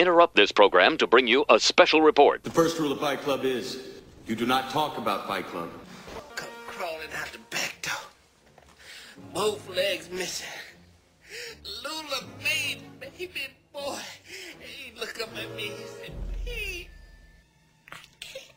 interrupt 0.00 0.34
this 0.34 0.50
program 0.50 0.96
to 0.96 1.06
bring 1.06 1.26
you 1.26 1.44
a 1.50 1.60
special 1.60 2.00
report. 2.00 2.42
The 2.42 2.50
first 2.50 2.78
rule 2.78 2.90
of 2.90 3.00
Fight 3.00 3.20
Club 3.20 3.44
is 3.44 3.78
you 4.26 4.34
do 4.34 4.46
not 4.46 4.70
talk 4.70 4.96
about 4.96 5.28
Fight 5.28 5.46
Club. 5.46 5.68
Come 6.34 6.48
crawling 6.66 7.10
out 7.20 7.30
the 7.32 7.38
back 7.50 7.76
door. 7.82 7.92
Both 9.34 9.68
legs 9.68 10.08
missing. 10.10 10.48
Lula 11.84 12.24
made 12.42 12.78
baby 12.98 13.48
boy. 13.72 13.98
He 14.58 14.98
look 14.98 15.20
up 15.22 15.36
at 15.36 15.54
me. 15.54 15.64
He 15.64 15.84
said, 15.84 16.12
Pete, 16.44 16.88
I 17.92 17.96
can't 18.20 18.52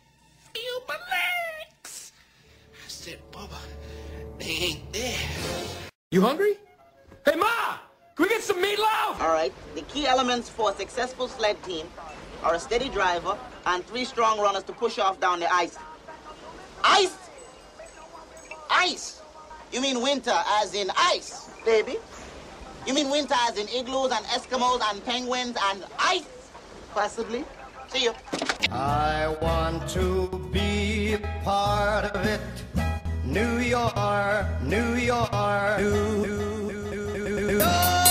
feel 0.53 0.81
my 0.87 0.95
legs. 0.95 2.13
I 2.73 2.87
said, 2.87 3.19
Bubba, 3.31 3.59
they 4.39 4.45
ain't 4.45 4.93
there. 4.93 5.19
You 6.11 6.21
hungry? 6.21 6.55
Hey, 7.25 7.35
Ma! 7.35 7.77
Can 8.15 8.23
we 8.25 8.29
get 8.29 8.43
some 8.43 8.61
meatloaf? 8.61 9.19
All 9.21 9.33
right. 9.33 9.51
The 9.73 9.81
key 9.83 10.05
elements 10.05 10.47
for 10.47 10.69
a 10.69 10.75
successful 10.75 11.27
sled 11.27 11.61
team 11.63 11.87
are 12.43 12.53
a 12.53 12.59
steady 12.59 12.89
driver 12.89 13.35
and 13.65 13.83
three 13.87 14.05
strong 14.05 14.39
runners 14.39 14.63
to 14.63 14.73
push 14.73 14.99
off 14.99 15.19
down 15.19 15.39
the 15.39 15.51
ice. 15.51 15.77
Ice? 16.83 17.17
Ice? 18.69 19.21
You 19.71 19.81
mean 19.81 20.01
winter 20.03 20.37
as 20.61 20.75
in 20.75 20.91
ice, 20.95 21.49
baby? 21.65 21.95
You 22.85 22.93
mean 22.93 23.09
winter 23.09 23.33
as 23.47 23.57
in 23.57 23.67
igloos 23.69 24.11
and 24.11 24.23
Eskimos 24.25 24.81
and 24.91 25.03
penguins 25.03 25.57
and 25.71 25.83
ice? 25.97 26.25
Possibly. 26.93 27.43
See 27.87 28.03
you. 28.03 28.13
I 28.69 29.35
want 29.41 29.89
to 29.89 30.49
be 30.51 31.17
part 31.43 32.05
of 32.05 32.25
it. 32.27 32.41
New 33.25 33.57
York, 33.57 34.61
New 34.61 34.93
York, 34.93 35.79
New, 35.79 36.27
New, 36.27 36.67
New, 36.67 37.23
New 37.23 37.57
York. 37.57 38.02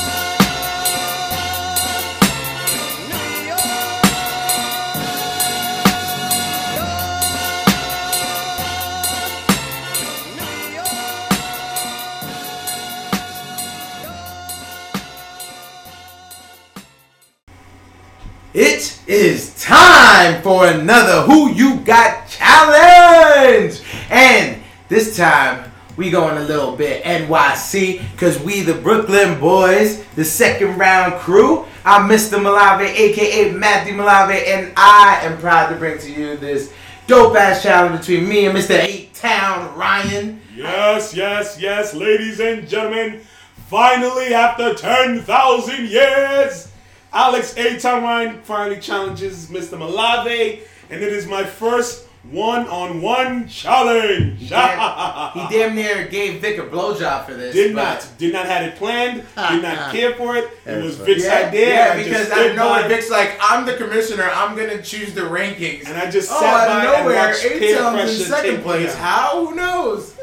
Is 19.13 19.55
time 19.63 20.41
for 20.41 20.66
another 20.66 21.21
Who 21.30 21.52
You 21.52 21.80
Got 21.80 22.27
challenge. 22.29 23.82
And 24.09 24.63
this 24.88 25.19
time 25.19 25.71
we 25.99 26.10
going 26.10 26.38
a 26.38 26.45
little 26.45 26.74
bit 26.74 27.04
NYC 27.04 28.01
because 28.13 28.43
we 28.43 28.63
the 28.63 28.73
Brooklyn 28.73 29.38
boys, 29.38 30.02
the 30.15 30.24
second 30.24 30.79
round 30.79 31.21
crew. 31.21 31.66
I'm 31.85 32.09
Mr. 32.09 32.43
Malave, 32.43 32.87
aka 32.87 33.52
Matthew 33.52 33.93
Malave, 33.93 34.46
and 34.46 34.73
I 34.79 35.21
am 35.24 35.37
proud 35.37 35.69
to 35.69 35.76
bring 35.76 35.99
to 35.99 36.10
you 36.10 36.38
this 36.38 36.73
dope 37.07 37.37
ass 37.37 37.63
challenge 37.63 38.01
between 38.01 38.26
me 38.26 38.47
and 38.47 38.57
Mr. 38.57 38.82
Eight 38.82 39.13
Town 39.13 39.76
Ryan. 39.76 40.41
Yes, 40.57 41.15
yes, 41.15 41.60
yes, 41.60 41.93
ladies 41.93 42.41
and 42.41 42.66
gentlemen. 42.66 43.21
Finally, 43.69 44.32
after 44.32 44.73
10,000 44.73 45.87
years, 45.87 46.71
Alex 47.13 47.57
A. 47.57 47.79
Ryan 48.01 48.41
finally 48.43 48.80
challenges 48.80 49.46
Mr. 49.46 49.79
Malave, 49.79 50.60
and 50.91 51.02
it 51.02 51.13
is 51.13 51.27
my 51.27 51.45
first 51.45 52.07
one 52.30 52.69
on 52.69 53.02
one 53.02 53.49
challenge. 53.49 54.38
He 54.38 54.49
damn, 54.49 55.32
he 55.32 55.54
damn 55.59 55.74
near 55.74 56.07
gave 56.07 56.41
Vic 56.41 56.57
a 56.59 56.63
blowjob 56.63 57.27
for 57.27 57.35
this. 57.35 57.52
Did 57.54 57.74
but- 57.74 57.82
not, 57.82 58.09
did 58.19 58.32
not 58.32 58.46
have 58.46 58.63
it 58.65 58.77
planned, 58.77 59.16
did 59.37 59.63
not 59.63 59.93
care 59.93 60.15
for 60.15 60.37
it. 60.37 60.49
It 60.65 60.82
was 60.82 60.96
Vic's 60.99 61.24
Yeah, 61.24 61.49
idea. 61.49 61.69
yeah, 61.69 61.93
I 61.93 61.96
just 61.96 62.09
because 62.09 62.30
out 62.30 62.35
stood 62.37 62.51
of 62.52 62.57
nowhere, 62.57 62.82
by- 62.82 62.88
Vic's 62.88 63.10
like, 63.10 63.37
I'm 63.41 63.66
the 63.66 63.74
commissioner. 63.74 64.31
I'm 64.32 64.56
gonna 64.56 64.81
choose 64.81 65.12
the 65.15 65.22
rankings. 65.22 65.87
And 65.88 65.99
I 65.99 66.09
just 66.10 66.31
oh, 66.32 66.38
sat 66.41 66.69
out 66.69 66.69
by 66.69 67.00
of 67.00 67.06
and 67.06 67.15
watched 67.16 67.43
peer 67.43 67.76
Intel's 67.76 67.87
in 67.88 67.93
pressure 67.94 68.25
second 68.25 68.54
take 68.56 68.62
place. 68.62 68.94
me. 68.94 69.00
How? 69.00 69.47
Who 69.47 69.54
knows? 69.56 70.16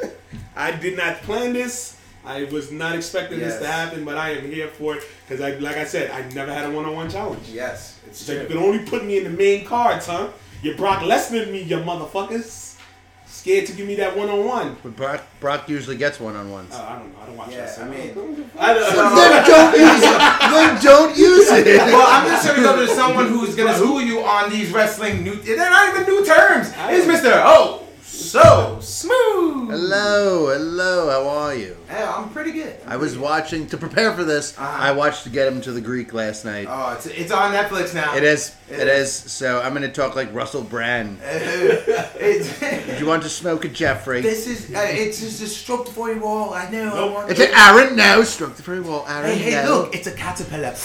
I 0.56 0.72
did 0.72 0.96
not 0.98 1.18
plan 1.24 1.52
this. 1.54 1.98
I 2.30 2.44
was 2.44 2.72
not 2.72 2.96
expecting 2.96 3.40
this 3.40 3.58
to 3.58 3.66
happen, 3.66 4.06
but 4.06 4.16
I 4.16 4.34
am 4.34 4.52
here 4.52 4.68
for 4.68 4.96
it 4.96 5.04
because, 5.28 5.42
I, 5.42 5.58
like 5.58 5.78
I 5.78 5.84
said, 5.84 6.12
I 6.12 6.22
never 6.36 6.54
had 6.54 6.66
a 6.66 6.72
one-on-one 6.72 7.10
challenge. 7.10 7.50
Yes, 7.50 8.00
it's 8.06 8.20
So 8.20 8.34
you 8.34 8.46
can 8.46 8.58
only 8.58 8.86
put 8.86 9.04
me 9.04 9.18
in 9.18 9.24
the 9.24 9.32
main 9.32 9.66
cards, 9.66 10.06
huh? 10.06 10.30
You 10.62 10.76
Brock 10.76 11.00
Lesnar 11.00 11.52
me, 11.52 11.64
you 11.64 11.78
motherfuckers. 11.78 12.78
Scared 13.26 13.66
to 13.68 13.74
give 13.74 13.88
me 13.88 13.96
that 13.96 14.16
one-on-one. 14.16 14.78
But 14.84 14.96
Brock, 14.96 15.24
Brock 15.40 15.70
usually 15.70 15.98
gets 15.98 16.20
one 16.20 16.36
on 16.36 16.52
ones. 16.52 16.72
Uh, 16.72 16.86
I 16.88 17.00
don't 17.00 17.14
know. 17.14 17.20
I 17.20 17.26
don't 17.26 17.38
watch 17.38 17.52
Yeah, 17.52 17.62
wrestling. 17.62 17.88
I 17.88 17.98
mean- 17.98 18.52
I 18.60 18.74
don't, 18.76 19.16
Then 19.16 19.48
don't 19.48 19.80
use 19.80 20.04
it. 20.04 20.20
Then 20.52 20.84
don't 20.84 21.18
use 21.18 21.52
it. 21.52 21.78
well, 21.94 22.08
I'm 22.10 22.28
just 22.28 22.46
gonna 22.48 22.62
go 22.62 22.86
to 22.86 22.88
someone 22.94 23.28
who's 23.30 23.56
gonna 23.56 23.76
school 23.76 24.02
you 24.02 24.20
on 24.20 24.52
these 24.52 24.72
wrestling 24.72 25.24
new. 25.24 25.34
They're 25.36 25.58
not 25.58 25.96
even 25.96 26.14
new 26.14 26.24
terms. 26.24 26.72
It's 26.78 27.08
Mister 27.08 27.32
Oh 27.34 27.88
So 28.30 28.78
Smooth. 28.80 29.72
Hello, 29.72 30.50
hello. 30.50 31.10
How 31.10 31.28
are 31.28 31.56
you? 31.56 31.76
Hey, 31.88 32.04
I'm 32.04 32.30
pretty 32.30 32.52
good. 32.52 32.80
I 32.86 32.96
was 32.96 33.18
watching 33.18 33.66
to 33.70 33.78
prepare 33.78 34.14
for 34.14 34.24
this. 34.24 34.56
Uh-huh. 34.56 34.84
I 34.84 34.92
watched 34.92 35.24
to 35.24 35.32
get 35.32 35.52
him 35.52 35.62
to 35.62 35.72
the 35.72 35.82
Greek 35.82 36.14
last 36.14 36.46
night. 36.46 36.68
Oh, 36.70 36.94
it's, 36.94 37.08
it's 37.08 37.32
on 37.32 37.52
Netflix 37.52 37.96
now. 37.96 38.16
It 38.16 38.22
is. 38.22 38.56
It 38.70 38.82
It 38.82 38.88
is. 38.88 39.12
So 39.12 39.60
I'm 39.60 39.74
to 39.74 39.92
talk 39.92 40.16
like 40.16 40.32
Russell 40.32 40.62
Brand. 40.62 41.20
Did 41.24 43.00
you 43.00 43.08
want 43.08 43.24
to 43.24 43.30
smoke 43.30 43.66
a 43.66 43.70
Jeffrey? 43.70 44.22
this 44.22 44.46
is 44.46 44.76
uh, 44.76 44.86
it's 44.88 45.22
just 45.22 45.42
a 45.42 45.48
stroke 45.48 45.88
the 45.88 45.92
forty 45.92 46.20
wall. 46.20 46.54
I 46.54 46.70
know. 46.70 47.08
I 47.08 47.12
want 47.12 47.32
It's 47.32 47.40
an 47.40 47.50
Aaron 47.52 47.96
now. 47.96 48.22
Stroke 48.22 48.54
the 48.58 48.62
very 48.62 48.82
well. 48.82 49.06
Aaron 49.08 49.32
Hey, 49.36 49.54
hey, 49.54 49.64
no. 49.64 49.80
look, 49.80 49.96
it's 49.96 50.06
a 50.06 50.12
caterpillar. 50.12 50.76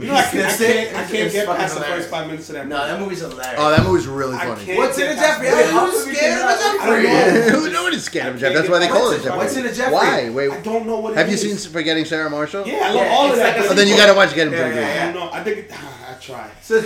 You 0.00 0.06
know, 0.08 0.14
I, 0.14 0.22
can't, 0.22 0.44
I 0.46 0.56
can't, 0.56 0.96
I 0.96 1.04
can't 1.10 1.32
get 1.32 1.46
past 1.46 1.74
the 1.76 1.80
first 1.84 2.08
five 2.10 2.26
minutes 2.26 2.48
of 2.50 2.54
that. 2.56 2.66
No, 2.68 2.86
that 2.86 3.00
movie's 3.00 3.20
hilarious. 3.20 3.54
Oh, 3.58 3.70
that 3.70 3.82
movie's 3.84 4.06
really 4.06 4.36
I 4.36 4.46
funny. 4.54 4.76
What's 4.76 4.98
in 4.98 5.10
a 5.10 5.14
Jeffrey? 5.14 5.48
the- 5.50 5.56
Hey, 5.56 5.70
who's 5.72 6.16
scared 6.16 6.38
of 6.38 6.44
a 6.44 6.52
I 6.82 7.02
Jeffrey? 7.02 7.60
Who 7.60 7.72
nobody's 7.72 8.04
scared 8.04 8.26
of 8.28 8.36
I 8.36 8.38
Jeff? 8.38 8.54
That's 8.54 8.68
why 8.68 8.78
they 8.78 8.88
call 8.88 9.10
it 9.12 9.22
Jeffrey. 9.22 9.38
What's 9.38 9.56
in 9.56 9.66
a 9.66 9.72
Jeffrey? 9.72 9.94
Why? 9.94 10.30
Wait. 10.30 10.50
I 10.50 10.60
don't 10.60 10.86
know 10.86 10.98
what 11.00 11.12
it 11.12 11.16
Have 11.18 11.30
you 11.30 11.36
seen 11.36 11.56
Forgetting 11.56 12.04
Sarah 12.04 12.28
Marshall? 12.30 12.66
Yeah, 12.66 12.80
I 12.82 12.86
love 12.92 12.94
Yeah, 13.06 13.12
all 13.14 13.30
of 13.30 13.36
that. 13.36 13.58
like 13.60 13.70
Oh, 13.70 13.74
then 13.74 13.88
you 13.88 13.96
got 13.96 14.06
to 14.06 14.14
watch 14.14 14.34
Get 14.34 14.46
Him 14.48 14.52
to 14.52 14.58
Yeah, 14.58 14.68
the 14.68 14.74
Greek. 14.74 14.84
yeah, 14.86 15.02
I 15.08 15.12
don't 15.12 15.14
know. 15.14 15.30
I 15.32 15.42
think 15.44 15.70
I 15.72 16.14
try. 16.20 16.50
So, 16.62 16.82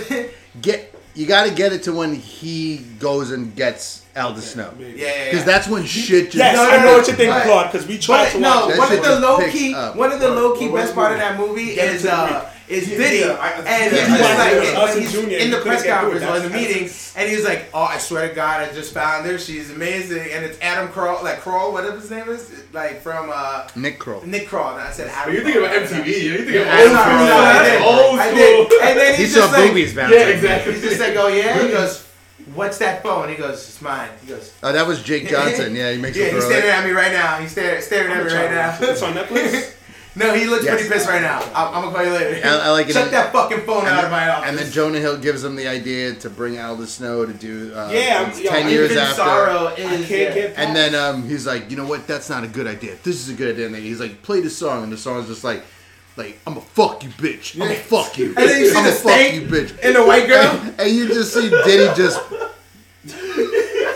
Get 0.61 0.93
you 1.13 1.25
got 1.25 1.45
to 1.45 1.53
get 1.53 1.73
it 1.73 1.83
to 1.83 1.91
when 1.93 2.15
he 2.15 2.77
goes 2.99 3.31
and 3.31 3.53
gets 3.53 4.05
Aldous 4.15 4.51
Snow. 4.53 4.73
Maybe. 4.79 4.99
yeah, 4.99 5.07
yeah, 5.07 5.23
Because 5.25 5.39
yeah. 5.39 5.45
that's 5.45 5.67
when 5.67 5.85
shit 5.85 6.25
just. 6.25 6.35
Yes, 6.37 6.55
No, 6.55 6.63
I 6.69 6.77
know 6.85 6.97
what 6.97 7.07
you're 7.07 7.15
thinking, 7.17 7.41
Claude, 7.41 7.69
because 7.71 7.85
we 7.87 7.97
tried 7.97 8.25
But 8.27 8.31
to 8.31 8.39
no, 8.39 8.49
watch 8.49 8.69
That 8.69 8.77
one 8.79 8.93
of 8.97 9.03
the 9.03 9.19
low 9.19 9.49
key, 9.51 9.73
one 9.73 10.11
of 10.13 10.19
the 10.21 10.29
low 10.29 10.55
key 10.57 10.69
best 10.71 10.93
part 10.95 11.11
of 11.11 11.17
that 11.19 11.37
movie 11.37 11.75
Get 11.75 11.93
is 11.95 12.05
uh, 12.05 12.49
is 12.71 12.87
Yeah, 12.89 12.97
Diddy, 12.97 13.17
yeah, 13.19 13.31
I- 13.39 13.51
and 13.51 13.91
yeah, 13.95 14.01
he's 14.01 14.19
like 14.21 14.77
I- 14.77 14.83
I- 14.83 14.99
he's 14.99 15.11
Jr., 15.11 15.19
in 15.29 15.51
the 15.51 15.57
press 15.57 15.83
get 15.83 15.99
through 16.01 16.11
it. 16.17 16.21
conference 16.21 16.23
or 16.25 16.35
in 16.37 16.43
the 16.43 16.49
That's- 16.49 16.69
meeting, 16.69 16.89
and 17.15 17.29
he's 17.29 17.43
like, 17.43 17.65
"Oh, 17.73 17.81
I 17.83 17.97
swear 17.97 18.27
to 18.29 18.33
God, 18.33 18.61
I 18.69 18.73
just 18.73 18.93
found 18.93 19.25
her. 19.25 19.37
She's 19.37 19.69
amazing." 19.69 20.31
And 20.31 20.45
it's 20.45 20.57
Adam 20.61 20.87
Kroll, 20.89 21.23
like 21.23 21.41
Kroll, 21.41 21.71
whatever 21.73 21.97
his 21.99 22.09
name 22.09 22.29
is, 22.29 22.49
like 22.73 23.01
from 23.03 23.29
uh, 23.33 23.67
Nick 23.75 23.99
Kroll. 23.99 24.21
Nick 24.25 24.47
Kroll. 24.47 24.69
And 24.71 24.81
I 24.81 24.91
said, 24.91 25.09
Adam 25.09 25.33
You're 25.33 25.43
thinking 25.43 25.63
about 25.63 25.75
MTV. 25.75 26.07
You're 26.23 26.37
thinking 26.37 26.53
Yeah, 26.55 26.81
about 26.81 26.97
I'm 26.97 27.81
old 27.83 27.99
school. 27.99 28.17
sorry, 28.17 28.37
Old 28.55 28.67
school. 28.69 28.79
And 28.87 28.99
then 28.99 29.15
He 29.15 29.23
he's 29.23 29.33
saw 29.33 29.39
just 29.41 29.53
like, 29.53 29.67
boobies 29.69 29.93
bouncing. 29.93 30.19
Yeah, 30.19 30.25
exactly. 30.27 30.73
He's 30.73 30.81
just 30.83 30.99
like, 30.99 31.15
"Oh 31.17 31.27
yeah." 31.27 31.61
He 31.61 31.67
goes, 31.69 32.03
"What's 32.53 32.77
that 32.79 33.03
phone?" 33.03 33.29
He 33.29 33.35
goes, 33.35 33.55
"It's 33.69 33.81
mine." 33.81 34.09
He 34.25 34.31
goes. 34.31 34.51
Oh, 34.63 34.71
that 34.71 34.87
was 34.87 35.01
Jake 35.03 35.27
Johnson. 35.33 35.75
Yeah, 35.75 35.91
he 35.91 35.97
makes 35.97 36.15
Yeah, 36.17 36.25
he's 36.25 36.33
throw 36.33 36.49
staring 36.49 36.65
it. 36.67 36.69
at 36.73 36.85
me 36.85 36.91
right 36.91 37.11
now. 37.11 37.37
He's 37.37 37.51
staring, 37.51 37.81
staring 37.81 38.11
at 38.11 38.25
me 38.25 38.33
right 38.33 38.51
now. 38.51 38.77
It's 38.81 39.01
on 39.01 39.13
Netflix. 39.13 39.71
no, 40.15 40.33
he 40.33 40.45
looks 40.45 40.65
Yes. 40.65 40.73
pretty 40.75 40.89
pissed 40.89 41.07
right 41.07 41.21
now. 41.21 41.39
I'm, 41.55 41.73
I'm 41.75 41.81
gonna 41.83 41.95
call 41.95 42.03
you 42.05 42.11
later. 42.11 42.45
I- 42.47 42.67
I 42.67 42.69
like 42.71 42.89
it 42.89 42.93
that 42.93 43.31
fucking 43.31 43.61
phone 43.61 43.85
out 43.85 43.97
And 43.97 44.05
of 44.05 44.11
my 44.11 44.19
then, 44.25 44.29
office. 44.29 44.49
and 44.49 44.57
then 44.59 44.71
Jonah 44.71 44.99
Hill 44.99 45.17
gives 45.17 45.43
him 45.43 45.55
the 45.55 45.67
idea 45.67 46.13
to 46.15 46.29
bring 46.29 46.59
Aldous 46.59 46.93
Snow 46.95 47.25
to 47.25 47.33
do 47.33 47.73
uh, 47.73 47.89
Yeah, 47.93 48.27
it's 48.27 48.37
I'm- 48.37 48.43
yo, 48.45 48.49
ten 48.51 48.65
I 48.67 48.69
years 48.69 48.95
after. 48.97 49.15
sorrow 49.15 49.67
is. 49.77 50.09
Yeah. 50.09 50.53
And 50.57 50.75
then 50.75 50.95
um, 50.95 51.27
he's 51.27 51.47
like, 51.47 51.71
you 51.71 51.77
know 51.77 51.85
what? 51.87 52.07
That's 52.07 52.29
not 52.29 52.43
a 52.43 52.47
good 52.47 52.67
idea. 52.67 52.95
This 53.03 53.15
is 53.21 53.29
a 53.29 53.33
good 53.33 53.53
idea. 53.55 53.67
And 53.67 53.75
he's 53.75 53.99
like, 54.01 54.21
play 54.21 54.41
this 54.41 54.57
song, 54.57 54.83
and 54.83 54.91
the 54.91 54.97
song's 54.97 55.27
just 55.27 55.43
like, 55.43 55.63
like 56.17 56.37
I'm 56.45 56.57
a 56.57 56.61
fuck 56.61 57.03
you, 57.03 57.09
bitch. 57.11 57.55
I'm 57.55 57.71
a 57.71 57.75
fuck 57.75 58.17
you. 58.17 58.27
And 58.35 58.37
then 58.49 58.59
you 58.59 58.69
see 58.69 58.75
I'm 58.77 58.83
the 58.83 58.89
a 58.91 58.93
fuck 58.93 59.33
you, 59.33 59.41
bitch. 59.43 59.79
and 59.81 59.95
the 59.95 60.05
white 60.05 60.27
girl. 60.27 60.45
And, 60.61 60.79
and 60.81 60.91
you 60.95 61.07
just 61.07 61.33
see 61.33 61.49
Diddy 61.49 61.93
just. 61.95 62.19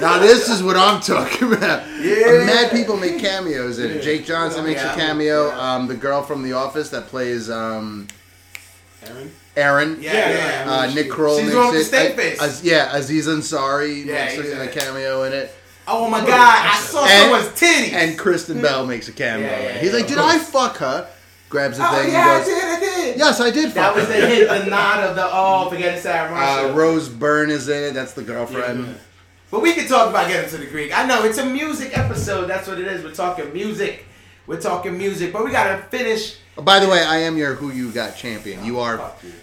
now 0.02 0.20
this 0.20 0.50
is 0.50 0.62
what 0.64 0.76
I'm 0.78 1.02
talking 1.02 1.54
about. 1.54 1.86
Yeah. 2.00 2.44
Mad 2.46 2.72
people 2.72 2.98
make 2.98 3.20
cameos 3.20 3.80
in 3.80 3.92
it. 3.92 4.02
Jake 4.02 4.26
Johnson 4.26 4.64
makes 4.66 4.82
a 4.84 4.94
cameo. 4.96 5.52
Um, 5.52 5.88
the 5.88 5.96
girl 5.96 6.22
from 6.24 6.44
The 6.44 6.54
Office 6.54 6.90
that 6.90 7.08
plays 7.08 7.50
um, 7.50 8.08
Aaron. 9.06 9.32
Aaron. 9.56 9.98
Yeah, 10.02 10.14
Yeah, 10.14 10.30
yeah. 10.30 10.66
yeah. 10.66 10.72
Uh, 10.90 10.94
Nick 10.94 11.10
Kroll 11.10 11.38
She's 11.38 11.46
makes 11.46 11.56
the 11.56 11.62
one 11.62 11.74
with 11.74 11.94
it. 11.94 12.12
Uh, 12.12 12.16
face. 12.16 12.42
Az- 12.42 12.64
yeah, 12.64 12.96
Aziz 12.96 13.28
Ansari 13.28 14.06
Yeah, 14.06 14.14
makes 14.26 14.38
a, 14.38 14.52
in 14.62 14.68
a 14.68 14.72
cameo 14.72 15.24
in 15.24 15.34
it. 15.34 15.52
Oh 15.88 16.10
my 16.10 16.20
god! 16.20 16.30
I 16.32 16.80
saw 16.80 17.06
And- 17.06 17.22
someone's 17.32 17.60
titties. 17.60 17.94
And 17.94 18.18
Kristen 18.18 18.62
Bell 18.62 18.86
makes 18.88 19.08
a 19.08 19.12
cameo. 19.14 19.46
Yeah, 19.48 19.60
yeah. 19.62 19.78
He's 19.78 19.94
like, 19.94 20.08
"Did. 20.08 20.18
I 20.18 20.40
fuck 20.40 20.78
her?" 20.78 21.08
Grabs 21.48 21.78
the 21.78 21.88
oh 21.88 22.02
thing 22.02 22.12
yeah, 22.12 22.26
I 22.28 22.36
and 22.38 22.44
goes, 22.46 22.54
did, 22.56 22.64
I 22.66 22.80
did. 22.80 23.18
"Yes, 23.20 23.40
I 23.40 23.52
did 23.52 23.72
That 23.74 23.96
was 23.96 24.06
her." 24.08 24.14
the 24.20 24.28
hit, 24.28 24.48
the 24.50 24.66
nod 24.70 25.04
of 25.04 25.16
the 25.16 25.30
oh, 25.32 25.70
forget 25.70 26.00
Sarah 26.02 26.34
Uh, 26.36 26.74
Rose 26.74 27.08
Byrne 27.08 27.52
is 27.52 27.70
in 27.70 27.84
it. 27.84 27.94
That's 27.94 28.14
the 28.14 28.24
girlfriend. 28.24 28.98
But 29.56 29.62
we 29.62 29.72
can 29.72 29.88
talk 29.88 30.10
about 30.10 30.28
getting 30.28 30.50
to 30.50 30.58
the 30.58 30.66
Greek. 30.66 30.92
I 30.94 31.08
know 31.08 31.24
it's 31.24 31.38
a 31.38 31.46
music 31.46 31.98
episode. 31.98 32.48
That's 32.48 32.68
what 32.68 32.78
it 32.78 32.88
is. 32.88 33.06
We're 33.06 33.14
talking 33.14 33.54
music. 33.54 34.04
We're 34.48 34.60
talking 34.60 34.98
music, 34.98 35.32
but 35.32 35.46
we 35.46 35.52
gotta 35.52 35.82
finish. 35.84 36.40
Oh, 36.58 36.62
By 36.62 36.82
the 36.82 36.90
way, 36.90 37.02
I 37.02 37.20
am 37.20 37.38
your 37.38 37.54
Who 37.54 37.72
You 37.72 37.90
Got 37.94 38.18
champion. 38.18 38.66
You 38.66 38.80
are 38.82 38.98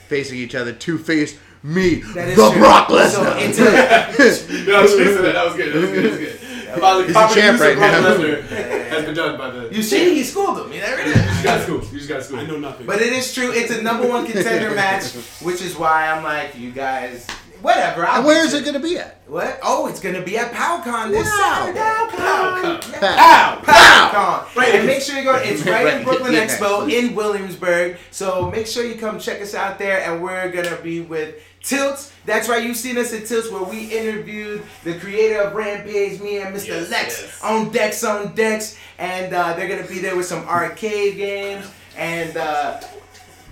facing 0.08 0.38
each 0.38 0.54
other, 0.54 0.74
two 0.74 0.98
face 0.98 1.38
me, 1.62 2.02
the 2.02 2.34
true. 2.34 2.58
Brock 2.58 2.88
Lesnar. 2.88 3.36
it's 3.38 3.58
a, 3.58 4.66
No, 4.66 4.86
seriously, 4.86 5.32
that 5.32 5.46
was 5.46 5.54
good. 5.54 5.72
That 5.72 5.80
was 5.80 5.90
good. 5.90 6.04
That 6.04 6.10
was 6.10 6.18
good. 6.18 6.38
Finally, 6.78 7.06
He's 7.06 7.16
a 7.16 7.34
champ 7.34 7.60
right 7.60 7.78
now. 7.78 8.02
Lesnar 8.02 8.42
has 8.90 9.04
been 9.06 9.14
done 9.14 9.38
by 9.38 9.50
the. 9.50 9.74
you 9.74 9.82
see, 9.82 10.14
he 10.14 10.24
schooled 10.24 10.58
him. 10.58 10.68
There 10.68 11.00
it 11.00 11.06
is. 11.06 11.16
You 11.16 11.22
just 11.22 11.42
got 11.44 11.62
school. 11.62 11.84
You 11.84 11.98
just 11.98 12.08
got 12.10 12.22
school. 12.22 12.38
I 12.38 12.46
know 12.46 12.58
nothing. 12.58 12.86
But 12.86 13.00
it 13.00 13.14
is 13.14 13.32
true. 13.32 13.50
It's 13.50 13.70
a 13.70 13.80
number 13.80 14.06
one 14.06 14.26
contender 14.30 14.74
match, 14.74 15.14
which 15.40 15.62
is 15.62 15.74
why 15.74 16.08
I'm 16.10 16.22
like, 16.22 16.58
you 16.58 16.70
guys, 16.70 17.26
whatever. 17.62 18.04
I'll 18.06 18.16
And 18.18 18.26
where 18.26 18.36
get 18.42 18.46
is 18.46 18.52
you. 18.52 18.58
it 18.58 18.62
going 18.62 18.74
to 18.74 18.80
be 18.80 18.98
at? 18.98 19.18
What? 19.26 19.58
Oh, 19.62 19.86
it's 19.86 19.98
gonna 19.98 20.20
be 20.20 20.36
at 20.36 20.52
PowCon 20.52 21.10
this 21.10 21.26
Wow. 21.26 21.72
Saturday. 21.72 21.78
PowCon. 21.80 23.00
Pow! 23.00 23.60
PowCon. 23.62 24.54
Right. 24.54 24.74
And 24.74 24.86
make 24.86 25.00
sure 25.00 25.16
you 25.16 25.24
go. 25.24 25.36
It's 25.36 25.62
right, 25.66 25.94
in 25.94 26.04
Brooklyn 26.04 26.34
Yeah. 26.34 26.46
Expo 26.46 26.92
in 26.92 27.14
Williamsburg. 27.14 27.96
So 28.10 28.50
make 28.50 28.66
sure 28.66 28.84
you 28.84 28.96
come 28.96 29.18
check 29.18 29.40
us 29.40 29.54
out 29.54 29.78
there. 29.78 30.02
And 30.02 30.22
we're 30.22 30.50
gonna 30.50 30.76
be 30.82 31.00
with 31.00 31.36
Tilts. 31.62 32.12
That's 32.26 32.46
right. 32.46 32.62
You've 32.62 32.76
seen 32.76 32.98
us 32.98 33.14
at 33.14 33.24
Tilts 33.24 33.50
where 33.50 33.62
we 33.62 33.86
interviewed 33.86 34.64
the 34.84 34.98
creator 34.98 35.40
of 35.40 35.54
Rampage, 35.54 36.20
me 36.20 36.40
and 36.40 36.54
Mr. 36.54 36.66
Yes, 36.68 36.90
Lex 36.90 37.22
yes. 37.22 37.42
on 37.42 37.70
decks 37.70 38.04
on 38.04 38.34
decks, 38.34 38.76
and 38.98 39.32
uh, 39.32 39.54
they're 39.54 39.68
gonna 39.68 39.88
be 39.88 39.98
there 40.00 40.14
with 40.14 40.26
some 40.26 40.44
arcade 40.46 41.16
games 41.16 41.70
and. 41.96 42.36
Uh, 42.36 42.80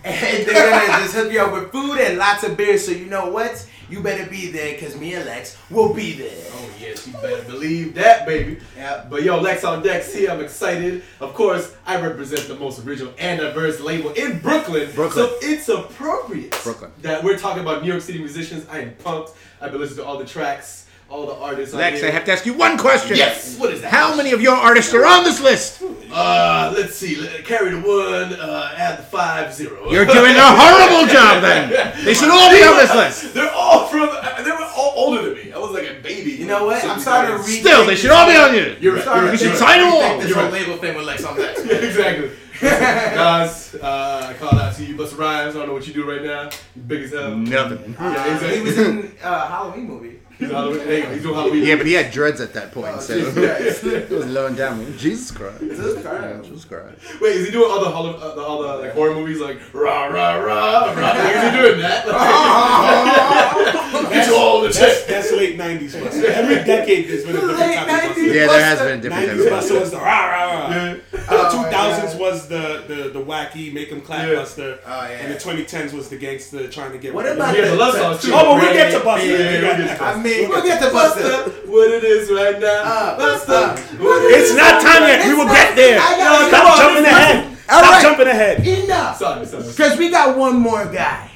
and 0.04 0.46
they're 0.46 0.70
gonna 0.70 1.02
just 1.02 1.14
hook 1.14 1.30
you 1.32 1.40
up 1.40 1.52
with 1.52 1.70
food 1.72 1.98
and 2.00 2.16
lots 2.18 2.42
of 2.42 2.56
beer. 2.56 2.76
So 2.78 2.90
you 2.90 3.04
know 3.06 3.28
what? 3.30 3.66
You 3.90 4.00
better 4.00 4.30
be 4.30 4.52
there 4.52 4.74
because 4.74 4.96
me 4.96 5.14
and 5.14 5.24
Lex 5.26 5.58
will 5.68 5.92
be 5.92 6.12
there. 6.12 6.44
Oh 6.52 6.70
yes, 6.80 7.08
you 7.08 7.12
better 7.14 7.42
believe 7.42 7.92
that, 7.96 8.24
baby. 8.24 8.60
Yeah. 8.76 9.04
But 9.10 9.24
yo, 9.24 9.40
Lex 9.40 9.64
on 9.64 9.82
Dex 9.82 10.14
here. 10.14 10.30
I'm 10.30 10.40
excited. 10.40 11.02
Of 11.18 11.34
course, 11.34 11.74
I 11.84 12.00
represent 12.00 12.46
the 12.46 12.54
most 12.54 12.86
original 12.86 13.12
and 13.18 13.40
diverse 13.40 13.80
label 13.80 14.10
in 14.12 14.38
Brooklyn. 14.38 14.88
Brooklyn. 14.94 15.26
So 15.26 15.36
it's 15.42 15.68
appropriate 15.68 16.56
Brooklyn. 16.62 16.92
that 17.02 17.24
we're 17.24 17.36
talking 17.36 17.62
about 17.62 17.82
New 17.82 17.88
York 17.88 18.02
City 18.02 18.20
musicians. 18.20 18.64
I 18.70 18.78
am 18.78 18.94
pumped. 18.94 19.32
I've 19.60 19.72
been 19.72 19.80
listening 19.80 20.04
to 20.04 20.06
all 20.06 20.18
the 20.18 20.24
tracks, 20.24 20.86
all 21.10 21.26
the 21.26 21.34
artists. 21.34 21.74
on 21.74 21.80
Lex, 21.80 21.98
here. 22.00 22.08
I 22.08 22.12
have 22.12 22.24
to 22.26 22.32
ask 22.32 22.46
you 22.46 22.54
one 22.54 22.78
question. 22.78 23.16
Yes. 23.16 23.58
What 23.58 23.72
is 23.72 23.80
that? 23.82 23.92
How 23.92 24.14
many 24.16 24.30
of 24.32 24.40
your 24.40 24.54
artists 24.54 24.94
are 24.94 25.04
on 25.04 25.24
this 25.24 25.40
list? 25.40 25.82
Uh, 26.12 26.72
let's 26.76 26.94
see. 26.96 27.16
Let- 27.16 27.44
Carry 27.44 27.70
the 27.70 27.78
one. 27.80 28.32
Uh, 28.40 28.72
add 28.76 28.98
the 28.98 29.02
five 29.02 29.52
zero. 29.52 29.90
You're 29.90 30.04
doing 30.06 30.36
a 30.36 30.40
horrible 30.60 31.12
job 31.12 31.42
then. 31.42 31.70
They 32.04 32.14
should 32.14 32.30
all 32.30 32.50
be 32.50 32.62
on 32.62 32.76
this 32.76 32.94
list. 32.94 33.34
They're 33.34 33.50
all 33.52 33.86
from. 33.88 34.08
uh, 34.10 34.42
They 34.42 34.50
were 34.50 34.64
all 34.76 34.92
older 34.96 35.22
than 35.22 35.34
me. 35.34 35.52
I 35.52 35.58
was 35.58 35.72
like 35.72 35.88
a 35.90 35.94
baby. 36.00 36.30
You 36.32 36.46
know 36.46 36.64
what? 36.66 36.82
I'm 36.84 37.00
starting 37.00 37.36
to 37.36 37.42
read. 37.42 37.60
Still, 37.60 37.84
they 37.86 37.96
should 37.96 38.10
all 38.12 38.26
be 38.26 38.36
on 38.36 38.54
you. 38.54 38.76
You're 38.80 38.94
right. 38.96 39.04
You're 39.04 39.14
right. 39.14 39.32
You 39.32 39.38
should 39.38 39.46
you're 39.48 39.56
sign 39.56 39.80
right. 39.82 39.90
them 40.00 40.12
all. 40.12 40.18
This 40.20 40.28
You're 40.28 40.38
whole 40.38 40.50
right. 40.52 40.60
label 40.62 40.76
thing 40.78 40.96
with 40.96 41.06
Lex 41.06 41.24
on 41.24 41.36
Lex. 41.38 41.60
exactly. 41.60 42.30
Guys, 42.60 43.74
uh, 43.76 44.26
I 44.28 44.34
call 44.34 44.58
out 44.58 44.74
to 44.76 44.84
you, 44.84 44.94
Busta 44.94 45.16
Rhymes. 45.18 45.54
I 45.56 45.58
don't 45.60 45.68
know 45.68 45.72
what 45.74 45.86
you 45.86 45.94
do 45.94 46.08
right 46.08 46.22
now. 46.22 46.50
You 46.76 46.82
big 46.82 47.02
as 47.04 47.12
hell. 47.12 47.34
Nothing. 47.36 47.94
Yeah, 47.98 48.34
exactly. 48.34 48.56
He 48.56 48.62
was 48.62 48.78
in 48.78 49.12
uh, 49.22 49.48
Halloween 49.48 49.86
movie. 49.88 50.19
He's 50.40 50.50
Halloween. 50.50 50.80
Hey, 50.80 51.12
he's 51.14 51.22
doing 51.22 51.34
Halloween. 51.34 51.62
Yeah, 51.64 51.76
but 51.76 51.86
he 51.86 51.92
had 51.92 52.10
dreads 52.10 52.40
at 52.40 52.54
that 52.54 52.72
point, 52.72 53.00
so 53.02 53.14
Jesus 53.18 53.84
it 53.84 54.10
was 54.10 54.26
low 54.26 54.46
and 54.46 54.56
down. 54.56 54.96
Jesus 54.98 55.30
Christ. 55.30 55.60
Jesus 55.60 56.02
Christ. 56.02 56.22
Yeah, 56.22 56.40
Jesus 56.42 56.64
Christ. 56.64 57.20
Wait, 57.20 57.36
is 57.36 57.46
he 57.46 57.52
doing 57.52 57.70
other 57.70 57.90
Hall- 57.90 58.16
uh, 58.16 58.34
the 58.34 58.42
other 58.42 58.82
like 58.82 58.92
horror 58.94 59.14
movies 59.14 59.40
like 59.40 59.58
rah 59.74 60.06
rah 60.06 60.34
rah 60.36 60.92
rah? 60.94 61.12
Like, 61.12 61.36
is 61.36 61.54
he 61.54 61.60
doing 61.60 61.80
that? 61.80 62.06
Get 64.10 64.26
you 64.26 64.34
all 64.36 64.60
the 64.60 64.66
That's, 64.68 64.78
chest. 64.78 65.08
that's 65.08 65.32
late 65.32 65.56
90s 65.58 65.92
Busta. 65.92 66.24
Every 66.24 66.56
decade 66.56 67.08
there's 67.08 67.24
been 67.24 67.36
a 67.36 67.40
different 67.40 67.58
Late 67.60 67.76
type 67.76 68.10
of 68.10 68.16
Busta. 68.16 68.22
90s. 68.22 68.34
Yeah, 68.34 68.46
there 68.46 68.64
has 68.64 68.78
been 68.80 68.98
a 68.98 69.02
different 69.02 69.28
90s 69.28 69.44
type 69.44 69.52
of 69.52 69.58
Busta 69.70 69.80
was 69.80 69.90
the 69.92 69.96
rah 69.98 70.26
rah 70.26 70.44
rah. 70.44 70.70
Yeah. 70.70 70.96
Uh, 71.14 71.16
Oh, 71.32 71.70
2000s 71.70 71.72
yeah. 71.72 72.18
was 72.18 72.48
the, 72.48 72.82
the 72.88 72.94
the 73.10 73.20
wacky 73.24 73.72
make 73.72 73.92
'em 73.92 74.00
clap 74.00 74.26
Yeah. 74.28 74.34
Busta. 74.34 74.78
Oh, 74.84 75.02
yeah. 75.02 75.08
And 75.10 75.32
the 75.32 75.38
2010s 75.38 75.92
was 75.92 76.08
the 76.08 76.16
gangster 76.16 76.66
trying 76.68 76.90
to 76.92 76.98
get. 76.98 77.14
What 77.14 77.26
about 77.26 77.54
We 77.54 77.60
the 77.62 77.74
love 77.76 77.94
songs 77.94 78.22
too. 78.22 78.32
Oh, 78.34 78.54
but 78.56 78.62
we'll 78.64 78.72
get 78.74 78.90
to 78.92 78.98
Busta. 79.00 79.28
Yeah, 79.28 79.38
yeah, 79.38 79.78
we'll 79.78 79.86
get 80.30 80.40
to 80.40 80.46
I 80.46 80.46
Busta. 80.46 80.46
mean, 80.46 80.48
we'll 80.50 80.62
get 80.64 80.80
to 80.82 80.88
Busta. 80.88 81.44
Busta, 81.44 81.68
what 81.68 81.90
it 81.90 82.04
is 82.04 82.30
right 82.30 82.60
now. 82.60 82.82
Uh, 82.84 83.18
Busta, 83.18 83.48
uh, 83.50 83.76
what 84.02 84.22
it 84.24 84.38
It's 84.40 84.50
is 84.50 84.56
not 84.56 84.80
time 84.82 85.02
yet. 85.02 85.26
We 85.26 85.34
will 85.34 85.44
It's 85.46 85.52
get 85.54 85.76
there. 85.76 85.98
I 86.00 86.16
gotta- 86.16 86.48
Stop 86.48 86.70
on, 86.72 86.78
jumping 86.78 87.04
ahead. 87.04 87.46
All 87.70 87.78
Stop 87.78 87.90
right. 87.92 88.02
jumping 88.02 88.26
ahead. 88.28 88.66
Enough. 88.66 89.16
Sorry, 89.18 89.46
sorry. 89.46 89.62
Because 89.64 89.98
we 89.98 90.10
got 90.10 90.36
one 90.36 90.56
more 90.56 90.86
guy. 90.86 91.30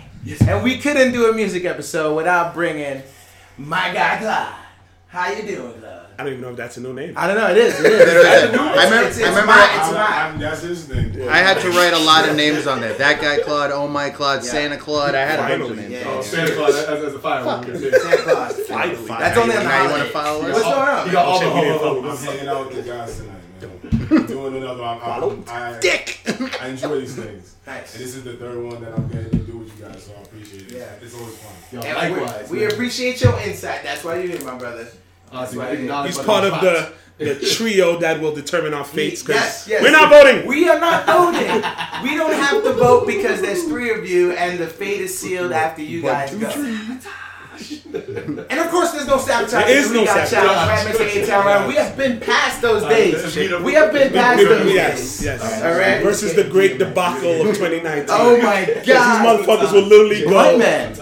And 0.48 0.62
we 0.64 0.78
couldn't 0.78 1.12
do 1.12 1.28
a 1.30 1.32
music 1.34 1.64
episode 1.66 2.14
without 2.14 2.54
bringing 2.54 3.02
my 3.58 3.92
guy, 3.92 4.16
Clyde. 4.16 4.54
How 5.08 5.30
you 5.30 5.42
doing, 5.46 5.74
Clyde? 5.80 6.03
I 6.18 6.22
don't 6.22 6.28
even 6.32 6.40
know 6.42 6.50
if 6.50 6.56
that's 6.56 6.76
a 6.76 6.80
new 6.80 6.92
name. 6.92 7.14
I 7.16 7.26
don't 7.26 7.36
know. 7.36 7.50
It 7.50 7.56
is. 7.56 7.80
It 7.80 7.86
is. 7.86 8.24
I 8.24 8.44
remember, 8.46 8.78
It's- 9.08 9.18
I 9.18 9.28
remember 9.28 9.46
my- 9.46 9.78
it's 9.80 9.92
my- 9.92 10.22
I'm, 10.22 10.38
that's 10.38 10.62
his 10.62 10.84
thing. 10.84 11.28
I 11.28 11.38
had 11.38 11.60
to 11.60 11.70
write 11.70 11.92
a 11.92 11.98
lot 11.98 12.28
of 12.28 12.36
names 12.36 12.66
on 12.66 12.80
there. 12.80 12.92
That 12.94 13.20
guy 13.20 13.38
Claude, 13.40 13.70
Oh 13.72 13.88
My 13.88 14.10
Claude, 14.10 14.44
Yeah. 14.44 14.50
Santa 14.50 14.76
Claude. 14.76 15.14
I 15.14 15.20
had 15.24 15.38
a 15.40 15.58
bunch 15.58 15.70
of 15.70 15.76
names. 15.76 15.90
Yeah. 15.90 16.04
Oh, 16.06 16.22
Santa 16.22 16.54
Claus 16.54 16.74
as, 16.76 16.88
as 17.04 17.14
a 17.14 17.18
firework. 17.18 17.64
Santa 17.66 18.16
Claus. 18.18 18.60
Finally. 18.60 19.06
That's 19.06 19.38
only 19.38 19.56
on 19.56 19.62
the 19.64 19.68
Now 19.68 19.82
you 19.84 19.90
want 19.90 20.02
to 20.04 20.08
follow 20.10 20.42
What's 20.42 20.58
us? 20.58 20.62
going 20.62 20.74
on? 20.76 21.06
You 21.06 21.12
got 21.12 21.24
all 21.26 21.38
the 21.40 21.44
Check 21.46 21.54
me 21.54 21.66
in, 21.68 21.72
ho- 21.72 21.78
ho- 21.78 21.98
I'm 21.98 22.04
ho- 22.16 22.16
hanging 22.32 22.48
out 22.48 22.66
with 22.68 22.84
the 22.84 22.90
guys 22.92 23.16
tonight, 23.16 24.10
man. 24.10 24.26
Doing 24.26 24.56
another. 24.56 24.84
I'm, 24.84 25.22
I'm, 25.24 25.44
I, 25.48 25.78
Dick. 25.80 26.20
I 26.60 26.68
enjoy 26.68 27.00
these 27.00 27.16
things. 27.16 27.56
Nice. 27.66 27.94
And 27.94 28.04
this 28.04 28.14
is 28.14 28.24
the 28.24 28.34
third 28.34 28.62
one 28.62 28.80
that 28.82 28.92
I'm 28.94 29.08
getting 29.08 29.30
to 29.30 29.36
do 29.38 29.56
with 29.58 29.78
you 29.78 29.86
guys, 29.86 30.04
so 30.04 30.12
I 30.18 30.22
appreciate 30.22 30.70
it. 30.70 30.78
Yeah. 30.78 30.84
It's 31.02 31.14
always 31.14 31.36
fun. 31.38 31.52
Yo, 31.72 31.80
And 31.80 32.14
likewise. 32.14 32.50
we, 32.50 32.58
we 32.58 32.64
appreciate 32.66 33.20
your 33.22 33.38
insight. 33.40 33.82
That's 33.82 34.04
why 34.04 34.16
you're 34.20 34.36
here, 34.36 34.44
my 34.44 34.56
brother. 34.58 34.86
Honestly, 35.32 35.58
That's 35.58 35.70
I 35.72 35.76
think 35.76 36.06
He's 36.06 36.16
about 36.18 36.26
part 36.26 36.62
the 36.62 36.78
of 36.78 36.94
the, 37.18 37.24
the 37.34 37.46
trio 37.46 37.98
that 38.00 38.20
will 38.20 38.34
determine 38.34 38.74
our 38.74 38.84
fates. 38.84 39.22
'cause 39.22 39.34
Yes, 39.36 39.66
yes. 39.68 39.82
We're 39.82 39.92
not 39.92 40.10
voting. 40.10 40.46
We 40.46 40.68
are 40.68 40.80
not 40.80 41.06
voting. 41.06 41.62
we 42.02 42.16
don't 42.16 42.32
have 42.34 42.62
to 42.64 42.72
vote 42.72 43.06
because 43.06 43.40
there's 43.40 43.64
three 43.64 43.90
of 43.92 44.08
you, 44.08 44.32
and 44.32 44.58
the 44.58 44.66
fate 44.66 45.00
is 45.00 45.16
sealed 45.16 45.52
after 45.52 45.82
you 45.82 46.02
guys 46.02 46.34
go. 46.34 46.50
And 47.54 48.58
of 48.60 48.70
course, 48.70 48.90
there's 48.92 49.06
no 49.06 49.18
sabotage. 49.18 49.66
There 49.66 49.68
is 49.78 49.90
We 49.90 49.98
no 49.98 50.04
sabotage. 50.06 50.30
challenge, 50.30 50.86
right, 50.86 50.94
Mr. 50.94 51.22
A-Town 51.22 51.46
Round. 51.46 51.68
We 51.68 51.74
have 51.76 51.96
been 51.96 52.20
past 52.20 52.60
those 52.62 52.82
uh, 52.82 52.88
days. 52.88 53.36
We 53.36 53.72
have 53.74 53.92
been 53.92 54.12
past 54.12 54.38
those 54.42 54.66
days. 54.66 55.22
yes. 55.24 55.62
All 55.62 55.72
right. 55.72 56.02
Versus 56.02 56.34
the 56.34 56.44
great 56.44 56.78
debacle 56.78 57.40
of 57.42 57.54
2019. 57.56 58.06
Oh 58.10 58.36
my 58.42 58.64
God! 58.66 58.84
These 58.84 59.46
motherfuckers 59.46 59.72
will 59.72 59.82
literally 59.82 60.24
Blood 60.24 60.52
go. 60.52 60.58
Man. 60.58 60.92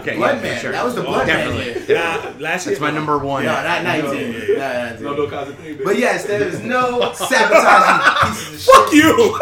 Okay, 0.00 0.16
Blood 0.16 0.36
yeah, 0.36 0.42
Man. 0.42 0.60
sure. 0.60 0.72
That 0.72 0.84
was 0.84 0.94
the 0.94 1.02
Blood 1.02 1.26
Man 1.26 1.48
Definitely. 1.50 1.86
year. 1.94 1.98
Nah, 1.98 2.32
last 2.38 2.66
year. 2.66 2.74
That's 2.74 2.80
my 2.80 2.90
number 2.90 3.18
one. 3.18 3.44
No, 3.44 3.52
not 3.52 3.82
19. 3.82 4.32
Yeah, 4.56 4.56
Not 4.58 5.00
19. 5.00 5.02
No, 5.04 5.14
no 5.16 5.26
cause 5.28 5.48
of 5.48 5.58
thing, 5.58 5.78
But 5.84 5.98
yes, 5.98 6.24
there 6.26 6.42
is 6.42 6.60
no 6.60 7.12
sabotaging 7.14 8.28
pieces 8.28 8.68
of. 8.68 8.74
Fuck 8.74 8.92
you. 8.92 9.38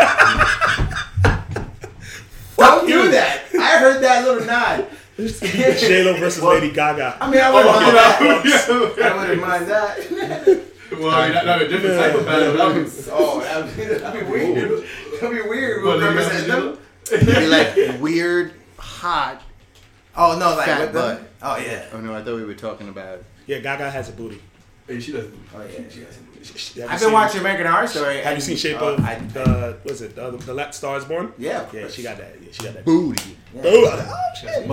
Don't 2.56 2.86
do 2.86 3.10
that. 3.10 3.42
I 3.58 3.78
heard 3.78 4.02
that 4.02 4.24
little 4.24 4.46
nod. 4.46 4.86
J 5.40 6.04
Lo 6.04 6.16
versus 6.16 6.42
Lady 6.42 6.70
Gaga. 6.70 7.18
I 7.20 7.30
mean, 7.30 7.40
I 7.40 7.50
oh, 7.50 7.54
wouldn't 7.54 7.76
mind 7.76 7.96
that. 7.96 8.96
Yeah. 8.98 9.06
I 9.06 9.16
wouldn't 9.16 9.40
mind 9.40 9.66
that. 9.66 10.66
Well, 10.92 11.10
I 11.10 11.24
mean, 11.24 11.34
that, 11.34 11.44
that 11.44 11.62
a 11.62 11.68
different 11.68 11.98
type 11.98 12.14
of 12.14 12.26
battle. 12.26 12.56
That 12.56 12.76
was, 12.76 13.08
Oh, 13.12 13.40
that'd 13.40 13.76
be, 13.76 13.84
that'd 13.84 14.26
be 14.26 14.30
weird. 14.30 14.84
That'd 15.20 15.42
be 15.42 15.48
weird. 15.48 15.82
We'll 15.82 16.00
represent 16.00 16.46
them. 16.48 16.78
It'd 17.12 17.26
be 17.26 17.46
like 17.46 18.00
weird, 18.00 18.54
hot. 18.76 19.42
Oh 20.16 20.36
no, 20.38 20.56
like 20.56 20.66
Fat 20.66 20.92
butt. 20.92 21.22
Oh 21.42 21.56
yeah. 21.56 21.86
Oh 21.92 22.00
no, 22.00 22.14
I 22.14 22.22
thought 22.22 22.36
we 22.36 22.44
were 22.44 22.54
talking 22.54 22.88
about. 22.88 23.22
Yeah, 23.46 23.58
Gaga 23.58 23.90
has 23.90 24.08
a 24.08 24.12
booty. 24.12 24.40
hey, 24.86 25.00
she 25.00 25.12
doesn't. 25.12 25.34
Oh 25.54 25.62
yeah. 25.62 25.88
She 25.88 26.00
has. 26.00 26.16
Have 26.16 26.24
you 26.26 26.29
I've 26.40 26.98
seen- 26.98 26.98
been 27.08 27.12
watching 27.12 27.40
American 27.40 27.66
Horror 27.66 27.86
Story. 27.86 28.18
Have 28.22 28.34
you 28.34 28.40
seen 28.40 28.56
Shape 28.56 28.78
oh, 28.80 28.94
of 28.94 29.04
I- 29.04 29.16
the? 29.32 29.76
Was 29.84 30.00
it 30.02 30.16
the, 30.16 30.30
the 30.30 30.54
Let 30.54 30.74
Stars 30.74 31.04
Born? 31.04 31.32
Yeah. 31.38 31.66
Yeah, 31.72 31.88
she 31.88 32.02
got 32.02 32.16
that. 32.18 32.34
Yeah, 32.40 32.48
she 32.52 32.62
got 32.64 32.74
that. 32.74 32.84
Booty. 32.84 33.36
Ooh, 33.56 33.60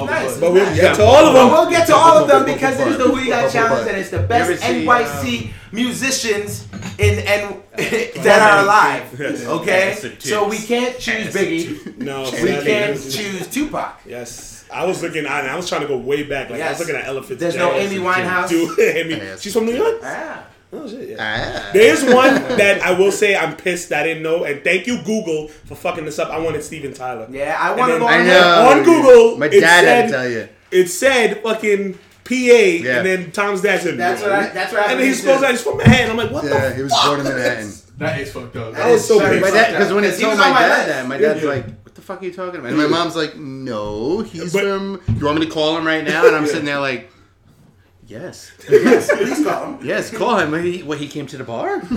Nice. 0.06 0.38
But 0.40 0.54
we'll 0.54 0.66
Nice. 0.66 0.80
get 0.80 0.96
to 0.98 1.04
all 1.04 1.26
of 1.26 1.34
them. 1.34 1.52
we'll 1.52 1.70
get 1.70 1.88
to 1.88 1.96
all 1.96 2.18
of 2.20 2.28
them 2.28 2.46
because 2.46 2.80
it 2.80 2.88
is 2.88 2.98
the 2.98 3.06
Who 3.06 3.20
You 3.20 3.30
Got 3.30 3.38
Bubble 3.42 3.52
Challenge 3.52 3.88
and 3.90 3.98
it's 3.98 4.10
the 4.12 4.20
best 4.20 4.62
see, 4.62 4.86
NYC 4.86 5.52
musicians 5.72 6.68
in 7.00 7.20
and 7.28 7.62
that 8.24 8.42
are 8.42 8.64
alive. 8.64 9.20
Okay, 9.20 9.98
so 10.20 10.48
we 10.48 10.58
can't 10.60 10.98
choose 11.00 11.34
Biggie. 11.34 11.98
No, 11.98 12.24
We 12.32 12.50
can't 12.64 12.96
choose 12.98 13.48
Tupac. 13.48 14.02
Yes. 14.06 14.66
I 14.72 14.86
was 14.86 15.02
looking. 15.02 15.26
I, 15.26 15.48
I 15.48 15.56
was 15.56 15.68
trying 15.68 15.82
to 15.82 15.88
go 15.88 15.98
way 15.98 16.24
back. 16.24 16.50
Like 16.50 16.62
I 16.62 16.70
was 16.70 16.80
looking 16.80 16.96
at 16.96 17.06
Elephant. 17.06 17.40
There's 17.40 17.56
no 17.56 17.72
Amy 17.74 17.98
Winehouse. 17.98 18.50
Dude, 18.50 18.78
Amy. 18.80 19.38
She's 19.40 19.54
from 19.54 19.66
New 19.66 19.76
York. 19.76 20.00
Ah. 20.04 20.44
Oh 20.74 20.88
shit. 20.88 21.10
Yeah. 21.10 21.16
Ah. 21.20 21.70
There 21.74 21.94
is 21.94 22.04
one 22.04 22.34
that 22.58 22.82
I 22.82 22.92
will 22.92 23.12
say 23.12 23.36
I'm 23.38 23.56
pissed 23.56 23.90
that 23.90 24.02
I 24.02 24.08
didn't 24.08 24.24
know, 24.24 24.44
and 24.44 24.64
thank 24.64 24.86
you 24.86 24.98
Google 25.04 25.48
for 25.66 25.76
fucking 25.76 26.04
this 26.06 26.20
up. 26.20 26.30
I 26.30 26.40
wanted 26.40 26.62
Steven 26.64 26.94
Tyler. 26.94 27.28
Yeah, 27.32 27.58
I 27.60 27.72
wanted 27.74 27.94
to 27.94 28.00
then- 28.00 28.00
go 28.00 28.08
I 28.08 28.20
on 28.20 28.26
know. 28.28 28.70
On 28.70 28.84
Google, 28.84 29.38
My 29.38 29.46
it 29.46 29.62
dad 29.62 29.86
had 29.86 29.86
said- 29.86 30.06
to 30.08 30.12
tell 30.12 30.30
you. 30.30 30.50
It 30.70 30.88
said 30.88 31.42
fucking 31.42 31.94
PA, 32.26 32.34
Yeah. 32.34 32.98
and 32.98 33.06
then 33.06 33.32
Tom's 33.32 33.62
dad 33.62 33.82
said. 33.82 33.98
That's 33.98 34.22
what 34.22 34.32
I- 34.34 34.48
that's 34.50 34.74
what 34.74 34.82
I 34.82 34.92
And 34.92 35.00
then 35.00 35.08
he 35.08 35.12
believe 35.14 35.16
supposed 35.22 35.40
too. 35.40 35.46
to. 35.46 35.52
He's 35.54 35.62
from 35.62 35.78
Manhattan. 35.78 36.10
I'm 36.12 36.18
like, 36.18 36.32
what 36.32 36.44
Yeah, 36.44 36.50
the 36.50 36.56
Yeah, 36.56 36.74
he 36.76 36.82
was 36.84 36.92
fuck? 36.92 37.06
born 37.06 37.20
in 37.22 37.26
Manhattan. 37.28 37.74
That 38.00 38.20
is 38.20 38.32
fucked 38.34 38.56
up. 38.58 38.74
That 38.76 38.92
was 38.92 39.08
so 39.08 39.18
Sorry, 39.20 39.32
big. 39.36 39.42
My 39.44 39.50
dad, 39.52 39.72
because 39.72 39.94
when 39.94 40.04
he 40.04 40.12
He 40.12 40.22
told 40.22 40.38
my 40.38 40.48
on 40.48 40.54
my 40.54 40.60
dad 40.62 40.78
list. 40.78 40.88
that, 40.90 41.08
my 41.08 41.18
dad's 41.18 41.42
Yeah. 41.44 41.50
like, 41.50 41.66
"What 41.84 41.96
the 41.96 42.02
fuck 42.02 42.22
are 42.22 42.26
you 42.26 42.34
talking 42.34 42.60
about?" 42.60 42.70
And 42.70 42.78
my 42.78 42.86
mom's 42.88 43.16
like, 43.16 43.38
"No, 43.38 44.20
he's 44.22 44.52
But- 44.54 44.64
from." 44.64 45.02
You 45.18 45.26
want 45.26 45.40
me 45.40 45.46
to 45.46 45.52
call 45.52 45.78
him 45.78 45.88
right 45.88 46.04
now? 46.04 46.28
And 46.28 46.36
I'm 46.36 46.46
sitting 46.54 46.66
there 46.66 46.80
like, 46.80 47.10
Yes. 48.08 48.52
Yes, 48.70 49.10
please 49.14 49.44
call 49.44 49.74
him. 49.74 49.86
Yes, 49.86 50.10
call 50.16 50.40
him. 50.40 50.54
He, 50.64 50.82
what, 50.82 50.98
he 50.98 51.10
came 51.10 51.28
to 51.28 51.38
the 51.38 51.44
bar? 51.44 51.80
the 51.82 51.96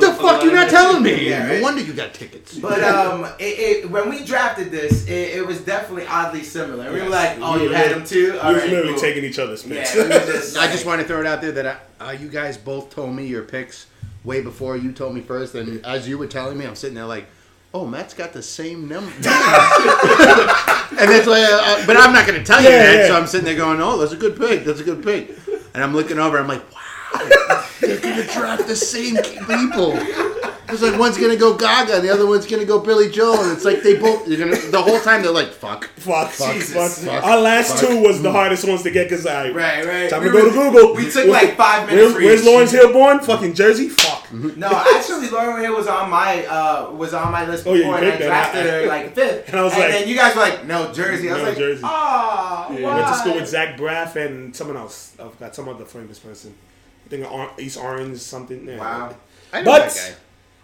the 0.00 0.16
fuck 0.20 0.42
you're 0.42 0.52
not 0.52 0.68
telling 0.68 1.04
me? 1.04 1.28
Yeah, 1.28 1.46
right? 1.48 1.56
No 1.58 1.62
wonder 1.62 1.80
you 1.82 1.92
got 1.92 2.12
tickets. 2.12 2.58
But 2.58 2.82
um, 2.82 3.24
it, 3.38 3.84
it, 3.84 3.90
when 3.90 4.10
we 4.10 4.24
drafted 4.24 4.72
this, 4.72 5.06
it, 5.06 5.36
it 5.38 5.46
was 5.46 5.60
definitely 5.60 6.06
oddly 6.08 6.42
similar. 6.42 6.92
We 6.92 7.02
were 7.02 7.08
like, 7.08 7.38
"Oh, 7.40 7.54
We 7.56 7.64
you 7.64 7.70
had 7.70 7.96
literally- 7.96 8.00
him 8.00 8.06
too." 8.08 8.32
We 8.32 8.38
All 8.40 8.52
was 8.52 8.62
right, 8.62 8.70
literally 8.70 8.92
cool. 8.94 9.00
taking 9.00 9.24
each 9.24 9.38
other's 9.38 9.62
picks. 9.62 9.94
we 9.94 10.02
was 10.02 10.26
just 10.26 10.56
I 10.64 10.66
just 10.72 10.84
want 10.84 11.00
to 11.00 11.06
throw 11.06 11.20
it 11.20 11.26
out 11.26 11.40
there 11.40 11.52
that 11.52 11.80
I, 12.00 12.08
uh, 12.08 12.10
you 12.12 12.28
guys 12.28 12.56
both 12.56 12.90
told 12.90 13.14
me 13.14 13.26
your 13.26 13.42
picks 13.44 13.86
way 14.24 14.40
before 14.42 14.76
you 14.76 14.90
told 14.90 15.14
me 15.14 15.20
first, 15.20 15.54
and 15.54 15.86
as 15.86 16.08
you 16.08 16.18
were 16.18 16.26
telling 16.26 16.58
me, 16.58 16.66
I'm 16.66 16.74
sitting 16.74 16.96
there 16.96 17.04
like, 17.06 17.26
"Oh, 17.72 17.86
Matt's 17.86 18.14
got 18.14 18.32
the 18.32 18.42
same 18.42 18.88
number." 18.88 19.12
and 20.90 21.10
that's 21.10 21.26
why. 21.26 21.40
I, 21.40 21.84
but 21.86 21.96
I'm 21.96 22.12
not 22.12 22.26
going 22.26 22.38
to 22.38 22.44
tell 22.44 22.62
you 22.62 22.68
Yeah, 22.68 22.78
that, 22.78 22.94
yeah. 22.96 23.06
so 23.08 23.16
I'm 23.16 23.26
sitting 23.26 23.44
there 23.46 23.56
going, 23.56 23.80
"Oh, 23.80 23.98
that's 23.98 24.12
a 24.12 24.16
good 24.16 24.36
pick. 24.36 24.64
That's 24.64 24.80
a 24.80 24.84
good 24.84 25.02
pick." 25.02 25.36
And 25.74 25.82
I'm 25.84 25.94
looking 25.94 26.18
over. 26.18 26.38
I'm 26.38 26.48
like, 26.48 26.62
"Wow, 26.72 27.64
they're 27.80 28.00
going 28.00 28.16
to 28.16 28.32
draft 28.32 28.66
the 28.66 28.76
same 28.76 29.16
people." 29.46 29.98
It's 30.72 30.82
like 30.82 30.98
one's 30.98 31.18
gonna 31.18 31.36
go 31.36 31.56
Gaga, 31.56 31.96
and 31.96 32.04
the 32.04 32.10
other 32.10 32.26
one's 32.26 32.46
gonna 32.46 32.64
go 32.64 32.78
Billy 32.80 33.10
Joel, 33.10 33.42
and 33.42 33.52
it's 33.52 33.64
like 33.64 33.82
they 33.82 33.98
both. 33.98 34.26
You're 34.28 34.38
gonna 34.38 34.56
the 34.70 34.80
whole 34.82 35.00
time 35.00 35.22
they're 35.22 35.30
like, 35.32 35.48
"Fuck, 35.52 35.84
Fuck, 35.96 36.30
fuck, 36.30 36.54
Jesus. 36.54 36.74
fuck. 37.04 37.12
Fuck. 37.14 37.24
Our 37.24 37.40
last 37.40 37.78
Fuck. 37.80 37.88
two 37.90 38.00
was 38.02 38.22
the 38.22 38.30
hardest 38.32 38.66
ones 38.66 38.82
to 38.84 38.90
get 38.90 39.08
because 39.08 39.26
I 39.26 39.50
Right, 39.50 39.84
right. 39.84 40.10
Time 40.10 40.22
We 40.22 40.28
to 40.28 40.32
go 40.32 40.44
were- 40.44 40.50
to 40.50 40.54
Google. 40.72 40.94
we 40.94 41.04
took 41.10 41.24
Where- 41.24 41.32
like 41.32 41.56
five 41.56 41.86
minutes 41.88 42.02
Where's, 42.02 42.14
for 42.14 42.20
where's. 42.22 42.44
Lawrence 42.44 42.70
Hill 42.72 42.92
born? 42.92 43.20
Fucking 43.20 43.54
Jersey. 43.54 43.88
Fuck. 43.88 44.32
No, 44.32 44.68
actually, 44.68 45.26
Lauryn 45.26 45.60
Hill 45.60 45.74
was 45.76 45.88
on 45.88 46.08
my 46.08 46.46
uh 46.46 46.90
was 46.92 47.12
on 47.14 47.32
my 47.32 47.44
list 47.46 47.66
Oh, 47.66 47.74
yeah, 47.74 47.78
before, 47.78 47.98
you 47.98 48.04
and 48.04 48.06
I 48.06 48.10
picked 48.10 48.20
that. 48.20 48.26
drafted 48.28 48.66
her 48.66 48.86
like 48.86 49.14
fifth. 49.16 49.48
And 49.48 49.58
I 49.58 49.62
was 49.64 49.72
like- 49.72 49.90
then 49.90 50.08
you 50.08 50.14
guys 50.16 50.34
were 50.36 50.40
like, 50.42 50.64
"No, 50.66 50.92
Jersey." 50.92 51.28
I 51.30 51.32
was 51.34 51.42
No, 51.42 51.48
like, 51.48 51.58
Jersey. 51.58 51.82
"Oh, 51.84 52.66
Yeah, 52.70 52.80
why?" 52.86 52.94
went 52.94 53.06
to 53.08 53.14
school 53.14 53.34
with 53.34 53.48
Zach 53.48 53.76
Braff 53.76 54.14
and 54.16 54.54
someone 54.54 54.76
else. 54.76 55.14
I 55.18 55.28
forgot 55.28 55.54
some 55.54 55.68
other 55.68 55.84
famous 55.84 56.18
person. 56.20 56.54
I 57.06 57.08
think 57.08 57.26
East 57.58 57.76
Orange 57.76 58.18
something. 58.18 58.68
Yeah. 58.68 58.78
Wow, 58.78 59.16
I 59.52 59.62
know 59.62 59.64
But- 59.72 59.90
that 59.90 60.16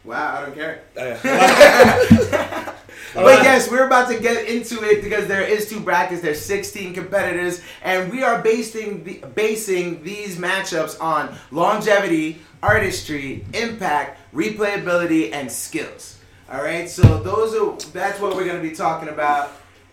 wow, 0.07 0.37
I 0.37 0.47
don't 0.47 0.55
care. 0.55 0.83
But 3.15 3.45
yes, 3.45 3.71
we're 3.71 3.87
about 3.87 4.11
to 4.11 4.21
get 4.21 4.47
into 4.47 4.83
it 4.83 5.03
because 5.03 5.27
there 5.27 5.43
is 5.43 5.71
two 5.71 5.81
brackets. 5.81 6.21
There's 6.21 6.41
16 6.41 6.93
competitors, 6.93 7.63
and 7.83 8.13
we 8.13 8.23
are 8.23 8.43
basing 8.43 9.05
the, 9.05 9.15
basing 9.35 10.03
these 10.03 10.37
matchups 10.37 11.01
on 11.01 11.35
longevity, 11.51 12.43
artistry, 12.63 13.47
impact, 13.55 14.21
replayability, 14.35 15.33
and 15.33 15.51
skills. 15.51 16.19
All 16.53 16.63
right, 16.63 16.89
so 16.91 17.03
those 17.23 17.55
are 17.55 17.91
that's 17.91 18.21
what 18.21 18.37
we're 18.37 18.47
gonna 18.47 18.61
be 18.61 18.73
talking 18.73 19.09
about 19.09 19.53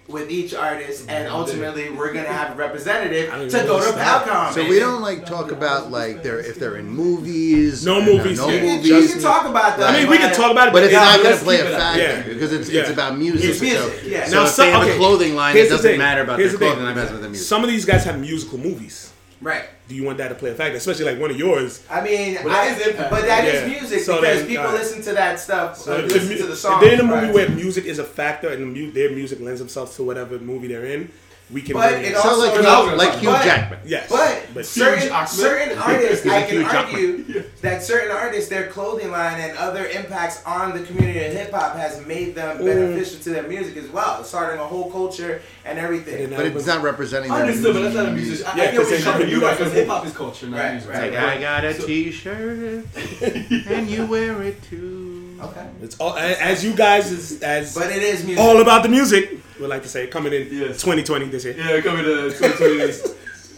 with 0.10 0.30
each 0.30 0.54
artist, 0.54 1.06
and 1.10 1.30
ultimately 1.30 1.90
we're 1.90 2.12
gonna 2.14 2.28
have 2.28 2.52
a 2.52 2.56
representative 2.56 3.32
I 3.34 3.38
don't 3.38 3.50
to 3.50 3.58
go 3.60 3.80
to 3.80 3.86
what's. 3.86 3.98
PowCon. 3.98 4.54
So 4.54 4.68
we 4.68 4.78
don't 4.78 5.02
like 5.02 5.26
talk 5.26 5.52
about 5.52 5.92
like 5.92 6.22
they're 6.24 6.40
if 6.40 6.60
they're 6.60 6.76
in 6.76 6.88
movies. 6.90 7.86
No 7.86 7.98
and, 8.00 8.06
movies, 8.06 8.38
No 8.38 8.50
yeah. 8.50 8.54
You 8.56 8.60
can, 8.60 8.76
movies. 8.78 8.90
you 8.90 9.08
can 9.14 9.22
talk 9.22 9.46
about 9.48 9.78
that. 9.78 9.94
I 9.96 10.00
mean, 10.02 10.10
we 10.10 10.18
can 10.18 10.34
talk 10.34 10.52
about 10.52 10.68
it, 10.68 10.74
But 10.74 10.84
it's 10.84 10.92
yeah, 10.94 11.00
not 11.00 11.16
going 11.18 11.26
let's 11.28 11.40
to 11.40 11.46
play 11.46 11.58
keep 11.58 11.66
a 11.66 11.70
it 11.70 11.74
up. 11.74 11.80
factor 11.80 12.02
Yeah. 12.02 12.22
because 12.34 12.52
it's 12.54 12.70
Yeah. 12.70 12.82
it's 12.82 12.90
about 12.92 13.18
music. 13.18 13.50
It's 13.50 13.62
music, 13.62 14.00
so, 14.02 14.08
yeah. 14.08 14.26
so 14.26 14.32
Now, 14.36 14.44
if 14.44 14.50
some- 14.50 14.66
they 14.66 14.72
have 14.72 14.82
okay, 14.84 14.94
a 14.94 14.98
clothing 14.98 15.36
line, 15.36 15.56
here's 15.56 15.68
it 15.68 15.70
the 15.70 15.76
doesn't 15.78 15.92
thing. 15.92 16.00
matter 16.00 16.22
about 16.24 16.40
Here's 16.40 16.52
the 16.52 16.58
the 16.58 16.66
thing. 16.66 16.70
clothing 16.74 16.84
line. 16.86 16.92
It 16.94 16.96
matters 16.96 17.12
about 17.12 17.22
the 17.24 17.30
music. 17.30 17.48
Some 17.48 17.64
of 17.64 17.70
these 17.70 17.86
guys 17.86 18.04
have 18.04 18.20
musical 18.20 18.58
movies. 18.58 19.10
right. 19.42 19.64
Do 19.94 19.98
you 19.98 20.06
want 20.06 20.18
that 20.18 20.30
to 20.30 20.34
play 20.36 20.50
a 20.50 20.56
factor? 20.56 20.76
Especially 20.76 21.06
like 21.06 21.20
one 21.20 21.30
of 21.30 21.38
yours. 21.38 21.84
I 21.88 22.02
mean, 22.02 22.34
But 22.42 22.50
that 22.50 22.64
I- 22.64 22.68
is 22.90 22.96
but 23.12 23.22
that 23.28 23.46
is 23.46 23.62
Yeah. 23.62 23.80
music 23.80 24.00
So 24.00 24.20
because 24.22 24.40
then, 24.40 24.48
people 24.48 24.66
alright. 24.66 24.80
listen 24.82 25.04
to 25.04 25.14
that 25.14 25.40
stuff. 25.40 25.78
So 25.78 25.94
uh, 25.94 26.02
listen 26.02 26.30
mu- 26.30 26.38
to 26.38 26.46
the 26.48 26.56
song. 26.56 26.82
they're 26.82 26.94
in 26.94 27.00
a 27.00 27.04
movie 27.04 27.26
right. 27.28 27.34
where 27.34 27.50
music 27.50 27.86
is 27.86 28.00
a 28.00 28.04
factor 28.04 28.50
and 28.50 28.74
mu- 28.74 28.90
their 28.92 29.12
music 29.12 29.40
lends 29.40 29.60
themselves 29.60 29.96
to 29.98 30.04
whatever 30.04 30.40
movie 30.40 30.68
they're 30.68 30.86
in, 30.86 31.12
we 31.52 31.62
can 31.62 31.74
But 31.74 31.90
bring 31.92 32.04
it 32.06 32.12
it. 32.12 32.16
also- 32.16 32.30
So 32.30 32.38
like 32.40 32.54
That's 32.56 32.66
what 32.68 32.90
Hugh, 32.90 32.96
like 32.98 33.10
talk 33.12 33.20
Hugh 33.20 33.30
about. 33.30 33.44
Jackman. 33.46 33.80
Yes, 33.86 34.10
But, 34.10 34.66
certain 34.66 35.08
Jackman. 35.10 35.28
certain 35.28 35.78
artists, 35.90 36.26
I 36.26 36.42
can 36.44 36.50
Hugh 36.56 36.64
Jackman. 36.64 36.96
argue 36.96 37.44
that 37.62 37.84
certain 37.84 38.12
artists, 38.12 38.50
their 38.50 38.68
clothing 38.68 39.12
line 39.12 39.40
and 39.40 39.58
other 39.58 39.86
impacts 39.88 40.44
on 40.46 40.78
the 40.78 40.84
community 40.86 41.24
of 41.26 41.34
hip 41.34 41.52
hop 41.52 41.76
has 41.76 42.04
made 42.06 42.34
them 42.36 42.58
Mm. 42.60 42.66
beneficial 42.66 43.20
to 43.22 43.30
their 43.32 43.44
music 43.44 43.78
as 43.78 43.90
well, 43.90 44.24
starting 44.24 44.60
a 44.60 44.64
whole 44.66 44.90
culture 44.92 45.42
and 45.66 45.78
everything. 45.80 46.26
And 46.26 46.36
But 46.36 46.46
it's 46.48 46.66
not 46.66 46.82
representing. 46.82 47.30
I 47.32 47.40
their 47.40 47.46
understood, 47.48 47.74
but 47.74 47.82
that's 47.84 47.96
not 47.96 48.06
a 48.08 48.12
musician. 48.12 48.46
I, 48.48 48.56
Yeah, 48.58 48.64
I 48.64 48.66
get 48.66 48.76
'cause 48.76 48.86
what 48.86 49.00
you're 49.00 49.12
coming. 49.14 49.30
do 49.30 49.42
right, 49.46 49.58
because 49.58 49.74
hip 49.74 49.88
hop 49.88 50.06
is 50.06 50.14
culture, 50.14 50.48
not 50.48 50.60
Right, 50.60 50.72
music. 50.72 50.90
right. 50.92 51.14
Like 51.14 51.20
I 51.22 51.42
got 51.42 51.66
a 51.66 51.74
T-shirt 51.74 52.86
and 53.68 53.90
you 53.90 54.06
wear 54.06 54.42
it 54.44 54.62
too. 54.70 55.13
Okay. 55.44 55.68
It's 55.82 55.96
all 55.98 56.16
a- 56.16 56.22
as 56.42 56.64
you 56.64 56.74
guys 56.74 57.12
is 57.12 57.42
as 57.42 57.74
But 57.76 57.92
it 57.92 58.04
is 58.04 58.24
music. 58.24 58.44
all 58.44 58.62
about 58.62 58.84
the 58.84 58.90
music. 58.90 59.40
Would 59.60 59.70
like 59.70 59.84
to 59.84 59.90
say 59.90 60.08
coming 60.08 60.34
in 60.34 60.48
Yes. 60.52 60.82
2020 60.82 61.26
this 61.28 61.46
year. 61.46 61.56
Yeah, 61.58 61.80
coming 61.82 62.04
to 62.04 62.30
2020 62.32 62.74
is 62.82 63.02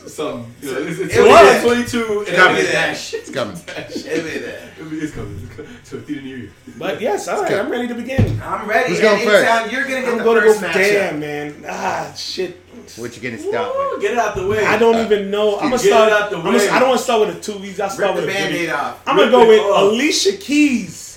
something. 0.07 0.53
You 0.61 0.71
know, 0.71 0.79
it's, 0.81 0.99
it's 0.99 1.13
It'll 1.15 1.25
be 1.25 1.31
there. 1.33 1.61
22 1.61 2.19
and 2.19 2.27
It'll 2.27 2.47
be 2.49 2.53
it's 2.55 2.71
there. 2.71 2.87
dash. 2.87 3.13
It's 3.13 3.29
coming. 3.31 3.57
It'll 3.67 4.23
be 4.23 4.37
there. 4.39 4.69
It's 4.77 5.13
coming. 5.13 5.39
It's 5.41 5.55
coming 5.55 5.69
to 5.85 5.97
a 5.97 6.01
theater 6.01 6.21
near 6.21 6.37
you. 6.37 6.51
But 6.77 6.99
yes, 7.01 7.27
all 7.27 7.41
right, 7.43 7.53
I'm 7.53 7.71
ready 7.71 7.87
to 7.87 7.95
begin. 7.95 8.39
I'm 8.43 8.67
ready. 8.67 8.89
Who's 8.89 8.99
going 9.01 9.25
first? 9.25 9.45
town, 9.45 9.69
you're 9.71 9.83
gonna 9.83 10.01
get 10.01 10.09
I'm 10.11 10.17
the 10.19 10.23
gonna 10.23 10.41
first 10.41 10.61
go. 10.61 10.67
matchup. 10.67 10.73
Damn, 10.73 11.19
man. 11.21 11.65
Ah, 11.67 12.13
shit. 12.15 12.61
What 12.97 13.15
you 13.15 13.23
gonna 13.23 13.41
start 13.41 13.71
with? 13.75 14.01
Get 14.01 14.11
it 14.11 14.17
out 14.19 14.35
the 14.35 14.45
way. 14.45 14.63
I 14.63 14.77
don't 14.77 15.03
even 15.03 15.31
know. 15.31 15.55
I'm 15.57 15.71
gonna 15.71 15.77
Get 15.77 15.85
it 15.85 15.87
start. 15.87 16.11
out 16.11 16.29
the 16.29 16.37
I'm 16.37 16.43
gonna, 16.43 16.57
way. 16.57 16.69
I 16.69 16.77
don't 16.79 16.89
want 16.89 16.99
to 16.99 17.03
start 17.03 17.27
with 17.27 17.37
a 17.37 17.39
two 17.39 17.57
weeks. 17.57 17.79
I'll 17.79 17.87
Rip 17.87 17.95
start 17.97 18.15
the 18.15 18.21
with 18.21 18.29
a 18.29 18.33
band-aid 18.33 18.57
three. 18.59 18.69
off. 18.69 18.99
I'm 19.07 19.15
gonna 19.17 19.31
go 19.31 19.47
with 19.47 19.61
off. 19.61 19.91
Alicia 19.91 20.37
Keys 20.37 21.14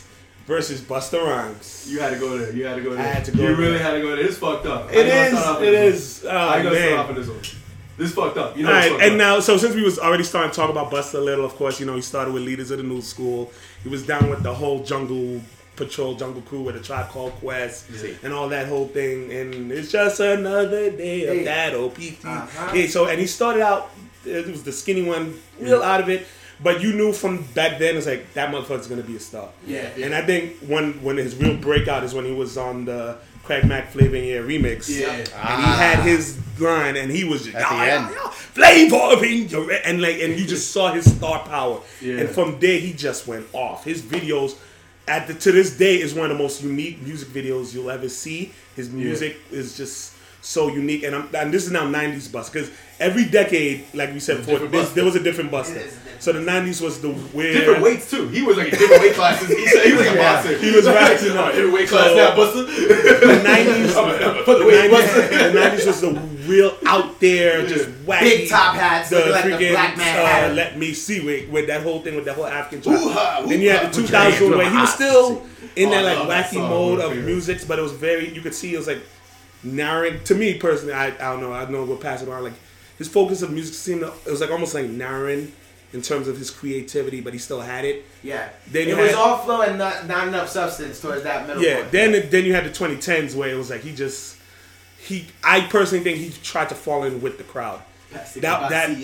versus 0.48 0.80
Busta 0.80 1.22
Rhymes. 1.22 1.86
You 1.88 2.00
had 2.00 2.10
to 2.14 2.18
go 2.18 2.36
there. 2.38 2.52
You 2.52 2.64
had 2.66 2.76
to 2.76 2.82
go 2.82 2.94
there. 2.94 3.04
I 3.04 3.08
had 3.08 3.24
to 3.26 3.30
go 3.32 3.36
there. 3.38 3.50
You 3.50 3.56
there. 3.56 3.66
really 3.66 3.78
had 3.78 3.92
to 3.92 4.00
go 4.00 4.16
there. 4.16 4.24
It's 4.24 4.38
fucked 4.38 4.66
up. 4.66 4.90
It 4.90 5.06
I 5.06 5.08
gotta 5.08 5.26
is. 5.26 5.30
start 5.38 5.46
off 5.46 5.60
with 5.60 5.68
It 5.68 5.72
this 5.92 6.24
Oh 6.24 6.28
I 6.36 6.62
gotta 6.62 6.76
start 6.76 6.92
off 6.98 7.06
man. 7.08 7.16
this 7.20 7.28
one. 7.28 7.60
This 7.98 8.12
fucked 8.14 8.36
up. 8.38 8.56
You 8.56 8.62
know 8.64 8.72
All 8.72 8.78
it's 8.78 8.90
right, 8.92 9.02
and 9.02 9.12
up. 9.12 9.18
now, 9.18 9.40
so 9.40 9.56
since 9.58 9.74
we 9.74 9.82
was 9.82 9.98
already 9.98 10.24
starting 10.24 10.50
to 10.50 10.56
talk 10.56 10.70
about 10.70 10.90
Busta 10.90 11.14
a 11.14 11.18
little, 11.20 11.44
of 11.44 11.54
course, 11.56 11.78
you 11.80 11.86
know, 11.86 11.96
he 11.96 12.00
started 12.02 12.32
with 12.32 12.42
Leaders 12.44 12.70
of 12.70 12.78
the 12.78 12.84
New 12.84 13.02
School. 13.02 13.52
He 13.82 13.88
was 13.88 14.06
down 14.06 14.30
with 14.30 14.42
the 14.42 14.54
whole 14.54 14.82
Jungle 14.84 15.40
Patrol, 15.76 16.14
Jungle 16.14 16.42
Crew 16.42 16.62
with 16.62 16.76
a 16.76 16.80
tribe 16.80 17.08
called 17.08 17.32
Quest, 17.34 17.86
and 18.22 18.32
all 18.32 18.48
that 18.48 18.68
whole 18.68 18.86
thing. 18.88 19.30
And 19.32 19.70
it's 19.70 19.90
just 19.92 20.18
another 20.20 20.90
day 20.90 21.26
of 21.26 21.36
Hey. 21.38 21.44
that 21.44 21.74
OPT. 21.74 22.24
Uh-huh. 22.24 22.72
Yeah, 22.74 22.86
so 22.86 23.06
and 23.06 23.20
he 23.20 23.26
started 23.26 23.62
out. 23.62 23.90
It 24.24 24.46
was 24.46 24.62
the 24.62 24.72
skinny 24.72 25.02
one, 25.02 25.38
real 25.60 25.82
out 25.82 26.00
of 26.00 26.08
it. 26.08 26.26
But 26.62 26.80
you 26.80 26.92
knew 26.92 27.12
from 27.12 27.44
back 27.54 27.78
then, 27.78 27.96
it's 27.96 28.06
like 28.06 28.32
that 28.34 28.52
motherfucker's 28.52 28.88
gonna 28.88 29.02
be 29.02 29.16
a 29.16 29.20
star. 29.20 29.48
Yeah. 29.66 29.88
And 30.00 30.14
I 30.14 30.22
think 30.22 30.56
when 30.58 30.94
when 31.02 31.16
his 31.16 31.36
real 31.36 31.56
breakout 31.56 32.04
is 32.04 32.14
when 32.14 32.24
he 32.24 32.32
was 32.32 32.56
on 32.56 32.84
the 32.84 33.18
Craig 33.48 33.64
Mack 33.64 33.90
Flavor 33.90 34.16
in 34.16 34.44
remix. 34.46 34.88
Yeah. 34.90 35.10
And 35.10 35.26
he 35.26 35.32
ah. 35.34 35.76
had 35.78 36.04
his 36.04 36.38
line, 36.60 36.96
and 36.96 37.10
he 37.10 37.24
was 37.24 37.44
just 37.44 37.56
At 37.56 37.70
the 37.70 37.76
end. 37.76 38.08
yeah, 38.10 38.22
yeah, 38.22 38.30
flavor 38.30 39.24
in 39.24 39.80
and 39.84 40.02
like, 40.02 40.20
and 40.20 40.38
you 40.38 40.46
just 40.46 40.70
saw 40.70 40.92
his 40.92 41.10
star 41.16 41.40
power. 41.44 41.80
Yeah. 42.02 42.18
And 42.18 42.28
from 42.28 42.60
there, 42.60 42.78
he 42.78 42.92
just 42.92 43.26
went 43.26 43.46
off. 43.54 43.84
His 43.84 44.02
videos, 44.02 44.58
at 45.06 45.28
the 45.28 45.34
to 45.34 45.52
this 45.52 45.78
day, 45.78 45.96
is 45.96 46.14
one 46.14 46.30
of 46.30 46.36
the 46.36 46.42
most 46.42 46.62
unique 46.62 47.00
music 47.00 47.28
videos 47.28 47.72
you'll 47.72 47.90
ever 47.90 48.10
see. 48.10 48.52
His 48.76 48.90
music 48.90 49.38
is 49.50 49.76
just 49.78 50.14
so 50.42 50.68
unique, 50.68 51.02
and 51.02 51.16
I'm 51.16 51.34
and 51.34 51.52
this 51.52 51.64
is 51.64 51.72
now 51.72 51.84
'90s 51.84 52.30
bust 52.30 52.52
because 52.52 52.70
every 53.00 53.24
decade, 53.24 53.86
like 53.94 54.12
we 54.12 54.20
said 54.20 54.38
before, 54.38 54.54
different 54.54 54.72
this, 54.72 54.90
Busta. 54.90 54.94
there 54.94 55.04
was 55.04 55.16
a 55.16 55.22
different 55.22 55.50
Busta. 55.50 55.90
It 56.18 56.20
is 56.20 56.28
a 56.28 56.32
different 56.32 56.46
So 56.46 56.60
the 56.62 56.70
'90s 56.70 56.80
was 56.82 57.00
the 57.00 57.10
weird. 57.36 57.54
Different 57.54 57.82
weights 57.82 58.10
too. 58.10 58.28
He 58.28 58.42
was 58.42 58.56
like 58.56 58.70
different 58.70 59.02
weight 59.02 59.14
classes. 59.14 59.48
He 59.48 59.66
said 59.68 59.84
he 59.86 59.92
was 59.92 60.06
like 60.06 60.14
a 60.16 60.18
boxer. 60.18 60.58
He 60.58 60.70
was 60.74 60.86
rising 60.86 61.36
up. 61.36 61.52
Different 61.52 61.72
weight 61.74 61.88
class 61.88 62.06
So- 62.08 62.16
now, 62.16 62.34
Busta. 62.36 62.66
the 62.66 63.42
nineties, 63.42 63.94
Put 64.44 64.58
the 64.58 64.66
weight, 64.66 64.90
Busta. 64.90 65.52
the 65.52 65.60
nineties 65.60 65.86
was 65.86 66.00
the 66.00 66.10
real 66.48 66.76
out 66.86 67.20
there, 67.20 67.66
just 67.66 67.88
wacky, 68.06 68.20
Big 68.20 68.48
top 68.48 68.74
hats, 68.74 69.10
the 69.10 69.16
looking 69.16 69.32
like 69.32 69.44
the 69.44 69.50
freaking 69.50 69.70
black 69.72 69.96
man 69.98 70.18
uh, 70.18 70.26
hat. 70.26 70.54
let 70.54 70.78
me 70.78 70.94
see 70.94 71.20
with, 71.20 71.48
with 71.50 71.66
that 71.66 71.82
whole 71.82 72.00
thing 72.00 72.16
with 72.16 72.24
that 72.24 72.36
whole 72.36 72.46
African 72.46 72.80
trap. 72.80 72.98
Hoo-ha, 72.98 73.44
Then 73.46 73.60
you 73.60 73.70
had 73.70 73.82
the 73.92 73.96
hoo-ha. 73.96 74.00
two 74.00 74.06
thousand 74.06 74.50
where 74.56 74.70
he 74.70 74.76
was 74.76 74.94
still 74.94 75.46
in 75.76 75.88
Oh, 75.88 75.90
that 75.92 76.04
like 76.04 76.18
love 76.18 76.28
that 76.28 76.50
wacky 76.50 76.56
mode 76.56 76.98
of 77.00 77.04
of 77.04 77.10
my 77.10 77.16
favorites. 77.16 77.26
music, 77.48 77.68
but 77.68 77.78
it 77.78 77.82
was 77.82 77.92
very 77.92 78.32
you 78.34 78.40
could 78.40 78.54
see 78.54 78.74
it 78.74 78.78
was 78.78 78.86
like 78.86 79.00
narrowing 79.62 80.22
to 80.24 80.34
me 80.34 80.54
personally. 80.58 80.94
I, 80.94 81.08
I 81.08 81.32
don't 81.32 81.40
know. 81.40 81.52
I 81.52 81.68
know 81.68 81.84
we're 81.84 81.96
passing 81.96 82.28
around 82.28 82.44
like 82.44 82.54
his 82.96 83.08
focus 83.08 83.42
of 83.42 83.50
music 83.52 83.74
seemed 83.74 84.00
to, 84.00 84.08
it 84.26 84.30
was 84.30 84.40
like 84.40 84.50
almost 84.50 84.74
like 84.74 84.86
narrowing 84.88 85.52
in 85.92 86.02
terms 86.02 86.28
of 86.28 86.36
his 86.36 86.50
creativity, 86.50 87.20
but 87.20 87.32
he 87.32 87.38
still 87.38 87.60
had 87.60 87.84
it. 87.84 88.04
Yeah. 88.22 88.48
Then 88.70 88.88
it 88.88 88.96
was 88.96 89.06
had- 89.10 89.14
all 89.14 89.38
flow 89.38 89.62
and 89.62 89.78
not, 89.78 90.06
not 90.06 90.28
enough 90.28 90.48
substance 90.48 91.00
towards 91.00 91.22
that 91.22 91.46
middle 91.46 91.62
Yeah, 91.62 91.76
point. 91.80 91.92
then 91.92 92.28
then 92.30 92.44
you 92.44 92.54
had 92.54 92.64
the 92.64 92.70
2010s 92.70 93.34
where 93.34 93.48
it 93.48 93.56
was 93.56 93.70
like 93.70 93.80
he 93.82 93.94
just 93.94 94.36
he. 94.98 95.26
I 95.42 95.62
personally 95.62 96.04
think 96.04 96.18
he 96.18 96.30
tried 96.42 96.68
to 96.70 96.74
fall 96.74 97.04
in 97.04 97.20
with 97.22 97.38
the 97.38 97.44
crowd. 97.44 97.80
That 98.10 98.70
that 98.70 98.96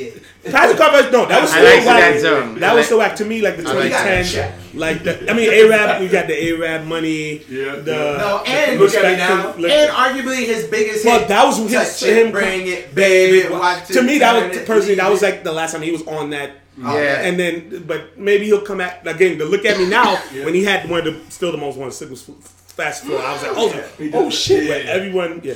Patrick 0.50 0.78
Carver, 0.78 1.10
no, 1.10 1.26
that 1.26 1.42
was 1.42 1.50
still 1.50 1.62
like 1.64 1.84
whack. 1.84 2.00
that 2.14 2.20
zone. 2.20 2.58
That 2.58 2.70
I 2.70 2.74
was 2.74 2.86
still 2.86 2.98
whack 2.98 3.16
to 3.16 3.24
me. 3.26 3.42
Like 3.42 3.58
the 3.58 3.68
I 3.68 3.72
like 3.74 3.90
that. 3.90 4.24
2010s, 4.24 4.74
like 4.74 5.02
the, 5.02 5.30
I 5.30 5.34
mean, 5.34 5.50
Arab, 5.50 6.00
we 6.00 6.08
got 6.08 6.26
the 6.26 6.48
Arab 6.50 6.86
money. 6.86 7.44
Yeah, 7.44 7.74
the 7.76 8.16
No, 8.18 8.42
and 8.46 8.80
Look 8.80 8.94
at 8.94 9.04
me 9.04 9.16
now. 9.18 9.54
look- 9.56 9.70
and 9.70 9.90
arguably 9.90 10.46
his 10.46 10.68
biggest 10.68 11.04
Well, 11.04 11.18
hit. 11.18 11.28
that 11.28 11.44
was 11.44 11.58
his 11.58 11.72
Touch 11.72 12.02
him 12.08 12.28
it, 12.28 12.32
bring 12.32 12.66
it, 12.66 12.94
baby. 12.94 13.46
Watch 13.50 13.88
to 13.88 14.02
me, 14.02 14.18
that 14.20 14.48
was 14.48 14.58
personally 14.62 14.94
that 14.94 15.10
was 15.10 15.20
like 15.20 15.44
the 15.44 15.52
last 15.52 15.72
time 15.72 15.82
he 15.82 15.92
was 15.92 16.06
on 16.06 16.30
that. 16.30 16.52
Oh, 16.82 16.96
yeah. 16.98 17.20
And 17.20 17.38
then, 17.38 17.84
but 17.86 18.18
maybe 18.18 18.46
he'll 18.46 18.62
come 18.62 18.80
at 18.80 19.06
again. 19.06 19.38
To 19.38 19.44
look 19.44 19.66
at 19.66 19.76
me 19.78 19.86
now 19.86 20.16
when 20.44 20.54
he 20.54 20.64
had 20.64 20.88
one 20.88 21.06
of 21.06 21.12
the 21.26 21.30
still 21.30 21.52
the 21.52 21.58
most 21.58 21.76
one 21.76 21.86
was 21.88 22.00
fast 22.00 23.04
forward. 23.04 23.20
I 23.22 23.32
was 23.34 23.42
like, 23.42 23.52
oh, 23.54 23.68
He 23.98 24.10
oh 24.14 24.30
shit! 24.30 24.64
Yeah. 24.64 24.78
But 24.78 24.86
everyone, 24.86 25.40
yeah. 25.44 25.54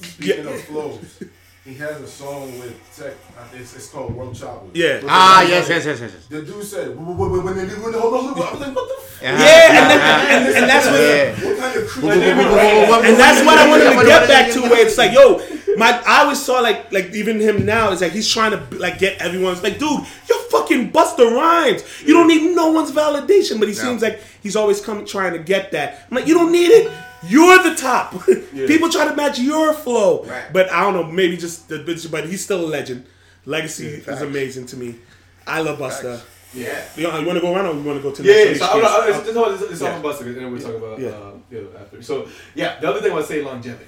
Speaking 0.00 0.46
of 0.46 0.60
flows, 0.64 1.22
He 1.64 1.74
has 1.74 2.00
a 2.00 2.08
song 2.08 2.58
with 2.58 2.74
Tech. 2.96 3.14
It's, 3.54 3.76
it's 3.76 3.88
called 3.88 4.14
World 4.16 4.34
Chopper. 4.34 4.66
Yeah. 4.74 4.96
With 4.96 5.04
Ah, 5.08 5.42
the- 5.44 5.50
yes, 5.50 5.68
yes, 5.68 5.84
yes, 5.84 6.00
yes, 6.00 6.12
yes. 6.12 6.26
The 6.26 6.42
dude 6.42 6.64
said, 6.64 6.88
"When- 6.98 7.16
they 7.56 7.66
do- 7.68 7.80
when 7.82 7.92
they- 7.92 7.98
hold 8.00 8.14
on. 8.14 8.20
I 8.36 8.50
was 8.50 8.60
like, 8.60 8.74
"What 8.74 8.88
the 8.88 8.94
f- 8.98 9.18
Yeah, 9.22 9.30
and, 9.30 9.90
then, 9.90 10.00
and, 10.46 10.56
and 10.56 10.68
that's 10.68 10.86
what. 10.86 11.00
Yeah. 11.00 11.30
What 11.48 11.58
kind 11.60 11.78
of 11.78 11.88
creep?" 11.88 12.04
and 13.06 13.16
that's 13.16 13.46
what 13.46 13.58
I 13.58 13.68
wanted 13.68 13.84
to 13.96 14.04
get 14.04 14.26
back 14.26 14.50
to, 14.54 14.60
where 14.62 14.84
it's 14.84 14.98
like, 14.98 15.12
yo, 15.12 15.40
my 15.76 16.02
I 16.04 16.22
always 16.24 16.42
saw 16.44 16.58
like 16.58 16.90
like 16.92 17.14
even 17.14 17.38
him 17.38 17.64
now, 17.64 17.92
it's 17.92 18.00
like 18.02 18.10
he's 18.12 18.28
trying 18.28 18.50
to 18.50 18.76
like 18.78 18.98
get 18.98 19.18
everyone's 19.22 19.62
like, 19.62 19.78
dude, 19.78 20.00
you're 20.28 20.38
fucking 20.50 20.90
Busta 20.90 21.30
Rhymes. 21.32 21.84
You 22.04 22.12
don't 22.14 22.26
need 22.26 22.56
no 22.56 22.72
one's 22.72 22.90
validation, 22.90 23.60
but 23.60 23.68
he 23.68 23.74
seems 23.74 24.02
like 24.02 24.20
he's 24.42 24.56
always 24.56 24.80
coming 24.80 25.06
trying 25.06 25.34
to 25.34 25.38
get 25.38 25.70
that. 25.70 26.06
I'm 26.10 26.16
like, 26.16 26.26
you 26.26 26.34
don't 26.34 26.50
need 26.50 26.70
it. 26.72 26.90
You're 27.24 27.62
the 27.62 27.74
top. 27.74 28.12
People 28.52 28.88
try 28.90 29.06
to 29.08 29.14
match 29.14 29.38
your 29.38 29.72
flow, 29.72 30.24
Right. 30.24 30.52
but 30.52 30.70
I 30.72 30.82
don't 30.82 30.94
know, 30.94 31.04
maybe 31.04 31.36
just 31.36 31.68
the 31.68 31.76
bitch. 31.78 32.10
But 32.10 32.28
he's 32.28 32.42
still 32.44 32.64
a 32.64 32.66
legend. 32.66 33.06
Legacy 33.44 33.86
is 33.86 34.20
amazing 34.22 34.66
to 34.66 34.76
me. 34.76 34.96
I 35.46 35.60
love 35.60 35.78
Busta. 35.78 36.20
Yeah. 36.54 36.84
You, 36.96 37.08
want 37.08 37.30
to 37.38 37.40
go 37.40 37.54
around 37.54 37.66
or 37.66 37.74
you 37.74 37.82
want 37.82 37.98
to 37.98 38.02
go 38.02 38.12
to 38.14 38.22
Yeah, 38.22 38.34
yeah, 38.36 38.44
next 38.44 38.58
so 38.60 38.66
I'm, 38.66 38.76
week's 38.76 38.88
not, 38.92 39.08
it's, 39.08 39.28
it's, 39.28 39.36
all- 39.36 39.50
it's, 39.54 39.62
it's 39.62 39.82
all 39.82 39.88
Yeah. 39.88 39.98
about 40.00 40.14
Busta, 40.14 40.26
and 40.26 40.36
then 40.36 40.52
we'll 40.52 40.60
talk 40.60 40.74
about 40.76 40.98
Yeah. 41.00 41.08
uh, 41.08 41.32
you 41.50 41.70
after. 41.80 42.02
So 42.02 42.28
yeah, 42.54 42.78
the 42.80 42.88
other 42.90 43.00
thing 43.00 43.10
I 43.10 43.14
want 43.14 43.26
to 43.26 43.32
say 43.32 43.42
longevity. 43.42 43.86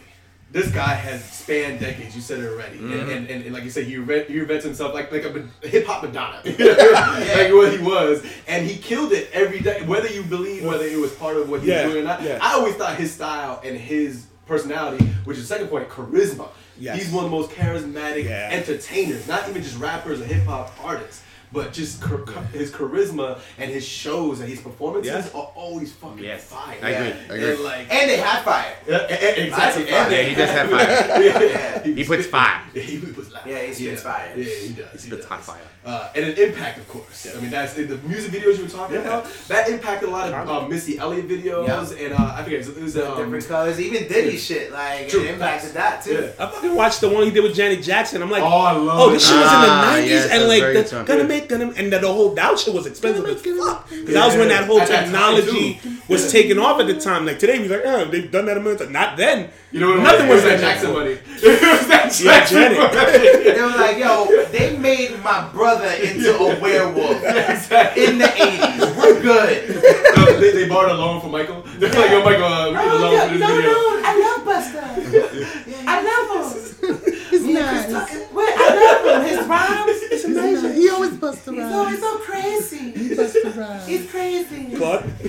This 0.54 0.70
guy 0.70 0.94
has 0.94 1.22
spanned 1.24 1.80
decades. 1.80 2.14
You 2.14 2.22
said 2.22 2.38
it 2.38 2.46
already, 2.48 2.76
Mm-hmm. 2.78 2.92
and, 2.92 3.10
and, 3.10 3.28
and, 3.28 3.44
and 3.44 3.52
like 3.52 3.64
you 3.64 3.70
said, 3.70 3.84
he 3.86 3.96
re- 3.98 4.24
he 4.24 4.34
reinvents 4.38 4.62
himself 4.62 4.94
like 4.94 5.10
like 5.12 5.24
a 5.24 5.66
hip 5.66 5.84
hop 5.84 6.02
Madonna, 6.04 6.40
like 6.44 7.52
what 7.52 7.72
he 7.76 7.78
was, 7.84 8.24
and 8.46 8.64
he 8.66 8.76
killed 8.78 9.10
it 9.12 9.28
every 9.32 9.58
day. 9.58 9.82
Whether 9.84 10.08
you 10.08 10.22
believe 10.22 10.64
whether 10.64 10.84
it 10.86 10.96
was 10.98 11.12
part 11.16 11.36
of 11.36 11.50
what 11.50 11.62
he 11.62 11.68
Yeah, 11.70 11.84
was 11.84 11.92
doing 11.94 12.04
or 12.04 12.08
not, 12.08 12.22
yeah. 12.22 12.38
I 12.40 12.52
always 12.54 12.76
thought 12.76 12.94
his 12.96 13.12
style 13.12 13.60
and 13.64 13.76
his 13.76 14.26
personality, 14.46 15.04
which 15.24 15.38
is 15.38 15.48
the 15.48 15.54
second 15.54 15.68
point, 15.68 15.88
charisma. 15.88 16.48
Yes. 16.78 17.02
He's 17.02 17.10
one 17.12 17.24
of 17.24 17.30
the 17.32 17.36
most 17.36 17.50
charismatic 17.50 18.24
Yeah. 18.24 18.50
entertainers, 18.52 19.26
not 19.26 19.48
even 19.48 19.60
just 19.62 19.76
rappers 19.78 20.20
or 20.20 20.24
hip 20.24 20.44
hop 20.44 20.72
artists, 20.82 21.23
but 21.54 21.72
just 21.72 22.02
char- 22.02 22.24
his 22.52 22.70
charisma 22.72 23.38
and 23.58 23.70
his 23.70 23.86
shows 23.86 24.40
and 24.40 24.48
his 24.48 24.60
performances 24.60 25.30
Yeah. 25.32 25.38
are 25.40 25.50
always 25.54 25.92
fucking 25.92 26.18
Yes. 26.24 26.44
fire. 26.44 26.76
I 26.82 26.90
agree, 26.90 27.12
I 27.30 27.34
agree. 27.34 27.50
And 27.52 27.60
like, 27.70 27.94
And 27.94 28.10
they 28.10 28.16
have 28.18 28.42
fire. 28.44 28.74
yeah, 28.88 28.96
e- 28.98 29.40
e- 29.40 29.46
exactly. 29.46 29.84
Lots 29.84 29.94
And 29.94 30.12
they 30.12 30.22
Yeah, 30.22 30.28
he 30.28 30.34
does 30.34 30.50
have 30.50 30.70
fire. 30.76 31.22
yeah. 31.86 31.94
He 31.94 32.04
puts 32.04 32.26
fire. 32.26 32.60
Yeah, 32.74 32.82
he 32.82 32.98
puts 32.98 33.32
loud. 33.32 33.46
Yeah, 33.46 33.62
he 33.62 33.72
spits 33.72 34.02
fire. 34.02 34.32
Yeah, 34.36 34.44
he 34.44 34.68
does. 34.74 34.92
He 34.92 34.98
spits 34.98 35.16
does. 35.22 35.24
hot 35.26 35.42
fire. 35.44 35.60
Uh, 35.86 36.08
and 36.16 36.24
an 36.24 36.36
impact, 36.38 36.78
of 36.78 36.88
course. 36.88 37.26
I 37.36 37.40
mean, 37.42 37.50
that's 37.50 37.74
the 37.74 37.98
music 38.08 38.32
videos 38.32 38.56
you 38.56 38.64
were 38.64 38.70
talking 38.70 38.96
Yeah. 38.96 39.02
about. 39.02 39.26
That 39.48 39.68
impacted 39.68 40.08
a 40.08 40.12
lot 40.12 40.32
of 40.32 40.48
uh, 40.48 40.66
Missy 40.66 40.98
Elliott 40.98 41.28
videos, 41.28 41.66
Yeah. 41.68 42.04
and 42.06 42.14
uh, 42.14 42.34
I 42.38 42.42
forget 42.42 42.60
it 42.66 42.82
was 42.82 42.96
um, 42.96 43.18
Different 43.18 43.46
colors. 43.46 43.78
Even 43.78 44.08
Diddy 44.08 44.36
shit, 44.38 44.72
like, 44.72 45.08
True. 45.10 45.24
it 45.24 45.32
impacted 45.34 45.74
that 45.74 46.02
too. 46.02 46.14
Yeah. 46.38 46.44
I 46.46 46.50
fucking 46.50 46.74
watched 46.74 47.02
the 47.02 47.10
one 47.10 47.24
he 47.24 47.30
did 47.30 47.42
with 47.42 47.54
Janet 47.54 47.82
Jackson. 47.82 48.22
I'm 48.22 48.30
like, 48.30 48.42
Oh, 48.42 48.46
I 48.46 48.72
love 48.72 48.98
oh, 48.98 49.10
it. 49.10 49.12
this 49.14 49.26
shit 49.28 49.36
was 49.36 49.44
in 49.44 49.48
Ah, 49.52 49.92
the 49.94 50.00
'90s, 50.02 50.08
yes, 50.08 50.22
and 50.24 50.32
that's 50.40 50.48
like, 50.48 50.60
very 50.62 50.74
the, 50.74 50.80
good 50.80 50.88
song. 50.88 51.04
Gonna 51.48 51.66
make, 51.66 51.78
and 51.78 51.92
that 51.92 52.00
the 52.00 52.08
whole 52.12 52.34
that 52.34 52.58
shit 52.58 52.72
was 52.74 52.86
expensive 52.86 53.24
as 53.26 53.40
fuck. 53.42 53.88
'Cause 53.88 54.04
that 54.14 54.26
was 54.26 54.36
when 54.36 54.48
that 54.48 54.64
whole 54.64 54.80
At 54.80 54.88
that 54.88 55.04
time, 55.10 55.34
technology 55.36 55.80
was 56.08 56.30
taking 56.32 56.58
off 56.58 56.80
at 56.80 56.86
the 56.86 56.94
time. 57.00 57.26
Like 57.26 57.38
today, 57.38 57.58
we 57.58 57.68
like, 57.68 57.82
oh, 57.84 58.04
they've 58.06 58.30
done 58.30 58.46
that 58.46 58.56
a 58.56 58.60
million 58.60 58.78
times. 58.78 58.90
Not 58.90 59.16
then. 59.16 59.50
You 59.72 59.80
know 59.80 59.88
what? 59.90 60.00
Nothing 60.02 60.26
it 60.26 60.30
was 60.30 60.42
was 60.42 60.44
that 60.44 60.52
like 60.52 60.60
Jackson 60.60 60.92
money. 60.92 61.10
it 61.26 61.78
was 61.78 61.86
that 61.88 62.12
Jackson 62.12 62.56
Janet. 62.56 62.78
money. 62.78 63.52
They 63.52 63.60
were 63.62 63.68
like, 63.68 63.98
yo, 63.98 64.46
they 64.52 64.76
made 64.78 65.22
my 65.24 65.48
brother 65.48 65.88
into 66.02 66.36
a 66.36 66.60
werewolf 66.60 67.22
exactly. 67.24 68.04
in 68.06 68.18
the 68.18 68.24
80s. 68.26 68.96
We're 68.96 69.20
good. 69.20 69.82
No, 70.16 70.38
they, 70.40 70.52
they 70.52 70.68
borrowed 70.68 70.92
a 70.92 70.94
loan 70.94 71.20
from 71.20 71.32
Michael. 71.32 71.62
They're 71.78 71.90
like, 71.92 72.10
yo, 72.10 72.22
Michael, 72.24 72.44
uh, 72.44 72.70
we 72.70 72.76
need 72.76 72.86
a 72.86 72.94
loan 72.94 73.28
for 73.28 73.38
this 73.38 73.50
video. 73.50 73.70
I 74.06 74.12
love 74.20 74.40
Busta. 74.46 75.84
I 75.86 76.02
love 76.02 76.54
him. 76.54 77.13
He's 77.42 77.54
nice. 77.54 78.30
Wait, 78.32 78.54
I 78.56 79.02
love 79.04 79.22
him. 79.26 79.38
His 79.38 79.46
rhymes. 79.46 80.00
It's 80.12 80.24
amazing. 80.24 80.74
He 80.74 80.88
always 80.90 81.14
busts 81.14 81.44
He's 81.48 81.58
always 81.72 81.98
so 82.00 82.18
crazy. 82.18 82.90
He 82.92 83.14
busts 83.14 83.42
the 83.42 83.50
rhymes. 83.50 83.86
He's 83.86 84.10
crazy. 84.10 84.76
Claude, 84.76 85.04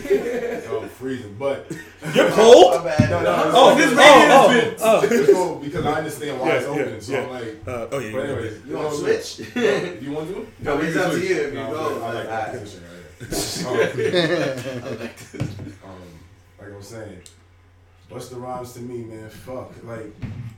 Oh, 0.68 0.88
freezing. 0.98 1.36
But 1.40 1.72
you're 2.14 2.30
cold. 2.32 2.76
My 2.76 2.84
bad. 2.96 3.10
no, 3.10 3.22
no. 3.24 3.52
Oh, 3.54 3.76
this 3.76 3.92
oh, 3.92 3.98
radio 3.98 4.76
oh, 4.80 5.02
oh. 5.02 5.08
it's 5.10 5.32
cool 5.32 5.56
because 5.56 5.86
I 5.86 5.94
understand 5.94 6.40
why 6.40 6.48
Yeah, 6.48 6.54
it's 6.56 6.66
yeah, 6.66 6.72
open. 6.82 7.02
So 7.02 7.12
yeah. 7.14 7.22
I'm 7.24 7.30
like, 7.32 7.68
Uh, 7.68 7.88
oh 7.92 8.00
yeah, 8.00 8.12
but 8.12 8.18
yeah. 8.18 8.24
anyways, 8.34 8.66
You 8.68 8.76
want 8.78 8.90
to 8.92 8.98
switch? 8.98 9.54
Do 9.54 9.98
you 10.02 10.12
want 10.12 10.30
to? 10.30 10.48
No, 10.60 10.75
we 10.77 10.86
it's 10.88 10.96
can 10.96 11.06
up 11.06 11.12
to 11.12 11.18
switch. 11.18 11.29
you 11.29 11.36
if 11.38 11.53
you 11.53 11.60
No, 11.60 11.72
go. 11.72 12.03
I 12.03 12.14
like 12.14 12.27
that 12.27 12.51
position 12.51 12.84
right 12.84 13.94
there. 13.96 14.56
Um, 15.86 16.01
like 16.60 16.74
I 16.74 16.75
was 16.77 16.88
saying, 16.88 17.22
Busta 18.16 18.40
Rhymes 18.42 18.74
to 18.74 18.80
me, 18.80 19.00
man, 19.04 19.30
fuck. 19.30 19.74
Like 19.84 20.14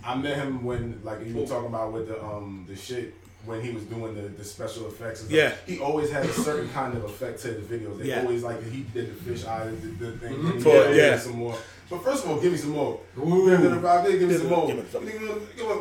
I 0.06 0.16
met 0.16 0.38
him 0.38 0.64
when, 0.64 1.02
like 1.04 1.26
you 1.26 1.34
were 1.36 1.46
talking 1.48 1.68
about 1.68 1.92
with 1.92 2.08
the 2.08 2.24
um 2.24 2.66
the 2.68 2.76
shit 2.76 3.14
when 3.46 3.62
he 3.62 3.72
was 3.72 3.84
doing 3.84 4.14
the, 4.14 4.22
the 4.30 4.44
special 4.44 4.88
effects. 4.88 5.22
And 5.22 5.30
stuff. 5.30 5.32
Yeah. 5.40 5.56
he 5.76 5.80
always 5.82 6.12
had 6.12 6.26
a 6.26 6.34
certain 6.34 6.70
kind 6.70 6.96
of 6.98 7.04
effect 7.06 7.42
to 7.44 7.48
his 7.54 7.66
videos. 7.66 7.98
They 7.98 8.10
Yeah. 8.10 8.22
always 8.22 8.44
like 8.44 8.62
he 8.72 8.82
did 8.94 9.10
the 9.10 9.24
fish 9.24 9.46
eye, 9.46 9.68
the, 9.68 9.88
the 10.06 10.12
thing. 10.18 10.34
Mhm. 10.36 10.62
For- 10.62 10.72
did 10.90 10.96
yeah. 10.98 11.18
some 11.18 11.38
more. 11.38 11.56
But 11.90 12.04
first 12.04 12.26
of 12.26 12.30
all, 12.32 12.40
give 12.42 12.52
me 12.52 12.58
some 12.58 12.72
more. 12.72 13.00
Give 13.16 13.26
me 13.26 13.50
the 13.50 14.18
give 14.20 14.30
me 14.30 14.38
some 14.38 14.50
more. 14.50 14.68
Give 14.68 14.76
me 14.78 14.84
some- 14.92 15.06
Give 15.06 15.22
me- 15.22 15.28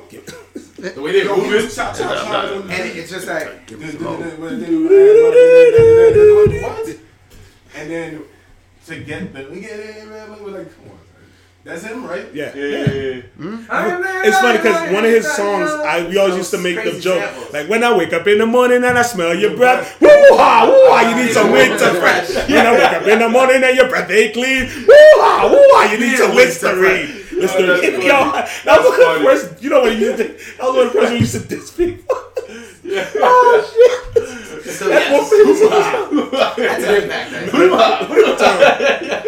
give 0.08 0.94
The 0.94 1.02
way 1.02 1.12
they 1.12 1.24
Yo, 1.24 1.36
move 1.36 1.46
he 1.46 1.54
was 1.54 1.64
it. 1.64 1.74
chop, 1.74 1.96
chop, 1.96 2.14
chop. 2.24 2.44
And 2.70 2.72
it's 2.98 3.10
just 3.10 3.26
like, 3.26 3.48
What? 6.62 6.86
And 7.74 7.90
then 7.90 8.22
to 8.86 9.00
get 9.00 9.32
the 9.34 9.48
we 9.50 9.60
get 9.60 9.80
it, 9.80 10.08
man, 10.08 10.30
we 10.38 10.44
were 10.52 10.58
like, 10.58 10.70
come 10.76 10.90
on, 10.92 10.95
that's 11.66 11.82
him, 11.82 12.06
right? 12.06 12.32
Yeah. 12.32 12.54
Yeah, 12.54 12.64
yeah, 12.64 12.92
yeah. 12.92 13.20
Hmm? 13.36 13.56
It's 14.24 14.38
funny 14.38 14.58
because 14.58 14.92
one 14.92 15.04
of 15.04 15.10
his 15.10 15.26
songs, 15.26 15.68
I 15.70 16.06
we 16.08 16.16
always 16.16 16.36
used 16.36 16.52
to 16.52 16.58
make 16.58 16.76
the 16.82 16.98
joke, 17.00 17.20
samples. 17.22 17.52
like 17.52 17.68
when 17.68 17.82
I 17.82 17.96
wake 17.96 18.12
up 18.12 18.26
in 18.26 18.38
the 18.38 18.46
morning 18.46 18.84
and 18.84 18.96
I 18.96 19.02
smell 19.02 19.34
your 19.34 19.56
breath, 19.56 20.00
woo 20.00 20.08
ha, 20.08 20.64
woo 20.64 20.94
ha, 20.94 21.10
you 21.10 21.24
need 21.24 21.32
some 21.34 21.50
winter 21.50 21.92
fresh. 22.00 22.30
When 22.48 22.64
I 22.66 22.72
wake 22.72 22.92
up 23.02 23.06
in 23.06 23.18
the 23.18 23.28
morning 23.28 23.62
and 23.64 23.76
your 23.76 23.88
breath 23.88 24.10
ain't 24.10 24.32
clean, 24.34 24.62
woo 24.86 24.94
ha, 25.20 25.48
woo 25.50 25.58
ha, 25.74 25.92
you 25.92 25.98
need 25.98 26.16
some 26.16 26.34
Listerine. 26.34 27.24
Listerine. 27.32 27.66
that's. 27.66 27.82
Yo, 27.82 28.32
that 28.32 28.50
That's 28.64 28.84
was 28.84 28.96
the 28.96 29.24
first. 29.24 29.62
You 29.62 29.70
know 29.70 29.80
what 29.82 29.92
you 29.92 30.06
used 30.06 30.18
to? 30.18 30.28
That 30.58 30.66
was 30.66 30.74
one 30.76 30.86
of 30.86 30.92
the 30.92 30.98
first 31.00 31.12
we 31.12 31.18
used 31.18 31.32
to 31.34 31.40
diss 31.40 31.70
people. 31.72 32.16
Yeah. 32.86 33.10
Oh 33.16 33.60
shit! 33.72 34.24
so 34.64 34.88
That's 34.88 35.10
yes. 35.10 36.56
That's 36.56 36.84
an 36.84 36.94
impact. 37.02 37.32
Right? 37.52 39.22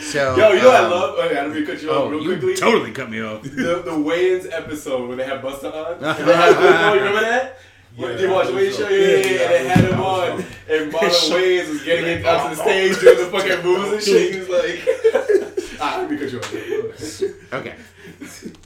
So, 0.00 0.36
Yo, 0.36 0.52
you 0.52 0.62
know 0.62 0.68
what 0.68 0.74
I 0.80 0.84
um, 0.84 0.90
love? 0.90 1.18
Okay, 1.18 1.38
I'm 1.38 1.52
gonna 1.52 1.66
cut 1.66 1.82
you 1.82 1.90
off 1.90 1.96
Oh, 1.96 2.08
real 2.08 2.22
you 2.22 2.28
quickly. 2.30 2.56
totally 2.56 2.92
cut 2.92 3.10
me 3.10 3.20
off. 3.22 3.42
the 3.42 3.82
the 3.84 3.90
Wayans 3.90 4.46
episode 4.50 5.06
when 5.08 5.18
they 5.18 5.24
had 5.24 5.42
Busta 5.42 5.72
on. 5.72 5.92
And 6.02 6.28
they 6.28 6.34
had 6.34 6.54
Busta 6.56 6.88
on, 6.90 6.94
you 6.94 7.00
remember 7.04 7.20
that? 7.20 7.58
Yeah, 7.98 8.08
Did 8.08 8.20
you 8.20 8.30
watch 8.30 8.46
the 8.46 8.52
Wayans 8.52 8.76
show? 8.78 8.88
Yeah, 8.88 8.98
yeah, 8.98 9.16
yeah. 9.16 9.42
And 9.42 9.50
they 9.52 9.68
had 9.68 9.84
him 9.84 10.00
on, 10.00 10.30
and 10.70 10.92
Marlon 10.92 11.30
Wayans 11.32 11.68
was 11.68 11.82
getting 11.82 12.06
it 12.06 12.24
out 12.24 12.48
to 12.48 12.56
the 12.56 12.62
stage 12.62 13.00
doing 13.00 13.18
the 13.18 13.24
fucking 13.26 13.64
moves 13.64 13.92
and 13.92 14.02
shit. 14.02 14.34
He 14.34 14.38
was 14.38 14.48
like, 14.48 15.78
ah, 15.80 15.96
let 15.98 16.10
me 16.10 16.16
cut 16.16 16.30
you. 16.30 17.34
Okay. 17.52 17.74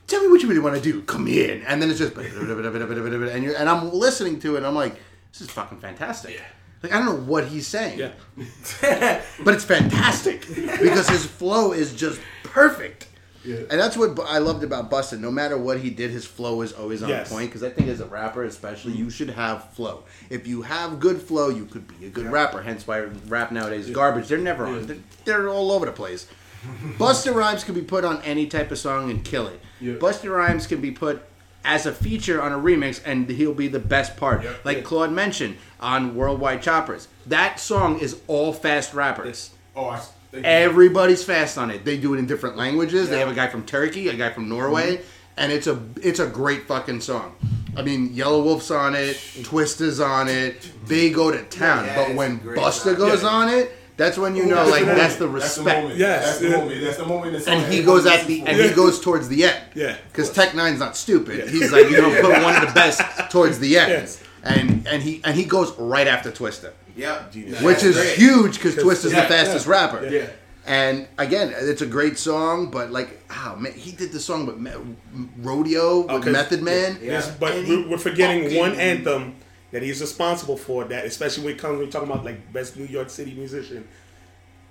Tell 0.07 0.23
me 0.23 0.27
what 0.29 0.41
you 0.41 0.47
really 0.49 0.59
want 0.59 0.75
to 0.75 0.81
do. 0.81 1.03
Come 1.03 1.27
in, 1.27 1.61
and 1.63 1.79
then 1.79 1.91
it's 1.91 1.99
just 1.99 2.17
and 2.17 3.43
you're 3.43 3.55
and 3.55 3.69
I'm 3.69 3.93
listening 3.93 4.39
to 4.39 4.55
it. 4.55 4.57
and 4.57 4.65
I'm 4.67 4.73
like, 4.73 4.95
this 5.31 5.41
is 5.41 5.51
fucking 5.51 5.77
fantastic. 5.79 6.41
Like 6.83 6.93
I 6.93 6.97
don't 6.99 7.05
know 7.07 7.25
what 7.25 7.47
he's 7.47 7.67
saying, 7.67 7.99
Yeah. 7.99 8.11
but 9.43 9.53
it's 9.53 9.65
fantastic 9.65 10.47
because 10.47 11.09
his 11.09 11.25
flow 11.25 11.71
is 11.73 11.93
just 11.93 12.19
perfect. 12.43 13.07
And 13.45 13.79
that's 13.79 13.97
what 13.97 14.19
I 14.27 14.37
loved 14.37 14.63
about 14.63 14.91
Busta. 14.91 15.19
No 15.19 15.31
matter 15.31 15.57
what 15.57 15.79
he 15.79 15.89
did, 15.89 16.11
his 16.11 16.25
flow 16.25 16.61
is 16.61 16.71
always 16.73 17.01
on 17.01 17.09
Yes. 17.09 17.31
point. 17.31 17.49
Because 17.49 17.63
I 17.63 17.69
think 17.69 17.87
as 17.87 17.99
a 17.99 18.05
rapper, 18.05 18.43
especially, 18.43 18.91
you 18.93 19.09
should 19.09 19.29
have 19.31 19.71
flow. 19.71 20.03
If 20.29 20.45
you 20.45 20.61
have 20.61 20.99
good 20.99 21.19
flow, 21.21 21.49
you 21.49 21.65
could 21.65 21.87
be 21.99 22.05
a 22.05 22.09
good 22.09 22.27
rapper. 22.27 22.61
Hence 22.61 22.85
why 22.85 22.99
rap 23.27 23.51
nowadays 23.51 23.87
is 23.87 23.95
garbage. 23.95 24.27
They're 24.27 24.37
never 24.37 24.65
on. 24.65 24.85
They're, 24.85 24.97
they're 25.25 25.49
all 25.49 25.71
over 25.71 25.85
the 25.87 25.91
place. 25.91 26.27
Busta 26.97 27.33
Rhymes 27.33 27.63
can 27.63 27.73
be 27.73 27.81
put 27.81 28.03
on 28.03 28.21
any 28.23 28.45
type 28.45 28.69
of 28.71 28.77
song 28.77 29.09
and 29.09 29.23
kill 29.23 29.47
it. 29.47 29.59
Yeah. 29.79 29.93
Busta 29.93 30.29
Rhymes 30.29 30.67
can 30.67 30.81
be 30.81 30.91
put 30.91 31.23
as 31.65 31.85
a 31.85 31.91
feature 31.91 32.41
on 32.41 32.51
a 32.51 32.57
remix 32.57 33.01
and 33.05 33.29
he'll 33.29 33.53
be 33.53 33.67
the 33.67 33.79
best 33.79 34.15
part. 34.17 34.45
Like 34.63 34.83
Claude 34.83 35.11
mentioned 35.11 35.57
on 35.79 36.15
Worldwide 36.15 36.61
Choppers. 36.61 37.07
That 37.25 37.59
song 37.59 37.99
is 37.99 38.19
all 38.27 38.53
fast 38.53 38.93
rappers. 38.93 39.51
Oh, 39.75 39.85
I. 39.85 40.01
Everybody's 40.43 41.23
fast 41.23 41.57
on 41.57 41.71
it. 41.71 41.83
They 41.85 41.97
do 41.97 42.13
it 42.13 42.17
in 42.19 42.27
different 42.27 42.55
languages. 42.55 43.09
They 43.09 43.19
have 43.19 43.29
a 43.29 43.33
guy 43.33 43.47
from 43.47 43.65
Turkey, 43.65 44.09
a 44.09 44.15
guy 44.15 44.29
from 44.31 44.47
Norway, 44.47 45.01
and 45.37 45.51
it's 45.51 45.65
a 45.67 45.81
it's 46.01 46.19
a 46.19 46.27
great 46.27 46.67
fucking 46.67 47.01
song. 47.01 47.35
I 47.75 47.81
mean, 47.81 48.09
Yelawolf's 48.13 48.71
on 48.71 48.93
it, 48.95 49.15
Twista 49.15 49.81
is 49.81 49.99
on 49.99 50.27
it, 50.27 50.71
they 50.85 51.09
go 51.09 51.31
to 51.31 51.43
town. 51.45 51.85
Yeah, 51.85 52.07
but 52.07 52.15
when 52.15 52.39
Busta 52.39 52.95
goes 52.97 53.23
Yeah. 53.23 53.29
on 53.29 53.49
it, 53.49 53.71
that's 53.99 54.17
when 54.17 54.35
you 54.35 54.45
know, 54.47 54.55
that's 54.55 54.71
like 54.71 54.85
the 54.85 54.93
that's 54.95 55.15
the 55.17 55.27
That's 55.27 55.55
the 55.55 55.61
respect. 55.61 55.81
moment. 55.83 55.99
Yes, 55.99 56.25
That's 56.25 56.39
the 56.39 56.49
yeah. 56.49 56.57
moment. 56.57 56.81
That's 56.81 56.97
the 56.97 57.05
moment. 57.05 57.33
That's 57.33 57.47
and 57.47 57.73
he 57.73 57.83
goes 57.83 58.05
at 58.07 58.25
the 58.25 58.39
for. 58.41 58.47
and 58.49 58.57
Yeah. 58.57 58.67
he 58.69 58.73
goes 58.73 58.99
towards 58.99 59.27
the 59.29 59.43
end. 59.43 59.61
Yeah. 59.75 59.95
Because 60.11 60.31
Tech 60.31 60.49
N9ne's 60.49 60.79
not 60.79 60.97
stupid. 60.97 61.49
He's 61.49 61.71
like, 61.71 61.89
you 61.91 62.01
know, 62.01 62.09
put 62.21 62.41
one 62.41 62.55
of 62.55 62.67
the 62.67 62.73
best 62.73 63.01
towards 63.29 63.59
the 63.59 63.77
end. 63.77 63.91
Yes. 63.91 64.23
And 64.41 64.87
and 64.87 65.03
he 65.03 65.21
and 65.23 65.35
he 65.35 65.43
goes 65.45 65.71
right 65.77 66.07
after 66.07 66.31
Twista. 66.31 66.71
Yep. 66.95 67.35
Which 67.61 67.83
is 67.83 67.95
great. 67.95 68.17
huge 68.17 68.55
because 68.55 68.75
Twista's 68.75 69.13
yeah, 69.13 69.21
the 69.21 69.27
fastest 69.27 69.67
rapper. 69.67 70.07
Yeah. 70.07 70.27
And 70.65 71.07
again, 71.17 71.51
it's 71.55 71.81
a 71.81 71.85
great 71.85 72.17
song, 72.17 72.69
but 72.71 72.91
like, 72.91 73.21
oh 73.31 73.55
man, 73.57 73.73
he 73.73 73.91
did 73.91 74.11
the 74.11 74.19
song 74.19 74.45
with 74.45 74.57
Me- 74.57 74.71
Rodeo 75.37 76.01
with 76.01 76.11
Okay. 76.11 76.31
Method 76.31 76.61
Man. 76.61 76.97
Yes, 77.01 77.27
Yeah. 77.27 77.33
but 77.39 77.53
we're, 77.67 77.89
we're 77.89 77.97
forgetting 77.97 78.55
one 78.57 78.75
anthem 78.75 79.35
that 79.71 79.83
he's 79.83 80.01
responsible 80.01 80.57
for. 80.57 80.83
That 80.85 81.05
especially 81.05 81.45
when 81.45 81.53
it 81.55 81.59
comes 81.59 81.77
when 81.77 81.85
we're 81.87 81.91
talking 81.91 82.09
about 82.09 82.25
like 82.25 82.51
best 82.53 82.77
New 82.77 82.85
York 82.85 83.09
City 83.09 83.33
musician, 83.33 83.87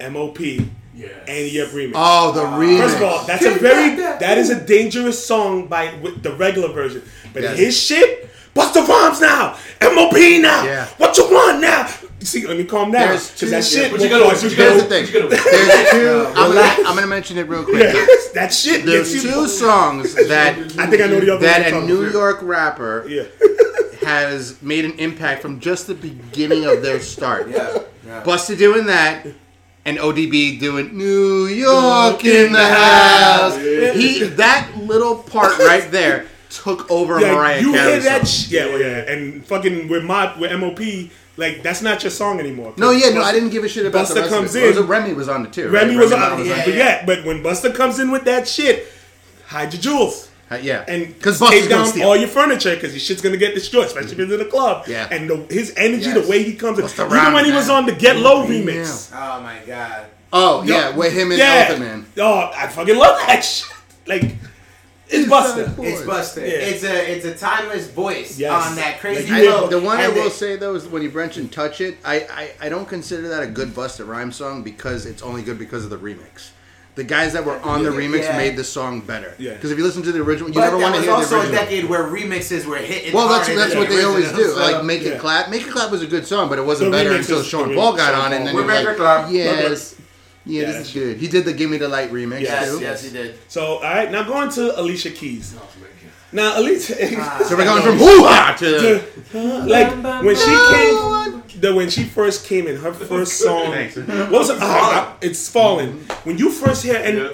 M.O.P. 0.00 0.70
Yes. 0.94 1.10
and 1.28 1.50
Yep 1.52 1.68
remix. 1.68 1.92
Oh, 1.94 2.32
the 2.32 2.42
remix. 2.42 2.78
First 2.80 2.96
of 2.96 3.02
all, 3.02 3.24
that's 3.26 3.44
a 3.44 3.50
very 3.52 3.94
that 3.96 4.38
is 4.38 4.50
a 4.50 4.60
dangerous 4.64 5.24
song 5.24 5.66
by 5.68 5.94
with 6.02 6.22
the 6.22 6.32
regular 6.34 6.72
version. 6.72 7.02
But 7.32 7.42
Yes. 7.42 7.58
his 7.58 7.76
shit, 7.80 8.28
bust 8.54 8.74
the 8.74 8.82
rhymes 8.82 9.20
now, 9.20 9.56
M.O.P. 9.80 10.40
now. 10.40 10.64
Yeah. 10.64 10.86
What 10.98 11.16
you 11.16 11.24
want 11.30 11.60
now? 11.60 11.88
See, 12.20 12.44
let 12.48 12.56
me 12.56 12.64
calm 12.64 12.90
down 12.90 13.10
There's 13.10 13.26
because 13.30 13.38
two- 13.40 13.50
that 13.50 13.64
shit. 13.64 13.92
What 13.92 14.00
you 14.00 14.08
will 14.08 14.18
gotta 14.18 14.30
cause 14.34 14.42
what 14.42 14.50
you 14.50 14.50
you 14.50 14.56
to 14.56 14.62
Here's 14.62 14.82
gotta 14.82 14.88
the 14.88 14.88
thing. 14.88 15.04
what 15.04 15.32
you 15.32 15.38
gotta 15.38 15.50
There's 15.50 15.90
two. 15.92 16.26
I'm 16.40 16.52
gonna, 16.52 16.88
I'm 16.88 16.94
gonna 16.96 17.06
mention 17.06 17.38
it 17.38 17.48
real 17.48 17.62
quick. 17.64 17.78
Yes, 17.94 18.28
that 18.32 18.52
shit. 18.52 18.84
There's 18.84 19.22
two 19.22 19.46
songs 19.46 20.14
that 20.14 20.58
I 20.78 20.86
think 20.88 21.00
I 21.02 21.06
know 21.06 21.20
the 21.20 21.34
other 21.34 21.46
that 21.46 21.72
one 21.72 21.84
a 21.84 21.86
New 21.86 22.10
York 22.10 22.38
rapper. 22.42 23.04
Yeah. 23.08 23.22
Has 24.08 24.62
made 24.62 24.86
an 24.86 24.92
impact 24.98 25.42
from 25.42 25.60
just 25.60 25.86
the 25.86 25.94
beginning 25.94 26.64
of 26.64 26.80
their 26.80 26.98
start. 26.98 27.48
Yeah. 27.58 27.78
yeah. 28.06 28.22
Busta 28.24 28.56
doing 28.56 28.86
that, 28.86 29.26
and 29.84 29.98
ODB 29.98 30.58
doing 30.58 30.96
New 30.96 31.44
York 31.44 32.24
in 32.24 32.52
the 32.54 32.66
house. 32.66 33.58
He 33.58 34.24
that 34.24 34.70
little 34.78 35.14
part 35.16 35.58
right 35.70 35.90
there 35.90 36.26
took 36.48 36.90
over 36.90 37.20
Yeah, 37.20 37.34
Mariah 37.34 37.60
you 37.60 37.72
hear 37.74 38.00
that? 38.00 38.26
Sh- 38.26 38.48
yeah, 38.50 38.64
well, 38.66 38.80
yeah, 38.80 39.12
and 39.12 39.44
fucking 39.46 39.88
with 39.88 40.04
mod 40.04 40.40
with 40.40 40.58
MOP, 40.58 41.10
like 41.36 41.62
that's 41.62 41.82
not 41.82 42.02
your 42.02 42.10
song 42.10 42.40
anymore. 42.40 42.72
No, 42.78 42.90
yeah, 42.92 43.10
no, 43.10 43.20
I 43.22 43.32
didn't 43.32 43.50
give 43.50 43.62
a 43.64 43.68
shit 43.68 43.84
about 43.84 44.06
Busta 44.06 44.14
the 44.14 44.20
rest 44.22 44.32
comes 44.32 44.54
of 44.54 44.62
it. 44.62 44.68
in- 44.68 44.74
so 44.74 44.84
Remy 44.86 45.12
was 45.12 45.28
on 45.28 45.44
it 45.44 45.52
too. 45.52 45.68
Remy 45.68 45.96
right? 45.96 46.00
was 46.02 46.10
Ma 46.12 46.30
on, 46.32 46.38
was 46.38 46.48
yeah, 46.48 46.66
it. 46.66 46.74
yeah, 46.74 47.04
but 47.04 47.26
when 47.26 47.42
Busta 47.42 47.74
comes 47.74 47.98
in 47.98 48.10
with 48.10 48.24
that 48.24 48.48
shit, 48.48 48.86
hide 49.48 49.74
your 49.74 49.82
jewels. 49.82 50.27
Uh, 50.50 50.54
yeah, 50.56 50.82
And 50.88 51.08
because 51.08 51.38
take 51.40 51.68
down 51.68 51.84
steal. 51.86 52.08
all 52.08 52.16
your 52.16 52.28
furniture 52.28 52.74
because 52.74 52.92
your 52.92 53.00
shit's 53.00 53.20
gonna 53.20 53.36
get 53.36 53.54
destroyed, 53.54 53.86
especially 53.86 54.12
if 54.12 54.18
it's 54.20 54.32
in 54.32 54.40
a 54.40 54.44
club. 54.46 54.86
Yeah. 54.88 55.06
And 55.10 55.28
the, 55.28 55.36
his 55.52 55.74
energy, 55.76 56.06
Yes. 56.06 56.24
the 56.24 56.30
way 56.30 56.42
he 56.42 56.54
comes 56.54 56.78
in, 56.78 56.86
Busta 56.86 57.04
even 57.04 57.10
Rhymes, 57.12 57.34
when 57.34 57.44
he 57.44 57.52
was 57.52 57.68
on 57.68 57.84
the 57.84 57.92
Get 57.92 58.16
Low 58.16 58.46
remix. 58.46 59.10
Oh 59.14 59.40
my 59.42 59.58
god. 59.66 60.06
oh 60.32 60.62
yeah, 60.62 60.96
with 60.96 61.12
him 61.12 61.30
and 61.32 61.38
Yeah. 61.38 61.66
Elephant 61.68 61.80
Man. 61.80 62.06
Oh, 62.18 62.50
I 62.56 62.66
fucking 62.68 62.96
love 62.96 63.18
that 63.26 63.40
shit. 63.44 63.68
Like, 64.06 64.36
it's 65.10 65.28
Busta. 65.30 65.74
It's 65.84 66.02
busted. 66.06 66.44
Yeah. 66.44 66.58
It's 66.58 66.82
a 66.82 67.12
it's 67.14 67.24
a 67.26 67.34
timeless 67.34 67.88
voice 67.90 68.38
Yes. 68.38 68.68
on 68.70 68.76
that 68.76 69.00
crazy 69.00 69.30
Like, 69.30 69.42
I, 69.42 69.66
the 69.68 69.80
one 69.80 69.98
I 69.98 70.08
will 70.08 70.24
the- 70.24 70.30
say 70.30 70.56
though 70.56 70.74
is 70.74 70.86
when 70.86 71.02
you 71.02 71.10
mentioned 71.10 71.52
"Touch 71.52 71.82
It," 71.82 71.98
I, 72.06 72.26
I 72.30 72.50
I 72.62 72.68
don't 72.70 72.88
consider 72.88 73.28
that 73.28 73.42
a 73.42 73.46
good 73.46 73.68
Busta 73.74 74.06
Rhyme 74.06 74.32
song 74.32 74.62
because 74.62 75.04
it's 75.04 75.20
only 75.22 75.42
good 75.42 75.58
because 75.58 75.84
of 75.84 75.90
the 75.90 75.98
remix. 75.98 76.50
The 76.98 77.04
guys 77.04 77.32
that 77.34 77.44
were 77.44 77.58
on 77.60 77.84
the 77.84 77.90
remix 77.90 78.22
Yeah. 78.24 78.36
made 78.36 78.56
the 78.56 78.64
song 78.64 79.00
better. 79.02 79.32
Yeah. 79.38 79.52
Because 79.54 79.70
if 79.70 79.78
you 79.78 79.84
listen 79.84 80.02
to 80.02 80.10
the 80.10 80.20
original, 80.20 80.48
you 80.48 80.54
But 80.56 80.64
never 80.64 80.78
want 80.78 80.96
to 80.96 81.00
hear 81.00 81.12
the 81.12 81.18
original. 81.18 81.40
also 81.42 81.48
a 81.48 81.52
decade 81.54 81.84
where 81.88 82.02
remixes 82.02 82.66
were 82.66 82.76
hitting. 82.76 83.12
Well, 83.12 83.28
that's 83.28 83.46
that's 83.48 83.76
what 83.76 83.88
the 83.88 83.94
they 83.94 84.02
always 84.02 84.32
do. 84.32 84.50
so- 84.50 84.56
Like 84.58 84.82
"Make 84.84 85.02
It 85.02 85.20
Clap." 85.20 85.48
"Make 85.48 85.62
It 85.62 85.70
Clap" 85.70 85.92
was 85.92 86.02
a 86.02 86.08
good 86.08 86.26
song, 86.26 86.48
but 86.48 86.58
it 86.58 86.64
wasn't 86.64 86.90
The 86.90 86.96
better 86.98 87.10
remix 87.10 87.18
until 87.20 87.38
is- 87.38 87.46
Sean 87.46 87.68
the 87.68 87.76
Paul 87.76 87.92
got 87.92 88.10
Sean 88.14 88.20
on, 88.26 88.32
and 88.32 88.44
then 88.48 88.54
Paul. 88.54 88.64
you're 88.64 88.74
like, 88.74 88.86
It 88.88 88.96
Clap. 88.96 89.30
"Yes, 89.30 89.94
yeah, 90.44 90.64
this 90.72 90.88
is 90.88 90.92
good." 90.92 91.18
He 91.18 91.28
did 91.28 91.44
the 91.44 91.52
"Give 91.52 91.70
Me 91.70 91.76
the 91.78 91.86
Light" 91.86 92.12
remix 92.12 92.40
Yes, 92.40 92.68
too. 92.68 92.80
yes, 92.80 93.04
he 93.04 93.10
did. 93.10 93.36
So, 93.46 93.62
all 93.76 93.82
right, 93.82 94.10
now 94.10 94.24
going 94.24 94.50
to 94.50 94.80
Alicia 94.80 95.10
Keys. 95.10 95.54
Now, 96.30 96.58
Alicia, 96.60 96.94
So 97.44 97.56
we're 97.56 97.64
going 97.64 97.82
from 97.82 97.96
hoo 98.04 98.24
ha 98.24 98.54
to 98.58 99.02
like 99.66 99.90
when 100.22 100.36
she 100.36 100.54
came, 100.74 101.60
the 101.60 101.74
when 101.74 101.88
she 101.88 102.04
first 102.04 102.46
came 102.46 102.66
in, 102.66 102.76
her 102.76 102.92
first 102.92 103.38
song. 103.40 103.72
What 103.72 104.30
was 104.30 104.50
it? 104.50 104.58
Ah, 104.60 105.16
it's 105.22 105.48
falling. 105.48 105.92
When 106.24 106.36
you 106.36 106.50
first 106.50 106.82
hear, 106.84 106.96
and 106.96 107.32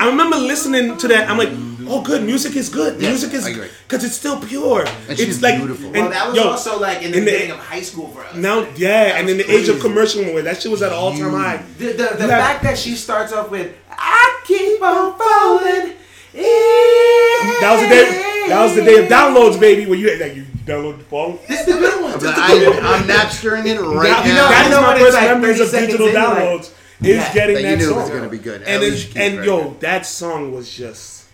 I 0.00 0.08
remember 0.08 0.36
listening 0.36 0.96
to 0.98 1.08
that. 1.08 1.28
I'm 1.30 1.38
like, 1.38 1.48
oh, 1.88 2.02
good, 2.02 2.22
music 2.22 2.54
is 2.54 2.68
good. 2.68 2.98
The 2.98 3.08
music 3.08 3.32
is 3.32 3.46
I 3.46 3.50
agree. 3.50 3.68
because 3.88 4.04
it's 4.04 4.14
still 4.14 4.38
pure. 4.38 4.84
And 5.08 5.18
it's 5.18 5.40
like 5.42 5.56
beautiful. 5.58 5.90
Well, 5.90 6.10
that 6.10 6.28
was 6.28 6.36
yo, 6.36 6.48
also 6.50 6.78
like 6.78 7.02
in 7.02 7.12
the 7.12 7.18
in 7.18 7.24
the- 7.24 7.30
beginning 7.30 7.50
of 7.52 7.58
high 7.60 7.80
school 7.82 8.08
for 8.08 8.20
us. 8.24 8.34
now, 8.36 8.66
yeah, 8.76 9.16
and 9.18 9.28
in 9.30 9.38
the 9.38 9.50
age 9.50 9.68
of 9.68 9.80
commercial 9.80 10.22
where 10.34 10.42
that 10.42 10.60
shit 10.60 10.70
was 10.70 10.82
at 10.82 10.92
all 10.92 11.12
time 11.12 11.30
high. 11.32 11.62
The, 11.78 11.86
the, 11.86 11.92
the 11.92 12.24
You 12.24 12.30
have- 12.30 12.44
fact 12.44 12.62
that 12.64 12.76
she 12.78 12.94
starts 12.94 13.32
off 13.32 13.50
with 13.50 13.74
"I 13.90 14.40
keep 14.44 14.82
on 14.82 15.16
falling." 15.18 15.96
That 16.34 17.70
was 17.72 17.82
the 17.82 17.88
day. 17.88 18.20
That 18.48 18.62
was 18.62 18.74
the 18.74 18.82
day 18.84 19.02
of 19.02 19.10
downloads, 19.10 19.58
baby. 19.58 19.86
When 19.86 19.98
you 19.98 20.18
like 20.18 20.34
you 20.34 20.44
download 20.64 20.98
the 20.98 21.04
phone. 21.04 21.38
This 21.48 21.60
is 21.60 21.66
the 21.74 21.80
good 21.80 22.02
one. 22.02 22.12
But 22.18 22.34
I, 22.36 22.96
I'm 22.96 23.04
Napstering 23.04 23.66
it 23.66 23.80
right 23.80 24.08
That, 24.08 24.26
now. 24.26 24.48
that 24.48 24.66
you 24.66 24.70
is 24.70 24.70
know 24.70 24.82
my 24.82 24.98
first 24.98 25.14
like, 25.14 25.30
memories 25.30 25.60
of 25.60 25.70
digital 25.70 26.06
in, 26.08 26.12
you're 26.12 26.22
like, 26.22 26.38
downloads. 26.38 26.72
Is 27.00 27.16
yeah. 27.16 27.34
getting 27.34 27.56
That 27.56 27.62
that, 27.62 27.70
you 27.70 27.76
knew 27.76 27.84
it 27.84 27.88
song. 27.88 27.98
was 27.98 28.10
gonna 28.10 28.28
be 28.28 28.38
good. 28.38 28.62
And 28.62 28.82
Alicia 28.82 29.08
it's, 29.08 29.16
and 29.16 29.34
very 29.34 29.46
yo, 29.46 29.68
good. 29.70 29.80
that 29.80 30.06
song 30.06 30.52
was 30.52 30.72
just, 30.72 31.26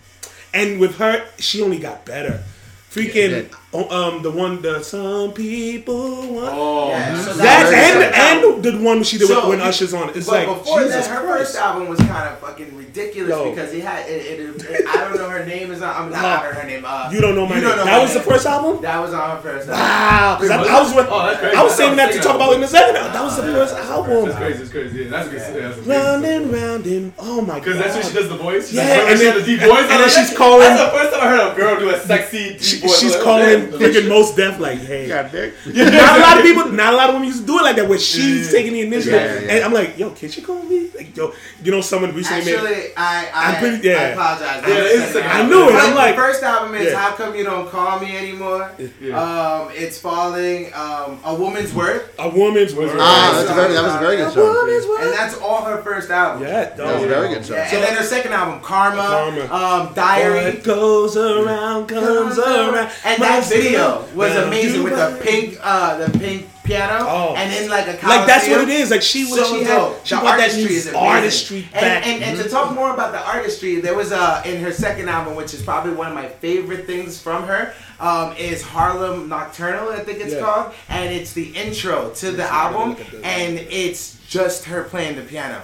and 0.53 0.79
with 0.79 0.97
her, 0.97 1.25
she 1.37 1.61
only 1.61 1.79
got 1.79 2.05
better. 2.05 2.43
Freaking, 2.89 3.31
it 3.31 3.51
oh, 3.73 3.89
um, 3.89 4.21
the 4.21 4.31
one 4.31 4.61
the 4.61 4.83
some 4.83 5.31
people 5.33 6.33
want. 6.33 6.49
Oh, 6.53 6.89
Yeah, 6.89 7.17
so 7.21 7.33
that 7.33 7.63
was 7.63 7.73
and 7.73 8.13
second 8.13 8.55
and 8.55 8.63
the 8.63 8.83
one 8.85 9.03
she 9.03 9.17
did 9.17 9.27
So, 9.27 9.39
with, 9.41 9.49
when 9.49 9.59
you- 9.59 9.65
Usher's 9.65 9.93
on 9.93 10.09
it. 10.09 10.15
It's 10.17 10.27
but 10.27 10.47
like 10.47 10.57
before 10.59 10.79
Jesus 10.81 11.07
that, 11.07 11.15
her 11.15 11.25
Christ. 11.25 11.53
first 11.53 11.55
album 11.57 11.87
was 11.89 11.99
kind 11.99 12.27
of 12.29 12.39
fucking 12.39 12.75
ridiculous 12.77 13.29
Yo. 13.29 13.49
because 13.49 13.73
it 13.73 13.83
had 13.83 14.07
it, 14.09 14.39
it, 14.39 14.61
it- 14.69 14.87
I 14.87 14.95
don't 14.97 15.15
know 15.15 15.29
her 15.29 15.45
name 15.45 15.71
is 15.71 15.79
not 15.79 15.95
I'm 15.95 16.09
not 16.11 16.21
No. 16.21 16.27
I 16.27 16.37
heard 16.37 16.55
her 16.55 16.67
name. 16.67 16.83
Uh, 16.85 17.09
You 17.11 17.21
don't 17.21 17.35
know 17.35 17.45
my 17.45 17.55
name. 17.55 17.63
don't 17.63 17.77
know 17.77 17.85
that 17.85 17.91
my 17.97 18.03
was 18.03 18.13
the 18.13 18.19
first 18.21 18.45
album. 18.45 18.81
That 18.81 18.99
was 18.99 19.13
on 19.13 19.37
her 19.37 19.41
first 19.41 19.69
album. 19.69 19.79
Wow, 19.81 20.37
'cause 20.39 20.49
I, 20.49 20.63
I 20.63 20.81
was 20.81 20.93
with, 20.95 21.07
oh. 21.09 21.51
I 21.59 21.63
was 21.63 21.75
saving 21.75 21.97
that 21.97 22.11
to 22.13 22.19
talk 22.19 22.35
about 22.35 22.53
in 22.53 22.61
the 22.61 22.67
second 22.67 22.95
album. 22.97 23.13
That 23.13 23.23
was 23.23 23.35
the 23.37 23.43
first 23.43 23.75
That's 23.75 23.89
album. 23.89 24.31
crazy. 24.33 24.57
That's 24.59 24.69
crazy. 24.71 25.03
Yeah, 25.03 25.09
that's 25.09 25.27
a 25.27 25.31
good. 25.31 25.39
Yeah, 25.55 25.67
that's 25.69 25.77
a 25.77 25.81
Round 25.89 26.23
crazy. 26.23 26.35
and 26.35 26.53
round 26.53 26.85
and 26.85 27.13
oh 27.19 27.41
my 27.41 27.47
god. 27.55 27.63
Because 27.63 27.77
that's 27.79 27.93
when 27.95 28.05
she 28.05 28.13
does 28.13 28.29
the 28.29 28.37
voice. 28.37 28.71
Yeah, 28.73 29.09
and 29.09 29.19
then- 29.19 29.37
the 29.39 29.43
deep 29.45 29.59
voice. 29.61 29.79
and 29.89 29.89
then 30.03 30.09
she's 30.09 30.37
calling- 30.37 30.59
That's 30.67 30.91
the 30.91 30.97
first 30.97 31.13
time 31.13 31.21
I 31.21 31.27
heard 31.31 31.51
a 31.51 31.55
girl 31.55 31.79
do 31.79 31.89
a 31.89 31.99
sexy 31.99 32.57
deep 32.57 32.81
voice. 32.81 32.99
she's 32.99 33.15
calling 33.15 33.59
damn. 33.60 33.60
Freaking 33.67 34.07
most 34.09 34.35
deaf 34.37 34.59
like, 34.59 34.79
hey. 34.79 35.07
God 35.07 35.31
damn. 35.31 35.51
not 35.93 36.17
a 36.17 36.21
lot 36.21 36.37
of 36.37 36.43
people, 36.43 36.65
not 36.71 36.93
a 36.93 36.97
lot 36.97 37.09
of 37.09 37.15
women 37.15 37.27
used 37.27 37.41
to 37.41 37.45
do 37.47 37.59
it 37.59 37.63
like 37.63 37.75
that. 37.75 37.87
Where 37.87 37.99
she's 37.99 38.51
taking 38.51 38.73
the 38.73 38.81
initiative, 38.81 39.13
Yeah, 39.13 39.39
yeah. 39.41 39.51
and 39.53 39.65
I'm 39.65 39.73
like, 39.73 39.97
yo, 39.97 40.11
can 40.11 40.29
she 40.29 40.41
call 40.41 40.61
me? 40.63 40.89
Like, 40.95 41.15
yo, 41.15 41.33
you 41.63 41.71
know, 41.71 41.81
someone 41.81 42.13
recently 42.13 42.45
made. 42.45 42.55
Actually, 42.55 42.95
I 42.97 43.29
I, 43.33 43.51
I'm 43.53 43.55
pretty- 43.59 43.87
yeah. 43.87 43.95
I 43.95 44.03
apologize. 44.09 44.63
Yeah, 44.67 44.73
I'm 44.75 44.81
it's 44.83 44.93
second 44.93 45.13
second 45.13 45.31
I 45.31 45.47
knew 45.49 45.63
it. 45.69 45.71
But 45.71 45.83
I'm 45.83 45.95
like, 45.95 46.15
the 46.15 46.21
first 46.21 46.43
album 46.43 46.75
is 46.75 46.91
Yeah. 46.91 46.99
"How 46.99 47.15
Come 47.15 47.35
You 47.35 47.43
Don't 47.43 47.69
Call 47.69 47.99
Me 47.99 48.15
Anymore." 48.17 48.71
Um, 49.13 49.69
it's 49.73 49.99
falling. 49.99 50.71
Um, 50.73 51.19
"A 51.23 51.33
Woman's 51.33 51.73
Worth," 51.73 52.13
a 52.19 52.29
woman's 52.29 52.75
Worth. 52.75 52.91
Ah, 52.99 53.33
that's 53.35 53.49
a 53.49 53.53
very, 53.53 53.73
that 53.73 53.83
was 53.83 53.95
a 53.95 53.99
very 53.99 54.17
good 54.17 54.31
song. 54.33 54.43
A 54.43 54.53
Woman's 54.53 54.87
Worth. 54.87 55.01
and 55.03 55.13
that's 55.13 55.37
all 55.39 55.63
her 55.65 55.81
first 55.81 56.09
album. 56.11 56.43
yeah, 56.43 56.65
That 56.75 56.95
was 56.95 57.03
a 57.03 57.07
very 57.07 57.29
good 57.29 57.45
song. 57.45 57.57
Yeah, 57.57 57.73
and 57.75 57.83
then 57.83 57.95
her 57.95 58.03
second 58.03 58.33
album, 58.33 58.59
Karma, 58.61 59.01
Karma. 59.47 59.87
Um, 59.87 59.93
Diary. 59.93 60.45
What 60.55 60.63
goes 60.63 61.17
around 61.17 61.87
comes 61.87 62.37
around. 62.37 62.91
And 63.05 63.19
My 63.19 63.27
that 63.27 63.43
video 63.55 64.05
was 64.15 64.35
amazing 64.35 64.83
with 64.83 64.93
the 64.93 65.19
pink, 65.23 65.57
uh, 65.61 65.97
the 66.05 66.17
pink 66.19 66.47
piano, 66.63 67.05
Oh. 67.07 67.35
and 67.35 67.51
in 67.53 67.69
like 67.69 67.85
a 67.87 67.91
Like 68.07 68.25
that's 68.27 68.47
what 68.47 68.61
it 68.61 68.69
is. 68.69 68.91
Like 68.91 69.01
she 69.01 69.23
was, 69.25 69.35
So 69.35 69.59
she 69.59 69.65
dope. 69.65 69.97
had, 69.97 70.07
she 70.07 70.15
the 70.15 70.21
that 70.21 70.39
artistry 70.39 70.63
new 70.63 70.69
is 70.69 70.93
artistry 70.93 71.57
and, 71.73 71.81
back. 71.81 72.07
And, 72.07 72.23
and 72.23 72.37
to 72.39 72.47
talk 72.49 72.73
more 72.73 72.93
about 72.93 73.11
the 73.11 73.19
artistry, 73.25 73.81
there 73.81 73.95
was 73.95 74.11
uh, 74.11 74.41
in 74.45 74.61
her 74.63 74.71
second 74.71 75.09
album, 75.09 75.35
which 75.35 75.53
is 75.53 75.61
probably 75.63 75.93
one 75.93 76.07
of 76.07 76.13
my 76.13 76.27
favorite 76.27 76.85
things 76.85 77.19
from 77.21 77.43
her, 77.43 77.73
um, 77.99 78.35
is 78.37 78.61
Harlem 78.61 79.27
Nocturnal, 79.27 79.89
I 79.89 79.99
think 79.99 80.19
it's 80.21 80.33
Yeah. 80.33 80.39
called, 80.41 80.73
and 80.89 81.11
it's 81.13 81.33
the 81.33 81.49
intro 81.55 82.09
to 82.15 82.31
the 82.31 82.43
album, 82.51 82.95
and 83.23 83.57
it's 83.59 84.17
just 84.29 84.65
her 84.65 84.83
playing 84.83 85.15
the 85.17 85.23
piano, 85.23 85.61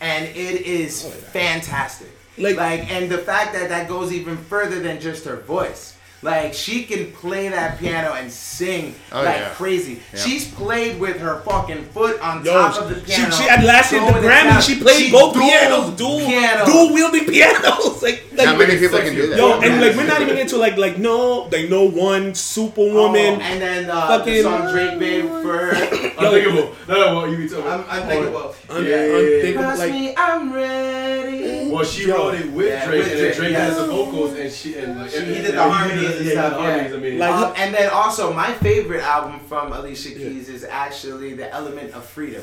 and 0.00 0.24
it 0.24 0.62
is 0.62 1.02
fantastic. 1.32 2.08
Like- 2.38 2.56
like, 2.56 2.90
and 2.90 3.10
the 3.10 3.18
fact 3.18 3.52
that 3.54 3.68
that 3.70 3.88
goes 3.88 4.12
even 4.12 4.36
further 4.36 4.78
than 4.80 5.00
just 5.00 5.24
her 5.24 5.36
voice. 5.36 5.94
Like 6.22 6.54
she 6.54 6.84
can 6.84 7.12
play 7.12 7.48
that 7.50 7.78
piano 7.78 8.14
and 8.14 8.32
sing 8.32 8.94
Oh, 9.12 9.22
like 9.22 9.36
yeah. 9.36 9.48
crazy. 9.50 10.00
Yeah. 10.12 10.18
She's 10.20 10.50
played 10.50 10.98
with 10.98 11.18
her 11.20 11.40
fucking 11.42 11.84
foot 11.86 12.18
on 12.20 12.44
Yo, 12.44 12.52
top 12.52 12.80
of 12.82 12.88
the 12.88 12.96
piano. 12.96 13.30
she 13.34 13.42
had 13.44 13.62
last 13.62 13.92
year 13.92 14.00
the 14.00 14.18
Grammy. 14.18 14.60
She 14.62 14.80
played 14.80 14.96
She 15.06 15.12
both 15.12 15.34
dual 15.34 15.44
pianos, 15.46 15.90
dual, 15.96 16.18
piano. 16.20 16.64
dual 16.64 16.92
wielding 16.94 17.26
pianos. 17.32 18.02
like, 18.02 18.24
like 18.34 18.46
Not 18.46 18.58
many 18.58 18.78
people 18.78 18.98
can 18.98 19.14
do 19.14 19.26
that. 19.28 19.36
Yo, 19.38 19.60
and 19.60 19.80
like 19.80 19.94
we're 19.94 20.06
not 20.06 20.22
even 20.22 20.38
into 20.38 20.56
like 20.56 20.76
like 20.78 20.96
no, 20.98 21.42
like 21.52 21.68
no 21.68 21.84
one 21.84 22.34
superwoman. 22.34 23.34
Oh, 23.36 23.40
and 23.44 23.60
then 23.60 23.90
uh, 23.90 24.08
fucking- 24.08 24.34
the 24.34 24.42
song 24.42 24.72
Drake 24.72 24.98
made 24.98 25.22
for 25.28 25.52
her. 25.66 25.70
Unthinkable. 26.18 26.74
No, 26.88 26.94
no, 26.94 27.14
what 27.16 27.30
you 27.30 27.36
be 27.36 27.48
talking 27.48 27.66
I'm 27.66 27.80
about? 27.80 28.02
unthinkable. 28.02 28.54
Un- 28.70 28.84
Yeah, 28.84 28.90
yeah, 28.90 29.06
yeah. 29.06 29.18
unthinkable, 29.36 29.62
Trust 29.64 29.78
like, 29.80 29.92
me, 29.92 30.14
I'm 30.16 30.52
ready. 30.52 31.70
Well, 31.70 31.84
she 31.84 32.10
wrote 32.10 32.34
it 32.34 32.50
with 32.52 32.68
Yeah, 32.68 32.86
Drake, 32.86 33.02
with 33.04 33.12
and 33.12 33.20
Drake, 33.20 33.34
Drake 33.36 33.54
has 33.54 33.76
the 33.76 33.86
vocals, 33.86 34.34
and 34.38 34.50
she 34.52 34.78
and 34.78 34.98
like 34.98 35.10
She- 35.10 35.20
he 35.24 35.34
did 35.42 35.54
the 35.54 35.62
harmony 35.62 36.05
Keys 36.06 36.16
and 36.16 36.26
yeah, 36.26 36.32
stuff. 36.32 36.52
Yeah. 36.52 36.58
harmonies, 36.70 36.92
I. 36.92 37.18
Like- 37.18 37.30
Um, 37.30 37.52
and 37.56 37.74
then 37.74 37.90
also 37.90 38.32
my 38.32 38.52
favorite 38.54 39.02
album 39.02 39.40
from 39.40 39.72
Alicia 39.72 40.10
Keys 40.10 40.48
is 40.48 40.64
actually 40.64 41.34
The 41.34 41.52
Element 41.52 41.92
of 41.94 42.04
Freedom. 42.04 42.42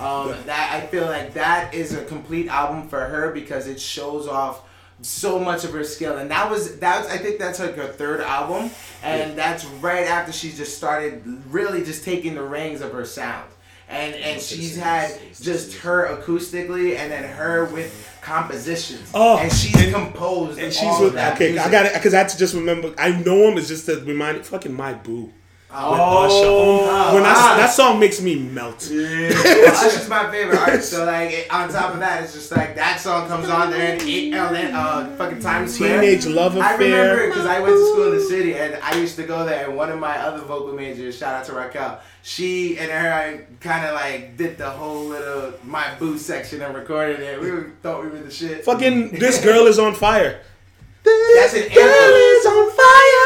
Um, 0.00 0.34
that 0.46 0.72
I 0.72 0.86
feel 0.86 1.04
like 1.04 1.34
that 1.34 1.74
is 1.74 1.92
a 1.94 2.04
complete 2.04 2.48
album 2.48 2.88
for 2.88 3.00
her 3.00 3.30
because 3.32 3.66
it 3.68 3.78
shows 3.80 4.26
off 4.26 4.62
so 5.02 5.38
much 5.38 5.64
of 5.64 5.72
her 5.72 5.84
skill, 5.84 6.16
and 6.16 6.30
that 6.30 6.50
was 6.50 6.78
that 6.78 7.02
was 7.02 7.10
I 7.12 7.18
think 7.18 7.38
that's 7.38 7.58
like 7.60 7.76
her 7.76 7.88
third 7.88 8.20
album, 8.20 8.70
and 9.02 9.36
that's 9.36 9.64
right 9.64 10.06
after 10.06 10.32
she 10.32 10.50
just 10.52 10.76
started 10.76 11.22
really 11.50 11.84
just 11.84 12.04
taking 12.04 12.34
the 12.34 12.42
reins 12.42 12.80
of 12.80 12.92
her 12.92 13.04
sound. 13.04 13.48
And, 13.92 14.14
and 14.14 14.40
she's 14.40 14.76
had 14.76 15.12
just 15.40 15.74
her 15.78 16.16
acoustically 16.16 16.96
and 16.96 17.12
then 17.12 17.24
her 17.24 17.66
with 17.66 18.18
compositions. 18.22 19.10
Oh, 19.12 19.36
and 19.38 19.52
she's 19.52 19.76
and- 19.76 19.94
composed. 19.94 20.58
And 20.58 20.72
she's 20.72 20.82
all 20.82 21.00
with 21.00 21.08
of 21.08 21.14
that 21.14 21.34
okay. 21.34 21.58
I 21.58 21.70
got 21.70 21.86
it 21.86 21.92
because 21.94 22.14
I 22.14 22.18
had 22.18 22.30
to 22.30 22.38
just 22.38 22.54
remember. 22.54 22.94
I 22.96 23.10
know 23.10 23.48
him. 23.50 23.58
It's 23.58 23.68
just 23.68 23.86
to 23.86 24.00
remind 24.00 24.44
fucking 24.46 24.72
my 24.72 24.94
boo. 24.94 25.30
Oh, 25.74 26.24
Usher. 26.24 26.34
Oh, 26.44 27.14
when 27.14 27.22
that, 27.22 27.36
ah. 27.36 27.56
that 27.56 27.72
song 27.72 27.98
makes 27.98 28.20
me 28.20 28.36
melt. 28.36 28.88
well, 28.90 29.74
Usher's 29.74 30.08
my 30.08 30.30
favorite 30.30 30.58
artist. 30.58 30.90
So 30.90 31.04
like, 31.04 31.30
it, 31.30 31.52
on 31.52 31.70
top 31.70 31.94
of 31.94 32.00
that, 32.00 32.22
it's 32.22 32.34
just 32.34 32.52
like 32.52 32.74
that 32.76 33.00
song 33.00 33.26
comes 33.28 33.48
on 33.48 33.70
there 33.70 33.92
and 33.94 34.02
it, 34.02 34.34
uh, 34.34 34.78
uh, 34.78 35.16
fucking 35.16 35.40
Times 35.40 35.74
Square. 35.74 36.00
Teenage 36.00 36.26
Love 36.26 36.56
affair. 36.56 36.64
I 36.68 36.74
Affair. 36.74 37.10
remember 37.10 37.26
because 37.28 37.46
I 37.46 37.60
went 37.60 37.74
to 37.74 37.86
school 37.90 38.12
in 38.12 38.18
the 38.18 38.24
city 38.24 38.54
and 38.54 38.74
I 38.82 38.98
used 38.98 39.16
to 39.16 39.22
go 39.22 39.46
there. 39.46 39.68
And 39.68 39.76
one 39.76 39.90
of 39.90 39.98
my 39.98 40.18
other 40.18 40.42
vocal 40.44 40.74
majors, 40.74 41.16
shout 41.16 41.34
out 41.34 41.44
to 41.46 41.52
Raquel, 41.54 42.00
she 42.22 42.78
and 42.78 42.90
her 42.90 43.12
I 43.12 43.40
kind 43.60 43.86
of 43.86 43.94
like 43.94 44.36
did 44.36 44.58
the 44.58 44.70
whole 44.70 45.06
little 45.06 45.54
my 45.64 45.94
boo 45.98 46.18
section 46.18 46.60
and 46.62 46.74
recorded 46.74 47.20
it. 47.20 47.40
We 47.40 47.50
were, 47.50 47.72
thought 47.82 48.04
we 48.04 48.10
were 48.10 48.18
the 48.20 48.30
shit. 48.30 48.64
Fucking 48.64 49.12
this 49.12 49.42
girl 49.42 49.66
is 49.66 49.78
on 49.78 49.94
fire. 49.94 50.40
This 51.02 51.52
That's 51.52 51.54
an 51.54 51.72
anthem. 51.72 52.52
on 52.52 52.70
fire. 52.70 53.21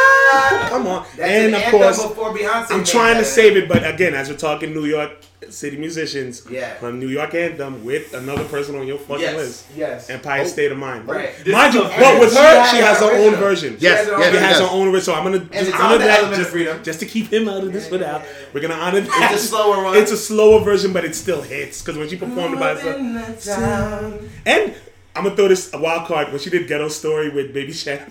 Come 0.69 0.87
on. 0.87 1.07
That's 1.17 1.31
and 1.31 1.55
an 1.55 1.63
of 1.63 1.71
course. 1.71 2.71
I'm 2.71 2.85
trying 2.85 3.17
to 3.19 3.25
save 3.25 3.57
it, 3.57 3.69
but 3.69 3.87
again, 3.87 4.15
as 4.15 4.29
we're 4.29 4.37
talking 4.37 4.73
New 4.73 4.85
York 4.85 5.11
City 5.51 5.77
musicians, 5.77 6.43
Yeah. 6.51 6.75
from 6.75 6.99
New 6.99 7.09
York 7.09 7.35
Anthem 7.35 7.85
with 7.85 8.15
another 8.15 8.45
person 8.45 8.75
on 8.77 8.87
your 8.87 8.99
fucking 8.99 9.21
Yes, 9.23 9.37
list. 9.37 9.65
yes. 9.77 10.11
Empire 10.11 10.43
oh. 10.43 10.47
State 10.47 10.73
of 10.73 10.79
Mind. 10.79 11.07
Right. 11.07 11.31
Mind 11.47 11.75
you, 11.75 11.83
but 11.83 12.21
with 12.21 12.33
she 12.33 12.39
her, 12.39 12.43
has 12.63 12.71
she 12.71 12.77
has 12.79 12.99
her 12.99 13.13
own 13.13 13.35
version. 13.37 13.77
She 13.79 13.85
Yes, 13.85 13.99
has 14.01 14.09
yes, 14.09 14.25
she 14.25 14.33
she 14.33 14.39
has 14.45 14.59
her 14.61 14.69
own 14.71 14.91
version. 14.91 15.05
So 15.05 15.15
I'm 15.15 15.25
gonna 15.25 15.39
just 15.41 15.73
honor 15.79 15.99
that 15.99 16.35
just, 16.35 16.85
just 16.85 17.01
to 17.01 17.07
keep 17.07 17.33
him 17.33 17.49
out 17.49 17.63
of 17.63 17.73
this 17.73 17.91
without. 17.91 18.23
We're 18.53 18.61
gonna 18.61 18.75
honor 18.75 19.01
that. 19.03 19.33
It's 19.33 19.45
a 19.45 19.47
slower 19.49 19.85
one. 19.85 19.97
It's 19.97 20.11
a 20.11 20.17
slower 20.17 20.61
version, 20.61 20.93
but 20.93 21.05
it 21.05 21.15
still 21.15 21.43
hits 21.43 21.81
because 21.83 21.97
when 21.99 22.09
she 22.09 22.17
performed 22.17 22.55
it 22.55 22.61
by 22.61 22.75
herself. 22.75 22.97
In 22.97 23.15
the 23.15 23.41
town. 23.41 24.31
And 24.47 24.75
I'm 25.15 25.25
gonna 25.25 25.37
throw 25.37 25.49
this 25.49 25.73
a 25.73 25.79
wild 25.79 26.09
card 26.09 26.31
when 26.31 26.41
she 26.41 26.51
did 26.51 26.67
Ghetto 26.67 26.89
Story 26.89 27.29
with 27.29 27.55
Baby 27.55 27.73
Cham. 27.73 28.11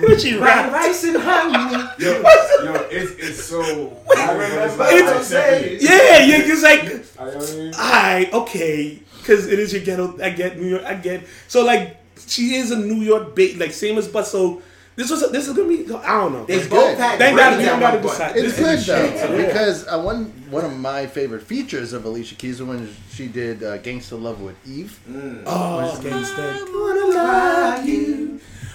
When 0.00 0.18
she 0.18 0.32
Fried 0.34 0.42
rapped. 0.42 0.72
rice 0.72 1.04
and 1.04 1.16
honey. 1.18 1.88
Yo, 1.98 2.12
yo, 2.64 2.74
it's 2.90 3.12
it's 3.18 3.44
so. 3.44 3.96
I 4.16 4.32
remember 4.32 4.84
It's- 4.90 5.82
Yeah, 5.82 6.24
you're 6.24 6.46
just 6.46 6.62
like, 6.62 6.80
I 7.18 7.24
know 7.30 7.36
what 7.38 7.50
I 7.50 7.54
mean? 7.56 7.72
I 7.76 8.30
okay, 8.32 9.02
because 9.18 9.46
it 9.46 9.58
is 9.58 9.72
your 9.72 9.82
ghetto. 9.82 10.18
I 10.22 10.30
get 10.30 10.58
New 10.58 10.68
York. 10.68 10.82
I 10.84 10.94
get 10.94 11.26
so 11.48 11.64
like 11.64 11.96
she 12.26 12.54
is 12.56 12.70
a 12.70 12.76
New 12.78 13.02
York 13.02 13.34
bait, 13.34 13.58
like 13.58 13.72
same 13.72 13.98
as 13.98 14.08
but 14.08 14.26
so. 14.26 14.62
This 14.96 15.10
was 15.10 15.30
this 15.30 15.46
is 15.46 15.52
gonna 15.54 15.68
be. 15.68 15.84
I 15.94 16.16
don't 16.22 16.32
know. 16.32 16.46
They 16.46 16.54
It's 16.54 16.68
both 16.68 16.96
good. 16.96 16.96
had 16.96 17.18
Thank 17.18 17.36
God 17.36 17.60
you 17.60 17.66
gotta 17.66 17.98
one 17.98 18.02
decide. 18.06 18.34
It's 18.34 18.56
good 18.58 18.78
though. 18.80 19.36
Yeah. 19.36 19.46
because 19.46 19.86
uh, 19.86 20.00
one 20.00 20.32
one 20.48 20.64
of 20.64 20.72
my 20.74 21.04
favorite 21.06 21.42
features 21.42 21.92
of 21.92 22.06
Alicia 22.06 22.34
Keys 22.34 22.62
was 22.62 22.68
when 22.70 22.88
she 23.12 23.28
did 23.28 23.62
uh, 23.62 23.76
"Gangsta 23.76 24.16
Love" 24.18 24.40
with 24.40 24.56
Eve. 24.66 24.98
Oh, 25.44 26.00
gangsta. 26.02 26.64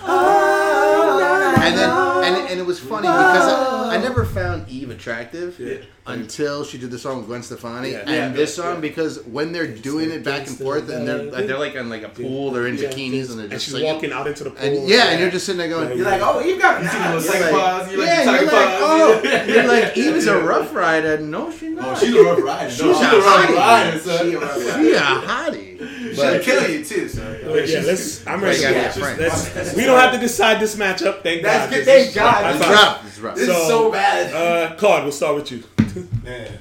Oh, 0.04 1.56
and 1.62 1.78
then 1.78 1.90
and, 1.90 2.50
and 2.52 2.60
it 2.60 2.66
was 2.66 2.80
funny 2.80 3.08
because 3.08 3.48
I, 3.54 3.96
I 3.96 3.98
never 3.98 4.26
found 4.26 4.68
Eve 4.70 4.90
attractive 4.90 5.60
until 6.08 6.64
she 6.64 6.78
did 6.80 6.90
the 6.90 6.98
song 6.98 7.18
with 7.18 7.28
Gwen 7.28 7.44
Stefani 7.44 7.92
Yeah. 7.92 8.00
and 8.00 8.10
Yeah, 8.10 8.30
this 8.30 8.56
song 8.56 8.82
because 8.82 9.20
when 9.24 9.52
they're 9.52 9.68
doing 9.68 10.10
it 10.10 10.24
back 10.24 10.48
and 10.48 10.58
forth 10.58 10.90
and 10.90 11.08
they're 11.08 11.30
they're 11.46 11.60
like 11.60 11.76
on 11.78 11.90
like 11.90 12.02
a 12.04 12.10
pool, 12.10 12.50
they're 12.52 12.66
in 12.68 12.76
Yeah. 12.78 12.90
bikinis 12.90 13.30
and 13.30 13.38
they're 13.38 13.44
And 13.44 13.52
just 13.52 13.66
she's 13.66 13.74
singing. 13.76 13.94
walking 13.94 14.12
out 14.12 14.26
into 14.26 14.44
the 14.46 14.50
pool. 14.50 14.60
And 14.66 14.90
yeah, 14.90 15.10
and 15.12 15.20
you're 15.22 15.30
just 15.30 15.46
sitting 15.46 15.60
there 15.60 15.70
going, 15.70 15.96
You're 15.96 16.06
like, 16.08 16.22
oh, 16.24 16.40
you 16.40 16.60
got 16.60 16.82
You 16.82 16.88
see 16.90 16.98
the 16.98 17.04
that. 17.04 17.16
little 17.16 17.34
You're 17.34 17.42
like- 17.52 17.52
pause. 17.62 17.92
You 17.92 17.98
like 18.00 18.08
yeah, 18.08 18.26
the 18.26 18.32
you're 18.32 18.42
like, 18.42 18.52
pause. 18.52 18.82
oh, 18.82 19.46
you're 19.48 19.68
like, 19.68 19.98
Eve's 19.98 20.28
a 20.28 20.42
rough 20.42 20.74
rider. 20.74 21.18
No, 21.20 21.52
she's 21.52 21.70
not. 21.76 21.88
Oh, 21.88 22.00
she's 22.00 22.16
a 22.16 22.24
rough 22.24 22.44
rider. 22.44 22.70
She's 22.72 22.78
she's 22.80 22.86
a 22.88 23.16
a 23.16 23.20
rough 23.20 23.56
rider, 23.56 24.00
son. 24.00 24.20
She 24.26 24.34
a 24.34 24.40
rough 24.40 24.58
rider. 24.58 24.84
She 24.84 24.92
a 24.94 25.00
hottie. 25.00 26.16
She'll 26.16 26.40
kill 26.42 26.70
you 26.70 26.84
too, 26.84 27.08
so. 27.08 27.22
Yeah, 27.66 27.82
let's. 27.86 28.26
I'm 28.28 28.42
ready. 28.42 28.64
Right, 28.64 28.74
you 28.74 29.02
gotta 29.02 29.20
Yeah, 29.22 29.30
have 29.30 29.76
we 29.76 29.84
don't 29.86 30.00
have 30.00 30.14
to 30.14 30.20
decide 30.20 30.60
this 30.60 30.76
matchup. 30.76 31.22
Thank 31.24 31.44
That's 31.44 31.70
God. 31.70 31.76
good. 31.76 31.86
This 31.86 32.14
Thank 32.14 32.16
God. 32.16 32.56
It's 32.56 32.60
This 32.60 32.68
rough. 32.76 33.06
It's 33.08 33.20
rough. 33.20 33.36
This 33.36 33.50
is 33.50 33.68
so 33.68 33.92
bad. 33.92 34.34
Uh, 34.34 34.76
Claude, 34.76 35.04
we'll 35.04 35.12
start 35.12 35.36
with 35.36 35.52
you. 35.52 35.64
Man, 36.24 36.60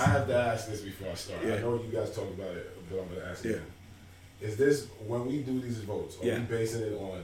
I 0.00 0.04
have 0.10 0.26
to 0.26 0.36
ask 0.36 0.68
this 0.68 0.80
before 0.80 1.10
I 1.10 1.14
start. 1.14 1.40
Yeah. 1.44 1.54
I 1.54 1.60
know 1.60 1.74
you 1.82 1.90
guys 1.92 2.14
talk 2.14 2.28
about 2.28 2.48
it, 2.56 2.70
but 2.90 2.98
I'm 3.00 3.08
gonna 3.08 3.30
ask 3.30 3.44
Yeah. 3.44 3.52
again. 3.52 3.62
Is 4.40 4.56
this 4.56 4.86
when 5.06 5.26
we 5.26 5.38
do 5.42 5.60
these 5.60 5.78
votes? 5.78 6.16
Are 6.20 6.26
Yeah. 6.26 6.38
we 6.38 6.44
basing 6.44 6.82
it 6.82 6.94
on 6.94 7.22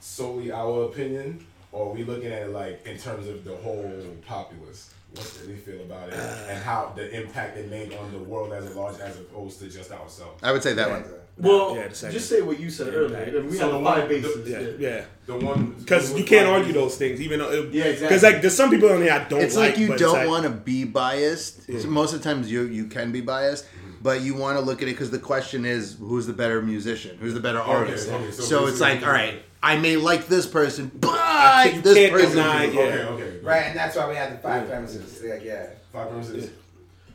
solely 0.00 0.52
our 0.52 0.84
opinion, 0.84 1.44
or 1.72 1.86
are 1.90 1.92
we 1.94 2.04
looking 2.04 2.30
at 2.30 2.42
it 2.42 2.50
like 2.50 2.86
in 2.86 2.98
terms 2.98 3.26
of 3.26 3.44
the 3.44 3.56
whole 3.56 3.90
populace? 4.26 4.90
What 5.14 5.32
do 5.40 5.46
they 5.52 5.58
feel 5.58 5.80
about 5.80 6.08
it, 6.10 6.14
Uh. 6.14 6.50
and 6.50 6.62
how 6.62 6.92
the 6.94 7.10
impact 7.18 7.56
it 7.56 7.70
made 7.70 7.94
on 7.94 8.12
the 8.12 8.18
world 8.18 8.52
as 8.52 8.66
a 8.66 8.78
large, 8.78 9.00
as 9.00 9.16
opposed 9.18 9.58
to 9.60 9.68
just 9.68 9.90
ourselves? 9.90 10.38
I 10.42 10.52
would 10.52 10.62
say 10.62 10.74
that 10.74 10.90
one. 10.90 11.04
Well, 11.40 11.76
Yeah, 11.76 11.88
the 11.88 11.94
second. 11.94 12.14
just 12.14 12.28
say 12.28 12.42
what 12.42 12.58
you 12.58 12.68
said 12.68 12.88
Impact. 12.92 13.28
earlier. 13.28 13.42
We 13.44 13.56
So 13.56 13.66
have 13.66 13.74
a 13.74 13.78
one- 13.78 14.00
five 14.00 14.08
bases. 14.08 14.48
Yeah, 14.48 14.60
yeah. 14.60 14.68
yeah. 14.78 15.04
The 15.26 15.36
one 15.36 15.74
Because 15.78 16.12
you 16.18 16.24
can't 16.24 16.48
argue 16.48 16.72
those 16.72 16.96
things, 16.96 17.20
even 17.20 17.38
though. 17.38 17.50
Yeah, 17.70 17.84
exactly. 17.84 18.08
Because 18.08 18.22
like, 18.24 18.40
there's 18.40 18.56
some 18.56 18.70
people 18.70 18.90
on 18.90 19.02
here 19.02 19.12
I 19.12 19.18
don't 19.24 19.38
like. 19.38 19.42
It's 19.42 19.56
like. 19.56 19.70
like 19.72 19.78
you 19.78 19.88
but 19.88 19.98
don't 19.98 20.12
like- 20.14 20.28
want 20.28 20.44
to 20.44 20.50
be 20.50 20.84
biased. 20.84 21.64
So 21.80 21.88
most 21.88 22.12
of 22.12 22.22
the 22.22 22.28
times 22.28 22.50
you 22.50 22.62
you 22.62 22.86
can 22.86 23.12
be 23.12 23.20
biased, 23.20 23.66
but 24.02 24.20
you 24.22 24.34
want 24.34 24.58
to 24.58 24.64
look 24.64 24.82
at 24.82 24.88
it 24.88 24.92
because 24.92 25.10
the 25.10 25.18
question 25.18 25.64
is 25.64 25.96
who's 26.00 26.26
the 26.26 26.32
better 26.32 26.60
musician, 26.60 27.16
who's 27.20 27.34
the 27.34 27.40
better 27.40 27.60
artist. 27.60 28.08
okay, 28.08 28.30
so 28.32 28.42
so 28.42 28.66
it's 28.66 28.80
like, 28.80 29.02
all 29.06 29.12
right, 29.12 29.40
I 29.62 29.76
may 29.76 29.96
like 29.96 30.26
this 30.26 30.46
person, 30.46 30.90
but 30.98 31.74
you 31.74 31.82
this 31.82 31.94
can't 31.94 32.12
person. 32.12 32.30
deny- 32.36 32.64
Yeah. 32.64 33.08
okay, 33.10 33.38
Right, 33.42 33.62
and 33.66 33.78
that's 33.78 33.94
why 33.96 34.08
we 34.08 34.16
had 34.16 34.32
the 34.32 34.38
five 34.38 34.68
premises. 34.68 35.22
Like, 35.22 35.44
yeah. 35.44 35.66
Five 35.92 36.08
premises. 36.10 36.50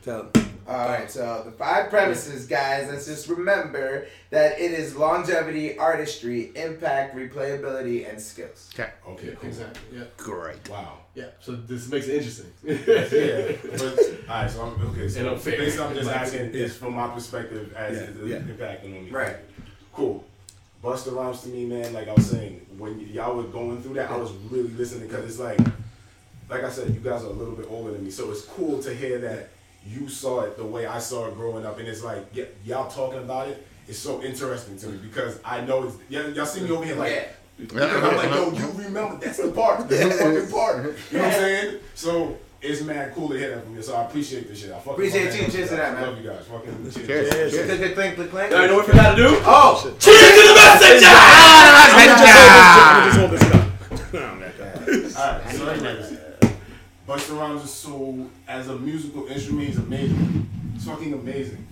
Tell- 0.04 0.30
All 0.66 0.88
right, 0.88 1.10
so 1.10 1.42
the 1.44 1.50
five 1.52 1.90
premises, 1.90 2.46
guys. 2.46 2.88
Let's 2.90 3.06
just 3.06 3.28
remember 3.28 4.06
that 4.30 4.58
it 4.58 4.72
is 4.72 4.96
longevity, 4.96 5.76
artistry, 5.78 6.52
impact, 6.56 7.14
replayability, 7.14 8.08
and 8.08 8.20
skills. 8.20 8.70
Okay, 8.74 8.90
Okay, 9.06 9.36
cool. 9.38 9.48
Exactly. 9.48 9.98
Yeah. 9.98 10.04
great. 10.16 10.68
Wow. 10.70 10.98
Yeah. 11.14 11.26
So 11.40 11.52
this 11.52 11.88
makes 11.90 12.06
it 12.08 12.16
interesting. 12.16 12.50
yeah, 12.64 13.56
but 13.62 13.82
all 14.28 14.42
right. 14.42 14.50
So 14.50 14.62
I'm 14.62 14.86
okay. 14.90 15.08
So 15.08 15.20
And 15.20 15.28
unfair. 15.30 15.58
basically, 15.58 15.86
I'm 15.86 15.94
just 15.94 16.10
asking 16.10 16.40
yeah. 16.54 16.60
is 16.64 16.76
from 16.76 16.94
my 16.94 17.08
perspective 17.08 17.72
as 17.74 17.96
Yeah, 17.98 18.02
it's 18.04 18.18
yeah. 18.26 18.36
impacting 18.38 18.96
on 18.98 19.04
me. 19.04 19.10
Right. 19.10 19.36
Cool. 19.92 20.24
Busta 20.82 21.14
Rhymes 21.14 21.42
to 21.42 21.48
me, 21.50 21.66
man. 21.66 21.92
Like 21.92 22.08
I 22.08 22.12
was 22.14 22.26
saying, 22.26 22.66
when 22.78 22.96
y- 22.98 23.04
y'all 23.12 23.36
were 23.36 23.44
going 23.44 23.80
through 23.82 23.94
that, 23.94 24.10
I 24.10 24.16
was 24.16 24.32
really 24.50 24.68
listening 24.70 25.08
because 25.08 25.24
it's 25.26 25.38
like, 25.38 25.58
like 26.48 26.64
I 26.64 26.70
said, 26.70 26.88
you 26.92 27.00
guys 27.00 27.22
are 27.22 27.28
a 27.28 27.30
little 27.32 27.54
bit 27.54 27.66
older 27.70 27.92
than 27.92 28.04
me, 28.04 28.10
so 28.10 28.30
it's 28.30 28.42
cool 28.42 28.82
to 28.82 28.94
hear 28.94 29.18
that 29.18 29.48
you 29.86 30.08
saw 30.08 30.40
it 30.42 30.56
the 30.56 30.64
way 30.64 30.86
I 30.86 30.98
saw 30.98 31.26
it 31.26 31.34
growing 31.34 31.64
up, 31.66 31.78
and 31.78 31.86
it's 31.88 32.02
like 32.02 32.24
y- 32.34 32.46
y'all 32.64 32.90
talking 32.90 33.18
about 33.20 33.48
it. 33.48 33.66
It's 33.86 33.98
so 33.98 34.22
interesting 34.22 34.78
to 34.78 34.86
me 34.88 34.98
because 34.98 35.38
I 35.44 35.60
know 35.60 35.84
it's 35.84 35.96
y'all, 36.08 36.30
y'all 36.30 36.46
see 36.46 36.62
me 36.62 36.70
over 36.70 36.84
here 36.84 36.96
like. 36.96 37.12
Yeah. 37.12 37.28
I'm 37.60 38.16
like, 38.16 38.30
yo, 38.30 38.50
you 38.50 38.66
remember 38.84 39.16
that's 39.24 39.38
the 39.38 39.52
part, 39.52 39.88
that's 39.88 40.18
the 40.18 40.24
fucking 40.24 40.50
part. 40.50 40.76
You 41.12 41.18
know 41.18 41.24
what 41.24 41.24
I'm 41.24 41.32
saying? 41.32 41.78
So 41.94 42.36
it's 42.60 42.82
mad 42.82 43.14
cool 43.14 43.28
to 43.28 43.38
hear 43.38 43.50
that 43.54 43.62
from 43.64 43.76
you. 43.76 43.82
So 43.82 43.94
I 43.94 44.04
appreciate 44.06 44.48
this 44.48 44.58
shit. 44.60 44.70
I 44.72 44.78
fucking 44.78 44.92
Appreciate 44.94 45.26
love 45.26 45.36
you. 45.36 45.42
that. 45.44 45.52
Cheers 45.52 45.68
to 45.68 45.76
that, 45.76 45.94
man. 45.94 46.02
Love 46.02 46.20
you 46.24 46.30
guys. 46.30 46.46
Fucking 46.46 46.82
cheers. 46.82 46.94
Cheers. 47.06 47.30
Cheers. 47.30 47.52
Cheers. 47.52 47.66
Click, 47.66 47.78
click, 47.78 47.94
click, 47.94 48.14
click, 48.16 48.30
click. 48.30 48.50
Now 48.50 48.62
you 48.62 48.68
know 48.68 48.76
what 48.76 48.86
we 48.88 48.92
gotta 48.94 49.16
do? 49.16 49.28
Oh, 49.28 49.44
oh 49.46 49.96
Cheers 50.00 50.30
to 50.34 50.42
the 50.48 50.54
messenger! 50.54 51.06
I'm 51.84 52.06
gonna 52.06 53.06
just 53.06 53.18
hold 53.18 53.30
this- 53.30 53.42
I'm 53.42 53.50
gonna 53.50 53.52
just 53.52 53.52
hold 53.52 53.52
this 53.52 53.54
up. 53.54 53.60
Oh, 54.14 54.34
my 54.34 54.48
God. 54.58 54.74
Alright, 55.16 55.54
so 55.54 55.68
anyways, 55.68 56.18
Busta 57.06 57.38
Rhymes 57.38 57.62
is 57.64 57.70
so, 57.70 58.26
as 58.48 58.68
a 58.68 58.76
musical 58.76 59.26
instrument, 59.26 59.68
he's 59.68 59.78
amazing. 59.78 60.48
It's 60.74 60.86
fucking 60.86 61.12
amazing. 61.12 61.66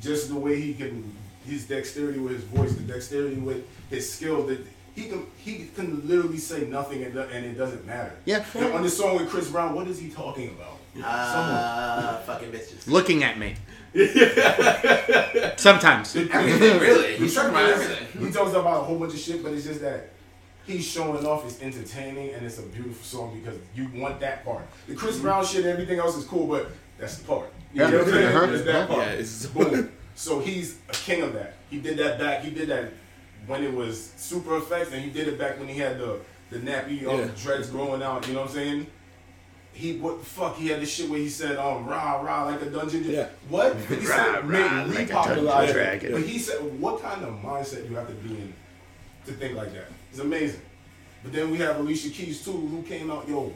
Just 0.00 0.28
the 0.28 0.34
way 0.34 0.60
he 0.60 0.74
can, 0.74 1.14
his 1.46 1.66
dexterity 1.66 2.18
with 2.18 2.32
his 2.32 2.44
voice, 2.44 2.74
the 2.74 2.82
dexterity 2.82 3.36
with 3.36 3.66
his 3.88 4.12
skill, 4.12 4.46
that 4.46 4.60
he 4.94 5.08
can 5.08 5.26
he 5.38 5.68
can 5.74 6.06
literally 6.06 6.38
say 6.38 6.66
nothing 6.66 7.02
and, 7.02 7.16
and 7.16 7.46
it 7.46 7.54
doesn't 7.54 7.84
matter. 7.86 8.12
Yeah. 8.26 8.44
And 8.54 8.72
on 8.74 8.82
this 8.82 8.96
song 8.96 9.16
with 9.16 9.28
Chris 9.28 9.50
Brown, 9.50 9.74
what 9.74 9.88
is 9.88 9.98
he 9.98 10.10
talking 10.10 10.50
about? 10.50 10.78
uh, 11.02 12.20
fucking 12.20 12.52
bitches. 12.52 12.86
Looking 12.86 13.24
at 13.24 13.38
me. 13.38 13.56
Sometimes. 15.56 16.14
Everything, 16.14 16.80
really. 16.80 17.16
He's 17.16 17.34
talking 17.34 17.50
about 17.50 17.70
everything. 17.70 18.26
He 18.26 18.32
talks 18.32 18.50
about 18.52 18.80
a 18.80 18.84
whole 18.84 18.98
bunch 18.98 19.14
of 19.14 19.20
shit, 19.20 19.42
but 19.42 19.52
it's 19.52 19.64
just 19.64 19.80
that 19.80 20.10
he's 20.66 20.86
showing 20.86 21.24
off. 21.26 21.44
It's 21.46 21.60
entertaining 21.62 22.34
and 22.34 22.44
it's 22.44 22.58
a 22.58 22.62
beautiful 22.62 23.04
song 23.04 23.38
because 23.40 23.58
you 23.74 23.88
want 23.94 24.20
that 24.20 24.44
part. 24.44 24.66
The 24.88 24.94
Chris 24.94 25.18
Brown 25.18 25.44
shit, 25.44 25.64
and 25.64 25.68
everything 25.72 25.98
else 25.98 26.16
is 26.16 26.24
cool, 26.24 26.46
but 26.46 26.68
that's 26.98 27.18
the 27.18 27.24
part. 27.26 27.52
You 27.72 27.82
Yeah, 27.82 27.90
know 27.90 27.98
what 27.98 28.06
I'm 28.08 28.12
saying? 28.14 28.54
It's 28.54 28.64
that 28.64 28.88
part. 28.88 29.00
Yeah, 29.00 29.12
it's- 29.12 29.46
boom. 29.46 29.90
So 30.16 30.38
he's 30.38 30.78
a 30.88 30.92
king 30.92 31.22
of 31.22 31.32
that. 31.32 31.54
He 31.70 31.80
did 31.80 31.96
that 31.98 32.20
back. 32.20 32.42
He 32.44 32.50
did 32.50 32.68
that 32.68 32.92
when 33.48 33.64
it 33.64 33.72
was 33.74 34.12
super 34.16 34.56
effects, 34.58 34.92
and 34.92 35.02
he 35.02 35.10
did 35.10 35.26
it 35.26 35.36
back 35.36 35.58
when 35.58 35.66
he 35.66 35.76
had 35.78 35.98
the 35.98 36.20
the 36.50 36.58
nappy 36.60 37.04
um, 37.04 37.18
Yeah. 37.18 37.28
dreads 37.36 37.68
growing 37.68 38.00
out. 38.00 38.24
You 38.28 38.34
know 38.34 38.42
what 38.42 38.50
I'm 38.50 38.54
saying? 38.54 38.86
He 39.72 39.96
what 39.98 40.20
the 40.20 40.24
fuck? 40.24 40.54
He 40.56 40.68
had 40.68 40.80
this 40.80 40.94
shit 40.94 41.10
where 41.10 41.18
he 41.18 41.28
said 41.28 41.56
um 41.56 41.84
rah 41.86 42.20
rah 42.20 42.44
like 42.44 42.62
a 42.62 42.66
dungeon. 42.70 43.02
Yeah. 43.10 43.26
What? 43.48 43.74
He 43.88 43.96
Rah, 43.96 44.02
said 44.04 44.48
rah, 44.48 44.84
made 44.86 44.94
like 44.94 45.10
a 45.10 45.12
repopularize 45.14 45.44
Dungeon 45.44 45.68
it. 45.68 45.72
Dragon. 45.72 46.12
But 46.12 46.22
he 46.22 46.38
said 46.38 46.80
what 46.80 47.02
kind 47.02 47.24
of 47.24 47.34
mindset 47.42 47.90
you 47.90 47.96
have 47.96 48.06
to 48.06 48.14
be 48.14 48.36
in 48.36 48.54
to 49.26 49.32
think 49.32 49.56
like 49.56 49.72
that? 49.72 49.88
It's 50.14 50.22
amazing. 50.22 50.60
But 51.24 51.32
then 51.32 51.50
we 51.50 51.58
have 51.58 51.80
Alicia 51.80 52.10
Keys 52.10 52.44
too, 52.44 52.52
who 52.52 52.84
came 52.84 53.10
out 53.10 53.28
yo. 53.28 53.52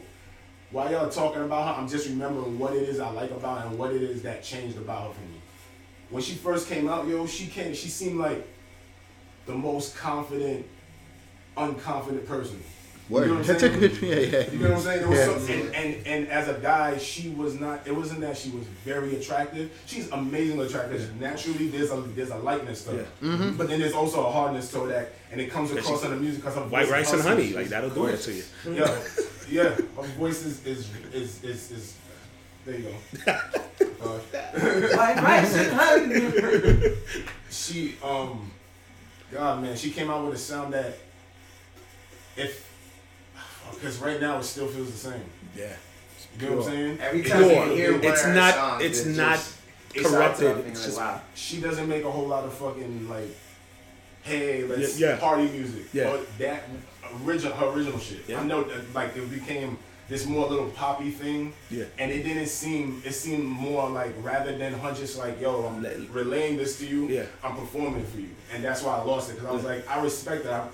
While 0.71 0.91
y'all 0.91 1.07
talking 1.07 1.41
about 1.41 1.73
her, 1.73 1.81
I'm 1.81 1.87
just 1.87 2.09
remembering 2.09 2.59
what 2.59 2.73
it 2.73 2.83
is 2.83 2.99
I 2.99 3.09
like 3.11 3.31
about 3.31 3.61
her 3.61 3.69
and 3.69 3.79
what 3.79 3.93
it 3.93 4.01
is 4.01 4.21
that 4.23 4.43
changed 4.43 4.77
about 4.77 5.07
her 5.07 5.13
for 5.13 5.21
me. 5.21 5.39
When 6.09 6.21
she 6.21 6.33
first 6.33 6.67
came 6.67 6.89
out, 6.89 7.07
yo, 7.07 7.25
she 7.27 7.47
came. 7.47 7.73
She 7.73 7.87
seemed 7.87 8.19
like 8.19 8.45
the 9.45 9.53
most 9.53 9.95
confident, 9.95 10.67
unconfident 11.55 12.27
person. 12.27 12.61
Word. 13.09 13.21
You 13.21 13.27
know 13.33 13.39
what 13.39 13.49
I'm 13.49 13.57
That's 13.57 13.63
a 13.63 13.89
saying? 13.99 14.31
Yeah, 14.31 14.37
yeah. 14.39 14.51
You 14.51 14.59
know 14.59 14.69
what 14.69 14.77
I'm 14.77 14.83
saying? 14.83 15.11
Yeah. 15.11 15.25
some, 15.25 15.49
and, 15.49 15.75
and 15.75 16.07
and 16.07 16.27
as 16.27 16.47
a 16.47 16.53
guy, 16.59 16.97
she 16.99 17.29
was 17.29 17.59
not. 17.59 17.87
It 17.87 17.95
wasn't 17.95 18.21
that 18.21 18.37
she 18.37 18.51
was 18.51 18.65
very 18.85 19.15
attractive. 19.15 19.71
She's 19.87 20.11
amazingly 20.11 20.67
attractive. 20.67 21.19
Naturally, 21.19 21.69
there's 21.69 21.91
a 21.91 22.01
there's 22.01 22.29
a 22.29 22.37
lightness 22.37 22.83
to 22.85 22.91
her, 22.91 23.07
Mm-hmm. 23.21 23.57
but 23.57 23.67
then 23.67 23.79
there's 23.79 23.93
also 23.93 24.25
a 24.27 24.31
hardness 24.31 24.69
to 24.73 24.81
her 24.81 24.87
that, 24.87 25.13
and 25.31 25.41
it 25.41 25.49
comes 25.49 25.71
across 25.71 26.03
in 26.03 26.11
the 26.11 26.17
music 26.17 26.41
because 26.43 26.57
of 26.57 26.71
White 26.71 26.89
rice 26.89 27.11
and 27.11 27.21
honey, 27.23 27.53
like 27.53 27.67
that'll 27.69 27.89
do 27.89 28.05
it 28.05 28.17
to 28.21 28.31
you. 28.33 28.43
Yeah, 28.69 28.95
yeah. 29.49 29.63
Her 29.95 30.03
voice 30.19 30.45
is 30.45 30.63
is 30.65 30.89
is 31.11 31.43
is, 31.43 31.71
is 31.71 31.95
there 32.65 32.77
you 32.77 32.93
go. 33.25 33.31
Uh, 34.01 34.19
White 34.95 35.21
rice 35.23 35.55
and 35.55 35.71
honey. 35.73 36.95
she 37.49 37.95
um 38.03 38.51
god 39.31 39.61
man 39.61 39.75
she 39.75 39.89
came 39.91 40.09
out 40.09 40.23
with 40.25 40.35
a 40.35 40.37
sound 40.37 40.73
that 40.73 40.93
if 42.37 42.68
because 43.73 43.97
right 43.99 44.19
now 44.21 44.37
it 44.39 44.43
still 44.43 44.67
feels 44.67 44.91
the 44.91 44.97
same 44.97 45.23
Yeah. 45.55 45.73
you 46.39 46.49
know 46.49 46.55
what 46.57 46.65
i'm 46.67 46.71
saying 46.71 46.99
Every 47.01 47.23
time 47.23 47.41
you 47.43 47.75
hear 47.75 47.91
one 47.93 48.03
It's 48.03 48.21
of 48.21 48.27
her 48.29 48.33
not- 48.35 48.53
songs, 48.55 48.83
it's 48.83 48.99
it 49.05 49.15
not 49.17 49.35
just- 49.35 49.55
it 49.95 49.99
starts 50.05 50.15
corrupted. 50.39 50.47
off 50.51 50.55
being 50.57 50.67
It's 50.69 50.79
like, 50.79 50.85
just- 50.87 50.97
wow. 50.99 51.21
she 51.35 51.61
doesn't 51.61 51.87
make 51.89 52.03
a 52.03 52.11
whole 52.11 52.27
lot 52.27 52.43
of 52.45 52.53
fucking 52.53 53.09
like 53.09 53.29
hey 54.23 54.63
let's 54.65 54.99
Yeah, 54.99 55.09
yeah. 55.09 55.17
party 55.17 55.47
music 55.49 55.85
Yeah. 55.93 56.09
or 56.11 56.19
that 56.39 56.63
original 57.23 57.53
her 57.55 57.67
original 57.67 57.99
shit 57.99 58.19
Yeah. 58.27 58.41
i 58.41 58.43
know 58.43 58.63
that 58.63 58.93
like 58.93 59.15
it 59.15 59.29
became 59.31 59.77
this 60.09 60.25
more 60.25 60.47
little 60.47 60.69
poppy 60.69 61.11
thing 61.11 61.53
Yeah. 61.69 61.85
and 61.97 62.11
it 62.11 62.23
didn't 62.23 62.47
seem 62.47 63.01
it 63.05 63.13
seemed 63.13 63.45
more 63.45 63.89
like 63.89 64.13
rather 64.21 64.55
than 64.57 64.73
her 64.73 64.93
just 64.93 65.17
like 65.17 65.39
yo 65.41 65.65
i'm 65.65 65.81
Let- 65.81 66.09
relaying 66.11 66.57
this 66.57 66.77
to 66.79 66.85
you 66.85 67.07
Yeah. 67.07 67.23
i'm 67.43 67.55
performing 67.55 68.05
for 68.05 68.19
you 68.19 68.29
and 68.53 68.63
that's 68.63 68.81
why 68.83 68.97
i 68.97 69.01
lost 69.03 69.29
it 69.31 69.33
because 69.35 69.49
i 69.49 69.51
was 69.53 69.63
like 69.63 69.89
i 69.89 70.01
respect 70.01 70.43
that 70.43 70.53
I, 70.53 70.67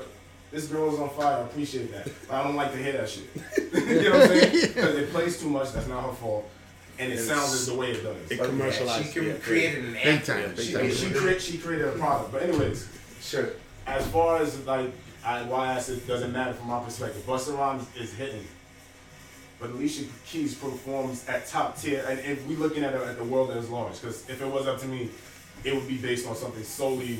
this 0.55 0.67
girl 0.67 0.93
is 0.93 0.99
on 0.99 1.09
fire 1.09 1.37
i 1.37 1.41
appreciate 1.41 1.91
that 1.91 2.07
but 2.27 2.35
i 2.35 2.43
don't 2.43 2.55
like 2.55 2.71
to 2.71 2.77
hear 2.77 2.93
that 2.93 3.09
shit 3.09 3.25
you 3.73 4.03
know 4.09 4.11
what 4.17 4.21
i'm 4.21 4.27
saying 4.39 4.51
because 4.73 4.95
it 4.95 5.09
plays 5.11 5.39
too 5.41 5.49
much 5.49 5.71
that's 5.73 5.87
not 5.87 6.03
her 6.05 6.13
fault 6.13 6.49
and 6.97 7.11
it 7.11 7.15
It's- 7.19 7.27
sounds 7.27 7.65
the 7.65 7.75
way 7.75 7.91
it 7.91 8.01
does 8.03 8.31
It 8.31 8.37
Yeah, 8.39 8.45
commercialized. 8.45 9.13
she 9.13 9.19
yeah, 9.19 9.33
created 9.33 9.83
an 9.83 9.93
Big 9.93 10.05
anthem. 10.07 10.35
time, 10.43 10.55
big 10.55 10.65
she, 10.65 10.73
time. 10.73 10.91
she, 10.91 11.09
create, 11.11 11.41
she 11.41 11.57
created 11.57 11.89
a 11.89 11.91
product. 11.91 12.31
But 12.31 12.43
anyways, 12.43 12.87
Sure. 13.21 13.49
as 13.85 14.07
far 14.07 14.37
as 14.41 14.65
like 14.65 14.91
I, 15.25 15.41
why 15.43 15.73
I 15.75 15.79
said 15.79 15.97
it 15.97 16.07
doesn't 16.07 16.31
matter 16.31 16.53
from 16.53 16.69
my 16.69 16.81
perspective, 16.81 17.21
Busta 17.27 17.57
Rhymes 17.57 17.85
is 17.99 18.13
hitting. 18.13 18.45
But 19.59 19.71
Alicia 19.71 20.05
Keys 20.25 20.55
performs 20.55 21.27
at 21.27 21.47
top 21.47 21.77
tier, 21.77 22.05
and 22.07 22.17
if 22.21 22.47
we 22.47 22.55
looking 22.55 22.85
at, 22.85 22.93
it, 22.93 23.01
at 23.01 23.17
the 23.17 23.25
world 23.25 23.51
as 23.51 23.69
large, 23.69 23.99
because 23.99 24.29
if 24.29 24.41
it 24.41 24.47
was 24.47 24.65
up 24.65 24.79
to 24.79 24.87
me, 24.87 25.09
it 25.65 25.75
would 25.75 25.89
be 25.89 25.97
based 25.97 26.25
on 26.29 26.35
something 26.37 26.63
solely. 26.63 27.19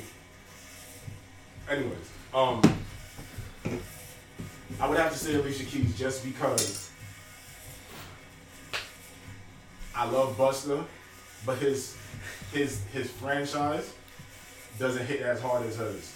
Anyways, 1.69 2.09
um, 2.33 2.61
I 4.79 4.87
would 4.89 4.97
have 4.97 5.11
to 5.11 5.17
say 5.17 5.35
Alicia 5.35 5.63
Keys 5.65 5.97
just 5.97 6.23
because 6.23 6.89
I 9.95 10.05
love 10.09 10.35
Busta, 10.37 10.83
but 11.45 11.57
his 11.59 11.95
his 12.51 12.83
his 12.91 13.09
franchise 13.11 13.93
doesn't 14.77 15.05
hit 15.05 15.21
as 15.21 15.41
hard 15.41 15.65
as 15.65 15.77
hers. 15.77 16.13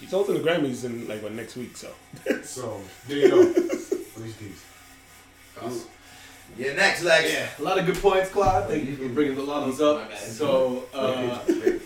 He's 0.00 0.10
hosting 0.10 0.40
the 0.42 0.48
Grammys 0.48 0.84
in 0.84 1.06
like 1.08 1.22
what 1.22 1.32
next 1.32 1.56
week, 1.56 1.76
so 1.76 1.92
So 2.42 2.80
there 3.06 3.18
you 3.18 3.28
go. 3.30 3.40
Alicia 4.16 4.38
Keys. 4.38 4.64
Yeah, 6.58 6.72
next 6.74 7.04
Lex. 7.04 7.32
Yeah, 7.32 7.48
a 7.58 7.62
lot 7.62 7.78
of 7.78 7.86
good 7.86 7.96
points, 7.96 8.30
Claude. 8.30 8.68
Thank 8.68 8.88
you 8.88 8.96
for 8.96 9.08
bringing 9.08 9.38
a 9.38 9.42
lot 9.42 9.62
of 9.68 9.76
those 9.78 9.80
up. 9.80 10.12
So 10.18 10.84
uh, 10.92 11.38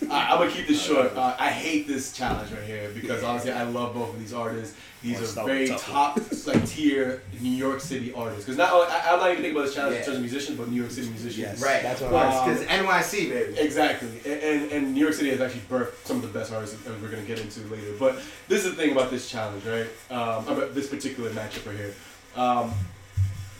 I, 0.09 0.31
I'm 0.31 0.39
gonna 0.39 0.51
keep 0.51 0.67
this 0.67 0.81
short. 0.81 1.15
Uh, 1.15 1.35
I 1.39 1.49
hate 1.49 1.87
this 1.87 2.11
challenge 2.11 2.51
right 2.51 2.63
here 2.63 2.89
because 2.93 3.23
honestly, 3.23 3.51
I 3.51 3.63
love 3.63 3.93
both 3.93 4.09
of 4.13 4.19
these 4.19 4.33
artists. 4.33 4.75
These 5.03 5.21
are 5.21 5.25
start 5.25 5.47
very 5.47 5.67
top, 5.67 6.17
like 6.47 6.65
tier 6.65 7.21
New 7.41 7.49
York 7.49 7.81
City 7.81 8.13
artists. 8.13 8.45
Because 8.45 8.57
not, 8.57 8.71
only- 8.71 8.87
I, 8.87 9.11
I'm 9.11 9.19
not 9.19 9.31
even 9.31 9.43
thinking 9.43 9.57
about 9.57 9.65
this 9.65 9.75
challenge 9.75 9.97
in 9.97 10.03
terms 10.05 10.15
of 10.15 10.21
musicians, 10.21 10.57
but 10.57 10.69
New 10.69 10.79
York 10.79 10.91
City 10.91 11.09
musicians. 11.09 11.37
Yes. 11.39 11.61
Right. 11.61 11.83
That's 11.83 12.01
of 12.01 12.09
what 12.09 12.23
course, 12.23 12.35
I- 12.61 12.77
because 12.77 13.11
NYC, 13.11 13.29
baby. 13.29 13.59
Exactly, 13.59 14.07
and, 14.25 14.41
and 14.41 14.71
and 14.71 14.93
New 14.93 15.01
York 15.01 15.13
City 15.13 15.29
has 15.31 15.41
actually 15.41 15.61
birthed 15.69 16.05
some 16.05 16.17
of 16.17 16.21
the 16.23 16.29
best 16.39 16.53
artists 16.53 16.81
that 16.83 17.01
we're 17.01 17.09
gonna 17.09 17.21
get 17.23 17.39
into 17.41 17.59
later. 17.67 17.91
But 17.99 18.21
this 18.47 18.63
is 18.63 18.71
the 18.75 18.77
thing 18.81 18.93
about 18.93 19.11
this 19.11 19.29
challenge, 19.29 19.65
right? 19.65 19.87
Um, 20.09 20.47
about 20.47 20.73
this 20.73 20.87
particular 20.87 21.29
matchup 21.31 21.67
right 21.67 21.75
here. 21.75 21.93
Um, 22.37 22.73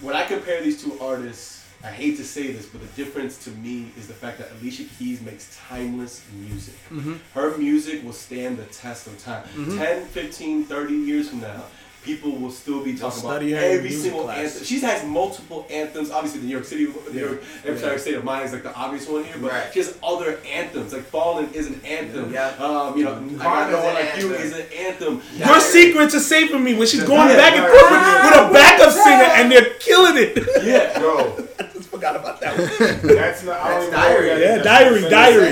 when 0.03 0.15
I 0.15 0.25
compare 0.25 0.61
these 0.61 0.83
two 0.83 0.97
artists, 0.99 1.65
I 1.83 1.87
hate 1.91 2.17
to 2.17 2.23
say 2.23 2.51
this, 2.51 2.65
but 2.65 2.81
the 2.81 3.03
difference 3.03 3.43
to 3.45 3.49
me 3.51 3.91
is 3.97 4.07
the 4.07 4.13
fact 4.13 4.37
that 4.37 4.51
Alicia 4.53 4.83
Keys 4.97 5.21
makes 5.21 5.57
timeless 5.67 6.23
music. 6.33 6.75
Mm-hmm. 6.89 7.15
Her 7.33 7.57
music 7.57 8.03
will 8.03 8.13
stand 8.13 8.57
the 8.57 8.65
test 8.65 9.07
of 9.07 9.17
time. 9.21 9.43
Mm-hmm. 9.55 9.77
10, 9.77 10.05
15, 10.05 10.65
30 10.65 10.93
years 10.93 11.29
from 11.29 11.41
now, 11.41 11.63
people 12.03 12.31
will 12.31 12.51
still 12.51 12.83
be 12.83 12.91
talking 12.95 13.19
about 13.21 13.35
study 13.37 13.55
every 13.55 13.89
single 13.91 14.23
class. 14.23 14.37
anthem. 14.53 14.63
She 14.65 14.79
has 14.81 15.05
multiple 15.05 15.65
anthems. 15.69 16.11
Obviously, 16.11 16.41
the 16.41 16.47
New 16.47 16.51
York 16.53 16.65
City, 16.65 16.87
New 17.11 17.19
York 17.19 17.43
Empire 17.65 17.97
State 17.97 18.15
of 18.15 18.23
Mind 18.23 18.45
is 18.45 18.53
like 18.53 18.63
the 18.63 18.73
obvious 18.75 19.07
one 19.07 19.23
here, 19.23 19.35
but 19.39 19.51
Right. 19.51 19.73
she 19.73 19.79
has 19.79 19.97
other 20.03 20.39
anthems. 20.51 20.93
Like 20.93 21.03
Fallen 21.03 21.49
is 21.53 21.67
an 21.67 21.81
anthem. 21.85 22.31
Yeah. 22.33 22.49
Um, 22.59 22.97
you 22.97 23.05
know, 23.05 23.13
I 23.39 23.43
Got 23.43 23.71
No 23.71 23.83
One 23.83 23.93
Like 23.95 24.17
You 24.17 24.33
is 24.33 24.53
an 24.53 24.65
anthem. 24.77 25.21
Your 25.37 25.59
secrets 25.59 26.13
are 26.15 26.19
safe 26.19 26.49
from 26.51 26.63
me 26.63 26.73
when 26.73 26.87
she's 26.87 27.03
going 27.03 27.29
Yeah, 27.29 27.37
back 27.37 27.53
and 27.55 27.65
forth 27.65 27.91
right, 27.91 28.23
with, 28.23 28.33
with 28.33 28.49
a 28.49 28.53
backup 28.53 28.91
singer 28.91 29.23
and 29.35 29.51
they're 29.51 29.73
killing 29.79 30.13
it. 30.17 30.63
Yeah. 30.63 30.99
Bro, 31.03 31.47
I 31.59 31.63
just 31.73 31.89
Forgot 31.89 32.15
about 32.15 32.41
that 32.41 32.57
one. 32.57 33.15
that's 33.15 33.43
not. 33.43 33.59
I 33.59 33.69
don't 33.79 33.91
That's 33.91 33.91
know 33.91 33.91
diary. 33.91 34.41
Yeah, 34.41 34.57
diary, 34.63 35.09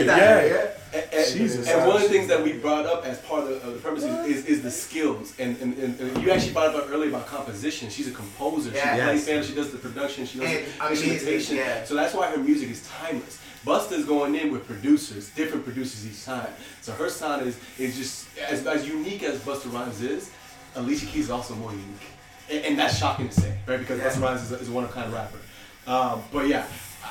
diary. 0.08 0.50
yeah. 0.50 0.71
And, 0.94 1.06
and, 1.14 1.34
Jesus. 1.34 1.68
and 1.70 1.88
one 1.88 1.96
of 1.98 2.02
the 2.04 2.10
things 2.10 2.28
that 2.28 2.44
we 2.44 2.54
brought 2.54 2.86
up 2.86 3.06
as 3.06 3.18
part 3.20 3.44
of, 3.46 3.64
of 3.64 3.74
the 3.74 3.80
premise 3.80 4.04
is, 4.04 4.46
is 4.46 4.62
the 4.62 4.72
skills. 4.72 5.34
And, 5.40 5.56
and, 5.62 5.78
and, 5.78 5.98
and 6.00 6.22
you 6.24 6.32
actually 6.32 6.52
brought 6.52 6.76
up 6.76 6.90
earlier 6.90 7.10
about 7.10 7.28
composition. 7.28 7.90
She's 7.90 8.08
a 8.10 8.12
composer. 8.12 8.72
Yeah. 8.72 8.96
she 8.96 9.02
plays 9.02 9.26
piano. 9.26 9.44
She 9.44 9.56
does 9.56 9.72
the 9.72 9.78
production. 9.78 10.26
She 10.26 10.40
does 10.40 10.48
And 10.50 10.66
the 10.66 10.86
amazing, 10.86 11.10
instrumentation. 11.14 11.56
yeah. 11.58 11.84
So 11.86 11.96
that's 11.96 12.14
why 12.14 12.30
her 12.32 12.38
music 12.38 12.70
is 12.72 12.86
timeless. 12.88 13.40
Busta's 13.66 14.06
going 14.06 14.36
in 14.36 14.52
with 14.52 14.66
producers, 14.66 15.30
different 15.30 15.64
producers 15.64 16.06
each 16.06 16.26
time. 16.26 16.50
So 16.82 16.92
her 16.94 17.10
sound 17.10 17.46
is 17.46 17.60
is 17.78 17.96
just 17.96 18.28
as, 18.40 18.66
as 18.66 18.88
unique 18.88 19.22
as 19.24 19.40
Busta 19.40 19.72
Rhymes 19.72 20.02
is. 20.02 20.32
Alicia 20.76 21.06
Keys 21.06 21.26
is 21.26 21.30
also 21.32 21.54
more 21.56 21.70
unique, 21.72 22.08
and, 22.50 22.66
and 22.66 22.80
that's 22.80 22.98
shocking 22.98 23.30
to 23.30 23.34
say, 23.40 23.56
right? 23.68 23.78
Because 23.78 24.00
Yeah. 24.00 24.10
Busta 24.10 24.22
Rhymes 24.24 24.42
is 24.42 24.52
a, 24.52 24.56
is 24.56 24.70
a 24.70 24.72
one 24.72 24.86
of 24.86 24.90
a 24.90 24.94
kind 24.94 25.14
rapper. 25.14 25.38
Um, 25.86 26.24
but 26.34 26.48
yeah, 26.48 26.66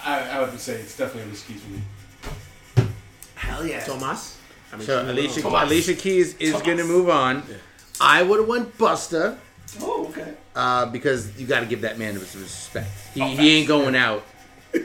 I, 0.04 0.28
I 0.28 0.40
would 0.40 0.58
say 0.58 0.74
it's 0.74 0.96
definitely 0.96 1.30
Alicia 1.30 1.52
Keys 1.52 1.62
for 1.62 1.70
me. 1.70 1.80
Hell 3.40 3.66
yeah. 3.66 3.80
Tomas. 3.84 4.36
I 4.72 4.76
mean, 4.76 4.86
So 4.86 5.02
Alicia, 5.10 5.42
Tomas. 5.42 5.62
Alicia 5.64 5.94
Keys 5.94 6.36
is 6.36 6.52
Tomas. 6.52 6.66
gonna 6.66 6.84
move 6.84 7.08
on. 7.08 7.42
I 8.00 8.22
would 8.22 8.38
have 8.40 8.48
went 8.48 8.76
Busta 8.78 9.36
Oh, 9.80 10.06
okay. 10.08 10.34
uh, 10.56 10.86
because 10.86 11.38
you 11.40 11.46
got 11.46 11.60
to 11.60 11.66
give 11.66 11.82
that 11.82 11.98
man 11.98 12.14
his 12.14 12.34
respect. 12.36 12.88
He, 13.14 13.20
he 13.36 13.58
ain't 13.58 13.68
going 13.68 13.94
out 13.94 14.24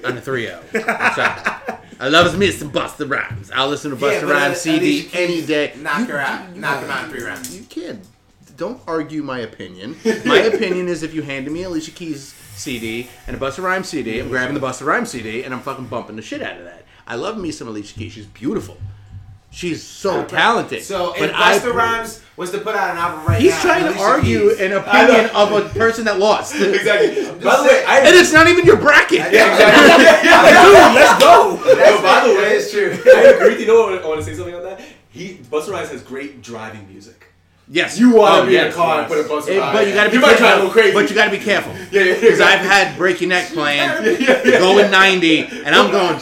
on 0.04 0.18
a 0.18 0.22
3-0. 0.22 0.60
I'm 0.74 1.14
sorry. 1.16 1.80
I 2.00 2.08
love 2.10 2.38
me 2.38 2.52
some 2.52 2.72
Busta 2.72 3.10
Rhymes. 3.10 3.50
I'll 3.52 3.68
listen 3.70 3.92
to 3.92 3.98
Yeah, 3.98 4.20
Busta 4.20 4.22
but 4.28 4.30
Rhymes 4.34 4.58
CD 4.62 5.04
Keys 5.04 5.12
any 5.16 5.46
day. 5.46 5.74
Knock 5.78 6.00
You- 6.00 6.06
her 6.14 6.20
out. 6.20 6.56
Knock 6.56 6.84
him 6.84 6.92
out 6.92 7.06
in 7.06 7.10
three 7.12 7.24
rounds. 7.24 7.56
You 7.58 7.64
can't. 7.66 8.06
Don't 8.58 8.80
argue 8.88 9.22
my 9.24 9.40
opinion. 9.40 9.98
My 10.26 10.38
opinion 10.40 10.88
is 10.88 11.04
if 11.04 11.14
you 11.14 11.22
handed 11.24 11.52
me 11.52 11.64
Alicia 11.64 11.92
Keys 11.92 12.34
CD 12.56 13.10
and 13.28 13.36
a 13.36 13.40
Busta 13.40 13.62
Rhymes 13.64 13.90
CD, 13.90 14.20
I'm 14.20 14.30
grabbing 14.30 14.54
the 14.54 14.62
Busta 14.66 14.86
Rhymes 14.86 15.10
CD 15.10 15.44
and 15.44 15.54
I'm 15.54 15.60
fucking 15.62 15.88
bumping 15.88 16.16
the 16.16 16.22
shit 16.22 16.42
out 16.42 16.58
of 16.58 16.64
that. 16.66 16.85
I 17.08 17.16
love 17.16 17.38
me 17.38 17.52
some 17.52 17.68
Alicia 17.68 17.94
Keys. 17.98 18.14
She's 18.14 18.26
beautiful. 18.26 18.78
She's 19.52 19.82
so 19.84 20.26
talented. 20.26 20.84
So 20.84 21.14
if 21.14 21.20
but 21.20 21.34
I- 21.34 21.58
Busta 21.60 21.74
Rhymes 21.74 22.22
was 22.36 22.52
to 22.52 22.58
put 22.58 22.76
out 22.76 22.90
an 22.90 22.98
album 22.98 23.26
right 23.26 23.42
He's 23.42 23.52
now, 23.54 23.62
trying 23.62 23.94
to 23.94 24.00
argue 24.00 24.50
Keys- 24.50 24.60
an 24.60 24.74
opinion 24.74 25.30
of 25.34 25.52
a 25.54 25.70
person 25.70 26.04
that 26.06 26.20
lost. 26.20 26.56
Exactly. 26.60 27.24
By 27.44 27.58
the 27.58 27.64
way. 27.64 27.84
I 27.88 28.00
And 28.00 28.16
it's 28.16 28.34
not 28.34 28.48
even 28.48 28.66
your 28.66 28.76
bracket. 28.76 29.20
Yeah, 29.20 29.54
exactly. 29.54 29.94
Dude, 30.66 30.96
let's 30.96 31.24
go. 31.24 31.56
No, 31.56 32.02
by 32.02 32.28
the 32.28 32.34
way, 32.36 32.58
it's 32.58 32.72
true. 32.72 32.92
I 33.14 33.22
agree. 33.36 33.50
with 33.52 33.60
You 33.62 33.68
know 33.68 33.84
what? 33.92 34.04
I 34.04 34.08
want 34.08 34.20
to 34.20 34.26
say 34.26 34.36
something 34.36 34.56
on 34.56 34.64
that. 34.64 34.82
He 35.10 35.36
Busta 35.50 35.70
Rhymes 35.72 35.90
has 35.90 36.04
great 36.04 36.42
driving 36.42 36.86
music. 36.90 37.28
Yes. 37.70 37.98
You 37.98 38.12
want 38.16 38.36
to 38.36 38.42
Oh, 38.42 38.46
be 38.48 38.58
in 38.58 38.68
a 38.68 38.72
car 38.74 39.02
yes. 39.02 39.12
and 39.12 39.26
put 39.26 39.26
a 39.26 39.30
Busta 39.30 39.56
Eh, 39.56 39.60
Rhymes. 39.60 39.74
But 39.78 39.88
you 39.88 39.94
got 39.94 40.04
to 40.04 40.10
be 40.10 40.16
You 40.18 40.22
might 40.22 40.38
drive 40.38 40.42
a 40.42 40.56
careful. 40.58 40.70
crazy. 40.72 40.94
But 40.94 41.10
you 41.10 41.16
got 41.16 41.26
to 41.26 41.32
be 41.32 41.40
careful. 41.44 41.74
yeah, 41.92 42.04
yeah, 42.04 42.20
Because 42.20 42.42
I've 42.42 42.60
had 42.60 42.98
Break 42.98 43.22
Your 43.22 43.30
Neck 43.30 43.48
playing, 43.54 43.88
going 44.44 44.92
90, 44.92 45.40
and 45.64 45.74
I'm 45.74 45.90
going. 45.92 46.20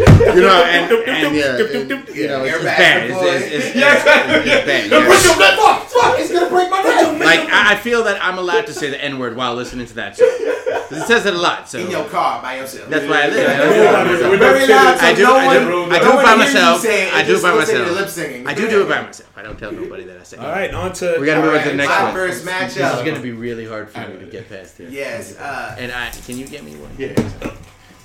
You 0.30 0.42
know, 0.42 0.62
and, 0.64 0.92
and 0.92 1.36
yeah, 1.36 1.56
and, 1.58 2.08
you 2.14 2.26
know, 2.28 2.44
it's, 2.44 2.54
it's 2.56 2.64
bad. 2.64 3.10
It's, 3.10 3.18
it's, 3.20 3.44
it's, 3.46 3.66
it's, 3.66 3.76
it's 3.76 4.66
bad. 4.66 4.90
Fuck, 5.58 5.88
fuck, 5.88 6.18
it's 6.18 6.32
gonna 6.32 6.48
break 6.48 6.70
my 6.70 6.82
neck. 6.82 7.18
Like 7.20 7.40
I, 7.50 7.72
I 7.72 7.76
feel 7.76 8.04
that 8.04 8.22
I'm 8.24 8.38
allowed 8.38 8.66
to 8.66 8.72
say 8.72 8.90
the 8.90 9.02
N 9.02 9.18
word 9.18 9.36
while 9.36 9.54
listening 9.54 9.86
to 9.86 9.94
that 9.94 10.16
song. 10.16 10.28
'Cause 10.28 10.92
It 11.02 11.06
says 11.06 11.24
it 11.26 11.34
a 11.34 11.38
lot. 11.38 11.68
So 11.68 11.78
In 11.78 11.90
your 11.90 12.04
car 12.08 12.40
by 12.42 12.56
yourself. 12.58 12.88
that's 12.88 13.06
why 13.06 13.22
I 13.22 13.28
live. 13.28 14.20
We're 14.30 14.38
Very 14.38 14.66
loud, 14.66 14.98
so 14.98 15.06
I 15.06 15.14
do. 15.14 15.22
no 15.22 15.36
I 15.36 15.58
do. 15.58 15.64
no 15.68 15.84
I 15.90 15.98
do 15.98 16.04
it 16.10 16.14
one 16.14 16.24
by 16.24 16.34
myself. 16.36 16.84
it, 16.84 17.12
I 17.14 17.22
do 17.24 17.36
it 17.36 17.42
by 17.42 17.50
looks 17.52 17.68
like 17.68 17.76
you're 17.76 17.86
myself. 17.86 18.00
lip 18.00 18.08
singing. 18.08 18.46
I 18.46 18.54
do 18.54 18.68
do 18.70 18.82
it 18.82 18.88
by 18.88 19.02
myself. 19.02 19.30
I 19.36 19.42
don't 19.42 19.58
tell 19.58 19.72
nobody 19.72 20.04
that 20.04 20.20
I 20.20 20.22
say. 20.24 20.36
All 20.38 20.48
right, 20.50 20.72
on 20.74 20.92
to. 20.94 21.16
We 21.20 21.26
gotta 21.26 21.42
move 21.42 21.54
on 21.54 21.62
to 21.62 21.70
the 21.70 21.74
next 21.76 21.88
my 21.90 22.04
one. 22.04 22.12
first 22.14 22.44
This 22.44 22.76
is 22.76 23.02
gonna 23.02 23.20
be 23.20 23.32
really 23.32 23.66
hard 23.66 23.90
for 23.90 24.00
me 24.08 24.18
to 24.18 24.26
get 24.26 24.48
past 24.48 24.78
here. 24.78 24.88
Yes. 24.88 25.36
Uh, 25.38 25.74
And 25.78 25.92
I 25.92 26.10
can 26.10 26.36
you 26.38 26.46
get 26.46 26.64
me 26.64 26.74
one? 26.76 26.90
Yeah. 26.98 27.14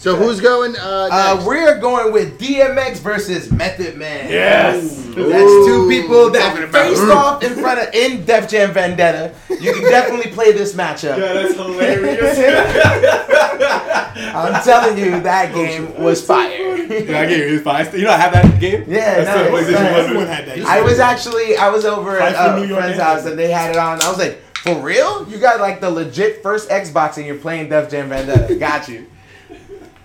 So 0.06 0.16
who's 0.16 0.39
going? 0.39 0.76
Uh, 0.76 1.10
uh, 1.12 1.43
we're 1.47 1.80
going 1.80 2.14
with 2.14 2.39
DMX 2.39 2.99
versus 2.99 3.51
Method 3.51 3.97
Man. 3.97 4.30
Yes. 4.30 5.03
That's 5.03 5.16
two 5.16 5.88
people 5.89 6.30
that 6.30 6.49
Talking 6.51 6.64
about- 6.70 6.86
faced 6.86 7.01
off 7.12 7.43
in 7.43 7.56
front 7.56 7.80
of 7.80 7.91
in 7.95 8.24
Def 8.24 8.47
Jam 8.47 8.72
Vendetta. 8.72 9.34
You 9.49 9.74
can 9.74 9.82
definitely 9.82 10.32
play 10.32 10.51
this 10.51 10.76
matchup. 10.76 11.18
Yeah, 11.18 11.34
that's 11.34 11.56
hilarious. 11.56 12.38
I'm 14.36 14.64
telling 14.64 14.99
you, 14.99 15.20
that 15.22 15.56
game 15.56 15.99
was 15.99 16.24
fire. 16.24 16.51
yeah, 16.76 17.22
I 17.22 17.26
gave 17.26 17.39
you 17.39 17.53
his 17.53 17.64
five. 17.64 17.91
You 17.97 18.03
know, 18.03 18.12
I 18.12 18.18
have 18.18 18.34
that 18.34 18.60
game. 18.62 18.84
Yeah, 18.88 19.24
That's 19.24 19.49
the 19.49 19.51
nice, 19.58 19.72
nice. 19.72 19.74
one. 19.74 19.86
Everyone 20.01 20.28
had 20.28 20.45
that. 20.45 20.60
I 20.68 20.82
was 20.82 20.99
actually 20.99 21.58
I 21.58 21.70
was 21.70 21.84
over 21.84 22.20
at 22.20 22.36
a 22.36 22.60
New 22.62 22.68
York 22.68 22.82
friend's 22.82 22.99
Yankees. 22.99 23.24
house 23.24 23.26
and 23.26 23.39
they 23.39 23.49
had 23.49 23.72
it 23.72 23.78
on. 23.78 23.99
I 24.03 24.10
was 24.10 24.20
like, 24.20 24.38
for 24.58 24.80
real? 24.82 25.28
You 25.28 25.39
got 25.39 25.60
like 25.60 25.82
the 25.82 25.89
legit 25.89 26.43
first 26.43 26.70
Xbox 26.70 27.18
and 27.18 27.26
you're 27.26 27.38
playing 27.39 27.70
Def 27.70 27.89
Jam 27.89 28.10
Vendetta. 28.10 28.53
Got 28.53 28.88
you. 28.88 29.08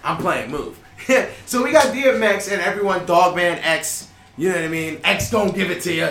I'm 0.03 0.17
playing 0.19 0.51
Move. 0.51 0.79
so 1.47 1.63
we 1.63 1.73
got 1.73 1.95
DMX 1.95 2.51
and 2.51 2.61
everyone 2.61 3.07
Dogman 3.07 3.59
X. 3.59 4.09
You 4.37 4.49
know 4.49 4.57
what 4.57 4.65
I 4.65 4.69
mean? 4.69 5.01
X 5.05 5.31
don't 5.31 5.55
give 5.55 5.71
it 5.71 5.83
to 5.83 5.93
you. 5.93 6.09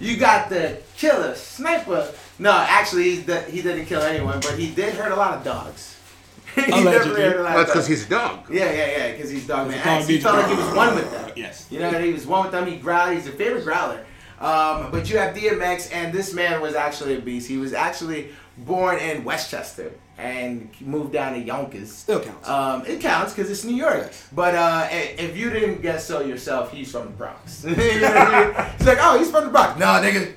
You 0.00 0.16
got 0.16 0.48
the 0.48 0.80
killer 0.96 1.34
sniper. 1.34 2.12
No, 2.38 2.52
actually 2.52 3.16
he, 3.16 3.22
d- 3.22 3.50
he 3.50 3.62
didn't 3.62 3.86
kill 3.86 4.00
anyone, 4.02 4.40
but 4.40 4.58
he 4.58 4.70
did 4.70 4.94
hurt 4.94 5.12
a 5.12 5.16
lot 5.16 5.36
of 5.38 5.44
dogs. 5.44 5.96
he 6.54 6.62
Allegedly. 6.62 6.92
definitely 6.92 7.22
hurt 7.22 7.40
a 7.40 7.42
lot 7.42 7.50
of 7.52 7.58
That's 7.58 7.70
because 7.72 7.86
he's 7.86 8.06
a 8.06 8.10
dog. 8.10 8.46
Yeah, 8.50 8.72
yeah, 8.72 8.86
yeah, 8.86 9.12
because 9.12 9.30
he's 9.30 9.46
Dogman 9.46 9.76
Because 9.76 9.84
dog 9.84 9.98
X. 9.98 10.06
He 10.08 10.20
felt 10.20 10.36
like 10.36 10.48
he 10.48 10.54
was 10.54 10.74
one 10.74 10.94
with 10.94 11.10
them. 11.10 11.32
Yes. 11.36 11.66
You 11.70 11.80
know, 11.80 11.90
he 11.90 12.12
was 12.12 12.26
one 12.26 12.42
with 12.44 12.52
them. 12.52 12.66
He 12.66 12.76
growled. 12.76 13.14
He's 13.14 13.26
a 13.26 13.32
favorite 13.32 13.64
growler. 13.64 14.04
Um, 14.40 14.92
but 14.92 15.10
you 15.10 15.18
have 15.18 15.34
DMX, 15.34 15.92
and 15.92 16.12
this 16.12 16.32
man 16.32 16.60
was 16.60 16.74
actually 16.74 17.16
a 17.16 17.20
beast. 17.20 17.48
He 17.48 17.56
was 17.56 17.72
actually 17.72 18.30
born 18.56 18.98
in 18.98 19.24
Westchester 19.24 19.92
and 20.18 20.68
moved 20.80 21.12
down 21.12 21.32
to 21.34 21.38
Yonkers. 21.38 21.92
Still 21.92 22.20
counts. 22.20 22.48
Um, 22.48 22.84
it 22.86 23.00
counts 23.00 23.32
because 23.32 23.50
it's 23.50 23.64
New 23.64 23.76
York. 23.76 24.12
But 24.32 24.54
uh, 24.54 24.88
if 24.90 25.36
you 25.36 25.50
didn't 25.50 25.80
guess 25.80 26.06
so 26.06 26.20
yourself, 26.20 26.72
he's 26.72 26.90
from 26.90 27.04
the 27.04 27.10
Bronx. 27.10 27.64
You 27.64 27.76
know 27.76 28.08
what 28.08 28.16
I 28.16 28.44
mean? 28.44 28.70
He's 28.78 28.86
like, 28.86 28.98
oh, 29.00 29.18
he's 29.18 29.30
from 29.30 29.44
the 29.44 29.50
Bronx. 29.50 29.78
No, 29.78 29.86
nigga, 29.86 30.34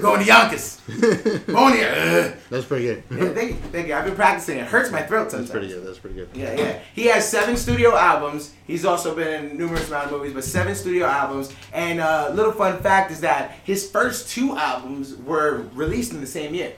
going 0.00 0.20
to 0.20 0.26
Yonkers. 0.26 0.80
Born 1.46 1.72
here. 1.72 2.36
That's 2.50 2.66
pretty 2.66 2.84
good. 2.84 3.02
Yeah, 3.10 3.32
thank 3.32 3.50
you, 3.50 3.56
thank 3.72 3.88
you. 3.88 3.94
I've 3.94 4.04
been 4.04 4.14
practicing. 4.14 4.58
It 4.58 4.66
hurts 4.66 4.90
my 4.90 5.02
throat 5.02 5.30
sometimes. 5.30 5.48
That's 5.48 5.50
pretty 5.50 5.68
good. 5.68 5.86
That's 5.86 5.98
pretty 5.98 6.16
good. 6.16 6.28
Yeah, 6.34 6.54
yeah. 6.54 6.78
He 6.94 7.06
has 7.06 7.28
seven 7.28 7.56
studio 7.56 7.96
albums. 7.96 8.52
He's 8.66 8.84
also 8.84 9.14
been 9.14 9.46
in 9.46 9.56
numerous 9.58 9.88
amount 9.88 10.06
of 10.06 10.12
movies, 10.12 10.34
but 10.34 10.44
seven 10.44 10.74
studio 10.74 11.06
albums. 11.06 11.54
And 11.72 12.00
uh, 12.00 12.30
little 12.34 12.52
fun 12.52 12.80
fact 12.82 13.10
is 13.10 13.20
that 13.22 13.52
his 13.64 13.90
first 13.90 14.28
two 14.28 14.56
albums 14.56 15.16
were 15.16 15.66
released 15.72 16.12
in 16.12 16.20
the 16.20 16.26
same 16.26 16.54
year, 16.54 16.74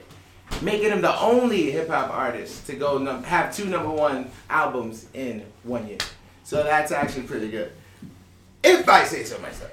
making 0.61 0.91
him 0.91 1.01
the 1.01 1.19
only 1.19 1.71
hip 1.71 1.89
hop 1.89 2.09
artist 2.11 2.65
to 2.67 2.75
go 2.75 2.97
num- 2.97 3.23
have 3.23 3.55
two 3.55 3.65
number 3.65 3.89
one 3.89 4.29
albums 4.49 5.05
in 5.13 5.45
one 5.63 5.87
year. 5.87 5.97
So 6.43 6.63
that's 6.63 6.91
actually 6.91 7.23
pretty 7.23 7.49
good. 7.49 7.71
If 8.63 8.87
I 8.89 9.03
say 9.03 9.23
so 9.23 9.37
myself. 9.39 9.71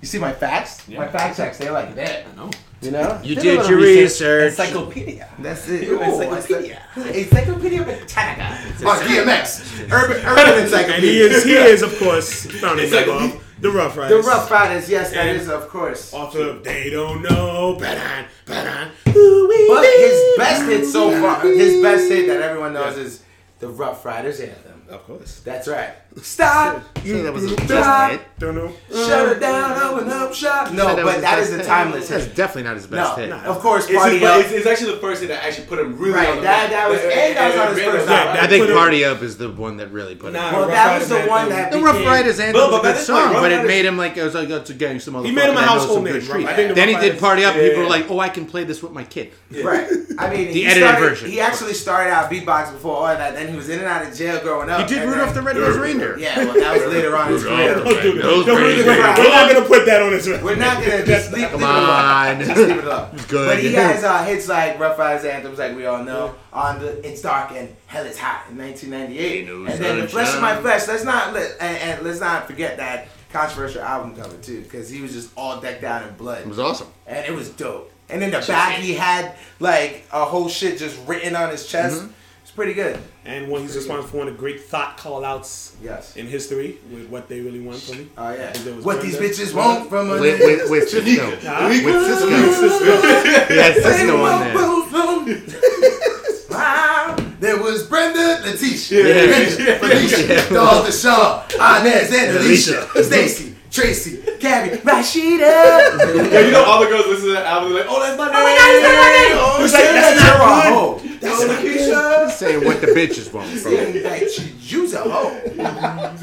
You 0.00 0.06
see 0.06 0.18
my 0.18 0.32
facts? 0.32 0.86
My 0.88 1.08
fact 1.08 1.36
checks, 1.36 1.58
they're 1.58 1.72
like 1.72 1.94
that. 1.96 2.26
I 2.32 2.36
know. 2.36 2.50
You 2.80 2.92
know? 2.92 3.20
You 3.24 3.34
Did 3.34 3.42
did 3.42 3.68
your 3.68 3.78
research. 3.78 4.20
research. 4.20 4.50
Encyclopedia. 4.50 5.28
That's 5.40 5.68
it. 5.68 5.88
Ooh, 5.88 6.00
encyclopedia. 6.00 6.80
Encyclopedia 6.96 7.82
Britannica. 7.82 8.86
On 8.88 8.96
DMX. 9.00 9.90
Urban, 9.92 10.24
urban 10.24 10.62
encyclopedia. 10.62 10.94
And 10.94 11.02
he 11.04 11.18
is, 11.20 11.42
he 11.44 11.54
is 11.54 11.82
of 11.82 11.98
course, 11.98 12.46
founding 12.60 12.88
member 12.90 13.10
of 13.12 13.44
the 13.60 13.70
Rough 13.70 13.96
Riders. 13.96 14.24
The 14.24 14.30
Rough 14.30 14.50
Riders, 14.50 14.88
yes, 14.88 15.10
that 15.12 15.26
And 15.26 15.40
is, 15.40 15.48
of 15.48 15.68
course. 15.68 16.12
Of 16.14 16.32
They 16.64 16.90
Don't 16.90 17.22
Know. 17.22 17.76
Ba-dun, 17.78 18.26
ba-dun, 18.46 18.90
But 19.04 19.84
his 19.84 20.36
best 20.36 20.64
hit 20.66 20.86
so 20.86 21.10
far, 21.20 21.40
his 21.42 21.82
best 21.82 22.08
hit 22.10 22.28
that 22.28 22.40
everyone 22.40 22.72
knows 22.72 22.96
is 22.96 23.22
the 23.58 23.68
Rough 23.68 24.04
Riders 24.04 24.40
anthem. 24.40 24.82
Of 24.88 25.04
course. 25.04 25.40
That's 25.40 25.68
right. 25.68 25.90
Stop. 26.22 26.82
So 27.04 27.22
that 27.22 27.32
was 27.32 27.42
his 27.44 27.52
Stop. 27.52 27.68
best 27.68 28.10
hit. 28.12 28.20
Don't 28.38 28.54
know. 28.54 28.72
Shut 28.90 29.36
it 29.36 29.40
down, 29.40 29.82
open 29.82 30.08
up 30.10 30.34
shop. 30.34 30.72
No, 30.72 30.88
So 30.88 30.96
but 31.04 31.14
his 31.14 31.22
that 31.22 31.36
best 31.38 31.48
is 31.50 31.54
a 31.54 31.58
hit. 31.58 31.66
timeless 31.66 32.08
That's 32.08 32.26
definitely 32.26 32.62
not 32.64 32.76
his 32.76 32.86
best 32.86 33.18
No, 33.18 33.24
hit. 33.24 33.32
of 33.46 33.58
course, 33.60 33.86
It's, 33.88 33.96
Party 33.98 34.18
his, 34.18 34.28
Up. 34.28 34.40
it's, 34.40 34.52
it's 34.52 34.66
actually 34.66 34.92
the 34.94 34.98
first 35.00 35.20
thing 35.20 35.28
that 35.30 35.44
actually 35.44 35.66
put 35.66 35.78
him 35.78 35.98
really 35.98 36.14
Right, 36.14 36.28
on 36.28 36.36
the 36.36 36.42
that- 36.42 36.70
that 36.70 36.88
was- 36.90 37.00
and 37.00 37.36
that 37.36 37.50
was 37.52 37.60
on 37.60 37.74
his 37.74 37.84
first 37.84 38.08
Yeah, 38.08 38.14
album. 38.14 38.34
that 38.34 38.42
I 38.42 38.46
think 38.46 38.68
Party 38.70 39.04
Up 39.04 39.22
is 39.22 39.38
the 39.38 39.48
one 39.50 39.76
that 39.78 39.90
really 39.92 40.14
put 40.14 40.32
Nah, 40.32 40.48
him. 40.50 40.54
Well, 40.58 40.68
that 40.68 40.98
was 40.98 41.08
the 41.08 41.20
one 41.22 41.48
that 41.48 41.70
The 41.72 41.78
became, 41.78 41.84
Rough 41.96 42.06
Riders 42.06 42.40
anthem 42.40 42.60
But- 42.60 42.70
was 42.70 42.78
a 42.78 42.82
good 42.82 42.88
at 42.90 42.96
this 42.98 43.06
point, 43.10 43.24
song, 43.24 43.32
but 43.34 43.52
it 43.52 43.66
made 43.66 43.84
him 43.86 43.96
like 43.96 44.16
it 44.16 44.22
was 44.22 44.34
like 44.34 44.50
it's 44.50 44.70
a 44.70 44.74
gangster 44.74 45.10
motherfucker. 45.10 45.24
He 45.26 45.32
made 45.32 45.48
him 45.50 45.56
a 45.56 45.62
household 45.62 46.04
name, 46.04 46.20
street. 46.20 46.44
Rough. 46.44 46.52
I 46.52 46.56
think 46.56 46.68
the 46.68 46.74
Then 46.74 46.88
he 46.88 46.96
did 46.96 47.18
Party 47.18 47.44
Up. 47.44 47.54
Yeah, 47.56 47.62
People 47.68 47.82
were 47.84 47.88
like, 47.88 48.10
"Oh, 48.10 48.18
I 48.20 48.28
can 48.28 48.44
play 48.46 48.64
this 48.64 48.82
with 48.82 48.92
my 48.92 49.04
kid." 49.04 49.32
Right. 49.64 49.88
I 50.18 50.30
mean, 50.30 50.52
The 50.52 50.66
edited 50.66 50.98
version. 50.98 51.30
He 51.30 51.40
actually 51.40 51.74
started 51.74 52.10
out 52.10 52.30
beatbox 52.30 52.72
before 52.72 52.96
all 52.96 53.06
that. 53.06 53.34
Then 53.34 53.48
he 53.48 53.56
was 53.56 53.68
in 53.68 53.78
and 53.78 53.86
out 53.88 54.04
of 54.06 54.14
jail 54.14 54.40
growing 54.42 54.68
up. 54.70 54.88
He 54.88 54.94
did 54.94 55.08
Rudolph 55.08 55.34
the 55.34 55.42
Red-Nosed 55.42 55.78
Reindeer. 55.78 56.07
Yeah, 56.16 56.44
well, 56.44 56.54
that 56.54 56.74
was 56.84 56.92
later 56.94 57.16
on 57.16 57.26
in 57.28 57.34
his 57.34 57.44
career. 57.44 57.74
Don't 57.74 58.02
do 58.02 58.12
that. 58.14 58.22
Don't 58.22 58.44
do 58.46 58.82
that. 58.84 59.18
We're 59.18 59.28
not 59.28 59.52
gonna 59.52 59.66
put 59.66 59.86
that 59.86 60.02
on 60.02 60.12
his 60.12 60.28
record. 60.28 60.44
We're 60.44 60.56
not 60.56 60.82
gonna 60.82 61.04
just 61.04 61.32
leave, 61.32 61.48
Come 61.50 61.60
leave 61.60 61.68
it 61.68 61.74
alone. 61.74 61.90
on. 61.90 62.38
Just 62.40 62.56
leave 62.56 62.70
it 62.78 62.84
alone. 62.84 63.16
good. 63.28 63.48
But 63.48 63.58
he 63.58 63.72
has 63.74 64.04
uh, 64.04 64.24
hits 64.24 64.48
like 64.48 64.78
Rough 64.78 64.98
Riders 64.98 65.24
anthems, 65.24 65.58
like 65.58 65.76
we 65.76 65.86
all 65.86 66.04
know, 66.04 66.34
on 66.52 66.78
the 66.78 67.06
It's 67.06 67.20
Dark 67.20 67.52
and 67.52 67.74
Hell 67.86 68.04
Is 68.06 68.18
Hot 68.18 68.46
in 68.50 68.56
1998, 68.58 69.48
and 69.48 69.66
then 69.84 70.00
The 70.00 70.08
Flesh 70.08 70.34
of. 70.34 70.40
My 70.40 70.56
Flesh. 70.60 70.86
Let's 70.88 71.04
not 71.04 71.32
let 71.34 71.56
and, 71.60 71.76
and 71.76 72.02
let's 72.06 72.20
not 72.20 72.46
forget 72.46 72.76
that 72.78 73.08
controversial 73.32 73.82
album 73.82 74.16
cover 74.16 74.36
too, 74.38 74.62
because 74.62 74.88
he 74.88 75.00
was 75.02 75.12
just 75.12 75.30
all 75.36 75.60
decked 75.60 75.84
out 75.84 76.06
in 76.06 76.14
blood, 76.14 76.40
It 76.42 76.48
was 76.48 76.58
awesome. 76.58 76.88
and 77.06 77.26
it 77.26 77.32
was 77.32 77.50
dope. 77.50 77.92
And 78.10 78.22
in 78.22 78.30
the 78.30 78.42
back, 78.48 78.76
he 78.78 78.94
had 78.94 79.34
like 79.60 80.06
a 80.12 80.24
whole 80.24 80.48
shit 80.48 80.78
just 80.78 80.98
written 81.06 81.36
on 81.36 81.50
his 81.50 81.66
chest. 81.66 82.00
Mm-hmm. 82.02 82.12
It's 82.58 82.64
pretty 82.64 82.74
good. 82.74 82.98
And 83.24 83.48
one, 83.48 83.62
he's 83.62 83.76
responsible 83.76 84.08
for 84.08 84.16
one 84.16 84.26
of 84.26 84.34
the 84.34 84.38
great 84.40 84.64
thought 84.64 84.96
call 84.96 85.24
outs 85.24 85.76
Yes. 85.80 86.16
in 86.16 86.26
history 86.26 86.78
with 86.92 87.08
what 87.08 87.28
they 87.28 87.40
really 87.40 87.60
want 87.60 87.78
from 87.80 87.98
me. 87.98 88.08
Oh 88.18 88.32
yeah. 88.32 88.48
I 88.48 88.52
think 88.58 88.84
What 88.84 89.00
these 89.00 89.14
bitches 89.16 89.54
want 89.54 89.88
from 89.88 90.10
a 90.10 90.18
With, 90.18 90.40
with, 90.40 90.68
with 90.68 90.84
Sisqo. 90.92 91.30
With 91.30 91.94
Sisqo. 91.94 93.48
He 93.48 93.56
had 93.56 93.76
Sisqo 93.76 94.24
on 94.24 95.24
there. 95.24 95.38
Wow. 96.50 97.14
There 97.38 97.62
was 97.62 97.86
Brenda, 97.86 98.40
Letitia, 98.44 99.06
Yeah. 99.06 99.26
Brenda, 99.26 99.78
Felicia, 99.78 100.52
Dog 100.52 100.86
Deshawn, 100.86 101.44
Inez, 101.54 102.10
and 102.12 102.36
Alicia, 102.38 103.04
Stacy, 103.04 103.54
Tracy, 103.70 104.22
Gabby, 104.40 104.76
Rashida. 104.78 106.32
Yeah, 106.32 106.40
you 106.40 106.50
know 106.50 106.64
all 106.64 106.80
the 106.80 106.86
girls 106.86 107.06
listen 107.06 107.26
to 107.26 107.32
that 107.34 107.46
album 107.46 107.74
they're 107.74 107.84
like, 107.84 107.90
oh, 107.92 108.00
that's 108.00 108.18
my 108.18 108.26
name. 108.26 108.34
Oh 108.34 108.42
my 108.42 108.56
God, 108.58 108.70
is 108.74 108.82
that 108.82 108.96
my 108.98 109.10
name? 109.28 109.38
Oh, 109.38 109.58
Who's 109.60 109.70
shit, 109.70 109.84
like, 109.84 109.94
that's 109.94 110.20
that's 110.20 110.38
not 110.38 110.38
not 110.40 110.98
good. 110.98 111.02
good. 111.02 111.07
That's 111.20 111.44
Lakeisha. 111.44 112.30
Saying 112.30 112.64
what 112.64 112.80
the 112.80 112.88
bitches 112.88 113.32
want 113.32 113.48
from 113.50 113.72
him. 113.72 113.92
Saying 114.02 114.54
you's 114.60 114.92
a 114.94 114.98
hoe. 114.98 115.30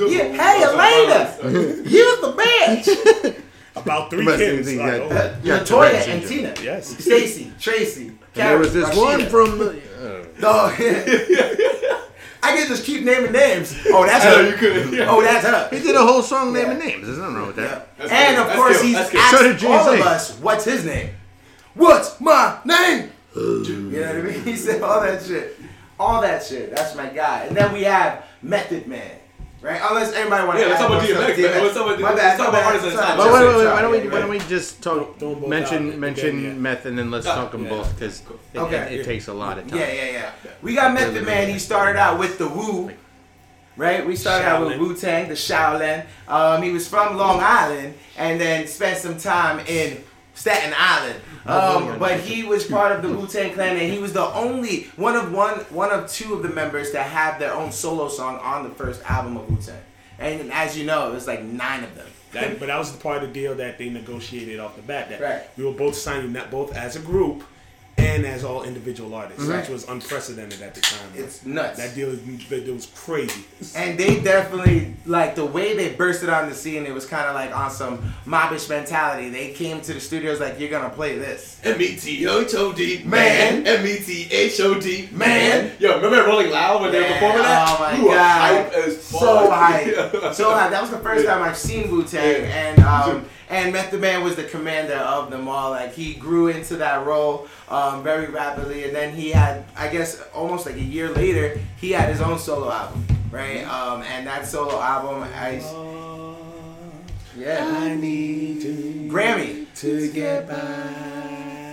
Yeah, 0.07 0.31
hey, 0.33 0.63
Elena, 0.63 1.37
you 1.89 2.21
the 2.21 2.33
bitch. 2.33 3.41
About 3.75 4.09
three 4.09 4.23
Must 4.23 4.37
kids. 4.37 4.67
think 4.67 4.79
Like, 4.81 5.09
that- 5.09 5.33
oh, 5.33 5.39
Yeah, 5.43 5.59
Latoya 5.59 5.93
and 5.93 6.23
syndrome. 6.23 6.53
Tina. 6.55 6.63
Yes. 6.63 6.87
Stacy, 6.97 7.51
Tracy, 7.59 8.07
And 8.07 8.17
there 8.35 8.57
was 8.57 8.73
this 8.73 8.87
Rashida. 8.89 8.95
one 8.95 9.25
from 9.29 9.57
the. 9.59 9.81
uh, 10.01 10.39
Dog. 10.39 10.73
I 12.43 12.55
can 12.55 12.67
just 12.67 12.85
keep 12.85 13.03
naming 13.03 13.31
names. 13.31 13.75
Oh, 13.87 14.05
that's 14.05 14.23
I 14.23 14.43
her. 14.43 14.49
you 14.49 14.55
couldn't. 14.55 14.93
Yeah. 14.93 15.07
Oh, 15.09 15.21
that's 15.21 15.45
her. 15.45 15.67
He 15.75 15.81
did 15.83 15.95
a 15.95 16.05
whole 16.05 16.21
song 16.21 16.53
naming 16.53 16.77
names. 16.79 17.05
There's 17.07 17.17
nothing 17.17 17.35
wrong 17.35 17.47
with 17.47 17.55
that. 17.57 17.97
That's 17.97 18.11
and 18.11 18.35
good. 18.35 18.41
of 18.41 18.47
That's 18.47 18.59
course, 18.59 18.77
good. 18.77 18.85
he's 18.85 18.95
That's 18.95 19.15
asked 19.15 19.59
So 19.61 19.71
all 19.71 19.89
of 19.93 19.99
us, 20.01 20.37
"What's 20.39 20.63
his 20.65 20.85
name? 20.85 21.09
What's 21.73 22.21
my 22.21 22.59
name?" 22.63 23.09
You 23.35 23.91
know 23.91 24.07
what 24.07 24.15
I 24.15 24.21
mean? 24.21 24.43
He 24.45 24.55
said 24.55 24.81
all 24.81 25.01
that 25.01 25.21
shit, 25.23 25.59
all 25.99 26.21
that 26.21 26.43
shit. 26.43 26.73
That's 26.75 26.95
my 26.95 27.07
guy. 27.09 27.45
And 27.45 27.55
then 27.55 27.73
we 27.73 27.83
have 27.83 28.25
Method 28.41 28.87
Man, 28.87 29.17
right? 29.61 29.81
Unless 29.83 30.13
anybody 30.13 30.45
want 30.47 30.57
to. 30.59 30.63
Yeah, 30.63 30.69
let's 30.69 30.79
talk 30.81 30.89
about 30.89 31.03
DMX, 31.03 31.37
man. 31.41 31.63
Let's 31.63 31.75
talk 31.75 31.85
about- 31.87 31.99
My 31.99 32.15
bad. 32.15 32.17
let's 32.17 32.37
talk 32.37 32.53
my 32.53 32.59
about 32.59 32.73
bad. 32.73 32.75
artists 32.75 32.87
at 32.87 33.03
a 33.03 33.07
time. 33.07 33.17
But 33.17 33.33
wait, 33.33 33.47
wait, 33.47 33.57
wait. 33.57 33.65
Why 33.65 33.81
don't 33.81 33.91
we 33.91 34.01
You're 34.03 34.11
why 34.11 34.19
don't 34.19 34.29
we 34.29 34.39
just 34.39 34.81
talk 34.81 35.19
Don't 35.19 35.33
both 35.35 35.43
out 35.43 35.49
mention 35.49 35.91
at 35.91 35.99
mention 35.99 36.43
yeah. 36.43 36.53
meth 36.53 36.85
and 36.85 36.97
then 36.97 37.11
let's 37.11 37.25
talk 37.25 37.51
them 37.51 37.63
yeah. 37.63 37.69
both 37.69 37.93
because 37.95 38.21
it, 38.53 38.57
Okay. 38.59 38.95
it, 38.95 39.01
it 39.01 39.03
takes 39.05 39.27
a 39.27 39.33
lot 39.33 39.57
of 39.57 39.67
time. 39.67 39.79
Yeah, 39.79 39.91
yeah, 39.91 40.11
yeah. 40.11 40.31
We 40.61 40.75
got 40.75 40.93
Method 40.93 41.25
Man. 41.25 41.49
He 41.49 41.59
started 41.59 41.99
out 41.99 42.17
with 42.19 42.37
the 42.37 42.47
Wu, 42.47 42.91
right? 43.75 44.05
We 44.05 44.15
started 44.15 44.45
out 44.47 44.65
with 44.65 44.79
Wu 44.79 44.95
Tang, 44.95 45.27
the 45.27 45.33
Shaolin. 45.35 46.05
Um, 46.27 46.61
he 46.61 46.71
was 46.71 46.87
from 46.87 47.17
Long 47.17 47.39
Island 47.41 47.95
and 48.17 48.39
then 48.39 48.67
spent 48.67 48.97
some 48.97 49.17
time 49.17 49.59
in 49.67 50.03
Staten 50.35 50.73
Island. 50.77 51.19
Um, 51.45 51.99
but 51.99 52.19
he 52.21 52.43
was 52.43 52.65
part 52.65 52.91
of 52.91 53.01
the 53.03 53.09
Wu 53.09 53.27
Tang 53.27 53.53
Clan, 53.53 53.77
and 53.77 53.91
he 53.93 53.99
was 53.99 54.13
the 54.13 54.25
only 54.33 54.83
one 54.95 55.15
of 55.15 55.31
one 55.31 55.59
one 55.69 55.91
of 55.91 56.09
two 56.09 56.33
of 56.33 56.41
the 56.43 56.49
members 56.49 56.91
that 56.93 57.07
have 57.07 57.39
their 57.39 57.53
own 57.53 57.71
solo 57.71 58.07
song 58.09 58.37
on 58.39 58.63
the 58.63 58.69
first 58.71 59.01
album 59.09 59.37
of 59.37 59.49
Wu 59.49 59.57
Tang. 59.57 59.81
And 60.17 60.51
as 60.51 60.77
you 60.77 60.85
know, 60.85 61.09
it 61.09 61.13
was 61.13 61.27
like 61.27 61.43
nine 61.43 61.83
of 61.83 61.93
them. 61.95 62.07
That, 62.31 62.59
but 62.59 62.67
that 62.67 62.77
was 62.79 62.91
the 62.91 62.97
part 62.97 63.17
of 63.23 63.29
the 63.29 63.33
deal 63.33 63.55
that 63.55 63.77
they 63.77 63.89
negotiated 63.89 64.59
off 64.59 64.75
the 64.75 64.81
bat. 64.81 65.09
That 65.09 65.21
Right. 65.21 65.43
we 65.57 65.63
were 65.63 65.71
both 65.71 65.95
signing 65.95 66.33
that 66.33 66.51
both 66.51 66.75
as 66.75 66.95
a 66.95 66.99
group 66.99 67.43
and 67.97 68.25
as 68.25 68.43
all 68.43 68.63
individual 68.63 69.13
artists, 69.13 69.43
Right. 69.43 69.61
which 69.61 69.69
was 69.69 69.87
unprecedented 69.87 70.61
at 70.61 70.75
the 70.75 70.81
time. 70.81 71.09
It's 71.15 71.45
nuts. 71.45 71.77
That 71.79 71.95
deal, 71.95 72.11
that 72.11 72.65
deal 72.65 72.73
was 72.73 72.87
crazy. 72.95 73.43
And 73.75 73.97
they 73.97 74.19
definitely 74.19 74.93
like 75.05 75.35
the 75.35 75.45
way 75.45 75.75
they 75.75 75.89
bursted 75.93 76.29
on 76.29 76.49
the 76.49 76.55
scene. 76.55 76.85
It 76.85 76.93
was 76.93 77.05
kind 77.05 77.25
of 77.27 77.35
like 77.35 77.55
on 77.55 77.71
some 77.71 78.13
mobbish 78.25 78.69
mentality. 78.69 79.29
They 79.29 79.51
came 79.53 79.79
to 79.81 79.93
the 79.93 79.99
studios 79.99 80.39
like, 80.39 80.59
"You're 80.59 80.69
gonna 80.69 80.89
play 80.89 81.17
this." 81.17 81.57
M 81.63 81.81
E 81.81 81.95
T 81.95 82.25
H 82.27 82.53
O 82.55 82.73
D 82.73 83.01
Man. 83.05 83.65
M 83.65 83.85
E 83.85 83.97
T 83.97 84.27
H 84.31 84.59
O 84.61 84.79
D 84.79 85.09
Man. 85.11 85.71
Yo, 85.79 85.95
remember 85.95 86.23
Rolling 86.29 86.51
Loud 86.51 86.81
when 86.81 86.91
they 86.91 86.99
were 87.01 87.07
performing 87.07 87.43
that? 87.43 87.67
Oh 87.69 87.79
my 87.81 87.97
We 87.97 88.03
were 88.09 88.15
god! 88.15 88.41
hype 88.65 88.73
as 88.73 88.97
fuck. 88.97 89.19
So 89.21 89.49
hype, 89.51 90.33
so 90.33 90.53
hype. 90.53 90.71
That 90.71 90.81
was 90.81 90.91
the 90.91 90.99
first 90.99 91.25
time 91.25 91.41
I've 91.43 91.57
seen 91.57 91.89
Wu 91.91 92.03
Tang, 92.03 92.41
Yeah. 92.41 92.47
and 92.47 92.79
um, 92.83 93.25
and 93.49 93.71
Method 93.73 94.01
Man 94.01 94.23
was 94.23 94.35
the 94.35 94.43
commander 94.45 94.95
of 94.95 95.29
them 95.29 95.47
all. 95.47 95.71
Like 95.71 95.93
he 95.93 96.13
grew 96.15 96.47
into 96.47 96.77
that 96.77 97.05
role 97.05 97.47
um, 97.69 98.03
very 98.03 98.27
rapidly, 98.27 98.83
and 98.85 98.95
then 98.95 99.13
he 99.15 99.31
had, 99.31 99.63
I 99.75 99.87
guess, 99.87 100.21
almost 100.33 100.65
like 100.65 100.75
a 100.75 100.81
year 100.81 101.09
later, 101.09 101.59
he 101.77 101.91
had 101.91 102.09
his 102.09 102.21
own 102.21 102.39
solo 102.39 102.71
album, 102.71 103.05
right? 103.31 103.63
Um, 103.65 104.01
and 104.03 104.25
that 104.27 104.45
solo 104.47 104.79
album, 104.79 105.23
I, 105.35 105.61
yeah, 107.37 107.65
I 107.67 107.95
need 107.95 108.61
Grammy. 109.11 109.65
to 109.75 110.11
get 110.11 110.47
by. 110.47 110.55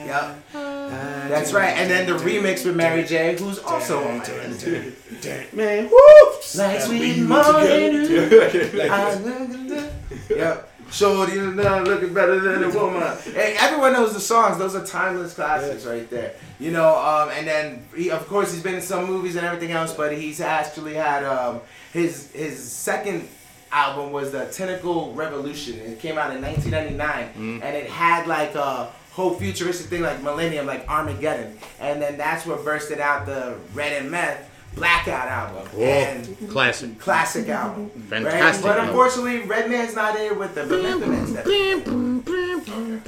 Yep. 0.05 0.39
That's 1.31 1.53
right. 1.53 1.71
And 1.79 1.89
then 1.91 2.07
the 2.07 2.15
remix 2.23 2.67
with 2.67 2.75
Mary 2.77 3.05
J, 3.05 3.37
who's 3.39 3.59
also 3.61 3.99
on 4.03 4.19
my 4.19 4.25
list. 4.27 4.67
Man, 5.55 5.89
Like 6.57 6.81
sweet 6.83 7.17
we 7.19 7.23
morning. 7.23 8.09
together. 8.09 9.91
Shorty 10.93 11.41
now 11.41 11.83
looking 11.83 12.13
better 12.13 12.39
than 12.39 12.65
a 12.65 12.71
woman. 12.71 13.03
Hey, 13.33 13.57
everyone 13.59 13.95
knows 13.95 14.13
the 14.13 14.21
songs. 14.21 14.59
Those 14.59 14.75
are 14.75 14.85
timeless 14.85 15.35
classics 15.35 15.87
right 15.87 16.09
there. 16.11 16.35
You 16.61 16.71
know, 16.71 16.97
um, 16.99 17.31
and 17.31 17.47
then 17.47 17.87
he, 17.97 18.11
of 18.11 18.27
course 18.29 18.53
he's 18.53 18.63
been 18.63 18.75
in 18.75 18.83
some 18.83 19.07
movies 19.07 19.37
and 19.37 19.47
everything 19.47 19.73
else, 19.73 19.95
but 19.95 20.17
he's 20.17 20.41
actually 20.41 20.95
had 20.95 21.25
um, 21.25 21.61
his 21.93 22.31
his 22.33 22.63
second 22.71 23.29
album 23.73 24.13
was 24.13 24.33
the 24.33 24.47
Tentacle 24.47 25.15
Revolution. 25.15 25.79
It 25.81 25.99
came 25.99 26.19
out 26.19 26.35
in 26.35 26.43
1999, 26.43 27.63
and 27.63 27.77
it 27.77 27.89
had 27.89 28.27
like 28.27 28.55
a 28.55 28.93
whole 29.13 29.35
futuristic 29.35 29.87
thing 29.89 30.03
like 30.03 30.23
Millennium, 30.23 30.67
like 30.67 30.87
Armageddon, 30.89 31.59
and 31.81 32.03
then 32.03 32.19
that's 32.19 32.45
what 32.45 32.65
bursted 32.65 33.01
out 33.01 33.25
the 33.25 33.57
Red 33.73 34.03
and 34.03 34.11
Meth 34.11 34.49
Blackout 34.75 35.29
album. 35.29 35.69
And 35.81 36.51
Classic. 36.51 36.99
classic 36.99 37.49
album. 37.49 37.91
Fantastic 38.09 38.65
Right? 38.65 38.77
But 38.77 38.85
unfortunately, 38.89 39.41
Redman's 39.43 39.95
not 39.95 40.19
here 40.19 40.35
with 40.35 40.55
the 40.55 40.65
but 40.65 40.83
Man's. 41.09 41.31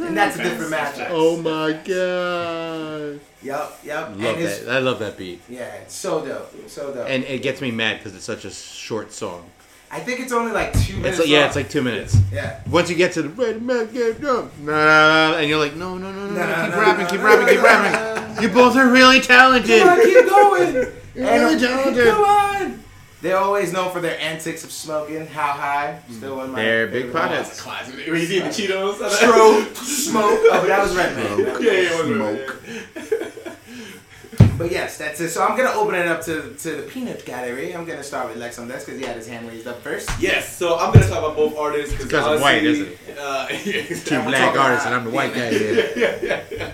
And 0.01 0.17
that's 0.17 0.37
a 0.37 0.43
different 0.43 0.73
matchup. 0.73 1.09
Oh 1.11 1.37
my 1.41 1.73
god. 1.73 3.21
Yep, 3.43 3.79
yep. 3.85 4.09
Love 4.09 4.21
and 4.21 4.45
that. 4.47 4.69
I 4.69 4.79
love 4.79 4.99
that 5.01 5.17
beat. 5.19 5.41
Yeah, 5.49 5.65
it's 5.77 5.95
so 5.95 6.25
dope. 6.25 6.69
So 6.69 6.95
dope. 6.95 7.07
And 7.09 7.25
it 7.25 7.43
gets 7.43 7.61
me 7.61 7.71
mad 7.71 7.99
because 7.99 8.15
it's 8.15 8.25
such 8.25 8.45
a 8.45 8.51
short 8.51 9.13
song. 9.13 9.45
I 9.91 10.01
think 10.01 10.21
it's 10.21 10.33
only 10.33 10.51
like 10.53 10.73
two 10.73 10.97
minutes 10.97 11.11
It's 11.11 11.19
like, 11.21 11.29
yeah, 11.29 11.39
long. 11.41 11.47
it's 11.47 11.57
like 11.57 11.69
two 11.69 11.83
minutes. 11.83 12.17
Yeah. 12.33 12.61
Once 12.69 12.91
you 12.91 12.97
get 12.97 13.13
to 13.13 13.23
the 13.23 13.29
red 13.29 13.63
man 13.63 13.93
get 13.93 14.21
drunk, 14.21 14.51
nah, 14.61 15.35
and 15.37 15.49
you're 15.49 15.59
like, 15.59 15.77
no, 15.77 15.97
no, 15.97 16.11
no, 16.11 16.27
no, 16.27 16.35
No, 16.35 16.35
no, 16.35 16.47
no, 16.47 16.65
keep 16.65 16.71
no, 16.75 16.81
rapping, 16.81 17.05
no, 17.05 17.11
keep 17.11 17.21
no, 17.21 17.27
rapping, 17.27 17.55
keep 17.55 17.63
rapping. 17.63 18.25
You 18.43 18.49
both 18.49 18.75
are 18.77 18.89
really 18.91 19.21
talented. 19.21 19.81
Come 19.83 19.89
on, 19.91 20.03
keep 20.05 20.29
going. 20.29 20.93
You're 21.15 21.27
really. 21.27 22.05
Come 22.11 22.25
on. 22.25 22.81
They're 23.23 23.39
always 23.39 23.73
known 23.73 23.91
for 23.91 24.01
their 24.03 24.19
antics 24.21 24.65
of 24.65 24.71
smoking. 24.71 25.27
How 25.27 25.53
high? 25.53 25.99
Still 26.11 26.37
one 26.37 26.47
of 26.47 26.53
my 26.53 26.61
They're 26.63 26.87
big 26.89 27.05
favorite 27.07 27.23
potheads. 27.23 27.59
Classic. 27.59 27.95
Were 28.07 28.17
you 28.17 28.25
eating 28.25 28.41
the 28.43 28.49
Cheetos? 28.51 29.09
Stroke, 29.11 29.75
smoke. 29.77 30.41
Oh, 30.43 30.59
but 30.61 30.67
that 30.69 30.83
was 30.83 30.95
Red 30.95 31.17
Redman. 31.17 31.63
Yeah, 31.65 31.71
yeah, 31.71 31.89
it 31.91 32.07
was 32.07 32.11
Redman. 32.11 33.31
But 34.57 34.71
yes, 34.71 34.99
that's 34.99 35.21
it. 35.21 35.31
So 35.31 35.43
I'm 35.45 35.57
gonna 35.57 35.73
open 35.77 35.95
it 35.97 36.07
up 36.07 36.21
to 36.27 36.55
to 36.55 36.77
the 36.77 36.83
peanut 36.83 37.25
gallery. 37.25 37.75
I'm 37.75 37.85
gonna 37.85 38.05
start 38.05 38.29
with 38.29 38.37
Lex 38.37 38.59
on 38.59 38.69
this 38.69 38.85
because 38.85 39.01
he 39.01 39.07
had 39.07 39.17
his 39.17 39.27
hand 39.27 39.49
raised 39.49 39.67
up 39.67 39.81
first. 39.83 40.09
Yes, 40.21 40.57
so 40.57 40.79
I'm 40.79 40.93
gonna 40.93 41.09
talk 41.09 41.19
about 41.19 41.35
both 41.35 41.57
artists 41.59 41.97
because 42.01 42.25
I'm 42.27 42.41
white, 42.41 42.63
isn't 42.63 42.87
it? 42.87 43.19
Uh, 43.19 43.49
yeah, 43.65 43.83
Two 44.05 44.23
black 44.23 44.57
artists 44.57 44.87
and 44.87 44.95
I'm 44.95 45.05
the 45.05 45.11
white 45.11 45.35
guy 45.35 45.49
here. 45.51 45.91
yeah, 45.97 46.19
yeah, 46.23 46.43
yeah. 46.53 46.73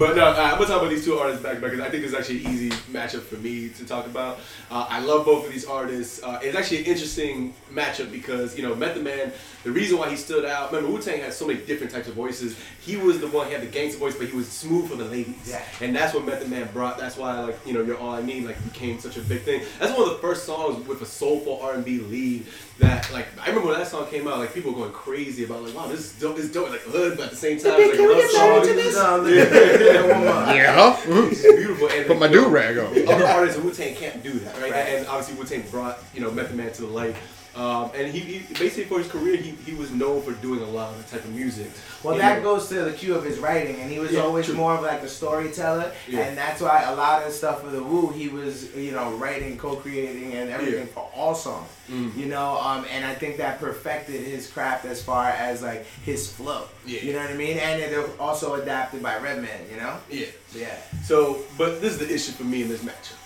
But 0.00 0.16
no, 0.16 0.30
I'm 0.30 0.52
gonna 0.54 0.64
talk 0.64 0.78
about 0.78 0.88
these 0.88 1.04
two 1.04 1.18
artists 1.18 1.42
back 1.42 1.60
because 1.60 1.78
I 1.78 1.90
think 1.90 2.06
it's 2.06 2.14
actually 2.14 2.42
an 2.46 2.52
easy 2.52 2.70
matchup 2.90 3.20
for 3.20 3.34
me 3.34 3.68
to 3.68 3.84
talk 3.84 4.06
about. 4.06 4.38
Uh, 4.70 4.86
I 4.88 5.00
love 5.00 5.26
both 5.26 5.44
of 5.44 5.52
these 5.52 5.66
artists. 5.66 6.22
Uh, 6.22 6.40
it's 6.42 6.56
actually 6.56 6.78
an 6.78 6.84
interesting 6.86 7.54
matchup 7.70 8.10
because 8.10 8.56
you 8.56 8.62
know 8.62 8.74
Method 8.74 9.04
Man. 9.04 9.30
The 9.62 9.70
reason 9.70 9.98
why 9.98 10.08
he 10.08 10.16
stood 10.16 10.46
out. 10.46 10.72
Remember, 10.72 10.90
Wu 10.90 11.02
Tang 11.02 11.20
had 11.20 11.34
so 11.34 11.46
many 11.46 11.60
different 11.60 11.92
types 11.92 12.08
of 12.08 12.14
voices. 12.14 12.58
He 12.80 12.96
was 12.96 13.20
the 13.20 13.28
one. 13.28 13.46
He 13.46 13.52
had 13.52 13.62
the 13.62 13.66
gangster 13.66 13.98
voice, 13.98 14.16
but 14.16 14.28
he 14.28 14.36
was 14.36 14.48
smooth 14.48 14.88
for 14.88 14.96
the 14.96 15.04
ladies. 15.04 15.48
Yeah. 15.48 15.62
And 15.80 15.94
that's 15.94 16.14
what 16.14 16.24
Method 16.24 16.48
Man 16.48 16.68
brought. 16.72 16.96
That's 16.98 17.16
why 17.16 17.38
like 17.40 17.58
you 17.66 17.74
know 17.74 17.82
You're 17.82 17.98
All 17.98 18.14
I 18.14 18.22
Need 18.22 18.44
like 18.44 18.62
became 18.64 18.98
such 18.98 19.16
a 19.16 19.20
big 19.20 19.42
thing. 19.42 19.62
That's 19.78 19.92
one 19.92 20.08
of 20.08 20.14
the 20.14 20.18
first 20.18 20.44
songs 20.44 20.86
with 20.86 21.02
a 21.02 21.06
soulful 21.06 21.60
R&B 21.62 22.00
lead 22.00 22.46
that 22.78 23.12
like 23.12 23.26
I 23.38 23.48
remember 23.48 23.68
when 23.68 23.78
that 23.78 23.86
song 23.86 24.08
came 24.08 24.26
out 24.26 24.38
like 24.38 24.54
people 24.54 24.72
were 24.72 24.78
going 24.78 24.92
crazy 24.92 25.44
about 25.44 25.62
like 25.62 25.74
wow 25.74 25.86
this 25.86 26.00
is 26.00 26.18
dope 26.18 26.36
this 26.36 26.46
is 26.46 26.52
dope 26.52 26.70
like 26.70 26.80
hood 26.80 27.18
but 27.18 27.26
at 27.26 27.30
the 27.30 27.36
same 27.36 27.58
time 27.58 27.74
it's 27.76 27.98
like 27.98 28.08
a 28.08 28.12
love 28.12 28.30
song. 28.30 29.24
No, 29.24 29.30
look 29.30 29.34
at 29.36 29.52
that 29.52 30.02
woman. 30.06 30.56
Yeah. 30.56 30.96
It's 31.00 31.44
mm. 31.44 31.56
beautiful 31.56 31.88
and 31.88 32.06
Put 32.06 32.18
my 32.18 32.26
you 32.26 32.36
know, 32.36 32.44
do-rag 32.44 32.78
on. 32.78 33.08
Other 33.08 33.26
artists 33.26 33.58
in 33.58 33.64
Wu 33.64 33.72
Tang 33.72 33.94
can't 33.94 34.22
do 34.22 34.32
that, 34.32 34.54
right? 34.60 34.72
Right. 34.72 34.86
And 34.88 35.06
obviously 35.06 35.34
Wu 35.34 35.44
Tang 35.44 35.62
brought 35.70 35.98
you 36.14 36.20
know 36.20 36.30
Method 36.30 36.56
Man 36.56 36.72
to 36.72 36.82
the 36.82 36.88
light. 36.88 37.14
Um, 37.60 37.90
and 37.94 38.10
he, 38.10 38.20
he 38.20 38.54
basically 38.54 38.84
for 38.84 38.98
his 38.98 39.08
career 39.08 39.36
he, 39.36 39.50
he 39.66 39.74
was 39.74 39.90
known 39.90 40.22
for 40.22 40.32
doing 40.32 40.60
a 40.62 40.66
lot 40.66 40.90
of 40.92 40.96
that 40.98 41.08
type 41.14 41.24
of 41.24 41.34
music. 41.34 41.70
Well, 42.02 42.16
that 42.16 42.38
know, 42.38 42.54
goes 42.54 42.68
to 42.70 42.84
the 42.84 42.92
cue 42.92 43.14
of 43.14 43.22
his 43.22 43.38
writing, 43.38 43.76
and 43.80 43.90
he 43.92 43.98
was 43.98 44.12
Yeah, 44.12 44.20
always 44.20 44.46
true. 44.46 44.54
more 44.54 44.74
of 44.74 44.82
like 44.82 45.02
a 45.02 45.08
storyteller, 45.08 45.92
Yeah. 46.08 46.20
and 46.20 46.38
that's 46.38 46.62
why 46.62 46.84
a 46.84 46.94
lot 46.94 47.20
of 47.20 47.28
the 47.28 47.34
stuff 47.34 47.60
for 47.60 47.68
the 47.68 47.82
Wu, 47.82 48.08
he 48.12 48.28
was 48.28 48.74
you 48.74 48.92
know 48.92 49.10
writing, 49.22 49.58
co-creating, 49.58 50.32
and 50.32 50.48
everything 50.48 50.86
Yeah. 50.86 50.94
for 50.94 51.10
all 51.14 51.34
songs. 51.34 51.68
Mm. 51.90 52.16
You 52.16 52.26
know, 52.26 52.58
um, 52.60 52.86
and 52.90 53.04
I 53.04 53.14
think 53.14 53.36
that 53.38 53.60
perfected 53.60 54.22
his 54.22 54.46
craft 54.46 54.86
as 54.86 55.02
far 55.02 55.26
as 55.28 55.60
like 55.60 55.84
his 56.10 56.32
flow. 56.32 56.62
Yeah. 56.86 57.02
You 57.02 57.12
know 57.12 57.18
what 57.20 57.30
I 57.30 57.34
mean? 57.34 57.58
And 57.58 57.82
it 57.82 57.92
also 58.18 58.54
adapted 58.54 59.02
by 59.02 59.18
Redman. 59.18 59.60
You 59.70 59.76
know? 59.76 59.96
yeah. 60.08 60.26
Yeah. 60.54 60.76
So, 61.04 61.40
but 61.58 61.80
this 61.82 61.92
is 61.92 61.98
the 61.98 62.10
issue 62.12 62.32
for 62.32 62.44
me 62.44 62.62
in 62.62 62.68
this 62.68 62.82
matchup. 62.82 63.19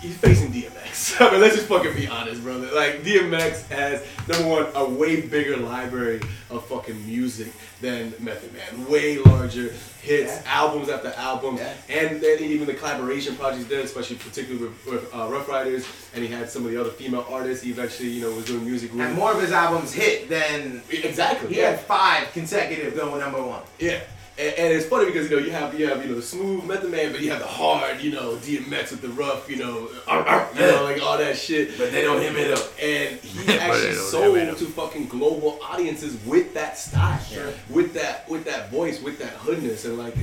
He's 0.00 0.16
facing 0.16 0.52
DMX. 0.52 1.20
I 1.20 1.30
mean, 1.32 1.40
let's 1.40 1.54
just 1.56 1.66
fucking 1.68 1.94
be 1.94 2.06
honest, 2.06 2.42
brother. 2.42 2.68
Like, 2.74 3.02
DMX 3.02 3.68
has, 3.68 4.04
number 4.28 4.48
one, 4.48 4.66
a 4.74 4.84
way 4.84 5.20
bigger 5.22 5.56
library 5.56 6.20
of 6.50 6.64
fucking 6.66 7.06
music 7.06 7.52
than 7.80 8.12
Method 8.20 8.52
Man. 8.52 8.88
Way 8.88 9.18
larger 9.18 9.72
hits, 10.02 10.32
Yeah. 10.32 10.42
albums 10.46 10.88
after 10.88 11.08
albums, 11.16 11.60
Yeah. 11.60 11.72
and 11.88 12.20
then 12.20 12.40
even 12.40 12.66
the 12.66 12.74
collaboration 12.74 13.34
projects 13.36 13.64
he 13.64 13.68
did, 13.68 13.84
especially 13.84 14.16
particularly 14.16 14.66
with, 14.68 14.86
with 14.86 15.14
uh, 15.14 15.26
Rough 15.28 15.48
Riders, 15.48 15.84
and 16.14 16.22
he 16.24 16.30
had 16.30 16.50
some 16.50 16.64
of 16.66 16.70
the 16.70 16.80
other 16.80 16.90
female 16.90 17.26
artists 17.30 17.64
he 17.64 17.70
eventually, 17.70 18.10
you 18.10 18.22
know, 18.22 18.34
was 18.34 18.44
doing 18.44 18.64
music 18.64 18.92
with. 18.92 19.00
And 19.00 19.14
more 19.14 19.32
of 19.32 19.40
his 19.40 19.52
albums 19.52 19.92
hit 19.92 20.28
than 20.28 20.82
Exactly. 20.90 21.54
he 21.54 21.60
yeah. 21.60 21.70
had 21.70 21.80
five 21.80 22.30
consecutive 22.32 22.94
going 22.94 23.18
number 23.20 23.42
one. 23.42 23.62
Yeah. 23.78 24.00
And, 24.36 24.54
and 24.58 24.72
it's 24.72 24.86
funny 24.86 25.06
because 25.06 25.30
you 25.30 25.36
know 25.36 25.42
you 25.44 25.52
have 25.52 25.78
you 25.78 25.86
have 25.86 26.02
you 26.02 26.08
know 26.10 26.16
the 26.16 26.22
smooth 26.22 26.64
Method 26.64 26.90
Man, 26.90 27.12
but 27.12 27.20
you 27.20 27.30
have 27.30 27.38
the 27.38 27.46
hard 27.46 28.00
you 28.00 28.10
know 28.12 28.34
DMX 28.36 28.90
with 28.90 29.00
the 29.02 29.08
rough 29.10 29.48
you 29.48 29.56
know 29.56 29.88
you 30.54 30.60
know 30.60 30.80
like 30.82 31.00
all 31.02 31.16
that 31.18 31.36
shit. 31.36 31.78
But 31.78 31.92
they 31.92 32.02
don't 32.02 32.20
hit 32.20 32.34
it 32.36 32.58
up. 32.58 32.64
And 32.82 33.20
he 33.20 33.58
actually 33.58 33.94
sold 33.94 34.36
to 34.58 34.64
fucking 34.66 35.06
global 35.06 35.58
audiences 35.62 36.16
with 36.26 36.52
that 36.54 36.76
style, 36.78 37.18
Sure. 37.22 37.52
with 37.70 37.94
that 37.94 38.28
with 38.28 38.44
that 38.46 38.70
voice, 38.70 39.00
with 39.00 39.18
that 39.20 39.34
hoodness, 39.34 39.84
and 39.84 39.98
like 39.98 40.16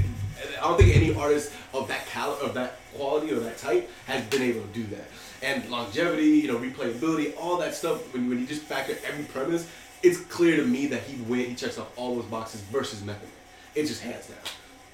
I 0.57 0.61
don't 0.61 0.77
think 0.77 0.95
any 0.95 1.13
artist 1.15 1.53
of 1.73 1.87
that 1.87 2.05
cal 2.07 2.33
of 2.41 2.53
that 2.55 2.79
quality 2.95 3.31
or 3.31 3.39
that 3.39 3.57
type 3.57 3.89
has 4.07 4.23
been 4.25 4.41
able 4.41 4.61
to 4.61 4.67
do 4.73 4.83
that. 4.87 5.05
And 5.41 5.67
longevity, 5.69 6.25
you 6.39 6.47
know, 6.47 6.57
replayability, 6.57 7.33
all 7.39 7.57
that 7.57 7.75
stuff. 7.75 8.13
When 8.13 8.27
when 8.29 8.39
you 8.39 8.45
just 8.45 8.63
factor 8.63 8.97
every 9.07 9.23
premise, 9.25 9.69
it's 10.03 10.19
clear 10.19 10.57
to 10.57 10.65
me 10.65 10.87
that 10.87 11.03
he 11.03 11.21
win. 11.21 11.45
He 11.51 11.55
checks 11.55 11.77
off 11.77 11.97
all 11.97 12.15
those 12.15 12.25
boxes 12.25 12.59
versus 12.61 13.03
Method 13.03 13.23
Man. 13.23 13.31
It's 13.75 13.89
just 13.89 14.01
hands 14.03 14.27
down. 14.27 14.37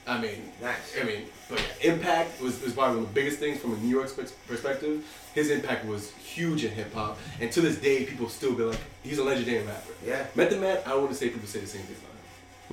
I 0.05 0.21
mean, 0.21 0.51
Nice. 0.61 0.95
I 1.01 1.03
mean, 1.03 1.23
but 1.49 1.59
yeah, 1.83 1.91
impact 1.93 2.41
was, 2.41 2.61
was 2.61 2.71
probably 2.73 2.95
one 2.97 3.03
of 3.07 3.13
the 3.13 3.19
biggest 3.19 3.39
things 3.39 3.59
from 3.59 3.73
a 3.73 3.77
New 3.77 3.89
York 3.89 4.09
perspective. 4.47 5.03
His 5.35 5.49
impact 5.51 5.85
was 5.85 6.11
huge 6.13 6.63
in 6.63 6.71
hip 6.71 6.93
hop, 6.93 7.17
and 7.41 7.51
to 7.51 7.59
this 7.61 7.77
day, 7.77 8.05
people 8.05 8.29
still 8.29 8.53
be 8.53 8.63
like, 8.63 8.79
he's 9.03 9.17
a 9.17 9.23
legendary 9.23 9.65
rapper. 9.65 9.91
Yeah. 10.05 10.25
Method 10.35 10.61
Man, 10.61 10.77
I 10.85 10.95
want 10.95 11.09
to 11.09 11.15
say 11.15 11.29
people 11.29 11.47
say 11.47 11.59
the 11.59 11.67
same 11.67 11.81
thing 11.81 11.95
about 11.97 12.11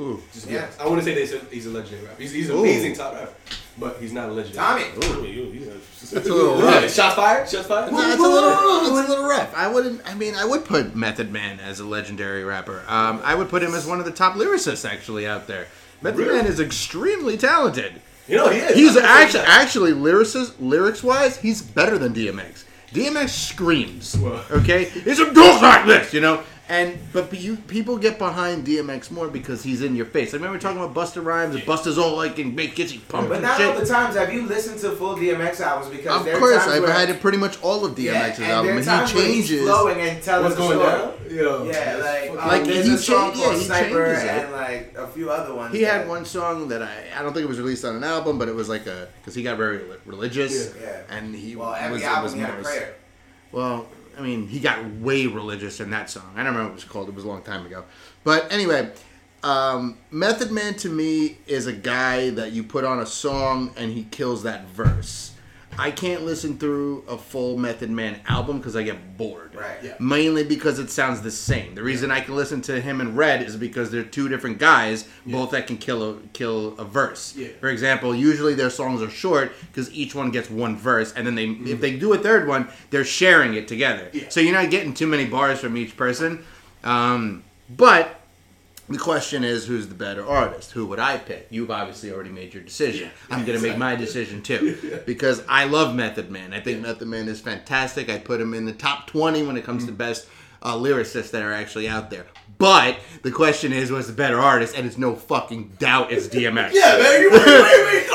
him. 0.07 0.15
Ooh. 0.17 0.23
Just 0.33 0.47
to 0.47 0.53
Yeah. 0.53 0.69
I 0.81 0.87
want 0.87 1.01
to 1.01 1.05
say 1.05 1.15
they 1.15 1.27
said 1.27 1.41
he's 1.51 1.67
a 1.67 1.71
legendary 1.71 2.05
rapper. 2.07 2.23
He's, 2.23 2.33
he's 2.33 2.51
an 2.51 2.57
Ooh. 2.57 2.61
amazing 2.61 2.95
top 2.95 3.15
rapper, 3.15 3.33
but 3.79 3.97
he's 4.01 4.13
not 4.13 4.29
a 4.29 4.33
legendary. 4.33 4.85
Tommy. 4.85 5.05
Ooh, 5.07 5.27
you- 5.27 5.45
you- 5.51 5.81
It's 6.01 6.13
a 6.13 6.21
little 6.21 6.59
Yeah, 6.61 6.83
rough. 6.83 6.95
shots 6.95 7.15
fired. 7.17 7.49
Shots 7.49 7.67
fired. 7.67 7.91
No, 7.93 7.99
it's 8.11 8.19
a 8.19 8.23
little, 8.23 8.51
it's 8.51 8.89
a 8.91 8.93
little 9.13 9.27
rough. 9.29 9.53
I 9.57 9.67
wouldn't. 9.69 10.03
I 10.09 10.15
mean, 10.15 10.37
I 10.37 10.45
would 10.45 10.65
put 10.65 10.95
Method 10.95 11.33
Man 11.33 11.59
as 11.59 11.81
a 11.81 11.85
legendary 11.85 12.45
rapper. 12.45 12.85
Um, 12.87 13.21
I 13.25 13.35
would 13.35 13.49
put 13.49 13.63
him 13.63 13.75
as 13.75 13.87
one 13.87 13.99
of 13.99 14.05
the 14.05 14.13
top 14.13 14.35
lyricists 14.35 14.89
actually 14.89 15.27
out 15.27 15.47
there. 15.49 15.67
Method 16.05 16.19
Really? 16.19 16.37
Man 16.37 16.47
is 16.47 16.61
extremely 16.61 17.39
talented. 17.39 17.95
You 18.29 18.37
know 18.37 18.51
he 18.51 18.59
is. 18.59 18.77
He's 18.77 18.97
I'm 18.97 19.03
not 19.03 19.31
saying 19.31 19.45
actually 19.49 19.93
actually 19.93 19.93
lyricist 19.93 20.55
lyrics 20.61 21.03
wise, 21.03 21.39
he's 21.39 21.63
better 21.63 21.97
than 21.99 22.13
DMX. 22.13 22.65
DMX 22.93 23.31
screams. 23.31 24.15
Okay, 24.51 24.85
it's 24.95 25.19
a 25.19 25.33
goes 25.33 25.63
like 25.63 25.87
this, 25.87 26.13
you 26.13 26.21
know. 26.21 26.43
And 26.67 26.99
but 27.13 27.31
you, 27.39 27.57
people 27.57 27.99
get 27.99 28.19
behind 28.19 28.67
DMX 28.67 29.11
more 29.11 29.29
because 29.29 29.63
he's 29.63 29.83
in 29.83 29.95
your 29.95 30.07
face. 30.07 30.33
I 30.33 30.39
remember 30.39 30.59
talking 30.59 30.83
about 30.83 30.95
Busta 30.95 31.23
Rhymes 31.23 31.55
and 31.57 31.65
Busta's 31.65 31.99
all 31.99 32.17
like 32.17 32.39
and 32.39 32.57
make 32.57 32.75
gets 32.75 32.95
you 32.95 33.01
pumping 33.01 33.29
But 33.29 33.35
and 33.35 33.43
not 33.43 33.57
shit. 33.59 33.67
all 33.75 33.79
the 33.81 33.85
times 33.85 34.17
have 34.17 34.33
you 34.33 34.47
listened 34.47 34.81
to 34.81 34.93
full 34.93 35.15
DMX 35.15 35.61
albums 35.61 35.95
because 35.95 36.21
Of 36.21 36.25
there 36.25 36.37
are 36.37 36.39
course, 36.39 36.57
times 36.65 36.73
I've 36.73 36.83
where, 36.85 36.93
had 36.93 37.11
it 37.11 37.21
pretty 37.21 37.37
much 37.37 37.63
all 37.63 37.85
of 37.85 37.99
yeah, 37.99 38.31
DMX's 38.31 38.39
and 38.39 38.47
album, 38.47 38.67
there 38.67 38.75
are 38.75 38.79
and 38.79 38.87
times 38.87 39.11
he 39.11 39.19
where 39.19 39.27
he's 39.27 39.49
changes. 39.49 39.67
flowing 39.69 40.01
and 40.01 40.23
telling 40.23 40.45
What's 40.45 40.57
the 40.57 40.63
going 40.63 40.79
story. 40.79 41.37
down? 41.37 41.67
Yeah, 41.67 41.97
like, 42.03 42.31
um, 42.31 42.37
Like, 42.49 42.65
there's 42.65 42.87
he 42.87 42.95
a 42.95 42.97
song 42.99 43.33
cha- 43.33 43.39
yeah, 43.39 43.45
called 43.45 43.59
he 43.59 43.65
Sniper 43.65 44.07
changes 44.07 44.23
it. 44.25 44.29
and 44.31 44.53
like 44.53 44.95
a 44.97 45.07
few 45.09 45.31
other 45.31 45.55
ones. 45.55 45.75
He 45.75 45.83
had 45.83 46.09
one 46.09 46.25
song 46.25 46.69
that 46.69 46.81
I 46.83 46.95
I 47.19 47.23
don't 47.23 47.35
think 47.35 47.45
it 47.45 47.49
was 47.49 47.59
released 47.59 47.85
on 47.85 47.95
an 47.97 48.05
album, 48.05 48.39
but 48.39 48.49
it 48.49 48.55
was 48.55 48.71
like 48.71 48.87
a 48.87 49.09
because 49.21 49.35
he 49.35 49.43
got 49.43 49.59
very 49.59 49.83
religious, 50.07 50.73
Yeah. 50.81 51.03
and 51.11 51.35
he 51.35 51.57
Well, 51.57 51.75
every 51.75 51.93
was, 51.93 52.03
it 52.03 52.07
album 52.07 52.23
was 52.25 52.33
he 52.33 52.41
had 52.41 52.59
a 52.59 52.63
prayer. 52.63 52.95
Well, 53.53 53.87
I 54.19 54.23
mean, 54.23 54.49
he 54.49 54.61
got 54.61 54.85
way 54.97 55.27
religious 55.27 55.81
in 55.81 55.91
that 55.91 56.11
song. 56.11 56.31
I 56.35 56.39
don't 56.39 56.47
remember 56.47 56.65
what 56.65 56.71
it 56.71 56.75
was 56.75 56.85
called. 56.85 57.09
It 57.09 57.15
was 57.15 57.25
a 57.25 57.29
long 57.29 57.43
time 57.43 57.67
ago. 57.67 57.85
But 58.23 58.51
anyway, 58.53 58.91
um, 59.43 59.99
Method 60.11 60.51
Man 60.51 60.75
to 60.77 60.89
me 60.89 61.39
is 61.47 61.67
a 61.67 61.73
guy 61.73 62.31
that 62.31 62.53
you 62.53 62.63
put 62.63 62.85
on 62.85 63.01
a 63.01 63.07
song 63.07 63.75
and 63.77 63.93
he 63.93 64.05
kills 64.05 64.43
that 64.45 64.67
verse. 64.69 65.34
I 65.79 65.91
can't 65.91 66.23
listen 66.25 66.59
through 66.59 67.05
a 67.09 67.19
full 67.19 67.57
Method 67.57 67.91
Man 67.91 68.21
album 68.27 68.59
because 68.59 68.77
I 68.77 68.83
get 68.83 69.17
bored. 69.17 69.55
Right. 69.55 69.79
Yeah. 69.83 69.95
Mainly 69.99 70.45
because 70.45 70.79
it 70.79 70.91
sounds 70.91 71.23
the 71.23 71.31
same. 71.31 71.75
The 71.75 71.83
reason 71.83 72.11
I 72.11 72.21
can 72.21 72.37
listen 72.37 72.61
to 72.63 72.81
him 72.81 73.01
in 73.01 73.17
Red 73.17 73.43
is 73.43 73.57
because 73.57 73.91
they're 73.91 74.05
two 74.05 74.29
different 74.29 74.59
guys, 74.59 75.09
both 75.27 75.51
that 75.51 75.67
can 75.67 75.77
kill 75.77 76.11
a 76.11 76.21
kill 76.33 76.79
a 76.79 76.85
verse. 76.85 77.35
Yeah. 77.37 77.49
For 77.61 77.69
example, 77.69 78.15
usually 78.15 78.55
their 78.55 78.71
songs 78.71 79.03
are 79.03 79.11
short 79.11 79.53
because 79.69 79.93
each 79.93 80.15
one 80.15 80.31
gets 80.31 80.51
one 80.51 80.77
verse, 80.77 81.13
and 81.15 81.27
then 81.27 81.35
they 81.35 81.47
if 81.47 81.81
they 81.81 81.97
do 81.97 82.13
a 82.13 82.19
third 82.19 82.47
one, 82.49 82.69
they're 82.91 83.05
sharing 83.05 83.55
it 83.55 83.69
together. 83.69 84.11
Yeah. 84.13 84.29
So 84.29 84.41
you're 84.41 84.55
not 84.55 84.71
getting 84.71 84.95
too 84.95 85.07
many 85.07 85.27
bars 85.27 85.61
from 85.61 85.77
each 85.77 85.97
person. 85.97 86.45
Um, 86.83 87.45
but 87.69 88.21
the 88.89 88.99
question 88.99 89.45
is, 89.45 89.67
who's 89.67 89.89
the 89.89 89.95
better 89.95 90.27
artist? 90.27 90.73
Who 90.73 90.87
would 90.87 90.99
I 90.99 91.17
pick? 91.17 91.47
You've 91.51 91.71
obviously 91.71 92.13
already 92.13 92.31
made 92.31 92.53
your 92.53 92.63
decision. 92.63 93.11
I'm 93.31 93.45
gonna 93.45 93.61
make 93.61 93.79
my 93.79 93.97
decision 93.97 94.43
too 94.43 95.01
because 95.07 95.43
I 95.49 95.65
love 95.65 95.95
Method 95.95 96.31
Man. 96.31 96.53
I 96.53 96.61
think 96.61 96.83
Method 96.83 97.09
Man 97.09 97.29
is 97.29 97.41
fantastic. 97.41 98.11
I 98.11 98.19
put 98.19 98.41
him 98.41 98.53
in 98.53 98.67
the 98.67 98.73
top 98.73 99.07
20 99.07 99.45
when 99.45 99.57
it 99.57 99.65
comes 99.65 99.87
to 99.87 99.93
mm. 99.93 99.97
best 99.97 100.29
uh, 100.65 100.75
lyricists 100.75 101.31
that 101.31 101.43
are 101.43 101.53
actually 101.53 101.89
out 101.89 102.11
there. 102.11 102.27
But 102.57 102.99
the 103.23 103.31
question 103.33 103.73
is, 103.73 103.91
what's 103.93 104.07
the 104.07 104.13
better 104.13 104.39
artist? 104.39 104.77
And 104.77 104.87
it's 104.87 104.97
no 104.97 105.15
fucking 105.17 105.73
doubt 105.79 106.13
it's 106.13 106.29
DMX. 106.29 106.71
Yeah, 106.75 106.99
man. 106.99 107.21
You. 107.23 107.31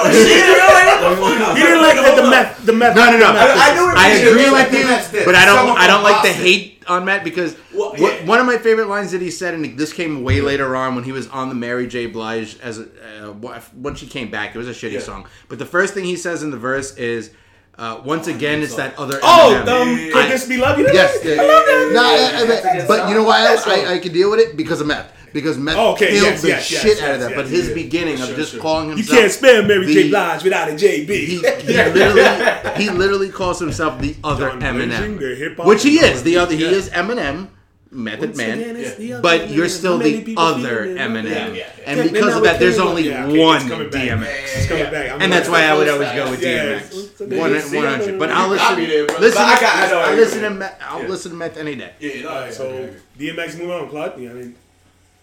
Oh, 0.01 1.53
didn't 1.55 1.81
like 1.81 1.95
the, 2.15 2.21
the 2.23 2.29
meth. 2.29 2.65
The 2.65 2.73
meth. 2.73 2.95
No, 2.95 3.05
no, 3.11 3.17
no. 3.17 3.33
the 3.33 3.39
I- 3.39 3.69
I 3.69 3.73
knew 3.75 3.89
it 3.91 3.97
I 3.97 4.09
agree 4.11 4.43
with 4.45 4.51
like 4.53 4.71
you, 4.71 4.79
DMX 4.79 5.25
but 5.25 5.35
I 5.35 5.45
don't. 5.45 5.77
I 5.77 5.87
don't 5.87 6.03
like 6.03 6.23
the 6.23 6.31
hate 6.33 6.83
on 6.87 7.05
Matt 7.05 7.23
because 7.23 7.55
Well, 7.73 7.93
what- 7.97 8.25
one 8.25 8.39
of 8.39 8.45
my 8.45 8.57
favorite 8.57 8.87
lines 8.87 9.11
that 9.11 9.21
he 9.21 9.29
said, 9.31 9.53
and 9.53 9.77
this 9.77 9.93
came 9.93 10.23
way 10.23 10.41
later 10.41 10.75
on 10.75 10.95
when 10.95 11.03
he 11.03 11.11
was 11.11 11.27
on 11.27 11.49
the 11.49 11.55
Mary 11.55 11.85
J. 11.87 12.07
Blige 12.07 12.57
as 12.61 12.79
a, 12.79 12.87
uh, 13.29 13.59
when 13.75 13.95
she 13.95 14.07
came 14.07 14.31
back. 14.31 14.55
It 14.55 14.57
was 14.57 14.67
a 14.67 14.71
shitty 14.73 14.93
Yeah. 14.93 14.99
song, 15.01 15.27
but 15.49 15.59
the 15.59 15.65
first 15.65 15.93
thing 15.93 16.05
he 16.05 16.15
says 16.15 16.41
in 16.43 16.49
the 16.51 16.57
verse 16.57 16.95
is, 16.97 17.31
uh, 17.79 18.01
"Once 18.03 18.27
again, 18.27 18.61
it's 18.61 18.75
that 18.75 18.97
other." 18.99 19.19
Oh, 19.23 19.63
Eminem." 19.65 20.11
um, 20.13 20.17
I- 20.19 20.27
this 20.29 20.45
be 20.45 20.57
love? 20.57 20.77
You 20.77 20.87
Yes, 20.93 21.17
yeah. 21.23 21.33
I 21.33 21.45
love 21.47 21.65
that. 21.65 21.91
No, 21.93 22.03
I- 22.03 22.41
I- 22.41 22.45
That's 22.45 22.61
but, 22.63 22.73
good 22.73 22.87
but 22.87 22.97
song. 22.99 23.09
you 23.09 23.15
know 23.15 23.23
why 23.23 23.41
That's 23.43 23.65
I, 23.65 23.71
I, 23.71 23.79
all. 23.85 23.93
I 23.93 23.99
could 23.99 24.13
deal 24.13 24.29
with 24.31 24.39
it 24.41 24.55
because 24.57 24.81
of 24.81 24.87
meth. 24.87 25.13
Because 25.31 25.59
meth 25.59 25.77
Oh, 25.77 25.91
okay, 25.93 26.07
killed 26.09 26.23
yes, 26.23 26.41
the 26.41 26.47
yes, 26.47 26.65
shit 26.65 26.83
yes, 26.97 27.01
out 27.03 27.11
of 27.15 27.19
yes, 27.21 27.29
that. 27.29 27.35
but 27.35 27.45
yes, 27.45 27.51
his 27.57 27.67
yeah. 27.69 27.73
beginning 27.75 28.19
of 28.19 28.27
Sure, 28.29 28.35
just 28.35 28.51
sure. 28.53 28.61
calling 28.61 28.89
himself 28.89 29.09
You 29.11 29.15
can't 29.21 29.31
spell 29.31 29.61
Mary 29.61 29.85
J. 29.93 30.09
Blige 30.09 30.43
without 30.43 30.69
a 30.69 30.71
JB. 30.73 31.07
he, 31.07 31.35
he 31.37 31.37
literally 31.77 32.83
he 32.83 32.89
literally 32.89 33.29
calls 33.29 33.59
himself 33.59 34.01
the 34.01 34.15
other 34.23 34.49
John 34.49 34.59
Legend, 34.59 35.19
the 35.19 35.25
Eminem, 35.25 35.55
hop 35.57 35.67
which 35.67 35.83
he 35.83 35.97
is. 35.99 36.23
The 36.23 36.37
other 36.37 36.55
he 36.55 36.63
is 36.65 36.89
Eminem, 36.89 37.47
Method 37.91 38.29
Once 38.29 38.37
Man, 38.37 38.59
again, 38.59 38.75
it's 38.75 39.21
but 39.21 39.41
Eminem. 39.41 39.55
you're 39.55 39.67
still 39.69 39.97
the 39.97 40.35
other. 40.37 40.85
Eminem, 40.85 41.23
Yeah, 41.25 41.47
yeah, 41.47 41.53
yeah. 41.53 41.65
and 41.87 41.97
Yeah, 41.97 42.03
because 42.11 42.35
of 42.35 42.43
that, 42.43 42.59
there's 42.59 42.77
came 42.77 42.85
only 42.87 43.09
yeah, 43.09 43.25
one 43.25 43.57
it's 43.61 43.67
coming 43.67 43.89
back. 43.89 44.01
DMX, 44.03 44.27
It's 44.29 44.67
back. 44.91 45.11
I'm 45.11 45.21
and 45.23 45.31
that's 45.33 45.49
why 45.49 45.63
I 45.63 45.73
would 45.75 45.89
always 45.89 46.11
go 46.11 46.29
with 46.29 46.41
Yeah, 46.43 46.79
DMX. 46.81 47.19
One 47.39 47.49
it's- 47.55 47.73
one 47.73 47.85
hundred. 47.85 48.19
But 48.19 48.29
I'll 48.29 48.49
listen. 48.49 48.75
there. 48.75 49.05
Listen, 49.07 49.19
But 49.19 49.37
I 49.37 49.59
got- 49.59 49.75
I 49.75 49.89
know 49.91 49.99
I 49.99 50.09
what 50.09 50.15
listen 50.19 50.41
you're 50.41 50.49
to 50.49 50.55
Meth. 50.55 50.79
I'll 50.81 51.01
Yeah. 51.01 51.07
listen 51.07 51.31
to 51.31 51.37
Meth 51.37 51.57
any 51.57 51.75
day. 51.75 51.93
Yeah, 51.99 52.11
yeah, 52.13 52.21
no, 52.21 52.29
All 52.29 52.35
right, 52.35 52.45
yeah, 52.45 52.51
so 52.51 52.65
okay, 52.67 52.83
okay. 52.83 52.95
DMX 53.17 53.55
move 53.57 53.71
on, 53.71 53.89
Claude. 53.89 54.19
Yeah, 54.19 54.29
I 54.29 54.33
mean, 54.33 54.55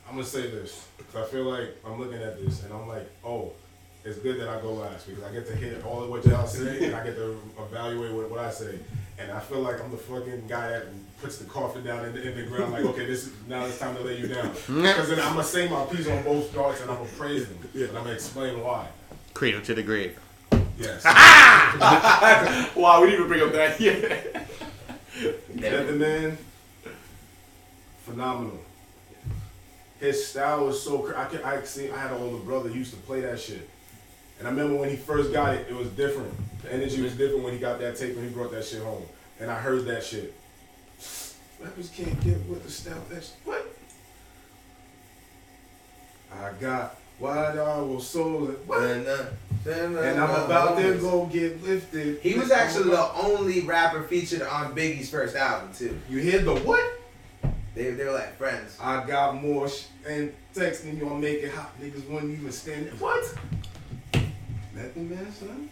I'm 0.09 0.15
gonna 0.17 0.27
say 0.27 0.43
this 0.51 0.81
because 0.99 1.15
I 1.29 1.31
feel 1.33 1.45
like 1.45 1.69
I'm 1.87 2.01
looking 2.01 2.21
at 2.21 2.45
this 2.45 2.65
and 2.65 2.73
I'm 2.73 2.89
like, 2.89 3.09
oh, 3.25 3.53
it's 4.05 4.19
good 4.19 4.41
that 4.41 4.49
I 4.49 4.61
go 4.61 4.73
last 4.75 5.07
because 5.09 5.23
I 5.23 5.33
get 5.33 5.47
to 5.47 5.55
hear 5.57 5.77
all 5.87 6.03
of 6.03 6.11
what 6.11 6.27
y'all 6.27 6.47
say 6.49 6.87
and 6.87 6.97
I 6.97 7.05
get 7.05 7.15
to 7.17 7.39
evaluate 7.71 8.11
what, 8.13 8.29
what 8.31 8.41
I 8.41 8.51
say. 8.51 8.79
And 9.19 9.33
I 9.33 9.41
feel 9.41 9.61
like 9.61 9.83
I'm 9.83 9.91
the 9.91 9.97
fucking 9.97 10.47
guy 10.47 10.69
that 10.71 10.87
puts 11.21 11.39
the 11.39 11.47
coffin 11.47 11.85
down 11.85 12.05
in 12.05 12.13
the, 12.13 12.29
in 12.29 12.37
the 12.37 12.43
ground, 12.45 12.73
like, 12.73 12.85
okay, 12.85 13.07
this 13.07 13.27
is 13.27 13.33
now 13.49 13.65
it's 13.65 13.79
time 13.79 13.97
to 13.97 14.03
lay 14.03 14.19
you 14.19 14.29
down. 14.29 14.51
Because 14.67 15.09
then 15.09 15.21
I'm 15.21 15.33
gonna 15.33 15.45
say 15.45 15.69
my 15.69 15.85
piece 15.87 16.07
on 16.09 16.23
both 16.23 16.55
parts 16.55 16.83
and 16.83 16.91
I'm 16.91 16.99
gonna 16.99 17.09
praise 17.11 17.49
them 17.49 17.59
yeah. 17.73 17.87
and 17.87 17.97
I'm 17.97 18.05
gonna 18.05 18.15
explain 18.15 18.61
why. 18.61 18.89
Cradle 19.33 19.63
to 19.63 19.75
the 19.75 19.83
grave. 19.83 20.19
Yes. 20.79 21.03
Wow, 22.77 23.01
we 23.01 23.07
didn't 23.11 23.25
even 23.25 23.29
bring 23.29 23.43
up 23.43 23.53
that. 23.53 23.81
Yeah. 23.81 24.17
Method 25.55 25.99
Man, 25.99 26.39
phenomenal. 28.05 28.61
His 29.99 30.27
style 30.27 30.67
was 30.67 30.83
so. 30.83 30.99
cra- 30.99 31.19
I 31.19 31.25
could. 31.25 31.43
I 31.43 31.63
see. 31.63 31.91
I 31.91 31.97
had 31.97 32.13
an 32.13 32.23
older 32.23 32.45
brother 32.45 32.69
who 32.69 32.79
used 32.79 32.93
to 32.93 33.01
play 33.01 33.23
that 33.23 33.41
shit, 33.41 33.69
and 34.39 34.47
I 34.47 34.51
remember 34.51 34.77
when 34.77 34.91
he 34.91 34.97
first 34.97 35.33
got 35.33 35.55
it, 35.55 35.67
it 35.69 35.75
was 35.75 35.89
different. 35.91 36.33
The 36.63 36.73
energy 36.73 37.01
was 37.03 37.15
different 37.17 37.45
when 37.45 37.53
he 37.53 37.59
got 37.59 37.79
that 37.81 37.97
tape 37.97 38.17
and 38.17 38.25
he 38.29 38.35
brought 38.35 38.51
that 38.53 38.65
shit 38.65 38.83
home, 38.83 39.03
and 39.41 39.51
I 39.51 39.59
heard 39.59 39.85
that 39.87 40.05
shit. 40.05 40.35
Rappers 41.61 41.91
can't 41.97 42.21
get 42.23 42.39
with 42.47 42.65
the 42.65 42.71
style. 42.71 43.03
That's 43.11 43.33
what. 43.45 43.67
I 46.33 46.51
got 46.61 46.97
wide 47.19 47.57
owl 47.57 47.99
soul. 48.01 48.47
What? 48.67 48.83
And, 48.83 49.07
uh, 49.07 49.25
And 49.67 50.21
I'm 50.21 50.31
about 50.45 50.77
to 50.79 50.99
go 50.99 51.27
get 51.27 51.63
lifted. 51.63 52.21
He 52.21 52.35
was 52.35 52.51
actually 52.51 52.91
the 52.91 53.13
only 53.15 53.63
rapper 53.63 54.03
featured 54.03 54.43
on 54.43 54.75
Biggie's 54.75 55.11
first 55.11 55.35
album 55.35 55.73
too. 55.73 55.99
You 56.11 56.19
hear 56.19 56.41
the 56.43 56.55
what? 56.57 56.85
They, 57.75 57.91
they 57.91 58.05
were 58.05 58.13
like 58.13 58.37
friends. 58.37 58.77
I 58.81 59.05
got 59.07 59.41
more 59.41 59.69
sh- 59.69 59.85
and 60.09 60.33
texting 60.55 60.99
you, 60.99 61.09
I'm 61.11 61.21
making 61.21 61.51
hot 61.51 61.79
niggas 61.81 62.09
wouldn't 62.09 62.33
even 62.39 62.51
stand 62.53 62.87
it. 62.87 62.93
What? 63.01 63.25
Nothing, 64.77 65.11
man, 65.11 65.33
son. 65.33 65.71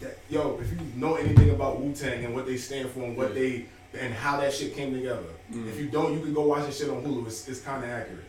That, 0.00 0.18
yo, 0.30 0.58
if 0.60 0.70
you 0.70 0.78
know 0.94 1.16
anything 1.16 1.50
about 1.50 1.80
Wu 1.80 1.92
Tang 1.92 2.24
and 2.24 2.32
what 2.34 2.46
they 2.46 2.56
stand 2.56 2.88
for 2.90 3.00
and 3.00 3.16
what 3.16 3.34
they 3.34 3.66
and 3.98 4.14
how 4.14 4.38
that 4.40 4.52
shit 4.54 4.74
came 4.76 4.94
together, 4.94 5.24
if 5.50 5.78
you 5.80 5.88
don't, 5.88 6.12
you 6.14 6.20
can 6.20 6.32
go 6.32 6.42
watch 6.46 6.64
that 6.66 6.74
shit 6.74 6.88
on 6.88 7.02
Hulu. 7.02 7.26
It's, 7.26 7.48
it's 7.48 7.60
kind 7.60 7.82
of 7.82 7.90
accurate. 7.90 8.24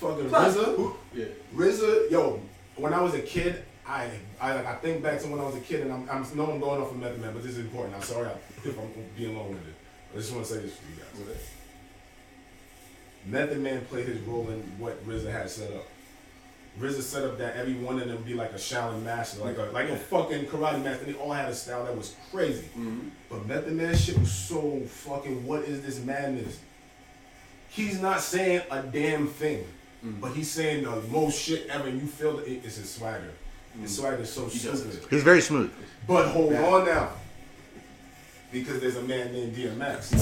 Fucking 0.00 0.28
RZA, 0.30 0.94
Yeah. 1.14 1.24
RZA, 1.54 2.10
yo. 2.10 2.40
When 2.76 2.92
I 2.94 3.00
was 3.00 3.14
a 3.14 3.20
kid, 3.20 3.64
I 3.86 4.10
I, 4.40 4.54
like, 4.54 4.66
I 4.66 4.74
think 4.76 5.02
back 5.02 5.18
to 5.20 5.28
when 5.28 5.40
I 5.40 5.44
was 5.44 5.56
a 5.56 5.60
kid, 5.60 5.80
and 5.80 5.92
I'm, 5.92 6.08
I'm 6.10 6.36
know 6.36 6.50
I'm 6.52 6.60
going 6.60 6.80
off 6.80 6.90
of 6.90 6.98
Method 6.98 7.20
Man, 7.20 7.32
but 7.32 7.42
this 7.42 7.52
is 7.52 7.58
important. 7.58 7.96
I'm 7.96 8.02
sorry 8.02 8.28
if 8.64 8.78
I'm 8.78 8.88
being 9.16 9.36
long-winded. 9.36 9.74
I 10.12 10.16
just 10.18 10.32
want 10.32 10.46
to 10.46 10.52
say 10.54 10.60
this 10.60 10.76
for 10.76 10.84
you 10.90 10.96
guys. 11.26 11.50
Method 13.26 13.58
Man 13.60 13.80
played 13.86 14.06
his 14.06 14.20
role 14.20 14.48
in 14.50 14.60
what 14.78 15.04
RZA 15.06 15.32
had 15.32 15.50
set 15.50 15.72
up. 15.72 15.86
RZA 16.80 17.02
set 17.02 17.24
up 17.24 17.38
that 17.38 17.56
every 17.56 17.74
one 17.74 17.98
of 18.00 18.08
them 18.08 18.22
be 18.22 18.34
like 18.34 18.52
a 18.52 18.56
Shaolin 18.56 19.02
master, 19.02 19.42
like 19.44 19.58
a 19.58 19.62
like 19.72 19.88
a 19.88 19.96
fucking 19.96 20.46
karate 20.46 20.82
master. 20.82 21.06
They 21.06 21.14
all 21.14 21.32
had 21.32 21.48
a 21.48 21.54
style 21.54 21.84
that 21.84 21.96
was 21.96 22.14
crazy. 22.30 22.68
But 23.28 23.46
Method 23.46 23.72
Man 23.74 23.96
shit 23.96 24.18
was 24.18 24.32
so 24.32 24.80
fucking. 24.86 25.44
What 25.46 25.62
is 25.62 25.82
this 25.82 25.98
madness? 26.04 26.58
He's 27.70 28.00
not 28.00 28.20
saying 28.20 28.62
a 28.70 28.82
damn 28.82 29.26
thing, 29.26 29.64
but 30.20 30.32
he's 30.32 30.50
saying 30.50 30.84
the 30.84 31.00
most 31.10 31.38
shit 31.40 31.66
ever. 31.68 31.88
And 31.88 32.00
you 32.00 32.06
feel 32.06 32.38
it, 32.40 32.60
it's 32.64 32.76
his 32.76 32.90
swagger. 32.90 33.32
His 33.80 33.96
swagger 33.96 34.22
is 34.22 34.32
so 34.32 34.48
stupid. 34.48 35.04
He's 35.10 35.22
very 35.22 35.40
smooth. 35.40 35.70
But 36.06 36.28
hold 36.28 36.52
on 36.54 36.86
now. 36.86 37.10
Because 38.50 38.80
there's 38.80 38.96
a 38.96 39.02
man 39.02 39.30
named 39.32 39.54
DMX. 39.54 40.12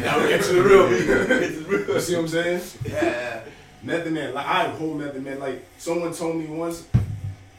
Now 0.00 0.22
we 0.22 0.28
get 0.28 0.44
to 0.44 0.52
the 0.52 0.62
real. 0.62 0.88
Get 0.88 1.48
to 1.48 1.60
the 1.60 1.68
real. 1.68 1.94
You 1.94 2.00
see 2.00 2.14
what 2.14 2.22
I'm 2.22 2.28
saying? 2.28 2.62
Yeah. 2.86 3.40
Method 3.82 4.12
Man, 4.12 4.34
like 4.34 4.46
I 4.46 4.64
hold 4.68 4.98
Method 4.98 5.24
Man. 5.24 5.38
Like 5.38 5.64
someone 5.78 6.12
told 6.12 6.36
me 6.36 6.46
once 6.46 6.86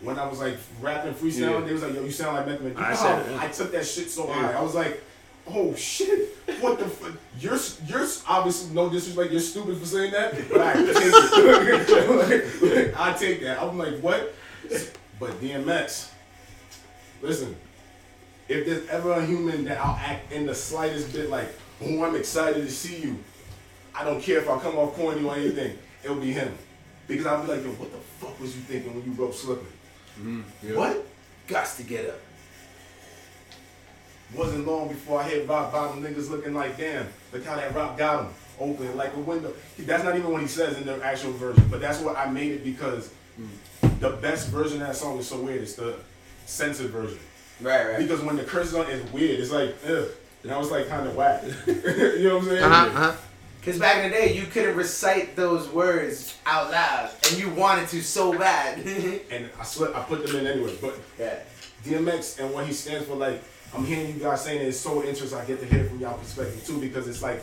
when 0.01 0.17
I 0.19 0.27
was 0.27 0.39
like 0.39 0.57
rapping 0.81 1.13
freestyle, 1.13 1.59
Yeah. 1.61 1.65
they 1.65 1.73
was 1.73 1.83
like, 1.83 1.93
"Yo, 1.95 2.03
you 2.03 2.11
sound 2.11 2.35
like 2.37 2.45
Method 2.47 2.63
Man." 2.75 2.83
I 2.83 2.93
said. 2.93 3.37
I 3.39 3.47
took 3.47 3.71
that 3.71 3.85
shit 3.85 4.09
so 4.09 4.27
high. 4.27 4.53
I 4.53 4.61
was 4.61 4.75
like, 4.75 5.01
"Oh 5.47 5.73
shit, 5.75 6.35
what 6.61 6.77
the 6.79 6.85
fuck?" 6.87 7.13
You're 7.39 7.57
you're 7.87 8.07
obviously 8.27 8.73
no 8.75 8.89
disrespect. 8.89 9.31
You're 9.31 9.41
stupid 9.41 9.77
for 9.77 9.85
saying 9.85 10.11
that, 10.11 10.33
but 10.49 10.59
I 10.61 10.73
take 10.73 10.95
it. 10.95 12.93
I 12.97 13.13
take 13.13 13.41
that. 13.43 13.61
I'm 13.61 13.77
like, 13.77 13.99
what? 13.99 14.33
But 15.19 15.31
DMX, 15.41 16.09
listen. 17.21 17.55
If 18.47 18.65
there's 18.65 18.87
ever 18.89 19.11
a 19.11 19.25
human 19.25 19.63
that 19.65 19.77
I'll 19.79 19.95
act 19.95 20.31
in 20.31 20.45
the 20.47 20.55
slightest 20.55 21.13
bit 21.13 21.29
like, 21.29 21.47
"Oh, 21.81 22.03
I'm 22.03 22.15
excited 22.15 22.65
to 22.65 22.71
see 22.71 22.97
you," 23.03 23.19
I 23.93 24.03
don't 24.03 24.21
care 24.21 24.39
if 24.39 24.49
I 24.49 24.57
come 24.59 24.75
off 24.77 24.95
corny 24.95 25.23
or 25.23 25.35
anything. 25.35 25.77
It'll 26.03 26.15
be 26.17 26.31
him. 26.31 26.55
Because 27.07 27.25
I'll 27.25 27.41
be 27.43 27.51
like, 27.51 27.63
yo, 27.63 27.69
what 27.71 27.91
the 27.91 27.97
fuck 27.97 28.39
was 28.39 28.55
you 28.55 28.61
thinking 28.61 28.93
when 28.93 29.03
you 29.03 29.11
wrote 29.13 29.33
Slippin'? 29.35 29.65
What? 30.75 31.05
Gots 31.47 31.77
to 31.77 31.83
get 31.83 32.09
up. 32.09 32.19
wasn't 34.35 34.67
long 34.67 34.89
before 34.89 35.21
I 35.21 35.29
hit 35.29 35.47
rock 35.47 35.71
bottom. 35.71 36.03
Niggas 36.03 36.29
looking 36.29 36.53
like, 36.53 36.77
damn, 36.77 37.07
look 37.33 37.43
how 37.45 37.55
that 37.55 37.73
rock 37.73 37.97
got 37.97 38.25
him. 38.25 38.31
Open 38.59 38.95
like 38.97 39.15
a 39.15 39.19
window. 39.19 39.53
That's 39.79 40.03
not 40.03 40.17
even 40.17 40.31
what 40.31 40.41
he 40.41 40.47
says 40.47 40.77
in 40.77 40.85
the 40.85 41.01
actual 41.03 41.31
version, 41.31 41.65
but 41.71 41.79
that's 41.79 41.99
what 42.01 42.17
I 42.17 42.29
made 42.29 42.51
it 42.51 42.63
because 42.63 43.09
the 44.01 44.09
best 44.21 44.49
version 44.49 44.81
of 44.81 44.87
that 44.87 44.95
song 44.97 45.17
is 45.17 45.27
so 45.27 45.39
weird. 45.41 45.61
It's 45.61 45.75
the 45.75 45.95
censored 46.45 46.89
version. 46.91 47.19
Right, 47.61 47.91
right. 47.91 47.99
Because 47.99 48.21
when 48.21 48.35
the 48.35 48.43
curse 48.43 48.67
is 48.67 48.75
on, 48.75 48.89
it's 48.89 49.09
weird. 49.13 49.39
It's 49.39 49.51
like, 49.51 49.75
ugh. 49.87 50.07
And 50.43 50.51
I 50.51 50.57
was 50.57 50.71
like 50.71 50.87
kind 50.87 51.07
of 51.07 51.15
whack. 51.15 51.43
you 51.67 51.73
know 52.27 52.35
what 52.35 52.43
I'm 52.43 52.49
saying? 52.49 52.63
Uh 52.63 52.69
huh. 52.69 52.85
Uh-huh. 52.87 53.15
Because 53.59 53.79
back 53.79 54.03
in 54.03 54.11
the 54.11 54.17
day, 54.17 54.33
you 54.33 54.45
couldn't 54.45 54.75
recite 54.75 55.35
those 55.35 55.67
words 55.69 56.37
out 56.45 56.71
loud, 56.71 57.11
and 57.27 57.37
you 57.37 57.49
wanted 57.49 57.89
to 57.89 58.01
so 58.01 58.37
bad. 58.37 58.79
and 59.31 59.49
I 59.59 59.63
swear 59.63 59.95
I 59.95 60.01
put 60.03 60.25
them 60.25 60.35
in 60.37 60.47
anyway. 60.47 60.75
But 60.81 60.97
yeah. 61.19 61.39
DMX 61.83 62.39
and 62.39 62.53
what 62.53 62.65
he 62.65 62.73
stands 62.73 63.07
for, 63.07 63.15
like 63.15 63.41
I'm 63.73 63.85
hearing 63.85 64.07
you 64.07 64.19
guys 64.19 64.43
saying 64.43 64.61
it, 64.61 64.67
it's 64.67 64.79
so 64.79 65.03
interesting. 65.03 65.37
I 65.37 65.45
get 65.45 65.59
to 65.59 65.65
hear 65.65 65.83
it 65.83 65.89
from 65.89 65.99
y'all 65.99 66.17
perspective 66.17 66.65
too 66.65 66.79
because 66.79 67.07
it's 67.07 67.21
like 67.21 67.41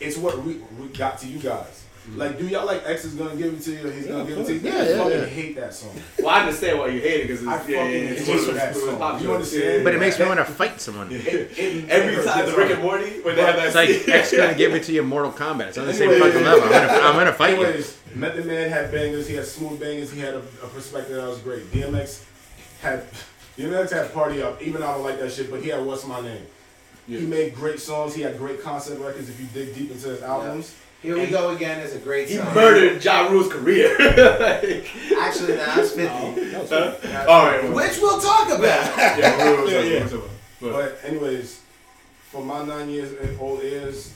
it's 0.00 0.16
what 0.16 0.42
we, 0.42 0.54
we 0.78 0.88
got 0.88 1.18
to 1.18 1.28
you 1.28 1.38
guys. 1.38 1.81
Mm-hmm. 2.02 2.18
Like, 2.18 2.36
do 2.36 2.48
y'all 2.48 2.66
like 2.66 2.82
X 2.84 3.04
is 3.04 3.14
gonna 3.14 3.36
give 3.36 3.54
it 3.54 3.62
to 3.62 3.70
you? 3.70 3.88
Or 3.88 3.92
he's 3.92 4.06
gonna 4.08 4.24
give 4.24 4.38
it 4.38 4.46
to 4.46 4.54
you. 4.54 4.58
Yeah, 4.58 4.72
yeah, 4.72 4.80
I 4.80 4.88
yeah, 4.88 4.96
fucking 4.98 5.18
yeah. 5.20 5.24
hate 5.26 5.54
that 5.54 5.72
song. 5.72 5.94
Well, 6.18 6.30
I 6.30 6.40
understand 6.40 6.78
why 6.80 6.88
you 6.88 7.00
hate 7.00 7.20
it 7.20 7.28
because 7.28 7.46
I 7.46 7.60
it's, 7.60 7.68
yeah, 7.68 7.78
fucking 7.78 7.92
yeah, 7.92 8.10
it's 8.10 8.26
hate 8.26 8.34
just 8.34 8.54
that 8.54 8.70
it 8.76 8.80
song. 8.80 9.22
You 9.22 9.34
understand? 9.34 9.84
But 9.84 9.94
it 9.94 9.98
makes 10.00 10.18
me 10.18 10.24
want 10.26 10.38
to 10.38 10.44
fight 10.44 10.80
someone. 10.80 11.12
Every 11.12 12.24
time 12.24 12.46
the 12.46 12.54
Rick 12.56 12.72
and 12.72 12.82
Morty 12.82 13.20
when 13.20 13.36
they 13.36 13.42
have 13.42 13.54
that 13.54 13.66
It's 13.66 13.76
like 13.76 13.88
scene. 13.88 14.10
X 14.10 14.36
gonna 14.36 14.54
give 14.56 14.74
it 14.74 14.82
to 14.84 14.92
you 14.92 15.02
in 15.02 15.08
Mortal 15.08 15.30
Kombat. 15.30 15.68
It's 15.68 15.78
on 15.78 15.86
the 15.86 15.94
same 15.94 16.10
fucking 16.18 16.42
level. 16.42 16.64
I'm 16.64 16.70
gonna, 16.70 16.92
I'm 17.06 17.14
gonna 17.14 17.32
fight 17.32 17.56
you. 17.56 17.64
Anyways, 17.64 17.98
Method 18.16 18.46
Man 18.46 18.68
had 18.68 18.90
bangers. 18.90 19.28
He 19.28 19.36
had 19.36 19.46
smooth 19.46 19.78
bangers. 19.78 20.10
He 20.10 20.18
had 20.18 20.34
a, 20.34 20.38
a 20.38 20.68
perspective 20.74 21.14
that 21.14 21.28
was 21.28 21.38
great. 21.38 21.70
DMX 21.70 22.24
had 22.80 23.04
DMX 23.56 23.92
had 23.92 24.12
party 24.12 24.42
up. 24.42 24.60
Even 24.60 24.80
though 24.80 24.88
I 24.88 24.94
don't 24.94 25.04
like 25.04 25.20
that 25.20 25.30
shit, 25.30 25.52
but 25.52 25.62
he 25.62 25.68
had 25.68 25.86
What's 25.86 26.04
My 26.04 26.20
Name. 26.20 26.46
He 27.06 27.26
made 27.26 27.54
great 27.54 27.80
songs. 27.80 28.14
He 28.14 28.22
had 28.22 28.38
great 28.38 28.62
concept 28.62 29.00
records. 29.00 29.28
If 29.28 29.40
you 29.40 29.46
dig 29.52 29.74
deep 29.74 29.90
into 29.90 30.08
his 30.08 30.22
albums, 30.22 30.74
Here 31.02 31.18
we 31.18 31.26
go 31.26 31.50
again 31.50 31.80
is 31.80 31.94
a 31.94 31.98
great 31.98 32.28
He 32.28 32.36
song. 32.36 32.54
murdered 32.54 33.04
Ja 33.04 33.28
Rule's 33.28 33.52
career. 33.52 33.96
Like, 33.98 34.88
Actually, 35.18 35.56
now 35.56 35.80
it's 35.80 35.92
50. 35.92 36.06
huh? 36.06 37.24
All 37.28 37.46
right. 37.46 37.62
well, 37.64 37.74
Which 37.74 37.98
we'll 38.00 38.20
talk 38.20 38.46
about. 38.48 38.60
Yeah, 39.18 39.44
Rule 39.50 39.62
was 39.64 39.72
Yeah, 39.72 39.78
like- 39.80 39.90
yeah. 39.90 40.02
was 40.04 40.12
like- 40.12 40.22
but- 40.60 40.72
But 40.72 40.98
anyways, 41.04 41.60
for 42.30 42.44
my 42.44 42.64
nine 42.64 42.88
years 42.88 43.12
eh, 43.20 43.36
old 43.40 43.62
years, 43.62 44.12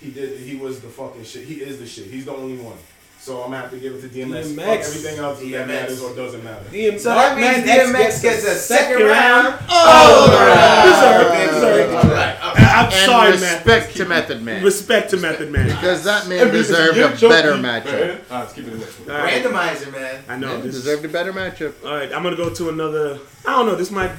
he 0.00 0.10
did. 0.10 0.38
He 0.40 0.56
was 0.56 0.80
the 0.80 0.88
fucking 0.88 1.24
shit. 1.24 1.44
He 1.44 1.56
is 1.56 1.78
the 1.78 1.86
shit. 1.86 2.06
He's 2.06 2.24
the 2.24 2.32
only 2.34 2.56
one. 2.56 2.78
So 3.20 3.42
I'm 3.42 3.50
gonna 3.50 3.58
have 3.62 3.70
to 3.72 3.78
give 3.78 3.94
it 3.94 4.00
to 4.02 4.08
DMX. 4.08 4.54
Fuck 4.54 4.64
DMX. 4.64 4.86
everything 4.88 5.18
else 5.18 5.40
DMX. 5.40 5.50
that 5.52 5.66
matters 5.68 6.02
or 6.02 6.14
doesn't 6.16 6.44
matter. 6.44 6.64
DMX 6.70 7.00
So 7.00 7.08
that 7.10 7.36
means 7.36 7.68
X 7.68 7.90
DMX 7.90 8.22
gets 8.22 8.44
a 8.44 8.54
second 8.54 9.06
round. 9.06 9.58
Oh, 9.68 10.30
round. 10.38 11.30
deserved, 11.34 11.52
deserved. 11.52 11.94
All 11.94 12.14
right. 12.14 12.36
I- 12.40 12.54
I'm 12.78 12.84
And 12.86 12.94
sorry, 13.06 13.30
man. 13.32 13.54
respect 13.64 13.96
to 13.96 14.04
Method 14.04 14.42
Man. 14.42 14.62
Respect 14.64 15.10
to 15.10 15.16
Method 15.16 15.50
Man. 15.50 15.66
Because 15.66 16.04
that 16.04 16.28
man 16.28 16.50
deserved 16.52 16.96
a 16.96 17.28
better 17.28 17.54
matchup. 17.54 17.92
Alright, 17.92 18.30
let's 18.30 18.52
keep 18.52 18.66
it 18.68 18.72
in 18.72 18.78
the 18.78 18.86
one. 18.86 19.16
All 19.16 19.22
right. 19.24 19.42
Randomizer, 19.42 19.92
man. 19.92 20.24
I 20.28 20.36
know. 20.36 20.46
Man 20.48 20.62
This 20.62 20.74
deserved 20.76 21.04
a 21.04 21.08
better 21.08 21.32
matchup. 21.32 21.74
All 21.84 21.90
right, 21.96 22.12
I'm 22.12 22.22
gonna 22.22 22.36
go 22.36 22.50
to 22.50 22.68
another. 22.68 23.18
I 23.44 23.50
don't 23.50 23.66
know. 23.66 23.74
This 23.74 23.90
might. 23.90 24.12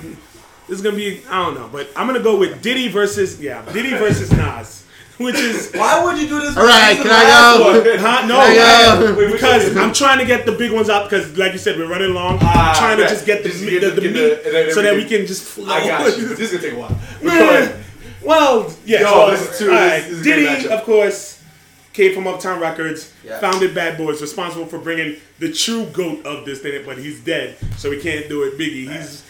This 0.67 0.77
is 0.77 0.81
gonna 0.81 0.97
be. 0.97 1.21
I 1.29 1.41
don't 1.45 1.55
know, 1.55 1.69
but 1.71 1.89
I'm 1.95 2.05
gonna 2.05 2.19
go 2.19 2.37
with 2.37 2.61
Diddy 2.61 2.89
versus 2.89 3.39
yeah, 3.41 3.63
Diddy 3.71 3.91
versus 3.91 4.29
Nas, 4.31 4.78
which 5.19 5.35
is. 5.35 5.71
Why 5.75 6.03
would 6.03 6.17
you 6.17 6.27
do 6.27 6.39
this? 6.41 6.57
All 6.57 6.65
right, 6.65 6.97
can 6.97 7.07
I 7.07 7.57
go? 7.57 7.63
one. 7.65 7.99
Huh? 7.99 8.25
No, 8.25 8.37
There 8.47 8.97
I- 8.97 8.99
go. 8.99 9.15
Wait, 9.15 9.31
because 9.33 9.69
one? 9.75 9.83
I'm 9.83 9.93
trying 9.93 10.17
to 10.19 10.25
get 10.25 10.45
the 10.45 10.53
big 10.53 10.71
ones 10.71 10.89
out 10.89 11.09
because, 11.09 11.37
like 11.37 11.51
you 11.53 11.59
said, 11.59 11.77
we're 11.77 11.87
running 11.89 12.13
long. 12.13 12.39
Ah, 12.41 12.71
I'm 12.71 12.75
trying 12.75 12.97
to 12.97 13.07
just 13.07 13.25
get 13.25 13.43
the 13.43 13.49
Just 13.49 13.61
meat, 13.63 13.81
get 13.81 13.81
the, 13.81 13.89
the- 13.89 13.95
the 13.95 14.01
get 14.01 14.13
the- 14.13 14.19
meat 14.21 14.45
and 14.45 14.55
then 14.55 14.73
so 14.73 14.81
that 14.81 14.95
we 14.95 15.05
can 15.05 15.25
just 15.27 15.43
flow. 15.43 15.71
I 15.73 15.85
got 15.87 16.17
you. 16.17 16.27
This 16.35 16.51
is 16.51 16.51
gonna 16.53 16.63
take 16.63 16.73
a 16.73 16.79
while. 16.79 16.97
But 17.21 17.25
Man. 17.27 17.83
Well, 18.23 18.73
yeah. 18.85 19.01
Yo, 19.01 19.05
so, 19.07 19.31
this 19.31 19.41
is 19.51 19.59
two- 19.59 19.71
all 19.71 19.77
this- 19.77 20.03
this 20.05 20.11
is 20.13 20.23
Diddy, 20.23 20.67
of 20.69 20.83
course, 20.83 21.41
came 21.93 22.13
from 22.13 22.27
Uptown 22.27 22.59
Records, 22.59 23.11
Yeah. 23.25 23.39
founded 23.39 23.73
Bad 23.75 23.97
Boys, 23.97 24.21
responsible 24.21 24.65
for 24.67 24.77
bringing 24.79 25.17
the 25.39 25.51
true 25.51 25.85
goat 25.85 26.25
of 26.25 26.45
this 26.45 26.59
thing, 26.59 26.81
but 26.85 26.97
he's 26.97 27.19
dead, 27.21 27.57
so 27.77 27.89
we 27.89 27.99
can't 27.99 28.27
do 28.29 28.43
it. 28.43 28.57
Biggie, 28.57 28.89
he's 28.91 29.23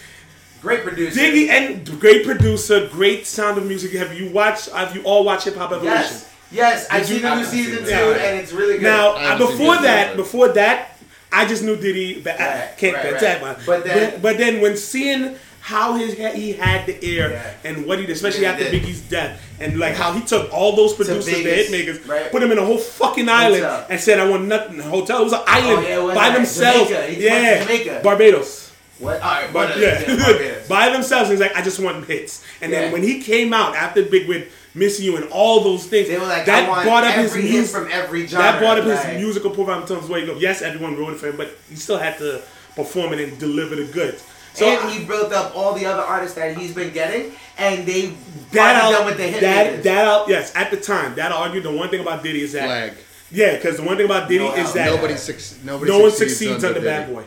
Great 0.62 0.84
producer. 0.84 1.20
Diggy 1.20 1.48
and 1.50 2.00
great 2.00 2.26
producer, 2.26 2.88
great 2.92 3.26
sound 3.26 3.58
of 3.58 3.66
music. 3.66 3.92
Have 3.94 4.14
you 4.20 4.30
watched? 4.32 4.70
Have 4.72 4.96
you 4.96 5.02
all 5.04 5.24
watched 5.24 5.46
Hip 5.46 5.56
Hop 5.56 5.72
Evolution? 5.72 5.92
Yes. 6.00 6.26
Yes, 6.52 6.88
I've 6.90 7.06
seen 7.06 7.22
the 7.22 7.36
new 7.36 7.46
season 7.46 7.86
seen 7.86 7.96
two, 7.96 8.12
it. 8.12 8.18
and 8.22 8.40
it's 8.40 8.52
really 8.52 8.74
good. 8.76 8.84
Now, 8.84 9.12
I 9.12 9.14
uh, 9.14 9.20
haven't 9.38 9.48
seen 9.50 9.58
before 9.58 9.76
that, 9.84 10.00
episode. 10.08 10.18
before 10.18 10.48
that, 10.50 10.98
I 11.32 11.46
just 11.48 11.64
knew 11.64 11.76
Diddy. 11.76 12.22
But 12.22 12.42
I 12.42 12.72
can't 12.76 12.96
right, 12.96 13.12
right. 13.12 13.22
that 13.22 13.42
one. 13.42 13.56
But 13.68 13.84
then- 13.84 14.12
but, 14.14 14.22
but 14.24 14.38
then 14.40 14.60
when 14.60 14.76
seeing 14.76 15.36
how 15.62 15.94
his 15.94 16.16
he 16.16 16.54
had 16.54 16.88
the 16.88 16.98
air 17.06 17.30
Yeah. 17.32 17.70
and 17.70 17.86
what 17.86 18.00
he 18.00 18.08
did, 18.08 18.16
especially 18.16 18.42
Yeah, 18.42 18.54
after 18.54 18.64
did. 18.70 18.82
Biggie's 18.82 19.02
death, 19.02 19.40
and 19.60 19.78
like 19.78 19.94
how 19.94 20.12
he 20.14 20.22
took 20.22 20.52
all 20.52 20.76
those 20.76 20.94
producers, 20.96 21.26
the 21.26 21.34
Vegas, 21.44 21.70
hit 21.70 21.72
makers, 21.72 22.08
right. 22.08 22.32
put 22.32 22.40
them 22.42 22.52
in 22.52 22.58
a 22.58 22.66
whole 22.66 22.80
fucking 22.80 23.30
island, 23.30 23.64
Hotel. 23.64 23.86
and 23.92 24.00
said, 24.00 24.20
"I 24.20 24.28
want 24.28 24.46
nothing." 24.46 24.80
Hotel. 24.80 25.22
It 25.22 25.26
was 25.26 25.34
an 25.34 25.42
island 25.46 25.86
Oh, 25.86 25.88
yeah, 25.88 25.98
was 26.00 26.16
by 26.16 26.30
that. 26.30 26.36
themselves. 26.36 26.90
Jamaica. 26.90 27.08
He 27.08 27.12
went 27.12 27.20
to 27.20 27.26
Yeah, 27.26 27.64
Jamaica. 27.64 28.02
Barbados. 28.04 28.69
What? 29.00 29.22
All 29.22 29.30
right, 29.30 29.52
But 29.54 29.70
but 29.70 29.78
uh, 29.78 29.80
yeah, 29.80 30.06
Barbados. 30.06 30.68
by 30.70 30.90
themselves, 30.90 31.30
he's 31.30 31.40
like, 31.40 31.56
I 31.56 31.62
just 31.62 31.80
want 31.80 32.06
hits. 32.06 32.44
And 32.62 32.72
Yeah. 32.72 32.82
then 32.82 32.92
when 32.92 33.04
he 33.04 33.22
came 33.22 33.54
out 33.54 33.76
after 33.76 34.04
Big 34.04 34.28
with 34.28 34.48
Missing 34.76 35.06
You 35.06 35.18
and 35.18 35.26
all 35.32 35.62
those 35.62 35.86
things, 35.88 36.08
They 36.10 36.18
were 36.20 36.26
like, 36.26 36.46
that 36.46 36.66
I 36.66 36.70
want 36.70 36.84
brought 36.84 37.04
up 37.04 37.16
his 37.16 37.32
every 37.32 37.42
hit 37.44 37.52
music. 37.52 37.76
from 37.76 37.92
every 37.92 38.28
genre. 38.28 38.44
That 38.52 38.60
brought 38.60 38.78
up 38.80 38.86
his 38.86 39.22
musical 39.22 39.52
profile 39.52 39.82
in 39.82 39.88
terms 39.88 40.04
of 40.04 40.10
where 40.10 40.20
you 40.20 40.28
go. 40.28 40.36
Yes, 40.38 40.62
everyone 40.62 40.96
wrote 40.98 41.14
it 41.14 41.20
for 41.20 41.28
him, 41.30 41.38
but 41.38 41.58
he 41.70 41.76
still 41.76 41.98
had 41.98 42.18
to 42.20 42.42
perform 42.76 43.14
it 43.14 43.20
and 43.20 43.38
deliver 43.40 43.76
the 43.76 43.86
goods. 43.86 44.24
So 44.54 44.68
and 44.68 44.80
I- 44.80 44.92
he 44.92 45.06
built 45.06 45.32
up 45.34 45.56
all 45.56 45.74
the 45.74 45.86
other 45.86 46.02
artists 46.04 46.36
that 46.36 46.58
he's 46.58 46.74
been 46.74 46.92
getting, 46.92 47.32
and 47.58 47.86
they 47.86 48.14
that 48.52 48.76
out, 48.84 49.06
with 49.06 49.18
the 49.18 49.24
hit 49.24 49.42
that 49.42 49.66
makers. 49.68 49.84
that 49.86 50.06
out, 50.06 50.28
yes, 50.30 50.52
at 50.56 50.72
the 50.72 50.78
time, 50.78 51.16
that 51.16 51.32
argued 51.32 51.64
the 51.64 51.72
one 51.72 51.90
thing 51.90 52.02
about 52.02 52.24
Diddy 52.24 52.42
is 52.42 52.54
that 52.54 52.66
Flag. 52.66 52.94
yeah, 53.32 53.56
because 53.56 53.78
the 53.78 53.84
one 53.84 53.96
thing 53.98 54.06
about 54.06 54.28
Diddy 54.28 54.44
No 54.46 54.54
is 54.56 54.74
that 54.74 54.88
Nobody, 54.88 55.16
suc- 55.18 55.64
nobody 55.64 55.92
no 55.92 56.00
one 56.00 56.12
succeeds, 56.12 56.38
succeeds 56.40 56.64
under 56.64 56.82
Bad 56.82 57.14
Boy. 57.14 57.24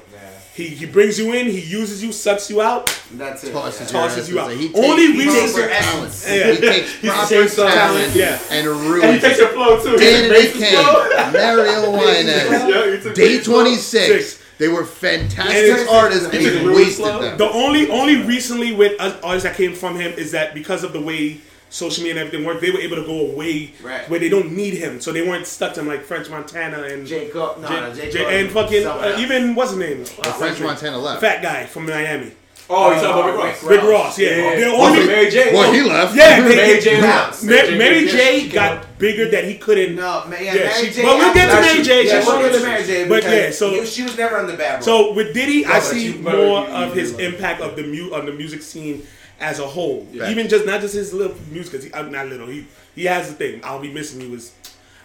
He, 0.54 0.68
he 0.68 0.84
brings 0.84 1.18
you 1.18 1.32
in, 1.32 1.46
he 1.46 1.60
uses 1.60 2.04
you, 2.04 2.12
sucks 2.12 2.50
you 2.50 2.60
out. 2.60 2.86
That's 3.14 3.42
it. 3.42 3.52
Tosses, 3.52 3.80
yeah. 3.92 4.00
your 4.00 4.08
Tosses 4.08 4.28
you 4.28 4.38
out. 4.38 4.50
He 4.52 4.68
takes 4.68 4.78
Only 4.78 5.06
proper 5.14 5.18
reason- 5.32 5.60
your 5.60 5.68
talent. 5.68 6.24
Yeah. 6.28 6.46
He 6.52 6.56
takes 6.60 6.98
proper 7.00 7.28
takes 7.34 7.54
talent 7.56 7.74
talent, 7.74 8.14
yeah. 8.14 8.38
and 8.50 8.68
And 8.68 8.80
he 8.82 8.88
ruins 8.90 9.22
takes 9.22 9.38
it. 9.38 9.40
your 9.40 9.48
flow 9.48 9.82
too. 9.82 9.96
Dan 9.96 10.14
and 10.14 10.24
He 10.24 10.28
Nick 10.28 10.30
makes 10.30 10.70
his 10.70 10.78
flow. 10.80 11.08
Kane, 11.08 11.32
Mario 11.32 11.90
Winans, 11.92 12.28
Yeah, 12.68 12.96
he 12.96 13.02
took 13.02 13.14
Day 13.14 13.40
26. 13.42 14.06
Six. 14.06 14.42
They 14.58 14.68
were 14.68 14.84
fantastic 14.84 15.56
it's- 15.56 15.88
artists 15.88 16.24
and 16.26 16.34
He 16.34 16.44
took 16.44 16.54
he 16.58 16.60
Louis 16.66 16.74
wasted 16.84 17.06
them. 17.06 17.38
The 17.38 17.48
only 17.50 17.90
only 17.90 18.22
recently 18.22 18.72
with 18.74 19.00
artists 19.00 19.44
that 19.44 19.56
came 19.56 19.72
from 19.74 19.96
him 19.96 20.12
is 20.12 20.32
that 20.32 20.52
because 20.54 20.84
of 20.84 20.92
the 20.92 21.00
way 21.00 21.40
social 21.72 22.04
media 22.04 22.20
and 22.20 22.26
everything 22.26 22.46
worked, 22.46 22.60
they 22.60 22.70
were 22.70 22.78
able 22.80 22.96
to 22.96 23.04
go 23.04 23.30
away 23.32 23.72
Right. 23.82 24.08
where 24.08 24.20
they 24.20 24.28
don't 24.28 24.52
need 24.52 24.74
him, 24.74 25.00
so 25.00 25.10
they 25.10 25.26
weren't 25.26 25.46
stuck 25.46 25.74
to 25.74 25.80
him 25.80 25.88
like 25.88 26.04
French 26.04 26.28
Montana 26.30 26.82
and 26.82 27.06
J. 27.06 27.28
Cole. 27.28 27.56
No, 27.60 27.68
J- 27.68 27.80
no, 27.80 27.94
J. 27.94 28.10
J- 28.10 28.40
and 28.40 28.50
fucking 28.50 28.86
uh, 28.86 29.16
even 29.18 29.54
what's 29.54 29.70
his 29.70 29.78
name? 29.80 30.04
French 30.04 30.60
Montana 30.60 30.98
left. 30.98 31.20
Fat 31.20 31.42
guy 31.42 31.64
from 31.66 31.86
Miami. 31.86 32.32
Oh, 32.70 32.90
you 32.94 33.00
talking 33.02 33.10
about 33.10 33.26
Rick 33.26 33.36
Ross? 33.36 33.64
Rick 33.64 33.82
Ross, 33.82 34.18
yeah. 34.18 34.28
Yeah. 34.36 34.56
The 34.60 34.70
Also, 34.72 34.84
only 34.94 35.06
Mary 35.06 35.30
J. 35.30 35.52
Well, 35.52 35.72
he 35.72 35.82
left. 35.82 36.14
yeah, 36.16 36.40
they, 36.48 36.56
Mary 36.56 36.80
J. 36.80 37.00
Bounce. 37.00 37.40
Bounce. 37.40 37.42
Mary, 37.42 37.76
Mary 37.76 38.04
yeah, 38.06 38.12
J. 38.12 38.48
got 38.48 38.98
bigger 38.98 39.28
that 39.30 39.44
he 39.44 39.58
couldn't. 39.58 39.96
No, 39.96 40.24
ma- 40.28 40.36
yeah, 40.36 40.54
Yeah, 40.54 40.64
Mary 40.66 40.86
she- 40.86 40.90
J. 40.92 41.02
but 41.02 41.18
we'll 41.18 41.34
get 41.34 41.50
to 41.50 41.60
Mary 41.60 41.82
J. 41.82 42.06
Yeah, 42.06 42.24
we'll 42.24 42.38
get 42.50 42.52
to 42.60 42.64
Mary 42.66 42.84
J. 42.84 43.08
but 43.08 43.22
yeah, 43.24 43.50
so- 43.50 43.84
she 43.84 44.04
was 44.04 44.16
never 44.16 44.38
on 44.38 44.46
the 44.46 44.56
bad 44.56 44.78
boy. 44.78 44.84
So 44.86 45.12
with 45.12 45.34
Diddy, 45.34 45.66
I 45.66 45.80
see 45.80 46.14
more 46.18 46.32
you- 46.34 46.56
of 46.56 46.94
you 46.94 47.00
his 47.02 47.18
impact 47.18 47.60
of 47.60 47.76
the 47.76 47.82
mu- 47.82 48.14
on 48.14 48.24
the 48.26 48.32
music 48.32 48.62
scene 48.62 49.06
as 49.42 49.58
a 49.58 49.66
whole. 49.66 50.06
Yeah. 50.12 50.30
Even 50.30 50.48
just 50.48 50.64
not 50.64 50.80
just 50.80 50.94
his 50.94 51.12
little 51.12 51.36
music, 51.50 51.72
because 51.72 51.84
he 51.86 51.92
uh, 51.92 52.02
not 52.02 52.28
little. 52.28 52.46
He 52.46 52.66
he 52.94 53.04
has 53.04 53.28
the 53.28 53.34
thing. 53.34 53.60
I'll 53.64 53.80
be 53.80 53.92
missing 53.92 54.20
you. 54.20 54.30
Was 54.30 54.52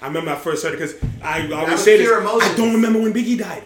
I 0.01 0.07
remember 0.07 0.31
I 0.31 0.35
first 0.35 0.63
heard 0.63 0.73
it 0.73 0.77
because 0.77 0.95
I, 1.21 1.47
I 1.47 1.51
always 1.51 1.83
say 1.83 1.97
this. 1.97 2.07
pure 2.07 2.21
I 2.25 2.53
don't 2.55 2.73
remember 2.73 3.01
when 3.01 3.13
Biggie 3.13 3.37
died. 3.37 3.63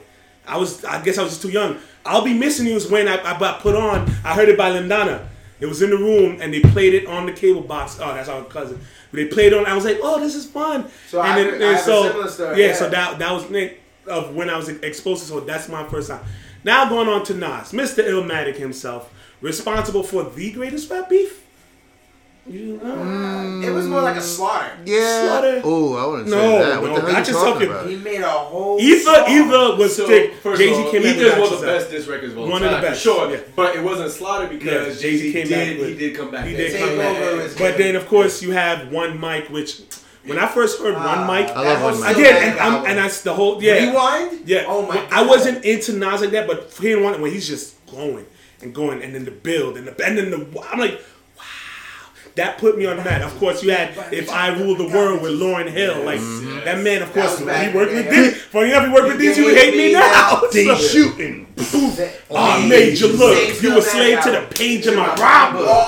I 0.47 0.57
was 0.57 0.83
I 0.85 1.03
guess 1.03 1.17
I 1.17 1.23
was 1.23 1.31
just 1.33 1.41
too 1.41 1.49
young. 1.51 1.77
I'll 2.05 2.23
be 2.23 2.33
missing 2.33 2.65
you 2.65 2.73
was 2.73 2.89
when 2.89 3.07
I, 3.07 3.21
I 3.21 3.37
got 3.37 3.59
put 3.59 3.75
on. 3.75 4.09
I 4.23 4.33
heard 4.33 4.49
it 4.49 4.57
by 4.57 4.71
Lindana. 4.71 5.27
It 5.59 5.67
was 5.67 5.83
in 5.83 5.91
the 5.91 5.97
room 5.97 6.39
and 6.41 6.51
they 6.51 6.61
played 6.61 6.95
it 6.95 7.05
on 7.05 7.27
the 7.27 7.33
cable 7.33 7.61
box. 7.61 7.99
Oh, 8.01 8.13
that's 8.15 8.27
our 8.29 8.43
cousin. 8.45 8.79
They 9.11 9.25
played 9.25 9.53
it 9.53 9.59
on. 9.59 9.67
I 9.67 9.75
was 9.75 9.85
like, 9.85 9.99
oh, 10.01 10.19
this 10.19 10.33
is 10.33 10.45
fun. 10.47 10.89
So 11.07 11.19
I 11.19 11.37
and 11.37 11.49
have 11.51 11.61
a- 11.61 11.65
I 11.65 11.71
have 11.73 11.79
a 11.81 11.83
so 11.83 12.03
similar 12.07 12.27
story, 12.29 12.61
yeah, 12.61 12.67
yeah. 12.67 12.73
so 12.73 12.89
that 12.89 13.19
that 13.19 13.31
was 13.31 13.49
Nick 13.49 13.81
of 14.07 14.33
when 14.33 14.49
I 14.49 14.57
was 14.57 14.69
exposed 14.69 15.21
to. 15.23 15.27
So 15.27 15.39
that's 15.41 15.69
my 15.69 15.87
first 15.87 16.09
time. 16.09 16.23
Now 16.63 16.87
going 16.89 17.07
on 17.09 17.23
to 17.25 17.33
Nas, 17.33 17.71
Mr. 17.71 18.03
Illmatic 18.03 18.55
himself, 18.55 19.11
responsible 19.41 20.03
for 20.03 20.23
the 20.23 20.51
greatest 20.51 20.89
rap 20.89 21.09
beef. 21.09 21.39
You 22.47 22.79
know? 22.83 23.61
it 23.63 23.71
was 23.71 23.85
more 23.87 24.01
like 24.01 24.15
a 24.15 24.21
slaughter. 24.21 24.75
Yeah. 24.83 25.27
Slaughter. 25.27 25.61
Oh, 25.63 25.93
I 25.95 26.07
wouldn't 26.07 26.29
say 26.29 26.35
No, 26.35 26.65
that. 26.65 26.81
What 26.81 26.87
no, 26.87 26.95
the 26.95 27.01
hell 27.01 27.15
are 27.15 27.19
you 27.19 27.33
talking 27.33 27.67
about? 27.67 27.87
He 27.87 27.95
made 27.97 28.21
a 28.21 28.29
whole. 28.29 28.79
Either 28.81 28.99
song. 28.99 29.25
either 29.27 29.75
was 29.77 29.95
So, 29.95 30.07
thick. 30.07 30.43
Jay 30.43 30.73
Z 30.73 30.91
came 30.91 31.03
in 31.03 31.15
Ethers 31.15 31.23
with 31.33 31.39
was 31.39 31.49
Got 31.51 31.59
the 31.61 31.65
best 31.67 31.91
diss 31.91 32.07
records 32.07 32.33
of 32.33 32.39
all 32.39 32.47
One 32.49 32.63
of 32.63 32.71
the 32.71 32.77
best, 32.79 33.01
sure. 33.03 33.29
yeah. 33.31 33.41
But 33.55 33.75
it 33.75 33.83
wasn't 33.83 34.11
Slaughter 34.11 34.47
because 34.47 34.65
Yeah, 34.95 35.01
Jay-Z 35.09 35.31
Jay-Z 35.31 35.33
came 35.33 35.47
did, 35.47 35.51
back 35.77 35.79
with- 35.79 35.89
he 35.89 36.07
did 36.07 36.17
come 36.17 36.31
back. 36.31 36.45
He 36.47 36.53
then. 36.55 36.71
did 36.71 36.79
come 36.79 36.97
back. 36.97 37.57
But 37.59 37.77
then, 37.77 37.95
of 37.95 38.07
course, 38.07 38.41
you 38.41 38.51
have 38.53 38.91
one 38.91 39.19
mic, 39.19 39.49
which 39.49 39.81
when 40.25 40.39
I 40.39 40.47
first 40.47 40.79
heard 40.79 40.95
one 40.95 41.03
ah, 41.05 41.27
mic, 41.27 41.49
I 41.49 41.61
love 41.61 41.81
One 41.83 42.01
Mic. 42.01 42.17
again, 42.17 42.51
and, 42.51 42.59
I'm, 42.59 42.85
and 42.85 42.97
that's 42.97 43.21
the 43.21 43.33
whole 43.33 43.61
yeah. 43.61 43.89
Rewind. 43.89 44.47
Yeah. 44.47 44.65
Oh 44.67 44.85
my. 44.85 44.95
Well, 44.95 45.07
I 45.11 45.25
wasn't 45.25 45.63
into 45.65 45.93
Nas 45.93 46.21
like 46.21 46.31
that, 46.31 46.47
but 46.47 46.71
he 46.79 46.89
didn't 46.89 47.03
want 47.03 47.15
it 47.17 47.21
when 47.21 47.31
he's 47.31 47.47
just 47.47 47.83
going 47.87 48.25
and 48.61 48.73
going, 48.73 49.01
and 49.03 49.13
then 49.15 49.25
the 49.25 49.31
build 49.31 49.77
and 49.77 49.87
the 49.87 50.05
and 50.05 50.17
then 50.17 50.29
the 50.31 50.37
I'm 50.71 50.79
like, 50.79 50.99
wow, 51.37 51.43
that 52.35 52.57
put 52.57 52.77
me 52.77 52.85
on 52.85 52.97
the 52.97 53.03
that. 53.03 53.21
Of 53.21 53.37
course, 53.39 53.63
you 53.63 53.71
had 53.71 53.89
If 54.13 54.29
I 54.29 54.49
Rule 54.57 54.75
the 54.75 54.87
World 54.87 55.21
with 55.21 55.33
Lauryn 55.33 55.69
Hill. 55.69 56.03
Like 56.03 56.19
that 56.65 56.79
man, 56.83 57.01
of 57.01 57.11
course, 57.13 57.39
he 57.39 57.45
worked 57.45 57.93
with 57.93 58.05
day. 58.05 58.11
this. 58.11 58.41
Funny 58.43 58.69
enough, 58.69 58.85
he 58.87 58.93
worked 58.93 59.07
with 59.07 59.19
these. 59.19 59.37
You 59.37 59.45
would 59.45 59.55
hate 59.57 59.75
me 59.75 59.93
now. 59.93 60.41
They 60.51 60.65
So- 60.75 60.75
shooting. 60.75 61.47
I 62.33 62.67
made 62.67 62.99
you 62.99 63.07
look. 63.07 63.61
You 63.61 63.75
were 63.75 63.81
slave 63.81 64.21
to 64.23 64.31
the 64.31 64.47
page 64.55 64.87
of 64.87 64.95
my 64.95 65.13
rhyme 65.15 65.53
book. 65.53 65.87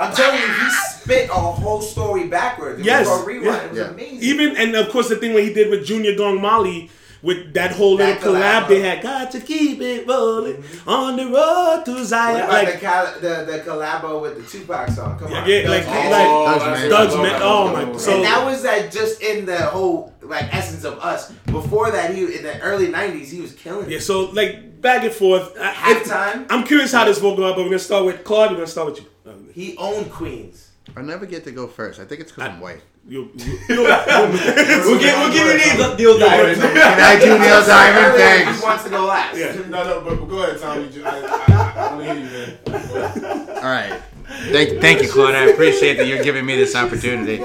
I'm 0.00 0.12
telling 0.14 0.40
you, 0.40 0.46
he 0.46 0.70
spit 0.70 1.28
a 1.30 1.34
whole 1.34 1.80
story 1.80 2.26
backwards. 2.26 2.80
It 2.80 2.86
Yes. 2.86 3.06
was 3.06 3.22
a 3.22 3.26
rewrite. 3.26 3.64
It 3.64 3.70
was 3.70 3.78
Yeah. 3.78 3.84
amazing. 3.90 4.18
Even 4.22 4.56
and 4.56 4.74
of 4.74 4.88
course 4.90 5.08
the 5.08 5.16
thing 5.16 5.32
what 5.34 5.44
he 5.44 5.52
did 5.52 5.70
with 5.70 5.84
Junior 5.86 6.16
Gong 6.16 6.40
Marley 6.40 6.90
with 7.22 7.54
that 7.54 7.70
whole 7.72 7.96
That 7.96 8.18
little 8.18 8.34
collab 8.34 8.62
collab. 8.64 8.68
they 8.68 8.80
had. 8.80 9.02
Got 9.02 9.30
to 9.32 9.40
keep 9.40 9.80
it 9.80 10.06
rolling 10.06 10.54
mm-hmm. 10.62 10.88
on 10.88 11.16
the 11.16 11.26
road 11.26 11.82
to 11.86 11.92
What 11.94 12.04
Zion. 12.04 12.36
about 12.40 12.48
Like 12.64 12.80
the, 12.80 12.86
col- 12.86 13.20
the 13.20 13.52
the 13.52 13.58
collabo 13.64 14.20
with 14.20 14.36
the 14.36 14.58
Tupac 14.58 14.88
song? 14.90 15.18
Come 15.18 15.32
on, 15.32 15.48
Yeah, 15.48 15.68
like- 15.68 15.84
Doug 15.84 16.10
like- 16.10 16.26
oh, 16.28 16.46
Manson. 16.46 16.70
Man. 16.72 16.90
Doug's 16.90 17.14
man. 17.14 17.22
that's- 17.24 17.42
Oh 17.44 17.72
my. 17.72 17.84
that's- 17.84 18.04
So 18.04 18.14
and 18.16 18.24
that 18.24 18.44
was 18.44 18.64
like 18.64 18.90
just 18.90 19.22
in 19.22 19.46
the 19.46 19.58
whole 19.66 20.12
like 20.22 20.52
essence 20.54 20.84
of 20.84 20.98
us. 20.98 21.30
Before 21.46 21.90
that, 21.90 22.14
he 22.14 22.22
in 22.36 22.42
the 22.42 22.60
early 22.60 22.88
'90s, 22.88 23.30
he 23.30 23.40
was 23.40 23.52
killing 23.52 23.88
yeah. 23.90 23.98
it. 23.98 24.02
So 24.02 24.30
like 24.30 24.80
back 24.80 25.04
and 25.04 25.12
forth. 25.12 25.56
I- 25.60 25.92
if- 25.92 26.04
Halftime? 26.08 26.46
I'm 26.50 26.64
curious 26.64 26.92
how 26.92 27.04
this 27.04 27.20
will 27.20 27.36
go 27.36 27.44
up, 27.44 27.54
but 27.56 27.62
we're 27.62 27.68
gonna 27.70 27.78
start 27.78 28.04
with 28.04 28.24
Claude. 28.24 28.50
We're 28.50 28.56
gonna 28.56 28.66
start 28.66 28.88
with 28.92 29.00
you. 29.00 29.06
He 29.54 29.76
owned 29.76 30.10
Queens. 30.10 30.70
I 30.96 31.02
never 31.02 31.26
get 31.26 31.44
to 31.44 31.52
go 31.52 31.66
first. 31.68 32.00
I 32.00 32.04
think 32.04 32.20
it's 32.22 32.32
because 32.32 32.48
I'm 32.50 32.60
white. 32.60 32.80
You, 33.08 33.30
you, 33.34 33.58
We'll 33.68 34.98
give, 34.98 35.16
we'll 35.18 35.32
give 35.32 35.46
you 35.46 35.76
Neil, 35.76 35.96
Neil 35.96 36.18
Diamond. 36.18 36.60
Can 36.60 37.00
I 37.00 37.18
do 37.18 37.38
Neil 37.38 37.66
Diamond? 37.66 38.16
Thanks. 38.16 38.60
He 38.60 38.64
wants 38.64 38.84
to 38.84 38.90
go 38.90 39.06
last. 39.06 39.36
Yeah. 39.36 39.54
No, 39.68 39.84
no, 39.84 40.00
but, 40.02 40.20
but 40.20 40.26
go 40.26 40.42
ahead, 40.42 40.60
Tommy. 40.60 40.88
I, 41.04 41.10
I, 41.10 41.88
I 41.90 41.94
want 41.94 42.06
to 42.06 42.14
hear 42.14 42.24
you, 42.24 42.30
man. 42.66 43.48
All 43.56 43.62
right. 43.64 44.00
Thank, 44.50 44.80
thank 44.80 45.02
you, 45.02 45.08
Claude. 45.08 45.34
I 45.34 45.46
appreciate 45.46 45.96
that 45.96 46.06
you're 46.06 46.22
giving 46.22 46.46
me 46.46 46.56
this 46.56 46.74
opportunity. 46.74 47.42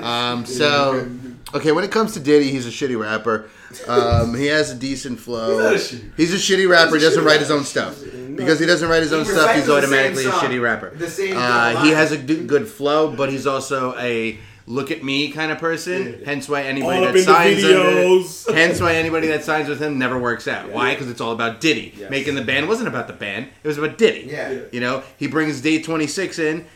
Um, 0.00 0.44
so, 0.44 1.10
okay, 1.54 1.72
when 1.72 1.84
it 1.84 1.92
comes 1.92 2.12
to 2.14 2.20
Diddy, 2.20 2.50
he's 2.50 2.66
a 2.66 2.70
shitty 2.70 3.00
rapper. 3.00 3.48
Um, 3.86 4.34
he 4.34 4.46
has 4.46 4.70
a 4.70 4.74
decent 4.74 5.18
flow. 5.20 5.58
not 5.58 5.74
a 5.74 5.78
He's 6.16 6.34
a 6.34 6.36
shitty 6.36 6.68
rapper. 6.68 6.96
He 6.96 7.02
doesn't 7.02 7.24
write 7.24 7.40
his 7.40 7.50
own 7.50 7.64
stuff. 7.64 8.02
Because 8.36 8.60
he 8.60 8.66
doesn't 8.66 8.88
write 8.88 9.02
his 9.02 9.12
own 9.12 9.24
He 9.24 9.30
stuff, 9.30 9.54
he's 9.54 9.68
automatically 9.68 10.26
a 10.26 10.30
shitty 10.30 10.60
rapper. 10.60 10.92
Uh, 10.98 11.82
he 11.84 11.90
has 11.90 12.12
a 12.12 12.18
good 12.18 12.68
flow, 12.68 13.10
but 13.14 13.30
he's 13.30 13.46
also 13.46 13.96
a 13.98 14.38
look 14.66 14.90
at 14.90 15.02
me 15.02 15.30
kind 15.30 15.50
of 15.52 15.58
person. 15.58 16.22
Hence 16.24 16.48
why 16.48 16.62
anybody 16.62 17.06
All 17.06 17.12
that 17.12 17.18
signs 17.20 17.62
videos. 17.62 18.48
under, 18.48 18.58
hence 18.60 18.80
why 18.80 18.94
anybody 18.94 19.28
that 19.28 19.44
signs 19.44 19.68
with 19.68 19.80
him 19.80 19.98
never 19.98 20.18
works 20.18 20.48
out. 20.48 20.70
Why? 20.70 20.92
Because 20.94 21.08
it's 21.08 21.20
all 21.20 21.32
about 21.32 21.60
Diddy. 21.60 21.94
Making 22.10 22.34
the 22.34 22.42
band 22.44 22.68
wasn't 22.68 22.88
about 22.88 23.06
the 23.06 23.12
band; 23.12 23.48
it 23.62 23.68
was 23.68 23.78
about 23.78 23.98
Diddy. 23.98 24.28
Yeah. 24.30 24.50
Yeah. 24.50 24.60
You 24.72 24.80
know, 24.80 25.02
he 25.18 25.26
brings 25.26 25.60
Day 25.60 25.80
Twenty 25.80 26.06
Six 26.06 26.38
in. 26.38 26.66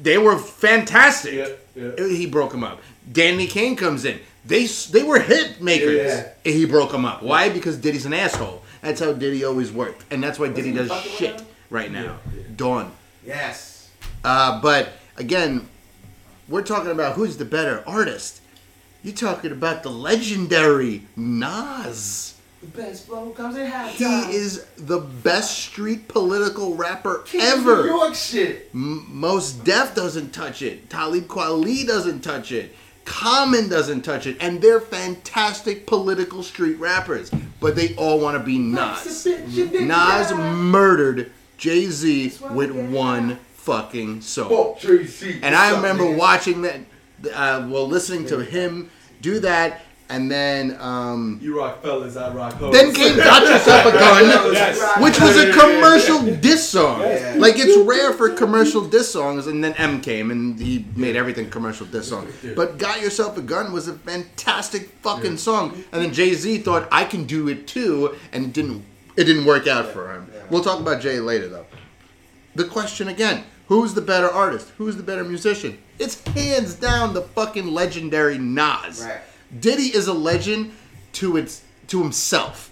They 0.00 0.18
were 0.18 0.38
fantastic. 0.38 1.34
Yeah, 1.34 1.92
yeah. 1.98 2.06
He 2.08 2.26
broke 2.26 2.50
them 2.52 2.64
up. 2.64 2.80
Danity 3.10 3.48
Kane 3.48 3.76
comes 3.76 4.04
in. 4.04 4.18
They 4.44 4.66
they 4.66 5.02
were 5.02 5.20
hit 5.20 5.60
makers. 5.60 5.96
Yeah. 5.96 6.28
And 6.44 6.54
he 6.54 6.64
broke 6.66 6.92
them 6.92 7.04
up. 7.04 7.22
Why? 7.22 7.48
Because 7.48 7.76
Diddy's 7.76 8.06
an 8.06 8.12
asshole. 8.12 8.62
That's 8.82 9.00
how 9.00 9.12
Diddy 9.12 9.44
always 9.44 9.72
worked, 9.72 10.04
and 10.12 10.22
that's 10.22 10.38
why 10.38 10.48
Diddy 10.48 10.72
does 10.72 10.92
shit 11.02 11.32
with 11.32 11.40
him? 11.40 11.46
right 11.70 11.90
now. 11.90 12.18
Dawn. 12.54 12.92
Yes. 13.24 13.90
Uh, 14.22 14.60
but 14.60 14.90
again, 15.16 15.68
we're 16.48 16.62
talking 16.62 16.90
about 16.90 17.14
who's 17.14 17.36
the 17.36 17.44
better 17.44 17.82
artist. 17.86 18.40
You're 19.02 19.14
talking 19.14 19.52
about 19.52 19.82
the 19.82 19.90
legendary 19.90 21.02
Nas. 21.16 22.34
The 22.60 22.66
best 22.68 23.06
flow 23.06 23.30
comes 23.30 23.56
in 23.56 23.70
He 23.90 24.04
is 24.04 24.64
the 24.76 24.98
best 24.98 25.58
street 25.58 26.08
political 26.08 26.74
rapper 26.74 27.18
King 27.26 27.42
ever. 27.42 27.82
New 27.84 27.88
York 27.88 28.14
shit. 28.14 28.70
M- 28.74 29.06
Mos 29.08 29.52
Def 29.52 29.94
doesn't 29.94 30.32
touch 30.32 30.62
it. 30.62 30.88
Talib 30.90 31.26
Kweli 31.28 31.86
doesn't 31.86 32.20
touch 32.22 32.50
it. 32.50 32.74
Common 33.04 33.68
doesn't 33.68 34.02
touch 34.02 34.26
it. 34.26 34.36
And 34.40 34.60
they're 34.60 34.80
fantastic 34.80 35.86
political 35.86 36.42
street 36.42 36.78
rappers. 36.80 37.30
But 37.60 37.76
they 37.76 37.94
all 37.94 38.18
want 38.18 38.36
to 38.36 38.42
be 38.44 38.58
Nas. 38.58 39.26
Nas 39.26 40.32
murdered 40.34 41.30
Jay 41.58 41.86
Z 41.86 42.32
with 42.50 42.72
one 42.72 43.38
fucking 43.66 44.20
song. 44.22 44.76
And 45.42 45.54
I 45.54 45.74
remember 45.74 46.08
watching 46.10 46.62
that, 46.62 46.80
uh, 47.34 47.66
well, 47.68 47.86
listening 47.88 48.24
to 48.26 48.38
him 48.40 48.90
do 49.20 49.40
that. 49.40 49.82
And 50.08 50.30
then, 50.30 50.76
um, 50.78 51.40
You 51.42 51.58
rock 51.58 51.82
fellas, 51.82 52.16
I 52.16 52.32
rock 52.32 52.52
hoes. 52.52 52.72
then 52.72 52.94
came 52.94 53.16
Got 53.16 53.42
Yourself 53.42 53.86
a 53.86 53.90
Gun, 53.90 54.52
Yes. 54.52 54.78
which 55.02 55.20
was 55.20 55.36
a 55.36 55.50
commercial 55.52 56.22
diss 56.36 56.68
song. 56.68 57.00
Yeah. 57.00 57.34
Like 57.38 57.54
it's 57.58 57.76
rare 57.84 58.12
for 58.12 58.28
commercial 58.30 58.82
diss 58.86 59.10
songs, 59.10 59.48
and 59.48 59.64
then 59.64 59.72
M 59.74 60.00
came 60.00 60.30
and 60.30 60.60
he 60.60 60.86
made 60.94 61.16
everything 61.16 61.50
commercial 61.50 61.86
diss 61.86 62.08
song. 62.08 62.28
But 62.54 62.78
Got 62.78 63.00
Yourself 63.00 63.36
a 63.36 63.40
Gun 63.42 63.72
was 63.72 63.88
a 63.88 63.94
fantastic 63.94 64.90
fucking 65.02 65.38
song. 65.38 65.82
And 65.90 66.00
then 66.04 66.12
Jay 66.12 66.34
Z 66.34 66.58
thought 66.58 66.86
I 66.92 67.02
can 67.02 67.24
do 67.24 67.48
it 67.48 67.66
too, 67.66 68.14
and 68.32 68.44
it 68.44 68.52
didn't. 68.52 68.84
It 69.16 69.24
didn't 69.24 69.44
work 69.44 69.66
out 69.66 69.86
for 69.88 70.12
him. 70.14 70.28
We'll 70.50 70.62
talk 70.62 70.78
about 70.78 71.00
Jay 71.00 71.18
later 71.18 71.48
though. 71.48 71.66
The 72.54 72.62
question 72.64 73.08
again: 73.08 73.42
Who's 73.68 73.94
the 73.94 74.00
better 74.00 74.30
artist? 74.30 74.70
Who's 74.78 74.96
the 74.96 75.02
better 75.02 75.24
musician? 75.24 75.78
It's 75.98 76.22
hands 76.28 76.74
down 76.74 77.14
the 77.14 77.22
fucking 77.22 77.66
legendary 77.66 78.38
Nas. 78.38 79.02
Right. 79.04 79.20
Diddy 79.60 79.94
is 79.94 80.06
a 80.06 80.12
legend 80.12 80.72
to 81.14 81.36
its 81.36 81.62
to 81.88 82.02
himself. 82.02 82.70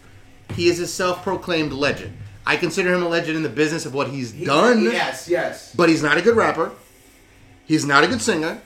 He 0.55 0.69
is 0.69 0.79
a 0.81 0.87
self-proclaimed 0.87 1.73
legend. 1.73 2.17
I 2.47 2.57
consider 2.57 2.93
him 2.93 3.03
a 3.03 3.09
legend 3.09 3.37
in 3.37 3.43
the 3.43 3.49
business 3.49 3.87
of 3.87 3.95
what 3.95 4.09
he's 4.09 4.33
He- 4.33 4.45
done, 4.45 4.85
Yes, 4.85 5.29
yes. 5.29 5.73
but 5.75 5.89
he's 5.89 6.03
not 6.03 6.19
a 6.19 6.23
good 6.23 6.37
rapper. 6.37 6.73
He's 7.65 7.87
not 7.87 8.05
a 8.05 8.07
good 8.07 8.21
singer. 8.21 8.61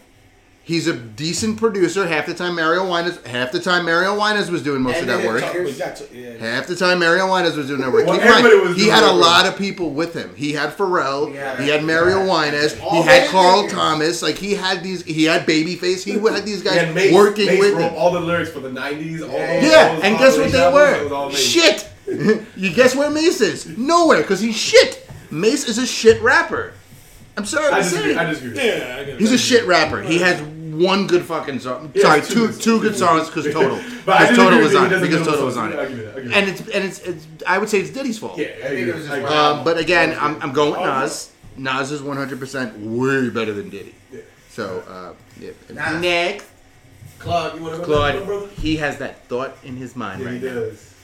He's 0.69 0.87
a 0.87 0.93
decent 0.93 1.57
producer. 1.57 2.07
Half 2.07 2.27
the 2.27 2.35
time, 2.35 2.57
Mario 2.57 2.87
Winans. 2.87 3.25
Half 3.25 3.53
the 3.53 3.59
time, 3.59 3.87
Mario 3.87 4.15
Winans 4.21 4.51
was 4.51 4.63
doing 4.63 4.83
most 4.83 4.99
And 4.99 5.09
of 5.09 5.17
that 5.23 5.27
work. 5.27 5.41
Tucker- 5.41 5.65
We 5.65 5.73
got 5.73 5.97
to- 5.97 6.05
yeah. 6.15 6.37
Half 6.37 6.67
the 6.67 6.77
time, 6.77 6.99
Mario 6.99 7.27
Winans 7.33 7.57
was 7.57 7.69
doing 7.69 7.81
that 7.81 7.91
work. 7.91 8.05
Well, 8.07 8.17
Keep 8.19 8.27
mind, 8.29 8.45
everybody 8.45 8.69
was 8.69 8.77
he 8.77 8.87
had 8.87 9.03
a 9.03 9.11
lot 9.11 9.47
of 9.47 9.57
people 9.57 9.89
with 9.95 10.13
him. 10.13 10.31
He 10.37 10.53
had 10.53 10.77
Pharrell. 10.77 11.33
Yeah, 11.33 11.59
he 11.59 11.71
had 11.71 11.85
Mario 11.85 12.19
yeah. 12.23 12.31
Winans. 12.45 12.75
He 12.75 13.01
had 13.03 13.29
Carl 13.31 13.63
niggas. 13.63 13.71
Thomas. 13.71 14.21
Like 14.21 14.37
he 14.37 14.53
had 14.57 14.83
these. 14.83 15.03
He 15.05 15.25
had 15.25 15.47
Babyface. 15.47 16.05
He 16.05 16.19
had 16.19 16.45
these 16.45 16.63
guys 16.63 16.77
And 16.83 16.95
Mase, 16.95 17.15
working 17.15 17.47
Mase 17.47 17.61
with 17.61 17.73
wrote 17.73 17.83
him. 17.85 17.95
all 17.97 18.11
the 18.13 18.21
lyrics 18.21 18.51
for 18.51 18.61
the 18.61 18.69
90s. 18.69 19.23
All 19.23 19.31
Yeah, 19.39 19.61
those 19.61 19.71
Yeah, 19.73 19.89
songs, 19.93 20.05
and 20.05 20.19
guess 20.19 20.37
what 20.37 20.53
they 20.53 20.63
albums, 20.63 20.97
it 20.99 21.03
was 21.05 21.13
all 21.13 21.27
were? 21.29 21.33
Shit. 21.33 21.89
you 22.59 22.75
guess 22.75 22.95
where 22.95 23.09
Mase 23.11 23.41
is? 23.41 23.79
Nowhere, 23.79 24.19
because 24.21 24.41
he's 24.41 24.55
shit. 24.59 25.09
Mase 25.31 25.67
is 25.67 25.79
a 25.79 25.87
shit 25.87 26.21
rapper. 26.21 26.75
I'm 27.39 27.47
sorry 27.47 27.73
I 27.73 27.79
disagree. 27.83 28.17
I 28.17 28.25
disagree. 28.29 28.57
Yeah, 28.57 28.97
I 28.99 29.05
get 29.05 29.09
it. 29.15 29.21
He's 29.21 29.33
a 29.33 29.39
shit 29.39 29.65
rapper. 29.67 30.03
He 30.03 30.19
has 30.19 30.41
one 30.79 31.07
good 31.07 31.25
fucking 31.25 31.59
song. 31.61 31.91
Yeah, 31.95 32.03
Sorry, 32.03 32.23
two 32.23 32.53
two 32.53 32.81
good 32.81 32.97
songs 32.97 33.27
because 33.33 33.53
total. 33.53 33.77
But 34.07 34.19
Because 34.21 34.29
disagree 34.29 34.37
total 34.45 34.61
was 34.61 34.75
on. 34.75 34.93
it. 34.93 35.01
Because 35.01 35.27
total 35.27 35.41
the 35.41 35.47
was 35.47 35.57
on. 35.57 35.73
It. 35.73 35.89
give 35.89 35.99
you 35.99 36.05
that. 36.05 36.15
I'll 36.15 36.23
give 36.23 36.31
you 36.31 36.33
And 36.37 36.49
it's 36.49 36.61
and 36.61 36.85
it's, 36.85 36.99
it's 37.01 37.27
I 37.47 37.59
would 37.59 37.69
say 37.69 37.81
it's 37.81 37.91
Diddy's 37.91 38.19
fault. 38.19 38.39
Yeah, 38.39 38.47
I 38.47 38.49
agree. 38.49 38.83
it 38.91 38.95
was 38.95 39.07
just 39.07 39.15
I 39.15 39.23
Um, 39.51 39.65
but 39.65 39.79
again, 39.79 40.17
I'm, 40.21 40.41
I'm 40.43 40.53
going 40.53 40.73
with 40.73 40.81
Nas. 40.81 41.33
Nas 41.57 41.91
is 41.91 42.01
100% 42.03 42.79
way 42.97 43.31
better 43.31 43.53
than 43.53 43.69
Diddy. 43.69 43.95
Yeah. 44.13 44.21
So, 44.51 44.81
uh, 44.89 45.15
yeah. 45.41 45.51
Nas. 45.71 46.01
Next, 46.03 46.47
Claude, 47.19 47.57
you 47.57 47.63
want 47.65 47.77
to 47.77 47.83
Claude, 47.85 48.25
brother? 48.27 48.47
he 48.61 48.77
has 48.77 48.99
that 48.99 49.25
thought 49.27 49.57
in 49.65 49.77
his 49.77 49.97
mind 49.97 50.23
Yeah, 50.23 50.29
he 50.29 50.35
right 50.35 50.43
now. 50.45 50.61
does. 50.61 50.95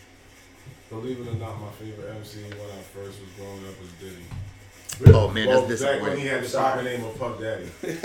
Believe 0.90 1.18
it 1.20 1.28
or 1.28 1.34
not, 1.34 1.60
my 1.60 1.70
favorite 1.72 2.08
MC 2.16 2.42
when 2.42 2.52
I 2.70 2.82
first 2.94 3.18
was 3.20 3.30
growing 3.36 3.66
up 3.66 3.80
was 3.80 3.90
Diddy. 4.00 4.22
Oh 5.06 5.28
man, 5.30 5.48
Well, 5.48 5.66
that's 5.66 5.82
back 5.82 6.00
when 6.02 6.16
he 6.16 6.24
disappointing. 6.24 6.26
had 6.26 6.44
the 6.44 6.48
proper 6.58 6.82
name 6.82 7.04
of 7.04 7.18
Puff 7.18 7.40
Daddy. 7.40 7.68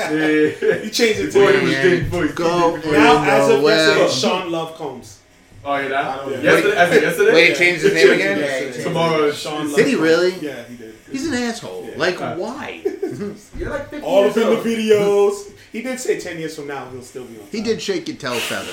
Yeah. 0.67 0.75
You 0.83 0.89
changed 0.89 1.19
it 1.19 1.33
Boy, 1.33 1.51
to 1.51 1.57
it 1.57 1.61
was 1.63 1.71
Man, 1.71 1.85
Diddy 1.85 2.09
Boys. 2.09 2.31
go 2.33 2.71
Diddy 2.71 2.81
for 2.81 2.87
Boys. 2.89 2.97
now 2.97 3.23
as 3.23 3.49
of 3.49 3.61
Well- 3.61 3.99
yesterday, 3.99 4.27
Sean 4.29 4.51
Love 4.51 4.75
Combs. 4.75 5.15
Oh, 5.63 5.75
yeah, 5.75 5.87
that? 5.89 6.17
don't- 6.25 6.43
Yesterday? 6.43 6.77
As 6.77 7.01
yesterday? 7.01 7.33
Wait, 7.33 7.49
he 7.49 7.55
changed 7.55 7.81
his 7.83 7.93
name 7.93 8.11
again? 8.13 8.39
Yeah, 8.39 8.59
he 8.59 8.63
changed 8.71 8.81
Tomorrow 8.81 9.23
is 9.25 9.37
Sean 9.37 9.67
Love. 9.67 9.75
Did 9.75 9.87
he 9.87 9.95
really? 9.95 10.33
Yeah, 10.39 10.63
he 10.63 10.75
did. 10.77 10.95
He's 11.11 11.27
an 11.27 11.33
asshole. 11.33 11.85
Yeah. 11.89 11.97
Like, 11.97 12.19
Uh, 12.21 12.35
why? 12.35 12.81
You're 13.57 13.69
like 13.69 13.89
50 13.89 14.01
All 14.05 14.23
years 14.23 14.37
up 14.37 14.43
in 14.43 14.63
the 14.63 14.75
videos. 14.93 15.51
He 15.71 15.81
did 15.83 15.99
say 15.99 16.19
ten 16.19 16.39
years 16.39 16.55
from 16.55 16.65
now 16.67 16.89
he'll 16.89 17.01
still 17.03 17.25
be 17.25 17.37
on. 17.39 17.45
He 17.51 17.61
did 17.61 17.79
shake 17.81 18.07
your 18.07 18.17
tail 18.17 18.33
feather. 18.39 18.71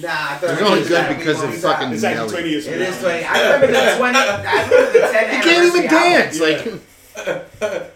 Nah, 0.00 0.08
I 0.08 0.36
thought 0.38 0.50
It's 0.50 0.60
it 0.60 0.64
only 0.64 0.82
good 0.82 0.92
that 0.92 1.18
because 1.18 1.38
we 1.42 1.48
of 1.48 1.54
fucking 1.56 1.58
stop. 1.60 1.92
It's 1.92 2.04
actually 2.04 2.14
Nelly. 2.16 2.30
twenty 2.30 2.48
years 2.50 2.64
from 2.64 2.74
It 2.74 2.80
now. 2.80 2.88
is 2.88 2.98
20. 3.00 3.24
I 3.24 3.42
remember 3.42 3.66
the 3.66 3.96
20. 3.96 4.18
I 4.18 4.62
remember 4.64 4.92
the 4.92 4.98
10 5.12 5.34
He 5.36 5.42
can't 5.42 5.66
even 5.76 5.90
dance. 5.90 6.40
Like, 6.40 6.80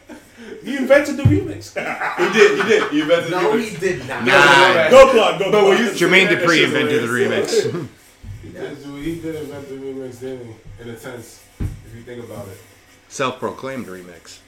He 0.65 0.77
invented 0.77 1.17
the 1.17 1.23
remix. 1.25 1.75
He 2.19 2.33
did, 2.39 2.63
he 2.63 2.69
did. 2.69 2.91
He 2.91 3.01
invented 3.03 3.31
No, 3.31 3.57
the 3.57 3.63
he 3.63 3.77
did 3.77 4.07
not. 4.09 4.25
Nah. 4.25 4.91
go 4.91 5.11
Claude, 5.13 5.39
go. 5.39 5.51
No, 5.51 5.61
Claude. 5.61 5.79
we 5.79 5.85
used 5.85 5.99
to 5.99 6.05
Jermaine 6.07 6.29
Dupri 6.29 6.65
invented 6.65 7.03
the 7.03 7.07
remix. 7.09 7.89
He 8.43 8.49
did, 8.53 8.79
he 8.79 9.21
did 9.21 9.35
invent 9.37 9.69
the 9.69 9.75
remix, 9.77 10.21
didn't 10.21 10.47
he? 10.47 10.83
In 10.83 10.89
a 10.91 10.97
sense, 10.99 11.45
if 11.61 11.95
you 11.95 12.03
think 12.03 12.25
about 12.25 12.49
it. 12.49 12.59
Self-proclaimed 13.09 13.87
remix. 13.87 14.39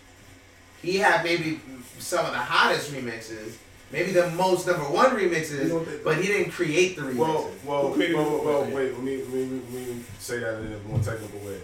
He 0.80 0.96
had 0.96 1.22
maybe 1.24 1.60
some 1.98 2.24
of 2.24 2.32
the 2.32 2.38
hottest 2.38 2.90
remixes, 2.92 3.56
maybe 3.92 4.10
the 4.12 4.28
most 4.30 4.66
number 4.66 4.84
one 4.84 5.10
remixes, 5.10 6.02
but 6.02 6.16
he 6.16 6.26
didn't 6.26 6.50
create 6.52 6.96
the 6.96 7.02
remixes. 7.02 7.16
Well, 7.16 7.50
well, 7.64 7.88
Who 7.88 7.94
created 7.94 8.16
well, 8.16 8.30
the- 8.38 8.44
well, 8.44 8.64
wait. 8.70 8.92
Let 8.94 9.02
me, 9.02 9.16
let 9.18 9.28
me, 9.28 9.60
let 9.72 9.88
me 9.88 10.02
say 10.18 10.38
that 10.40 10.58
in 10.60 10.72
a 10.72 10.78
more 10.88 10.98
technical 10.98 11.38
way. 11.40 11.60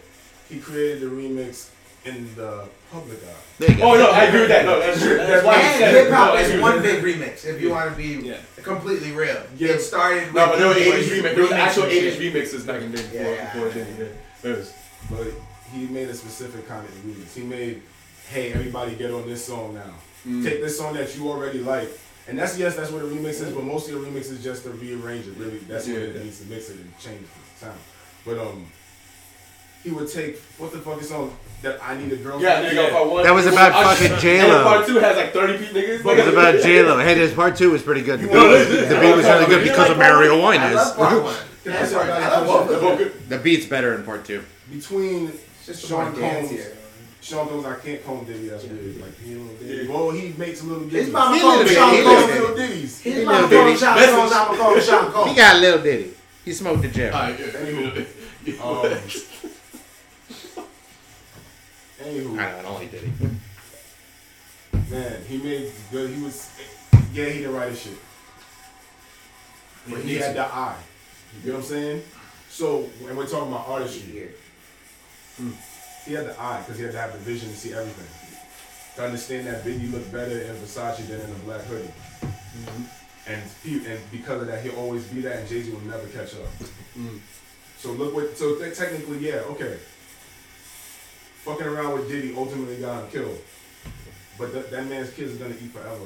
He 0.51 0.59
created 0.61 1.01
the 1.01 1.07
remix 1.07 1.71
in 2.09 2.35
the 2.35 2.65
public 2.91 3.19
eye. 3.25 3.35
There 3.59 3.71
you 3.71 3.77
go. 3.77 3.93
Oh 3.93 3.95
no, 3.99 4.11
I 4.11 4.25
agree 4.25 4.41
with 4.41 4.49
that. 4.51 4.65
No, 4.65 4.81
that's 4.81 5.01
true. 5.01 5.17
That's 5.17 5.45
why 5.45 5.59
he 5.59 5.85
And 5.85 5.97
hip 5.97 6.11
hop 6.11 6.39
is 6.39 6.61
one 6.61 6.81
big 6.83 7.03
remix. 7.03 7.45
If 7.45 7.61
you 7.61 7.71
want 7.71 7.91
to 7.91 7.97
be 7.97 8.27
Yeah. 8.27 8.39
completely 8.63 9.13
real, 9.13 9.43
Yeah. 9.57 9.73
it 9.73 9.81
started. 9.81 10.35
No, 10.35 10.51
with 10.51 10.51
but 10.51 10.59
there 10.59 10.69
were 10.69 10.75
80s 10.75 11.09
remix. 11.11 11.35
There 11.35 11.43
was 11.43 11.53
actual 11.53 11.83
and 11.85 11.93
80s 11.93 12.17
remixes 12.19 12.67
back 12.67 12.83
in 12.83 12.93
the 12.93 12.99
day 12.99 13.09
before, 13.19 13.35
Yeah. 13.35 13.53
before 13.55 13.69
Diddy. 13.71 13.91
Yeah. 13.99 14.05
There 14.43 14.57
was. 14.57 14.73
But 15.11 15.27
he 15.73 15.87
made 15.87 16.09
a 16.09 16.15
specific 16.15 16.67
kind 16.69 16.85
of 16.87 16.91
remix. 17.05 17.35
He 17.35 17.43
made, 17.43 17.83
hey, 18.31 18.53
everybody 18.53 18.95
get 18.97 19.11
on 19.11 19.29
this 19.29 19.45
song 19.45 19.75
now. 19.75 19.95
Mm. 20.27 20.45
Take 20.45 20.63
this 20.63 20.77
song 20.79 20.95
that 20.95 21.15
you 21.17 21.29
already 21.29 21.59
like. 21.61 21.89
And 22.27 22.39
that's 22.39 22.59
yes, 22.59 22.77
that's 22.77 22.91
what 22.91 23.01
a 23.03 23.07
remix 23.07 23.41
is, 23.41 23.53
but 23.55 23.65
mostly 23.65 23.95
a 23.95 23.97
remix 23.99 24.31
is 24.31 24.43
just 24.43 24.63
to 24.65 24.71
rearrange 24.71 25.27
it. 25.27 25.35
Really, 25.39 25.59
that's 25.69 25.87
what 25.87 25.97
it 25.97 26.15
Yeah. 26.17 26.23
needs 26.25 26.41
to 26.41 26.47
mix 26.47 26.69
it 26.69 26.77
and 26.77 26.93
change 26.99 27.23
the 27.23 27.67
sound. 27.67 27.79
But 28.27 28.39
um, 28.39 28.67
he 29.83 29.91
would 29.91 30.11
take 30.13 30.39
what 30.59 30.73
the 30.73 30.79
fuck 30.79 31.01
is 31.01 31.09
song 31.09 31.35
that 31.63 31.83
I 31.83 31.97
need 31.97 32.13
a 32.13 32.17
girlfriend. 32.17 32.43
Yeah, 32.43 32.61
there 32.63 32.71
you 32.73 32.77
go. 32.77 32.91
Part 32.91 33.11
one. 33.11 33.25
That 33.25 33.35
was 33.35 33.47
about 33.47 33.73
Uh, 33.73 33.95
fucking 33.95 34.13
And 34.13 34.21
J-Lo. 34.21 34.63
part 34.65 34.87
two 34.87 34.95
has 34.99 35.17
like 35.17 35.33
30 35.33 35.59
feet 35.59 35.75
niggas. 35.75 35.99
It 36.01 36.05
was 36.05 36.27
about 36.29 36.61
J 36.63 36.83
Lo. 36.83 36.99
Hey, 36.99 37.15
this 37.15 37.35
part 37.35 37.57
two 37.57 37.71
was 37.73 37.83
pretty 37.83 38.03
good. 38.03 38.21
The 38.21 38.27
beat, 38.29 38.35
was, 38.37 38.69
the 38.69 38.99
beat 39.01 39.17
was 39.17 39.25
really 39.25 39.47
good 39.47 39.65
because 39.65 39.91
of 39.91 39.99
Mario 39.99 40.35
I 40.35 40.37
love 40.39 40.45
Winans. 40.51 40.91
part 40.93 41.23
one. 41.25 41.35
Can 41.65 41.73
I 41.73 41.77
That's 41.77 41.91
say 41.91 41.97
part- 41.97 42.11
I 42.11 42.17
I 42.17 42.21
gotta 42.21 42.47
love 42.47 42.67
push 42.69 42.81
both 42.81 43.01
it? 43.01 43.07
of 43.09 43.13
them. 43.15 43.23
The 43.29 43.39
beat's 43.39 43.67
better 43.67 43.95
in 43.95 44.03
part 44.05 44.25
two. 44.25 44.45
between 44.71 45.33
Sean 45.75 46.15
Combs. 46.17 46.53
Sean 47.21 47.49
Combs, 47.49 47.67
I 47.67 47.75
can't 47.75 48.05
call 48.07 48.19
him 48.21 48.25
Diddy. 48.27 48.49
That's 48.49 48.65
weird. 48.65 49.01
Like 49.01 49.19
he 49.21 49.35
don't 49.35 49.59
Diddy. 49.59 49.89
Well, 49.89 50.11
he 50.13 50.33
makes 50.39 50.63
little 50.63 50.85
ditties. 50.85 51.07
His 51.07 51.13
mama 51.13 51.39
called 51.41 51.61
him 51.61 51.67
little 51.67 51.75
Sean 51.75 51.91
bit, 51.91 51.99
he 51.99 52.09
He 52.09 52.15
Combs. 52.15 52.41
little 52.41 52.57
ditties. 52.57 53.01
His 53.01 53.15
He 53.17 53.25
mama 53.25 53.47
little 53.49 53.59
called 53.59 53.69
him. 53.71 53.77
Sean 53.77 53.97
Combs. 54.21 54.33
I'ma 54.89 55.11
call 55.11 55.25
He 55.29 55.35
got 55.35 55.57
a 55.57 55.59
little 55.59 55.83
ditty. 55.83 56.11
He 56.45 56.53
smoked 56.55 56.83
the 56.83 56.89
gym. 56.89 57.13
Alright, 57.13 57.39
yeah. 57.39 57.47
Anywho, 57.47 58.01
um, 59.45 59.51
anywho, 62.09 62.39
I 62.39 62.63
don't 62.63 62.75
like 62.75 62.91
Diddy. 62.91 63.13
man, 64.91 65.23
he 65.29 65.39
made 65.39 65.73
good. 65.91 66.11
He 66.11 66.23
was, 66.23 66.51
yeah, 67.13 67.27
he 67.27 67.39
didn't 67.41 67.55
write 67.55 67.71
his 67.71 67.83
shit, 67.83 67.99
but 69.89 70.01
he 70.01 70.17
had 70.17 70.37
the 70.37 70.45
eye. 70.45 70.77
You 71.43 71.53
know 71.53 71.59
what 71.59 71.65
I'm 71.65 71.71
saying? 71.71 72.03
So 72.49 72.89
and 73.07 73.17
we're 73.17 73.27
talking 73.27 73.53
about 73.53 73.69
artistry, 73.69 74.31
hmm. 75.37 75.51
he 76.05 76.15
had 76.15 76.27
the 76.27 76.41
eye 76.41 76.61
because 76.61 76.79
he 76.79 76.85
had 76.85 76.93
to 76.93 76.99
have 76.99 77.13
the 77.13 77.19
vision 77.19 77.51
to 77.51 77.57
see 77.57 77.73
everything. 77.73 78.07
To 78.97 79.05
understand 79.05 79.47
that 79.47 79.65
Biggie 79.65 79.93
looked 79.93 80.11
better 80.11 80.41
in 80.41 80.55
Versace 80.57 81.07
than 81.07 81.21
in 81.21 81.31
a 81.31 81.39
black 81.45 81.61
hoodie. 81.63 81.87
Mm-hmm. 81.87 83.31
And 83.31 83.43
he, 83.63 83.87
and 83.87 84.01
because 84.11 84.43
of 84.43 84.49
that, 84.49 84.65
he'll 84.65 84.77
always 84.77 85.05
be 85.07 85.21
that, 85.21 85.37
and 85.37 85.49
Jay 85.49 85.63
Z 85.63 85.71
will 85.71 85.81
never 85.83 86.07
catch 86.09 86.35
up. 86.35 86.49
Mm. 86.99 87.21
So 87.77 87.93
look 87.93 88.15
what. 88.15 88.37
So 88.37 88.57
th- 88.57 88.77
technically, 88.77 89.19
yeah, 89.19 89.43
okay. 89.51 89.79
Fucking 91.49 91.67
around 91.67 91.95
with 91.95 92.11
Diddy 92.11 92.35
ultimately 92.37 92.77
got 92.77 93.05
him 93.05 93.11
killed, 93.11 93.39
but 94.39 94.53
th- 94.53 94.67
that 94.67 94.87
man's 94.87 95.09
kids 95.15 95.35
are 95.35 95.39
gonna 95.39 95.55
eat 95.55 95.73
forever. 95.73 96.05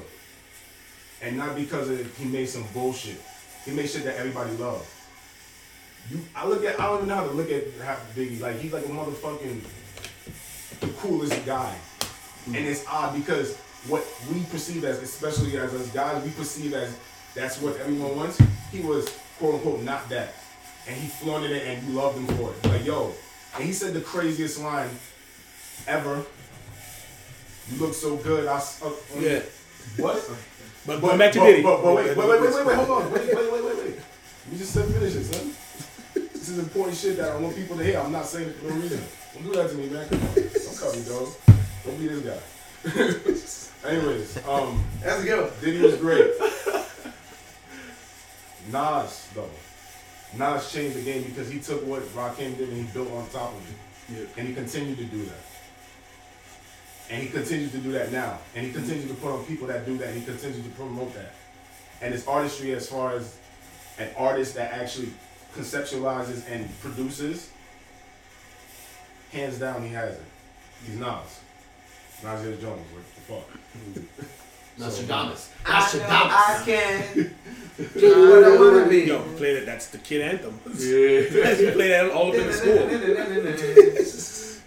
And 1.20 1.36
not 1.36 1.56
because 1.56 1.90
of 1.90 2.16
he 2.16 2.26
made 2.26 2.48
some 2.48 2.64
bullshit. 2.72 3.20
He 3.64 3.72
made 3.72 3.90
shit 3.90 4.04
that 4.04 4.18
everybody 4.18 4.52
loved. 4.52 4.86
You, 6.08 6.20
I 6.36 6.46
look 6.46 6.64
at. 6.64 6.78
I 6.78 6.86
don't 6.86 6.98
even 6.98 7.08
know 7.08 7.16
how 7.16 7.24
to 7.24 7.32
look 7.32 7.50
at 7.50 7.64
how 7.82 7.96
Biggie. 8.14 8.40
Like 8.40 8.60
he's 8.60 8.72
like 8.72 8.84
a 8.84 8.88
motherfucking 8.88 9.62
the 10.78 10.86
coolest 10.98 11.44
guy. 11.44 11.74
Hmm. 12.44 12.54
And 12.54 12.64
it's 12.64 12.86
odd 12.86 13.16
because 13.16 13.56
what 13.88 14.06
we 14.32 14.44
perceive 14.44 14.84
as, 14.84 15.02
especially 15.02 15.58
as 15.58 15.74
us 15.74 15.90
guys, 15.90 16.22
we 16.22 16.30
perceive 16.30 16.72
as 16.72 16.96
that's 17.34 17.60
what 17.60 17.76
everyone 17.78 18.14
wants. 18.14 18.40
He 18.70 18.80
was 18.80 19.12
quote 19.40 19.54
unquote 19.54 19.82
not 19.82 20.08
that. 20.10 20.34
And 20.86 20.96
he 20.96 21.08
flaunted 21.08 21.50
it 21.50 21.66
and 21.66 21.84
you 21.84 21.94
loved 21.94 22.16
him 22.16 22.28
for 22.36 22.52
it. 22.52 22.68
Like, 22.68 22.84
yo. 22.84 23.12
And 23.56 23.64
he 23.64 23.72
said 23.72 23.92
the 23.92 24.00
craziest 24.00 24.60
line 24.60 24.88
ever. 25.86 26.24
You 27.70 27.78
look 27.78 27.94
so 27.94 28.16
good. 28.16 28.46
I 28.46 28.56
s- 28.56 28.82
uh, 28.82 28.88
um, 28.88 28.94
Yeah. 29.20 29.40
What? 29.98 30.16
But 30.86 31.00
But, 31.00 31.00
going 31.00 31.18
back 31.18 31.32
to 31.32 31.38
but, 31.40 31.46
Diddy. 31.46 31.62
But, 31.62 31.82
but 31.82 31.94
wait, 31.94 32.16
wait, 32.16 32.16
wait, 32.16 32.40
wait, 32.40 32.54
wait, 32.54 32.66
wait, 32.66 32.76
hold 32.76 32.90
on. 32.90 33.12
Wait, 33.12 33.26
wait, 33.34 33.52
wait, 33.52 33.64
wait, 33.64 33.76
wait. 33.78 33.94
You 34.50 34.58
just 34.58 34.72
said 34.72 34.86
finish 34.92 35.14
it, 35.14 35.24
son. 35.24 35.52
This 36.14 36.48
is 36.48 36.58
important 36.58 36.96
shit 36.96 37.16
that 37.18 37.30
I 37.30 37.36
want 37.36 37.54
people 37.54 37.76
to 37.76 37.84
hear. 37.84 38.00
I'm 38.00 38.10
not 38.12 38.26
saying 38.26 38.48
it 38.48 38.56
for 38.56 38.68
no 38.68 38.74
reason. 38.76 39.00
Don't 39.34 39.44
do 39.44 39.52
that 39.54 39.70
to 39.70 39.76
me, 39.76 39.86
man. 39.88 40.08
Come 40.08 40.22
on. 40.22 40.34
Don't 40.34 40.78
cut 40.78 40.96
me, 40.96 41.02
dog. 41.04 41.28
Don't 41.84 41.98
be 41.98 42.08
this 42.08 42.22
guy. 42.26 42.40
Anyways, 43.90 44.36
um, 44.48 44.84
That's 45.02 45.22
a 45.22 45.24
good 45.24 45.40
one. 45.40 45.50
Diddy 45.60 45.80
was 45.82 45.96
great. 45.96 46.30
Nas, 48.70 49.28
though. 49.34 49.50
Nas 50.36 50.72
changed 50.72 50.96
the 50.96 51.02
game 51.02 51.22
because 51.24 51.48
he 51.50 51.58
took 51.60 51.84
what 51.86 52.02
Rakim 52.14 52.56
did 52.56 52.68
and 52.70 52.78
he 52.78 52.92
built 52.92 53.10
on 53.12 53.28
top 53.30 53.52
of 53.54 53.70
it. 53.70 53.76
yeah. 54.18 54.26
And 54.38 54.48
he 54.48 54.54
continued 54.54 54.98
to 54.98 55.04
do 55.04 55.24
that. 55.26 55.34
And 57.12 57.22
he 57.22 57.28
continues 57.28 57.72
to 57.72 57.78
do 57.78 57.92
that 57.92 58.10
now. 58.10 58.38
And 58.56 58.64
he 58.66 58.72
continues 58.72 59.06
to 59.06 59.14
put 59.14 59.32
on 59.32 59.44
people 59.44 59.66
that 59.66 59.84
do 59.84 59.98
that. 59.98 60.08
And 60.08 60.18
he 60.18 60.24
continues 60.24 60.64
to 60.64 60.70
promote 60.70 61.14
that. 61.14 61.34
And 62.00 62.14
his 62.14 62.26
artistry, 62.26 62.72
as 62.72 62.88
far 62.88 63.12
as 63.12 63.36
an 63.98 64.08
artist 64.16 64.54
that 64.54 64.72
actually 64.72 65.12
conceptualizes 65.54 66.50
and 66.50 66.66
produces, 66.80 67.50
hands 69.30 69.58
down, 69.58 69.82
he 69.82 69.90
has 69.90 70.14
it. 70.14 70.22
He's 70.86 70.96
Nas. 70.96 71.40
Nasir 72.24 72.56
Jones. 72.56 72.80
What 72.94 73.04
the 73.14 74.00
fuck? 74.00 74.06
Nostradamus. 74.78 75.50
Uh, 75.66 75.90
I 75.92 75.98
know 75.98 76.04
I 76.08 76.62
can 76.64 77.14
do 77.94 78.30
what 78.30 78.44
I 78.44 78.56
wanna 78.58 78.88
be. 78.88 79.00
Yo, 79.00 79.22
we 79.22 79.36
played 79.36 79.56
it. 79.58 79.66
That's 79.66 79.88
the 79.88 79.98
kid 79.98 80.22
anthem. 80.22 80.58
Yeah. 80.78 81.58
we 81.58 81.70
played 81.72 81.90
that 81.90 82.10
all 82.10 82.28
up 82.28 82.34
in 82.36 82.46
the 82.46 82.52
school. 82.54 82.74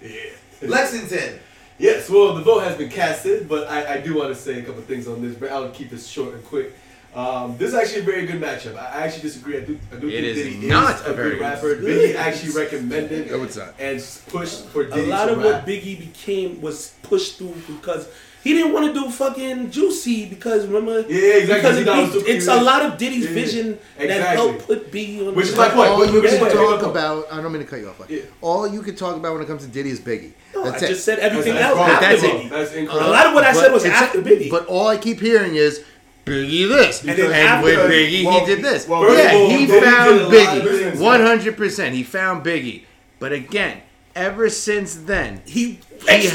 yeah. 0.08 0.70
Lexington. 0.70 1.40
Yes, 1.78 2.10
well, 2.10 2.34
the 2.34 2.42
vote 2.42 2.60
has 2.64 2.78
been 2.78 2.90
casted, 2.90 3.50
but 3.50 3.68
I, 3.68 3.96
I 3.96 3.98
do 4.02 4.16
want 4.16 4.30
to 4.30 4.36
say 4.36 4.60
a 4.60 4.64
couple 4.64 4.82
things 4.84 5.08
on 5.08 5.22
this, 5.22 5.36
but 5.36 5.52
I'll 5.52 5.70
keep 5.72 5.90
this 5.90 6.08
short 6.08 6.34
and 6.34 6.44
quick. 6.46 6.74
Um, 7.14 7.58
this 7.58 7.70
is 7.70 7.76
actually 7.76 8.02
a 8.02 8.04
very 8.04 8.26
good 8.26 8.42
matchup. 8.42 8.76
I 8.78 9.06
actually 9.06 9.22
disagree. 9.24 9.58
I 9.58 9.62
do, 9.62 9.80
I 9.92 9.96
do 9.98 10.08
It 10.10 10.22
think 10.22 10.26
is 10.38 10.54
Diddy 10.56 10.68
not 10.68 10.96
is 10.96 11.02
a 11.08 11.12
a 11.12 11.14
very 11.14 11.30
good 11.32 11.40
good- 11.40 11.42
rapper. 11.42 11.76
Biggie 11.78 12.16
actually 12.16 12.52
recommended 12.54 13.32
No, 13.32 13.44
it's 13.44 13.56
not. 13.58 13.74
and 13.80 14.00
pushed 14.28 14.66
for 14.68 14.84
A 14.84 15.06
lot 15.06 15.26
to 15.28 15.32
of 15.34 15.38
rap. 15.38 15.46
what 15.46 15.66
Biggie 15.66 15.98
became 16.00 16.62
was 16.62 16.94
pushed 17.04 17.38
through 17.38 17.56
because 17.68 18.10
he 18.46 18.54
didn't 18.54 18.72
want 18.74 18.86
to 18.86 18.94
do 18.94 19.10
fucking 19.10 19.72
Juicy 19.72 20.28
because 20.28 20.66
remember? 20.68 21.02
Yeah, 21.12 21.34
exactly. 21.42 21.56
Because 21.56 21.76
He 21.78 21.82
it 21.82 21.86
thought 21.86 21.98
it 22.00 22.02
was 22.14 22.24
be- 22.24 22.32
too 22.32 22.38
it's 22.38 22.48
a 22.48 22.62
lot 22.62 22.82
of 22.86 22.98
Diddy's 22.98 23.26
Yeah, 23.26 23.32
vision 23.32 23.80
that 23.98 24.22
helped 24.38 24.68
put 24.68 24.92
Biggie 24.92 25.28
on. 25.28 25.34
Which 25.36 25.48
the 25.48 25.52
is 25.54 25.58
my 25.58 25.70
point. 25.70 25.90
All 25.90 26.06
you 26.06 26.22
can 26.22 26.52
talk 26.52 26.84
about, 26.84 27.26
I 27.32 27.42
don't 27.42 27.52
mean 27.52 27.62
to 27.64 27.68
cut 27.68 27.80
you 27.80 27.90
off, 27.90 27.98
but 27.98 28.10
Yeah. 28.10 28.22
all 28.42 28.68
you 28.68 28.82
can 28.84 28.96
talk 28.96 29.16
about 29.18 29.34
when 29.34 29.42
it 29.42 29.48
comes 29.48 29.64
to 29.64 29.68
Diddy 29.68 29.90
is 29.90 30.00
Biggie. 30.00 30.32
No, 30.54 30.64
That's 30.64 30.84
I 30.84 30.86
it. 30.86 30.90
just 30.90 31.04
said 31.04 31.20
everything 31.20 31.56
That's 31.56 31.66
else 31.66 31.78
wrong. 31.80 31.90
after 31.90 32.06
That's 32.08 32.24
it. 32.24 32.32
Biggie. 32.32 32.50
That's 32.50 32.74
A 32.94 33.10
lot 33.10 33.26
of 33.28 33.34
what 33.34 33.44
I 33.44 33.52
said 33.54 33.74
was 33.74 33.84
it's- 33.84 34.02
after 34.02 34.22
Biggie. 34.22 34.50
But 34.52 34.68
all 34.68 34.88
I 34.88 34.98
keep 34.98 35.20
hearing 35.20 35.56
is 35.56 35.82
Biggie 36.26 36.68
this, 36.70 37.02
And 37.02 37.10
and, 37.12 37.20
then 37.20 37.32
after- 37.34 37.66
with 37.66 37.92
Biggie 37.92 38.26
well, 38.26 38.40
he 38.40 38.46
did 38.46 38.64
this. 38.64 38.88
well, 38.88 39.04
yeah, 39.16 39.32
of 39.32 39.42
all, 39.42 39.50
he 39.50 39.66
Diddy 39.66 39.80
found 39.82 40.10
did 40.10 40.22
a 40.22 40.44
lot 40.46 40.58
of 40.58 40.64
Biggie, 40.64 41.00
one 41.00 41.22
hundred 41.22 41.58
percent. 41.58 41.94
He 41.96 42.04
found 42.04 42.44
Biggie, 42.46 42.82
but 43.20 43.32
again, 43.32 43.78
ever 44.16 44.50
since 44.50 44.96
then, 44.96 45.42
he 45.46 45.80
he 46.08 46.26
exploded. 46.26 46.32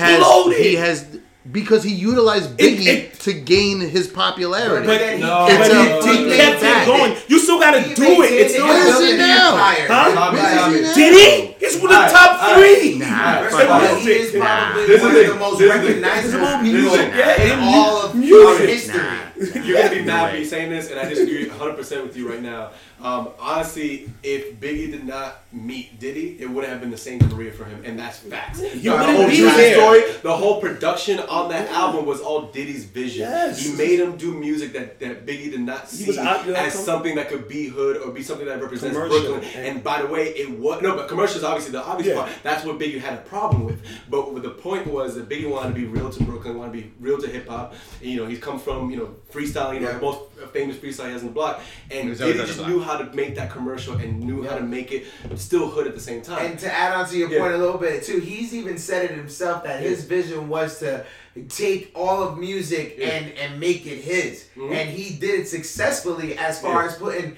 has 0.56 0.56
he 0.66 0.74
has 0.76 1.04
because 1.52 1.82
he 1.82 1.92
utilized 1.92 2.56
Biggie 2.56 2.86
it- 2.86 3.14
to 3.20 3.32
gain 3.32 3.80
his 3.80 4.06
popularity. 4.08 4.86
But 4.86 4.98
then 4.98 5.16
he 5.18 5.22
No, 5.22 5.46
kept 5.48 5.60
it's 5.66 5.68
it- 5.68 5.76
a- 5.76 6.12
he 6.24 6.30
he 6.30 6.36
kept 6.36 6.60
back. 6.62 6.82
it 6.82 6.86
going. 6.86 7.16
You 7.28 7.38
still 7.38 7.58
got 7.58 7.72
to 7.72 7.80
He 7.80 7.94
do 7.94 8.22
it. 8.22 8.32
It's 8.32 8.54
it. 8.54 8.58
not. 8.60 8.68
Where 8.68 9.02
is 9.02 9.10
he 9.12 9.16
now? 9.18 9.56
Huh? 9.56 10.32
Where 10.32 10.76
is 10.76 10.94
he 10.96 11.02
Did 11.02 11.14
he? 11.14 11.66
He's 11.66 11.76
one 11.76 11.84
of 11.84 11.90
the 11.90 11.96
Alright, 11.96 12.10
top 12.12 12.42
alright. 12.42 12.78
three. 12.78 12.98
Nah, 12.98 13.42
First 13.42 13.56
fuck 13.56 13.82
of 13.92 14.00
he 14.02 14.10
is 14.12 14.30
probably 14.32 14.86
This 14.86 14.96
is 14.96 15.02
one 15.02 15.14
the 15.14 15.20
of 15.20 15.26
the 15.28 15.34
most 15.34 15.58
This 15.58 15.74
is 15.74 15.80
the- 15.82 15.88
recognizable 15.88 16.58
music. 16.58 17.12
people 17.12 17.44
in 17.46 17.58
all 17.60 17.96
of 18.02 18.14
music. 18.14 18.68
history. 18.68 19.00
You're 19.64 19.82
gonna 19.82 19.94
be 19.94 20.02
mad 20.02 20.32
way. 20.32 20.40
me 20.40 20.44
saying 20.44 20.70
this, 20.70 20.90
and 20.90 21.00
I 21.00 21.08
disagree 21.08 21.48
100 21.48 21.76
percent 21.76 22.02
with 22.06 22.16
you 22.16 22.28
right 22.30 22.42
now. 22.42 22.70
Um, 23.02 23.28
honestly, 23.38 24.10
if 24.22 24.56
Biggie 24.60 24.90
did 24.90 25.06
not 25.06 25.42
meet 25.52 25.98
Diddy, 25.98 26.36
it 26.38 26.48
wouldn't 26.50 26.70
have 26.70 26.80
been 26.82 26.90
the 26.90 26.98
same 26.98 27.18
career 27.30 27.50
for 27.50 27.64
him, 27.64 27.82
and 27.84 27.98
that's 27.98 28.18
facts. 28.18 28.60
You 28.60 28.90
the 28.90 28.98
whole 28.98 29.26
be 29.26 29.36
story, 29.72 30.02
the 30.22 30.36
whole 30.36 30.60
production 30.60 31.18
on 31.20 31.48
that 31.48 31.70
album 31.70 32.04
was 32.04 32.20
all 32.20 32.42
Diddy's 32.48 32.84
vision. 32.84 33.22
Yes. 33.22 33.58
He 33.64 33.72
made 33.74 34.00
him 34.00 34.16
do 34.16 34.34
music 34.34 34.72
that, 34.74 35.00
that 35.00 35.24
Biggie 35.26 35.50
did 35.50 35.60
not 35.60 35.88
see 35.88 36.06
was 36.08 36.18
out 36.18 36.46
as 36.48 36.74
something 36.74 37.14
that 37.16 37.28
could 37.30 37.48
be 37.48 37.68
hood 37.68 37.96
or 37.96 38.10
be 38.12 38.22
something 38.22 38.46
that 38.46 38.60
represents 38.60 38.94
Commercial. 38.96 39.32
Brooklyn. 39.38 39.50
And 39.56 39.82
by 39.82 40.02
the 40.02 40.08
way, 40.08 40.28
it 40.28 40.50
was 40.58 40.82
no, 40.82 40.94
but 40.94 41.08
commercials 41.08 41.42
obviously 41.42 41.72
the 41.72 41.82
obvious 41.82 42.08
Yeah. 42.14 42.22
part. 42.22 42.30
That's 42.42 42.64
what 42.66 42.78
Biggie 42.78 43.00
had 43.00 43.14
a 43.14 43.22
problem 43.22 43.64
with. 43.64 43.80
But 44.10 44.42
the 44.42 44.50
point 44.50 44.86
was 44.86 45.14
that 45.14 45.28
Biggie 45.28 45.48
wanted 45.48 45.68
to 45.70 45.74
be 45.74 45.86
real 45.86 46.10
to 46.10 46.22
Brooklyn, 46.22 46.58
wanted 46.58 46.72
to 46.74 46.78
be 46.82 46.92
real 47.00 47.18
to 47.18 47.26
hip 47.26 47.48
hop. 47.48 47.74
You 48.02 48.16
know, 48.18 48.26
he's 48.26 48.40
come 48.40 48.58
from 48.58 48.90
you 48.90 48.98
know 48.98 49.14
freestyle, 49.32 49.72
you 49.72 49.80
know, 49.80 49.88
Yeah. 49.88 49.94
the 49.94 50.00
most 50.02 50.20
famous 50.52 50.76
freestyle 50.76 51.06
he 51.06 51.12
has 51.12 51.22
in 51.22 51.28
the 51.28 51.34
block, 51.34 51.60
and 51.90 52.04
He 52.04 52.08
was 52.10 52.20
always 52.20 52.36
Diddy 52.36 52.40
on 52.40 52.46
the 52.46 52.46
just 52.46 52.58
block. 52.58 52.68
knew 52.70 52.80
how 52.80 52.89
to 52.98 53.04
make 53.16 53.34
that 53.36 53.50
commercial 53.50 53.96
and 53.96 54.20
knew 54.20 54.42
how 54.42 54.56
to 54.56 54.62
make 54.62 54.92
it 54.92 55.06
still 55.36 55.68
hood 55.68 55.86
at 55.86 55.94
the 55.94 56.00
same 56.00 56.22
time. 56.22 56.44
And 56.46 56.58
to 56.60 56.72
add 56.72 56.92
on 56.94 57.08
to 57.08 57.16
your 57.16 57.30
Yeah. 57.30 57.40
point 57.40 57.54
a 57.54 57.58
little 57.58 57.78
bit 57.78 58.02
too, 58.04 58.18
he's 58.20 58.54
even 58.54 58.78
said 58.78 59.04
it 59.04 59.10
himself 59.12 59.64
that 59.64 59.80
his 59.82 60.04
vision 60.04 60.48
was 60.48 60.78
to 60.80 61.04
take 61.48 61.90
all 61.94 62.22
of 62.22 62.38
music 62.38 62.96
Yeah. 62.98 63.08
and 63.08 63.32
and 63.38 63.60
make 63.60 63.86
it 63.86 63.98
his, 63.98 64.44
Mhm. 64.56 64.72
and 64.72 64.90
he 64.90 65.14
did 65.14 65.40
it 65.40 65.48
successfully 65.48 66.36
as 66.36 66.60
far 66.60 66.82
Yeah. 66.82 66.88
as 66.88 66.96
putting 66.96 67.36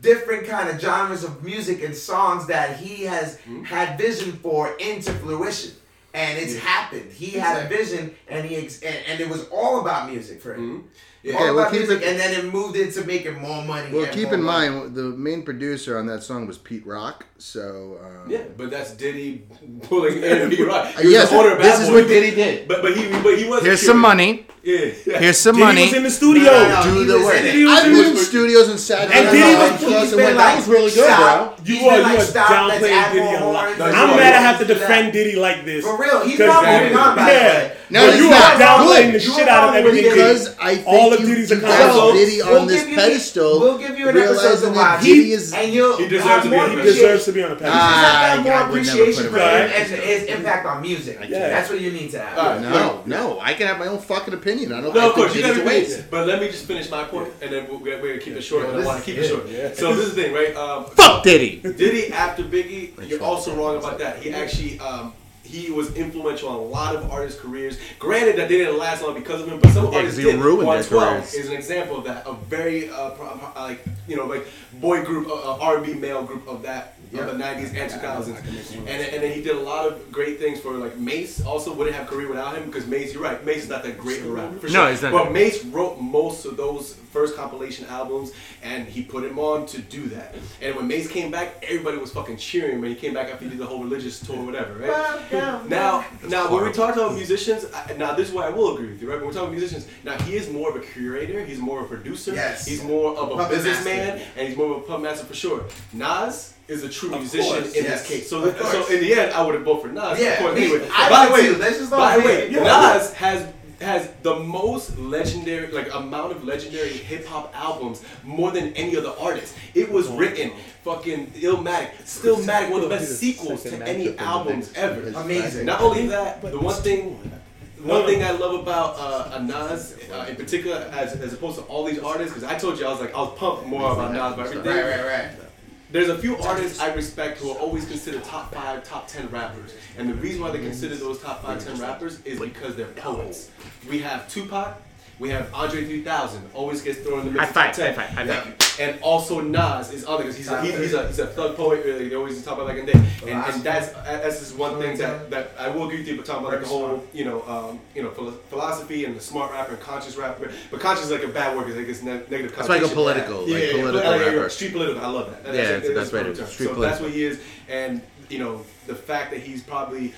different 0.00 0.46
kind 0.48 0.68
of 0.68 0.80
genres 0.80 1.22
of 1.22 1.44
music 1.44 1.84
and 1.84 1.94
songs 1.94 2.46
that 2.46 2.78
he 2.78 3.04
has 3.04 3.36
Mm-hmm. 3.48 3.64
had 3.64 3.96
vision 3.98 4.32
for 4.42 4.72
into 4.78 5.12
fruition. 5.12 5.72
and 6.14 6.38
it's 6.38 6.56
happened. 6.56 7.12
He 7.12 7.32
had 7.38 7.64
a 7.64 7.68
vision, 7.68 8.12
and 8.28 8.44
he 8.46 8.56
ex- 8.56 8.80
and, 8.82 8.96
and 9.08 9.20
it 9.20 9.28
was 9.28 9.46
all 9.52 9.80
about 9.82 10.10
music 10.10 10.40
for 10.40 10.54
him. 10.54 10.60
Mm-hmm. 10.60 10.86
Yeah. 11.22 11.34
Okay, 11.34 11.50
well, 11.50 11.70
keep 11.70 11.80
music, 11.80 12.02
it- 12.02 12.08
and 12.08 12.18
then 12.20 12.32
it 12.46 12.52
moved 12.52 12.76
into 12.76 13.04
making 13.04 13.40
more 13.40 13.64
money. 13.64 13.92
Well, 13.92 14.06
keep 14.06 14.32
in 14.32 14.42
money. 14.42 14.68
mind 14.70 14.94
the 14.94 15.02
main 15.02 15.42
producer 15.42 15.98
on 15.98 16.06
that 16.06 16.22
song 16.22 16.46
was 16.46 16.58
Pete 16.58 16.86
Rock. 16.86 17.26
So 17.40 17.98
um, 18.04 18.30
Yeah, 18.30 18.42
but 18.56 18.70
that's 18.70 18.92
Diddy 18.92 19.42
pulling 19.82 20.22
in. 20.22 20.50
You're 20.58 20.66
right. 20.68 20.94
Uh, 20.96 21.00
He 21.00 21.06
was 21.06 21.12
yes, 21.14 21.30
the 21.30 21.36
owner 21.36 21.52
of 21.56 21.62
this 21.62 21.80
is 21.80 21.88
Boy. 21.88 21.94
what 21.94 22.08
Diddy 22.08 22.34
did. 22.34 22.66
But 22.68 22.82
but 22.82 22.96
he 22.96 23.08
but 23.22 23.38
he 23.38 23.44
was. 23.48 23.62
Here's 23.62 23.80
some 23.80 23.98
money. 23.98 24.44
Yeah. 24.64 24.86
Here's 25.18 25.38
some 25.38 25.54
Diddy 25.54 25.64
money. 25.66 25.82
was 25.84 25.92
in 25.94 26.02
the 26.02 26.10
studio. 26.10 26.50
No, 26.50 26.68
no, 26.68 26.84
no, 26.84 26.94
Do 26.94 27.04
the 27.06 27.18
work. 27.24 27.34
in 27.38 27.46
it. 27.46 27.52
Diddy 27.52 27.64
was 27.64 27.78
I've 27.78 27.84
been 27.84 27.94
it. 27.94 28.06
in 28.10 28.16
studios 28.16 28.68
and 28.68 28.78
sat 28.80 29.02
And 29.02 29.12
down 29.12 29.32
Diddy 29.32 29.42
and 29.44 29.58
was- 29.58 29.70
watched 29.70 29.82
he's 29.84 29.92
us 29.94 30.12
and 30.12 30.20
went, 30.20 30.36
like, 30.36 30.44
that 30.46 30.56
was 30.58 30.68
really 30.68 30.90
good, 30.90 31.04
stop. 31.04 31.56
bro. 31.56 31.64
You 31.64 31.88
are 31.88 31.96
been 32.02 32.10
you 32.10 32.18
are 32.18 32.26
downplaying 32.26 33.12
Diddy 33.12 33.20
more 33.20 33.36
a 33.38 33.44
lot. 33.46 33.64
horns, 33.64 33.78
No, 33.78 33.84
let's 33.86 33.96
I'm 33.96 34.16
mad 34.16 34.34
I 34.34 34.40
have 34.42 34.58
to 34.58 34.64
defend 34.66 35.12
Diddy 35.12 35.36
like 35.36 35.64
this. 35.64 35.84
For 35.86 35.96
real, 35.96 36.20
he's 36.26 36.36
Because 36.38 36.52
not 36.52 36.82
moving 36.82 36.96
on, 36.98 37.16
by 37.16 37.24
the 37.24 37.30
Yeah. 37.32 37.54
way. 37.54 37.72
No, 37.90 38.04
but 38.04 38.12
he's 38.14 38.22
you 38.24 38.30
not. 38.30 38.42
are 38.42 38.58
downplaying 38.60 39.12
Good. 39.12 39.14
the 39.14 39.20
shit 39.20 39.48
out 39.48 39.68
of 39.70 39.74
everything. 39.76 40.10
Because 40.12 40.54
I 40.60 40.74
think 40.74 40.86
All 40.88 41.12
of 41.14 41.20
Diddy's 41.20 41.50
you 41.50 41.56
accomplishments. 41.56 42.12
Diddy 42.18 42.42
We'll 42.42 42.60
on 42.60 42.66
this 42.66 42.80
give 42.82 42.90
you 42.90 42.96
pedestal, 42.96 43.60
we'll 43.60 43.78
give 43.78 43.98
you 43.98 44.08
an 44.10 44.16
episode 44.18 44.32
realizing 44.42 44.72
to 44.72 44.76
watch. 44.76 45.00
that 45.00 45.02
Diddy 45.06 45.32
is. 45.32 45.52
and 45.54 45.72
you'll 45.72 45.96
He 45.96 46.08
deserves 46.08 46.42
to 46.44 46.50
be 46.50 46.56
more 46.56 46.68
He 46.68 46.76
deserves 46.82 47.24
to 47.28 47.32
be 47.32 47.42
on 47.44 47.52
a 47.52 47.54
pedestal. 47.54 47.78
Ah, 47.80 47.88
You 47.88 47.94
just 47.94 48.14
have 48.14 48.44
to 48.44 48.50
I 48.50 48.58
more 48.58 48.68
appreciation 48.68 49.22
put 49.24 49.32
for 49.32 49.38
him 49.38 49.44
him 49.44 49.70
on. 49.70 49.76
and 49.76 50.02
his 50.02 50.22
impact 50.24 50.66
on 50.66 50.82
music. 50.82 51.18
Yeah. 51.28 51.48
That's 51.48 51.70
what 51.70 51.80
you 51.80 51.92
need 51.92 52.10
to 52.12 52.18
have. 52.20 52.38
All 52.38 52.50
right. 52.50 52.60
No, 52.62 53.02
no, 53.06 53.40
I 53.40 53.54
can 53.54 53.66
have 53.66 53.78
my 53.78 53.86
own 53.86 53.98
fucking 53.98 54.34
opinion. 54.34 54.72
I 54.72 54.80
don't. 54.80 54.94
No, 54.94 55.00
I 55.00 55.06
of 55.06 55.12
course 55.14 55.34
you 55.34 55.42
gotta 55.42 55.60
a 55.60 55.62
be 55.62 55.66
waste. 55.66 56.10
But 56.10 56.26
let 56.26 56.40
me 56.40 56.48
just 56.48 56.64
finish 56.66 56.90
my 56.90 57.04
point, 57.04 57.32
and 57.42 57.52
then 57.52 57.68
we're, 57.70 57.78
we're 57.78 58.08
gonna 58.08 58.18
keep 58.18 58.34
it 58.34 58.42
short. 58.42 58.64
Yo, 58.64 58.70
and 58.72 58.82
I 58.82 58.86
want 58.86 58.98
to 58.98 59.04
keep 59.04 59.16
it 59.18 59.28
good. 59.28 59.48
short. 59.48 59.76
So 59.76 59.94
this 59.94 60.06
is 60.06 60.14
the 60.14 60.22
thing, 60.22 60.34
right? 60.34 60.54
Um, 60.56 60.84
Fuck 60.86 61.22
Diddy. 61.22 61.56
Diddy 61.60 62.12
after 62.12 62.42
Biggie, 62.42 63.08
you're 63.08 63.22
also 63.22 63.54
wrong 63.56 63.76
about 63.76 63.98
that. 63.98 64.18
He 64.22 64.32
actually 64.32 64.78
um, 64.80 65.12
he 65.42 65.70
was 65.70 65.94
influential 65.96 66.50
on 66.50 66.56
a 66.56 66.60
lot 66.62 66.94
of 66.94 67.10
artists' 67.10 67.40
careers. 67.40 67.78
Granted 67.98 68.36
that 68.36 68.48
they 68.50 68.58
didn't 68.58 68.76
last 68.78 69.02
long 69.02 69.14
because 69.14 69.40
of 69.40 69.48
him, 69.48 69.58
but 69.60 69.70
some 69.70 69.84
Yeah, 69.86 69.90
'cause 69.92 69.96
artists 69.96 70.18
he 70.18 70.24
did. 70.24 70.36
ruined 70.40 70.66
One 70.66 70.76
their 70.80 70.84
careers. 70.88 71.32
is 71.32 71.48
an 71.48 71.54
example 71.54 71.96
of 71.96 72.04
that. 72.04 72.26
A 72.26 72.34
very 72.34 72.90
uh, 72.90 73.10
pro- 73.10 73.26
uh, 73.28 73.50
like 73.56 73.82
you 74.06 74.16
know 74.16 74.26
like 74.26 74.46
boy 74.74 75.02
group, 75.04 75.26
uh, 75.28 75.34
uh, 75.54 75.58
R&B 75.60 75.94
male 75.94 76.22
group 76.22 76.46
of 76.46 76.62
that 76.64 76.97
of 77.14 77.26
the 77.26 77.44
'90s 77.44 77.74
and 77.74 77.90
2000s. 77.90 78.76
And 78.78 78.88
and 78.88 79.22
then 79.22 79.32
he 79.32 79.42
did 79.42 79.56
a 79.56 79.60
lot 79.60 79.86
of 79.86 80.10
great 80.12 80.38
things 80.38 80.60
for 80.60 80.72
like 80.74 80.96
Mase. 80.96 81.44
Also 81.44 81.72
wouldn't 81.74 81.94
have 81.96 82.06
a 82.06 82.10
career 82.10 82.28
without 82.28 82.56
him 82.56 82.66
because 82.66 82.86
Mase. 82.86 83.12
You're 83.14 83.22
right. 83.22 83.44
Mase 83.44 83.64
is 83.64 83.68
not 83.68 83.82
that 83.84 83.98
great 83.98 84.20
of 84.20 84.26
a 84.26 84.30
rapper. 84.30 84.58
For 84.58 84.66
No, 84.66 84.72
sure. 84.72 84.90
he's 84.90 85.02
not 85.02 85.12
But 85.12 85.24
that. 85.24 85.32
Mase 85.32 85.64
wrote 85.66 86.00
most 86.00 86.44
of 86.44 86.56
those 86.56 86.94
first 87.12 87.34
compilation 87.36 87.86
albums, 87.86 88.32
and 88.62 88.86
he 88.86 89.02
put 89.02 89.24
him 89.24 89.38
on 89.38 89.64
to 89.66 89.78
do 89.80 90.06
that. 90.08 90.34
And 90.60 90.76
when 90.76 90.86
Mase 90.86 91.08
came 91.08 91.30
back, 91.30 91.64
everybody 91.66 91.96
was 91.96 92.12
fucking 92.12 92.36
cheering 92.36 92.80
when 92.82 92.90
he 92.90 92.96
came 92.96 93.14
back 93.14 93.28
after 93.32 93.44
he 93.44 93.50
did 93.50 93.58
the 93.58 93.64
whole 93.66 93.82
religious 93.82 94.20
tour, 94.20 94.36
or 94.36 94.44
whatever, 94.44 94.74
right? 94.74 95.68
Now, 95.68 96.04
now 96.28 96.52
when 96.52 96.64
we 96.64 96.72
talk 96.72 96.94
about 96.94 97.14
musicians, 97.14 97.64
I, 97.74 97.94
now 97.94 98.14
this 98.14 98.28
is 98.28 98.34
why 98.34 98.46
I 98.46 98.50
will 98.50 98.74
agree 98.74 98.88
with 98.90 99.00
you, 99.00 99.08
right? 99.08 99.16
When 99.16 99.26
we're 99.28 99.32
talking 99.32 99.52
musicians, 99.52 99.86
now 100.04 100.18
he 100.22 100.36
is 100.36 100.50
more 100.50 100.68
of 100.70 100.76
a 100.76 100.80
curator, 100.80 101.44
he's 101.44 101.58
more 101.58 101.80
of 101.80 101.86
a 101.86 101.88
producer, 101.88 102.34
Yes. 102.34 102.66
he's 102.66 102.84
more 102.84 103.16
of 103.16 103.30
a 103.30 103.36
Puppet 103.36 103.56
businessman, 103.56 104.16
master. 104.18 104.26
and 104.36 104.48
he's 104.48 104.56
more 104.56 104.72
of 104.76 104.82
a 104.82 104.84
pub 104.86 105.00
master 105.00 105.24
for 105.24 105.34
sure. 105.34 105.64
Nas 105.94 106.54
is 106.68 106.84
a 106.84 106.88
true 106.88 107.12
Of 107.12 107.20
musician 107.20 107.62
course, 107.62 107.74
in 107.74 107.84
yes. 107.84 108.02
this 108.02 108.08
case. 108.08 108.30
So, 108.30 108.44
Of 108.44 108.58
so 108.58 108.86
in 108.88 109.00
the 109.00 109.14
end, 109.14 109.32
I 109.32 109.44
would 109.44 109.54
have 109.54 109.64
voted 109.64 109.82
for 109.82 109.88
Nas. 109.88 110.20
Yeah, 110.20 110.34
of 110.34 110.38
course. 110.40 110.56
Anyway, 110.56 110.88
I 110.92 111.08
by 111.08 111.26
the 111.26 111.32
way. 111.32 111.56
Let's 111.56 111.78
just 111.78 111.90
by 111.90 112.18
the 112.18 112.24
way. 112.24 112.50
Yeah. 112.50 112.62
Nas 112.62 113.12
has 113.14 113.52
has 113.80 114.10
the 114.22 114.36
most 114.40 114.98
legendary, 114.98 115.70
like 115.70 115.92
amount 115.94 116.32
of 116.32 116.44
legendary 116.44 116.90
hip 116.90 117.24
hop 117.26 117.52
albums, 117.54 118.02
more 118.24 118.50
than 118.50 118.72
any 118.74 118.96
other 118.96 119.14
artist. 119.20 119.54
It 119.72 119.90
was 119.90 120.08
written, 120.08 120.50
fucking 120.82 121.28
Illmatic, 121.28 121.90
Stillmatic, 122.04 122.70
one 122.70 122.82
of 122.82 122.88
the 122.88 122.96
best 122.96 123.18
sequels 123.18 123.62
to 123.62 123.82
any 123.86 124.18
albums 124.18 124.72
ever. 124.74 125.08
Amazing. 125.20 125.64
Not 125.64 125.80
only 125.80 126.08
that, 126.08 126.42
the 126.42 126.58
one 126.58 126.74
thing. 126.82 127.32
One 127.80 128.04
thing 128.06 128.24
I 128.24 128.32
love 128.32 128.60
about 128.60 128.96
uh, 128.98 129.40
Nas, 129.40 129.94
uh, 130.12 130.26
in 130.28 130.34
particular, 130.34 130.78
as, 130.92 131.12
as 131.12 131.32
opposed 131.32 131.58
to 131.58 131.62
all 131.66 131.84
these 131.84 132.00
artists, 132.00 132.34
because 132.34 132.42
I 132.42 132.58
told 132.58 132.76
you 132.76 132.84
I 132.84 132.90
was 132.90 133.00
like 133.00 133.14
I 133.14 133.20
was 133.20 133.38
pumped 133.38 133.66
more 133.66 133.92
about 133.92 134.12
Nas, 134.12 134.34
but 134.34 134.46
everything. 134.46 134.66
Right, 134.66 134.98
right, 134.98 135.06
right. 135.06 135.47
There's 135.90 136.10
a 136.10 136.18
few 136.18 136.36
artists 136.36 136.80
I 136.80 136.92
respect 136.92 137.38
who 137.38 137.50
are 137.50 137.56
always 137.56 137.86
considered 137.86 138.22
top 138.22 138.52
five, 138.52 138.84
top 138.84 139.08
ten 139.08 139.26
rappers. 139.30 139.74
And 139.96 140.06
the 140.10 140.14
reason 140.14 140.42
why 140.42 140.50
they 140.50 140.58
consider 140.58 140.94
those 140.96 141.22
top 141.22 141.42
five, 141.42 141.64
ten 141.64 141.80
rappers 141.80 142.20
is 142.26 142.38
because 142.38 142.76
they're 142.76 142.88
poets. 142.88 143.50
We 143.88 144.00
have 144.00 144.28
Tupac, 144.28 144.82
we 145.18 145.30
have 145.30 145.52
Andre 145.52 145.84
3000, 145.84 146.50
always 146.54 146.80
gets 146.82 146.98
thrown 147.00 147.20
in 147.20 147.24
the 147.26 147.30
mix. 147.32 147.46
High 147.52 147.72
five, 147.72 147.76
high 147.76 147.92
five, 147.92 148.08
high 148.10 148.24
Yeah. 148.24 148.40
five. 148.42 148.54
And 148.80 149.02
also 149.02 149.40
Nas 149.40 149.92
is 149.92 150.04
other 150.06 150.18
because 150.22 150.36
he's 150.36 150.46
a, 150.48 150.62
he's, 150.62 150.76
he's, 150.78 150.94
a, 150.94 151.08
he's 151.08 151.18
a 151.18 151.26
thug 151.26 151.56
poet, 151.56 151.84
really. 151.84 152.08
They 152.08 152.14
always 152.14 152.40
talk 152.44 152.54
about 152.54 152.68
like 152.68 152.78
a 152.78 152.86
day. 152.86 152.92
And, 153.22 153.30
and 153.30 153.62
that's 153.64 153.88
that's 153.88 154.38
just 154.38 154.56
one 154.56 154.78
thing 154.78 154.96
that, 154.98 155.28
that 155.30 155.50
I 155.58 155.68
will 155.70 155.86
agree 155.86 155.98
with 155.98 156.06
you, 156.06 156.16
but 156.16 156.24
talking 156.24 156.42
about 156.46 156.52
like 156.52 156.62
the 156.62 156.68
whole, 156.68 157.04
you 157.12 157.24
know, 157.24 157.42
um, 157.48 157.80
you 157.96 158.04
know, 158.04 158.10
philosophy 158.10 159.04
and 159.04 159.16
the 159.16 159.20
smart 159.20 159.50
rapper 159.50 159.72
and 159.72 159.80
conscious 159.82 160.16
rapper. 160.16 160.52
But 160.70 160.78
conscious 160.78 161.06
is 161.06 161.10
like 161.10 161.24
a 161.24 161.28
bad 161.28 161.56
word 161.56 161.64
because 161.66 161.78
it 161.80 161.86
gets 161.86 162.02
ne- 162.02 162.22
negative 162.30 162.54
That's 162.54 162.68
why 162.68 162.76
I 162.76 162.78
go 162.78 162.88
connotation. 162.88 162.94
political, 163.26 163.40
like 163.40 163.48
yeah, 163.50 163.72
political 163.72 164.10
yeah, 164.12 164.16
yeah, 164.16 164.24
yeah, 164.30 164.36
rapper. 164.36 164.48
street 164.50 164.72
political. 164.72 165.02
I 165.04 165.06
love 165.08 165.30
that. 165.30 165.44
That's- 165.44 165.56
Yeah, 165.56 165.62
that's- 165.64 165.78
it's 165.80 165.88
the 165.88 165.94
that's 165.94 166.10
best 166.10 166.24
way 166.24 166.32
to- 166.32 166.36
term. 166.38 166.46
street 166.46 166.66
So 166.68 166.74
that's 166.80 167.00
what 167.00 167.10
he 167.10 167.24
is, 167.24 167.40
and 167.68 168.00
you 168.28 168.38
know 168.38 168.62
the 168.86 168.94
fact 168.94 169.32
that 169.32 169.40
he's 169.40 169.62
probably 169.64 170.14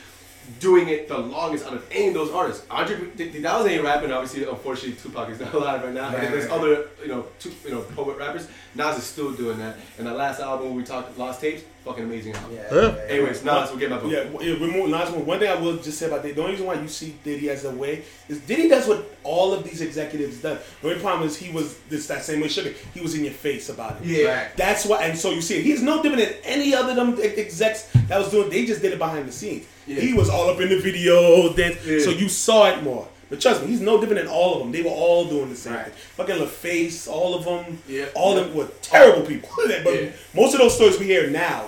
doing 0.59 0.89
it 0.89 1.09
the 1.09 1.19
longest 1.19 1.67
out 1.67 1.75
of 1.75 1.87
any 1.91 2.09
of 2.09 2.15
those 2.15 2.31
artists. 2.31 2.67
Andre 2.71 2.97
3000 2.97 3.71
ain't 3.71 3.85
rapping. 3.85 4.13
Obviously, 4.13 4.45
unfortunately, 4.45 5.01
Tupac 5.01 5.29
is 5.31 5.41
not 5.41 5.55
alive 5.55 5.83
right 5.85 5.95
now. 5.95 6.13
Right, 6.13 6.31
there's 6.31 6.47
right. 6.47 6.59
other 6.59 6.89
you 7.03 7.09
know 7.09 7.27
two, 7.39 7.53
you 7.65 7.71
know 7.71 7.81
poet 7.83 8.19
rappers. 8.19 8.49
Nas 8.75 8.99
is 8.99 9.05
still 9.05 9.33
doing 9.33 9.59
that. 9.59 9.77
And 9.99 10.07
the 10.07 10.15
last 10.15 10.41
album 10.41 10.75
we 10.75 10.85
talked 10.85 11.19
Lost 11.19 11.41
Tapes, 11.41 11.63
fucking 11.85 12.05
amazing 12.05 12.35
album. 12.37 12.55
Yeah, 12.55 12.63
Huh? 12.71 12.77
yeah, 12.77 12.95
yeah. 12.97 13.13
Anyways, 13.15 13.45
Nas, 13.45 13.71
we'll 13.71 13.79
get 13.79 13.91
my 13.91 13.99
vote. 13.99 14.13
Yeah, 14.13 14.25
yeah, 14.41 14.55
we're 14.61 14.71
moving. 14.71 14.91
Last 14.91 15.13
one. 15.13 15.27
One 15.27 15.39
thing 15.41 15.51
I 15.51 15.55
will 15.57 15.77
just 15.79 15.99
say 15.99 16.07
about 16.07 16.23
Diddy, 16.23 16.35
the 16.35 16.41
only 16.43 16.53
reason 16.53 16.67
why 16.67 16.75
you 16.75 16.87
see 16.89 17.17
Diddy 17.25 17.51
as 17.51 17.65
a 17.65 17.71
way 17.73 18.03
is 18.29 18.39
Diddy 18.41 18.69
does 18.69 18.87
what 18.87 19.05
all 19.25 19.53
of 19.53 19.65
these 19.65 19.81
executives 19.81 20.39
done. 20.41 20.59
The 20.83 20.89
only 20.89 21.01
problem 21.01 21.27
is 21.27 21.37
he 21.37 21.51
was 21.53 21.79
this 21.89 22.07
that 22.07 22.23
same 22.25 22.41
way 22.41 22.49
Sugar. 22.49 22.73
He 22.95 23.01
was 23.01 23.15
in 23.15 23.25
your 23.25 23.33
face 23.35 23.69
about 23.71 23.97
it. 24.01 24.07
Yeah. 24.07 24.29
Right. 24.43 24.57
That's 24.57 24.87
why, 24.87 25.03
and 25.05 25.19
so 25.19 25.31
you 25.31 25.41
see, 25.43 25.59
it. 25.59 25.65
he's 25.65 25.83
no 25.83 26.03
different 26.03 26.25
than 26.29 26.35
any 26.45 26.75
other 26.75 26.95
them 26.95 27.19
execs 27.21 27.89
that 28.09 28.19
was 28.19 28.31
doing. 28.31 28.51
They 28.51 28.67
just 28.67 28.83
did 28.83 28.93
it 28.93 28.99
behind 28.99 29.27
the 29.29 29.33
scenes. 29.33 29.67
Yeah. 29.87 30.01
He 30.01 30.13
was 30.13 30.29
all 30.31 30.49
up 30.49 30.61
in 30.61 30.69
the 30.69 30.79
video, 30.79 31.49
then 31.55 31.77
Yeah. 31.85 31.99
so 32.05 32.11
you 32.11 32.29
saw 32.29 32.69
it 32.71 32.83
more. 32.85 33.09
But 33.31 33.41
trust 33.41 33.63
me, 33.63 33.69
he's 33.69 33.81
no 33.81 34.01
different 34.01 34.23
than 34.25 34.29
all 34.33 34.55
of 34.55 34.59
them. 34.61 34.73
They 34.73 34.83
were 34.83 34.91
all 34.91 35.27
doing 35.27 35.49
the 35.51 35.57
same 35.57 35.75
Right. 35.75 35.85
thing. 35.85 35.95
Fucking 36.17 36.37
LaFace, 36.37 37.09
all 37.09 37.35
of 37.37 37.45
them, 37.45 37.81
Yeah. 37.89 38.07
all 38.15 38.37
of 38.37 38.47
them 38.49 38.55
were 38.57 38.69
terrible 38.83 39.23
people. 39.23 39.49
but 39.85 39.95
Yeah. 39.95 40.09
most 40.35 40.53
of 40.55 40.61
those 40.61 40.75
stories 40.75 40.99
we 40.99 41.07
hear 41.07 41.29
now, 41.31 41.67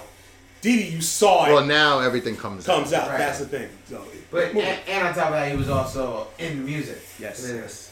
Diddy, 0.60 0.84
you 0.84 1.00
saw 1.00 1.46
it 1.46 1.52
Well, 1.52 1.64
now 1.64 2.00
everything 2.00 2.36
comes 2.36 2.66
comes 2.66 2.92
out. 2.92 3.08
Right. 3.08 3.18
That's 3.18 3.38
the 3.40 3.46
thing. 3.46 3.68
So, 3.88 4.02
But 4.30 4.48
and, 4.50 4.58
on. 4.58 4.64
and 4.88 5.06
on 5.08 5.14
top 5.14 5.26
of 5.28 5.32
that, 5.34 5.50
he 5.50 5.56
was 5.56 5.68
also 5.68 6.28
in 6.38 6.64
music. 6.64 6.98
Yes. 7.18 7.44
Yes. 7.52 7.88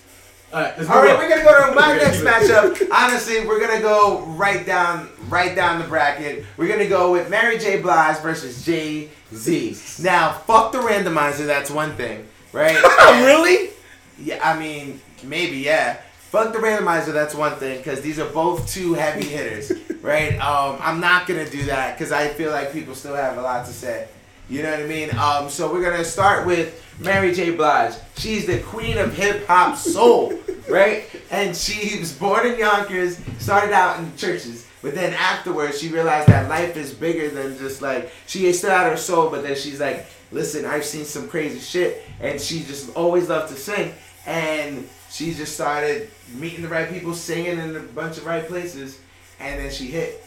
All 0.52 0.60
right, 0.62 0.74
let's 0.76 0.90
All 0.90 0.96
move 0.96 1.04
right, 1.04 1.18
we're 1.18 1.28
gonna 1.28 1.44
go 1.44 1.68
to 1.68 1.74
my 1.76 1.96
next 2.02 2.22
matchup. 2.22 2.88
Honestly, 2.92 3.46
we're 3.46 3.60
gonna 3.60 3.80
go 3.80 4.20
right 4.36 4.66
down, 4.66 5.08
right 5.28 5.54
down 5.54 5.78
the 5.80 5.86
bracket. 5.86 6.44
We're 6.56 6.66
gonna 6.68 6.88
go 6.88 7.12
with 7.12 7.28
Mary 7.28 7.56
J. 7.58 7.80
Blige 7.80 8.18
versus 8.18 8.64
Jay 8.64 9.10
Z. 9.34 9.76
Now, 10.02 10.32
fuck 10.46 10.72
the 10.72 10.78
randomizer. 10.78 11.46
That's 11.46 11.70
one 11.70 11.94
thing, 11.96 12.26
right? 12.52 12.76
really? 13.24 13.70
Yeah, 14.18 14.40
I 14.42 14.58
mean, 14.58 15.00
maybe, 15.22 15.58
yeah. 15.58 16.00
Fuck 16.30 16.52
the 16.52 16.58
randomizer, 16.58 17.12
that's 17.12 17.34
one 17.34 17.56
thing, 17.56 17.78
because 17.78 18.00
these 18.02 18.18
are 18.18 18.28
both 18.28 18.68
two 18.68 18.94
heavy 18.94 19.24
hitters, 19.24 19.72
right? 20.02 20.34
Um, 20.38 20.78
I'm 20.80 21.00
not 21.00 21.26
gonna 21.26 21.48
do 21.48 21.64
that 21.64 21.96
because 21.98 22.12
I 22.12 22.28
feel 22.28 22.52
like 22.52 22.72
people 22.72 22.94
still 22.94 23.16
have 23.16 23.36
a 23.36 23.42
lot 23.42 23.66
to 23.66 23.72
say. 23.72 24.06
You 24.48 24.64
know 24.64 24.70
what 24.72 24.80
I 24.80 24.86
mean? 24.86 25.16
Um, 25.16 25.48
so 25.48 25.72
we're 25.72 25.82
gonna 25.82 26.04
start 26.04 26.44
with 26.46 26.84
Mary 26.98 27.32
J. 27.32 27.52
Blige. 27.52 27.94
She's 28.16 28.46
the 28.46 28.58
queen 28.60 28.98
of 28.98 29.14
hip 29.14 29.46
hop 29.46 29.76
soul, 29.76 30.38
right? 30.68 31.04
And 31.30 31.56
she 31.56 31.98
was 31.98 32.12
born 32.12 32.46
in 32.46 32.58
Yonkers, 32.58 33.20
started 33.38 33.72
out 33.72 33.98
in 33.98 34.16
churches, 34.16 34.66
but 34.82 34.94
then 34.94 35.14
afterwards 35.14 35.80
she 35.80 35.88
realized 35.88 36.28
that 36.28 36.48
life 36.48 36.76
is 36.76 36.92
bigger 36.92 37.28
than 37.28 37.58
just 37.58 37.80
like 37.80 38.12
she 38.26 38.52
still 38.52 38.70
had 38.70 38.90
her 38.90 38.96
soul, 38.96 39.30
but 39.30 39.42
then 39.42 39.56
she's 39.56 39.80
like, 39.80 40.06
listen, 40.30 40.64
I've 40.64 40.84
seen 40.84 41.04
some 41.04 41.28
crazy 41.28 41.58
shit, 41.58 42.02
and 42.20 42.40
she 42.40 42.60
just 42.60 42.94
always 42.96 43.28
loved 43.28 43.52
to 43.54 43.60
sing, 43.60 43.92
and 44.26 44.88
she 45.10 45.34
just 45.34 45.54
started 45.54 46.10
meeting 46.34 46.62
the 46.62 46.68
right 46.68 46.88
people, 46.90 47.14
singing 47.14 47.58
in 47.58 47.76
a 47.76 47.80
bunch 47.80 48.18
of 48.18 48.26
right 48.26 48.46
places, 48.46 49.00
and 49.38 49.58
then 49.60 49.70
she 49.70 49.86
hit. 49.86 50.24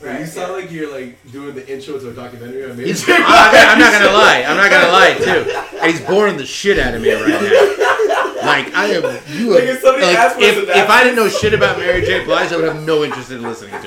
Right, 0.00 0.18
you 0.18 0.26
sound 0.26 0.52
like 0.54 0.72
you're 0.72 0.90
like 0.90 1.16
doing 1.30 1.54
the 1.54 1.64
intro 1.72 1.96
to 1.96 2.10
a 2.10 2.12
documentary. 2.12 2.64
I 2.64 2.72
mean, 2.72 2.88
I'm, 3.06 3.20
not, 3.20 3.54
I'm 3.54 3.78
not 3.78 3.92
gonna 3.92 4.12
lie. 4.12 4.42
I'm 4.44 4.56
not 4.56 4.68
gonna 4.68 4.90
lie 4.92 5.14
too. 5.14 5.78
And 5.78 5.92
he's 5.92 6.00
boring 6.00 6.36
the 6.36 6.44
shit 6.46 6.80
out 6.80 6.94
of 6.94 7.02
me 7.02 7.12
right 7.12 7.28
now. 7.28 8.42
Like 8.44 8.74
I 8.74 8.86
am. 8.86 9.02
You 9.28 9.54
Like, 9.54 9.64
have, 9.64 9.76
if 9.76 9.84
like, 9.84 10.42
if, 10.42 10.68
if 10.68 10.90
I 10.90 11.04
didn't 11.04 11.14
know 11.14 11.28
shit 11.28 11.54
about 11.54 11.78
Mary 11.78 12.00
J. 12.04 12.24
Blige, 12.24 12.50
I 12.52 12.56
would 12.56 12.64
have 12.64 12.82
no 12.84 13.04
interest 13.04 13.30
in 13.30 13.42
listening 13.42 13.70
to 13.70 13.76
him. 13.76 13.84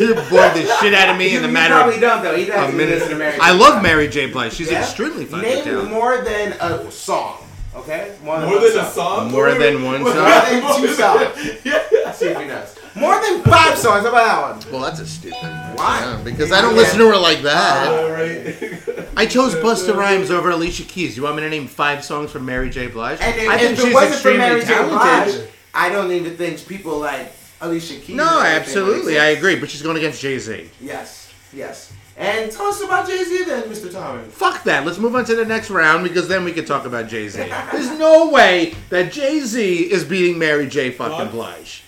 He 0.00 0.14
bored 0.14 0.54
the 0.54 0.76
shit 0.80 0.94
out 0.94 1.10
of 1.10 1.18
me 1.18 1.34
in 1.36 1.42
the 1.42 1.48
You 1.48 1.54
matter 1.54 1.74
probably 1.74 1.94
of 1.96 2.00
don't 2.00 2.22
though. 2.22 2.36
He 2.36 2.44
a 2.44 2.46
doesn't 2.46 2.76
minute. 2.76 2.94
listen 2.94 3.10
to 3.10 3.16
Mary. 3.16 3.38
I 3.40 3.52
J. 3.52 3.58
love 3.58 3.82
Mary 3.82 4.08
J. 4.08 4.26
Blige. 4.26 4.52
She's 4.54 4.70
Yeah? 4.70 4.80
extremely 4.80 5.26
fucking 5.26 5.48
Name 5.48 5.64
talented. 5.64 5.90
more 5.90 6.18
than 6.22 6.52
a 6.52 6.56
oh, 6.60 6.90
song. 6.90 7.36
Okay, 7.74 8.16
more 8.24 8.40
than, 8.40 8.48
more 8.48 8.58
one 8.58 8.68
than 8.72 8.84
a 8.84 8.90
song. 8.90 9.30
More 9.30 9.54
than 9.54 9.84
one 9.84 10.04
song. 10.04 10.14
More 10.14 10.14
song. 10.14 10.50
than 10.50 10.80
two 10.80 10.92
songs. 10.94 11.36
See 12.16 12.26
if 12.26 12.38
he 12.40 12.46
knows. 12.46 12.76
More 12.96 13.20
than 13.20 13.42
five 13.44 13.78
songs. 13.78 14.02
How 14.02 14.08
about 14.08 14.58
that 14.58 14.64
one? 14.66 14.72
Well, 14.72 14.82
that's 14.82 14.98
a 15.00 15.06
stupid. 15.06 15.38
Why? 15.76 16.00
Yeah, 16.00 16.20
because 16.24 16.50
I 16.50 16.60
don't 16.62 16.74
listen 16.74 16.98
to 16.98 17.06
her 17.08 17.16
like 17.16 17.42
that. 17.42 17.86
All 17.88 18.10
right. 18.10 19.08
I 19.16 19.26
chose 19.26 19.54
Busta 19.54 19.94
Rhymes 19.94 20.30
over 20.32 20.50
Alicia 20.50 20.82
Keys. 20.84 21.16
You 21.16 21.22
want 21.22 21.36
me 21.36 21.42
to 21.42 21.48
name 21.50 21.68
five 21.68 22.04
songs 22.04 22.32
from 22.32 22.44
Mary 22.44 22.70
J. 22.70 22.88
Blige? 22.88 23.18
And 23.20 23.40
if, 23.40 23.48
I 23.48 23.58
think 23.58 23.72
if 23.72 23.78
it 23.78 23.82
she's 23.84 23.94
wasn't 23.94 24.10
for 24.20 24.30
extremely 24.30 24.38
Mary 24.38 24.60
J. 24.62 24.66
talented. 24.66 25.34
Blige, 25.36 25.48
I 25.72 25.88
don't 25.90 26.10
even 26.10 26.36
think 26.36 26.66
people 26.66 26.98
like 26.98 27.32
Alicia 27.60 27.96
Keys. 28.00 28.16
No, 28.16 28.40
absolutely, 28.42 29.18
I 29.18 29.26
agree. 29.28 29.56
But 29.56 29.70
she's 29.70 29.82
going 29.82 29.96
against 29.96 30.20
Jay 30.20 30.38
Z. 30.38 30.70
Yes, 30.80 31.32
yes. 31.52 31.92
And 32.16 32.50
tell 32.52 32.66
us 32.66 32.82
about 32.82 33.06
Jay 33.08 33.24
Z 33.24 33.44
then, 33.44 33.62
Mr. 33.64 33.90
Thomas. 33.90 34.32
Fuck 34.34 34.64
that. 34.64 34.84
Let's 34.84 34.98
move 34.98 35.14
on 35.14 35.24
to 35.24 35.34
the 35.34 35.44
next 35.44 35.70
round 35.70 36.04
because 36.04 36.28
then 36.28 36.44
we 36.44 36.52
can 36.52 36.64
talk 36.66 36.84
about 36.84 37.08
Jay 37.08 37.28
Z. 37.28 37.38
There's 37.72 37.98
no 37.98 38.30
way 38.30 38.74
that 38.90 39.12
Jay 39.12 39.40
Z 39.40 39.90
is 39.90 40.04
beating 40.04 40.38
Mary 40.38 40.68
J. 40.68 40.90
fucking 40.90 41.16
What? 41.16 41.30
Blige. 41.32 41.82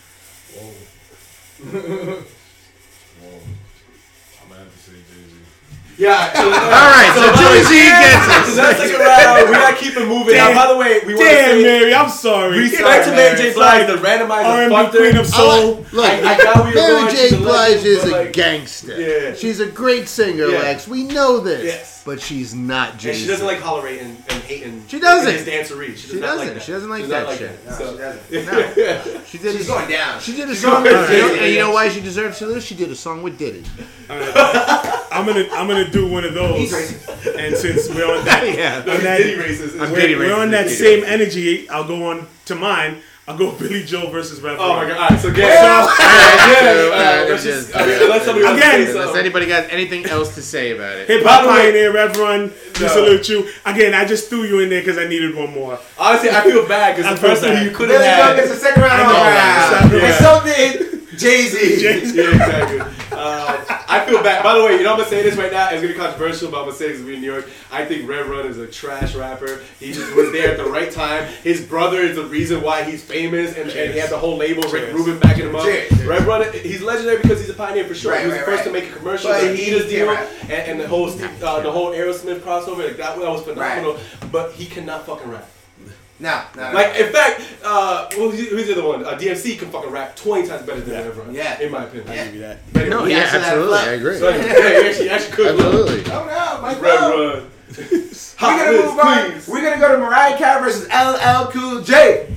Yeah. 5.98 6.32
So, 6.32 6.40
uh, 6.40 6.54
All 6.54 6.90
right, 6.90 7.12
so 7.14 7.22
Jay 7.36 7.62
Z 7.62 7.70
gets 7.76 8.46
So 8.46 8.52
it. 8.52 8.56
that's 8.56 8.78
second 8.80 9.00
round. 9.00 9.48
We 9.48 9.54
gotta 9.54 9.76
keep 9.76 9.96
it 9.96 10.08
moving. 10.08 10.34
Now, 10.34 10.54
by 10.54 10.72
the 10.72 10.78
way, 10.78 11.00
we 11.06 11.14
want 11.14 11.28
to 11.28 11.34
Damn, 11.34 11.50
say 11.50 11.62
Mary, 11.62 11.94
I'm 11.94 12.08
sorry. 12.08 12.58
respect 12.58 13.04
to 13.06 13.10
Mary 13.12 13.36
J. 13.36 13.52
Blige, 13.52 13.86
the 13.86 13.96
randomizer 13.96 14.44
R&B 14.44 14.74
fucked 14.74 14.94
her. 14.94 15.00
queen 15.00 15.16
of 15.16 15.26
soul. 15.26 15.86
Look, 15.92 16.04
I- 16.06 16.34
I 16.34 16.38
got 16.42 16.56
where 16.64 16.72
you're 16.72 16.82
Mary 16.82 17.00
going. 17.02 17.14
J. 17.14 17.28
She's 17.28 17.32
a 17.32 17.36
Blige 17.36 17.84
is 17.84 18.04
a 18.04 18.10
like, 18.10 18.32
gangster. 18.32 19.00
Yeah. 19.00 19.34
She's 19.34 19.60
a 19.60 19.66
great 19.66 20.08
singer, 20.08 20.46
Yeah. 20.46 20.58
Lex. 20.60 20.88
We 20.88 21.04
know 21.04 21.40
this. 21.40 21.64
Yes. 21.64 21.91
But 22.04 22.20
she's 22.20 22.52
not 22.52 22.98
Jay 22.98 23.10
And 23.10 23.18
she 23.18 23.26
doesn't 23.28 23.46
like 23.46 23.60
hollering 23.60 24.00
and, 24.00 24.16
and 24.28 24.42
hating. 24.42 24.84
She 24.88 24.98
doesn't. 24.98 25.32
His 25.32 25.46
dancery. 25.46 25.96
She, 25.96 26.02
does 26.02 26.10
She 26.10 26.18
not 26.20 26.26
doesn't. 26.26 26.46
Like 26.46 26.54
that. 26.56 26.62
She 26.64 26.72
doesn't 26.72 26.90
like 26.90 27.02
She 27.04 27.08
does 27.08 27.10
that 27.10 27.26
not 27.28 27.38
shit. 27.38 27.66
No, 27.66 27.72
So- 27.72 27.92
she 28.28 28.44
doesn't. 28.44 28.76
No. 29.16 29.22
She 29.24 29.38
did. 29.38 29.56
She's 29.56 29.68
a, 29.68 29.72
going 29.72 29.88
down. 29.88 30.20
She 30.20 30.32
did 30.34 30.50
a 30.50 30.54
song. 30.56 30.82
going 30.82 30.96
and 30.96 31.12
you 31.12 31.18
know- 31.20 31.34
and 31.34 31.52
you 31.52 31.58
know 31.60 31.70
why 31.70 31.88
she 31.90 32.00
deserves 32.00 32.38
to 32.38 32.46
lose? 32.46 32.64
She 32.64 32.74
did 32.74 32.90
a 32.90 32.96
song 32.96 33.22
with 33.22 33.38
Diddy. 33.38 33.64
I'm 34.10 35.26
gonna 35.26 35.46
I'm 35.52 35.68
gonna 35.68 35.88
do 35.90 36.08
one 36.08 36.24
of 36.24 36.34
those. 36.34 36.58
He's 36.58 36.72
racist. 36.72 37.38
And 37.38 37.56
since 37.56 37.88
we're 37.88 38.18
on 38.18 38.24
that, 38.24 38.44
Yeah. 38.56 38.78
on 38.78 39.02
that 39.04 39.18
Diddy 39.18 39.36
racist. 39.40 39.80
I'm 39.80 39.92
we're, 39.92 40.00
Diddy 40.00 40.16
we're 40.16 40.30
racist. 40.30 40.38
on 40.42 40.50
that 40.50 40.62
Diddy 40.64 40.74
same 40.74 41.04
energy, 41.04 41.68
I'll 41.70 41.86
go 41.86 42.10
on 42.10 42.26
to 42.46 42.54
mine. 42.54 43.00
I'll 43.28 43.38
go 43.38 43.52
Billy 43.52 43.84
Joel 43.84 44.10
versus 44.10 44.40
Rev. 44.40 44.56
Oh 44.58 44.74
my 44.74 44.88
god! 44.88 44.96
All 44.98 45.08
right, 45.10 45.20
so 45.20 45.28
again, 45.28 45.48
Well, 45.48 45.96
yeah, 46.00 46.90
uh, 46.90 47.22
uh, 47.22 47.24
uh, 47.24 47.30
let's 47.30 47.44
just- 47.44 47.68
just, 47.70 47.76
I 47.76 47.86
mean, 47.86 48.02
unless 48.02 48.24
somebody 48.24 48.44
wants 48.44 48.60
Again, 48.60 48.86
to 48.86 48.90
Unless 49.00 49.16
anybody 49.16 49.46
got 49.46 49.66
anything 49.70 50.06
else 50.06 50.34
to 50.34 50.42
say 50.42 50.72
about 50.72 50.96
it. 50.96 51.06
Hip 51.06 51.22
hop 51.24 51.44
pioneer 51.46 51.92
Rev 51.92 52.16
Run. 52.18 52.52
We 52.80 52.86
No. 52.86 52.92
salute 52.92 53.28
you. 53.28 53.46
Again, 53.64 53.94
I 53.94 54.04
just 54.06 54.28
threw 54.28 54.42
you 54.42 54.58
in 54.58 54.70
there 54.70 54.80
because 54.80 54.98
I 54.98 55.06
needed 55.06 55.36
one 55.36 55.52
more. 55.54 55.78
Honestly, 55.98 56.30
I 56.30 56.40
feel 56.42 56.66
bad 56.66 56.96
because 56.96 57.12
I 57.12 57.14
the 57.14 57.20
person 57.20 57.48
bad. 57.50 57.58
who 57.58 57.64
you 57.70 57.76
could 57.76 57.88
Billy 57.90 58.04
have 58.04 58.26
Joel 58.26 58.36
gets 58.36 58.48
had. 58.48 58.56
the 58.56 58.60
second 58.60 58.82
round 58.82 59.02
I 59.02 59.04
all 59.04 59.12
know, 59.12 59.20
round. 59.22 59.92
yeah. 59.92 60.06
And 60.06 60.90
so 60.90 61.16
Jay 61.16 61.46
Z. 61.46 61.84
yeah, 61.84 61.90
exactly. 61.90 62.80
Um, 62.80 62.88
I 63.92 64.06
feel 64.06 64.22
bad. 64.22 64.42
By 64.42 64.56
the 64.56 64.64
way, 64.64 64.76
you 64.76 64.82
know 64.84 64.92
I'm 64.92 64.98
gonna 64.98 65.08
say 65.10 65.22
this 65.22 65.36
right 65.36 65.52
now. 65.52 65.68
It's 65.70 65.82
gonna 65.82 65.92
be 65.92 65.98
controversial, 65.98 66.50
but 66.50 66.58
I'm 66.60 66.64
gonna 66.66 66.76
say 66.76 66.88
this 66.92 67.00
in 67.00 67.06
New 67.06 67.16
York. 67.20 67.48
I 67.70 67.84
think 67.84 68.08
Rev 68.08 68.28
Run 68.28 68.46
is 68.46 68.58
a 68.58 68.66
trash 68.66 69.14
rapper. 69.14 69.60
He 69.78 69.92
just 69.92 70.14
was 70.16 70.32
there 70.32 70.50
at 70.50 70.56
the 70.56 70.64
right 70.64 70.90
time. 70.90 71.26
His 71.42 71.64
brother 71.66 71.98
is 72.00 72.16
the 72.16 72.24
reason 72.24 72.62
why 72.62 72.84
he's 72.84 73.02
famous, 73.04 73.54
and, 73.56 73.68
and 73.70 73.92
he 73.92 73.98
had 73.98 74.10
the 74.10 74.18
whole 74.18 74.36
label, 74.36 74.62
Rick 74.64 74.84
Cheers. 74.86 74.94
Rubin 74.94 75.18
backing 75.20 75.46
him 75.46 75.56
up. 75.56 75.64
Rev 75.66 76.26
Run, 76.26 76.52
he's 76.54 76.82
legendary 76.82 77.20
because 77.20 77.40
he's 77.40 77.50
a 77.50 77.54
pioneer 77.54 77.84
for 77.86 77.94
sure. 77.94 78.12
Right, 78.12 78.20
he 78.22 78.26
was 78.28 78.36
right, 78.36 78.40
the 78.40 78.50
first 78.50 78.66
right. 78.66 78.72
to 78.72 78.72
make 78.72 78.90
a 78.90 78.96
commercial, 78.96 79.30
But 79.30 79.40
the 79.42 79.54
he- 79.54 79.70
Adidas 79.72 79.88
deal, 79.88 80.08
and, 80.10 80.50
and 80.52 80.80
the 80.80 80.88
whole 80.88 81.08
Steve- 81.10 81.42
uh, 81.42 81.60
the 81.60 81.70
whole 81.70 81.90
Aerosmith 81.92 82.40
crossover. 82.40 82.86
Like 82.86 82.96
that, 82.96 83.18
that 83.18 83.28
was 83.30 83.42
phenomenal. 83.42 83.98
But 84.30 84.52
he 84.52 84.66
cannot 84.66 85.04
fucking 85.06 85.30
rap. 85.30 85.46
No, 86.22 86.40
no, 86.56 86.68
no. 86.68 86.72
Like, 86.74 86.96
in 86.96 87.12
fact, 87.12 87.42
uh, 87.64 88.06
well, 88.16 88.30
who's 88.30 88.48
who's 88.48 88.66
the 88.68 88.72
other 88.74 88.86
one? 88.86 89.04
Uh, 89.04 89.18
DMC 89.18 89.58
can 89.58 89.68
fucking 89.70 89.90
rap 89.90 90.14
20 90.16 90.46
times 90.46 90.62
better 90.64 90.80
than 90.80 90.94
Yeah. 90.94 91.02
Rev 91.08 91.18
Run. 91.18 91.34
Yeah. 91.34 91.60
In 91.60 91.72
my 91.72 91.84
opinion. 91.84 92.08
I'll 92.08 92.24
give 92.26 92.34
you 92.34 92.40
that. 92.42 92.58
But 92.72 92.88
No, 92.88 93.04
yeah, 93.06 93.18
actually 93.18 93.40
had 93.42 93.58
a 93.58 93.60
absolutely. 93.60 93.78
I 93.78 93.92
agree. 93.92 94.18
so, 94.18 94.28
yeah, 94.28 94.42
he 94.42 94.88
actually, 94.88 95.04
he 95.04 95.10
actually 95.10 95.32
could. 95.32 95.60
Absolutely. 95.60 96.12
Oh 96.12 96.24
no, 96.26 96.62
my 96.62 96.72
Rev 96.74 96.82
God. 96.82 97.42
Run. 97.42 97.48
We're 98.42 98.64
gonna 98.64 98.72
move 98.72 98.98
on. 98.98 99.40
We're 99.48 99.62
gonna 99.62 99.80
go 99.80 99.92
to 99.92 99.98
Mariah 99.98 100.36
Carey 100.38 100.60
versus 100.62 100.88
LL 100.88 101.50
Cool 101.50 101.82
J. 101.82 102.34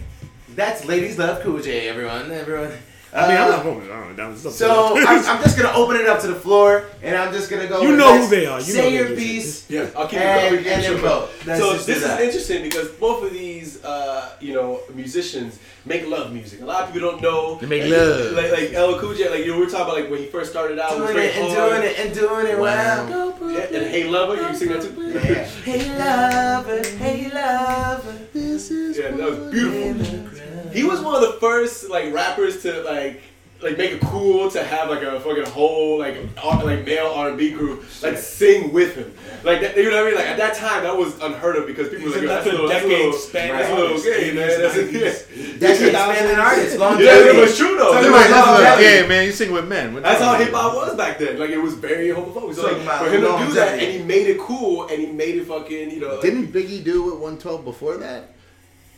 That's 0.55 0.85
Ladies 0.85 1.17
Love 1.19 1.41
Cool 1.43 1.59
J, 1.61 1.87
everyone. 1.89 2.31
Everyone. 2.31 2.71
I 3.15 3.27
mean, 3.29 3.37
I'm 3.37 3.47
Uh, 3.47 3.55
not 3.55 3.63
voting. 3.63 3.91
I 3.91 3.99
don't 3.99 4.09
know. 4.09 4.15
That 4.15 4.29
was 4.43 4.55
So. 4.57 4.95
I'm, 4.97 5.07
I'm 5.25 5.43
just 5.47 5.57
gonna 5.57 5.75
open 5.77 5.95
it 5.95 6.07
up 6.07 6.19
to 6.21 6.27
the 6.27 6.35
floor, 6.35 6.83
and 7.01 7.15
I'm 7.15 7.31
just 7.33 7.49
gonna 7.49 7.67
go. 7.67 7.81
You 7.81 7.95
know 7.95 8.19
who 8.21 8.27
they 8.27 8.45
are. 8.45 8.59
You 8.59 8.65
say 8.65 8.81
know 8.81 8.87
your 8.97 9.07
they 9.09 9.15
piece. 9.15 9.69
Yeah, 9.69 9.87
I'll 9.95 10.07
keep 10.07 10.19
And- 10.19 10.55
it 10.55 10.63
going. 10.63 10.73
and 10.73 10.83
then 10.83 10.83
Sure. 10.83 10.97
vote. 10.97 11.29
So 11.45 11.73
this 11.77 11.87
is 11.97 12.03
that. 12.03 12.19
interesting 12.21 12.63
because 12.63 12.89
both 12.89 13.23
of 13.23 13.31
these, 13.31 13.83
uh, 13.85 14.29
you 14.41 14.53
know, 14.53 14.81
musicians 14.93 15.59
make 15.85 16.05
love 16.07 16.33
music. 16.33 16.61
A 16.61 16.65
lot 16.65 16.83
of 16.87 16.93
people 16.93 17.09
don't 17.11 17.21
know. 17.21 17.55
They 17.61 17.67
make 17.67 17.83
like, 17.83 17.91
love. 17.91 18.31
Like, 18.33 18.51
like 18.51 18.69
LL 18.73 18.99
Cool 18.99 19.13
J, 19.15 19.29
like 19.29 19.45
you 19.45 19.51
know, 19.51 19.59
we 19.59 19.65
were 19.65 19.69
talking 19.71 19.85
about 19.87 19.95
like 20.01 20.09
when 20.09 20.19
he 20.19 20.25
first 20.27 20.51
started 20.51 20.77
out, 20.79 20.97
Doing 20.97 21.17
it 21.17 21.35
and 21.37 21.51
hard. 21.53 21.71
doing 21.71 21.83
it 21.89 21.99
and 21.99 22.13
doing 22.13 22.47
it 22.47 22.57
Wow. 22.59 23.07
well. 23.07 23.51
Yeah, 23.51 23.59
and 23.77 23.87
Hey 23.87 24.03
Lover, 24.09 24.35
you 24.35 24.55
sing 24.55 24.69
that 24.69 24.81
too? 24.81 24.93
Yeah. 25.13 25.47
Hey 25.65 25.81
lover, 25.97 26.81
hey 26.97 27.31
lover. 27.33 28.13
This 28.33 28.71
is 28.71 28.97
Yeah, 28.97 29.11
that 29.11 29.29
was 29.29 29.51
beautiful. 29.51 30.29
He 30.75 30.83
was 30.83 31.01
one 31.01 31.15
of 31.15 31.21
the 31.21 31.33
first 31.39 31.89
like 31.89 32.13
rappers 32.13 32.61
to 32.63 32.81
like 32.83 33.21
like 33.61 33.77
make 33.77 33.91
it 33.91 34.01
cool 34.01 34.51
to 34.51 34.61
have 34.61 34.89
like 34.89 35.01
a 35.01 35.17
fucking 35.21 35.45
whole 35.45 35.97
like 35.97 36.17
R- 36.43 36.63
like 36.65 36.85
male 36.85 37.07
R 37.07 37.29
and 37.29 37.37
B 37.37 37.51
group 37.51 37.85
like 38.03 38.17
sing 38.17 38.73
with 38.73 38.95
him. 38.95 39.13
Like 39.43 39.61
that, 39.61 39.77
you 39.77 39.89
know 39.89 39.95
what 39.97 40.03
I 40.03 40.09
mean? 40.09 40.15
Like 40.15 40.25
at 40.27 40.37
that 40.37 40.55
time 40.55 40.83
that 40.83 40.95
was 40.95 41.17
unheard 41.21 41.55
of 41.55 41.65
because 41.65 41.87
people 41.89 42.05
were 42.09 42.11
like, 42.11 42.21
Yo, 42.23 42.27
That's 42.27 42.45
that's, 42.45 42.47
a 42.47 42.49
a 42.49 42.51
little, 42.51 42.67
that's 42.67 42.83
a 42.85 42.87
little, 42.87 43.11
decade 43.11 43.21
span 43.21 43.49
that's 43.55 43.69
a 43.69 43.73
little 43.73 43.87
artist. 43.91 44.05
gay, 44.05 44.33
man. 44.33 44.61
That's 44.61 44.75
a, 44.75 44.83
yeah. 44.91 45.57
That's 45.57 45.79
an 45.81 45.87
expanding 45.95 46.37
artist. 46.37 46.77
Yeah, 46.79 47.31
it 47.31 47.39
was 47.39 47.57
true 47.57 47.77
though. 47.77 47.93
Talking 47.93 48.07
It 48.07 48.09
about 48.09 48.29
love. 48.31 48.81
Yeah, 48.81 49.07
man, 49.07 49.25
you 49.25 49.31
sing 49.31 49.51
with 49.53 49.67
men. 49.67 49.93
What 49.93 50.03
That's 50.03 50.21
how 50.21 50.33
fuck? 50.33 50.41
hip 50.45 50.53
hop 50.53 50.75
was 50.75 50.95
back 50.97 51.17
then. 51.17 51.39
Like 51.39 51.51
it 51.51 51.57
was 51.57 51.75
very 51.75 52.09
homophobic. 52.09 52.55
So 52.55 52.63
like, 52.73 52.99
for 52.99 53.09
him 53.09 53.21
to 53.21 53.45
do 53.45 53.53
that 53.53 53.79
and 53.79 53.91
he 53.93 54.03
made 54.03 54.27
it 54.27 54.37
cool 54.39 54.87
and 54.89 54.99
he 55.01 55.07
made 55.07 55.35
it 55.35 55.45
fucking 55.45 55.91
you 55.91 56.01
know. 56.01 56.21
Didn't 56.21 56.47
Biggie 56.47 56.83
do 56.83 57.09
it 57.13 57.19
112 57.19 57.63
before 57.63 57.97
that? 57.97 58.31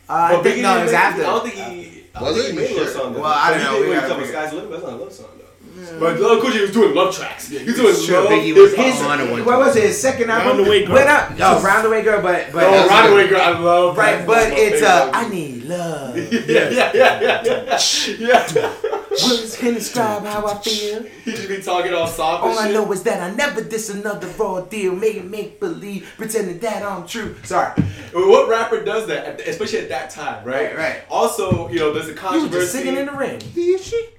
Uh, 0.09 0.37
I 0.39 0.43
think 0.43 0.61
no, 0.61 0.77
it 0.79 0.83
was 0.83 0.93
after. 0.93 1.21
I 1.23 1.25
don't 1.25 1.43
think 1.49 1.55
he. 1.55 2.03
I 2.15 2.21
Was 2.23 2.37
it? 2.37 2.51
he 2.51 2.57
made 2.57 2.69
Sure. 2.69 2.79
love 2.83 2.89
song. 2.89 3.13
Well, 3.13 3.25
I 3.25 3.51
don't 3.51 3.63
know, 3.63 3.73
did 3.73 3.81
we 3.81 3.89
when 3.89 4.01
he 4.03 4.07
gotta 4.09 4.27
Sky's 4.27 4.53
Limit. 4.53 4.71
That's 4.71 4.83
not 4.83 4.93
a 4.93 4.95
love 4.95 5.13
song 5.13 5.27
though. 5.37 5.99
But 5.99 6.19
Lil 6.19 6.41
Cool 6.41 6.51
J 6.51 6.61
was 6.61 6.71
doing 6.71 6.95
love 6.95 7.15
tracks. 7.15 7.49
He 7.49 7.63
was 7.63 7.75
doing 7.75 7.95
Sure, 7.95 8.21
love. 8.23 8.31
Biggie 8.31 8.55
was. 8.55 8.73
His, 8.73 9.01
on 9.01 9.29
one 9.31 9.45
what 9.45 9.59
was 9.59 9.75
it? 9.75 9.83
His 9.83 10.01
second 10.01 10.31
album. 10.31 10.65
Roundaway 10.65 10.85
Girl. 10.87 10.95
Went 10.95 11.09
up. 11.09 11.31
Oh, 11.33 11.63
Roundaway 11.63 12.03
Girl, 12.03 12.21
but 12.21 12.51
but 12.51 12.63
Oh, 12.63 12.87
Runaway 12.87 13.27
Girl, 13.27 13.41
I 13.41 13.59
love 13.59 13.97
right, 13.97 14.25
but 14.25 14.51
it's 14.53 14.81
favorite 14.81 14.83
uh. 14.89 15.11
I 15.13 15.29
need 15.29 15.63
love. 15.65 16.17
Yeah, 16.31 16.69
yeah, 16.69 16.91
yeah, 16.93 17.43
yeah, 17.43 17.79
yeah. 18.17 18.73
Yeah. 19.19 19.29
Words 19.29 19.57
can 19.57 19.73
describe 19.73 20.23
how 20.23 20.45
I 20.45 20.57
feel. 20.59 21.03
He 21.03 21.31
just 21.31 21.47
be 21.47 21.61
talking 21.61 21.93
all 21.93 22.07
soft 22.07 22.43
and 22.43 22.53
All 22.53 22.59
I 22.59 22.71
know 22.71 22.91
is 22.91 23.03
that 23.03 23.21
I 23.21 23.33
never 23.35 23.63
diss 23.63 23.89
another 23.89 24.27
raw 24.37 24.61
deal, 24.61 24.95
make 24.95 25.23
make 25.25 25.59
believe, 25.59 26.11
pretending 26.17 26.59
that 26.59 26.83
I'm 26.83 27.07
true. 27.07 27.35
Sorry, 27.43 27.71
What 28.13 28.49
rapper 28.49 28.83
does 28.83 29.07
that, 29.07 29.41
especially 29.41 29.79
at 29.79 29.89
that 29.89 30.09
time, 30.09 30.45
right? 30.45 30.75
Right, 30.75 30.77
right. 30.77 31.03
Also, 31.09 31.69
you 31.69 31.79
know, 31.79 31.93
there's 31.93 32.05
a 32.05 32.09
you 32.09 32.15
were 32.15 32.19
controversy. 32.19 32.59
just 32.59 32.71
singing 32.71 32.97
in 32.97 33.05
the 33.05 33.11
rain. 33.11 33.39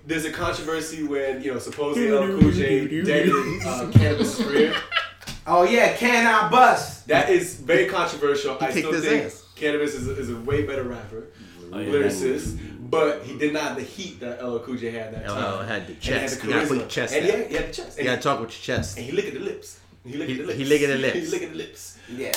there's 0.07 0.25
a 0.25 0.33
controversy 0.33 1.03
when 1.03 1.43
you 1.43 1.53
know 1.53 1.59
supposedly 1.59 2.11
LL 2.11 2.41
Cool 2.41 2.51
J 2.53 3.03
deaded 3.03 3.31
uh, 3.33 3.91
Canibus 3.93 4.43
career. 4.45 4.75
Oh 5.47 5.63
yeah, 5.65 5.97
can 5.97 6.27
I 6.27 6.49
bust? 6.51 7.09
That 7.09 7.31
is 7.31 7.55
very 7.55 7.87
controversial. 7.87 8.59
I 8.61 8.71
still 8.71 8.93
think 9.01 9.25
ass. 9.25 9.45
Canibus 9.57 9.95
is 9.95 10.07
a, 10.07 10.17
is 10.17 10.31
a 10.31 10.37
way 10.37 10.67
better 10.67 10.85
rapper, 10.85 11.29
lyricist, 11.71 12.59
but 12.89 13.23
he 13.25 13.37
did 13.39 13.53
not 13.53 13.63
have 13.63 13.77
the 13.77 13.83
heat 13.83 14.21
that 14.21 14.43
LL 14.45 14.59
Cool 14.61 14.77
J 14.77 14.91
had 14.91 15.13
that 15.15 15.25
LL 15.31 15.35
time. 15.35 15.67
had 15.69 15.87
the 15.87 15.93
And 15.93 16.03
he 16.03 16.11
had 16.13 16.29
the 16.29 16.47
You 16.47 16.53
gotta 16.53 16.67
put 16.67 16.77
charisma. 16.77 16.79
your 16.81 16.89
chest 16.89 17.15
And 17.15 17.27
out. 17.27 17.39
yeah, 17.39 17.49
he 17.49 17.55
had 17.55 17.69
the 17.69 17.73
chest. 17.73 17.99
You 17.99 18.05
gotta 18.05 18.23
talk 18.23 18.41
with 18.41 18.51
your 18.51 18.63
chest. 18.77 18.97
and 18.97 19.07
he 19.07 19.13
licked 19.13 19.29
at 19.29 19.35
the 19.35 19.41
lips. 19.41 19.79
He 20.07 20.13
licked 20.17 20.31
He- 20.31 20.37
the 20.39 20.45
lips. 20.45 20.59
he 20.59 20.65
licked 20.65 20.87
the 20.89 20.97
lips. 21.07 21.15
He 21.17 21.27
licked 21.27 21.51
the 21.53 21.59
lips. 21.59 21.99
Yeah. 22.17 22.33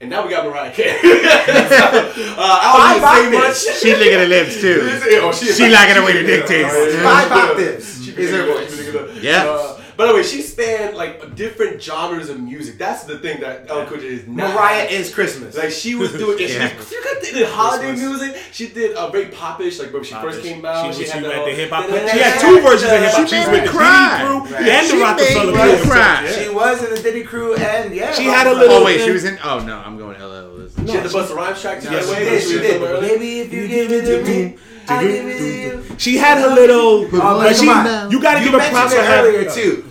And 0.00 0.10
now 0.10 0.24
we 0.24 0.30
got 0.30 0.44
Mariah 0.44 0.72
Carey. 0.72 0.98
so, 1.02 1.06
uh, 1.06 2.36
I 2.38 2.98
Five 3.00 3.22
don't 3.22 3.26
even 3.28 3.40
octaves. 3.40 3.58
say 3.58 3.70
much. 3.70 3.78
She 3.80 3.94
licking 3.94 4.18
her 4.18 4.26
lips 4.26 4.60
too. 4.60 4.80
Oh, 5.22 5.32
she, 5.32 5.46
She 5.52 5.68
liking 5.68 5.94
the 5.94 6.02
way 6.02 6.12
the 6.14 6.24
dick 6.26 6.46
tastes. 6.46 6.96
Five 7.02 7.30
octaves 7.30 8.08
is 8.08 8.18
is 8.18 8.30
her 8.32 8.42
her 8.46 8.52
voice. 8.52 9.22
Yeah. 9.22 9.44
Uh, 9.46 9.80
by 9.96 10.06
the 10.06 10.14
way, 10.14 10.22
she 10.22 10.42
spanned 10.42 10.96
like 10.96 11.34
different 11.34 11.82
genres 11.82 12.28
of 12.28 12.40
music. 12.40 12.78
That's 12.78 13.04
the 13.04 13.18
thing 13.18 13.40
that 13.40 13.70
LL 13.70 13.84
Cool 13.86 13.98
J 13.98 14.06
is 14.06 14.26
not. 14.26 14.54
Mariah 14.54 14.84
is 14.84 15.12
Christmas. 15.12 15.56
Like 15.56 15.70
she 15.70 15.94
was 15.94 16.12
doing, 16.12 16.38
yeah. 16.38 16.46
Yeah. 16.48 16.68
she, 16.80 16.84
she 16.96 17.02
got- 17.02 17.22
did 17.22 17.48
holiday 17.48 17.92
music. 17.92 18.36
She 18.52 18.68
did 18.68 18.94
uh, 18.96 19.08
very 19.10 19.26
popish, 19.26 19.78
like 19.78 19.92
when 19.92 20.04
she 20.04 20.14
first 20.14 20.42
came 20.42 20.64
out. 20.66 20.94
She, 20.94 21.00
She, 21.04 21.04
she, 21.06 21.10
had 21.12 21.24
had 21.24 21.40
the, 21.40 21.44
the 21.50 21.54
hip 21.54 21.70
hop. 21.70 21.86
She 21.86 22.18
had 22.18 22.40
two 22.40 22.60
versions 22.60 22.92
of 22.92 22.98
hip 23.00 23.10
hop. 23.12 23.26
She 23.28 23.34
She 23.34 23.38
was 23.38 23.46
made 23.46 23.52
with 23.52 23.60
me 23.62 23.66
the 23.66 23.72
cry. 23.72 24.18
Diddy 24.18 24.28
crew 24.28 24.54
Right. 24.56 24.68
and 24.68 24.86
She 24.86 24.96
the 24.96 25.02
Rockefeller 25.02 25.52
made 25.54 25.80
crew. 25.80 25.90
cry. 25.90 26.24
Yeah. 26.24 26.32
She 26.32 26.48
was 26.50 26.84
in 26.84 26.94
the 26.94 27.02
Diddy 27.02 27.24
crew, 27.24 27.54
and 27.56 27.94
yeah, 27.94 28.12
She 28.12 28.24
had 28.24 28.46
a 28.46 28.52
little- 28.54 28.76
Oh 28.76 28.84
wait, 28.84 29.00
she 29.00 29.10
was 29.10 29.24
in. 29.24 29.38
Oh 29.42 29.60
no, 29.60 29.78
I'm 29.78 29.96
going 29.96 30.18
LL. 30.20 30.68
She 30.86 30.92
had 30.92 31.04
the 31.04 31.08
Busta 31.08 31.34
Rhymes 31.36 31.60
track. 31.60 31.80
to 31.80 31.84
No, 31.86 31.90
get 31.92 32.04
she 32.04 32.10
away. 32.10 32.24
did. 32.24 32.42
She 32.42 32.48
She 32.48 32.58
did. 32.58 32.72
somewhere. 32.72 33.00
Baby, 33.00 33.40
if 33.40 33.52
you 33.52 33.68
give 33.68 33.92
it 33.92 34.04
to 34.04 34.24
me, 34.28 34.56
I 34.88 35.02
give 35.02 35.26
it. 35.26 36.00
She 36.00 36.16
had 36.16 36.38
her 36.38 36.48
little. 36.54 37.06
Oh, 37.06 37.08
but 37.10 37.52
uh, 37.52 37.54
she, 37.54 37.64
you 37.66 38.20
got 38.22 38.34
to 38.34 38.40
You 38.44 38.50
give 38.50 38.60
her 38.60 38.70
props 38.70 38.92
mentioned 38.94 39.00
for 39.00 39.04
her. 39.06 39.26
earlier 39.28 39.50
too. 39.50 39.84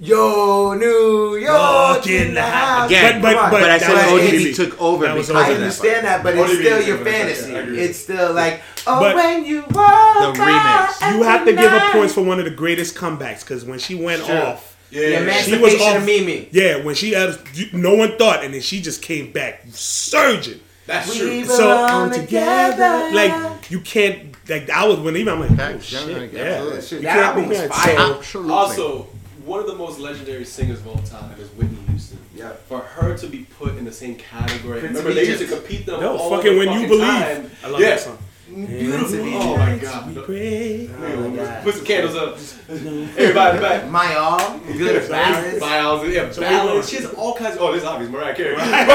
Yo, 0.00 0.74
New 0.74 1.36
York 1.36 2.06
in 2.08 2.34
the 2.34 2.42
house. 2.42 2.90
Again, 2.90 3.22
But- 3.22 3.34
but, 3.34 3.50
but- 3.52 3.60
but 3.60 3.70
I 3.70 3.78
said 3.78 3.92
was 4.12 4.20
ODB 4.22 4.50
ODB. 4.50 4.56
took 4.56 4.80
over 4.82 5.04
That 5.06 5.14
because 5.14 5.30
I 5.30 5.52
understand 5.54 6.04
that, 6.06 6.22
but 6.22 6.36
it's 6.36 6.52
still 6.52 6.82
your 6.82 6.98
fantasy. 6.98 7.52
It's 7.52 7.98
still 8.00 8.32
like, 8.34 8.60
oh, 8.86 9.00
But- 9.00 9.14
when 9.16 9.44
you 9.46 9.60
walk 9.70 10.34
The 10.36 10.42
remix. 10.42 11.14
You 11.16 11.22
have 11.22 11.46
to 11.46 11.52
give 11.52 11.70
her 11.70 11.92
points 11.92 12.12
for 12.12 12.22
one 12.22 12.38
of 12.38 12.44
the 12.44 12.50
greatest 12.50 12.96
comebacks 12.96 13.40
because 13.40 13.64
when 13.64 13.78
she 13.78 13.94
went 13.94 14.28
off, 14.28 14.76
The 14.90 14.98
Yeah, 15.00 15.40
she 15.42 15.52
was 15.52 15.62
emancipation 15.62 15.86
off. 15.88 15.96
of 15.96 16.04
Mimi. 16.04 16.48
Yeah, 16.52 16.76
when 16.84 16.94
she 16.96 17.12
had, 17.12 17.38
no 17.72 17.94
one 17.94 18.18
thought, 18.18 18.44
and 18.44 18.52
then 18.52 18.60
she 18.60 18.82
just 18.82 19.00
came 19.00 19.32
back 19.32 19.62
surging. 19.72 20.60
that's 20.86 21.08
We 21.08 21.18
true. 21.18 21.44
So 21.46 22.10
together, 22.12 22.22
together. 22.22 23.14
like 23.14 23.70
you 23.70 23.80
can't. 23.80 24.33
Like 24.48 24.68
I 24.70 24.86
was 24.86 24.98
when 25.00 25.16
even 25.16 25.32
I'm 25.34 25.40
like, 25.40 25.56
Back- 25.56 25.76
oh, 25.76 25.80
shit, 25.80 26.32
yeah, 26.32 26.40
yeah. 26.42 26.42
absolutely. 26.76 26.96
You 26.98 27.02
That 27.02 27.14
can't 27.14 27.26
album 27.26 27.44
be 27.44 27.48
was 27.50 27.66
fire. 27.68 27.96
So- 27.96 28.18
Absolutely. 28.18 28.52
Also, 28.52 29.02
one 29.44 29.60
of 29.60 29.66
the 29.66 29.74
most 29.74 29.98
legendary 29.98 30.44
singers 30.44 30.80
of 30.80 30.88
all 30.88 30.98
time 30.98 31.38
is 31.40 31.48
Whitney 31.50 31.78
Houston. 31.88 32.18
Yeah. 32.34 32.52
For 32.68 32.78
her 32.80 33.16
to 33.16 33.26
be 33.26 33.46
put 33.58 33.76
in 33.76 33.84
the 33.84 33.92
same 33.92 34.16
category, 34.16 34.80
Prince 34.80 34.98
remember 34.98 35.14
they 35.14 35.26
used 35.26 35.40
to 35.40 35.46
compete 35.46 35.86
them 35.86 36.00
No, 36.00 36.16
all 36.16 36.30
fucking 36.30 36.52
the 36.52 36.58
when 36.66 36.80
you 36.80 36.86
believe. 36.88 37.06
time. 37.06 37.50
I 37.62 37.68
love 37.68 37.80
yeah. 37.80 37.90
that 37.90 38.00
song. 38.00 38.18
Beautiful. 38.54 39.18
Oh 39.34 39.56
my 39.56 39.76
god. 39.78 40.14
we 40.14 40.22
pray. 40.22 40.88
Oh, 40.88 41.60
Put 41.64 41.74
some 41.74 41.84
candles 41.84 42.14
up. 42.14 42.38
Everybody 42.70 43.50
in 43.50 43.56
the 43.56 43.62
back. 43.68 43.90
My 43.90 44.14
all, 44.14 44.58
good 44.60 45.10
ballads. 45.10 45.58
Biles, 45.58 46.08
yeah, 46.08 46.30
So 46.30 46.40
we 46.76 46.82
She 46.82 46.96
has 46.96 47.06
all 47.14 47.34
kinds. 47.34 47.56
Of, 47.56 47.62
oh, 47.62 47.72
this 47.72 47.82
is 47.82 47.88
obvious, 47.88 48.10
Mariah 48.12 48.34
Carey. 48.34 48.54
But, 48.54 48.64
you're 48.66 48.74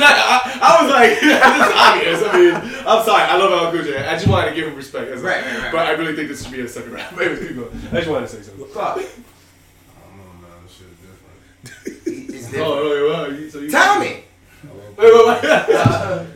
not- 0.00 0.16
I, 0.16 0.58
I 0.60 0.82
was 0.82 0.90
like, 0.92 1.10
this 1.20 1.32
is 1.66 1.72
obvious. 1.76 2.22
I 2.26 2.36
mean, 2.36 2.54
I'm 2.86 3.04
sorry. 3.04 3.22
I 3.22 3.36
love 3.36 3.52
Al 3.52 3.70
Cool 3.72 3.82
J. 3.84 3.96
I 3.98 4.14
just 4.14 4.26
wanted 4.26 4.50
to 4.50 4.54
give 4.56 4.66
him 4.68 4.74
respect. 4.74 5.08
That's 5.10 5.22
Right, 5.22 5.44
right, 5.44 5.58
right. 5.62 5.72
But 5.72 5.86
I 5.86 5.92
really 5.92 6.16
think 6.16 6.28
this 6.28 6.42
should 6.42 6.52
be 6.52 6.60
a 6.60 6.68
second 6.68 6.92
round. 6.92 7.16
Maybe 7.16 7.36
keep 7.46 7.56
going. 7.56 7.70
I 7.92 7.96
just 7.96 8.08
wanted 8.08 8.28
to 8.28 8.36
say 8.36 8.42
something. 8.42 8.66
Fuck. 8.66 8.96
I 8.98 9.00
don't 9.02 10.16
know, 10.18 10.32
man. 10.42 10.62
This 10.64 10.74
shit 10.74 10.88
different. 11.00 12.34
It's 12.34 12.46
Oh, 12.48 12.50
different. 12.50 12.82
wait, 12.90 13.02
well, 13.08 13.32
you, 13.40 13.50
so 13.50 13.58
you 13.60 13.70
Tell 13.70 14.00
me. 14.00 14.24
Wait, 14.66 15.14
wait, 15.14 15.26
wait. 15.26 15.42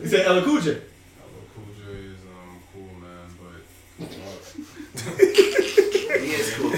you 0.01 0.07
said 0.07 0.25
Ella 0.25 0.41
Cool 0.43 0.61
J. 0.61 0.71
LL 0.71 0.79
Cool 1.53 1.65
J 1.75 1.81
is 1.91 2.21
um 2.25 2.59
cool, 2.73 2.91
man, 2.99 3.27
but 3.39 4.07
uh, 4.07 5.17
He 6.19 6.31
is 6.31 6.47
cool. 6.55 6.71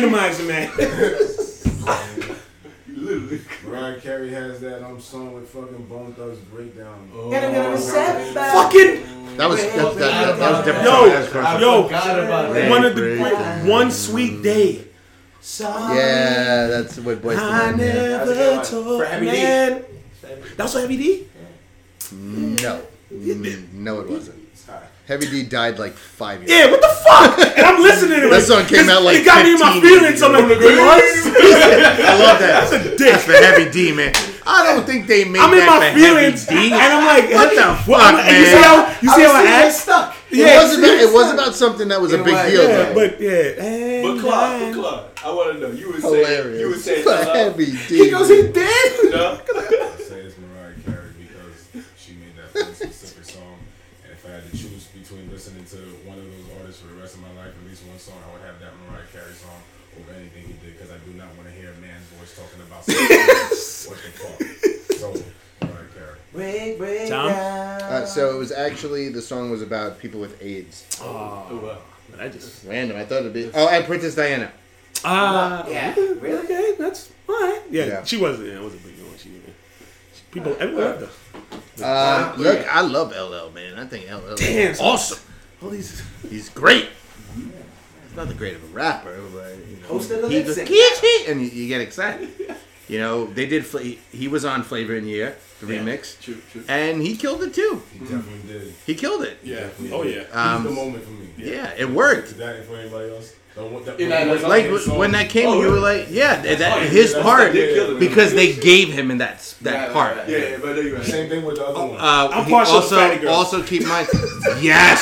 Randomize 0.00 0.40
it, 0.40 0.46
man. 0.48 0.70
Literally. 2.88 3.40
Mariah 3.66 4.00
Carey 4.00 4.30
has 4.30 4.60
that 4.60 4.82
um 4.84 5.00
song 5.00 5.32
with 5.34 5.48
fucking 5.48 5.86
Bone 5.86 6.12
Thugs 6.14 6.38
Breakdown. 6.38 7.10
Oh. 7.14 7.30
Fucking 7.30 7.52
That 9.36 9.48
was 9.48 9.60
that, 9.62 9.76
that, 9.76 9.94
that, 9.98 10.38
that 10.38 10.50
was 10.52 10.64
different. 10.64 10.86
Yo, 10.86 11.08
That 11.08 11.18
was 11.18 11.26
different. 11.26 11.60
yo, 11.60 11.86
about 11.86 12.52
that. 12.54 12.70
one 12.70 12.84
of 12.84 12.94
the 12.94 13.00
great, 13.00 13.68
one 13.68 13.90
sweet 13.90 14.42
day. 14.42 14.84
Yeah, 15.60 16.66
that's 16.66 16.98
what 16.98 17.22
Boys 17.22 17.36
to 17.36 17.42
I 17.44 17.70
Men. 17.72 17.78
Yeah. 17.78 17.94
That's 18.24 18.30
a 18.30 18.34
never 18.34 18.56
one. 18.56 18.64
told 18.66 19.00
For 19.00 19.06
Heavy 19.06 19.26
D. 19.26 19.32
man. 19.32 19.84
That's 20.56 20.74
what 20.74 20.80
Heavy 20.80 20.96
D. 20.96 21.26
No, 22.12 22.82
Mm, 23.12 23.72
no, 23.72 24.00
it 24.00 24.08
wasn't. 24.08 24.45
Heavy 25.06 25.26
D 25.30 25.42
died 25.44 25.78
like 25.78 25.92
five 25.94 26.40
years. 26.42 26.50
Yeah, 26.50 26.70
what 26.70 26.80
the 26.82 26.88
fuck? 26.88 27.38
And 27.56 27.64
I'm 27.64 27.80
listening 27.80 28.20
to 28.20 28.26
it. 28.26 28.30
That 28.30 28.42
song 28.42 28.66
came 28.66 28.88
out 28.90 29.02
like 29.02 29.18
it 29.18 29.24
got 29.24 29.44
me 29.44 29.54
in 29.54 29.58
my 29.60 29.72
15 29.72 29.88
feelings. 29.88 30.22
I'm 30.22 30.32
like, 30.32 30.48
years 30.48 31.26
it. 31.26 32.04
I 32.04 32.18
love 32.18 32.38
that. 32.42 32.68
That's 32.68 32.72
a 32.72 32.82
dick. 32.90 32.98
That's 32.98 33.24
for 33.24 33.32
Heavy 33.32 33.70
D, 33.70 33.92
man. 33.92 34.12
I 34.46 34.62
don't 34.74 34.84
think 34.84 35.06
they 35.06 35.24
made 35.24 35.40
I'm 35.40 35.52
in 35.54 35.58
that 35.60 35.66
my 35.70 35.90
for 35.90 35.98
feelings, 35.98 36.44
Heavy 36.46 36.68
D. 36.68 36.74
and 36.74 36.82
I'm 36.92 37.06
like, 37.06 37.30
What 37.32 37.54
the 37.54 37.66
fuck, 37.86 38.02
I'm- 38.02 38.34
You 38.34 38.46
see 38.46 38.62
how 38.62 38.76
you 39.00 39.08
see 39.14 39.22
how 39.22 39.34
I 39.34 39.46
act? 39.46 39.74
stuck. 39.74 40.16
It 40.30 40.36
Yeah, 40.38 40.62
was 40.62 40.76
about 40.78 40.90
it 40.90 41.12
was 41.14 41.32
about 41.32 41.54
something 41.54 41.88
that 41.88 42.00
was 42.00 42.12
a 42.12 42.18
big 42.18 42.34
was, 42.34 42.50
deal. 42.52 42.62
Yeah, 42.68 42.76
though. 42.76 42.94
but 42.94 43.20
yeah. 43.20 43.62
And 43.64 44.02
But 44.04 44.20
Claude, 44.20 44.50
I- 44.50 44.58
but 44.66 44.74
Claude, 44.74 45.04
I 45.24 45.30
want 45.32 45.52
to 45.54 45.58
know. 45.60 45.70
You 45.70 45.86
were 45.92 46.00
saying, 46.00 46.14
Hilarious. 46.26 46.60
you 46.60 46.68
were 46.68 46.74
saying, 46.82 47.02
For 47.04 47.10
uh, 47.10 47.34
Heavy 47.34 47.66
D. 47.66 48.04
He 48.04 48.10
goes, 48.10 48.28
he 48.28 48.42
did. 48.52 49.10
no? 49.14 49.38
I 49.40 50.02
say 50.02 50.20
it's 50.26 50.36
Mariah 50.36 50.74
Carey 50.84 51.10
because 51.16 51.84
she 51.96 52.12
made 52.18 52.34
that 52.36 52.52
one 52.54 52.74
specific 52.74 53.24
song. 53.24 53.54
And 54.04 54.12
if 54.12 54.26
I 54.26 54.30
had 54.34 54.44
to 54.50 54.50
choose 54.50 54.86
between 55.06 55.30
listening 55.30 55.64
to 55.66 55.76
one 56.02 56.18
of 56.18 56.24
those 56.24 56.58
artists 56.58 56.82
for 56.82 56.88
the 56.88 56.98
rest 57.00 57.14
of 57.14 57.22
my 57.22 57.30
life, 57.38 57.54
at 57.54 57.68
least 57.70 57.86
one 57.86 57.98
song, 57.98 58.18
I 58.26 58.32
would 58.32 58.42
have 58.42 58.58
that 58.58 58.72
Mariah 58.90 59.06
Carey 59.12 59.32
song 59.34 59.62
over 60.00 60.10
anything 60.18 60.42
he 60.42 60.54
did 60.54 60.74
because 60.76 60.90
I 60.90 60.98
do 61.06 61.12
not 61.14 61.28
want 61.36 61.46
to 61.48 61.54
hear 61.54 61.70
a 61.70 61.78
man's 61.80 62.02
voice 62.18 62.34
talking 62.34 62.58
about 62.66 62.82
something. 62.82 63.06
what 63.86 63.98
the 64.02 64.10
fuck? 64.18 64.98
So, 64.98 65.14
Mariah 65.62 65.86
Carey. 65.94 66.18
Break, 66.32 66.78
break 66.78 67.08
Tom? 67.08 67.30
Uh, 67.32 68.04
so 68.04 68.34
it 68.34 68.38
was 68.38 68.50
actually 68.50 69.08
the 69.10 69.22
song 69.22 69.50
was 69.50 69.62
about 69.62 70.00
people 70.00 70.18
with 70.20 70.42
AIDS. 70.42 70.84
Oh, 71.00 71.60
wow. 71.62 71.78
But 72.10 72.20
I 72.20 72.28
just 72.28 72.64
Random. 72.64 72.96
I 72.96 73.04
thought 73.04 73.20
it'd 73.20 73.32
be. 73.32 73.48
Oh, 73.54 73.68
and 73.68 73.84
Princess 73.84 74.16
Diana. 74.16 74.50
ah 75.04 75.66
Yeah, 75.68 75.94
really? 75.94 76.38
okay, 76.44 76.74
that's 76.78 77.12
all 77.28 77.34
right. 77.36 77.62
Yeah, 77.70 77.84
Yeah. 77.86 78.04
she 78.04 78.16
wasn't. 78.16 78.48
Yeah, 78.48 78.56
it 78.56 78.62
was 78.62 78.74
a 78.74 78.78
big 78.78 78.98
one. 78.98 79.16
She, 79.18 79.30
she 80.14 80.22
people 80.32 80.56
everyone 80.58 80.84
loved 80.84 81.00
her. 81.02 81.08
Uh, 81.82 82.34
look, 82.38 82.66
I 82.74 82.80
love 82.80 83.10
LL, 83.12 83.52
man. 83.54 83.78
I 83.78 83.86
think 83.86 84.10
LL 84.10 84.34
Damn, 84.36 84.72
is 84.72 84.80
awesome. 84.80 85.18
All 85.62 85.70
these. 85.70 86.02
He's 86.30 86.48
great. 86.48 86.88
He's 87.34 88.16
not 88.16 88.28
the 88.28 88.34
great 88.34 88.54
of 88.56 88.62
a 88.64 88.66
rapper, 88.68 89.20
but 89.34 89.56
you 89.68 89.76
know, 89.82 89.88
Host 89.88 90.10
of 90.10 90.22
the 90.22 90.28
he 90.28 90.36
lip 90.36 90.46
goes, 90.46 90.54
sync. 90.56 90.68
"Kiki," 90.68 91.30
and 91.30 91.40
you, 91.42 91.48
you 91.48 91.68
get 91.68 91.80
excited. 91.80 92.28
You 92.88 92.98
know, 93.00 93.26
they 93.26 93.46
did. 93.46 93.66
Fla- 93.66 93.82
he 93.82 94.28
was 94.28 94.44
on 94.44 94.62
Flava 94.62 94.94
in 94.94 95.06
Ya 95.06 95.16
Ear, 95.16 95.36
the 95.60 95.66
remix, 95.66 96.20
True, 96.20 96.36
true. 96.52 96.62
and 96.68 97.02
he 97.02 97.16
killed 97.16 97.42
it 97.42 97.52
too. 97.52 97.82
He 97.92 97.98
definitely 97.98 98.40
did. 98.46 98.74
He 98.86 98.94
killed 98.94 99.22
it. 99.24 99.38
Yeah. 99.42 99.68
Oh 99.92 100.02
yeah. 100.04 100.20
He's 100.20 100.28
the 100.30 100.38
Um, 100.38 100.74
moment 100.74 101.04
for 101.04 101.10
me. 101.10 101.28
yeah, 101.36 101.74
it 101.76 101.90
worked. 101.90 102.28
Is 102.28 102.36
that 102.36 102.54
it 102.56 102.64
for 102.64 102.76
anybody 102.76 103.10
else? 103.10 103.34
The, 103.56 103.62
one- 103.64 103.84
the, 103.84 103.94
Yeah, 103.98 104.24
the- 104.26 104.46
Like 104.48 104.64
the 104.64 104.68
w- 104.68 104.78
song- 104.78 104.98
when 104.98 105.12
that 105.12 105.30
came, 105.30 105.48
Oh, 105.48 105.60
you 105.62 105.70
were 105.70 105.80
like, 105.80 106.08
yeah, 106.10 106.42
that, 106.42 106.58
that- 106.58 106.72
fine. 106.78 106.88
his 106.88 107.12
That's- 107.14 107.22
part 107.24 107.52
they 107.54 107.72
killed 107.74 107.96
it. 107.96 108.00
because 108.00 108.34
they 108.34 108.52
gave 108.52 108.92
him 108.92 109.10
in 109.10 109.18
that 109.18 109.42
that 109.62 109.72
Right, 109.72 109.80
right, 109.84 109.92
part. 109.94 110.16
right. 110.18 110.28
Yeah, 110.28 110.38
yeah, 110.38 110.56
but 110.60 110.78
I 110.78 110.90
right. 110.90 111.04
Same 111.04 111.28
thing 111.30 111.42
with 111.44 111.56
the 111.56 111.64
other 111.66 111.86
one. 111.86 111.96
Uh, 111.98 112.28
I'm 112.32 112.44
he 112.44 112.50
partial 112.52 112.74
also 112.76 112.96
Fatty 112.96 113.16
Girls. 113.20 113.34
also 113.36 113.62
keep 113.62 113.80
in 113.82 113.88
mind, 113.88 114.08
yes, 114.60 115.00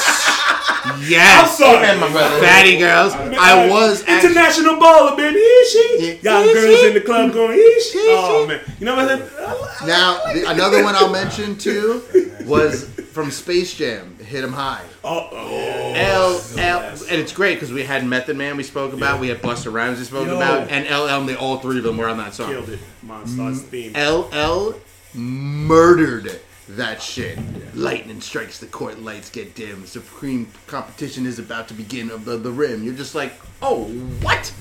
yes, 1.09 1.51
I'm 1.51 1.57
sorry. 1.57 1.77
Amen, 1.79 1.99
my 2.01 2.11
brother. 2.13 2.39
fatty 2.47 2.77
girls. 2.79 3.13
I 3.15 3.69
was 3.69 4.03
actually, 4.07 4.31
international 4.31 4.75
baller, 4.77 5.17
baby. 5.17 5.39
Is 5.41 5.71
she? 5.73 6.19
Yeah. 6.23 6.33
Young 6.39 6.49
Is 6.49 6.55
girls 6.55 6.79
she? 6.81 6.87
in 6.89 6.95
the 6.95 7.01
club 7.01 7.33
going, 7.33 7.59
is 7.59 7.91
she? 7.91 7.99
Oh 8.11 8.47
man, 8.47 8.61
you 8.79 8.87
know 8.87 8.95
what 8.95 9.11
I'm 9.11 9.19
saying? 9.19 9.89
now 9.89 10.21
the, 10.33 10.49
another 10.49 10.85
one 10.85 10.95
I'll 10.95 11.11
mention 11.11 11.57
too 11.59 12.03
was 12.45 12.89
from 13.15 13.31
Space 13.31 13.75
Jam. 13.75 14.17
Hit 14.19 14.43
'em 14.43 14.53
high. 14.53 14.83
Oh, 15.05 15.29
oh. 15.31 15.93
L 15.95 16.43
L 16.59 16.89
and 17.09 17.21
it's 17.21 17.33
great 17.33 17.55
because 17.55 17.73
we 17.73 17.85
had 17.85 18.05
Method 18.05 18.37
Man 18.37 18.57
we 18.57 18.65
spoke 18.65 18.93
about, 18.93 19.21
we 19.21 19.29
had 19.29 19.41
Busta 19.41 19.73
Rhymes 19.73 20.01
we 20.01 20.05
spoke 20.05 20.27
Yo. 20.27 20.37
about, 20.37 20.69
and 20.69 20.85
LL. 20.87 21.09
And 21.21 21.29
they 21.29 21.37
all 21.37 21.59
three 21.59 21.79
of 21.79 21.85
them 21.85 21.97
were 21.97 22.09
on 22.09 22.19
that 22.19 22.35
song. 22.35 22.51
killed 22.51 22.69
it. 22.71 22.81
Monstars 23.07 23.61
mm, 23.61 23.93
theme. 23.93 23.93
LL 23.95 24.75
murdered 25.15 26.41
that 26.71 27.01
shit. 27.01 27.39
Lightning 27.75 28.21
strikes 28.21 28.59
the 28.59 28.67
court, 28.67 29.01
lights 29.01 29.31
get 29.31 29.55
dim. 29.55 29.87
Supreme 29.87 30.49
competition 30.67 31.25
is 31.25 31.39
about 31.39 31.69
to 31.69 31.75
begin 31.75 32.11
of 32.11 32.25
the, 32.25 32.37
the 32.37 32.51
rim. 32.51 32.83
You're 32.83 32.95
just 32.95 33.15
like, 33.15 33.33
oh, 33.63 33.85
what? 34.23 34.53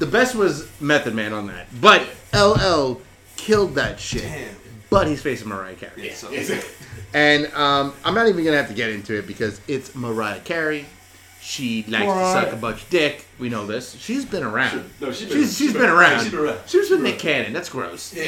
The 0.00 0.06
best 0.06 0.34
was 0.34 0.68
Method 0.80 1.14
Man 1.14 1.32
on 1.32 1.46
that. 1.46 1.68
But 1.80 2.02
LL 2.34 3.00
killed 3.36 3.76
that 3.76 4.00
shit. 4.00 4.24
But 4.90 5.06
he's 5.06 5.22
facing 5.22 5.48
Mariah 5.48 5.74
Carey. 5.74 6.10
so- 6.10 6.30
And 7.14 7.46
um, 7.54 7.94
I'm 8.04 8.14
not 8.14 8.28
even 8.28 8.42
going 8.44 8.52
to 8.54 8.58
have 8.58 8.68
to 8.68 8.74
get 8.74 8.90
into 8.90 9.16
it 9.18 9.26
because 9.26 9.60
it's 9.68 9.94
Mariah 9.94 10.40
Carey. 10.40 10.84
She 11.40 11.84
likes 11.88 12.06
Mariah. 12.06 12.34
to 12.34 12.46
suck 12.46 12.52
a 12.54 12.56
bunch 12.60 12.82
of 12.82 12.90
dick. 12.90 13.24
We 13.38 13.48
know 13.50 13.66
this. 13.66 13.94
She's 13.96 14.24
been 14.24 14.42
around. 14.42 14.90
No, 15.00 15.12
she's 15.12 15.28
been- 15.28 15.38
she's, 15.38 15.48
she's 15.50 15.56
she's 15.58 15.72
been- 15.72 15.82
been 15.82 15.90
around. 15.90 16.22
she's 16.22 16.30
been 16.32 16.40
around. 16.40 16.58
She 16.66 16.78
was 16.78 16.90
with 16.90 17.02
Nick 17.02 17.18
Cannon. 17.18 17.52
That's 17.52 17.68
gross. 17.68 18.14
Yeah, 18.14 18.22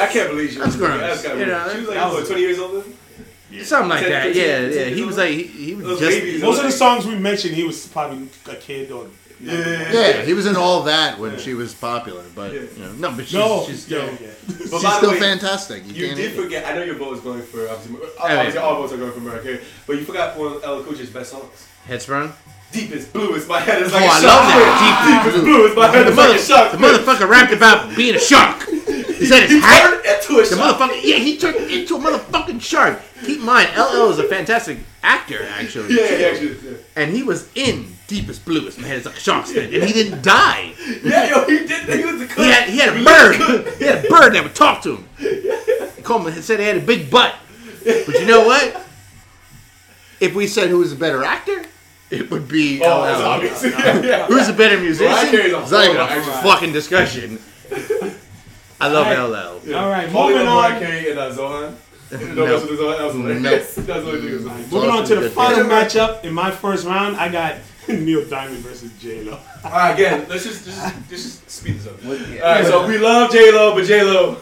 I 0.00 0.08
can't 0.12 0.30
believe 0.30 0.52
she 0.52 0.58
was. 0.58 0.66
That's 0.66 0.76
gross. 0.76 1.00
That's 1.00 1.22
kind 1.26 1.40
You 1.40 1.46
know, 1.46 1.64
weird. 1.64 1.72
She 1.72 1.80
was 1.80 1.88
like, 1.88 2.04
was- 2.04 2.14
what, 2.14 2.26
20 2.26 2.40
years 2.42 2.58
older? 2.58 2.82
Something 3.62 3.88
like 3.88 4.00
10, 4.02 4.10
that. 4.10 4.22
15, 4.24 4.42
Yeah, 4.42 4.58
15 4.58 4.78
yeah. 4.78 4.84
years 4.86 4.98
He 4.98 5.04
was 5.04 5.16
like 5.16 5.30
he, 5.30 5.42
he 5.44 5.74
was 5.74 5.84
Those 5.86 6.00
just 6.00 6.10
babies. 6.20 6.42
Most 6.42 6.58
of 6.58 6.64
the 6.64 6.70
songs 6.72 7.06
we 7.06 7.14
mentioned, 7.18 7.54
he 7.54 7.64
was 7.64 7.86
probably 7.88 8.28
a 8.46 8.56
kid 8.56 8.90
or. 8.92 9.06
Yeah. 9.40 9.92
yeah. 9.92 10.22
He 10.22 10.34
was 10.34 10.46
in 10.46 10.56
all 10.56 10.82
that 10.84 11.18
when 11.18 11.38
she 11.38 11.54
was 11.54 11.74
popular, 11.74 12.24
but 12.34 12.52
Yeah. 12.52 12.60
you 12.62 12.68
know, 12.82 12.92
no, 12.92 13.12
but 13.16 13.24
she's, 13.26 13.34
No, 13.34 13.64
she's 13.66 13.82
still 13.84 14.04
yeah, 14.06 14.16
yeah. 14.20 14.56
She's 14.58 14.94
still 14.96 15.10
way, 15.12 15.20
fantastic. 15.20 15.84
You, 15.86 16.06
You 16.06 16.14
did 16.14 16.32
forget. 16.34 16.64
I 16.66 16.74
know 16.74 16.82
your 16.82 16.96
vote 16.96 17.14
is 17.14 17.20
going 17.20 17.42
for 17.42 17.68
obviously. 17.68 17.96
Obviously, 18.18 18.58
all 18.60 18.76
votes 18.82 18.92
are 18.92 18.96
going 18.96 19.12
for 19.12 19.20
Mariah 19.20 19.58
but 19.86 19.96
you 19.96 20.04
forgot 20.04 20.36
one 20.36 20.54
of 20.56 20.64
Ella 20.64 20.82
Cool 20.82 20.94
J's 20.94 21.10
best 21.10 21.30
songs. 21.30 21.68
Headsprung. 21.88 22.32
Deepest 22.70 23.12
blue 23.14 23.34
is 23.34 23.48
my 23.48 23.60
head 23.60 23.80
is 23.82 23.92
Oh, 23.92 23.96
like 23.96 24.04
a 24.04 24.08
I 24.08 24.20
shark. 24.20 24.24
I 24.24 24.28
love 24.28 24.46
that. 24.48 25.22
Deep 25.24 25.32
Deepest 25.32 25.44
blue. 25.44 25.56
blue 25.56 25.66
is 25.68 25.76
my 25.76 25.86
head 25.88 26.06
The, 26.06 26.10
is 26.10 26.16
like 26.16 26.26
mother, 26.28 26.38
a 26.38 26.42
shark. 26.42 26.72
the 26.72 26.78
motherfucker 26.78 27.28
rapped 27.28 27.52
about 27.54 27.96
being 27.96 28.14
a 28.14 28.18
shark. 28.20 28.62
He 28.68 29.24
said 29.26 29.42
his 29.48 29.52
He 29.52 29.60
hat. 29.60 29.82
turned 29.82 30.04
into 30.04 30.38
a 30.40 30.42
The 30.46 30.56
shark. 30.56 30.76
motherfucker, 30.76 31.00
yeah, 31.02 31.16
he 31.16 31.38
turned 31.38 31.56
into 31.70 31.96
a 31.96 31.98
motherfucking 31.98 32.60
shark. 32.60 33.00
Keep 33.24 33.38
in 33.40 33.44
mind, 33.46 33.70
LL 33.76 34.10
is 34.10 34.18
a 34.18 34.24
fantastic 34.28 34.78
actor, 35.02 35.44
actually. 35.58 35.94
Yeah, 35.96 36.14
yeah, 36.14 36.26
actually. 36.26 36.56
Yeah. 36.62 36.76
And 36.94 37.10
he 37.16 37.22
was 37.22 37.48
in 37.54 37.86
Deepest 38.08 38.44
Bluest. 38.44 38.80
My 38.80 38.88
head 38.88 38.98
is 38.98 39.06
like 39.06 39.16
a 39.16 39.20
shark's 39.20 39.50
and 39.54 39.70
he 39.72 39.92
didn't 39.92 40.22
die. 40.22 40.72
Yeah, 41.04 41.28
yo, 41.28 41.44
he 41.46 41.66
did. 41.66 41.88
He 41.88 42.04
was 42.04 42.18
the 42.18 42.34
He 42.42 42.48
had, 42.50 42.68
he 42.68 42.78
had 42.78 42.96
a 42.96 43.04
bird. 43.04 43.74
He 43.78 43.84
had 43.84 44.04
a 44.04 44.08
bird 44.08 44.34
that 44.34 44.42
would 44.42 44.54
talk 44.54 44.82
to 44.82 44.96
him. 44.96 45.08
Coleman 46.02 46.32
had 46.32 46.42
said 46.42 46.58
he 46.58 46.66
had 46.66 46.78
a 46.78 46.80
big 46.80 47.10
butt. 47.10 47.34
But 47.84 48.18
you 48.18 48.26
know 48.26 48.44
what? 48.46 48.84
If 50.20 50.34
we 50.34 50.46
said 50.46 50.68
who 50.70 50.78
was 50.78 50.92
a 50.92 50.96
better 50.96 51.22
actor, 51.22 51.64
it 52.10 52.30
would 52.30 52.48
be 52.48 52.80
Oh, 52.82 52.86
LL. 53.02 53.22
obvious. 53.22 53.62
Yeah, 53.64 54.00
yeah. 54.02 54.26
Who's 54.26 54.48
a 54.48 54.52
better 54.54 54.80
musician? 54.80 55.30
Carey's 55.30 55.52
a 55.52 55.60
It's 55.60 55.70
not 55.70 55.84
even 55.84 55.96
a 55.98 56.06
horrible 56.06 56.32
fucking 56.32 56.72
discussion. 56.72 57.38
I 58.80 58.88
love 58.88 59.06
Alright. 59.06 59.66
LL. 59.66 59.74
All 59.76 59.90
right, 59.90 60.08
Only 60.14 60.32
moving 60.34 60.46
love 60.46 60.72
Mariah 60.72 60.76
on. 60.76 61.10
And 61.10 61.18
uh, 61.18 61.32
Zohan. 61.34 61.74
No, 62.10 62.34
No. 62.34 62.46
that's 62.58 62.62
what 62.70 62.78
Zohan. 62.78 62.96
That 62.98 63.04
was 63.04 63.14
hilarious. 63.14 63.74
That's 63.74 63.86
the 63.86 63.94
only 63.94 64.20
thing. 64.20 64.44
that 64.44 64.56
was 64.56 64.72
Moving 64.72 64.90
on 64.90 65.04
to 65.04 65.16
the 65.16 65.28
final 65.30 65.64
matchup 65.64 66.24
in 66.24 66.32
my 66.32 66.50
first 66.50 66.86
round, 66.86 67.16
I 67.16 67.28
got 67.30 67.56
Neil 68.04 68.24
Diamond 68.28 68.58
versus 68.58 68.90
J 69.00 69.22
Lo. 69.22 69.38
All 69.64 69.70
right, 69.70 69.92
again, 69.94 70.26
let's 70.28 70.44
just, 70.44 70.64
just, 70.64 70.80
just, 71.08 71.10
just 71.10 71.50
speed 71.50 71.76
this 71.76 71.86
up. 71.86 72.02
What- 72.04 72.20
All 72.20 72.26
yeah. 72.28 72.52
right, 72.56 72.64
so 72.66 72.86
we 72.86 72.98
love 72.98 73.30
J 73.32 73.50
Lo, 73.52 73.74
but 73.74 73.84
J 73.84 74.02
Lo, 74.02 74.36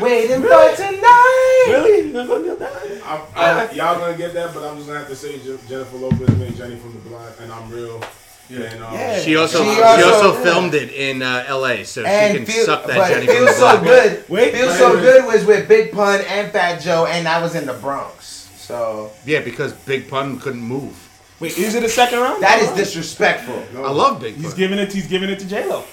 Waiting 0.00 0.40
for 0.42 0.76
tonight. 0.76 1.64
Really? 1.68 2.06
You 2.08 2.12
not 2.12 2.28
gonna 2.28 2.42
Neil 2.44 2.56
Diamond? 2.56 3.02
I, 3.04 3.26
I, 3.34 3.72
y'all 3.72 3.98
gonna 3.98 4.16
get 4.16 4.32
that, 4.34 4.54
but 4.54 4.62
I'm 4.64 4.76
just 4.76 4.86
gonna 4.86 5.00
have 5.00 5.08
to 5.08 5.16
say 5.16 5.38
Jennifer 5.68 5.96
Lopez 5.96 6.36
made 6.38 6.56
Jenny 6.56 6.76
from 6.76 6.92
the 6.94 7.00
Block, 7.08 7.32
and 7.40 7.52
I'm 7.52 7.70
real. 7.70 8.02
Yeah. 8.48 8.60
And, 8.62 8.82
um, 8.84 8.92
Yeah. 8.94 9.18
She 9.20 9.36
also 9.36 9.64
She 9.64 9.74
she 9.74 9.82
also- 9.82 10.28
also, 10.30 10.42
filmed 10.44 10.74
it 10.74 10.92
in 10.92 11.22
uh, 11.22 11.44
L.A. 11.46 11.84
so 11.84 12.02
she 12.02 12.06
can 12.36 12.44
feel, 12.46 12.64
suck 12.66 12.86
that 12.86 12.96
but 12.96 13.08
Jenny 13.08 13.26
from 13.26 13.34
feels 13.36 13.46
the 13.48 13.52
so 13.54 13.60
block. 13.60 13.82
good. 13.84 14.24
Wait, 14.28 14.52
feels 14.54 14.70
wait, 14.70 14.78
so 14.78 14.94
wait. 14.94 15.00
good 15.02 15.24
was 15.26 15.44
with 15.44 15.68
Big 15.68 15.92
Pun 15.92 16.20
and 16.28 16.52
Fat 16.52 16.80
Joe, 16.80 17.06
and 17.06 17.26
I 17.26 17.40
was 17.42 17.54
in 17.54 17.66
the 17.66 17.72
Bronx. 17.74 18.48
So 18.56 19.10
Yeah, 19.24 19.40
because 19.40 19.72
Big 19.72 20.08
Pun 20.08 20.38
couldn't 20.38 20.60
move. 20.62 21.08
Wait, 21.42 21.58
is 21.58 21.74
it 21.74 21.82
a 21.82 21.88
second 21.88 22.20
round? 22.20 22.42
that 22.42 22.62
is 22.62 22.70
disrespectful. 22.70 23.60
I 23.84 23.90
love 23.90 24.20
Big 24.20 24.34
Pun. 24.36 24.44
He's 24.44 24.54
giving 24.54 24.78
it. 24.78 24.92
He's 24.92 25.08
giving 25.08 25.28
it 25.28 25.38
to 25.40 25.46
J 25.48 25.66
Lo. 25.68 25.84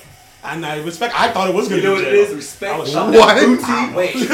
And 0.43 0.65
I 0.65 0.81
respect. 0.83 1.19
I 1.19 1.31
thought 1.31 1.49
it 1.49 1.55
was 1.55 1.67
gonna 1.67 1.81
you 1.81 1.87
know 1.89 1.95
be 1.97 2.03
what 2.05 2.13
it 2.13 2.15
J-Lo. 2.15 2.29
is? 2.29 2.35
Respect. 2.35 2.73
I 2.73 2.79
was 2.79 2.91
Shout 2.91 3.13
shocked. 3.13 3.51
What? 3.51 3.59
Ah, 3.63 3.93
wait, 3.93 4.15
You 4.15 4.25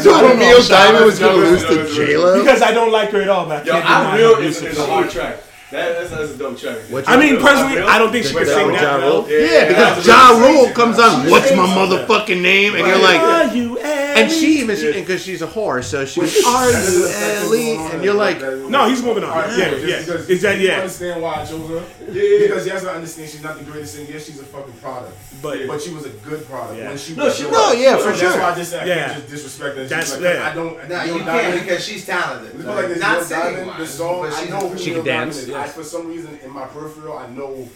thought 0.00 0.36
Neil 0.38 0.62
Diamond 0.62 1.04
was 1.04 1.18
gonna 1.18 1.36
No, 1.36 1.42
no, 1.42 1.50
lose 1.50 1.64
to 1.64 1.74
no, 1.74 1.82
no. 1.82 1.94
J 1.94 2.16
Lo? 2.16 2.38
Because 2.40 2.62
I 2.62 2.72
don't 2.72 2.90
like 2.92 3.10
her 3.10 3.20
at 3.20 3.28
all. 3.28 3.44
But 3.46 3.62
I 3.62 3.64
Yo, 3.66 3.72
can't 3.72 3.90
I'm 3.90 4.16
real 4.16 4.36
her 4.36 4.42
is, 4.42 4.62
is 4.62 4.78
a 4.78 4.86
hard 4.86 5.10
track. 5.10 5.36
That, 5.70 5.98
that's, 5.98 6.10
that's 6.10 6.30
a 6.32 6.38
dope 6.38 6.58
track. 6.58 6.78
What 6.88 7.06
I 7.08 7.16
mean, 7.18 7.34
you- 7.34 7.40
personally, 7.40 7.78
I 7.82 7.98
don't 7.98 8.10
think 8.10 8.24
she 8.26 8.34
Wait, 8.34 8.46
can 8.46 8.54
that 8.54 8.56
sing 8.56 8.66
with 8.68 8.76
that 8.80 9.00
Ja 9.00 9.06
well. 9.06 9.22
Rule? 9.22 9.30
Yeah, 9.30 9.68
because 9.68 10.06
Ja 10.06 10.30
Rule 10.38 10.70
comes 10.72 10.98
on. 10.98 11.28
What's 11.30 11.50
my 11.54 11.66
motherfucking 11.66 12.40
name? 12.40 12.74
And 12.74 12.86
you're 12.86 12.98
like, 12.98 13.20
Are 13.20 13.54
you 13.54 13.78
and 14.16 14.30
she 14.30 14.60
even 14.60 14.76
because 14.94 15.22
she's 15.22 15.42
a 15.42 15.46
whore, 15.46 15.82
so 15.82 16.04
she 16.04 16.20
was 16.20 16.44
Are 16.46 16.70
you 16.70 17.08
Ellie? 17.08 17.76
And 17.76 18.04
you're 18.04 18.14
like, 18.14 18.40
No, 18.40 18.88
he's 18.88 19.02
moving 19.02 19.24
on. 19.24 19.30
Alright, 19.30 19.58
Yeah, 19.58 19.74
yeah. 19.76 19.98
Because 20.00 20.28
Is 20.28 20.42
that 20.42 20.58
you 20.60 20.68
yeah? 20.68 20.76
understand 20.78 21.22
why 21.22 21.34
I 21.36 21.44
chose 21.44 21.68
her? 21.68 21.84
Because 22.06 22.66
yes, 22.66 22.84
I 22.84 22.94
understand 22.94 23.30
she's 23.30 23.42
not 23.42 23.58
the 23.58 23.64
greatest 23.64 23.94
singer. 23.94 24.10
Yes, 24.12 24.26
she's 24.26 24.40
a 24.40 24.44
fucking 24.44 24.72
product. 24.74 25.16
But- 25.42 25.66
but 25.66 25.80
she 25.80 25.90
was 25.92 26.04
a 26.04 26.10
good 26.10 26.46
product. 26.46 26.78
Yeah. 26.78 26.88
When 26.88 26.98
she 26.98 27.14
No, 27.14 27.24
was 27.24 27.36
she 27.36 27.50
No, 27.50 27.72
yeah, 27.72 27.92
So 27.96 27.98
for 27.98 28.04
That's 28.08 28.20
sure. 28.20 28.38
why 28.38 28.50
I 28.50 28.54
just 28.54 28.74
I 28.74 28.84
Yeah. 28.84 28.94
can't 29.06 29.14
just 29.18 29.30
disrespect 29.30 29.76
her. 29.76 29.84
That's- 29.86 30.12
She's 30.12 30.20
like, 30.22 30.34
yeah. 30.34 30.50
I 30.50 30.54
don't. 30.54 30.88
no, 30.88 31.04
you 31.04 31.20
can't 31.24 31.60
because 31.62 31.84
she's 31.86 32.04
talented. 32.06 32.54
It's 32.56 32.64
like 32.64 32.88
this 32.88 32.98
not 33.00 33.22
saying 33.24 33.66
the 33.78 33.86
song. 33.86 34.22
but 34.22 34.32
I 34.34 34.44
know 34.46 34.68
who 34.68 34.78
She 34.78 34.90
Neil 34.90 35.02
can 35.02 35.06
dance. 35.06 35.48
I, 35.50 35.66
for 35.68 35.82
some 35.84 36.08
reason, 36.08 36.38
in 36.44 36.50
my 36.50 36.66
peripheral, 36.66 37.16
I 37.18 37.28
know 37.28 37.68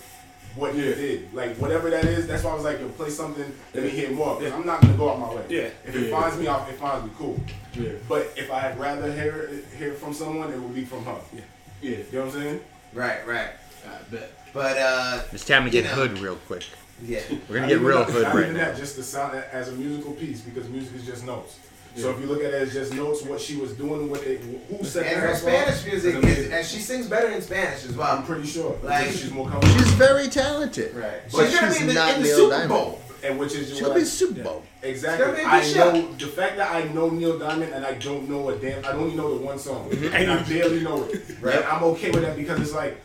what 0.56 0.74
he 0.74 0.80
did. 0.82 1.34
Like 1.34 1.56
whatever 1.56 1.90
that 1.90 2.04
is, 2.04 2.26
that's 2.26 2.44
why 2.44 2.52
I 2.52 2.54
was 2.54 2.64
like, 2.64 2.80
yo, 2.80 2.88
play 2.90 3.10
something. 3.10 3.52
Let 3.74 3.84
me 3.84 3.90
hear 3.90 4.10
more. 4.10 4.38
Because 4.38 4.52
I'm 4.52 4.66
not 4.66 4.80
gonna 4.80 4.96
go 4.96 5.10
out 5.10 5.18
my 5.20 5.34
way. 5.34 5.44
Yeah. 5.48 5.60
If 5.86 5.94
it 5.94 6.08
Yeah. 6.10 6.20
finds 6.20 6.38
me, 6.38 6.46
I'll- 6.46 6.66
it 6.68 6.76
finds 6.76 7.04
me 7.06 7.10
cool. 7.18 7.40
Yeah. 7.74 7.92
But 8.08 8.32
if 8.36 8.50
I'd 8.50 8.78
rather 8.78 9.12
hear 9.12 9.50
hear 9.78 9.92
from 9.94 10.12
someone, 10.14 10.52
it 10.52 10.58
would 10.60 10.74
be 10.74 10.84
from 10.84 11.04
her. 11.04 11.16
Yeah. 11.32 11.40
Yeah. 11.82 11.90
You 11.90 12.04
know 12.12 12.24
what 12.26 12.34
I'm 12.34 12.40
saying? 12.40 12.60
Right, 12.92 13.26
right. 13.26 13.50
I 13.86 13.98
bet. 14.10 14.30
But 14.52 14.78
uh, 14.78 15.22
it's 15.32 15.44
time 15.44 15.64
to 15.64 15.70
get 15.70 15.84
know. 15.84 15.90
hood 15.90 16.18
real 16.18 16.36
quick. 16.46 16.64
yeah. 17.02 17.20
We're 17.48 17.56
gonna 17.56 17.60
Not 17.62 17.68
get 17.68 17.74
even 17.74 17.86
real 17.86 17.98
that- 18.04 18.10
hood 18.10 18.22
not 18.22 18.34
right 18.34 18.44
even 18.44 18.56
now. 18.56 18.64
that, 18.66 18.76
just 18.76 18.96
the 18.96 19.02
sound 19.02 19.34
as 19.52 19.68
a 19.68 19.72
musical 19.72 20.12
piece 20.12 20.40
because 20.40 20.68
music 20.68 20.94
is 20.94 21.04
just 21.04 21.26
notes. 21.26 21.56
So 21.96 22.10
if 22.10 22.20
you 22.20 22.26
look 22.26 22.40
at 22.42 22.52
it 22.52 22.54
as 22.54 22.72
just 22.72 22.92
notes, 22.94 23.22
what 23.22 23.40
she 23.40 23.56
was 23.56 23.72
doing, 23.74 24.10
what 24.10 24.24
they 24.24 24.36
who 24.38 24.84
said 24.84 25.06
And 25.06 25.22
the 25.22 25.26
her 25.28 25.34
Spanish 25.36 25.80
up, 25.80 25.86
music 25.86 26.14
is 26.24 26.38
is, 26.38 26.50
and 26.50 26.66
she 26.66 26.78
sings 26.80 27.06
better 27.06 27.28
in 27.28 27.40
Spanish 27.40 27.84
as 27.84 27.96
well. 27.96 28.16
I'm 28.16 28.24
pretty 28.24 28.46
sure. 28.48 28.76
Like- 28.82 29.06
she's 29.10 29.30
more 29.30 29.48
comfortable. 29.48 29.78
She's 29.78 29.92
very 29.92 30.26
talented. 30.28 30.94
Right. 30.94 31.20
But 31.30 31.46
she's 31.50 31.54
gonna 31.60 31.68
she's 31.72 31.76
be 31.78 31.82
in 31.82 31.88
the, 31.88 31.94
not 31.94 32.14
in 32.16 32.22
the 32.22 32.26
Neil 32.28 32.36
Super 32.36 32.50
Diamond. 32.50 32.68
Bowl. 32.70 33.00
and 33.22 33.38
which 33.38 33.54
is 33.54 33.76
She'll 33.76 33.88
what 33.88 33.96
I- 33.96 34.00
be 34.00 34.04
Super 34.06 34.42
Bowl. 34.42 34.62
Exactly. 34.82 35.24
It's 35.24 35.36
gonna 35.38 35.38
be 35.38 35.42
a 35.44 35.46
I 35.46 35.62
good 35.62 35.76
know 35.76 35.92
show. 36.18 36.26
the 36.26 36.32
fact 36.32 36.56
that 36.56 36.70
I 36.72 36.84
know 36.92 37.08
Neil 37.10 37.38
Diamond 37.38 37.72
and 37.72 37.86
I 37.86 37.94
don't 37.94 38.28
know 38.28 38.48
a 38.48 38.56
damn. 38.56 38.84
I 38.84 38.90
only 38.90 39.14
know 39.16 39.38
the 39.38 39.44
one 39.44 39.58
song, 39.58 39.88
Mm-hmm. 39.90 40.14
and 40.14 40.30
I 40.32 40.42
barely 40.42 40.80
know 40.82 41.04
it. 41.04 41.24
Right. 41.40 41.54
And 41.56 41.64
I'm 41.64 41.84
okay 41.84 42.10
with 42.10 42.22
that 42.22 42.36
because 42.36 42.60
it's 42.60 42.74
like 42.74 43.00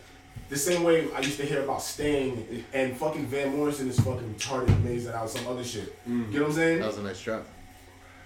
the 0.50 0.58
same 0.58 0.84
way 0.84 1.08
I 1.16 1.20
used 1.20 1.38
to 1.38 1.46
hear 1.46 1.62
about 1.62 1.84
Sting 1.84 2.66
and 2.74 2.98
fucking 2.98 3.28
Van 3.28 3.56
Morrison 3.56 3.88
is 3.88 4.00
fucking 4.00 4.34
retarded, 4.34 4.70
amazing 4.78 5.14
out 5.14 5.30
some 5.30 5.46
other 5.48 5.64
shit. 5.64 5.94
Mm. 6.10 6.32
You 6.34 6.40
know 6.40 6.46
what 6.46 6.50
I'm 6.50 6.56
saying? 6.56 6.80
That 6.80 6.88
was 6.88 6.98
a 6.98 7.04
nice 7.04 7.22
drop. 7.22 7.46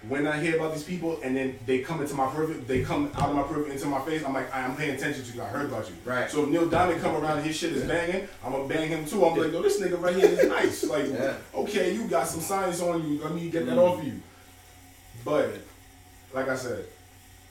When 0.08 0.26
I 0.26 0.40
hear 0.40 0.56
about 0.56 0.74
these 0.74 0.82
people 0.84 1.18
and 1.22 1.36
then 1.36 1.58
they 1.66 1.78
come 1.80 2.00
into 2.00 2.14
my 2.14 2.26
purview, 2.26 2.60
they 2.66 2.82
come 2.82 3.10
out 3.16 3.30
of 3.30 3.36
my 3.36 3.42
purview 3.42 3.72
into 3.72 3.86
my 3.86 4.00
face, 4.00 4.24
I'm 4.24 4.34
like, 4.34 4.54
I'm 4.54 4.76
paying 4.76 4.94
attention 4.96 5.24
to 5.24 5.32
you. 5.34 5.42
I 5.42 5.46
heard 5.46 5.66
about 5.66 5.88
you. 5.88 5.94
Right. 6.04 6.30
So 6.30 6.42
if 6.44 6.48
Neil 6.50 6.66
Diamond 6.68 7.00
come 7.00 7.14
around 7.16 7.38
and 7.38 7.46
his 7.46 7.56
shit 7.56 7.72
is 7.72 7.84
banging, 7.88 8.28
I'm 8.44 8.52
gonna 8.52 8.68
bang 8.68 8.88
him 8.88 9.06
too. 9.06 9.24
I'm 9.24 9.36
like, 9.38 9.52
yo, 9.52 9.62
this 9.62 9.80
nigga 9.80 10.00
right 10.00 10.14
here 10.14 10.26
is 10.26 10.48
nice. 10.48 10.84
Like, 10.94 11.06
Yeah. 11.10 11.34
okay, 11.54 11.94
you 11.94 12.06
got 12.06 12.26
some 12.28 12.40
science 12.40 12.80
on 12.80 13.06
you. 13.08 13.22
Let 13.22 13.34
me 13.34 13.48
get 13.50 13.66
that 13.66 13.76
Mm. 13.76 13.82
off 13.98 14.04
you. 14.04 14.20
But 15.24 15.58
like 16.34 16.48
I 16.48 16.56
said, 16.56 16.84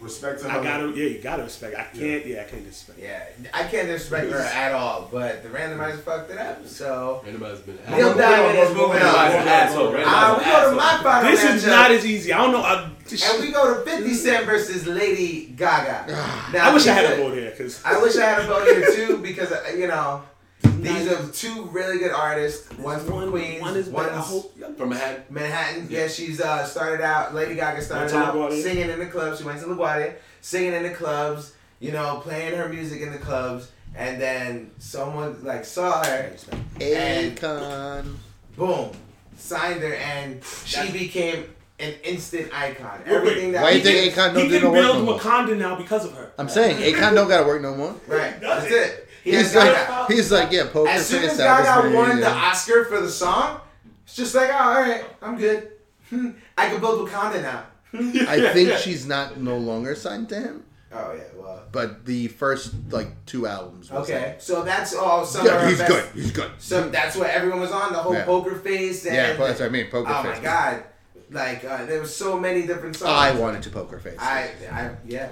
respect 0.03 0.39
to 0.41 0.49
her. 0.49 0.59
I 0.59 0.63
gotta, 0.63 0.87
yeah, 0.89 1.05
you 1.07 1.19
gotta 1.19 1.43
respect. 1.43 1.75
I 1.77 1.83
can't, 1.97 2.25
yeah, 2.25 2.41
I 2.41 2.43
can't 2.43 2.63
disrespect. 2.63 2.99
Yeah, 2.99 3.23
I 3.53 3.63
can't 3.63 3.87
disrespect 3.87 4.31
her 4.31 4.39
at 4.39 4.73
all, 4.73 5.09
but 5.11 5.41
the 5.43 5.49
randomizer 5.49 5.91
has 5.91 5.99
fucked 6.01 6.31
it 6.31 6.37
up. 6.37 6.65
So 6.67 7.23
Randomized's 7.25 7.61
been 7.61 7.75
Neil 7.89 8.09
asshole. 8.09 8.17
Diamond 8.17 8.57
is 8.59 8.69
moving 8.75 8.97
Randomized's 9.01 9.33
an 9.35 9.41
on. 9.41 9.47
asshole. 9.47 9.87
Uh, 9.87 9.91
we 9.91 9.97
go 9.97 10.69
to 10.69 10.75
my 10.75 10.83
asshole. 10.83 11.03
final 11.03 11.31
This 11.31 11.43
is 11.43 11.63
matchup, 11.63 11.67
not 11.69 11.91
as 11.91 12.05
easy. 12.05 12.33
I 12.33 12.37
don't 12.37 12.51
know. 12.51 12.61
I, 12.61 12.83
and 12.83 13.41
we 13.41 13.51
go 13.51 13.73
to 13.83 13.89
50 13.89 14.13
Cent 14.13 14.45
versus 14.45 14.87
Lady 14.87 15.47
Gaga. 15.55 16.05
Now, 16.53 16.69
I 16.69 16.73
wish 16.73 16.87
I 16.87 16.93
had 16.93 17.05
a 17.05 17.13
are- 17.13 17.17
vote 17.17 17.33
here 17.35 17.51
because 17.51 17.83
I 17.83 18.01
wish 18.01 18.15
I 18.17 18.25
had 18.25 18.39
a 18.43 18.47
vote 18.47 18.65
here 18.67 18.91
too 19.07 19.17
because 19.17 19.51
uh, 19.51 19.61
you 19.77 19.87
know 19.87 20.23
these 20.63 21.07
are 21.11 21.27
two 21.29 21.63
really 21.65 21.99
good 21.99 22.11
artists. 22.11 22.71
One's 22.77 23.03
from 23.03 23.29
Queens, 23.31 23.61
one 23.61 23.75
is 23.75 23.87
better. 23.89 24.09
One's 24.11 24.25
hope. 24.25 24.77
From 24.77 24.89
Manhattan. 24.89 25.23
Manhattan. 25.29 25.87
Yeah, 25.89 26.07
she's 26.07 26.41
uh, 26.41 26.65
started 26.65 27.03
out. 27.03 27.33
Lady 27.35 27.55
Gaga 27.55 27.81
started 27.81 28.15
out 28.15 28.35
LaGuardia. 28.35 28.61
singing 28.61 28.89
in 28.89 28.99
the 28.99 29.05
clubs. 29.07 29.39
She 29.39 29.43
went 29.45 29.59
to 29.61 29.65
LaGuardia, 29.67 30.15
singing 30.41 30.73
in 30.73 30.83
the 30.83 30.89
clubs. 30.91 31.53
You 31.79 31.91
know, 31.91 32.21
playing 32.23 32.55
her 32.57 32.69
music 32.69 33.01
in 33.01 33.11
the 33.11 33.17
clubs, 33.17 33.69
and 33.93 34.21
then 34.21 34.71
someone 34.79 35.43
like 35.43 35.65
saw 35.65 36.01
her, 36.01 36.31
and 36.79 37.37
Akon. 37.37 38.15
boom, 38.55 38.91
signed 39.35 39.81
her, 39.81 39.93
and 39.93 40.41
she 40.65 40.75
That's- 40.77 40.93
became 40.93 41.43
an 41.79 41.93
instant 42.05 42.53
icon. 42.53 43.01
Wait, 43.05 43.13
Everything 43.13 43.51
that 43.51 43.63
Why 43.63 43.71
you 43.71 43.81
think 43.83 43.95
did- 43.97 44.13
Akon 44.13 44.33
don't 44.33 44.43
He 44.43 44.49
do 44.49 44.59
can 44.59 44.63
no 44.63 44.71
work 44.71 44.81
build 44.81 44.97
no 44.99 45.03
more? 45.03 45.19
Wakanda 45.19 45.57
now 45.57 45.75
because 45.75 46.05
of 46.05 46.13
her. 46.13 46.31
I'm 46.37 46.47
saying 46.47 46.77
Akon 46.77 47.15
don't 47.15 47.27
gotta 47.27 47.45
work 47.45 47.61
no 47.61 47.75
more. 47.75 47.93
right? 48.07 48.39
That's 48.39 48.71
it. 48.71 49.02
He 49.23 49.31
He's 49.31 49.55
like, 49.55 50.07
he's 50.09 50.31
like, 50.31 50.51
yeah, 50.51 50.67
poker 50.71 50.89
As 50.89 51.05
soon 51.07 51.21
face 51.21 51.31
as 51.31 51.37
Gaga 51.37 51.95
won 51.95 52.19
the. 52.19 52.29
Oscar 52.29 52.83
for 52.85 52.99
the 52.99 53.09
song, 53.09 53.61
it's 54.03 54.15
just 54.15 54.35
like, 54.35 54.49
oh, 54.49 54.57
all 54.57 54.81
right, 54.81 55.03
I'm 55.21 55.37
good. 55.37 55.71
Hmm, 56.09 56.31
I 56.57 56.67
can 56.69 56.81
build 56.81 57.07
Wakanda 57.07 57.41
now. 57.41 57.63
I 57.93 58.51
think 58.53 58.73
she's 58.79 59.05
not 59.07 59.39
no 59.39 59.57
longer 59.57 59.95
signed 59.95 60.27
to 60.29 60.39
him, 60.39 60.63
Oh 60.91 61.13
yeah, 61.15 61.23
well. 61.37 61.63
but 61.71 62.05
the 62.05 62.27
first 62.27 62.73
like 62.89 63.07
two 63.25 63.45
albums. 63.47 63.89
Was 63.91 64.09
Okay, 64.09 64.35
so 64.39 64.63
that's 64.63 64.93
all. 64.95 65.23
Some 65.25 65.45
yeah, 65.45 65.69
he's 65.69 65.77
best- 65.77 65.91
good. 65.91 66.05
He's 66.13 66.31
good. 66.31 66.51
So 66.57 66.89
that's 66.89 67.15
what 67.15 67.29
everyone 67.29 67.61
was 67.61 67.71
on 67.71 67.93
the 67.93 67.99
whole 67.99 68.13
Yeah. 68.13 68.25
poker 68.25 68.55
face. 68.55 69.05
And, 69.05 69.15
Yeah, 69.15 69.33
that's 69.33 69.59
what 69.59 69.67
I 69.67 69.69
mean. 69.69 69.89
Poker 69.91 70.11
oh 70.11 70.23
face. 70.23 70.37
my 70.37 70.43
god, 70.43 70.83
like 71.31 71.63
uh, 71.63 71.85
there 71.85 71.99
was 72.01 72.15
so 72.15 72.39
many 72.39 72.65
different 72.67 72.95
songs. 72.95 73.09
I 73.11 73.31
wanted 73.39 73.61
to 73.63 73.69
poker 73.69 73.99
face. 73.99 74.17
I, 74.19 74.49
I, 74.71 74.91
yeah. 75.05 75.29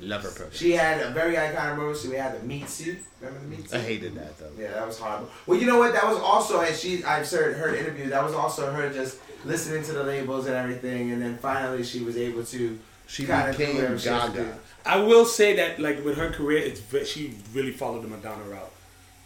Love 0.00 0.22
her 0.22 0.30
poker. 0.30 0.50
She 0.52 0.72
had 0.72 1.00
a 1.00 1.10
very 1.10 1.34
iconic 1.34 1.76
moment. 1.76 1.96
So 1.98 2.10
we 2.10 2.16
had 2.16 2.40
the 2.40 2.46
meat 2.46 2.68
suit. 2.68 2.98
Remember 3.20 3.40
the 3.40 3.46
meat 3.56 3.70
suit? 3.70 3.78
I 3.78 3.82
hated 3.82 4.14
that 4.14 4.38
though. 4.38 4.50
Yeah, 4.58 4.72
that 4.72 4.86
was 4.86 4.98
horrible. 4.98 5.28
Well, 5.46 5.58
you 5.58 5.66
know 5.66 5.78
what? 5.78 5.92
That 5.92 6.06
was 6.06 6.18
also, 6.18 6.60
and 6.60 6.74
she, 6.74 7.04
I've 7.04 7.28
heard 7.30 7.56
her 7.56 7.74
interview. 7.74 8.08
That 8.10 8.24
was 8.24 8.34
also 8.34 8.70
her 8.72 8.92
just 8.92 9.18
listening 9.44 9.82
to 9.84 9.92
the 9.92 10.04
labels 10.04 10.46
and 10.46 10.54
everything, 10.54 11.12
and 11.12 11.20
then 11.22 11.38
finally 11.38 11.82
she 11.82 12.00
was 12.02 12.16
able 12.16 12.44
to. 12.44 12.78
She 13.06 13.26
kinda 13.26 13.50
do 13.52 13.58
became 13.58 13.74
whatever 13.76 13.98
she 13.98 14.08
Gaga. 14.08 14.58
I 14.86 14.96
will 14.98 15.24
say 15.26 15.56
that, 15.56 15.78
like 15.80 16.04
with 16.04 16.16
her 16.16 16.30
career, 16.30 16.58
it's 16.58 16.80
ve- 16.80 17.04
she 17.04 17.34
really 17.52 17.72
followed 17.72 18.02
the 18.04 18.08
Madonna 18.08 18.44
route, 18.44 18.70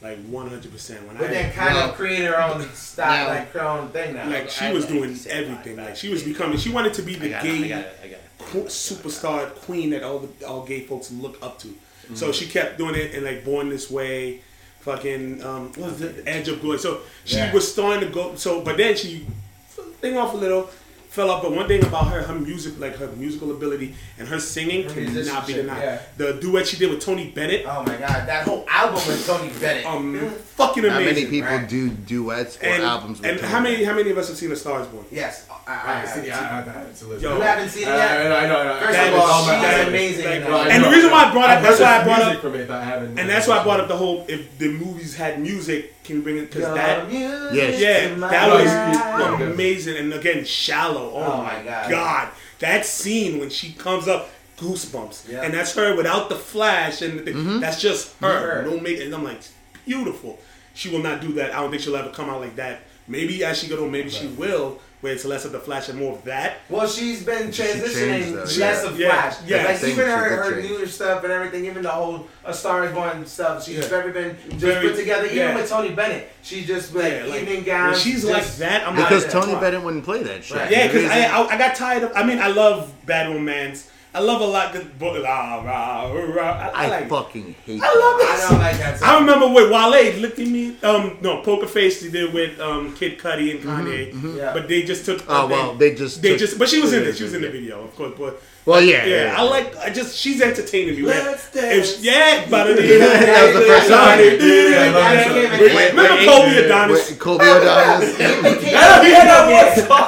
like 0.01 0.19
100. 0.25 0.73
percent 0.73 1.07
When 1.07 1.17
But 1.19 1.27
I 1.27 1.33
then 1.35 1.53
kind 1.53 1.75
Well, 1.75 1.91
of 1.91 1.95
created 1.95 2.27
her 2.29 2.43
own 2.43 2.63
style, 2.73 3.27
now- 3.29 3.35
like 3.35 3.53
her 3.53 3.61
own 3.61 3.89
thing 3.91 4.15
now. 4.15 4.27
like 4.29 4.49
she 4.51 4.73
was 4.73 4.87
doing 4.87 5.17
everything. 5.29 5.77
Like 5.77 5.97
she 5.97 6.09
was 6.09 6.23
becoming. 6.23 6.57
She 6.59 6.71
wanted 6.71 6.95
to 6.95 7.03
be 7.03 7.15
the 7.15 7.29
gay 7.29 7.69
qu- 7.69 7.85
superstar 8.69 9.55
queen 9.55 9.91
that 9.91 10.03
all 10.03 10.19
the 10.21 10.47
all 10.47 10.65
gay 10.65 10.81
folks 10.81 11.11
look 11.13 11.39
up 11.43 11.59
to. 11.61 11.69
So 12.15 12.33
she 12.33 12.47
kept 12.47 12.77
doing 12.79 12.95
it 12.95 13.15
and 13.15 13.25
like 13.25 13.45
Born 13.45 13.71
This 13.71 13.91
Way, 13.91 14.41
fucking 14.81 15.43
um, 15.43 15.69
what 15.73 15.93
was 15.93 16.03
it, 16.03 16.23
Edge 16.27 16.49
of 16.49 16.61
Glory. 16.61 16.79
So 16.79 17.01
she 17.25 17.37
Yeah. 17.37 17.53
was 17.53 17.71
starting 17.71 18.07
to 18.07 18.15
go. 18.15 18.35
So 18.37 18.61
but 18.61 18.77
then 18.77 18.95
she 18.97 19.27
thing 20.01 20.17
off 20.17 20.35
a 20.35 20.37
little. 20.37 20.69
Fell 21.09 21.31
off, 21.31 21.43
but 21.45 21.53
one 21.53 21.69
thing 21.69 21.81
about 21.87 22.09
her, 22.09 22.23
her 22.25 22.35
music, 22.35 22.77
like 22.81 22.97
her 22.97 23.07
musical 23.07 23.53
ability 23.53 23.95
and 24.19 24.27
her 24.27 24.41
singing, 24.41 24.83
Her 24.83 24.91
cannot 24.95 25.47
be 25.47 25.53
denied. 25.53 25.81
yeah. 25.81 26.03
The 26.17 26.33
duet 26.41 26.67
she 26.67 26.77
did 26.77 26.91
with 26.91 26.99
Tony 27.05 27.31
Bennett, 27.31 27.65
Oh 27.69 27.85
my 27.85 27.97
god, 27.97 28.27
that 28.27 28.43
whole 28.45 28.67
album 28.69 28.97
with 29.07 29.25
Tony 29.25 29.49
Bennett. 29.61 29.87
um, 29.87 30.19
fucking 30.57 30.83
Not 30.83 31.01
amazing. 31.01 31.15
many 31.15 31.27
people 31.31 31.57
right. 31.57 31.69
do 31.69 31.89
duets 31.91 32.57
or 32.61 32.65
and, 32.67 32.83
albums 32.83 33.21
with 33.21 33.31
and 33.31 33.39
Tony 33.39 33.53
how 33.53 33.61
many 33.61 33.85
how 33.85 33.95
many 33.95 34.11
of 34.11 34.19
us 34.19 34.27
have 34.27 34.37
seen 34.37 34.51
A 34.51 34.57
Star 34.57 34.81
Is 34.81 34.89
Born? 34.89 35.05
Yes, 35.13 35.47
I, 35.67 35.73
haven't 35.75 36.11
seen 36.15 36.25
it. 36.25 36.33
I, 36.35 36.39
I, 36.39 36.59
I 36.59 36.63
haven't 36.63 36.95
seen 36.97 37.13
it. 37.13 37.21
Yo. 37.23 37.37
You 37.37 37.41
haven't 37.43 37.69
seen 37.71 37.83
it 37.85 37.87
yet? 37.87 38.11
I 38.21 38.29
know, 38.29 38.37
I 38.37 38.47
know, 38.49 38.59
I 38.61 38.65
know. 38.65 38.81
First 38.81 38.93
That 38.93 39.13
of 39.15 39.19
all, 39.21 39.39
is- 39.41 39.45
she's 39.45 39.63
that 39.63 39.81
is- 39.81 39.89
amazing. 39.89 40.25
in 40.25 40.31
like- 40.53 40.65
that. 40.69 40.71
And 40.73 40.85
the 40.85 40.89
reason 40.91 41.11
why 41.11 41.25
I 41.25 41.33
brought 41.33 41.51
up 41.51 41.63
that's 41.63 41.81
why 41.81 42.01
I 42.01 42.05
brought 42.05 42.23
up 42.23 42.41
from 42.43 42.55
it, 42.55 42.69
but 42.69 42.77
I 42.81 42.85
haven't. 42.85 43.19
and 43.19 43.29
that's 43.31 43.47
why 43.49 43.59
I 43.59 43.63
brought 43.63 43.81
up 43.81 43.89
the 43.89 43.97
whole 43.97 44.25
if 44.29 44.59
the 44.59 44.69
movies 44.69 45.17
had 45.17 45.41
music, 45.41 46.03
can 46.05 46.17
you 46.17 46.23
bring 46.23 46.37
it 46.37 46.51
because 46.51 46.75
that 46.75 47.09
music 47.11 47.51
Yes. 47.55 47.81
yeah 47.81 48.15
that 48.29 48.53
was 48.53 48.65
Yeah, 48.65 49.39
yeah. 49.39 49.41
amazing 49.47 49.97
and 49.97 50.13
again 50.13 50.45
shallow. 50.45 51.13
Oh, 51.15 51.23
Oh 51.33 51.37
my 51.39 51.57
my 51.59 51.65
God. 51.65 51.91
god. 51.91 52.29
that 52.59 52.85
scene 52.87 53.39
when 53.41 53.51
she 53.51 53.73
comes 53.73 54.07
up. 54.09 54.31
Goosebumps, 54.57 55.29
Yeah. 55.33 55.43
and 55.43 55.53
that's 55.53 55.75
her 55.75 55.97
without 55.97 56.29
the 56.29 56.37
flash, 56.37 57.03
and 57.03 57.19
the, 57.27 57.33
Mm-hmm. 57.33 57.59
that's 57.59 57.81
just 57.81 58.15
her. 58.21 58.63
Her. 58.63 58.63
No 58.65 58.79
make, 58.79 59.01
and 59.01 59.13
I'm 59.13 59.25
like, 59.25 59.41
beautiful. 59.85 60.39
She 60.75 60.91
will 60.91 61.01
not 61.03 61.21
do 61.21 61.33
that. 61.33 61.53
I 61.53 61.61
don't 61.61 61.71
think 61.71 61.83
she'll 61.83 61.97
ever 61.97 62.11
come 62.11 62.31
out 62.31 62.41
like 62.41 62.55
that. 62.55 62.83
Maybe 63.09 63.43
as 63.45 63.59
she 63.59 63.67
goes 63.67 63.81
on, 63.81 63.91
maybe 63.91 64.11
she 64.11 64.29
will, 64.29 64.79
where 65.05 65.13
it's 65.13 65.27
less 65.27 65.45
of 65.45 65.53
the 65.53 65.61
flash 65.61 65.91
and 65.91 65.99
more 65.99 66.15
of 66.17 66.25
that. 66.25 66.57
Well, 66.71 66.89
she's 66.89 67.23
been 67.23 67.49
transitioning 67.49 67.95
changed, 67.95 68.29
though, 68.37 68.41
less 68.41 68.57
yeah. 68.59 68.83
of 68.89 68.99
Yeah, 68.99 69.09
Flash. 69.31 69.37
yeah. 69.47 69.65
like 69.67 69.83
even 69.85 70.07
her, 70.07 70.17
her 70.45 70.53
change. 70.63 70.71
newer 70.71 70.87
stuff 70.87 71.23
and 71.25 71.31
everything, 71.31 71.67
even 71.67 71.83
the 71.83 71.91
whole 71.91 72.27
A 72.47 72.55
Star 72.55 72.87
Is 72.87 72.93
Born 72.93 73.27
stuff. 73.27 73.67
She's 73.67 73.77
Yeah. 73.81 73.87
very 73.89 74.13
been 74.13 74.35
just 74.49 74.61
Very- 74.61 74.89
put 74.89 74.97
together. 74.97 75.27
Even 75.27 75.37
yeah. 75.37 75.55
with 75.57 75.69
Tony 75.69 75.91
Bennett, 75.91 76.33
she's 76.43 76.67
just 76.67 76.95
like 76.95 77.13
Yeah, 77.13 77.25
like, 77.25 77.43
evening 77.43 77.57
when 77.57 77.65
gowns. 77.65 78.01
she's 78.01 78.23
just- 78.23 78.33
like 78.33 78.47
that, 78.67 78.89
I'm 78.89 78.97
Because 78.97 79.25
like, 79.25 79.33
Tony 79.33 79.53
come. 79.53 79.61
Bennett 79.61 79.83
wouldn't 79.83 80.05
play 80.07 80.23
that 80.23 80.43
shit. 80.43 80.57
Right. 80.57 80.71
Yeah, 80.71 80.87
because 80.87 81.05
I, 81.11 81.25
I 81.27 81.47
I 81.55 81.59
got 81.59 81.75
tired 81.75 82.03
of. 82.05 82.13
I 82.17 82.25
mean, 82.25 82.39
I 82.39 82.49
love 82.49 82.91
Bad 83.05 83.29
Romance. 83.29 83.91
I 84.15 84.21
love 84.21 84.41
a 84.41 84.45
lot. 84.47 84.73
Good, 84.73 84.97
but 84.99 85.21
rah, 85.23 85.61
rah, 85.63 86.13
rah. 86.13 86.43
I, 86.43 86.69
I 86.69 86.85
I 86.85 86.89
like. 86.89 87.09
fucking 87.09 87.55
hate 87.67 87.81
I 87.83 87.87
love 87.87 88.21
I 88.21 88.35
it. 88.37 88.49
don't 88.51 88.59
like 88.61 88.79
that. 88.79 88.95
I 88.95 88.97
Song. 88.97 89.21
remember 89.27 89.49
with 89.53 89.71
Wale, 89.73 90.21
look 90.21 90.39
at 90.39 90.47
me. 90.47 90.77
Um, 90.83 91.19
no, 91.21 91.43
Poker 91.43 91.67
Face 91.67 92.01
he 92.01 92.11
did 92.11 92.33
with 92.33 92.61
um 92.61 92.95
Kid 92.95 93.19
Cudi 93.19 93.61
and 98.67 98.87
Kanye, 98.87 98.97
Yeah. 98.97 99.05
but 99.05 99.05
they 99.05 99.05
just 99.05 99.05
took. 99.05 99.05
Well, 99.05 99.05
they 99.05 99.05
just 99.05 99.05
They 99.05 99.05
took- 99.05 99.05
just. 99.05 99.05
But 99.05 99.05
she 99.05 99.05
was 99.05 99.05
in 99.05 99.05
yeah, 99.05 99.05
it. 99.05 99.05
She 99.05 99.05
was 99.05 99.05
in 99.05 99.05
the 99.05 99.05
yeah. 99.05 99.05
video, 99.05 99.05
of 99.05 99.05
course. 99.05 99.05
But 99.05 99.05
Well, 99.05 99.05
yeah, 99.05 99.05
yeah, 99.05 99.25
yeah. 99.25 99.37
I 99.37 99.43
like. 99.43 99.77
I 99.77 99.91
just. 99.91 100.17
She's 100.17 100.41
entertaining 100.41 100.97
me. 100.97 101.03
Let's 101.03 101.45
If- 101.45 101.53
dance. 101.53 101.99
yeah, 102.01 102.47
but 102.51 102.65
That 102.77 103.45
was 103.45 103.55
the 103.55 103.67
first 103.67 103.89
song. 103.89 104.17
Wait, 104.19 104.41
Remember 105.91 106.15
wait, 106.15 106.27
Kobe 106.27 106.47
wait, 106.49 106.65
O'Donis? 106.65 107.11
wait, 107.11 107.19
Colby 107.19 107.45
O'Donis. 107.45 108.17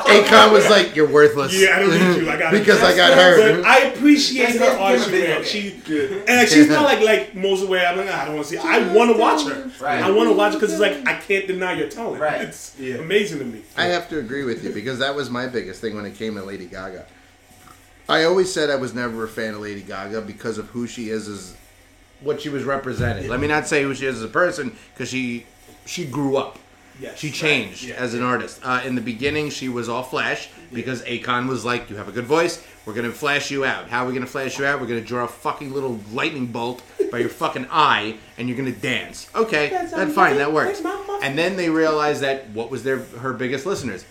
Akon 0.07 0.53
was 0.57 0.69
like, 0.70 0.97
"You're 0.97 1.09
worthless." 1.09 1.53
Yeah, 1.55 1.77
I 1.77 1.78
don't 1.81 1.91
need 1.91 2.23
you. 2.24 2.31
I 2.31 2.37
got 2.37 2.55
it. 2.55 2.59
because 2.59 2.83
I 2.83 2.97
got 2.97 3.12
her. 3.16 3.62
I 3.65 3.78
appreciate 3.95 4.51
her 4.57 4.59
Let's 4.61 4.81
art. 4.81 4.99
She, 5.01 5.01
her 5.01 5.07
a 5.07 5.11
video 5.11 5.43
she 5.43 5.70
and 6.27 6.37
like, 6.39 6.49
she's 6.49 6.69
not 6.69 6.85
like 6.85 7.01
like 7.01 7.35
most 7.35 7.62
of 7.62 7.69
where 7.69 7.87
I'm 7.87 7.97
like, 7.97 8.09
"Ah, 8.11 8.23
I 8.23 8.24
don't 8.27 8.35
want 8.37 8.47
to 8.49 8.53
see. 8.55 8.59
I 8.59 8.93
want 8.93 9.12
to 9.12 9.19
watch 9.19 9.45
her. 9.47 9.70
Right. 9.85 10.03
I 10.03 10.11
want 10.11 10.28
to 10.28 10.35
watch 10.35 10.53
her 10.55 10.59
because 10.59 10.73
it's 10.73 10.81
like 10.81 11.07
I 11.07 11.15
can't 11.20 11.47
deny 11.47 11.73
your 11.74 11.89
talent. 11.89 12.20
Right. 12.20 12.41
It's 12.43 12.74
amazing 12.78 13.39
to 13.41 13.45
me. 13.45 13.62
I 13.77 13.85
have 13.87 14.09
to 14.11 14.19
agree 14.19 14.45
with 14.45 14.65
you 14.65 14.70
because 14.73 14.99
that 15.01 15.15
was 15.15 15.31
my 15.31 15.47
biggest 15.47 15.81
thing 15.81 15.95
when 15.97 16.07
it 16.07 16.15
came 16.16 16.35
to 16.37 16.43
Lady 16.43 16.66
Gaga. 16.66 17.07
I 18.09 18.24
always 18.24 18.53
said 18.53 18.70
I 18.70 18.77
was 18.77 18.95
never 18.95 19.24
a 19.24 19.28
fan 19.28 19.55
of 19.55 19.61
Lady 19.61 19.83
Gaga 19.83 20.20
because 20.23 20.59
of 20.59 20.66
who 20.69 20.87
she 20.87 21.11
is 21.11 21.27
as 21.28 21.55
what 22.20 22.41
she 22.41 22.49
was 22.49 22.65
representing. 22.65 23.28
Let 23.28 23.41
me 23.41 23.47
not 23.49 23.66
say 23.66 23.83
who 23.83 23.95
she 23.95 24.07
is 24.07 24.16
as 24.16 24.23
a 24.23 24.28
person 24.28 24.77
because 24.95 25.09
she 25.09 25.47
she 25.85 26.05
grew 26.07 26.37
up. 26.37 26.59
Yes. 26.99 27.19
She 27.19 27.31
changed 27.31 27.85
Yeah. 27.85 27.97
as 27.97 28.15
an 28.15 28.23
artist. 28.23 28.59
Uh, 28.65 28.81
in 28.85 28.95
the 28.95 29.03
beginning, 29.03 29.51
she 29.51 29.69
was 29.69 29.87
all 29.87 30.03
flash 30.03 30.49
because 30.73 31.03
Akon 31.03 31.47
was 31.47 31.62
like, 31.62 31.91
"You 31.91 31.97
have 31.97 32.09
a 32.09 32.12
good 32.12 32.24
voice. 32.24 32.62
We're 32.87 32.95
gonna 32.95 33.11
flash 33.12 33.51
you 33.51 33.65
out. 33.66 33.89
How 33.91 34.05
are 34.05 34.09
we 34.09 34.15
gonna 34.15 34.24
flash 34.27 34.59
you 34.59 34.65
out? 34.65 34.81
We're 34.81 34.87
gonna 34.87 35.03
draw 35.03 35.24
a 35.24 35.28
fucking 35.28 35.74
little 35.74 36.01
lightning 36.12 36.47
bolt 36.47 36.81
by 37.11 37.19
your 37.19 37.28
fucking 37.28 37.66
eye, 37.70 38.16
and 38.39 38.49
you're 38.49 38.57
gonna 38.57 38.70
dance. 38.73 39.28
Okay, 39.35 39.69
that's 39.69 40.15
fine. 40.15 40.37
That 40.39 40.53
works." 40.53 40.81
And 41.23 41.37
then 41.37 41.57
they 41.57 41.69
realized 41.69 42.23
that 42.23 42.49
what 42.51 42.70
was 42.70 42.83
their 42.83 42.99
her 43.20 43.35
biggest 43.35 43.66
listeners, 43.66 44.07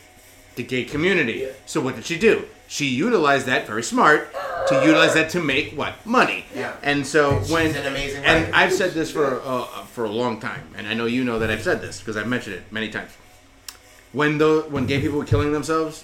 the 0.56 0.64
gay 0.64 0.84
community. 0.84 1.48
So 1.66 1.82
what 1.82 1.96
did 1.96 2.06
she 2.06 2.18
do? 2.18 2.46
She 2.68 2.86
utilized 2.88 3.46
that 3.46 3.68
very 3.68 3.84
smart 3.84 4.34
to 4.68 4.76
utilize 4.84 5.14
that 5.14 5.30
to 5.32 5.42
make 5.42 5.74
what 5.74 6.04
money. 6.06 6.46
Yeah. 6.56 6.76
And 6.82 7.06
so 7.06 7.40
she's 7.40 7.52
when 7.52 7.76
an 7.76 7.86
amazing 7.86 8.24
and. 8.24 8.54
I've 8.56 8.74
said 8.74 8.92
this 8.92 9.12
for 9.12 9.42
uh, 9.44 9.66
for 9.86 10.06
a 10.06 10.10
long 10.10 10.40
time, 10.40 10.68
and 10.76 10.88
I 10.88 10.94
know 10.94 11.06
you 11.06 11.24
know 11.24 11.40
that 11.40 11.52
I've 11.52 11.62
said 11.64 11.82
this 11.82 12.00
because 12.00 12.18
I've 12.18 12.28
mentioned 12.28 12.56
it 12.56 12.64
many 12.72 12.90
times. 12.90 13.12
When 14.14 14.38
the 14.38 14.66
when 14.70 14.88
gay 14.88 15.00
people 15.00 15.20
were 15.20 15.26
killing 15.26 15.52
themselves, 15.52 16.04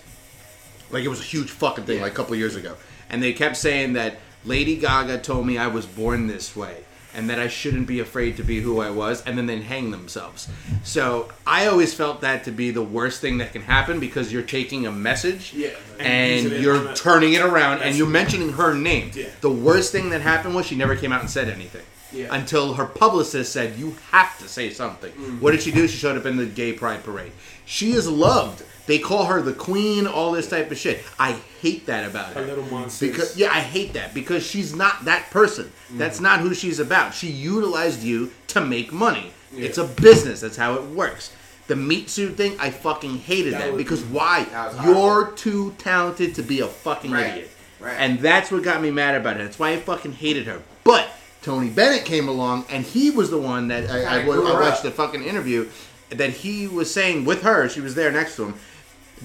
like 0.91 1.03
it 1.03 1.07
was 1.07 1.19
a 1.19 1.23
huge 1.23 1.49
fucking 1.49 1.85
thing, 1.85 2.01
like 2.01 2.11
a 2.11 2.15
couple 2.15 2.35
years 2.35 2.55
ago, 2.55 2.75
and 3.09 3.23
they 3.23 3.33
kept 3.33 3.57
saying 3.57 3.93
that 3.93 4.19
Lady 4.45 4.75
Gaga 4.75 5.19
told 5.19 5.47
me 5.47 5.57
I 5.57 5.67
was 5.67 5.85
born 5.85 6.27
this 6.27 6.55
way. 6.55 6.83
And 7.13 7.29
that 7.29 7.39
I 7.39 7.49
shouldn't 7.49 7.87
be 7.87 7.99
afraid 7.99 8.37
to 8.37 8.43
be 8.43 8.61
who 8.61 8.79
I 8.79 8.89
was, 8.89 9.21
and 9.25 9.37
then 9.37 9.45
they 9.45 9.59
hang 9.61 9.91
themselves. 9.91 10.47
So 10.83 11.29
I 11.45 11.67
always 11.67 11.93
felt 11.93 12.21
that 12.21 12.45
to 12.45 12.51
be 12.51 12.71
the 12.71 12.81
worst 12.81 13.19
thing 13.19 13.37
that 13.39 13.51
can 13.51 13.63
happen 13.63 13.99
because 13.99 14.31
you're 14.31 14.41
taking 14.43 14.87
a 14.87 14.91
message 14.91 15.53
Yeah. 15.53 15.69
using 15.99 16.05
and 16.05 16.51
you're 16.63 16.91
a- 16.91 16.95
turning 16.95 17.33
it 17.33 17.41
around 17.41 17.81
and 17.81 17.97
you're 17.97 18.07
mentioning 18.07 18.53
her 18.53 18.73
name. 18.73 19.11
Yeah. 19.13 19.25
The 19.41 19.49
worst 19.51 19.91
thing 19.91 20.09
that 20.11 20.21
happened 20.21 20.55
was 20.55 20.65
she 20.65 20.75
never 20.75 20.95
came 20.95 21.11
out 21.11 21.19
and 21.21 21.29
said 21.29 21.49
anything. 21.49 21.83
Yeah. 22.13 22.27
Until 22.31 22.73
her 22.73 22.85
publicist 22.85 23.53
said, 23.53 23.77
You 23.77 23.95
have 24.11 24.37
to 24.39 24.47
say 24.47 24.69
something. 24.69 25.11
Mm-hmm. 25.11 25.39
What 25.39 25.51
did 25.51 25.61
she 25.61 25.71
do? 25.71 25.87
She 25.87 25.97
showed 25.97 26.17
up 26.17 26.25
in 26.25 26.37
the 26.37 26.45
gay 26.45 26.73
pride 26.73 27.03
parade. 27.03 27.31
She 27.65 27.91
is 27.91 28.07
loved. 28.07 28.63
They 28.85 28.99
call 28.99 29.25
her 29.25 29.41
the 29.41 29.53
queen, 29.53 30.07
all 30.07 30.31
this 30.31 30.49
type 30.49 30.71
of 30.71 30.77
shit. 30.77 31.03
I 31.19 31.37
hate 31.61 31.85
that 31.85 32.09
about 32.09 32.33
her. 32.33 32.41
A 32.41 32.45
little 32.45 32.65
monstrous. 32.65 33.11
Because 33.11 33.37
yeah, 33.37 33.49
I 33.49 33.59
hate 33.59 33.93
that 33.93 34.13
because 34.13 34.45
she's 34.45 34.75
not 34.75 35.05
that 35.05 35.29
person. 35.29 35.71
That's 35.91 36.15
mm-hmm. 36.15 36.23
not 36.23 36.39
who 36.39 36.53
she's 36.53 36.79
about. 36.79 37.13
She 37.13 37.27
utilized 37.27 38.03
you 38.03 38.31
to 38.47 38.61
make 38.61 38.91
money. 38.91 39.31
It's 39.55 39.77
a 39.77 39.85
business. 39.85 40.41
That's 40.41 40.57
how 40.57 40.75
it 40.75 40.83
works. 40.83 41.33
The 41.67 41.75
meat 41.75 42.09
suit 42.09 42.35
thing, 42.35 42.57
I 42.59 42.69
fucking 42.69 43.19
hated 43.19 43.53
that, 43.53 43.73
was- 43.73 43.77
because 43.77 44.03
why? 44.03 44.45
That 44.45 44.83
You're 44.83 45.31
too 45.31 45.75
talented 45.77 46.35
to 46.35 46.41
be 46.41 46.59
a 46.61 46.67
fucking 46.67 47.11
Right. 47.11 47.27
idiot. 47.27 47.51
Right. 47.79 47.95
And 47.97 48.19
that's 48.19 48.51
what 48.51 48.63
got 48.63 48.81
me 48.81 48.91
mad 48.91 49.15
about 49.15 49.37
it. 49.37 49.43
That's 49.43 49.59
why 49.59 49.71
I 49.71 49.77
fucking 49.77 50.13
hated 50.13 50.45
her. 50.47 50.61
But 50.83 51.09
Tony 51.41 51.69
Bennett 51.69 52.05
came 52.05 52.27
along, 52.27 52.65
and 52.69 52.85
he 52.85 53.09
was 53.09 53.31
the 53.31 53.37
one 53.37 53.69
that 53.69 53.89
I, 53.89 54.17
I, 54.17 54.19
Kinda 54.23 54.33
I 54.33 54.59
watched 54.59 54.77
up. 54.77 54.83
the 54.83 54.91
fucking 54.91 55.23
interview 55.23 55.67
that 56.09 56.29
he 56.29 56.67
was 56.67 56.93
saying 56.93 57.25
with 57.25 57.41
her. 57.43 57.67
She 57.69 57.81
was 57.81 57.95
there 57.95 58.11
next 58.11 58.35
to 58.35 58.45
him. 58.45 58.55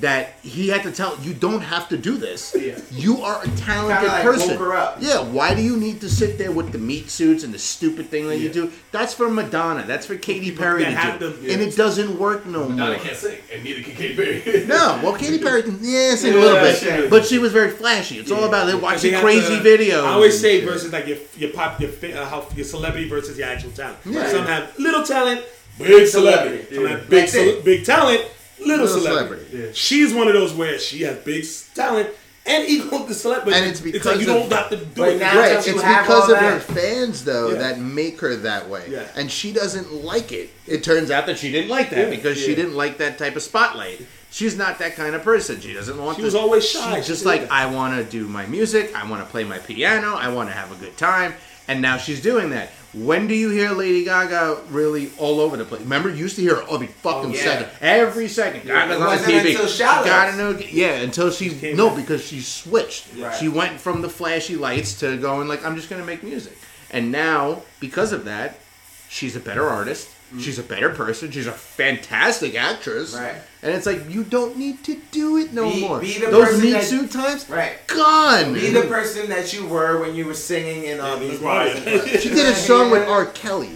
That 0.01 0.35
he 0.43 0.68
had 0.68 0.82
to 0.82 0.93
tell 0.93 1.16
you 1.23 1.32
don't 1.32 1.62
have 1.62 1.89
to 1.89 1.97
do 1.97 2.18
this. 2.18 2.55
Yeah. 2.59 2.78
You 2.90 3.23
are 3.23 3.43
a 3.43 3.48
talented 3.56 4.06
like 4.09 4.23
person. 4.24 4.59
her 4.59 4.74
up. 4.74 4.98
Yeah. 5.01 5.23
Why 5.23 5.55
do 5.55 5.62
you 5.62 5.74
need 5.78 6.02
to 6.02 6.10
sit 6.10 6.36
there 6.36 6.52
with 6.52 6.70
the 6.70 6.77
meat 6.78 7.09
suits 7.09 7.44
and 7.44 7.55
the 7.55 7.59
stupid 7.59 8.10
thing 8.10 8.28
that 8.28 8.36
you 8.36 8.51
do? 8.51 8.70
That's 8.93 9.14
for 9.14 9.31
Madonna. 9.31 9.85
That's 9.86 10.05
for 10.05 10.16
Katy 10.16 10.52
Perry 10.52 10.85
to 10.85 10.90
do, 11.18 11.32
to- 11.32 11.51
and 11.51 11.62
it 11.62 11.77
doesn't 11.77 12.18
work 12.18 12.44
no 12.44 12.68
Now 12.68 12.89
more. 12.89 12.97
they 12.98 13.02
can't 13.05 13.16
sing, 13.16 13.39
and 13.51 13.64
neither 13.64 13.81
can 13.82 13.94
Katy 13.94 14.14
Perry. 14.16 14.66
No, 14.66 15.01
well, 15.02 15.14
Katy 15.16 15.39
Perry 15.39 15.62
can 15.62 15.78
yeah 15.81 16.14
sing 16.14 16.35
a 16.35 16.36
little 16.36 16.60
bit, 16.60 16.77
she- 16.77 17.09
but 17.09 17.24
she 17.24 17.39
was 17.39 17.52
very 17.52 17.70
flashy. 17.70 18.18
It's 18.18 18.31
all 18.31 18.44
about 18.44 18.66
they 18.66 18.73
Because 18.74 18.82
watching 19.02 19.18
crazy 19.20 19.56
to- 19.56 19.62
videos. 19.64 20.05
I 20.05 20.09
always 20.12 20.39
say 20.39 20.62
versus 20.62 20.93
like 20.93 21.06
your 21.06 21.16
your 21.39 21.51
pop 21.52 21.81
your 21.81 21.90
uh, 21.90 22.28
how 22.28 22.47
your 22.55 22.66
celebrity 22.66 23.09
versus 23.09 23.39
your 23.39 23.48
actual 23.48 23.70
talent. 23.70 23.97
Yeah. 24.05 24.28
Some 24.31 24.44
have 24.44 24.78
little 24.78 25.05
talent, 25.05 25.43
big 25.78 26.06
celebrity. 26.06 26.74
Some 26.74 26.85
Yeah. 26.85 26.90
have 26.90 27.09
big 27.09 27.64
big 27.64 27.85
talent, 27.86 28.20
little, 28.60 28.84
Little 28.86 29.00
celebrity. 29.00 29.44
celebrity. 29.50 29.74
She's 29.74 30.12
one 30.14 30.28
of 30.28 30.34
those 30.34 30.52
where 30.54 30.78
she 30.78 31.02
has 31.02 31.16
big 31.18 31.44
talent 31.74 32.10
and 32.46 32.64
equal 32.68 33.06
to 33.06 33.14
celebrity. 33.14 33.58
And 33.58 33.68
it's 33.70 33.82
like 33.82 33.92
because 33.92 34.20
you 34.24 34.30
of- 34.32 34.48
don't 34.48 34.52
have 34.52 34.70
to 34.70 34.76
do 34.84 35.04
it. 35.04 35.18
now- 35.18 35.38
Right, 35.38 35.52
it's 35.56 35.66
because 35.66 36.08
all 36.08 36.32
of 36.32 36.38
her 36.38 36.60
fans 36.60 37.24
though 37.24 37.50
Yeah. 37.50 37.58
that 37.58 37.80
make 37.80 38.20
her 38.20 38.36
that 38.36 38.68
way, 38.68 38.84
Yeah. 38.88 39.06
and 39.16 39.30
she 39.30 39.52
doesn't 39.52 39.92
like 40.04 40.32
it. 40.32 40.50
It 40.66 40.82
turns 40.84 41.10
out 41.10 41.26
that 41.26 41.38
she 41.38 41.50
didn't 41.52 41.70
like 41.70 41.90
that 41.90 41.98
Yeah, 42.08 42.10
because 42.10 42.38
she 42.38 42.54
didn't 42.54 42.74
like 42.74 42.98
that 42.98 43.18
type 43.18 43.36
of 43.36 43.42
spotlight. 43.42 44.00
She's 44.30 44.56
not 44.56 44.78
that 44.80 44.96
kind 44.96 45.14
of 45.14 45.22
person. 45.22 45.60
She 45.60 45.72
doesn't 45.72 45.96
want. 45.96 46.16
She 46.16 46.22
to- 46.22 46.26
was 46.26 46.34
always 46.34 46.68
shy. 46.68 46.96
She's 46.96 47.06
just 47.06 47.22
did 47.22 47.28
like. 47.28 47.50
I 47.50 47.66
want 47.66 47.96
to 47.96 48.04
do 48.04 48.26
my 48.28 48.44
music. 48.46 48.94
I 48.94 49.08
want 49.08 49.24
to 49.24 49.30
play 49.30 49.44
my 49.44 49.58
piano. 49.58 50.14
I 50.14 50.28
want 50.28 50.48
to 50.50 50.54
have 50.54 50.70
a 50.72 50.74
good 50.76 50.96
time. 50.96 51.34
And 51.68 51.80
now 51.82 51.96
she's 51.96 52.20
doing 52.20 52.50
that. 52.50 52.70
When 52.94 53.26
do 53.26 53.34
you 53.34 53.50
hear 53.50 53.72
Lady 53.72 54.04
Gaga 54.04 54.62
really 54.70 55.10
all 55.18 55.40
over 55.40 55.56
the 55.56 55.64
place? 55.64 55.82
Remember, 55.82 56.08
you 56.08 56.16
used 56.16 56.36
to 56.36 56.42
hear 56.42 56.56
her 56.56 56.64
every 56.70 56.86
fucking 56.86 57.30
oh, 57.30 57.34
yeah. 57.34 57.42
second, 57.42 57.68
every 57.80 58.28
second. 58.28 58.66
Gaga's 58.66 59.00
on 59.00 59.18
TV. 59.18 59.50
until 59.50 59.66
Shallows. 59.66 60.06
Gotta 60.06 60.36
know, 60.36 60.58
yeah, 60.70 61.00
until 61.00 61.30
she 61.30 61.50
came 61.50 61.76
no, 61.76 61.88
back. 61.88 61.98
because 61.98 62.24
she 62.24 62.40
switched. 62.40 63.06
Right. 63.16 63.36
She 63.36 63.48
went 63.48 63.80
from 63.80 64.02
the 64.02 64.08
flashy 64.08 64.56
lights 64.56 65.00
to 65.00 65.16
going 65.18 65.48
like, 65.48 65.64
I'm 65.64 65.76
just 65.76 65.90
gonna 65.90 66.04
make 66.04 66.22
music. 66.22 66.56
And 66.90 67.12
now, 67.12 67.62
because 67.80 68.12
of 68.12 68.24
that, 68.24 68.60
she's 69.08 69.36
a 69.36 69.40
better 69.40 69.68
artist. 69.68 70.08
She's 70.40 70.58
a 70.58 70.62
better 70.62 70.90
person. 70.90 71.30
She's 71.30 71.46
a 71.46 71.52
fantastic 71.52 72.54
actress. 72.54 73.14
Right. 73.14 73.34
And 73.62 73.74
it's 73.74 73.86
like 73.86 74.08
you 74.10 74.22
don't 74.24 74.56
need 74.56 74.82
to 74.84 75.00
do 75.10 75.36
it 75.38 75.52
no 75.52 75.70
Be- 75.70 75.80
more. 75.80 76.00
be 76.00 76.18
the 76.18 76.26
Those 76.26 76.46
person 76.48 76.60
meat 76.62 76.70
that- 76.72 76.84
suit 76.84 77.10
times, 77.10 77.48
Right. 77.48 77.84
gone. 77.86 78.54
Be 78.54 78.70
the 78.70 78.82
person 78.82 79.28
that 79.30 79.52
you 79.52 79.66
were 79.66 79.98
when 80.00 80.14
you 80.14 80.26
were 80.26 80.34
singing 80.34 80.84
in 80.84 81.00
um, 81.00 81.06
all 81.06 81.18
these 81.18 81.38
bars. 81.40 81.74
and 81.76 81.86
Right. 81.86 82.02
clubs. 82.02 82.22
she 82.22 82.28
did 82.30 82.46
a 82.46 82.54
song 82.54 82.90
with 82.90 83.08
R. 83.08 83.26
Kelly. 83.26 83.70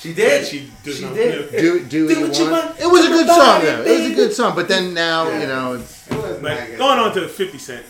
She 0.00 0.12
did. 0.12 0.42
Yeah, 0.42 0.48
she 0.48 0.70
does 0.84 0.96
She 0.98 1.04
not- 1.04 1.14
did. 1.14 1.50
Do 1.52 1.80
do, 1.80 2.06
Do 2.08 2.14
you 2.14 2.20
what 2.28 2.38
you 2.38 2.50
want? 2.50 2.64
want. 2.66 2.80
It 2.80 2.86
was 2.86 3.04
a 3.06 3.08
good 3.08 3.26
song 3.26 3.62
Everybody, 3.62 3.66
though. 3.88 3.90
It 3.94 4.02
was 4.02 4.10
a 4.12 4.14
good 4.14 4.32
song, 4.34 4.54
but 4.54 4.68
then 4.68 4.94
now 4.94 5.28
Yeah. 5.28 5.40
you 5.40 5.46
know 5.46 5.72
it's. 5.74 6.06
It 6.10 6.14
wasn't 6.14 6.42
But 6.42 6.76
going 6.78 6.98
on 6.98 7.14
to 7.14 7.26
50 7.28 7.58
Cent. 7.58 7.84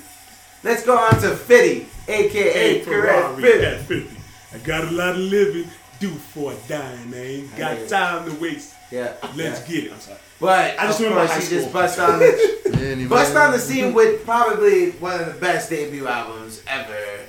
Let's 0.65 0.83
go 0.85 0.97
on 0.97 1.21
to 1.21 1.37
Fitty, 1.37 1.87
aka 2.09 2.53
Hey, 2.53 2.81
Correct 2.81 3.37
Ferrari 3.37 3.43
Fitty. 3.43 3.65
at 3.65 3.81
50. 3.87 4.17
I 4.55 4.59
got 4.59 4.85
a 4.85 4.91
lot 4.91 5.11
of 5.11 5.19
living 5.19 5.69
do 5.99 6.11
for 6.11 6.53
a 6.53 6.57
dime, 6.69 7.11
man. 7.11 7.49
Got 7.57 7.89
time 7.89 8.31
to 8.31 8.41
waste. 8.41 8.75
Yeah. 8.91 9.15
Let's 9.35 9.69
yeah. 9.69 9.75
get 9.75 9.85
it. 9.85 9.93
I'm 9.93 10.01
sorry. 10.01 10.19
But 10.39 10.79
I 10.79 10.87
just 10.87 11.01
of 11.01 11.07
remember 11.07 11.27
course, 11.27 11.33
high 11.33 11.41
he 11.41 11.49
just 11.49 11.73
bust 11.73 11.99
on 11.99 12.19
the 12.19 13.07
bust 13.09 13.35
on 13.35 13.53
the 13.53 13.59
scene 13.59 13.95
with 13.95 14.25
probably 14.25 14.91
one 14.93 15.21
of 15.21 15.27
the 15.27 15.41
best 15.41 15.71
debut 15.71 16.07
albums 16.07 16.63
ever. 16.67 17.21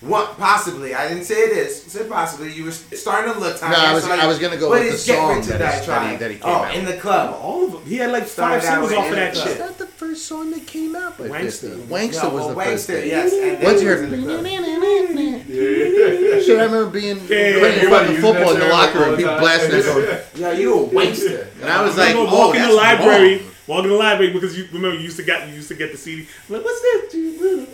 What 0.00 0.38
possibly? 0.38 0.94
I 0.94 1.08
didn't 1.08 1.24
say 1.24 1.34
it 1.34 1.52
is. 1.52 1.84
I 1.84 1.88
said 1.90 2.08
possibly. 2.08 2.50
You 2.52 2.64
were 2.64 2.70
starting 2.72 3.34
to 3.34 3.38
look. 3.38 3.60
No, 3.60 3.68
I 3.68 3.92
was- 3.92 4.08
I 4.08 4.26
was 4.26 4.38
gonna 4.38 4.56
go 4.56 4.70
with 4.70 4.90
the 4.92 4.96
song 4.96 5.36
Rich 5.36 5.48
or 5.50 5.58
that 5.58 5.80
he- 5.82 5.86
that 5.86 6.10
he- 6.12 6.16
that 6.16 6.30
he 6.30 6.36
came 6.38 6.48
oh, 6.48 6.64
out 6.64 6.74
in 6.74 6.86
the 6.86 6.94
club. 6.94 7.38
All 7.42 7.66
of 7.66 7.72
them. 7.72 7.82
He 7.86 7.96
had 7.98 8.10
like 8.10 8.26
Started 8.26 8.62
five 8.62 8.72
singles 8.72 8.92
off 8.94 9.10
of 9.10 9.14
that 9.16 9.36
shit. 9.36 9.44
Club. 9.44 9.58
That's 9.58 9.76
the 9.78 9.86
first 9.86 10.24
song 10.26 10.52
that 10.52 10.66
came 10.66 10.96
out 10.96 11.20
like 11.20 11.42
this. 11.42 11.60
Wankster. 11.62 11.76
Wankster 11.88 12.22
No, 12.22 12.28
was 12.30 12.46
the 12.48 12.54
well, 12.54 12.66
first 12.66 12.86
thing. 12.86 13.08
yes. 13.08 13.32
and 13.32 13.42
then 13.42 13.62
Once 13.62 13.80
he 13.80 13.84
you 13.86 13.90
was 13.90 14.00
heard, 14.00 14.12
in 14.12 14.20
the 14.26 14.26
club. 14.26 14.44
shit, 16.44 16.58
I 16.58 16.64
remember 16.64 16.86
being 16.86 17.16
yeah, 17.18 17.26
playing 17.26 17.56
everybody 17.64 17.84
fucking 17.90 18.14
using 18.14 18.22
football 18.22 18.52
in 18.54 18.60
the 18.60 18.68
locker 18.68 18.98
room, 19.00 19.16
people 19.16 19.36
blasting 19.38 19.70
that 19.70 19.84
going. 19.84 20.18
Yeah, 20.36 20.52
you 20.58 20.74
a 20.74 20.88
wankster. 20.88 21.46
And 21.60 21.70
I 21.70 21.82
was 21.84 21.96
like, 21.96 22.10
remember 22.14 22.30
oh, 22.32 22.38
walking 22.46 22.62
in 22.62 22.68
the 22.68 22.74
library, 22.74 23.42
wrong. 23.70 23.76
walking 23.78 23.90
in 23.92 23.96
the 23.96 24.02
library 24.02 24.32
because 24.32 24.56
you 24.58 24.64
remember 24.72 24.96
you 24.96 25.02
used 25.04 25.16
to 25.16 25.22
get 25.22 25.48
you 25.48 25.54
used 25.54 25.68
to 25.68 25.74
get 25.74 25.92
the 25.92 25.98
CD. 25.98 26.26
I'm 26.48 26.54
like, 26.56 26.64
what's 26.64 26.80
this? 26.80 27.14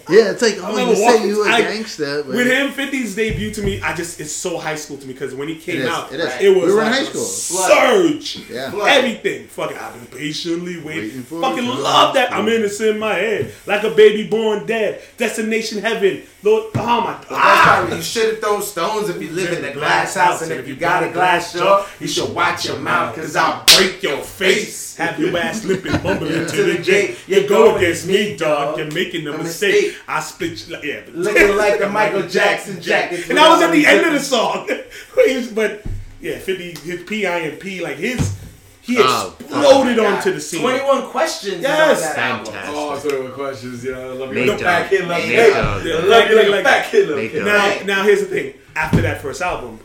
Yeah, 0.08 0.30
it's 0.30 0.42
like, 0.42 0.54
I 0.58 0.58
oh, 0.58 0.70
remember 0.70 0.92
you 0.94 0.96
say 0.96 1.26
you 1.26 1.44
a 1.44 1.48
I- 1.48 1.60
gangster. 1.62 2.22
but- 2.22 2.34
With 2.36 2.46
him, 2.46 2.70
50's 2.70 3.16
debut 3.16 3.50
to 3.52 3.62
me, 3.62 3.80
I 3.82 3.94
just 3.94 4.20
it's 4.20 4.32
so 4.32 4.58
high 4.58 4.76
school 4.76 4.96
to 4.98 5.06
me 5.06 5.12
because 5.14 5.34
when 5.34 5.48
he 5.48 5.56
came 5.56 5.76
It 5.76 5.82
is, 5.82 5.88
out, 5.88 6.12
it 6.12 6.20
is. 6.20 6.40
it 6.40 6.48
was 6.56 6.66
We 6.66 6.74
were 6.74 6.82
in 6.82 6.90
like 6.90 6.94
high 6.94 7.00
a 7.02 7.04
school. 7.04 7.24
surge. 7.24 8.48
Yeah. 8.50 8.72
Everything. 8.86 9.46
Fucking, 9.48 9.76
I've 9.76 9.94
been 9.94 10.18
patiently 10.18 10.76
waiting. 10.80 10.86
Waiting 11.04 11.22
for 11.22 11.40
Fucking 11.40 11.64
it 11.64 11.68
love 11.68 12.14
that. 12.14 12.32
I'm 12.32 12.46
innocent 12.48 12.90
in 12.90 12.98
my 12.98 13.14
head, 13.14 13.52
like 13.66 13.82
a 13.84 13.90
baby 13.90 14.28
born 14.28 14.66
dead. 14.66 15.02
Destination 15.16 15.78
heaven. 15.82 16.22
Lord, 16.42 16.70
oh 16.76 17.00
my 17.00 17.18
god. 17.28 17.88
why 17.90 17.96
you 17.96 18.02
should 18.02 18.40
throw 18.40 18.60
stones 18.60 19.08
if 19.08 19.20
you 19.20 19.30
live 19.30 19.58
in 19.58 19.64
a 19.64 19.72
glass 19.72 20.14
house, 20.14 20.42
and 20.42 20.52
if 20.52 20.68
you 20.68 20.76
got 20.76 21.02
a 21.02 21.10
glass 21.10 21.52
door, 21.52 21.84
you 21.98 22.06
should 22.06 22.32
watch 22.32 22.66
your 22.66 22.78
mouth, 22.78 23.16
cause 23.16 23.34
I'll 23.34 23.64
break 23.76 24.00
your 24.02 24.18
face. 24.22 24.96
Have 24.96 25.18
your 25.18 25.36
ass 25.36 25.62
slipping, 25.62 25.85
bumbling 26.02 26.32
To 26.32 26.46
to 26.46 26.62
the 26.62 26.72
the 26.72 26.82
gate. 26.82 26.84
gate. 26.84 27.18
You 27.26 27.48
go 27.48 27.76
against 27.76 28.06
me, 28.06 28.36
dog. 28.36 28.78
You're 28.78 28.90
making 28.92 29.26
a 29.26 29.32
A 29.32 29.38
mistake. 29.38 29.82
mistake. 29.84 29.96
I 30.08 30.20
split 30.20 30.66
you. 30.68 30.74
like- 30.74 30.84
Yeah. 30.84 31.00
Looking 31.12 31.56
like 31.56 31.80
a 31.80 31.88
Michael 31.98 32.22
Jackson 32.28 32.80
jacket. 32.80 33.28
And 33.28 33.38
that 33.38 33.48
was 33.48 33.62
at 33.62 33.72
the 33.72 33.86
end 33.86 34.06
of 34.06 34.12
the 34.12 34.20
song. 34.20 34.68
But 35.54 35.82
yeah, 36.20 36.38
50, 36.38 36.74
his 36.80 37.02
P.I. 37.04 37.38
and 37.38 37.60
P, 37.60 37.80
like 37.82 37.96
his, 37.96 38.36
he 38.80 38.96
Oh, 39.00 39.34
exploded 39.40 39.98
onto 39.98 40.32
the 40.32 40.40
scene. 40.40 40.60
21 40.60 41.08
questions. 41.10 41.60
Yes. 41.62 41.98
Is 41.98 42.04
on 42.06 42.14
that. 42.16 42.46
Fantastic. 42.46 42.74
Oh, 42.76 42.98
so 42.98 43.22
many 43.22 43.34
questions. 43.34 43.84
Yeah, 43.84 43.98
I 43.98 44.04
love 44.12 44.28
you 44.28 44.34
Nate 44.34 44.48
like 44.48 44.60
a 44.60 44.64
fat 44.64 44.90
Dogg. 44.90 45.00
Love 45.08 45.18
Nate 45.18 45.28
you. 45.84 46.08
Love 46.08 46.30
you 46.30 46.36
like 46.36 46.60
a 46.60 46.62
fat 46.64 46.90
kid. 46.90 47.08
Love 47.08 47.18
Nate 47.18 47.34
Now, 47.44 47.78
now 47.84 48.02
here's 48.04 48.20
the 48.20 48.26
thing. 48.26 48.54
After 48.76 49.00
that 49.02 49.20
first 49.22 49.42
album, 49.42 49.80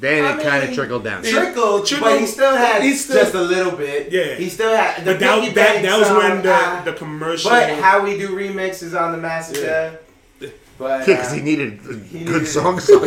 Then 0.00 0.24
I 0.24 0.38
it 0.38 0.42
kind 0.42 0.64
of 0.68 0.74
trickled 0.74 1.04
down. 1.04 1.22
Trickled, 1.22 1.86
Trickled. 1.86 2.10
but 2.10 2.20
he 2.20 2.26
still 2.26 2.56
had 2.56 2.82
He 2.82 2.94
still- 2.94 3.16
just 3.22 3.34
a 3.34 3.40
little 3.42 3.72
bit. 3.72 4.10
Yeah. 4.10 4.34
he 4.34 4.48
still 4.48 4.74
had. 4.74 5.04
The 5.04 5.12
but 5.12 5.20
that, 5.20 5.54
that, 5.54 5.82
that 5.82 5.98
was 5.98 6.08
song, 6.08 6.16
when 6.18 6.42
the, 6.42 6.52
uh, 6.54 6.84
the 6.84 6.92
commercial. 6.94 7.50
But 7.50 7.70
how 7.78 8.02
we 8.02 8.16
do 8.18 8.30
remixes 8.30 8.98
on 8.98 9.12
the 9.12 9.18
Massacre. 9.18 9.98
But 10.78 11.06
Yeah, 11.06 11.16
because 11.16 11.32
uh, 11.32 11.34
he 11.34 11.42
needed 11.42 11.72
he 12.10 12.24
good 12.24 12.32
needed- 12.40 12.46
songs 12.46 12.88
on. 12.88 13.00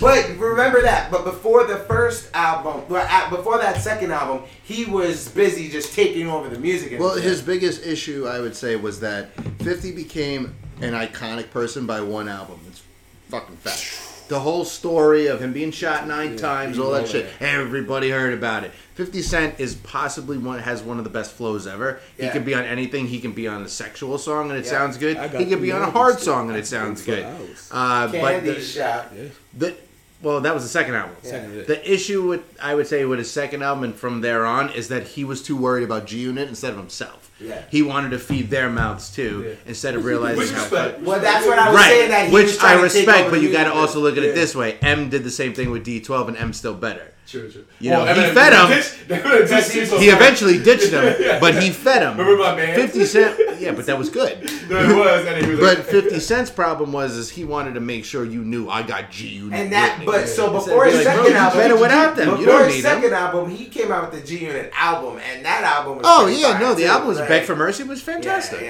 But 0.00 0.36
remember 0.36 0.82
that. 0.82 1.08
But 1.12 1.22
before 1.24 1.64
the 1.68 1.76
first 1.76 2.28
album, 2.34 2.80
before 2.88 3.58
that 3.58 3.80
second 3.80 4.10
album, 4.10 4.42
he 4.64 4.86
was 4.86 5.28
busy 5.28 5.68
just 5.68 5.94
taking 5.94 6.26
over 6.28 6.48
the 6.48 6.58
music. 6.58 6.98
Well, 6.98 7.10
industry. 7.10 7.30
his 7.30 7.40
biggest 7.42 7.86
issue, 7.86 8.26
I 8.26 8.40
would 8.40 8.56
say, 8.56 8.74
was 8.74 8.98
that 8.98 9.30
50 9.60 9.92
became 9.92 10.56
an 10.80 10.94
iconic 10.94 11.50
person 11.52 11.86
by 11.86 12.00
one 12.00 12.28
album. 12.28 12.58
It's 12.68 12.82
fucking 13.28 13.54
fact. 13.58 14.01
The 14.28 14.40
whole 14.40 14.64
story 14.64 15.26
of 15.26 15.40
him 15.40 15.52
being 15.52 15.70
shot 15.70 16.06
nine 16.06 16.36
times, 16.36 16.78
all 16.78 16.92
that 16.92 17.08
shit. 17.08 17.26
Everybody 17.40 18.10
heard 18.10 18.32
about 18.32 18.64
it. 18.64 18.70
50 18.94 19.20
Cent 19.22 19.60
is 19.60 19.74
possibly 19.74 20.38
one 20.38 20.58
has 20.60 20.82
one 20.82 20.98
of 20.98 21.04
the 21.04 21.10
best 21.10 21.32
flows 21.32 21.66
ever. 21.66 22.00
He 22.16 22.24
Yeah. 22.24 22.32
could 22.32 22.44
be 22.44 22.54
on 22.54 22.64
anything. 22.64 23.06
He 23.06 23.20
can 23.20 23.32
be 23.32 23.46
on 23.48 23.62
a 23.62 23.68
sexual 23.68 24.18
song 24.18 24.50
and 24.50 24.58
it 24.58 24.64
Yeah. 24.64 24.70
sounds 24.70 24.96
good. 24.96 25.16
He 25.38 25.46
could 25.46 25.60
be 25.62 25.72
on 25.72 25.82
a 25.82 25.90
hard 25.90 26.14
still. 26.20 26.34
song 26.34 26.48
and 26.48 26.58
it 26.58 26.66
sounds 26.66 27.02
good. 27.02 27.24
for 27.24 27.28
hours. 27.28 27.68
Uh, 27.70 28.06
but 28.08 28.44
the, 28.44 28.60
Shop. 28.60 29.12
the 29.56 29.74
well, 30.22 30.40
that 30.40 30.54
was 30.54 30.62
the 30.62 30.68
second 30.68 30.94
album. 30.94 31.16
Second. 31.22 31.66
The 31.66 31.90
issue 31.92 32.22
with 32.28 32.42
I 32.62 32.74
would 32.74 32.86
say 32.86 33.04
with 33.04 33.18
his 33.18 33.30
second 33.30 33.62
album 33.62 33.84
and 33.84 33.94
from 33.94 34.20
there 34.20 34.46
on 34.46 34.70
is 34.70 34.88
that 34.88 35.02
he 35.08 35.24
was 35.24 35.42
too 35.42 35.56
worried 35.56 35.82
about 35.84 36.06
G 36.06 36.18
Unit 36.18 36.48
instead 36.48 36.70
of 36.72 36.76
himself. 36.78 37.30
Yeah. 37.42 37.62
He 37.70 37.82
wanted 37.82 38.10
to 38.10 38.18
feed 38.18 38.50
their 38.50 38.70
mouths 38.70 39.10
too 39.14 39.44
Yeah. 39.46 39.54
instead 39.66 39.94
of 39.94 40.04
realizing 40.04 40.38
Which 40.38 40.50
how 40.50 40.62
respect. 40.62 41.00
Well, 41.00 41.20
that's 41.20 41.46
what 41.46 41.58
I 41.58 41.70
was 41.70 41.80
saying. 41.82 42.08
That 42.10 42.28
he 42.28 42.32
which 42.34 42.58
I 42.62 42.80
respect, 42.80 43.30
but 43.30 43.40
you 43.42 43.50
got 43.52 43.64
to 43.64 43.72
also 43.72 44.00
look 44.00 44.16
at 44.16 44.22
Yeah. 44.22 44.30
it 44.30 44.34
this 44.34 44.54
way. 44.54 44.76
M 44.82 45.08
did 45.08 45.24
the 45.24 45.30
same 45.30 45.54
thing 45.54 45.70
with 45.70 45.84
D12, 45.84 46.28
and 46.28 46.36
M's 46.36 46.56
still 46.56 46.74
better. 46.74 47.08
True, 47.24 47.48
true. 47.50 47.64
You 47.80 47.90
know, 47.90 48.04
he 48.04 48.10
Eminem 48.20 48.34
fed 48.34 48.52
him. 48.52 48.68
ditched- 48.76 49.08
Eminem 49.08 49.48
ditched 49.48 49.88
so 49.90 49.98
He 49.98 50.08
eventually 50.08 50.62
ditched 50.62 50.88
him, 50.92 51.38
but 51.40 51.62
he 51.62 51.70
fed 51.70 52.02
him. 52.02 52.18
Remember 52.18 52.42
my 52.42 52.56
man? 52.56 52.74
Fifty 52.74 53.04
Cent, 53.06 53.38
yeah, 53.60 53.72
but 53.72 53.86
that 53.86 53.96
was 53.96 54.10
good. 54.10 54.38
No, 54.68 54.78
it 54.78 54.96
was. 54.96 55.26
And 55.26 55.44
he 55.44 55.50
was 55.50 55.60
But 55.60 55.78
like, 55.78 55.86
Fifty 55.86 56.18
Cent's 56.20 56.50
problem 56.50 56.92
was 56.92 57.16
is 57.16 57.30
he 57.30 57.44
wanted 57.44 57.74
to 57.74 57.80
make 57.80 58.04
sure 58.04 58.24
you 58.24 58.42
knew 58.44 58.68
I 58.68 58.82
got 58.82 59.10
G 59.10 59.28
Unit. 59.28 59.58
And 59.58 59.72
that, 59.72 59.98
with 59.98 60.06
me. 60.08 60.12
but 60.12 60.28
so 60.28 60.50
before 60.52 60.86
of 60.86 60.92
his 60.92 61.04
like, 61.06 61.16
second 61.16 61.36
album, 61.36 61.58
better 61.58 61.76
without 61.78 62.16
them. 62.16 62.28
You 62.30 62.36
Before 62.38 62.52
don't 62.58 62.66
his 62.66 62.76
need 62.76 62.82
second 62.82 63.10
them. 63.10 63.14
album, 63.14 63.50
he 63.50 63.66
came 63.66 63.92
out 63.92 64.10
with 64.10 64.20
the 64.20 64.26
G 64.26 64.44
Unit 64.46 64.70
album, 64.74 65.18
and 65.32 65.44
that 65.44 65.62
album 65.64 65.98
was 65.98 66.06
Oh 66.08 66.26
yeah, 66.26 66.52
fire, 66.52 66.60
no, 66.60 66.74
the 66.74 66.82
too. 66.82 66.88
album 66.88 67.08
was 67.08 67.18
Like, 67.18 67.28
Beg 67.28 67.42
for 67.44 67.54
Mercy 67.56 67.84
was 67.84 68.02
fantastic. 68.02 68.60
Yeah, 68.62 68.66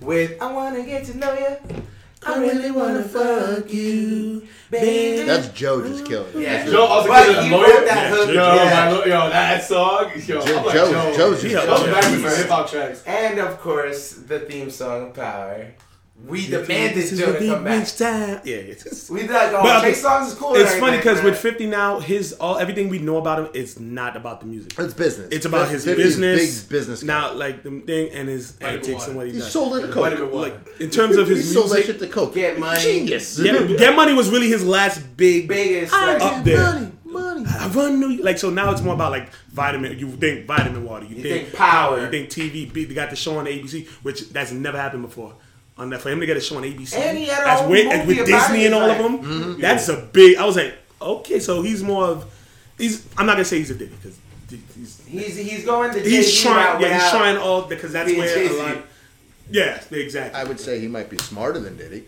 yeah. 0.00 0.06
With 0.06 0.40
I 0.42 0.52
wanna 0.52 0.82
get 0.84 1.04
to 1.06 1.16
know 1.16 1.32
you. 1.34 1.82
I 2.24 2.38
really 2.38 2.70
wanna 2.70 3.02
fuck 3.02 3.72
you, 3.72 4.46
baby. 4.70 5.22
That's 5.24 5.48
Joe 5.48 5.82
just 5.86 6.04
killing 6.06 6.28
it. 6.34 6.40
yeah. 6.40 6.64
Joe 6.66 6.84
also 6.84 7.08
But 7.08 7.24
killed 7.26 7.36
a 7.52 7.56
lawyer. 7.56 7.66
that 7.66 7.86
Yeah, 7.86 8.08
hook. 8.10 8.28
Yo, 8.28 8.54
yeah. 8.54 8.90
my, 8.90 9.04
yo, 9.06 9.28
that 9.30 9.64
song. 9.64 10.10
Yo, 10.14 10.40
Joe- 10.40 10.58
I'm 10.58 10.64
like, 10.66 10.74
Joe- 10.74 10.92
Joe, 10.92 11.16
Joe's 11.16 11.42
just 11.42 11.54
Joe's 11.54 11.64
killing 11.66 11.88
it. 11.88 11.92
back 11.92 12.04
for 12.30 12.36
hip 12.36 12.48
hop 12.48 12.70
tracks. 12.70 13.02
And 13.06 13.38
of 13.40 13.58
course, 13.60 14.12
the 14.12 14.38
theme 14.40 14.70
song 14.70 15.12
"Power." 15.12 15.66
We 16.26 16.46
demanded 16.46 16.96
This 16.96 17.12
is 17.12 17.18
Joe 17.18 17.32
to 17.32 17.46
come 17.46 17.64
back. 17.64 17.86
time. 17.96 18.40
Yeah, 18.44 18.56
it's 18.56 19.10
We 19.10 19.22
like, 19.28 19.52
oh, 19.52 19.62
But 19.62 19.80
Trey 19.80 19.92
Songz 19.92 20.28
is 20.28 20.34
cool. 20.34 20.54
It's 20.54 20.74
funny 20.76 20.98
because 20.98 21.22
with 21.22 21.36
50 21.38 21.66
now, 21.66 21.98
his 22.00 22.32
all 22.34 22.58
everything 22.58 22.88
we 22.88 22.98
know 23.00 23.16
about 23.16 23.40
him 23.40 23.48
is 23.54 23.80
not 23.80 24.16
about 24.16 24.40
the 24.40 24.46
music. 24.46 24.72
It's 24.78 24.94
business. 24.94 25.28
It's 25.32 25.46
about 25.46 25.68
his 25.68 25.84
business. 25.84 26.62
Big 26.62 26.68
business. 26.70 27.02
guy. 27.02 27.06
Now, 27.06 27.32
like 27.34 27.62
the 27.62 27.80
thing 27.80 28.10
and 28.12 28.28
his 28.28 28.56
antics 28.60 29.06
and 29.08 29.16
what 29.16 29.26
he 29.26 29.32
he 29.32 29.38
does. 29.40 29.50
sold 29.50 29.76
it 29.76 29.86
to 29.88 29.92
Coke. 29.92 30.32
like 30.32 30.54
in 30.80 30.90
terms 30.90 31.16
of 31.16 31.26
He 31.28 31.34
his 31.34 31.52
sold 31.52 31.70
that 31.70 31.74
music, 31.76 31.86
shit 31.92 32.00
to 32.00 32.08
Coke. 32.08 32.34
Get 32.34 32.58
money. 32.58 32.80
Genius. 32.80 33.38
yeah, 33.38 33.60
Get 33.78 33.96
Money 33.96 34.12
was 34.14 34.30
really 34.30 34.48
his 34.48 34.64
last 34.64 35.00
big. 35.16 35.48
biggest. 35.48 35.92
I 35.92 36.16
Up 36.18 36.44
there. 36.44 36.58
money, 36.74 36.92
money. 37.04 37.44
I 37.58 37.68
run 37.68 37.98
New 38.00 38.22
like 38.22 38.38
so 38.38 38.50
now 38.50 38.70
it's 38.70 38.80
more 38.82 38.94
about 38.94 39.10
like 39.12 39.32
vitamin. 39.50 39.98
You 39.98 40.08
think 40.12 40.46
vitamin 40.46 40.84
water. 40.84 41.04
You, 41.06 41.16
You 41.16 41.22
think, 41.22 41.44
think 41.46 41.56
power. 41.56 42.00
You 42.00 42.10
think 42.10 42.28
TV. 42.30 42.72
They 42.72 42.94
got 42.94 43.10
the 43.10 43.16
show 43.16 43.38
on 43.38 43.46
ABC, 43.46 43.88
which 44.04 44.28
that's 44.30 44.52
never 44.52 44.78
happened 44.78 45.02
before. 45.02 45.34
On 45.78 45.88
that 45.90 46.00
for 46.02 46.10
him 46.10 46.20
to 46.20 46.26
get 46.26 46.36
a 46.36 46.40
show 46.40 46.56
on 46.58 46.64
ABC, 46.64 46.94
And 46.96 47.16
he 47.16 47.24
had 47.26 47.44
a 47.44 47.48
as 47.48 47.60
whole 47.60 47.70
with, 47.70 47.86
as 47.86 48.06
with 48.06 48.26
Disney 48.26 48.66
and 48.66 48.74
all 48.74 48.86
like- 48.86 48.98
of 49.00 49.22
them, 49.22 49.60
that's 49.60 49.88
a 49.88 49.96
big. 50.12 50.36
I 50.36 50.44
was 50.44 50.56
like, 50.56 50.74
okay, 51.00 51.40
so 51.40 51.62
he's 51.62 51.82
more 51.82 52.04
of. 52.04 52.26
He's. 52.78 53.06
I'm 53.16 53.24
not 53.26 53.32
gonna 53.34 53.44
say 53.46 53.58
he's 53.58 53.70
a 53.70 53.74
Diddy 53.74 53.94
because 53.94 54.18
he's. 54.76 55.00
He's 55.06 55.36
he's 55.36 55.64
going 55.64 55.92
to 55.94 56.00
He's 56.00 56.26
Jay-Z 56.26 56.42
trying. 56.42 56.72
route 56.74 56.80
Yeah, 56.82 57.00
he's 57.00 57.10
trying 57.10 57.36
all 57.38 57.62
because 57.62 57.92
that's 57.92 58.10
where 58.12 58.34
Jay-Z. 58.34 58.54
a 58.54 58.62
lot. 58.62 58.78
Yeah, 59.50 59.82
exactly. 59.90 60.40
I 60.40 60.44
would 60.44 60.60
say 60.60 60.78
he 60.78 60.88
might 60.88 61.08
be 61.10 61.16
smarter 61.18 61.58
than 61.58 61.76
Diddy. 61.76 62.04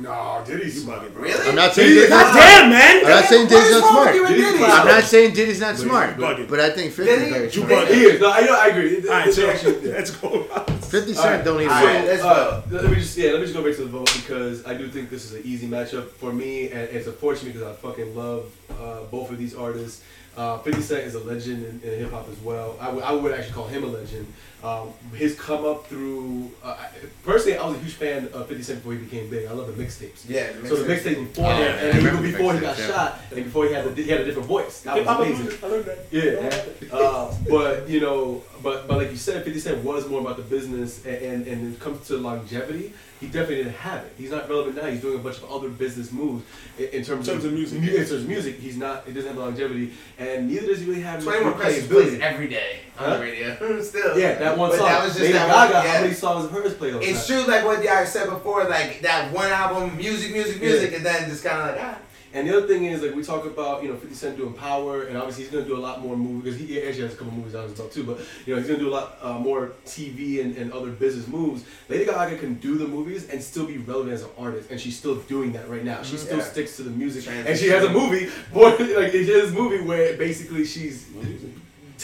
No, 0.00 0.42
Diddy's 0.46 0.82
smart, 0.82 1.12
bro. 1.12 1.22
Really? 1.24 1.48
I'm 1.48 1.54
not 1.54 1.74
saying 1.74 1.88
Diddy- 1.88 2.00
Diddy's 2.00 2.10
not 2.10 2.32
smart. 2.32 2.46
damn, 2.46 2.70
man! 2.70 2.96
I'm 3.04 3.10
not 3.10 3.24
saying 3.24 3.48
Diddy's 3.48 3.70
not 3.72 3.90
smart. 3.90 4.14
you 4.14 4.24
and 4.26 4.34
Diddy's 4.34 4.46
Diddy? 4.52 4.58
clown. 4.64 4.80
I'm 4.80 4.86
not 4.86 5.04
saying 5.04 5.34
Diddy's 5.34 5.60
not 5.60 5.76
smart, 5.76 6.16
but 6.18 6.60
I 6.60 6.70
think 6.70 6.92
50 6.92 7.12
is 7.12 7.28
very 7.32 7.44
You 7.44 7.50
smart. 7.50 7.88
He 7.88 8.00
is. 8.02 8.20
No, 8.20 8.30
I 8.32 8.40
know. 8.40 8.54
I 8.58 8.66
agree. 8.68 8.96
All 9.08 9.14
right, 9.14 9.32
so 9.32 9.46
let's 9.84 10.10
go. 10.12 10.42
50 10.44 11.14
All 11.14 11.22
Cent 11.22 11.34
right. 11.36 11.44
don't 11.44 11.60
even 11.60 11.72
All 11.72 11.84
right. 11.84 12.00
vote. 12.00 12.06
let's 12.08 12.22
Uh, 12.22 12.62
let 12.70 12.84
me 12.90 12.94
just 12.96 13.16
yeah, 13.16 13.30
let 13.30 13.40
me 13.40 13.46
just 13.46 13.54
go 13.54 13.62
back 13.62 13.74
to 13.76 13.82
the 13.82 13.88
vote 13.88 14.12
because 14.16 14.66
I 14.66 14.74
do 14.74 14.88
think 14.88 15.10
this 15.10 15.24
is 15.24 15.34
an 15.34 15.42
easy 15.44 15.68
matchup 15.68 16.08
for 16.08 16.32
me, 16.32 16.70
and 16.70 16.80
it's 16.90 17.06
unfortunate 17.06 17.52
because 17.54 17.68
I 17.68 17.74
fucking 17.74 18.16
love 18.16 18.50
uh, 18.80 19.02
both 19.10 19.30
of 19.30 19.38
these 19.38 19.54
artists. 19.54 20.02
Uh, 20.36 20.58
50 20.58 20.80
Cent 20.80 21.04
is 21.04 21.14
a 21.14 21.18
legend 21.20 21.64
in, 21.82 21.90
in 21.90 21.98
hip 22.00 22.12
hop 22.12 22.28
as 22.30 22.38
well. 22.40 22.76
I 22.80 22.90
would- 22.90 23.32
actually 23.34 23.52
call 23.52 23.66
him 23.66 23.84
a 23.84 23.86
legend. 23.88 24.26
Um, 24.62 24.92
his 25.14 25.34
come 25.40 25.64
up 25.64 25.86
through. 25.86 26.50
Uh, 26.62 26.76
I- 26.78 26.88
personally, 27.24 27.56
I 27.58 27.66
was 27.66 27.76
a 27.76 27.80
huge 27.80 27.94
fan 27.94 28.28
of 28.32 28.46
50 28.46 28.62
Cent 28.62 28.78
before 28.80 28.92
he 28.92 28.98
became 28.98 29.28
big. 29.30 29.46
I 29.46 29.52
love 29.52 29.74
the 29.74 29.82
mixtapes. 29.82 30.28
Yeah, 30.28 30.52
the 30.52 30.68
So 30.68 30.76
the 30.76 30.94
mixtapes. 30.94 30.98
mixtape 31.16 31.28
before 31.34 31.46
Oh, 31.46 31.54
him, 31.54 31.60
yeah, 31.62 31.84
and 31.86 31.98
even 32.06 32.22
before 32.22 32.54
he 32.54 32.60
got 32.60 32.78
yeah. 32.78 32.86
shot, 32.86 33.20
and 33.34 33.44
before 33.44 33.66
he 33.66 33.72
had 33.72 33.84
the, 33.94 34.02
he 34.02 34.10
had 34.10 34.20
a 34.20 34.24
different 34.24 34.48
voice. 34.48 34.80
That 34.82 34.98
was 34.98 35.06
amazing. 35.06 35.58
I 35.62 35.66
learned 35.66 35.84
that. 35.86 35.98
Yeah, 36.10 36.94
uh, 36.96 37.34
but 37.48 37.88
you 37.88 38.00
know, 38.00 38.42
but 38.62 38.86
but 38.88 38.98
like 38.98 39.10
you 39.10 39.16
said, 39.16 39.44
Fifty 39.44 39.60
Cent 39.60 39.84
was 39.84 40.08
more 40.08 40.20
about 40.20 40.36
the 40.36 40.42
business, 40.42 41.04
and 41.04 41.16
and, 41.16 41.46
and 41.46 41.62
when 41.62 41.72
it 41.72 41.80
comes 41.80 42.06
to 42.08 42.16
longevity, 42.16 42.92
he 43.20 43.26
definitely 43.26 43.56
didn't 43.56 43.74
have 43.74 44.04
it. 44.04 44.12
He's 44.18 44.30
not 44.30 44.48
relevant 44.48 44.76
now. 44.76 44.86
He's 44.86 45.00
doing 45.00 45.16
a 45.18 45.22
bunch 45.22 45.36
of 45.38 45.50
other 45.50 45.68
business 45.68 46.10
moves 46.12 46.44
in, 46.78 46.84
in 46.86 47.04
terms, 47.04 47.28
In 47.28 47.34
terms 47.34 47.44
of 47.44 47.52
music. 47.52 47.80
mu- 47.80 47.88
In 47.88 47.94
terms 47.96 48.12
of 48.12 48.28
music, 48.28 48.58
he's 48.58 48.76
not. 48.76 49.04
He 49.06 49.12
doesn't 49.12 49.28
have 49.30 49.38
longevity, 49.38 49.92
and 50.18 50.48
neither 50.48 50.66
does 50.66 50.80
he 50.80 50.86
really 50.86 51.02
have 51.02 51.24
much 51.24 51.34
21 51.36 51.54
Questions 51.60 51.86
plays 51.88 52.20
every 52.20 52.48
day 52.48 52.80
on 52.98 53.04
Huh? 53.10 53.16
the 53.16 53.22
radio. 53.22 53.82
Still. 53.82 54.18
Yeah, 54.18 54.34
that 54.34 54.56
one 54.58 54.70
But 54.70 54.78
song. 54.78 54.86
that 54.88 55.02
was 55.04 55.12
just 55.12 55.20
Lady 55.20 55.32
that 55.34 55.48
Gaga, 55.48 55.74
one, 55.74 55.86
How 55.86 56.00
many 56.02 56.14
songs 56.14 56.44
of 56.46 56.50
hers 56.50 56.74
played 56.74 56.94
It's 56.96 57.26
that? 57.26 57.44
true, 57.44 57.52
like 57.52 57.64
what 57.64 57.80
the 57.82 57.88
I 57.88 58.04
said 58.04 58.28
before, 58.28 58.64
like 58.64 59.00
that 59.02 59.32
one 59.32 59.48
album, 59.48 59.96
music, 59.96 60.32
music, 60.32 60.60
music, 60.60 60.92
and 60.94 61.04
then 61.04 61.28
just 61.28 61.44
kind 61.44 61.60
of 61.70 61.76
like, 61.76 61.84
ah. 61.84 61.98
And 62.32 62.48
the 62.48 62.56
other 62.56 62.66
thing 62.68 62.84
is, 62.84 63.02
like, 63.02 63.14
we 63.14 63.24
talk 63.24 63.44
about, 63.44 63.82
you 63.82 63.88
know, 63.88 63.96
50 63.96 64.14
Cent 64.14 64.36
doing 64.36 64.52
Power, 64.52 65.02
and 65.02 65.16
obviously 65.18 65.42
he's 65.44 65.52
going 65.52 65.64
to 65.64 65.68
do 65.70 65.76
a 65.76 65.80
lot 65.82 66.00
more 66.00 66.16
movies, 66.16 66.54
because 66.56 66.68
he 66.68 66.80
actually 66.80 67.02
has 67.02 67.14
a 67.14 67.16
couple 67.16 67.32
movies 67.32 67.56
out 67.56 67.66
himself 67.66 67.92
too, 67.92 68.04
but, 68.04 68.18
you 68.46 68.54
know, 68.54 68.60
he's 68.60 68.68
going 68.68 68.78
to 68.78 68.84
do 68.84 68.88
a 68.88 68.94
lot 68.94 69.18
uh, 69.20 69.32
more 69.32 69.72
TV 69.84 70.40
and, 70.40 70.56
and 70.56 70.72
other 70.72 70.90
business 70.90 71.26
moves. 71.26 71.64
Lady 71.88 72.04
Gaga 72.04 72.36
can 72.38 72.54
do 72.54 72.78
the 72.78 72.86
movies 72.86 73.28
and 73.30 73.42
still 73.42 73.66
be 73.66 73.78
relevant 73.78 74.12
as 74.14 74.22
an 74.22 74.30
artist, 74.38 74.70
and 74.70 74.80
she's 74.80 74.96
still 74.96 75.16
doing 75.16 75.52
that 75.52 75.68
right 75.68 75.84
now. 75.84 76.02
She 76.02 76.16
still 76.16 76.38
Yeah. 76.38 76.44
sticks 76.44 76.76
to 76.76 76.84
the 76.84 76.90
music. 76.90 77.26
And 77.46 77.58
she 77.58 77.66
has 77.68 77.82
a 77.84 77.90
movie, 77.90 78.28
boy, 78.52 78.76
like, 78.96 79.10
she 79.12 79.28
has 79.30 79.50
a 79.50 79.54
movie 79.54 79.80
where 79.82 80.16
basically 80.16 80.64
she's 80.64 81.06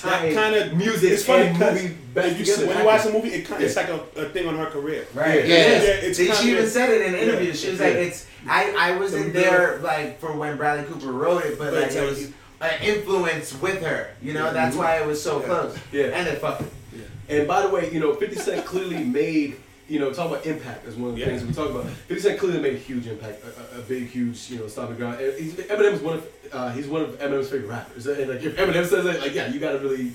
That 0.03 0.35
kind 0.35 0.55
of 0.55 0.77
music 0.77 1.13
It's 1.13 1.25
funny 1.25 1.47
and 1.47 1.59
because 1.59 1.83
movie 1.83 1.95
back 2.15 2.25
when 2.25 2.33
you, 2.39 2.45
together. 2.45 2.67
when 2.67 2.79
you 2.79 2.85
watch 2.85 3.03
the 3.05 3.13
movie, 3.13 3.29
it 3.31 3.47
kind, 3.47 3.63
it's 3.63 3.77
like 3.77 3.89
a, 3.89 4.01
a 4.17 4.29
thing 4.29 4.47
on 4.49 4.57
her 4.57 4.67
career. 4.67 5.07
Right. 5.15 5.41
Yeah. 5.41 5.55
Yes. 5.57 5.83
Yeah, 6.03 6.09
it's 6.09 6.19
she, 6.19 6.27
kinda- 6.27 6.53
even 6.53 6.69
said 6.69 6.91
it 6.91 7.07
in 7.07 7.13
yeah. 7.15 7.19
interviews. 7.21 7.61
She 7.61 7.71
was 7.71 7.81
like, 7.81 7.95
"It's 7.95 8.27
I, 8.49 8.75
I 8.79 8.97
wasn't 8.99 9.33
there 9.33 9.79
like 9.79 10.21
for 10.21 10.33
when 10.37 10.57
Bradley 10.57 10.85
Cooper 10.93 11.13
wrote 11.13 11.45
it, 11.45 11.59
but 11.59 11.71
But 11.73 11.83
like 11.83 11.93
it 11.93 12.09
was 12.09 12.33
an 12.61 12.83
influence 12.83 13.61
with 13.61 13.83
her. 13.83 14.11
You 14.23 14.33
know, 14.35 14.53
that's 14.53 14.75
mm-hmm. 14.75 14.85
why 14.85 15.01
it 15.01 15.07
was 15.07 15.23
so 15.23 15.41
close. 15.41 15.77
Yeah. 15.93 16.07
and 16.07 16.27
it 16.29 16.41
fucked. 16.41 16.63
it. 16.63 16.71
And 17.29 17.49
by 17.49 17.63
the 17.63 17.69
way, 17.69 17.93
you 17.93 18.01
know, 18.01 18.15
50 18.15 18.37
Cent 18.37 18.65
clearly 18.65 19.03
made, 19.05 19.57
you 19.89 19.99
know, 19.99 20.13
talk 20.13 20.31
about 20.31 20.47
impact 20.47 20.87
is 20.87 20.95
one 20.97 21.11
of 21.11 21.15
the 21.17 21.21
Yeah. 21.21 21.27
things 21.27 21.45
we 21.45 21.53
talk 21.53 21.71
about. 21.71 21.87
50 21.87 22.21
Cent 22.23 22.39
clearly 22.39 22.61
made 22.61 22.75
a 22.75 22.79
huge 22.79 23.07
impact, 23.07 23.43
a, 23.45 23.77
a, 23.77 23.81
a 23.81 23.83
big, 23.83 24.09
huge, 24.09 24.49
you 24.51 24.59
know, 24.61 24.69
stopping 24.69 24.97
ground. 24.97 25.21
And 25.21 25.39
he's, 25.39 25.55
Eminem's 25.55 26.01
one 26.01 26.15
of, 26.15 26.29
uh, 26.53 26.71
he's 26.73 26.87
one 26.87 27.03
of 27.03 27.19
Eminem's 27.19 27.51
favorite 27.51 27.69
rappers. 27.69 28.07
And 28.07 28.29
like, 28.31 28.43
if 28.43 28.57
Eminem 28.57 28.87
says 28.87 29.07
it, 29.07 29.21
like, 29.21 29.35
yeah, 29.35 29.49
you 29.49 29.61
gotta 29.61 29.79
really 29.79 30.13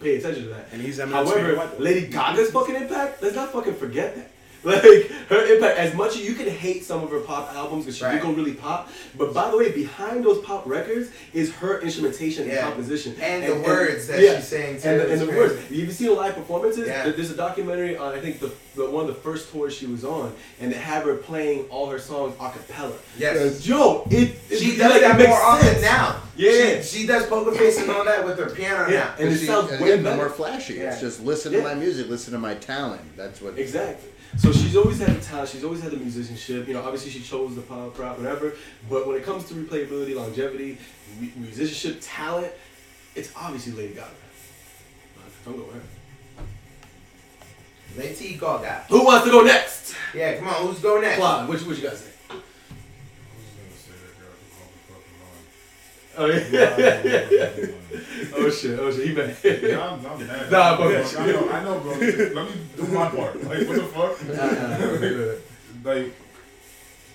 pay 0.00 0.16
attention 0.16 0.44
to 0.44 0.48
that. 0.50 0.68
And 0.72 0.80
he's 0.82 0.98
Eminem's 0.98 1.32
favorite 1.32 1.56
However, 1.56 1.56
white 1.56 1.78
boy. 1.78 1.84
Lady 1.84 2.06
Gaga's 2.08 2.50
fucking 2.50 2.74
impact, 2.74 3.22
let's 3.22 3.34
not 3.36 3.52
fucking 3.52 3.74
forget 3.74 4.14
that. 4.16 4.30
Like 4.64 4.82
her 5.28 5.54
impact, 5.54 5.78
as 5.78 5.94
much 5.94 6.16
as 6.16 6.22
you 6.26 6.34
can 6.34 6.48
hate 6.48 6.84
some 6.84 7.02
of 7.04 7.10
her 7.10 7.20
pop 7.20 7.54
albums 7.54 7.84
because 7.84 7.96
she 7.96 8.04
Right. 8.04 8.14
did 8.14 8.22
go 8.22 8.32
really 8.32 8.54
pop, 8.54 8.90
but 9.16 9.32
by 9.32 9.50
the 9.50 9.56
way, 9.56 9.70
behind 9.70 10.24
those 10.24 10.44
pop 10.44 10.66
records 10.66 11.10
is 11.32 11.52
her 11.54 11.80
instrumentation 11.80 12.50
and 12.50 12.58
composition 12.58 13.14
And 13.22 13.44
the 13.44 13.54
words 13.60 14.08
that 14.08 14.18
she's 14.18 14.48
saying, 14.48 14.80
too, 14.82 14.88
and, 14.88 15.00
the- 15.00 15.10
and 15.12 15.20
the 15.20 15.26
crazy. 15.26 15.38
words. 15.38 15.70
You've 15.70 15.92
seen 15.92 16.16
live 16.16 16.34
performances. 16.34 16.88
Yeah. 16.88 17.04
There's 17.10 17.30
a 17.30 17.36
documentary 17.36 17.96
on 17.96 18.14
I 18.14 18.20
think 18.20 18.40
the, 18.40 18.50
the 18.74 18.90
one 18.90 19.08
of 19.08 19.14
the 19.14 19.20
first 19.20 19.52
tours 19.52 19.74
she 19.76 19.86
was 19.86 20.04
on, 20.04 20.32
and 20.60 20.72
they 20.72 20.76
have 20.76 21.04
her 21.04 21.14
playing 21.14 21.66
all 21.70 21.86
her 21.90 21.98
songs 22.00 22.34
a 22.40 22.50
cappella. 22.50 22.94
Yes. 23.16 23.64
Yo, 23.66 24.02
it, 24.10 24.34
it 24.50 24.58
She 24.58 24.72
it- 24.72 24.78
does 24.78 24.90
like, 24.90 25.00
that 25.02 25.14
it 25.14 25.18
makes 25.18 25.28
more 25.28 25.40
often 25.42 25.66
sense. 25.68 25.82
now. 25.82 26.20
Yeah. 26.36 26.80
she, 26.80 26.98
she 27.00 27.06
does 27.06 27.26
poker 27.26 27.52
face 27.52 27.78
and 27.78 27.90
all 27.90 28.04
that 28.04 28.24
with 28.24 28.38
her 28.38 28.50
piano 28.50 28.90
Yeah, 28.90 28.98
now. 28.98 29.14
and 29.20 29.28
it 29.32 29.38
She- 29.38 29.46
sounds 29.46 29.70
and 29.70 29.80
way 29.80 29.92
again, 29.92 30.02
better. 30.04 30.16
more 30.16 30.30
flashy. 30.30 30.78
It's 30.80 31.00
just 31.00 31.22
listen 31.22 31.52
Yeah. 31.52 31.58
to 31.58 31.64
my 31.64 31.74
music, 31.74 32.08
listen 32.08 32.32
to 32.32 32.38
my 32.40 32.54
talent. 32.54 33.02
That's 33.16 33.40
what. 33.40 33.56
Exactly. 33.56 34.10
So 34.36 34.52
she's 34.52 34.76
always 34.76 34.98
had 35.00 35.16
the 35.16 35.20
talent. 35.24 35.48
She's 35.48 35.64
always 35.64 35.80
had 35.80 35.90
the 35.92 35.96
musicianship. 35.96 36.68
You 36.68 36.74
know, 36.74 36.82
obviously 36.82 37.10
she 37.10 37.20
chose 37.22 37.56
the 37.56 37.62
pop 37.62 37.98
route, 37.98 38.18
whatever. 38.18 38.54
But 38.90 39.06
when 39.06 39.16
it 39.16 39.24
comes 39.24 39.44
to 39.48 39.54
replayability, 39.54 40.14
longevity, 40.14 40.78
mu- 41.20 41.28
musicianship, 41.36 41.98
talent, 42.02 42.52
it's 43.14 43.32
obviously 43.34 43.72
Lady 43.72 43.94
Gaga. 43.94 44.08
Don't 45.44 45.56
go 45.56 45.64
her. 45.72 45.80
Lady 47.96 48.34
Gaga. 48.34 48.84
Who 48.90 49.04
wants 49.04 49.24
to 49.24 49.30
go 49.30 49.42
next? 49.42 49.94
Yeah, 50.14 50.36
come 50.36 50.48
on, 50.48 50.66
who's 50.66 50.78
going 50.80 51.02
next? 51.02 51.16
Claude, 51.18 51.48
what, 51.48 51.60
you- 51.60 51.66
what 51.66 51.76
you 51.76 51.88
guys 51.88 51.98
say? 52.00 52.10
Oh 56.20 56.26
yeah. 56.26 56.74
oh 58.34 58.50
shit. 58.50 58.78
Oh 58.78 58.90
shit. 58.90 59.06
He 59.08 59.14
mad. 59.14 59.36
Yeah, 59.44 59.88
I'm, 59.88 60.04
I'm 60.04 60.26
mad. 60.26 60.50
Nah, 60.50 60.76
but- 60.76 61.16
I 61.16 61.26
know, 61.26 61.48
I 61.48 61.64
know, 61.64 61.78
bro. 61.78 61.92
Let 61.92 62.34
me 62.34 62.60
do 62.76 62.82
my 62.88 63.08
part. 63.08 63.44
Like, 63.44 63.68
what 63.68 63.76
the 63.76 63.84
fuck? 63.94 65.84
like, 65.84 66.12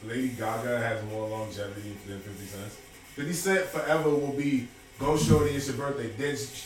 Lady 0.08 0.30
Gaga 0.30 0.80
has 0.80 1.04
more 1.06 1.28
longevity 1.28 1.98
than 2.08 2.20
50 2.20 2.46
Cent. 2.46 2.72
50 3.16 3.34
Cent 3.34 3.66
forever 3.66 4.10
will 4.10 4.34
be 4.34 4.68
go 5.00 5.18
shorty, 5.18 5.52
it's 5.52 5.68
your 5.68 5.78
birthday. 5.78 6.10
There's, 6.18 6.66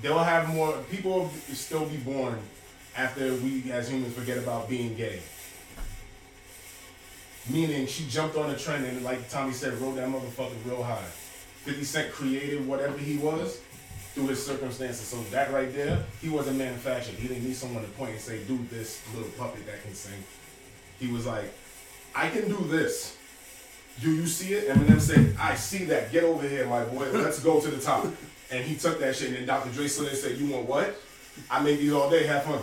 they'll 0.00 0.18
have 0.18 0.48
more, 0.48 0.72
people 0.90 1.12
will 1.12 1.30
still 1.52 1.86
be 1.86 1.98
born 1.98 2.38
after 2.96 3.34
we 3.34 3.70
as 3.72 3.90
humans 3.90 4.14
forget 4.14 4.38
about 4.38 4.68
being 4.68 4.94
gay. 4.94 5.20
Meaning 7.50 7.86
she 7.86 8.06
jumped 8.06 8.36
on 8.36 8.50
a 8.50 8.56
trend 8.56 8.86
and 8.86 9.04
like 9.04 9.28
Tommy 9.28 9.52
said, 9.52 9.74
rode 9.74 9.96
that 9.96 10.08
motherfucker 10.08 10.54
real 10.64 10.82
high. 10.82 11.04
50 11.64 11.84
Cent 11.84 12.12
created 12.12 12.66
whatever 12.66 12.96
he 12.98 13.16
was 13.16 13.60
through 14.14 14.28
his 14.28 14.44
circumstances. 14.44 15.06
So 15.06 15.20
that 15.30 15.52
right 15.52 15.72
there, 15.74 16.04
he 16.20 16.28
wasn't 16.28 16.58
manufactured. 16.58 17.14
He 17.14 17.26
didn't 17.28 17.44
need 17.44 17.56
someone 17.56 17.82
to 17.82 17.90
point 17.90 18.12
and 18.12 18.20
say, 18.20 18.44
do 18.44 18.58
this 18.70 19.02
little 19.14 19.30
puppet 19.30 19.66
that 19.66 19.82
can 19.82 19.94
sing. 19.94 20.22
He 21.00 21.08
was 21.08 21.26
like, 21.26 21.52
I 22.14 22.28
can 22.28 22.48
do 22.48 22.64
this. 22.68 23.16
Do 24.00 24.10
you 24.12 24.26
see 24.26 24.54
it? 24.54 24.68
Eminem 24.68 25.00
said, 25.00 25.36
I 25.40 25.54
see 25.54 25.84
that. 25.86 26.12
Get 26.12 26.24
over 26.24 26.46
here, 26.46 26.66
my 26.66 26.84
boy. 26.84 27.10
Let's 27.12 27.40
go 27.40 27.60
to 27.60 27.68
the 27.68 27.80
top. 27.80 28.06
And 28.50 28.64
he 28.64 28.76
took 28.76 29.00
that 29.00 29.16
shit 29.16 29.28
and 29.28 29.36
then 29.38 29.46
Dr. 29.46 29.70
Dre 29.70 29.86
there 29.88 30.08
and 30.08 30.16
said, 30.18 30.36
You 30.38 30.52
want 30.52 30.66
what? 30.68 30.94
I 31.50 31.62
make 31.62 31.78
these 31.80 31.92
all 31.92 32.10
day, 32.10 32.24
have 32.26 32.44
fun. 32.44 32.60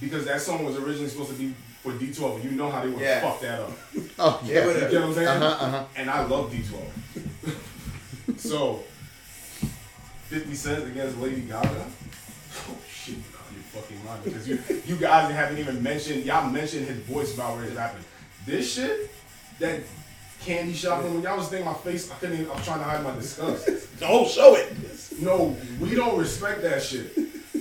Because 0.00 0.24
that 0.26 0.40
song 0.40 0.64
was 0.64 0.76
originally 0.76 1.08
supposed 1.08 1.30
to 1.30 1.36
be 1.36 1.54
for 1.82 1.92
D12, 1.92 2.36
and 2.36 2.44
you 2.44 2.50
know 2.52 2.70
how 2.70 2.82
they 2.82 2.90
would 2.90 3.00
Yeah. 3.00 3.20
fuck 3.20 3.40
that 3.40 3.60
up. 3.60 3.70
Oh 4.18 4.40
yeah. 4.44 4.64
You 4.64 4.80
get 4.80 4.92
what 4.92 5.02
I'm 5.04 5.14
saying? 5.14 5.28
Uh-huh, 5.28 5.64
uh-huh. 5.66 5.84
And 5.96 6.10
I 6.10 6.24
love 6.24 6.52
D12. 6.52 7.56
so, 8.36 8.82
50 10.28 10.54
Cent 10.54 10.86
against 10.86 11.18
Lady 11.18 11.42
Gaga? 11.42 11.86
Oh 12.68 12.76
shit, 12.88 13.14
you 13.16 13.22
out 13.38 13.46
of 13.48 13.52
your 13.54 13.62
fucking 13.64 14.04
mind. 14.04 14.24
Because 14.24 14.48
you, 14.48 14.58
you 14.86 14.96
guys 14.96 15.32
haven't 15.32 15.58
even 15.58 15.82
mentioned, 15.82 16.24
y'all 16.24 16.50
mentioned 16.50 16.86
his 16.86 16.98
voice 17.00 17.34
about 17.34 17.56
where 17.56 17.64
it's 17.64 17.74
rapping. 17.74 18.04
This 18.44 18.74
shit, 18.74 19.10
that 19.58 19.80
candy 20.40 20.72
shopping, 20.72 21.14
when 21.14 21.22
y'all 21.22 21.36
was 21.36 21.48
thinking 21.48 21.66
my 21.66 21.74
face, 21.74 22.10
I 22.10 22.14
couldn't 22.16 22.36
even, 22.40 22.50
I 22.50 22.54
was 22.54 22.64
trying 22.64 22.78
to 22.78 22.84
hide 22.84 23.02
my 23.02 23.14
disgust. 23.14 23.68
Oh, 24.02 24.26
show 24.26 24.54
it. 24.54 24.72
No, 25.20 25.56
we 25.80 25.94
don't 25.94 26.18
respect 26.18 26.62
that 26.62 26.82
shit. 26.82 27.16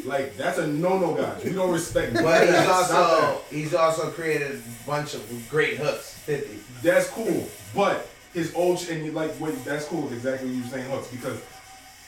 Like, 0.06 0.38
that's 0.38 0.58
a 0.60 0.68
no-no, 0.68 1.16
guys. 1.16 1.44
We 1.44 1.54
don't 1.54 1.72
respect 1.72 2.14
But 2.14 2.42
he's 2.42 2.52
that. 2.52 2.86
Stop 2.86 2.90
that. 2.90 2.98
also 2.98 3.42
he's 3.50 3.74
also 3.74 4.12
created 4.12 4.52
a 4.52 4.88
bunch 4.88 5.14
of 5.14 5.50
great 5.50 5.78
hooks. 5.78 6.14
Fifty. 6.14 6.60
That's 6.84 7.10
cool, 7.10 7.48
but 7.74 8.08
his 8.36 8.54
old 8.54 8.86
and 8.90 9.02
he 9.02 9.10
like 9.10 9.32
what 9.36 9.64
that's 9.64 9.86
cool. 9.86 10.12
Exactly 10.12 10.50
what 10.50 10.56
you 10.58 10.64
were 10.64 10.70
saying, 10.70 10.92
hooks. 10.92 11.08
Because 11.08 11.42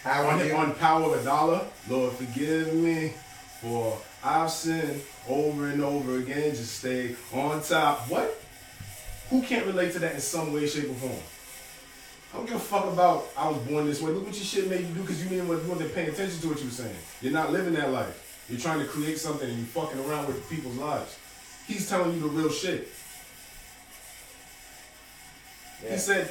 How 0.03 0.27
on 0.27 0.45
you? 0.45 0.53
on 0.53 0.75
Power 0.75 1.03
of 1.03 1.19
a 1.19 1.23
Dollar, 1.23 1.65
Lord 1.89 2.13
forgive 2.13 2.73
me 2.73 3.13
for 3.61 3.97
I've 4.23 4.51
sinned 4.51 5.01
over 5.29 5.67
and 5.67 5.81
over 5.81 6.17
again. 6.17 6.51
Just 6.51 6.79
stay 6.79 7.15
on 7.33 7.63
top. 7.63 8.09
What? 8.09 8.43
Who 9.29 9.41
can't 9.41 9.65
relate 9.65 9.93
to 9.93 9.99
that 9.99 10.15
in 10.15 10.21
some 10.21 10.51
way, 10.53 10.67
shape, 10.67 10.89
or 10.89 10.95
form? 10.95 11.13
I 12.33 12.37
don't 12.37 12.45
give 12.45 12.57
a 12.57 12.59
fuck 12.59 12.85
about 12.91 13.25
I 13.37 13.47
was 13.49 13.57
born 13.59 13.87
this 13.87 14.01
way. 14.01 14.11
Look 14.11 14.25
what 14.25 14.35
your 14.35 14.43
shit 14.43 14.69
made 14.69 14.81
you 14.81 14.93
do 14.93 15.01
because 15.01 15.23
you 15.23 15.29
didn't 15.29 15.47
you 15.47 15.69
wasn't 15.69 15.95
paying 15.95 16.09
attention 16.09 16.39
to 16.41 16.49
what 16.49 16.59
you 16.59 16.65
were 16.65 16.71
saying. 16.71 16.95
You're 17.21 17.31
not 17.31 17.53
living 17.53 17.73
that 17.75 17.91
life. 17.91 18.45
You're 18.49 18.59
trying 18.59 18.79
to 18.79 18.85
create 18.85 19.17
something 19.17 19.47
and 19.47 19.57
you're 19.57 19.67
fucking 19.67 19.99
around 20.05 20.27
with 20.27 20.49
people's 20.49 20.75
lives. 20.75 21.17
He's 21.67 21.89
telling 21.89 22.13
you 22.13 22.19
the 22.19 22.27
real 22.27 22.49
shit. 22.49 22.89
He 25.81 25.97
said, 25.97 26.29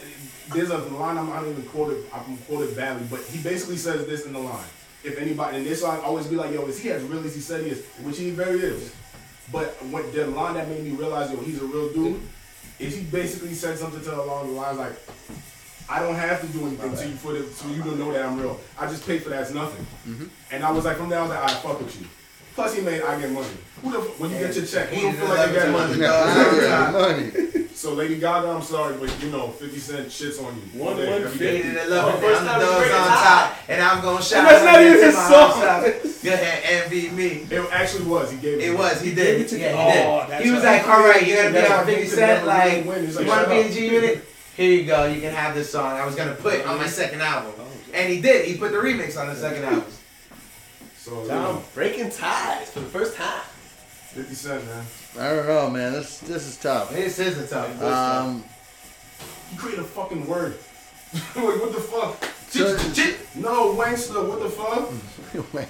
there's 0.53 0.71
a 0.71 0.79
line, 0.79 1.19
I'm 1.19 1.29
not 1.29 1.47
even 1.47 1.63
quote 1.65 1.93
it, 1.93 2.05
I'm 2.13 2.37
quote 2.39 2.69
it 2.69 2.77
badly, 2.77 3.07
but 3.11 3.21
he 3.21 3.39
basically 3.43 3.77
says 3.77 4.07
this 4.07 4.27
in 4.27 4.33
the 4.33 4.39
line. 4.39 4.65
If 5.05 5.19
anybody, 5.19 5.59
and 5.59 5.67
this 5.67 5.83
line 5.83 6.01
always 6.01 6.27
be 6.27 6.37
like, 6.37 6.53
yo, 6.53 6.67
is 6.67 6.79
he 6.79 6.91
as 6.91 7.03
real 7.05 7.25
as 7.25 7.35
he 7.35 7.41
said 7.41 7.65
he 7.65 7.71
is? 7.71 7.85
Which 8.03 8.19
he 8.19 8.31
very 8.31 8.59
is. 8.59 8.95
But 9.53 9.69
what 9.85 10.13
the 10.13 10.27
line 10.27 10.55
that 10.55 10.69
made 10.69 10.83
me 10.83 10.91
realize, 10.91 11.31
yo, 11.31 11.39
he's 11.41 11.63
a 11.63 11.65
real 11.65 11.93
dude, 11.93 12.21
is 12.81 12.97
he 12.97 13.05
basically 13.05 13.55
said 13.55 13.79
something 13.79 14.03
to 14.03 14.21
along 14.21 14.49
the 14.49 14.53
lines 14.55 14.79
like, 14.79 14.93
I 15.89 16.01
don't 16.01 16.17
have 16.17 16.41
to 16.41 16.47
do 16.49 16.67
anything 16.67 16.97
to 16.97 17.09
you 17.09 17.15
for, 17.15 17.33
the, 17.33 17.43
for 17.43 17.69
you 17.69 17.83
to 17.85 17.97
know 17.97 18.13
that 18.13 18.27
I'm 18.27 18.39
real. 18.41 18.59
I 18.79 18.87
just 18.89 19.07
pay 19.07 19.21
for 19.21 19.31
that, 19.31 19.43
it's 19.43 19.55
nothing. 19.55 19.87
Mm-hmm. 20.09 20.27
And 20.51 20.65
I 20.65 20.73
was 20.73 20.85
like, 20.85 20.97
from 20.97 21.09
there, 21.09 21.21
I 21.21 21.23
was 21.23 21.31
like, 21.31 21.45
I 21.45 21.55
fuck 21.55 21.79
with 21.79 22.01
you. 22.01 22.09
Plus, 22.57 22.75
he 22.75 22.81
made 22.83 23.03
I 23.03 23.21
get 23.21 23.31
money. 23.31 23.47
Who 23.83 23.93
the, 23.93 23.99
when 24.19 24.31
you 24.31 24.39
get 24.39 24.57
your 24.57 24.65
check, 24.65 24.89
who 24.89 25.03
don't 25.03 25.15
feel 25.15 25.29
like 25.29 25.51
they 25.51 25.57
got 25.57 25.71
money? 25.71 26.01
Yeah, 26.01 26.91
money. 26.91 27.53
So 27.77 27.93
Lady 27.93 28.17
Gaga, 28.19 28.49
I'm 28.49 28.63
sorry, 28.63 28.97
but 28.97 29.13
you 29.23 29.29
know, 29.31 29.49
50 29.49 29.79
Cent 29.79 30.07
shits 30.09 30.43
on 30.43 30.57
you. 30.57 30.81
One- 30.83 30.97
day, 30.97 31.11
one 31.13 31.23
every 31.23 31.29
fifty. 31.39 31.45
day. 31.45 31.75
Hated 31.75 31.89
love 31.91 32.19
first 32.21 32.41
I'm 32.41 32.47
time 32.47 32.61
the 32.61 32.67
we 32.67 32.73
dogs 32.73 32.91
on 32.91 33.07
top, 33.09 33.57
and 33.69 33.83
I'm 33.83 34.03
gonna 34.03 34.23
shout. 34.23 34.49
that's 34.49 34.65
not 34.65 34.81
even 34.81 35.05
his 35.05 35.15
song. 35.15 36.23
Go 36.25 36.33
ahead, 36.33 36.63
envy 36.65 37.11
me. 37.11 37.27
It 37.51 37.69
actually 37.71 38.07
was. 38.07 38.31
He 38.31 38.39
gave 38.39 38.59
It 38.61 38.71
It 38.71 38.79
was. 38.79 39.03
He 39.03 39.15
did. 39.15 39.43
it 39.43 39.49
to 39.49 39.59
Yeah, 39.59 39.73
he 39.73 39.77
Oh, 40.09 40.21
did. 40.23 40.31
that's 40.31 40.45
He 40.47 40.51
was 40.53 40.65
right. 40.65 40.79
like, 40.87 40.89
"All 40.89 41.05
right, 41.05 41.27
you're 41.27 41.37
gonna 41.43 41.53
be 41.61 41.67
on 41.71 41.85
50 41.85 41.93
he 42.03 42.09
could 42.09 42.19
Cent. 42.19 42.47
never 42.47 42.47
really 42.47 42.83
Like, 43.07 43.21
you 43.21 43.27
want 43.29 43.45
to 43.45 43.51
be 43.51 43.61
in 43.61 43.73
G 43.73 43.87
Unit? 43.95 44.25
Here 44.57 44.73
you 44.73 44.85
go. 44.87 45.05
You 45.05 45.21
can 45.21 45.35
have 45.35 45.55
this 45.55 45.71
song. 45.71 45.93
I 46.01 46.07
was 46.07 46.15
gonna 46.15 46.33
put 46.35 46.55
it 46.55 46.67
on 46.67 46.79
my 46.79 46.87
second 46.87 47.21
album, 47.21 47.53
and 47.93 48.11
he 48.11 48.23
did. 48.23 48.47
He 48.47 48.57
put 48.57 48.73
the 48.73 48.79
remix 48.79 49.21
on 49.21 49.27
the 49.29 49.37
second 49.37 49.65
album. 49.65 49.85
So, 51.07 51.23
you 51.23 51.29
Tom 51.29 51.55
know, 51.55 51.63
breaking 51.73 52.11
ties 52.11 52.73
for 52.73 52.81
the 52.81 52.87
first 52.87 53.15
time. 53.15 53.43
50 54.11 54.35
Cent, 54.35 54.65
man. 54.67 54.85
I 55.17 55.37
don't 55.37 55.47
know, 55.47 55.71
man. 55.71 55.93
This 55.93 56.19
this 56.19 56.49
is 56.49 56.57
tough. 56.57 56.91
This 56.91 57.21
is 57.21 57.39
a 57.39 57.47
tough. 57.47 57.81
Um, 57.81 58.43
He 59.53 59.57
created 59.57 59.85
a 59.85 59.85
fucking 59.85 60.27
word. 60.27 60.59
like, 61.13 61.37
what 61.37 61.73
the 61.73 61.81
fuck? 61.81 62.25
so, 62.49 62.75
No, 63.41 63.77
Wankster, 63.77 64.29
what 64.29 64.43
the 64.43 64.51
fuck? 64.51 64.91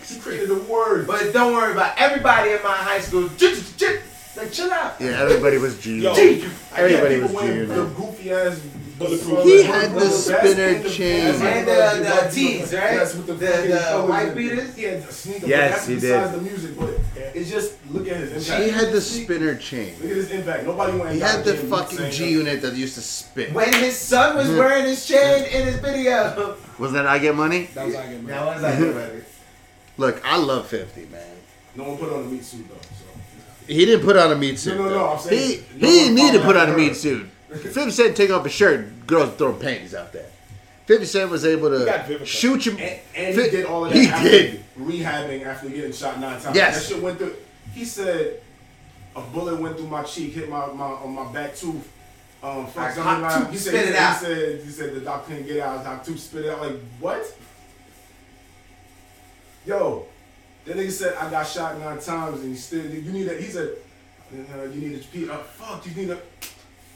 He 0.08 0.20
created 0.20 0.50
a 0.50 0.54
word. 0.54 1.06
But 1.06 1.34
don't 1.34 1.52
worry 1.52 1.72
about 1.72 1.98
everybody 1.98 2.52
in 2.52 2.62
my 2.62 2.72
high 2.72 3.00
school. 3.00 3.28
Like, 3.28 4.52
chill 4.52 4.72
out. 4.72 4.98
yeah, 4.98 5.20
everybody 5.20 5.58
was 5.58 5.78
G. 5.78 6.00
Yo, 6.00 6.14
Everybody 6.14 7.16
I 7.16 7.18
was 7.18 7.26
people 7.26 7.28
G. 7.28 7.34
wearing 7.34 7.68
the 7.68 7.84
goofy 7.94 8.32
ass 8.32 8.58
Bulletproof. 8.98 9.44
He 9.44 9.62
had 9.62 9.94
well, 9.94 10.05
the 10.05 10.10
that's 10.10 10.24
spinner 10.24 10.89
chain. 10.89 11.35
And 11.35 11.59
in 11.59 11.64
the- 11.66 12.24
the 12.24 12.31
tees, 12.32 12.73
right? 12.73 12.94
Yes, 12.94 13.14
with 13.14 13.27
the, 13.27 13.35
The- 13.35 13.97
the 13.98 14.06
white 14.09 14.35
beaters? 14.35 14.74
He 14.74 14.85
had 14.85 15.06
the 15.06 15.12
sneaker. 15.12 15.47
Yes, 15.47 15.86
he 15.86 15.94
besides 15.97 16.31
did. 16.31 16.40
the 16.40 16.43
music, 16.43 16.78
but 16.78 17.01
it's 17.35 17.51
just 17.51 17.74
look 17.90 18.09
at 18.09 18.16
his 18.16 18.48
impact. 18.48 18.64
He 18.64 18.70
had 18.70 18.93
the 18.93 19.01
spinner 19.01 19.55
chain. 19.56 19.94
Look 20.01 20.10
at 20.10 20.16
his 20.16 20.31
impact. 20.31 20.64
Nobody 20.64 20.98
went. 20.98 21.14
He 21.14 21.20
had 21.20 21.44
the 21.44 21.55
fucking 21.55 22.10
G 22.10 22.31
unit 22.31 22.62
that 22.62 22.74
used 22.74 22.94
to 22.94 23.02
spit. 23.02 23.52
When 23.52 23.73
his 23.73 23.98
son 23.98 24.36
was 24.36 24.47
mm-hmm. 24.47 24.59
wearing 24.59 24.85
his 24.86 25.06
chain 25.06 25.44
in 25.44 25.66
his 25.66 25.77
video. 25.77 26.56
Wasn't 26.78 26.94
that 26.94 27.06
I 27.06 27.18
Get 27.18 27.35
Money? 27.35 27.64
That 27.74 27.86
was 27.86 27.94
I 27.94 28.06
get 28.09 28.23
money. 28.23 28.27
That 28.27 28.47
was 28.47 28.62
like, 28.62 28.94
buddy. 28.94 29.24
Look, 29.98 30.23
I 30.27 30.36
love 30.36 30.66
50, 30.66 31.06
man. 31.06 31.23
No 31.74 31.85
one 31.85 31.98
put 31.98 32.12
on 32.12 32.24
a 32.24 32.27
meat 32.27 32.44
suit 32.44 32.68
though. 32.68 32.74
So. 32.74 33.73
He 33.73 33.85
didn't 33.85 34.05
put 34.05 34.16
on 34.16 34.32
a 34.32 34.36
meat 34.36 34.59
suit. 34.59 34.77
No, 34.77 34.85
no, 34.85 34.90
though. 34.90 34.98
no, 34.98 35.09
I'm 35.12 35.18
saying 35.18 35.64
he 35.73 35.78
no 35.78 35.89
he 35.89 35.97
one 35.97 36.05
didn't 36.05 36.14
need 36.14 36.32
to 36.32 36.44
put 36.44 36.56
on 36.56 36.70
a 36.70 36.77
meat 36.77 36.97
suit. 36.97 37.28
50 37.48 37.90
Cent 37.90 38.16
take 38.16 38.31
off 38.31 38.44
his 38.44 38.52
shirt, 38.52 39.06
girls 39.06 39.35
throwing 39.36 39.59
panties 39.60 39.94
out 39.94 40.12
there. 40.12 40.27
50 40.86 41.05
Cent 41.06 41.31
was 41.31 41.44
able 41.44 41.70
to 41.70 42.24
shoot 42.24 42.66
you. 42.66 42.73
And, 42.73 43.01
and 43.14 43.35
Fi- 43.36 43.44
he 43.44 43.51
did 43.51 43.66
all 43.66 43.85
of 43.85 43.93
that. 43.93 43.98
He 43.98 44.06
after 44.09 44.28
did. 44.28 44.64
rehabbing 44.78 45.44
after 45.44 45.68
getting 45.68 45.93
shot 45.93 46.20
nine 46.20 46.40
times. 46.40 46.56
Yes. 46.56 46.89
that 46.89 46.94
shit 46.94 47.02
went 47.02 47.18
through. 47.18 47.35
He 47.73 47.85
said 47.85 48.40
a 49.16 49.20
bullet 49.20 49.59
went 49.59 49.77
through 49.77 49.89
my 49.89 50.02
cheek, 50.02 50.35
hit 50.35 50.48
my, 50.48 50.66
my 50.66 50.85
on 50.85 51.12
my 51.14 51.32
back 51.32 51.55
tooth. 51.56 51.93
Um, 52.43 52.66
fuck 52.66 52.90
I 52.90 52.94
something 52.94 53.43
tooth, 53.47 53.51
he 53.51 53.59
said, 53.59 53.70
spit 53.70 53.85
he 53.85 53.90
it 53.90 53.94
said, 53.94 54.02
out. 54.02 54.18
He 54.20 54.24
said, 54.27 54.62
he 54.62 54.70
said 54.70 54.94
the 54.94 55.01
doc 55.01 55.27
couldn't 55.27 55.47
get 55.47 55.60
out. 55.60 55.82
Doc 55.82 56.05
tooth 56.05 56.20
spit 56.20 56.44
it 56.44 56.51
out. 56.51 56.60
Like 56.60 56.77
what? 57.01 57.36
Yo, 59.64 60.06
that 60.64 60.77
nigga 60.77 60.90
said 60.90 61.14
I 61.14 61.31
got 61.31 61.47
shot 61.47 61.78
nine 61.81 61.98
times 61.98 62.40
and 62.40 62.51
he 62.51 62.56
still. 62.56 62.85
You 62.85 63.12
need 63.12 63.27
a. 63.28 63.35
He 63.35 63.48
said, 63.48 63.70
uh, 64.32 64.62
you 64.64 64.89
need 64.89 65.01
a 65.01 65.05
pee. 65.05 65.28
Uh, 65.28 65.39
fuck, 65.39 65.85
you 65.86 65.94
need 65.94 66.10
a. 66.10 66.20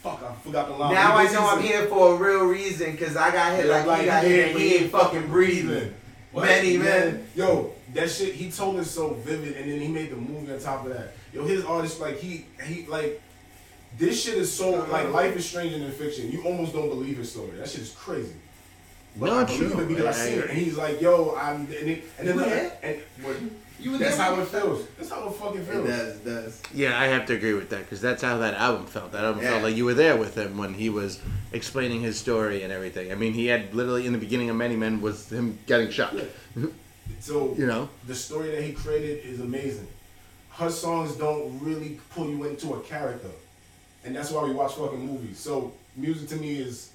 Fuck, 0.01 0.23
I 0.23 0.33
forgot 0.41 0.67
the 0.67 0.73
line. 0.73 0.93
Now 0.93 1.17
He 1.19 1.27
I 1.27 1.31
know 1.31 1.47
I'm 1.47 1.59
basically 1.59 1.77
here 1.77 1.87
for 1.87 2.13
a 2.13 2.17
real 2.17 2.45
reason 2.45 2.91
because 2.91 3.15
I 3.15 3.31
got 3.31 3.55
hit 3.55 3.67
said, 3.67 3.85
like, 3.85 3.99
he 3.99 4.05
got 4.07 4.23
hit 4.23 4.49
and 4.49 4.59
he 4.59 4.75
ain't 4.75 4.91
fucking 4.91 5.27
breathing. 5.27 5.93
What? 6.31 6.45
Many 6.45 6.77
men. 6.77 7.27
Yo, 7.35 7.73
that 7.93 8.09
shit. 8.09 8.33
He 8.33 8.49
told 8.49 8.79
it 8.79 8.85
so 8.85 9.13
vivid, 9.15 9.57
and 9.57 9.71
then 9.71 9.79
he 9.79 9.87
made 9.87 10.09
the 10.11 10.15
movie 10.15 10.51
on 10.51 10.59
top 10.59 10.85
of 10.85 10.93
that. 10.93 11.13
Yo, 11.33 11.45
his 11.45 11.63
artist 11.65 11.99
like 11.99 12.17
he 12.17 12.45
he 12.65 12.85
like. 12.87 13.21
This 13.97 14.23
shit 14.23 14.35
is 14.35 14.51
so 14.51 14.75
uh-huh. 14.75 14.91
like 14.91 15.09
life 15.09 15.35
is 15.35 15.45
stranger 15.47 15.77
than 15.77 15.91
fiction. 15.91 16.31
You 16.31 16.43
almost 16.45 16.71
don't 16.73 16.87
believe 16.87 17.17
his 17.17 17.29
story. 17.29 17.51
That 17.57 17.67
shit 17.69 17.81
is 17.81 17.91
crazy. 17.91 18.33
But 19.17 19.25
No, 19.25 19.39
I 19.39 19.43
believe 19.43 19.71
true. 19.71 19.81
it 19.81 19.87
because 19.89 20.05
I 20.05 20.09
I 20.09 20.13
seen 20.13 20.39
it, 20.39 20.49
and 20.49 20.57
he's 20.57 20.77
like, 20.77 21.01
"Yo, 21.01 21.35
I'm," 21.35 21.55
and, 21.65 21.71
it, 21.73 22.03
and 22.17 22.27
then 22.27 22.35
You 22.37 22.41
the- 22.45 22.85
and 22.85 23.01
what, 23.21 23.35
You 23.81 23.97
that's 23.97 24.17
there? 24.17 24.25
how 24.25 24.39
it 24.41 24.47
feels. 24.47 24.85
That's 24.97 25.09
how 25.09 25.27
it 25.27 25.33
fucking 25.33 25.65
feels. 25.65 25.85
It 25.85 25.87
does, 25.87 26.17
does. 26.19 26.61
Yeah, 26.73 26.99
I 26.99 27.05
have 27.07 27.25
to 27.27 27.33
agree 27.33 27.53
with 27.53 27.69
that 27.71 27.79
because 27.79 27.99
that's 28.01 28.21
how 28.21 28.37
that 28.37 28.53
album 28.53 28.85
felt. 28.85 29.11
That 29.11 29.23
album 29.23 29.41
Yeah. 29.41 29.51
felt 29.51 29.63
like 29.63 29.75
you 29.75 29.85
were 29.85 29.93
there 29.95 30.15
with 30.17 30.35
him 30.37 30.57
when 30.57 30.73
he 30.75 30.89
was 30.89 31.19
explaining 31.51 32.01
his 32.01 32.17
story 32.19 32.63
and 32.63 32.71
everything. 32.71 33.11
I 33.11 33.15
mean, 33.15 33.33
he 33.33 33.47
had 33.47 33.73
literally 33.73 34.05
in 34.05 34.13
the 34.13 34.19
beginning 34.19 34.49
of 34.49 34.55
Many 34.55 34.75
Men 34.75 35.01
was 35.01 35.31
him 35.31 35.57
getting 35.67 35.89
shot. 35.89 36.15
So 37.19 37.53
You 37.57 37.67
know, 37.67 37.89
the 38.07 38.15
story 38.15 38.51
that 38.51 38.63
he 38.63 38.71
created 38.73 39.25
is 39.25 39.41
amazing. 39.41 39.87
Her 40.51 40.69
songs 40.69 41.15
don't 41.15 41.59
really 41.59 41.99
pull 42.15 42.29
you 42.29 42.45
into 42.45 42.73
a 42.73 42.79
character, 42.81 43.29
and 44.03 44.15
that's 44.15 44.31
why 44.31 44.43
we 44.43 44.53
watch 44.53 44.73
fucking 44.73 45.05
movies. 45.05 45.37
So 45.37 45.71
music 45.95 46.29
to 46.29 46.35
me 46.37 46.57
is 46.57 46.91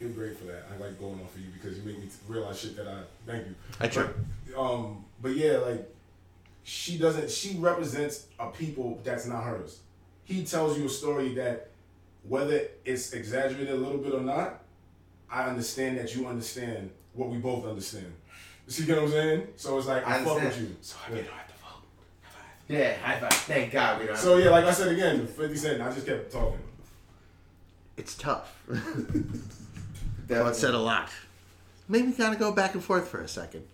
you're 0.00 0.10
great 0.10 0.36
for 0.36 0.44
that. 0.44 0.66
I 0.74 0.82
like 0.82 0.98
going 1.00 1.14
off 1.22 1.34
of 1.34 1.40
you 1.40 1.46
because 1.52 1.78
you 1.78 1.84
make 1.84 1.98
me 1.98 2.08
realize 2.28 2.60
shit 2.60 2.76
that 2.76 2.88
I 2.88 2.98
thank 3.26 3.46
you. 3.46 3.54
I 3.80 3.88
try. 3.88 4.08
But, 4.54 4.60
um, 4.60 5.04
but 5.22 5.36
yeah, 5.36 5.58
like 5.58 5.88
she 6.64 6.98
doesn't. 6.98 7.30
She 7.30 7.56
represents 7.56 8.26
a 8.38 8.48
people 8.50 9.00
that's 9.04 9.26
not 9.26 9.44
hers. 9.44 9.80
He 10.24 10.44
tells 10.44 10.78
you 10.78 10.86
a 10.86 10.88
story 10.88 11.34
that 11.34 11.70
whether 12.28 12.62
it's 12.84 13.12
exaggerated 13.12 13.70
a 13.70 13.76
little 13.76 13.98
bit 13.98 14.12
or 14.14 14.20
not, 14.20 14.60
I 15.30 15.44
understand 15.44 15.98
that 15.98 16.14
you 16.14 16.26
understand 16.26 16.90
what 17.14 17.28
we 17.28 17.38
both 17.38 17.64
understand. 17.66 18.12
You 18.66 18.72
see 18.72 18.92
what 18.92 19.02
I'm 19.02 19.10
saying? 19.10 19.48
So 19.56 19.78
it's 19.78 19.86
like 19.86 20.06
I, 20.06 20.20
I 20.20 20.24
fuck 20.24 20.40
with 20.42 20.60
you. 20.60 20.76
So 20.80 20.96
I 21.04 21.10
don't 21.10 21.18
have 21.18 21.46
to 21.48 21.54
vote. 21.54 21.82
Yeah, 22.68 22.94
high 22.98 23.18
five. 23.18 23.32
Thank 23.32 23.72
God 23.72 24.00
we 24.00 24.06
don't. 24.06 24.16
So 24.16 24.36
yeah, 24.36 24.50
like 24.50 24.64
I 24.64 24.72
said 24.72 24.88
again, 24.88 25.26
50 25.26 25.56
Cent, 25.56 25.82
I 25.82 25.92
just 25.92 26.06
kept 26.06 26.32
talking. 26.32 26.60
it's 27.96 28.14
tough. 28.14 28.56
Definitely. 28.68 29.24
Well, 30.28 30.48
it 30.48 30.54
said 30.54 30.74
a 30.74 30.78
lot. 30.78 31.10
Made 31.88 32.06
me 32.06 32.12
kind 32.12 32.32
of 32.32 32.38
go 32.38 32.52
back 32.52 32.74
and 32.74 32.82
forth 32.82 33.08
for 33.08 33.20
a 33.20 33.28
second. 33.28 33.64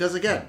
Because 0.00 0.14
again, 0.14 0.48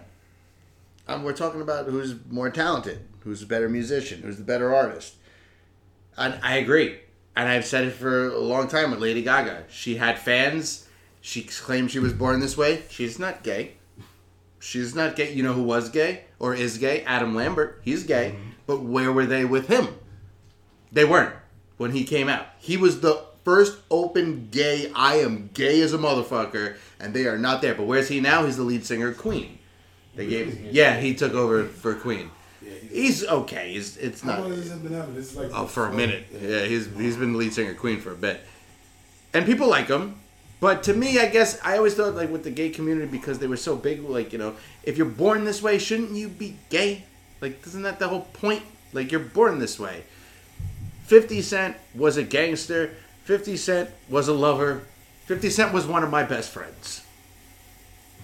um, 1.10 1.24
we're 1.24 1.34
talking 1.34 1.60
about 1.60 1.86
who's 1.86 2.16
more 2.30 2.50
talented, 2.50 3.02
who's 3.26 3.44
a 3.44 3.46
better 3.46 3.68
musician, 3.68 4.22
who's 4.22 4.38
the 4.38 4.46
better 4.46 4.74
artist. 4.74 5.16
And 6.16 6.40
I 6.42 6.56
agree. 6.56 7.02
And 7.36 7.50
I've 7.50 7.66
said 7.66 7.84
it 7.84 7.92
for 7.92 8.30
a 8.30 8.40
long 8.40 8.70
time 8.70 8.92
with 8.92 9.02
Lady 9.02 9.22
Gaga. 9.22 9.66
She 9.70 9.98
had 9.98 10.18
fans. 10.18 10.88
She 11.20 11.44
claimed 11.44 11.92
she 11.92 12.00
was 12.00 12.14
born 12.14 12.40
this 12.40 12.56
way. 12.56 12.84
She's 12.90 13.20
not 13.20 13.44
gay. 13.44 13.74
She's 14.60 14.96
not 14.96 15.18
gay. 15.18 15.34
You 15.34 15.44
know 15.44 15.52
who 15.52 15.64
was 15.64 15.90
gay 15.90 16.22
or 16.40 16.56
is 16.56 16.78
gay? 16.78 17.04
Adam 17.04 17.36
Lambert. 17.36 17.82
He's 17.84 18.06
gay. 18.06 18.38
But 18.66 18.84
where 18.84 19.12
were 19.12 19.26
they 19.26 19.44
with 19.44 19.68
him? 19.68 19.90
They 20.94 21.04
weren't 21.04 21.36
when 21.76 21.92
he 21.92 22.06
came 22.06 22.30
out. 22.30 22.46
He 22.58 22.78
was 22.78 23.02
the 23.02 23.26
first 23.44 23.80
open 23.90 24.48
gay. 24.50 24.92
I 24.96 25.16
am 25.16 25.50
gay 25.54 25.82
as 25.82 25.94
a 25.94 25.98
motherfucker, 25.98 26.78
and 27.02 27.14
they 27.14 27.26
are 27.26 27.38
not 27.38 27.62
there. 27.62 27.76
But 27.76 27.88
where's 27.88 28.08
he 28.08 28.20
now? 28.22 28.46
He's 28.46 28.58
the 28.58 28.64
lead 28.64 28.86
singer 28.86 29.10
of 29.10 29.18
Queen. 29.18 29.58
They 30.16 30.28
gave. 30.28 30.74
Yeah, 30.74 31.00
he 31.00 31.16
took 31.16 31.34
over 31.34 31.66
for 31.66 31.96
Queen. 31.96 32.32
He's 32.92 33.26
okay. 33.26 33.74
He's 33.74 33.98
it's 33.98 34.22
How 34.22 34.32
not. 34.32 34.40
long 34.42 34.50
has 34.52 34.70
this 34.70 34.80
been 34.80 34.94
happening? 34.94 35.16
This 35.16 35.36
like 35.36 35.50
Oh, 35.54 35.66
for 35.66 35.88
a 35.88 35.90
oh. 35.90 35.94
minute. 35.94 36.26
Yeah, 36.32 36.66
he's 36.66 36.88
he's 36.96 37.18
been 37.18 37.34
the 37.34 37.38
lead 37.38 37.54
singer 37.54 37.72
of 37.72 37.78
Queen 37.78 38.00
for 38.00 38.12
a 38.12 38.16
bit, 38.16 38.42
and 39.34 39.46
people 39.46 39.68
like 39.68 39.88
him. 39.88 40.16
But 40.60 40.84
to 40.84 40.94
me, 40.94 41.18
I 41.18 41.26
guess 41.28 41.60
I 41.64 41.78
always 41.78 41.96
thought 41.96 42.14
like 42.14 42.30
with 42.30 42.44
the 42.44 42.52
gay 42.52 42.70
community 42.70 43.08
because 43.08 43.40
they 43.40 43.48
were 43.48 43.58
so 43.58 43.76
big. 43.76 44.04
Like 44.04 44.32
you 44.32 44.38
know, 44.38 44.56
if 44.84 44.98
you're 44.98 45.08
born 45.08 45.44
this 45.44 45.62
way, 45.62 45.80
shouldn't 45.80 46.12
you 46.12 46.28
be 46.28 46.56
gay? 46.70 47.06
Like, 47.42 47.66
isn't 47.66 47.82
that 47.82 47.98
the 47.98 48.08
whole 48.08 48.28
point? 48.34 48.62
Like 48.94 49.12
you're 49.12 49.22
born 49.22 49.58
this 49.58 49.80
way. 49.80 50.04
Fifty 51.06 51.42
Cent 51.42 51.78
was 51.96 52.18
a 52.18 52.24
gangster. 52.24 52.96
Fifty 53.24 53.58
Cent 53.58 53.90
was 54.08 54.28
a 54.28 54.34
lover. 54.34 54.84
Fifty 55.32 55.50
Cent 55.50 55.72
was 55.72 55.88
one 55.88 56.04
of 56.04 56.10
my 56.10 56.24
best 56.24 56.52
friends. 56.52 57.06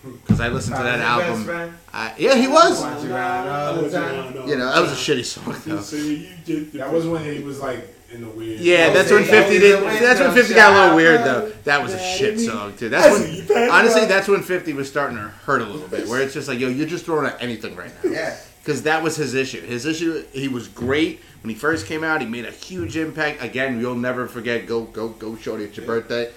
Because 0.04 0.42
I 0.42 0.50
listened 0.50 0.76
to 0.76 0.84
that 0.84 1.00
album. 1.00 1.78
I, 1.94 2.14
yeah, 2.18 2.36
he 2.36 2.50
was. 2.50 2.82
You 2.82 3.14
around 3.14 3.48
all 3.48 3.82
the 3.82 3.90
time. 3.90 4.48
You 4.48 4.58
know, 4.58 4.74
that 4.74 4.82
was 4.82 4.92
a 4.92 4.96
shitty 4.96 5.24
song 5.24 5.56
though. 5.66 6.78
That 6.78 6.92
was 6.92 7.08
when 7.08 7.24
he 7.24 7.42
was 7.42 7.62
like 7.62 7.88
in 8.12 8.20
the 8.20 8.28
weird. 8.28 8.60
Yeah, 8.60 8.92
that's 8.92 9.10
when 9.10 9.24
Fifty 9.24 9.58
did. 9.58 9.82
That's 10.02 10.20
when 10.20 10.34
Fifty 10.34 10.54
got 10.54 10.74
a 10.74 10.80
little 10.82 10.96
weird 10.98 11.22
though. 11.22 11.50
That 11.64 11.82
was 11.82 11.94
a 11.94 12.00
shit 12.00 12.42
song 12.42 12.76
too. 12.76 12.90
That's 12.90 13.08
when 13.50 13.70
honestly, 13.72 14.06
that's 14.06 14.28
when 14.28 14.44
Fifty 14.44 14.74
was 14.74 14.90
starting 14.90 15.16
to 15.16 15.24
hurt 15.24 15.62
a 15.62 15.66
little 15.66 15.88
bit. 15.88 16.10
Where 16.10 16.22
it's 16.22 16.34
just 16.34 16.50
like, 16.50 16.60
yo, 16.60 16.68
you're 16.68 16.88
just 16.88 17.06
throwing 17.06 17.26
at 17.26 17.42
anything 17.42 17.78
right 17.78 17.92
now. 18.04 18.12
Yeah. 18.12 18.36
Because 18.62 18.84
that 18.84 19.02
was 19.02 19.16
his 19.16 19.34
issue. 19.34 19.62
His 19.62 19.86
issue, 19.86 20.26
he 20.34 20.50
was 20.50 20.68
great 20.68 21.22
when 21.42 21.50
he 21.50 21.56
first 21.56 21.88
came 21.88 22.04
out. 22.04 22.20
He 22.20 22.28
made 22.28 22.44
a 22.44 22.52
huge 22.52 22.98
impact. 22.98 23.42
Again, 23.42 23.80
you'll 23.80 23.96
never 23.96 24.28
forget. 24.28 24.68
Go, 24.68 24.84
go, 24.84 25.08
go, 25.08 25.38
shorty! 25.38 25.64
It's 25.64 25.78
your 25.78 25.86
birthday. 25.86 26.34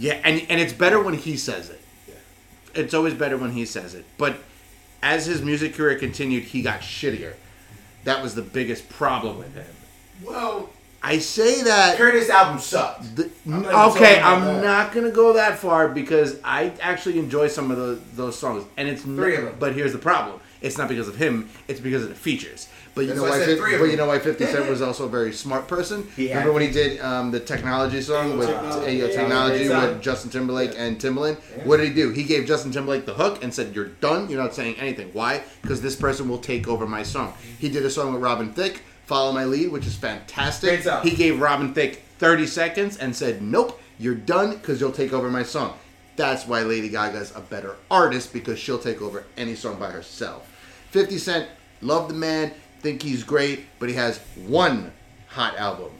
Yeah, 0.00 0.18
and 0.24 0.44
and 0.48 0.58
it's 0.58 0.72
better 0.72 1.00
when 1.00 1.14
he 1.14 1.36
says 1.36 1.68
it. 1.68 1.80
Yeah. 2.08 2.14
It's 2.74 2.94
always 2.94 3.12
better 3.12 3.36
when 3.36 3.52
he 3.52 3.66
says 3.66 3.94
it. 3.94 4.06
But 4.16 4.38
as 5.02 5.26
his 5.26 5.42
music 5.42 5.74
career 5.74 5.98
continued, 5.98 6.44
he 6.44 6.62
got 6.62 6.80
shittier. 6.80 7.34
That 8.04 8.22
was 8.22 8.34
the 8.34 8.42
biggest 8.42 8.88
problem 8.88 9.36
with 9.36 9.54
him. 9.54 9.66
Well, 10.24 10.70
I 11.02 11.18
say 11.18 11.62
that. 11.64 11.98
Curtis 11.98 12.30
album 12.30 12.60
sucked. 12.60 13.14
The- 13.14 13.30
I'm 13.46 13.90
okay, 13.90 14.18
I'm 14.20 14.44
that. 14.44 14.64
not 14.64 14.92
gonna 14.92 15.10
go 15.10 15.34
that 15.34 15.58
far 15.58 15.88
because 15.88 16.38
I 16.42 16.72
actually 16.80 17.18
enjoy 17.18 17.48
some 17.48 17.70
of 17.70 17.76
the, 17.76 18.00
those 18.14 18.38
songs, 18.38 18.64
and 18.78 18.88
it's 18.88 19.02
Three 19.02 19.34
not, 19.34 19.38
of 19.38 19.44
them. 19.44 19.56
But 19.58 19.74
here's 19.74 19.92
the 19.92 19.98
problem: 19.98 20.40
it's 20.62 20.78
not 20.78 20.88
because 20.88 21.08
of 21.08 21.16
him; 21.16 21.50
it's 21.68 21.80
because 21.80 22.02
of 22.04 22.08
the 22.08 22.14
features. 22.14 22.68
But 23.00 23.06
you 23.06 23.14
That's 23.14 23.20
know 23.22 23.30
why 23.30 23.30
why? 23.30 23.38
said 23.38 23.46
Fif- 23.48 23.58
three 23.60 23.74
of 23.76 23.80
but 23.80 23.86
you 23.86 23.96
know 23.96 24.06
why 24.06 24.18
Fifty 24.18 24.44
Cent 24.44 24.68
was 24.68 24.82
also 24.82 25.06
a 25.06 25.08
very 25.08 25.32
smart 25.32 25.66
person. 25.66 26.06
Had 26.18 26.18
Remember 26.28 26.52
when 26.52 26.60
he 26.60 26.70
did 26.70 27.00
um, 27.00 27.30
the 27.30 27.40
technology 27.40 28.02
song 28.02 28.36
with 28.36 28.48
Technology. 28.48 28.98
Technology 29.08 29.64
Yeah. 29.64 29.86
with 29.86 30.02
Justin 30.02 30.30
Timberlake 30.30 30.72
and 30.76 30.98
Timbaland? 30.98 31.38
What 31.64 31.78
did 31.78 31.88
he 31.88 31.94
do? 31.94 32.10
He 32.10 32.24
gave 32.24 32.44
Justin 32.44 32.72
Timberlake 32.72 33.06
the 33.06 33.14
hook 33.14 33.42
and 33.42 33.54
said, 33.54 33.74
"You're 33.74 33.86
done. 33.86 34.28
You're 34.28 34.42
not 34.42 34.54
saying 34.54 34.74
anything. 34.76 35.08
Why? 35.14 35.42
Because 35.62 35.80
this 35.80 35.96
person 35.96 36.28
will 36.28 36.36
take 36.40 36.68
over 36.68 36.86
my 36.86 37.02
song." 37.02 37.32
He 37.58 37.70
did 37.70 37.86
a 37.86 37.90
song 37.90 38.12
with 38.12 38.20
Robin 38.22 38.52
Thicke, 38.52 38.82
"Follow 39.06 39.32
My 39.32 39.46
Lead," 39.46 39.72
which 39.72 39.86
is 39.86 39.96
fantastic. 39.96 40.82
He 41.02 41.12
gave 41.16 41.40
Robin 41.40 41.72
Thicke 41.72 42.02
30 42.18 42.46
seconds 42.46 42.98
and 42.98 43.16
said, 43.16 43.40
Nope, 43.40 43.80
you're 43.98 44.14
done 44.14 44.50
because 44.58 44.78
you'll 44.78 44.92
take 44.92 45.14
over 45.14 45.30
my 45.30 45.42
song. 45.42 45.72
That's 46.16 46.46
why 46.46 46.64
Lady 46.64 46.90
Gaga's 46.90 47.32
a 47.34 47.40
better 47.40 47.76
artist 47.90 48.34
because 48.34 48.58
she'll 48.58 48.78
take 48.78 49.00
over 49.00 49.24
any 49.38 49.54
song 49.54 49.78
by 49.78 49.90
herself. 49.90 50.46
50 50.90 51.16
Cent, 51.16 51.48
love 51.80 52.08
the 52.08 52.14
man, 52.14 52.52
think 52.80 53.02
he's 53.02 53.24
great, 53.24 53.64
but 53.78 53.88
he 53.88 53.94
has 53.94 54.18
one 54.46 54.92
hot 55.28 55.56
album 55.58 55.90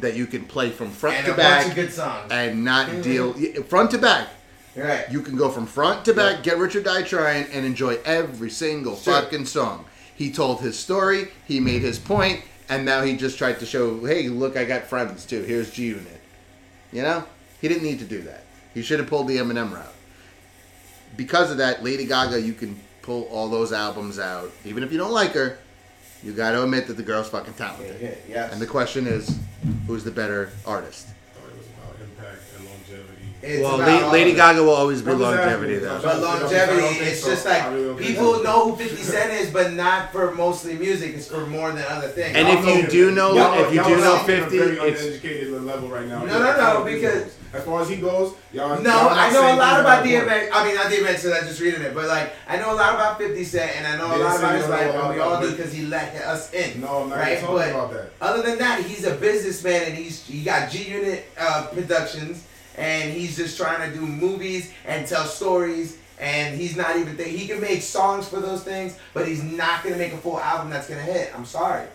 that 0.00 0.14
you 0.16 0.26
can 0.26 0.44
play 0.44 0.70
from 0.70 0.90
front 0.90 1.16
And 1.16 1.26
to 1.26 1.34
back 1.34 1.62
bunch 1.64 1.70
of 1.70 1.74
good 1.74 1.92
songs. 1.92 2.30
and 2.30 2.64
not 2.64 3.02
deal 3.02 3.32
front 3.64 3.90
to 3.92 3.98
back. 3.98 4.28
Right. 4.76 5.06
You 5.10 5.22
can 5.22 5.36
go 5.36 5.48
from 5.50 5.66
front 5.66 6.04
to 6.04 6.14
back, 6.14 6.44
get 6.44 6.56
Rich 6.58 6.76
or 6.76 6.82
Die 6.82 7.02
Trying, 7.02 7.46
and 7.52 7.66
enjoy 7.66 7.98
every 8.04 8.48
single 8.50 8.96
Sure. 8.96 9.14
fucking 9.14 9.46
song. 9.46 9.84
He 10.14 10.30
told 10.30 10.60
his 10.60 10.78
story, 10.78 11.28
he 11.46 11.58
made 11.58 11.82
his 11.82 11.98
point, 11.98 12.42
and 12.68 12.84
now 12.84 13.02
he 13.02 13.16
just 13.16 13.38
tried 13.38 13.58
to 13.60 13.66
show, 13.66 14.04
hey, 14.04 14.28
look, 14.28 14.56
I 14.56 14.64
got 14.64 14.84
friends 14.84 15.26
too. 15.26 15.42
Here's 15.42 15.70
G 15.72 15.86
Unit. 15.86 16.20
You 16.92 17.02
know, 17.02 17.24
he 17.60 17.66
didn't 17.66 17.82
need 17.82 17.98
to 17.98 18.04
do 18.04 18.22
that. 18.22 18.44
He 18.74 18.82
should 18.82 19.00
have 19.00 19.08
pulled 19.08 19.26
the 19.26 19.38
Eminem 19.38 19.72
route. 19.72 19.94
Because 21.16 21.50
of 21.50 21.56
that, 21.56 21.82
Lady 21.82 22.04
Gaga, 22.06 22.40
you 22.40 22.52
can 22.52 22.78
pull 23.08 23.24
all 23.32 23.48
those 23.48 23.72
albums 23.72 24.18
out, 24.18 24.52
even 24.66 24.82
if 24.82 24.92
you 24.92 24.98
don't 24.98 25.12
like 25.12 25.32
her. 25.32 25.58
You 26.22 26.34
got 26.34 26.50
to 26.52 26.62
admit 26.62 26.88
that 26.88 26.98
the 26.98 27.02
girl's 27.02 27.30
fucking 27.30 27.54
talented. 27.54 27.98
Yeah, 28.02 28.14
yes. 28.28 28.52
And 28.52 28.60
the 28.60 28.66
question 28.66 29.06
is, 29.06 29.38
who's 29.86 30.04
the 30.04 30.10
better 30.10 30.50
artist? 30.66 31.08
It's 33.40 33.62
well, 33.62 33.78
La- 33.78 34.10
Lady. 34.10 34.34
Gaga 34.34 34.62
will 34.62 34.70
always 34.74 35.00
be 35.00 35.12
longevity, 35.12 35.76
though. 35.78 36.00
But 36.02 36.20
longevity, 36.20 36.86
it's 37.04 37.22
so. 37.22 37.30
just 37.30 37.46
like 37.46 37.70
really 37.70 38.04
people 38.04 38.42
know 38.42 38.70
who 38.70 38.76
50 38.76 38.96
Cent 39.02 39.32
is, 39.32 39.50
but 39.50 39.74
not 39.74 40.10
for 40.12 40.34
mostly 40.34 40.74
music. 40.74 41.14
It's 41.14 41.28
for 41.28 41.46
more 41.46 41.70
than 41.70 41.84
other 41.88 42.08
things. 42.08 42.34
And 42.36 42.48
if 42.48 42.66
you 42.66 42.88
do 42.88 43.10
know- 43.12 43.34
y'all- 43.34 43.64
if 43.64 43.72
you 43.72 43.82
do 43.84 43.96
know 43.96 44.18
sitting 44.26 44.42
at 44.42 44.48
a 44.48 44.50
50, 44.50 44.58
very 44.58 44.76
it's- 44.88 45.02
uneducated 45.02 45.62
level 45.64 45.88
right 45.88 46.06
now. 46.08 46.24
No, 46.24 46.38
no, 46.42 46.56
no, 46.78 46.84
because- 46.84 47.34
as 47.50 47.64
far 47.64 47.80
as 47.80 47.88
he 47.88 47.96
goes, 47.96 48.34
y'all. 48.52 48.78
No, 48.82 48.90
y'all 48.90 49.08
I 49.08 49.30
know 49.30 49.40
a 49.40 49.56
lot 49.56 49.80
about 49.80 50.02
the 50.04 50.10
point. 50.14 50.28
DMX. 50.28 50.48
I 50.52 50.64
mean, 50.66 50.74
not 50.74 50.90
DMX, 50.90 51.22
so 51.22 51.32
I 51.32 51.40
just 51.40 51.60
reading 51.60 51.80
it, 51.80 51.94
but 51.94 52.06
like 52.06 52.34
I 52.46 52.56
know 52.58 52.72
a 52.72 52.76
lot 52.76 52.94
about 52.94 53.18
50 53.18 53.42
Cent, 53.44 53.70
and 53.76 53.86
I 53.86 53.96
know 53.96 54.06
a 54.06 54.18
Didn't 54.18 54.24
lot 54.24 54.38
about 54.38 54.50
you 54.50 54.56
his 54.58 54.66
don't 54.66 54.70
life, 54.72 54.94
and 54.94 55.14
we 55.14 55.20
all 55.20 55.40
do 55.40 55.50
because 55.52 55.72
he 55.72 55.86
let 55.86 56.14
us 56.16 56.52
in. 56.52 56.82
No, 56.82 57.02
I'm 57.04 57.08
not 57.08 57.18
right? 57.18 57.40
talking 57.40 57.56
but 57.56 57.70
about 57.70 57.92
that. 57.92 58.10
Other 58.20 58.42
than 58.42 58.58
that, 58.58 58.82
he's 58.84 59.04
a 59.06 59.14
businessman, 59.14 59.82
and 59.84 59.94
he's 59.96 60.22
he 60.26 60.42
got 60.42 60.70
G 60.70 60.82
Unit 60.90 61.24
uh, 61.40 61.68
Productions, 61.72 62.42
and 62.78 63.12
he's 63.12 63.36
just 63.36 63.56
trying 63.56 63.90
to 63.90 63.94
do 63.96 64.04
movies 64.06 64.72
and 64.86 65.06
tell 65.06 65.24
stories. 65.24 65.98
And 66.20 66.58
he's 66.58 66.76
not 66.76 66.96
even 66.96 67.16
think 67.16 67.28
he 67.36 67.46
can 67.46 67.60
make 67.60 67.80
songs 67.80 68.26
for 68.28 68.40
those 68.40 68.64
things, 68.64 68.96
but 69.14 69.28
he's 69.28 69.42
not 69.42 69.84
gonna 69.84 69.96
make 69.96 70.12
a 70.12 70.16
full 70.16 70.40
album 70.40 70.68
that's 70.70 70.88
gonna 70.88 71.00
hit. 71.02 71.30
I'm 71.36 71.44
sorry. 71.44 71.86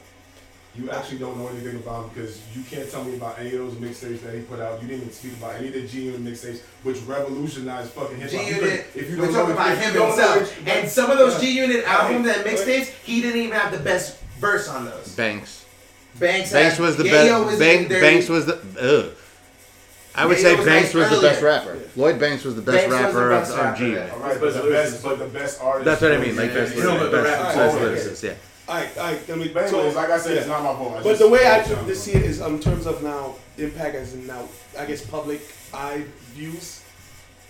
You 0.76 0.90
actually 0.90 1.18
don't 1.20 1.38
know 1.38 1.50
anything 1.50 1.76
about 1.76 2.06
him 2.06 2.10
because 2.14 2.40
you 2.56 2.64
can't 2.64 2.90
tell 2.90 3.04
me 3.04 3.16
about 3.18 3.38
any 3.38 3.50
of 3.54 3.60
those 3.60 3.74
mixtapes 3.74 4.22
that 4.24 4.34
he 4.34 4.40
put 4.42 4.60
out. 4.62 4.82
You 4.82 4.88
didn't 4.88 5.02
even 5.02 5.14
speak 5.14 5.34
about 5.34 5.56
any 5.58 5.68
of 5.68 5.74
the 5.74 5.86
G 5.88 6.04
Unit 6.04 6.24
mixtapes, 6.24 6.62
which 6.84 6.98
revolutionized 7.02 7.92
fucking 7.92 8.16
hip 8.18 8.30
G 8.32 8.38
hop. 8.38 8.48
Unit, 8.48 8.86
If 8.96 9.10
you 9.10 9.18
we're 9.18 9.26
don't 9.26 9.34
talking 9.36 9.52
about 9.54 9.72
if 9.74 9.80
you 9.80 9.88
him 9.90 9.94
don't 9.94 10.18
know 10.18 10.34
himself. 10.34 10.68
it- 10.68 10.68
And 10.70 10.90
some 10.90 11.12
of 11.12 11.18
those 11.18 11.34
uh, 11.34 11.40
Yeah. 11.40 11.44
G 11.44 11.52
Unit 11.60 11.84
albums 11.86 12.28
and 12.28 12.46
mixtapes, 12.46 12.86
he 13.04 13.22
didn't 13.22 13.42
even 13.42 13.52
have 13.60 13.72
the 13.74 13.80
best 13.84 14.18
verse 14.40 14.68
on 14.70 14.86
those. 14.86 15.10
Banks. 15.10 15.66
Banks, 16.18 16.52
Banks 16.54 16.78
had- 16.78 16.80
was 16.82 16.96
the 16.96 17.04
best. 17.04 17.46
was 17.46 17.60
Bank. 17.60 17.90
Banks 17.90 18.30
was 18.30 18.46
the. 18.46 18.56
Ugh. 18.80 19.18
I 20.16 20.26
would 20.26 20.38
say 20.38 20.56
Banks 20.64 20.94
was 20.94 21.10
the 21.10 21.22
best 21.22 21.42
rapper. 21.42 21.80
Lloyd 21.96 22.20
Banks 22.20 22.44
was 22.44 22.56
the 22.56 22.62
best 22.62 22.90
Banks 22.90 23.06
was 23.06 23.14
the 23.16 23.20
rapper 23.26 23.30
best 23.30 23.52
of, 23.52 23.58
of 23.60 23.66
rapper, 23.66 23.78
G. 23.80 23.92
yeah. 23.94 24.10
All 24.14 24.20
right, 24.20 24.40
but 24.40 24.54
the 24.54 24.70
best, 24.70 25.04
but 25.04 25.20
the 25.20 25.28
best 25.28 25.62
artist. 25.62 25.86
That's 25.86 26.02
what 26.02 26.12
I 26.14 26.18
mean. 26.18 26.36
Like 26.36 26.50
Yeah, 26.52 26.56
best, 26.56 26.76
yeah, 26.76 26.84
best, 26.84 27.04
yeah. 27.04 27.12
best, 27.12 27.58
Alright, 27.58 27.82
lyricist, 27.98 28.24
yeah. 28.24 28.34
All 28.70 28.76
right, 28.76 28.98
all 28.98 29.04
right. 29.06 29.28
Let 29.30 29.38
me. 29.40 29.48
But 29.50 29.64
anyways, 29.66 29.96
like 29.96 30.10
I 30.10 30.18
said, 30.20 30.38
it's 30.38 30.48
not 30.48 30.64
my 30.64 30.74
fault. 30.74 30.94
I 30.94 31.04
But 31.04 31.10
just- 31.10 31.22
the 31.22 31.30
way 31.30 31.46
I 31.48 31.60
I'm 31.60 31.66
trying 31.66 31.86
to- 31.88 31.96
see 31.96 32.12
it 32.14 32.22
is, 32.24 32.42
um, 32.42 32.56
in 32.56 32.60
terms 32.62 32.86
of 32.86 33.02
now 33.04 33.36
impact 33.58 33.96
as 33.96 34.14
in 34.14 34.28
now, 34.28 34.48
I 34.80 34.86
guess 34.86 35.04
public 35.06 35.42
eye 35.74 36.04
views, 36.34 36.82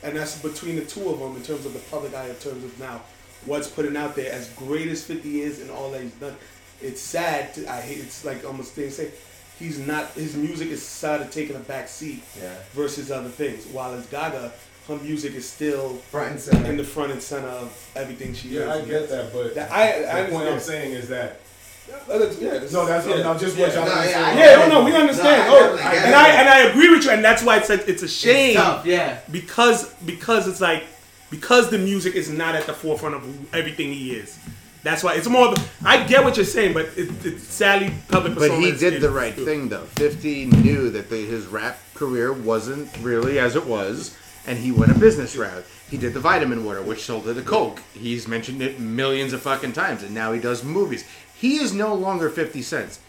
and 0.02 0.16
that's 0.18 0.38
between 0.40 0.76
the 0.78 0.86
two 0.86 1.10
of 1.10 1.20
them 1.20 1.36
in 1.36 1.44
terms 1.44 1.66
of 1.66 1.74
the 1.74 1.80
public 1.92 2.16
eye, 2.16 2.30
in 2.30 2.36
terms 2.36 2.64
of 2.64 2.80
now 2.80 3.02
what's 3.46 3.68
putting 3.68 3.98
out 3.98 4.16
there. 4.16 4.32
As 4.32 4.50
great 4.52 4.88
as 4.88 5.04
Fifty 5.04 5.42
is 5.42 5.60
and 5.60 5.70
all 5.70 5.92
that 5.92 6.02
he's 6.02 6.12
done, 6.14 6.36
it's 6.82 7.02
sad. 7.02 7.54
To, 7.56 7.70
I 7.72 7.82
hate. 7.82 8.00
It's 8.00 8.24
like 8.26 8.46
almost 8.46 8.72
things 8.72 8.96
say 8.96 9.12
he's 9.60 9.80
not. 9.80 10.12
His 10.12 10.36
music 10.36 10.70
is 10.70 10.86
started 10.86 11.32
taking 11.32 11.56
a 11.56 11.60
back 11.60 11.88
seat 11.88 12.24
Yeah. 12.42 12.54
versus 12.74 13.12
other 13.12 13.30
things. 13.30 13.66
While 13.68 13.94
as 13.94 14.06
Gaga, 14.08 14.52
her 14.88 14.96
music 14.98 15.34
is 15.36 15.48
still 15.48 15.96
Front 16.12 16.32
and 16.32 16.40
center. 16.40 16.70
in 16.70 16.78
the 16.78 16.84
front 16.84 17.12
and 17.12 17.22
center 17.22 17.48
of 17.48 17.72
everything 17.96 18.34
she 18.34 18.50
Yeah, 18.50 18.74
I 18.74 18.78
is. 18.80 18.88
get 18.88 19.10
that, 19.10 19.32
but 19.34 19.56
That- 19.56 19.72
I- 19.72 20.20
I 20.20 20.24
the 20.24 20.32
point 20.32 20.50
I'm 20.50 20.60
saying 20.60 20.92
is 20.92 21.08
that 21.10 21.40
Yeah, 21.88 21.96
that's, 22.18 22.40
no, 22.72 22.86
that's 22.86 23.06
yeah. 23.08 23.24
no, 23.24 23.38
just 23.38 23.56
yeah. 23.58 23.66
what 23.68 23.76
y'all 23.76 23.86
No, 23.86 23.96
been 23.96 24.04
yeah, 24.06 24.12
saying. 24.14 24.26
I- 24.26 24.40
Yeah, 24.46 24.56
no, 24.56 24.80
no, 24.80 24.84
we 24.86 24.94
understand. 24.96 25.48
No, 25.50 25.56
I 25.56 25.60
oh, 25.60 25.76
definitely 25.78 25.98
and. 26.08 26.16
I 26.16 26.30
and 26.30 26.50
I 26.50 26.60
agree 26.70 26.90
with 26.90 27.04
you, 27.06 27.12
and 27.12 27.24
that's 27.24 27.44
why 27.44 27.58
it's 27.58 27.70
a, 27.70 27.90
it's 27.90 28.04
a 28.04 28.08
shame 28.08 28.52
It's 28.52 28.60
tough, 28.60 28.86
yeah. 28.86 29.18
because 29.32 29.90
because 30.06 30.48
it's 30.48 30.62
like 30.62 30.84
because 31.30 31.70
the 31.72 31.78
music 31.78 32.16
is 32.16 32.30
not 32.30 32.56
at 32.56 32.66
the 32.68 32.74
forefront 32.74 33.16
of 33.16 33.24
everything 33.56 33.92
he 33.94 34.12
is. 34.16 34.38
That's 34.84 35.02
why 35.04 35.16
it's 35.16 35.28
more. 35.30 35.48
Of 35.48 35.58
a, 35.58 35.88
I 35.88 36.04
get 36.06 36.24
what 36.24 36.36
you're 36.36 36.46
saying, 36.46 36.74
but 36.74 36.88
it, 36.98 37.26
it's 37.26 37.44
sadly 37.44 37.94
public. 38.10 38.36
But 38.36 38.52
he 38.60 38.72
did 38.74 39.02
the 39.02 39.10
right 39.10 39.34
thing, 39.34 39.70
though. 39.70 39.86
50 39.86 40.48
knew 40.48 40.90
that 40.90 41.10
the, 41.10 41.26
his 41.26 41.48
rap 41.48 41.80
career 41.96 42.34
wasn't 42.34 42.90
really 43.00 43.40
as 43.40 43.56
it 43.56 43.66
was, 43.66 44.18
and 44.46 44.58
he 44.58 44.72
went 44.72 44.92
a 44.92 45.00
business 45.00 45.36
route. 45.38 45.64
He 45.90 45.98
did 45.98 46.14
the 46.14 46.20
vitamin 46.20 46.66
water, 46.66 46.82
which 46.82 47.04
sold 47.04 47.24
to 47.26 47.34
the 47.34 47.42
Coke. 47.42 47.82
He's 47.94 48.28
mentioned 48.28 48.62
it 48.62 48.80
millions 48.80 49.32
of 49.32 49.42
fucking 49.42 49.74
times, 49.74 50.04
and 50.04 50.14
now 50.14 50.34
he 50.34 50.40
does 50.40 50.64
movies. 50.64 51.08
He 51.36 51.58
is 51.58 51.74
no 51.74 51.94
longer 51.94 52.30
50 52.30 52.62
cents. 52.62 53.00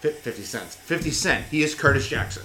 Fi- 0.00 0.10
50 0.10 0.42
cents. 0.42 0.76
50 0.76 1.10
Cent. 1.10 1.46
He 1.46 1.62
is 1.62 1.74
Curtis 1.74 2.08
Jackson. 2.08 2.44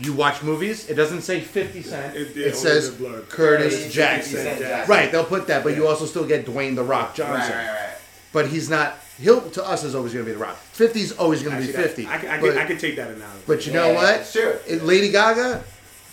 You 0.00 0.12
watch 0.12 0.42
movies, 0.44 0.88
it 0.88 0.94
doesn't 0.94 1.22
say 1.22 1.40
50 1.40 1.82
Cent. 1.82 2.16
It- 2.16 2.28
It, 2.28 2.36
yeah, 2.36 2.42
only 2.46 2.56
says. 2.58 2.96
Curtis 3.28 3.92
Jackson. 3.92 4.44
Jackson. 4.44 4.88
Right, 4.88 5.10
they'll 5.10 5.24
put 5.24 5.48
that, 5.48 5.64
but 5.64 5.74
you 5.74 5.88
also 5.88 6.06
still 6.06 6.24
get 6.26 6.46
Dwayne 6.46 6.76
The 6.76 6.84
Rock 6.84 7.14
Johnson. 7.16 7.56
right, 7.56 7.66
right. 7.66 7.66
right. 7.66 7.94
But 8.32 8.46
he's 8.48 8.70
not. 8.70 8.96
He'll 9.20 9.40
to 9.50 9.66
us 9.66 9.82
is 9.82 9.96
always 9.96 10.12
going 10.12 10.24
to 10.24 10.30
be 10.30 10.34
the 10.38 10.42
Rock. 10.44 10.56
50's 10.76 11.12
always 11.12 11.42
going 11.42 11.56
to 11.56 11.62
be 11.62 11.68
Actually, 11.70 11.82
that- 11.82 11.96
50. 11.96 12.06
I, 12.06 12.18
can- 12.18 12.30
I, 12.30 12.40
but, 12.40 12.48
can, 12.50 12.58
I 12.58 12.64
can 12.66 12.78
take 12.78 12.94
that 12.96 13.10
analogy. 13.10 13.42
but 13.48 13.66
you 13.66 13.72
know 13.72 13.90
Yeah, 13.90 14.16
what? 14.18 14.26
sure. 14.26 14.58
It- 14.68 14.84
Lady 14.84 15.10
Gaga 15.10 15.64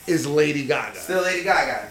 is 0.08 0.26
Lady 0.26 0.66
Gaga, 0.66 1.00
Still 1.00 1.22
Lady 1.22 1.44
Gaga. 1.44 1.88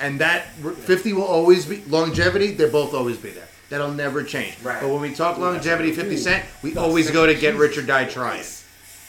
and 0.00 0.18
that 0.20 0.46
50 0.54 1.12
will 1.12 1.22
always 1.22 1.66
be 1.66 1.82
longevity. 1.88 2.50
They'll 2.52 2.72
both 2.72 2.94
always 2.94 3.18
be 3.18 3.30
there. 3.30 3.46
That'll 3.68 3.92
never 3.92 4.24
change. 4.24 4.56
Right. 4.62 4.80
But 4.80 4.88
when 4.90 5.00
we 5.00 5.14
talk 5.14 5.38
longevity, 5.38 5.92
50 5.92 6.16
Cent, 6.16 6.44
we 6.62 6.76
always 6.76 7.10
go 7.12 7.26
to 7.26 7.34
Get 7.34 7.54
Rich 7.54 7.78
or 7.78 7.82
Die 7.82 8.04
Trying 8.06 8.42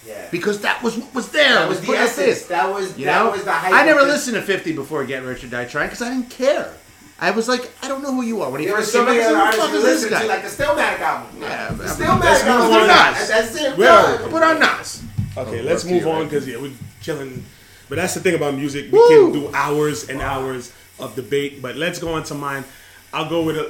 Yeah. 0.06 0.28
because 0.32 0.62
that 0.62 0.84
was 0.84 0.98
what 0.98 1.14
was 1.16 1.30
there. 1.30 1.54
That 1.56 1.70
was 1.70 1.82
the 1.82 1.94
essence. 1.94 2.44
in. 2.44 2.48
That 2.50 2.72
was 2.74 2.98
You 2.98 3.06
that 3.06 3.24
know, 3.24 3.32
was 3.32 3.44
the 3.44 3.52
hype. 3.52 3.74
I 3.74 3.86
never 3.86 4.02
listened 4.02 4.36
to 4.36 4.42
50 4.42 4.74
before 4.74 5.06
Get 5.06 5.24
Rich 5.24 5.44
or 5.44 5.48
Die 5.48 5.66
Trying 5.66 5.88
because 5.88 6.02
I 6.02 6.10
didn't 6.10 6.30
care. 6.30 6.74
I 7.20 7.32
was 7.32 7.48
like, 7.48 7.72
I 7.82 7.88
don't 7.88 8.02
know 8.04 8.14
who 8.14 8.24
you 8.24 8.42
are. 8.42 8.50
When 8.50 8.60
he 8.60 8.68
There 8.68 8.76
was 8.76 8.92
first 8.92 8.94
so 8.94 9.06
came 9.06 9.22
out, 9.36 9.36
I 9.36 9.50
was 9.50 9.58
like, 9.60 9.70
who 9.70 9.76
the 9.78 9.82
fuck 9.84 9.88
is 9.94 10.02
this 10.02 10.10
guy? 10.12 10.22
to, 10.24 10.28
like 10.28 10.42
the 10.42 10.50
Stillmatic 10.50 11.00
album. 11.00 11.42
Yeah, 11.42 11.70
the 11.70 11.76
but- 11.78 11.88
Stillmatic 11.88 12.20
let's 12.22 12.44
album. 12.44 12.66
move 12.68 12.74
on. 12.84 12.90
At 12.90 13.28
that 13.28 13.50
same 13.50 13.78
Well. 13.78 14.30
Put 14.30 14.44
on 14.44 14.60
Nas. 14.60 15.04
Okay, 15.38 15.60
Oh, 15.62 15.64
let's 15.64 15.86
move 15.86 16.06
on 16.08 16.26
because 16.26 16.48
yeah, 16.48 16.58
we're 16.58 16.72
killing. 17.02 17.46
But 17.88 17.96
that's 17.96 18.14
the 18.16 18.20
thing 18.20 18.36
about 18.36 18.56
music. 18.56 18.92
We 18.92 18.98
Woo! 19.00 19.32
can 19.32 19.42
do 19.42 19.50
hours 19.54 20.10
and 20.10 20.22
hours 20.22 20.74
of 21.00 21.16
debate. 21.16 21.62
But 21.62 21.76
let's 21.78 22.00
go 22.00 22.14
on 22.14 22.24
to 22.24 22.34
mine. 22.36 22.66
I'll 23.14 23.30
go 23.30 23.44
with 23.44 23.58
a, 23.58 23.70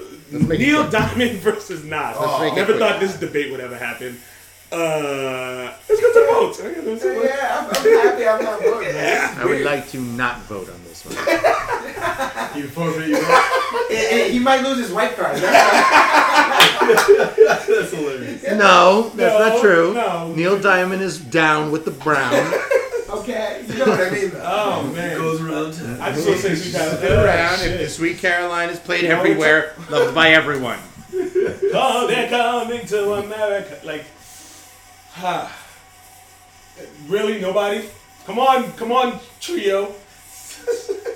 Neil. 0.57 0.89
Diamond 0.89 1.39
versus 1.39 1.83
Nas. 1.83 2.15
make 2.39 2.53
it 2.53 2.55
Never 2.55 2.77
thought 2.79 2.99
this 3.01 3.19
debate 3.19 3.51
would 3.51 3.59
ever 3.59 3.77
happen. 3.77 4.17
Uh, 4.73 5.73
let's 5.87 6.01
go 6.01 6.07
to 6.13 6.19
the 6.19 6.25
votes. 6.33 6.57
You 6.59 6.63
know 6.65 6.71
what 6.71 6.87
I'm 6.93 6.99
saying? 6.99 7.21
Yeah, 7.23 7.59
I'm, 7.59 7.65
I'm 7.67 7.73
happy 8.07 8.23
I'm 8.27 8.41
not 8.43 8.59
voting. 8.61 8.93
man. 8.93 9.37
I 9.37 9.39
would 9.45 9.61
like 9.63 9.87
to 9.89 9.97
not 10.01 10.41
vote 10.43 10.69
on 10.69 10.83
this 10.85 11.03
one. 11.05 11.15
You 12.55 12.67
forfeit 12.67 13.07
your 13.09 13.17
Eh, 13.19 13.23
eh, 13.89 14.27
he 14.29 14.37
might 14.37 14.61
lose 14.61 14.77
his 14.77 14.91
white 14.91 15.15
card. 15.15 15.37
That's 15.37 15.47
That's 17.67 17.91
hilarious. 17.91 18.43
No, 18.43 19.09
that's 19.15 19.39
No, 19.39 19.49
not 19.49 19.61
true. 19.61 19.93
no. 19.93 20.33
Neil 20.35 20.59
Diamond 20.59 21.01
is 21.01 21.19
down 21.19 21.71
with 21.71 21.85
the 21.85 21.91
brown. 21.91 22.33
okay. 23.09 23.63
You 23.67 23.75
know 23.79 23.85
what 23.87 24.01
I 24.01 24.09
mean, 24.11 24.29
though. 24.31 24.43
Oh 24.45 24.83
man, 24.93 25.17
Goes 25.17 25.41
around. 25.41 26.01
I 26.01 26.11
just 26.11 26.27
want 26.27 26.41
to 26.41 26.55
say 26.55 26.55
Sweet 26.55 26.73
Caroline. 26.75 27.23
brown. 27.23 27.59
If 27.61 27.91
Sweet 27.91 28.17
Caroline 28.19 28.69
is 28.69 28.79
played 28.79 29.05
everywhere, 29.05 29.73
loved 29.89 30.13
by 30.13 30.29
everyone. 30.29 30.77
Oh, 31.15 32.05
they're 32.11 32.29
coming 32.29 32.85
to 32.87 33.13
America. 33.13 33.79
Like, 33.83 34.03
ha. 34.03 34.07
Really, 37.07 37.39
nobody? 37.39 37.87
Come 38.25 38.39
on, 38.39 38.71
come 38.73 38.91
on, 38.91 39.19
trio. 39.39 39.93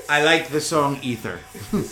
I 0.10 0.24
like 0.24 0.48
the 0.48 0.62
song 0.62 1.00
Ether, 1.02 1.38
Come 1.70 1.84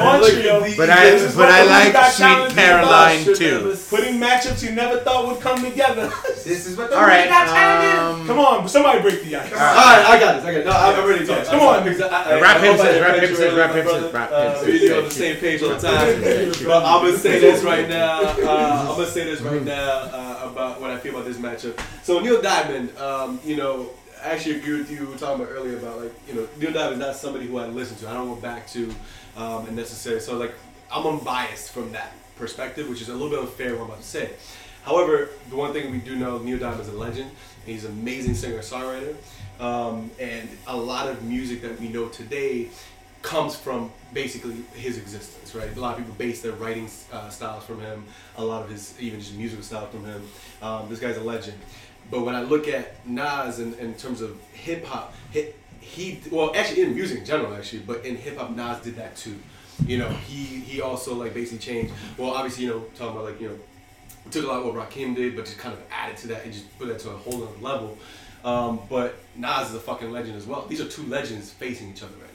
on, 0.00 0.18
trio. 0.28 0.60
but 0.76 0.90
I 0.90 1.16
but 1.16 1.36
what 1.36 1.48
I 1.48 1.62
like 1.62 2.12
Sweet 2.12 2.56
Caroline 2.56 3.24
too. 3.24 3.76
Putting 3.88 4.18
matchups 4.18 4.64
you 4.68 4.72
never 4.74 4.98
thought 4.98 5.28
would 5.28 5.40
come 5.40 5.62
together. 5.62 6.10
This 6.40 6.66
is 6.66 6.76
what 6.76 6.88
the 6.90 6.96
All 6.96 7.02
right, 7.02 7.28
Got 7.28 8.14
um, 8.14 8.26
Come 8.26 8.38
on, 8.40 8.66
somebody 8.66 9.02
break 9.02 9.22
the 9.22 9.36
ice. 9.36 9.52
All 9.52 9.58
right, 9.58 10.04
I 10.08 10.18
got 10.18 10.36
this. 10.36 10.44
I 10.46 10.52
got 10.52 10.60
it. 10.62 10.64
No, 10.64 10.72
I'm 10.72 11.08
ready 11.08 11.26
to 11.26 11.34
talk. 11.34 11.44
Come 11.46 11.60
on. 11.60 11.84
because 11.84 12.00
I, 12.00 12.08
I, 12.08 12.40
Rap 12.40 12.56
I 12.56 12.66
him 12.66 12.74
I 12.74 12.76
says, 12.78 13.00
rap 13.00 13.14
cut 13.14 13.22
him 13.22 13.30
you 13.30 13.36
says, 13.36 13.54
rap 13.54 13.70
my 13.70 13.76
him 13.76 13.84
brother. 13.84 14.00
says, 14.00 14.12
rap 14.14 14.30
him 14.30 14.64
we 14.66 14.78
says. 14.78 14.98
on 14.98 15.04
the 15.04 15.10
same 15.10 15.36
page 15.36 15.62
all 15.62 15.68
the 15.68 15.78
time. 15.78 16.66
But 16.66 16.84
I'm 16.84 17.04
gonna 17.04 17.18
say 17.18 17.38
this 17.38 17.62
right 17.62 17.88
now. 17.88 18.20
Uh, 18.22 18.86
I'm 18.88 18.96
gonna 18.96 19.06
say 19.06 19.24
this 19.24 19.40
right 19.42 19.62
now 19.62 19.90
uh, 19.90 20.50
about 20.50 20.80
what 20.80 20.90
I 20.90 20.98
feel 20.98 21.12
about 21.14 21.26
this 21.26 21.36
matchup. 21.36 21.78
So 22.02 22.18
Neil 22.20 22.40
Diamond, 22.42 22.96
um, 22.96 23.38
you 23.44 23.56
know, 23.58 23.90
I 24.22 24.32
actually 24.32 24.56
agree 24.56 24.78
with 24.78 24.90
you. 24.90 25.06
Talking 25.18 25.42
about 25.42 25.52
earlier 25.52 25.78
about 25.78 26.02
like 26.02 26.12
you 26.28 26.34
know 26.34 26.48
Neil 26.58 26.72
Diamond 26.72 27.00
is 27.00 27.06
not 27.06 27.16
somebody 27.16 27.46
who 27.46 27.58
I 27.58 27.66
listen 27.66 27.96
to. 27.98 28.08
I 28.08 28.14
don't 28.14 28.28
go 28.28 28.36
back 28.36 28.66
to 28.68 28.94
um, 29.36 29.66
and 29.66 29.76
necessary. 29.76 30.20
So 30.20 30.36
like 30.36 30.54
I'm 30.92 31.06
unbiased 31.06 31.72
from 31.72 31.92
that 31.92 32.12
perspective, 32.36 32.88
which 32.88 33.00
is 33.00 33.08
a 33.08 33.12
little 33.12 33.30
bit 33.30 33.38
unfair 33.38 33.74
what 33.74 33.82
I'm 33.82 33.86
about 33.86 34.00
to 34.02 34.06
say. 34.06 34.30
However, 34.82 35.30
the 35.48 35.56
one 35.56 35.72
thing 35.72 35.90
we 35.90 35.98
do 35.98 36.16
know, 36.16 36.38
Neil 36.38 36.58
Diamond 36.58 36.80
is 36.80 36.88
a 36.88 36.92
legend. 36.92 37.30
He's 37.66 37.84
an 37.84 37.92
amazing 37.92 38.34
singer-songwriter, 38.34 39.14
um, 39.60 40.10
and 40.18 40.48
a 40.66 40.76
lot 40.76 41.06
of 41.06 41.22
music 41.22 41.60
that 41.60 41.78
we 41.78 41.88
know 41.88 42.08
today 42.08 42.70
comes 43.22 43.54
from 43.54 43.92
basically 44.14 44.56
his 44.74 44.96
existence, 44.96 45.54
right? 45.54 45.76
A 45.76 45.80
lot 45.80 45.92
of 45.92 45.98
people 45.98 46.14
base 46.14 46.40
their 46.40 46.52
writing 46.52 46.88
uh, 47.12 47.28
styles 47.28 47.64
from 47.64 47.80
him. 47.80 48.04
A 48.38 48.44
lot 48.44 48.62
of 48.62 48.70
his 48.70 48.98
even 48.98 49.20
just 49.20 49.34
musical 49.34 49.62
style 49.62 49.86
from 49.88 50.04
him. 50.04 50.22
Um, 50.62 50.88
this 50.88 50.98
guy's 50.98 51.18
a 51.18 51.22
legend. 51.22 51.58
But 52.10 52.22
when 52.22 52.34
I 52.34 52.42
look 52.42 52.66
at 52.68 53.06
Nas 53.06 53.60
in, 53.60 53.74
in 53.74 53.94
terms 53.94 54.20
of 54.20 54.40
hip 54.52 54.84
hop, 54.84 55.14
he, 55.80 56.20
well 56.30 56.52
actually 56.54 56.82
in 56.82 56.94
music 56.94 57.18
in 57.18 57.24
general 57.24 57.54
actually, 57.54 57.80
but 57.80 58.04
in 58.04 58.16
hip 58.16 58.38
hop 58.38 58.50
Nas 58.50 58.80
did 58.82 58.96
that 58.96 59.16
too. 59.16 59.36
You 59.86 59.98
know, 59.98 60.08
he 60.08 60.44
he 60.44 60.80
also 60.80 61.14
like 61.14 61.34
basically 61.34 61.58
changed. 61.58 61.92
Well, 62.18 62.30
obviously 62.30 62.64
you 62.64 62.70
know 62.70 62.84
talking 62.96 63.16
about 63.16 63.24
like 63.24 63.40
you 63.40 63.48
know 63.48 63.58
took 64.30 64.44
a 64.44 64.48
lot 64.48 64.60
of 64.60 64.74
what 64.74 64.90
Rakim 64.90 65.16
did, 65.16 65.36
but 65.36 65.46
just 65.46 65.58
kind 65.58 65.72
of 65.72 65.80
added 65.90 66.16
to 66.18 66.28
that 66.28 66.44
and 66.44 66.52
just 66.52 66.78
put 66.78 66.88
that 66.88 66.98
to 67.00 67.10
a 67.10 67.16
whole 67.16 67.42
other 67.42 67.60
level. 67.60 67.98
Um, 68.44 68.80
but 68.88 69.16
Nas 69.36 69.70
is 69.70 69.74
a 69.74 69.80
fucking 69.80 70.10
legend 70.10 70.36
as 70.36 70.46
well. 70.46 70.66
These 70.66 70.80
are 70.80 70.88
two 70.88 71.02
legends 71.04 71.50
facing 71.50 71.90
each 71.90 72.02
other 72.02 72.12
right 72.12 72.30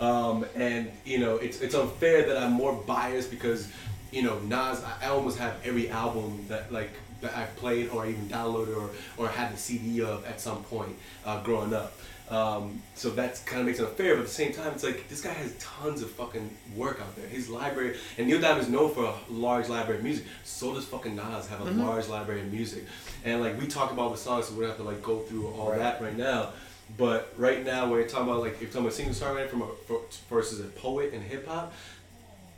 now. 0.00 0.06
Um, 0.06 0.46
and 0.54 0.90
you 1.04 1.18
know, 1.18 1.36
it's 1.36 1.60
it's 1.60 1.74
unfair 1.74 2.26
that 2.26 2.36
I'm 2.36 2.52
more 2.52 2.72
biased 2.72 3.30
because 3.30 3.68
you 4.10 4.22
know 4.22 4.38
Nas. 4.40 4.82
I 5.02 5.08
almost 5.08 5.38
have 5.38 5.54
every 5.64 5.88
album 5.88 6.44
that 6.48 6.72
like 6.72 6.90
that 7.24 7.36
I've 7.36 7.54
played 7.56 7.88
or 7.90 8.06
even 8.06 8.28
downloaded 8.28 8.76
or 8.76 8.90
or 9.16 9.28
had 9.28 9.52
the 9.52 9.56
CD 9.56 10.02
of 10.02 10.24
at 10.26 10.40
some 10.40 10.62
point 10.64 10.96
uh, 11.26 11.42
growing 11.42 11.74
up. 11.74 11.92
Um, 12.30 12.80
so 12.94 13.10
that 13.10 13.42
kind 13.44 13.60
of 13.60 13.66
makes 13.66 13.80
it 13.80 13.86
unfair, 13.86 14.14
but 14.14 14.20
at 14.22 14.26
the 14.28 14.32
same 14.32 14.52
time, 14.54 14.72
it's 14.72 14.82
like 14.82 15.08
this 15.08 15.20
guy 15.20 15.32
has 15.32 15.54
tons 15.58 16.00
of 16.02 16.10
fucking 16.12 16.48
work 16.74 16.98
out 17.00 17.14
there. 17.16 17.26
His 17.26 17.50
library, 17.50 17.98
and 18.16 18.26
Neil 18.26 18.40
Diamond 18.40 18.62
is 18.62 18.70
known 18.70 18.94
for 18.94 19.04
a 19.04 19.14
large 19.30 19.68
library 19.68 19.98
of 19.98 20.04
music. 20.04 20.24
So 20.42 20.72
does 20.74 20.86
fucking 20.86 21.14
Nas 21.14 21.46
have 21.48 21.60
a 21.60 21.64
Mhm. 21.70 21.84
large 21.84 22.08
library 22.08 22.40
of 22.40 22.50
music. 22.50 22.84
And 23.24 23.42
like 23.42 23.60
we 23.60 23.66
talk 23.66 23.90
about 23.92 24.12
the 24.12 24.16
songs, 24.18 24.46
so 24.48 24.54
we 24.54 24.60
don't 24.60 24.68
have 24.70 24.78
to 24.78 24.84
like 24.84 25.02
go 25.02 25.18
through 25.20 25.48
all 25.48 25.70
Right. 25.70 25.78
that 25.80 26.00
right 26.00 26.16
now. 26.16 26.52
But 26.96 27.32
right 27.36 27.62
now, 27.64 27.90
we're 27.90 28.06
talking 28.08 28.28
about 28.28 28.40
like 28.40 28.54
if 28.54 28.60
you're 28.62 28.70
talking 28.70 28.86
about 28.86 28.94
single 28.94 29.14
songwriter 29.14 29.48
from 29.50 29.62
a 29.62 29.68
for, 29.86 30.00
versus 30.30 30.60
a 30.60 30.64
poet 30.64 31.12
in 31.12 31.20
hip 31.20 31.46
hop, 31.46 31.72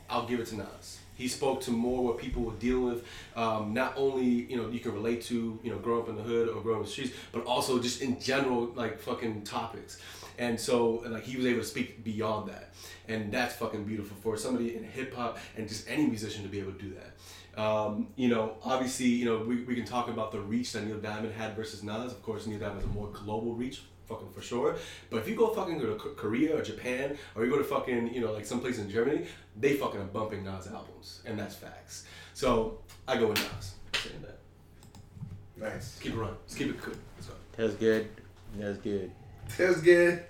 I'll 0.09 0.25
give 0.25 0.39
it 0.39 0.47
to 0.47 0.55
Nas. 0.57 0.96
He 1.17 1.27
spoke 1.27 1.61
to 1.61 1.71
more 1.71 2.03
what 2.03 2.17
people 2.17 2.43
were 2.43 2.53
dealing 2.53 2.85
with. 2.85 3.05
Um, 3.35 3.73
not 3.73 3.93
only 3.97 4.25
you 4.25 4.55
know 4.57 4.69
you 4.69 4.79
can 4.79 4.93
relate 4.93 5.23
to 5.23 5.59
you 5.63 5.71
know 5.71 5.77
growing 5.77 6.03
up 6.03 6.09
in 6.09 6.15
the 6.15 6.23
hood 6.23 6.49
or 6.49 6.61
growing 6.61 6.79
up 6.79 6.83
in 6.83 6.85
the 6.85 6.91
streets, 6.91 7.13
but 7.31 7.43
also 7.45 7.79
just 7.79 8.01
in 8.01 8.19
general 8.19 8.71
like 8.75 8.99
fucking 8.99 9.43
topics. 9.43 9.99
And 10.37 10.59
so 10.59 11.03
like 11.07 11.23
he 11.23 11.35
was 11.35 11.45
able 11.45 11.61
to 11.61 11.65
speak 11.65 12.03
beyond 12.03 12.49
that, 12.49 12.73
and 13.07 13.31
that's 13.31 13.55
fucking 13.55 13.85
beautiful 13.85 14.15
for 14.21 14.37
somebody 14.37 14.75
in 14.75 14.83
hip 14.83 15.15
hop 15.15 15.39
and 15.55 15.67
just 15.67 15.89
any 15.89 16.05
musician 16.05 16.43
to 16.43 16.49
be 16.49 16.59
able 16.59 16.73
to 16.73 16.79
do 16.79 16.93
that. 16.93 17.13
Um, 17.57 18.09
you 18.15 18.29
know, 18.29 18.57
obviously, 18.63 19.07
you 19.07 19.25
know, 19.25 19.39
we, 19.39 19.63
we 19.63 19.73
can 19.73 19.83
talk 19.85 20.09
about 20.09 20.31
the 20.31 20.39
reach 20.39 20.73
that 20.73 20.85
Neil 20.85 20.99
Diamond 20.99 21.33
had 21.33 21.55
versus 21.55 21.81
Nas. 21.81 22.11
Of 22.11 22.21
course, 22.21 22.45
Neil 22.45 22.59
Diamond 22.59 22.81
has 22.81 22.85
a 22.85 22.93
more 22.93 23.07
global 23.07 23.55
reach, 23.55 23.81
fucking 24.07 24.29
for 24.31 24.41
sure. 24.41 24.75
But 25.09 25.17
if 25.17 25.27
you 25.27 25.35
go 25.35 25.49
fucking 25.49 25.77
go 25.77 25.85
to 25.85 25.95
Korea 25.95 26.57
or 26.57 26.61
Japan, 26.61 27.17
or 27.35 27.45
you 27.45 27.51
go 27.51 27.57
to 27.57 27.63
fucking, 27.63 28.13
you 28.13 28.21
know, 28.21 28.31
like 28.31 28.45
someplace 28.45 28.79
in 28.79 28.89
Germany, 28.89 29.25
they 29.55 29.73
fucking 29.73 29.99
are 29.99 30.05
bumping 30.05 30.43
Nas 30.43 30.67
albums, 30.67 31.21
and 31.25 31.37
that's 31.37 31.55
facts. 31.55 32.05
So 32.33 32.79
I 33.07 33.17
go 33.17 33.27
with 33.27 33.39
Nas. 33.39 33.73
Saying 34.01 34.21
that. 34.21 34.37
Nice. 35.57 35.99
Keep 35.99 36.13
it 36.13 36.17
running. 36.17 36.35
Let's 36.43 36.55
keep 36.55 36.69
it 36.69 36.81
good. 36.81 36.97
Let's 37.17 37.27
go. 37.27 37.33
That's 37.55 37.73
good. 37.75 38.07
That's 38.55 38.77
good. 38.77 39.11
That's 39.57 39.81
good. 39.81 40.23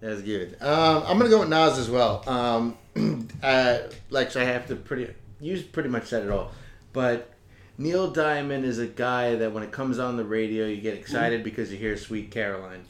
That's 0.00 0.22
good. 0.22 0.56
Um, 0.60 1.02
I'm 1.06 1.18
gonna 1.18 1.30
go 1.30 1.40
with 1.40 1.48
Nas 1.48 1.78
as 1.78 1.90
well. 1.90 2.22
Um, 2.28 2.78
uh, 3.42 3.78
like 4.10 4.34
I 4.36 4.44
have 4.44 4.68
to 4.68 4.76
pretty. 4.76 5.12
You 5.40 5.62
pretty 5.62 5.88
much 5.88 6.06
said 6.06 6.24
it 6.24 6.30
all, 6.30 6.50
but 6.92 7.32
Neil 7.76 8.10
Diamond 8.10 8.64
is 8.64 8.78
a 8.78 8.86
guy 8.86 9.36
that 9.36 9.52
when 9.52 9.62
it 9.62 9.70
comes 9.70 10.00
on 10.00 10.16
the 10.16 10.24
radio, 10.24 10.66
you 10.66 10.80
get 10.80 10.94
excited 10.94 11.44
because 11.44 11.70
you 11.70 11.78
hear 11.78 11.96
"Sweet 11.96 12.30
Caroline" 12.30 12.84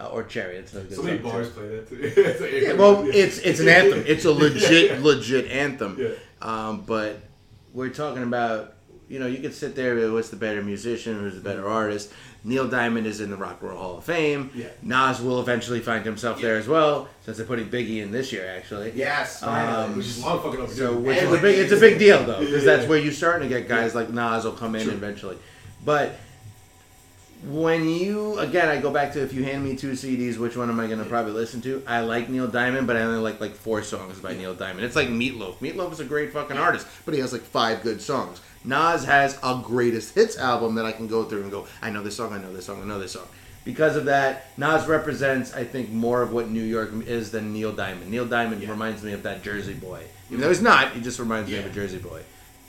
uh, 0.00 0.06
or 0.08 0.22
"Cherry." 0.24 0.56
It's 0.56 0.74
a 0.74 0.80
good 0.80 0.94
So 0.94 1.02
many 1.02 1.18
song, 1.18 1.26
too. 1.26 1.32
bars 1.32 1.50
play 1.50 1.68
that 1.68 1.88
too. 1.88 1.98
It's 2.02 2.40
like- 2.40 2.52
Yeah, 2.52 2.72
well, 2.74 3.06
it's 3.08 3.38
it's 3.38 3.60
an 3.60 3.68
anthem. 3.68 4.04
It's 4.06 4.24
a 4.24 4.32
legit 4.44 5.00
legit 5.02 5.50
anthem. 5.50 5.96
Yeah. 5.98 6.08
Um, 6.42 6.82
but 6.82 7.20
we're 7.72 7.88
talking 7.90 8.22
about 8.22 8.74
you 9.08 9.18
know 9.18 9.26
you 9.26 9.38
could 9.38 9.54
sit 9.54 9.74
there. 9.74 9.94
with 9.94 10.12
What's 10.12 10.28
the 10.30 10.36
better 10.36 10.62
musician? 10.62 11.18
Who's 11.20 11.34
the 11.34 11.40
better 11.40 11.68
artist? 11.68 12.12
Neil 12.46 12.68
Diamond 12.68 13.06
is 13.06 13.22
in 13.22 13.30
the 13.30 13.36
Rock 13.38 13.62
and 13.62 13.70
Roll 13.70 13.78
Hall 13.78 13.96
of 13.98 14.04
Fame. 14.04 14.50
Yeah. 14.54 14.66
Nas 14.82 15.18
will 15.18 15.40
eventually 15.40 15.80
find 15.80 16.04
himself 16.04 16.42
there 16.42 16.56
as 16.58 16.68
well, 16.68 17.08
since 17.24 17.38
they're 17.38 17.46
putting 17.46 17.70
Biggie 17.70 18.02
in 18.02 18.12
this 18.12 18.32
year, 18.34 18.46
actually. 18.54 18.92
Yes. 18.94 19.42
Um, 19.42 19.96
Which 19.96 20.04
is 20.04 20.22
long 20.22 20.42
fucking 20.42 20.60
overdue. 20.60 20.76
So, 20.76 20.94
which 20.94 21.16
And 21.16 21.28
is 21.28 21.38
a 21.38 21.40
big, 21.40 21.58
it's 21.58 21.72
a 21.72 21.80
big 21.80 21.98
deal 21.98 22.22
though, 22.22 22.40
because 22.40 22.62
Yeah, 22.64 22.70
that's 22.70 22.82
yeah. 22.82 22.88
where 22.90 22.98
you're 22.98 23.14
starting 23.14 23.48
to 23.48 23.58
get 23.60 23.66
guys 23.66 23.94
like 23.94 24.10
Nas 24.10 24.44
will 24.44 24.52
come 24.52 24.74
in 24.74 24.82
True. 24.84 24.92
eventually. 24.92 25.38
But 25.86 26.18
when 27.46 27.88
you 27.88 28.38
again, 28.38 28.68
I 28.68 28.80
go 28.80 28.90
back 28.90 29.12
to 29.14 29.22
if 29.22 29.32
you 29.32 29.44
hand 29.44 29.64
me 29.64 29.76
two 29.76 29.92
CDs, 29.92 30.38
which 30.38 30.56
one 30.56 30.70
am 30.70 30.80
I 30.80 30.86
going 30.86 30.98
to 30.98 31.04
probably 31.04 31.32
listen 31.32 31.60
to? 31.62 31.82
I 31.86 32.00
like 32.00 32.28
Neil 32.28 32.46
Diamond, 32.48 32.86
but 32.86 32.96
I 32.96 33.02
only 33.02 33.18
like 33.18 33.40
like 33.40 33.54
four 33.54 33.82
songs 33.82 34.18
by 34.20 34.34
Neil 34.34 34.54
Diamond. 34.54 34.84
It's 34.84 34.96
like 34.96 35.08
Meatloaf. 35.08 35.56
Meatloaf 35.58 35.92
is 35.92 36.00
a 36.00 36.04
great 36.04 36.32
fucking 36.32 36.56
artist, 36.56 36.86
but 37.04 37.14
he 37.14 37.20
has 37.20 37.32
like 37.32 37.42
five 37.42 37.82
good 37.82 38.00
songs. 38.00 38.40
Nas 38.64 39.04
has 39.04 39.38
a 39.42 39.60
greatest 39.62 40.14
hits 40.14 40.38
album 40.38 40.76
that 40.76 40.86
I 40.86 40.92
can 40.92 41.06
go 41.06 41.24
through 41.24 41.42
and 41.42 41.50
go, 41.50 41.66
I 41.82 41.90
know 41.90 42.02
this 42.02 42.16
song, 42.16 42.32
I 42.32 42.38
know 42.38 42.52
this 42.52 42.64
song, 42.64 42.80
I 42.80 42.86
know 42.86 42.98
this 42.98 43.12
song. 43.12 43.26
Because 43.64 43.96
of 43.96 44.06
that, 44.06 44.46
Nas 44.58 44.86
represents, 44.86 45.54
I 45.54 45.64
think, 45.64 45.90
more 45.90 46.22
of 46.22 46.32
what 46.32 46.48
New 46.50 46.62
York 46.62 46.90
is 47.06 47.30
than 47.30 47.52
Neil 47.52 47.72
Diamond. 47.72 48.10
Neil 48.10 48.26
Diamond 48.26 48.62
Yeah. 48.62 48.70
reminds 48.70 49.02
me 49.02 49.12
of 49.12 49.22
that 49.24 49.42
Jersey 49.42 49.74
boy. 49.74 50.04
Even 50.30 50.40
though 50.40 50.48
he's 50.48 50.62
not, 50.62 50.92
he 50.92 51.00
just 51.02 51.18
reminds 51.18 51.50
me 51.50 51.56
of 51.58 51.66
a 51.66 51.70
Jersey 51.70 51.98
boy. 51.98 52.22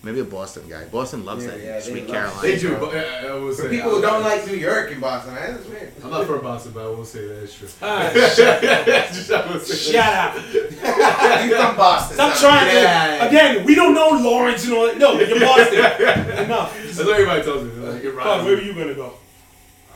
Maybe 0.05 0.19
a 0.19 0.23
Boston 0.23 0.63
guy. 0.69 0.85
Boston 0.85 1.25
loves 1.25 1.43
Yeah, 1.45 1.51
that 1.51 1.59
yeah, 1.63 1.79
Sweet 1.79 2.03
love- 2.07 2.11
Caroline. 2.15 2.41
They 2.43 2.59
do, 2.59 2.77
but 2.77 2.93
uh, 2.93 3.27
I 3.27 3.33
will 3.33 3.51
say 3.51 3.63
For 3.63 3.69
people 3.69 3.89
who 3.89 4.01
don't 4.03 4.21
like 4.21 4.45
New 4.45 4.53
York 4.53 4.91
and 4.91 5.01
Boston, 5.01 5.33
man, 5.33 5.55
that's 5.55 5.67
weird. 5.67 5.91
I'm 6.03 6.11
not 6.11 6.27
from 6.27 6.41
Boston, 6.41 6.71
but 6.75 6.83
I 6.85 6.87
will 6.89 7.03
say 7.05 7.27
that 7.27 7.41
it's 7.43 7.57
true. 7.57 7.67
Just- 7.81 7.81
I 7.81 9.51
will 9.51 9.59
Shut 9.59 10.13
up. 10.13 10.35
you 10.53 11.55
from 11.55 11.75
Boston. 11.75 12.13
Stop 12.15 12.33
so- 12.35 12.47
trying 12.47 12.67
Yeah. 12.75 13.17
to. 13.17 13.27
Again, 13.29 13.65
we 13.65 13.73
don't 13.73 13.95
know 13.95 14.09
Lawrence 14.09 14.63
and 14.65 14.73
all 14.75 14.85
that. 14.85 14.97
No, 14.99 15.19
you're 15.19 15.39
Boston. 15.39 15.73
Enough. 16.45 16.77
That's 16.83 16.97
what 16.99 17.09
everybody 17.09 17.41
tells 17.43 17.63
me. 17.63 17.71
Like, 17.83 18.03
it 18.03 18.13
Fuck, 18.13 18.25
rhymes. 18.25 18.45
where 18.45 18.57
are 18.57 18.61
you 18.61 18.73
gonna 18.75 18.93
go? 18.93 19.13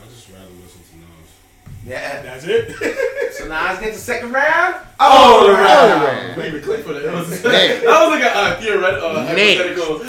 I 0.02 0.06
just 0.10 0.28
rather 0.30 0.46
listen 0.64 0.82
to 0.90 0.98
Nas. 0.98 1.79
Yeah. 1.90 2.22
That's 2.22 2.46
it. 2.46 3.06
So 3.32 3.48
Nas 3.48 3.80
gets 3.80 3.96
the 3.96 4.02
second 4.02 4.34
round. 4.34 4.76
Oh, 5.00 5.46
the 5.48 5.54
the 5.54 5.56
round. 5.60 6.04
round. 6.04 6.38
Leave 6.42 6.56
a 6.56 6.60
clip 6.60 6.84
for 6.84 6.92
that. 6.92 7.04
That 7.04 7.14
was, 7.14 7.30
that 7.42 7.84
was 7.86 8.10
like 8.10 8.24
a 8.24 8.36
uh, 8.36 8.60
theoretical, 8.60 9.08
uh, 9.08 9.26
hypothetical. 9.26 10.02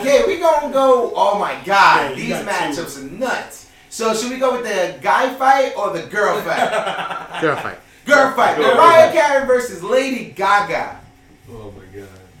Okay, 0.00 0.24
we 0.26 0.38
gonna 0.38 0.70
go. 0.70 1.12
Oh 1.14 1.38
my 1.38 1.54
God, 1.64 2.10
Yeah, 2.10 2.14
these 2.14 2.28
got 2.28 2.44
matchups 2.46 2.98
are 3.00 3.04
nuts. 3.10 3.70
So 3.88 4.12
should 4.14 4.28
we 4.30 4.36
go 4.38 4.52
with 4.52 4.64
the 4.64 4.98
guy 5.00 5.32
fight 5.34 5.72
or 5.78 5.92
the 5.96 6.02
girl 6.08 6.38
fight? 6.42 7.40
Girl 7.40 7.56
fight. 7.56 7.78
girl 8.04 8.32
fight. 8.34 8.56
Girl 8.58 8.74
Mariah. 8.74 9.10
Carey 9.12 9.46
versus 9.46 9.82
Lady 9.82 10.26
Gaga. 10.32 11.00
Oh 11.48 11.70
my 11.70 11.78
god. 11.78 11.83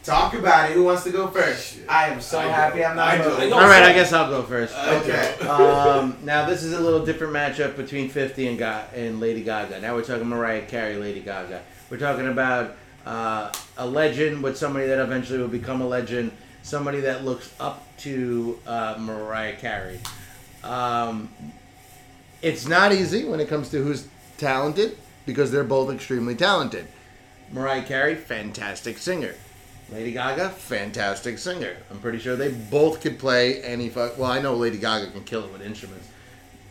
Talk 0.04 0.34
about 0.34 0.70
it. 0.70 0.74
Who 0.74 0.84
wants 0.84 1.04
to 1.04 1.10
go 1.10 1.28
first? 1.28 1.78
I 1.88 2.08
am 2.08 2.20
so 2.20 2.38
I 2.38 2.48
happy 2.48 2.80
go. 2.80 2.84
I'm 2.84 2.96
not 2.96 3.08
I 3.08 3.18
go. 3.18 3.30
voting. 3.30 3.52
I. 3.54 3.56
All 3.56 3.62
right, 3.68 3.82
I 3.82 3.92
guess 3.94 4.12
I'll 4.12 4.28
go 4.28 4.42
first. 4.42 4.74
Okay. 4.76 5.34
um, 5.48 6.18
now 6.22 6.46
this 6.46 6.62
is 6.62 6.74
a 6.74 6.80
little 6.80 7.04
different 7.06 7.32
matchup 7.32 7.74
between 7.74 8.10
50 8.10 8.48
and, 8.48 8.58
Ga- 8.58 8.84
and 8.94 9.18
Lady 9.18 9.42
Gaga. 9.42 9.80
Now 9.80 9.94
we're 9.94 10.04
talking 10.04 10.28
Mariah 10.28 10.66
Carey, 10.66 10.96
Lady 10.96 11.20
Gaga. 11.20 11.62
We're 11.88 11.96
talking 11.98 12.28
about 12.28 12.76
uh, 13.06 13.50
a 13.78 13.86
legend 13.86 14.42
with 14.42 14.58
somebody 14.58 14.86
that 14.88 14.98
eventually 14.98 15.38
will 15.38 15.48
become 15.48 15.80
a 15.80 15.88
legend, 15.88 16.32
somebody 16.62 17.00
that 17.00 17.24
looks 17.24 17.54
up 17.58 17.82
to 17.98 18.58
uh, 18.66 18.96
Mariah 18.98 19.56
Carey. 19.56 20.00
Um, 20.62 21.30
it's 22.42 22.68
not 22.68 22.92
easy 22.92 23.24
when 23.24 23.40
it 23.40 23.48
comes 23.48 23.70
to 23.70 23.82
who's 23.82 24.06
talented 24.36 24.98
because 25.24 25.50
they're 25.50 25.64
both 25.64 25.90
extremely 25.90 26.34
talented. 26.34 26.86
Mariah 27.50 27.84
Carey, 27.84 28.14
fantastic 28.14 28.98
singer. 28.98 29.34
Lady 29.92 30.12
Gaga, 30.12 30.50
fantastic 30.50 31.38
singer. 31.38 31.76
I'm 31.90 31.98
pretty 32.00 32.18
sure 32.18 32.36
they 32.36 32.50
both 32.50 33.00
could 33.00 33.18
play 33.18 33.62
any 33.62 33.88
fuck. 33.88 34.18
Well, 34.18 34.30
I 34.30 34.40
know 34.40 34.54
Lady 34.54 34.78
Gaga 34.78 35.10
can 35.10 35.24
kill 35.24 35.44
it 35.44 35.52
with 35.52 35.62
instruments. 35.62 36.08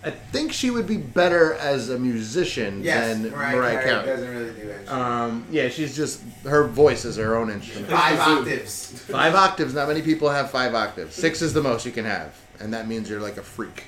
I 0.06 0.10
think 0.10 0.52
she 0.52 0.70
would 0.70 0.86
be 0.86 0.98
better 0.98 1.54
as 1.54 1.90
a 1.90 1.98
musician 1.98 2.84
Yes, 2.84 3.18
than 3.22 3.32
Mariah, 3.32 3.56
Mariah, 3.56 3.74
Carey, 3.76 3.86
Carey. 3.86 4.06
doesn't 4.06 4.30
really 4.30 4.52
do 4.62 4.68
it. 4.70 4.90
Um, 4.92 5.46
yeah, 5.50 5.70
she's 5.70 5.96
just 5.96 6.22
her 6.44 6.66
voice 6.68 7.06
is 7.06 7.16
her 7.16 7.38
own 7.38 7.50
instrument. 7.50 7.90
Five 7.90 8.20
octaves. 8.20 8.88
Five 9.04 9.34
octaves. 9.36 9.74
Not 9.74 9.88
many 9.88 10.02
people 10.02 10.30
have 10.30 10.52
five 10.52 10.76
octaves. 10.76 11.16
Six 11.16 11.42
is 11.42 11.54
the 11.54 11.62
most 11.62 11.86
you 11.86 11.94
can 11.94 12.04
have, 12.04 12.38
and 12.60 12.74
that 12.74 12.86
means 12.88 13.10
you're 13.10 13.22
like 13.22 13.38
a 13.38 13.44
freak. 13.44 13.86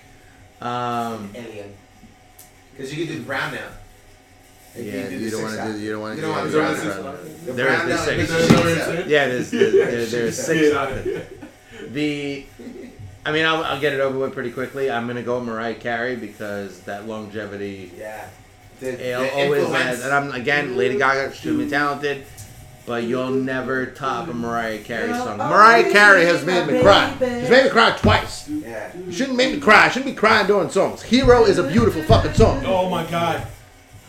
Um, 0.62 1.32
Alien. 1.36 1.74
Because 2.72 2.96
you 2.96 3.06
can 3.06 3.14
do 3.14 3.20
the 3.20 3.26
brown 3.26 3.54
now. 3.54 3.68
Like, 4.78 4.86
yeah, 4.86 5.10
you 5.10 5.30
don't 5.32 5.42
want 5.44 5.54
to 5.56 5.58
do. 5.58 5.64
octaves. 5.64 5.82
You 5.82 5.92
don't 5.92 6.02
want 6.02 6.16
You 6.16 6.22
to 6.22 6.28
don't 6.28 6.38
want 6.38 6.52
the 6.52 6.58
to 6.58 6.64
round 6.64 6.82
do 6.82 6.92
and 6.92 7.06
round. 7.06 7.18
The 7.46 7.54
There 7.54 7.66
brown 7.68 7.88
there's 7.88 8.00
the 8.00 8.06
six. 8.18 8.30
six 8.30 8.42
Is 8.42 8.48
that 8.50 8.58
what 8.66 8.78
octaves. 8.82 8.88
you're 9.00 9.08
Yeah, 9.08 9.28
there's 9.28 9.52
there's, 9.52 10.12
there's 10.12 10.38
six 10.38 11.06
Yeah. 11.06 11.22
The, 11.90 12.46
I 13.26 13.32
mean, 13.32 13.46
I'll, 13.46 13.64
I'll 13.64 13.80
get 13.80 13.94
it 13.94 14.00
over 14.00 14.18
with 14.20 14.34
pretty 14.34 14.52
quickly. 14.52 14.90
I'm 14.92 15.08
gonna 15.08 15.24
go 15.24 15.40
Mariah 15.42 15.76
Carey 15.76 16.16
because 16.16 16.80
that 16.82 17.08
longevity 17.08 17.92
Yeah. 17.98 18.28
The, 18.80 18.92
the 18.92 19.32
always 19.32 19.62
influence. 19.64 19.84
has. 19.84 20.04
And 20.04 20.14
I'm 20.14 20.32
again, 20.34 20.76
Lady 20.76 20.98
Gaga, 20.98 21.26
is 21.28 21.32
extremely 21.32 21.70
talented, 21.70 22.26
but 22.86 23.04
you'll 23.04 23.30
never 23.32 23.86
top 23.86 24.28
a 24.28 24.34
Mariah 24.34 24.80
Carey 24.80 25.14
song. 25.14 25.40
Oh, 25.40 25.50
Mariah 25.50 25.90
Carey 25.92 26.26
has 26.26 26.46
made 26.46 26.68
me 26.68 26.82
cry. 26.82 27.12
She's 27.20 27.50
made 27.50 27.64
me 27.64 27.70
cry 27.70 27.92
twice. 27.98 28.50
Yeah. 28.50 28.92
You 28.98 29.12
shouldn't 29.14 29.38
make 29.38 29.54
me 29.54 29.60
cry. 29.62 29.86
I 29.86 29.90
shouldn't 29.90 30.12
be 30.14 30.18
crying 30.18 30.46
during 30.48 30.70
songs. 30.70 31.02
Hero 31.04 31.46
is 31.46 31.58
a 31.58 31.64
beautiful 31.64 32.04
fucking 32.04 32.34
song. 32.34 32.64
Oh 32.66 32.90
my 32.90 33.06
god. 33.10 33.48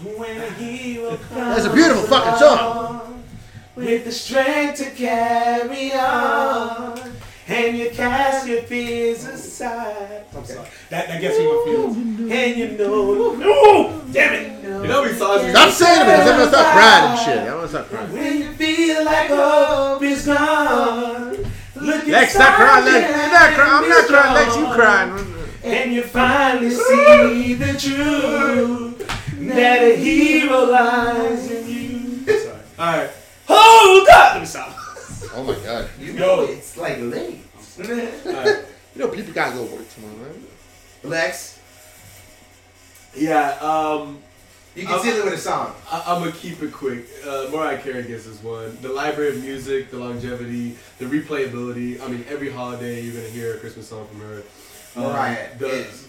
When 0.05 0.37
a 0.37 0.51
hero 0.51 1.17
That's 1.33 1.65
a 1.65 1.73
beautiful 1.73 2.03
fucking 2.03 2.39
song. 2.39 3.25
with 3.75 4.05
the 4.05 4.13
strength 4.13 4.77
to 4.81 4.91
carry 4.91 5.91
on, 5.95 7.01
and 7.49 7.79
you 7.79 7.89
cast 7.89 8.47
your 8.47 8.61
fears 8.65 9.25
aside. 9.25 10.27
I'm 10.37 10.45
sorry. 10.45 10.69
That, 10.91 11.09
that 11.09 11.19
gets 11.19 11.39
me 11.39 11.47
my 11.47 11.63
feelings. 11.65 12.31
And 12.31 12.59
you 12.59 12.69
know, 12.77 13.35
no, 13.37 14.03
damn 14.13 14.35
it. 14.35 14.65
You 14.65 14.87
know, 14.87 15.03
we 15.03 15.15
saw 15.15 15.39
this. 15.39 15.53
Stop 15.53 15.71
saying 15.71 16.03
it 16.03 16.05
because 16.05 16.31
I'm 16.31 16.39
gonna 16.39 16.51
start 16.51 16.67
crying 16.75 17.11
and 17.11 17.21
shit. 17.21 17.39
I'm 17.39 17.47
gonna 17.47 17.69
start 17.69 17.89
crying. 17.89 18.13
When 18.13 18.39
you 18.39 18.53
feel 18.53 19.03
like 19.03 19.29
hope 19.31 20.03
is 20.03 20.27
gone, 20.27 21.31
look 21.77 22.07
Lex, 22.07 22.35
stop 22.35 22.57
crying, 22.57 22.85
Lex. 22.85 23.17
You're 23.17 23.33
not 23.33 23.55
crying. 23.55 23.85
I'm 23.85 23.89
not 23.89 24.07
crying, 24.07 24.35
Lex. 24.35 24.57
You 24.57 24.67
crying. 24.75 25.33
And 25.65 25.93
you 25.95 26.03
finally 26.03 26.71
see 26.71 27.55
the 27.55 27.73
truth 27.81 28.87
that 29.49 29.83
a 29.83 29.97
hero 29.97 30.65
lies 30.65 31.51
in 31.51 31.69
you. 31.69 32.27
Sorry. 32.27 32.61
All 32.79 32.97
right. 32.99 33.11
Hold 33.49 34.09
up! 34.09 34.33
Let 34.35 34.41
me 34.41 34.47
stop. 34.47 34.77
Oh 35.35 35.43
my 35.47 35.55
god. 35.65 35.89
You 36.01 36.13
Yo. 36.13 36.19
know 36.19 36.41
it's 36.43 36.77
like 36.77 36.99
late. 37.01 37.41
You 37.79 39.03
know 39.03 39.09
people 39.09 39.33
gotta 39.35 39.55
go 39.57 39.65
work 39.65 39.89
tomorrow, 39.95 40.15
right? 40.29 40.41
Lex, 41.05 41.61
Yeah. 43.15 43.51
Um. 43.61 44.19
you 44.75 44.87
can 44.87 44.99
seal 45.01 45.17
it 45.17 45.25
with 45.25 45.35
a 45.35 45.39
song. 45.39 45.75
I, 45.91 46.03
I'm 46.07 46.21
gonna 46.21 46.33
keep 46.33 46.63
it 46.63 46.73
quick. 46.73 47.07
Uh, 47.27 47.49
Mariah 47.53 47.79
Carey 47.83 48.03
gets 48.05 48.25
this 48.27 48.43
one. 48.43 48.77
The 48.83 48.89
library 48.89 49.37
of 49.37 49.43
music, 49.43 49.91
the 49.91 49.99
longevity, 49.99 50.77
the 50.99 51.05
replayability. 51.07 52.01
I 52.03 52.09
mean, 52.09 52.25
every 52.29 52.51
holiday 52.51 53.01
you're 53.03 53.15
gonna 53.15 53.29
hear 53.29 53.55
a 53.55 53.59
Christmas 53.59 53.89
song 53.89 54.07
from 54.09 54.21
her. 54.21 54.43
Um, 54.97 55.03
Mariah 55.13 55.49
the- 55.59 55.69
is 55.69 56.06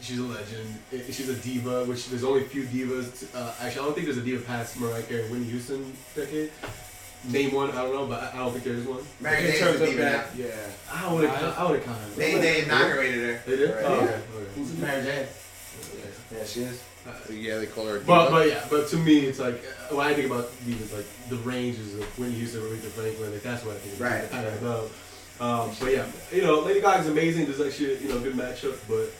She's 0.00 0.18
a 0.18 0.22
legend. 0.22 0.78
She's 1.12 1.28
a 1.28 1.34
diva, 1.36 1.84
which 1.84 2.08
there's 2.08 2.24
only 2.24 2.42
a 2.42 2.48
few 2.48 2.64
divas. 2.64 3.32
Uh, 3.34 3.52
actually, 3.60 3.80
I 3.82 3.84
don't 3.84 3.94
think 3.94 4.06
there's 4.06 4.18
a 4.18 4.22
diva 4.22 4.42
past 4.44 4.78
Mariah 4.80 5.02
Carey 5.02 5.22
and 5.22 5.30
Whitney 5.30 5.46
Houston 5.50 5.92
decade. 6.14 6.50
Name 7.28 7.52
one, 7.52 7.70
I 7.72 7.82
don't 7.82 7.92
know, 7.92 8.06
but 8.06 8.22
I 8.22 8.30
I 8.32 8.36
don't 8.38 8.52
think 8.52 8.64
there 8.64 8.74
is 8.74 8.86
one. 8.86 9.02
Mary 9.20 9.44
In 9.44 9.50
J's 9.52 9.60
terms 9.60 9.80
a 9.80 9.84
of 9.84 9.90
diva 9.90 10.02
now. 10.02 10.10
that, 10.12 10.36
yeah. 10.36 10.46
I 10.90 11.12
would 11.12 11.28
have, 11.28 11.58
I 11.58 11.70
would 11.70 11.76
have 11.80 11.84
kind 11.86 12.02
of. 12.04 12.16
They, 12.16 12.38
they 12.38 12.62
inaugurated 12.64 13.20
her. 13.22 13.42
They 13.46 13.56
did. 13.56 13.70
Right. 13.74 13.84
Oh, 13.84 13.94
Yeah. 13.96 14.02
okay. 14.02 14.60
okay. 14.62 14.80
Mary 14.80 15.02
J. 15.04 15.28
Yeah, 16.32 16.44
she 16.44 16.60
is. 16.62 16.82
Yeah, 17.30 17.58
they 17.58 17.66
call 17.66 17.86
her. 17.86 17.96
a 17.96 18.00
But 18.00 18.24
diva. 18.26 18.30
but 18.36 18.48
yeah, 18.48 18.66
but 18.70 18.88
to 18.88 18.96
me 18.96 19.18
it's 19.20 19.38
like 19.38 19.62
uh, 19.90 19.94
when 19.96 20.06
I 20.06 20.14
think 20.14 20.26
about 20.30 20.50
divas, 20.66 20.94
like 20.94 21.06
the 21.28 21.36
ranges 21.36 21.94
of 21.94 22.04
Whitney 22.18 22.36
Houston, 22.36 22.60
Aretha 22.62 22.88
Franklin, 22.90 23.32
like 23.32 23.42
that's 23.42 23.64
what 23.64 23.76
I 23.76 23.78
think. 23.78 24.00
Right. 24.00 24.32
I 24.32 24.42
don't 24.42 24.62
know. 24.62 24.88
Um, 25.40 25.70
but 25.80 25.92
yeah, 25.92 26.06
you 26.32 26.42
know, 26.42 26.60
Lady 26.60 26.80
Gaga's 26.80 27.08
amazing. 27.08 27.46
There's 27.46 27.60
actually 27.60 27.98
you 27.98 28.08
know 28.08 28.16
a 28.18 28.20
good 28.20 28.34
matchup, 28.34 28.76
but 28.88 29.10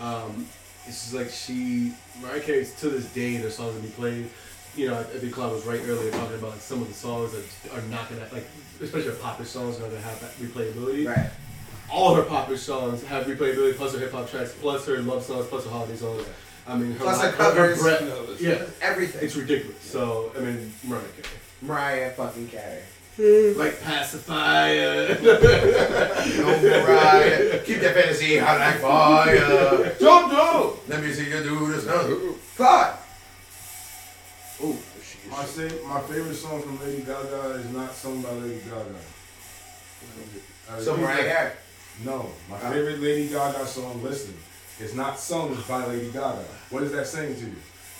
um, 0.00 0.46
it's 0.86 1.02
just 1.10 1.14
like 1.14 1.30
she 1.30 1.92
Mariah 2.20 2.40
Carey 2.40 2.66
to 2.78 2.88
this 2.90 3.06
day 3.12 3.36
their 3.38 3.50
songs 3.50 3.74
that 3.74 3.82
be 3.82 3.88
played. 3.90 4.28
You 4.76 4.88
know, 4.88 4.94
I 4.94 5.00
I 5.00 5.04
think 5.04 5.32
Claude 5.32 5.52
was 5.52 5.66
right 5.66 5.80
earlier 5.84 6.10
talking 6.10 6.36
about 6.38 6.50
like, 6.52 6.60
some 6.60 6.80
of 6.82 6.88
the 6.88 6.94
songs 6.94 7.32
that 7.32 7.72
are 7.76 7.82
not 7.88 8.08
gonna 8.08 8.26
like, 8.32 8.46
especially 8.80 9.10
her 9.10 9.16
popular 9.16 9.46
songs 9.46 9.76
are 9.78 9.88
gonna 9.88 10.00
have 10.00 10.20
that 10.20 10.32
replayability. 10.38 11.06
Right. 11.06 11.30
All 11.90 12.14
her 12.14 12.22
popular 12.22 12.58
songs 12.58 13.02
have 13.04 13.26
replayability, 13.26 13.74
plus 13.76 13.94
her 13.94 13.98
hip 13.98 14.12
hop 14.12 14.30
tracks, 14.30 14.54
plus 14.60 14.86
her 14.86 14.98
love 15.00 15.22
songs, 15.24 15.46
plus 15.46 15.64
her 15.64 15.70
holiday 15.70 15.96
songs. 15.96 16.24
I 16.66 16.76
mean, 16.76 16.92
her, 16.92 16.98
Plus 16.98 17.22
her 17.22 17.30
her, 17.30 17.36
covers. 17.36 17.80
breadth- 17.80 18.40
yeah, 18.42 18.62
Everything. 18.82 19.24
it's 19.24 19.34
ridiculous. 19.36 19.80
So 19.82 20.30
I 20.36 20.40
mean, 20.40 20.72
Mariah 20.84 21.02
Carey. 21.02 21.34
Mariah 21.62 22.10
fucking 22.12 22.48
Carey. 22.48 22.82
Like 23.18 23.82
pacifier. 23.82 25.18
No 25.18 26.62
Mariah. 26.62 27.58
Keep 27.64 27.80
that 27.80 27.94
fantasy 27.94 28.38
hot 28.38 28.60
like 28.60 28.80
fire. 28.80 29.96
Jump, 29.98 30.30
jump. 30.30 30.88
Let 30.88 31.02
me 31.02 31.12
see 31.12 31.28
you 31.28 31.42
do 31.42 31.72
this 31.72 31.84
now. 31.84 32.06
Claude. 32.56 32.94
Ooh, 34.62 34.76
I 35.34 35.44
say 35.44 35.68
my 35.86 36.00
favorite 36.02 36.34
song 36.34 36.62
from 36.62 36.80
Lady 36.80 37.02
Gaga 37.02 37.54
is 37.58 37.66
not 37.72 37.92
sung 37.92 38.22
by 38.22 38.30
Lady 38.30 38.60
Gaga. 38.60 38.94
Somewhere 40.00 40.70
I 40.70 40.80
So 40.80 40.92
repeat 40.92 41.02
Mariah 41.02 41.24
that. 41.24 41.36
Carey. 41.36 41.52
No, 42.04 42.30
my 42.48 42.56
uh-huh. 42.56 42.70
favorite 42.70 43.00
Lady 43.00 43.28
Gaga 43.28 43.66
song, 43.66 44.00
listen, 44.02 44.34
is 44.78 44.94
not 44.94 45.18
sung 45.18 45.56
by 45.68 45.86
Lady 45.86 46.12
Gaga. 46.12 46.44
What 46.70 46.84
is 46.84 46.92
that 46.92 47.08
saying 47.08 47.34
to 47.34 47.40
you? 47.40 47.56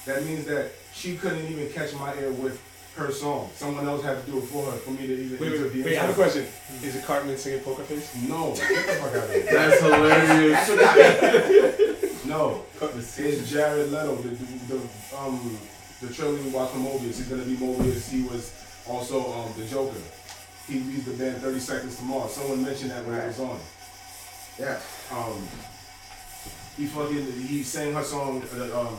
That 0.06 0.24
means 0.24 0.44
that 0.44 0.70
she 0.94 1.16
couldn't 1.16 1.44
even 1.48 1.70
catch 1.72 1.92
my 1.94 2.14
ear 2.18 2.30
with 2.30 2.60
her 2.98 3.12
song. 3.12 3.50
Someone 3.54 3.86
else 3.86 4.02
had 4.02 4.24
to 4.24 4.30
do 4.30 4.38
it 4.38 4.42
for 4.42 4.64
her 4.70 4.76
for 4.78 4.90
me 4.90 5.06
to 5.06 5.14
even. 5.14 5.38
Wait, 5.38 5.52
enter 5.52 5.64
wait, 5.64 5.72
the 5.72 5.82
wait, 5.84 5.98
I 5.98 6.00
have 6.02 6.10
a 6.10 6.14
question. 6.14 6.46
Is 6.82 6.96
it 6.96 7.04
Cartman 7.04 7.36
singing 7.38 7.60
Poker 7.60 7.82
Face? 7.84 8.14
No, 8.28 8.54
get 8.54 8.86
the 8.86 8.92
fuck 8.94 9.14
out 9.14 9.24
of 9.24 9.30
here. 9.30 9.44
That's 9.50 9.80
hilarious. 9.80 10.52
That's 10.52 10.70
what 10.70 10.78
got 10.80 11.50
me. 11.50 12.30
No, 12.30 12.62
it's 12.82 13.50
Jared 13.50 13.90
Leto, 13.90 14.16
the, 14.16 14.28
the, 14.28 14.74
the 14.74 15.16
um 15.16 15.58
the 16.02 16.12
trilogy 16.12 16.42
we 16.44 16.50
watched 16.50 16.72
from 16.72 16.84
Morbius. 16.84 17.16
He's 17.16 17.28
gonna 17.28 17.42
be 17.44 17.56
Morbius. 17.56 18.10
He 18.10 18.22
was 18.22 18.52
also 18.86 19.32
um 19.32 19.52
the 19.56 19.64
Joker. 19.64 19.96
He 20.66 20.80
leads 20.80 21.04
the 21.06 21.12
band 21.12 21.38
Thirty 21.38 21.60
Seconds 21.60 21.96
to 21.96 22.02
Mars. 22.04 22.32
Someone 22.32 22.62
mentioned 22.62 22.90
that 22.90 23.04
when 23.06 23.14
it 23.14 23.26
was 23.26 23.40
on. 23.40 23.58
Yeah. 24.58 24.78
Um, 25.10 25.48
he 26.76 26.86
fucking 26.86 27.32
he 27.46 27.62
sang 27.62 27.94
her 27.94 28.04
song 28.04 28.42
uh, 28.56 28.80
um 28.80 28.98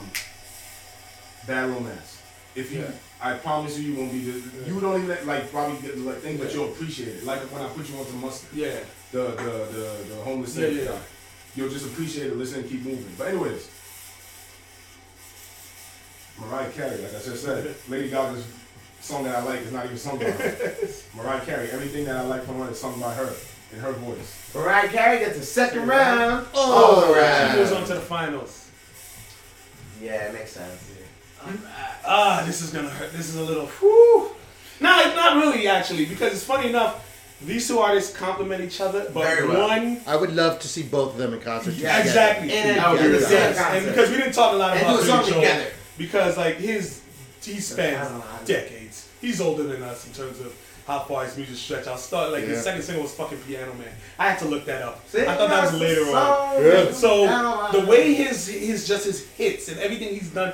Bad 1.45 1.69
Romance. 1.69 2.21
If 2.55 2.71
you, 2.71 2.79
Yeah. 2.81 2.91
I 3.21 3.33
promise 3.33 3.77
you, 3.77 3.91
you 3.91 3.99
won't 3.99 4.11
be 4.13 4.23
just, 4.23 4.67
you 4.67 4.79
don't 4.79 5.03
even 5.03 5.27
like 5.27 5.51
probably 5.51 5.77
get 5.81 5.97
like 5.97 6.17
think, 6.19 6.39
but 6.39 6.53
you'll 6.53 6.69
appreciate 6.69 7.09
it. 7.17 7.23
Like 7.25 7.39
when 7.51 7.61
I 7.61 7.67
put 7.67 7.89
you 7.89 7.97
on 7.99 8.05
some 8.05 8.21
mustard 8.21 8.49
Yeah. 8.57 8.79
the 9.11 9.19
the 9.19 9.67
the, 10.07 10.15
the 10.15 10.21
homeless 10.23 10.55
Yeah, 10.55 10.67
yeah, 10.67 10.81
yeah. 10.83 10.87
guy. 10.91 10.97
You'll 11.55 11.69
just 11.69 11.85
appreciate 11.87 12.27
it, 12.27 12.37
listen, 12.37 12.61
and 12.61 12.69
keep 12.69 12.81
moving. 12.83 13.11
But 13.17 13.27
anyways, 13.29 13.69
Mariah 16.39 16.71
Carey, 16.71 16.97
like 17.01 17.09
I 17.15 17.19
just 17.21 17.43
said, 17.43 17.75
Lady 17.89 18.09
Gaga's 18.09 18.45
song 19.01 19.23
that 19.25 19.35
I 19.35 19.43
like 19.43 19.61
is 19.61 19.71
not 19.71 19.85
even 19.85 19.97
sung 19.97 20.17
by 20.19 20.25
her. 20.31 20.75
Mariah 21.15 21.41
Carey, 21.45 21.69
everything 21.71 22.05
that 22.05 22.15
I 22.17 22.21
like 22.21 22.43
from 22.45 22.59
her 22.59 22.69
is 22.71 22.79
sung 22.79 22.99
by 22.99 23.13
her 23.15 23.33
in 23.73 23.79
her 23.79 23.91
voice. 23.93 24.51
Mariah 24.55 24.87
Carey 24.89 25.19
gets 25.19 25.37
the 25.37 25.45
second 25.45 25.87
round. 25.87 26.47
Oh, 26.53 27.05
All 27.07 27.49
She 27.51 27.57
goes 27.57 27.71
on 27.73 27.85
to 27.87 27.93
the 27.95 27.99
finals. 27.99 28.69
Yeah, 30.01 30.27
it 30.29 30.33
makes 30.33 30.51
sense. 30.51 30.88
Ah, 32.05 32.43
this 32.45 32.61
is 32.61 32.71
gonna 32.71 32.89
hurt. 32.89 33.11
This 33.11 33.29
is 33.29 33.35
a 33.35 33.43
little. 33.43 33.65
Whew. 33.67 34.31
No, 34.79 34.99
it's 35.05 35.15
not 35.15 35.37
really 35.37 35.67
actually, 35.67 36.05
because 36.05 36.33
it's 36.33 36.43
funny 36.43 36.69
enough. 36.69 37.05
These 37.41 37.67
two 37.69 37.79
artists 37.79 38.15
complement 38.17 38.61
each 38.63 38.81
other, 38.81 39.09
but 39.13 39.23
Very 39.23 39.47
well. 39.47 39.67
one 39.69 40.01
I 40.05 40.15
would 40.17 40.33
love 40.35 40.59
to 40.59 40.67
see 40.67 40.83
both 40.83 41.13
of 41.13 41.17
them 41.17 41.33
in 41.33 41.39
concert. 41.39 41.73
Yeah, 41.75 41.97
together. 41.97 42.01
exactly. 42.09 42.51
In 42.53 42.79
I 42.79 42.91
would 42.91 42.99
a, 42.99 43.03
agree 43.03 43.05
in 43.05 43.11
the 43.11 43.17
with 43.19 43.27
same 43.27 43.39
that. 43.39 43.55
Yes, 43.55 43.73
and 43.75 43.85
because 43.85 44.09
we 44.11 44.17
didn't 44.17 44.33
talk 44.33 44.53
a 44.53 44.57
lot 44.57 44.71
And 44.75 44.81
about 44.81 44.95
do 44.97 45.03
a 45.03 45.05
song 45.05 45.19
Billy 45.19 45.31
Joel, 45.31 45.41
together. 45.41 45.71
because 45.97 46.37
like 46.37 46.55
his 46.57 47.01
he 47.41 47.59
spans 47.61 47.97
I 48.07 48.09
don't 48.11 48.19
know. 48.19 48.25
decades. 48.45 49.07
He's 49.21 49.39
older 49.39 49.63
than 49.63 49.81
us 49.83 50.05
in 50.05 50.11
terms 50.13 50.39
of 50.41 50.53
how 50.85 50.99
far 50.99 51.23
his 51.23 51.37
music 51.37 51.55
stretch. 51.55 51.87
I'll 51.87 51.97
start 51.97 52.31
like 52.33 52.41
Yeah. 52.43 52.49
his 52.49 52.63
second 52.63 52.81
single 52.81 53.03
was 53.03 53.13
fucking 53.13 53.37
Piano 53.39 53.73
Man. 53.75 53.87
I 54.17 54.29
had 54.29 54.39
to 54.39 54.45
look 54.45 54.65
that 54.65 54.81
up. 54.81 55.07
Sing 55.07 55.25
I 55.27 55.35
thought 55.37 55.49
that 55.49 55.71
was 55.71 55.79
later 55.79 56.01
on. 56.13 56.61
Yeah. 56.65 56.91
So 56.91 57.69
the 57.71 57.85
way 57.85 58.13
his 58.15 58.47
his 58.47 58.85
just 58.85 59.05
his 59.05 59.25
hits 59.29 59.69
and 59.69 59.79
everything 59.79 60.09
he's 60.13 60.29
done, 60.31 60.53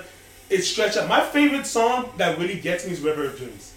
it 0.50 0.62
stretch 0.62 0.98
up. 0.98 1.08
My 1.08 1.22
favorite 1.22 1.66
song 1.66 2.10
that 2.18 2.38
really 2.38 2.60
gets 2.60 2.86
me 2.86 2.94
is 2.94 3.02
River 3.02 3.26
of 3.26 3.38
Dreams. 3.38 3.75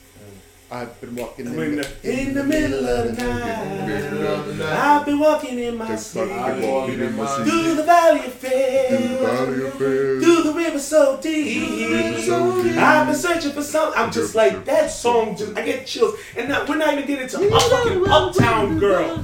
I've 0.70 1.00
been 1.00 1.16
walking 1.16 1.46
in, 1.46 1.56
When 1.56 1.76
the, 1.76 1.88
the- 2.02 2.20
in 2.20 2.34
the 2.34 2.44
middle 2.44 2.86
of 2.86 3.16
the 3.16 3.22
night, 3.24 4.60
I've 4.76 5.06
been 5.06 5.18
walking 5.18 5.58
in 5.58 5.78
my 5.78 5.96
sleep 5.96 6.26
through 6.28 7.74
the 7.74 7.82
valley 7.84 8.26
of 8.26 8.32
fear, 8.34 8.98
through 9.78 10.42
the 10.42 10.52
river 10.54 10.78
so 10.78 11.18
deep. 11.22 12.28
I've 12.78 13.06
been 13.06 13.16
searching 13.16 13.52
for 13.52 13.62
something. 13.62 13.98
I'm 13.98 14.12
just 14.12 14.34
like 14.34 14.66
that 14.66 14.90
song. 14.90 15.36
Just 15.36 15.56
I 15.56 15.64
get 15.64 15.86
chills, 15.86 16.18
and 16.36 16.50
now 16.50 16.66
we're 16.68 16.76
not 16.76 16.92
even 16.92 17.06
getting 17.06 17.28
to 17.28 17.48
a 17.48 17.60
fucking 17.60 18.06
Uptown 18.06 18.78
Girl. 18.78 19.16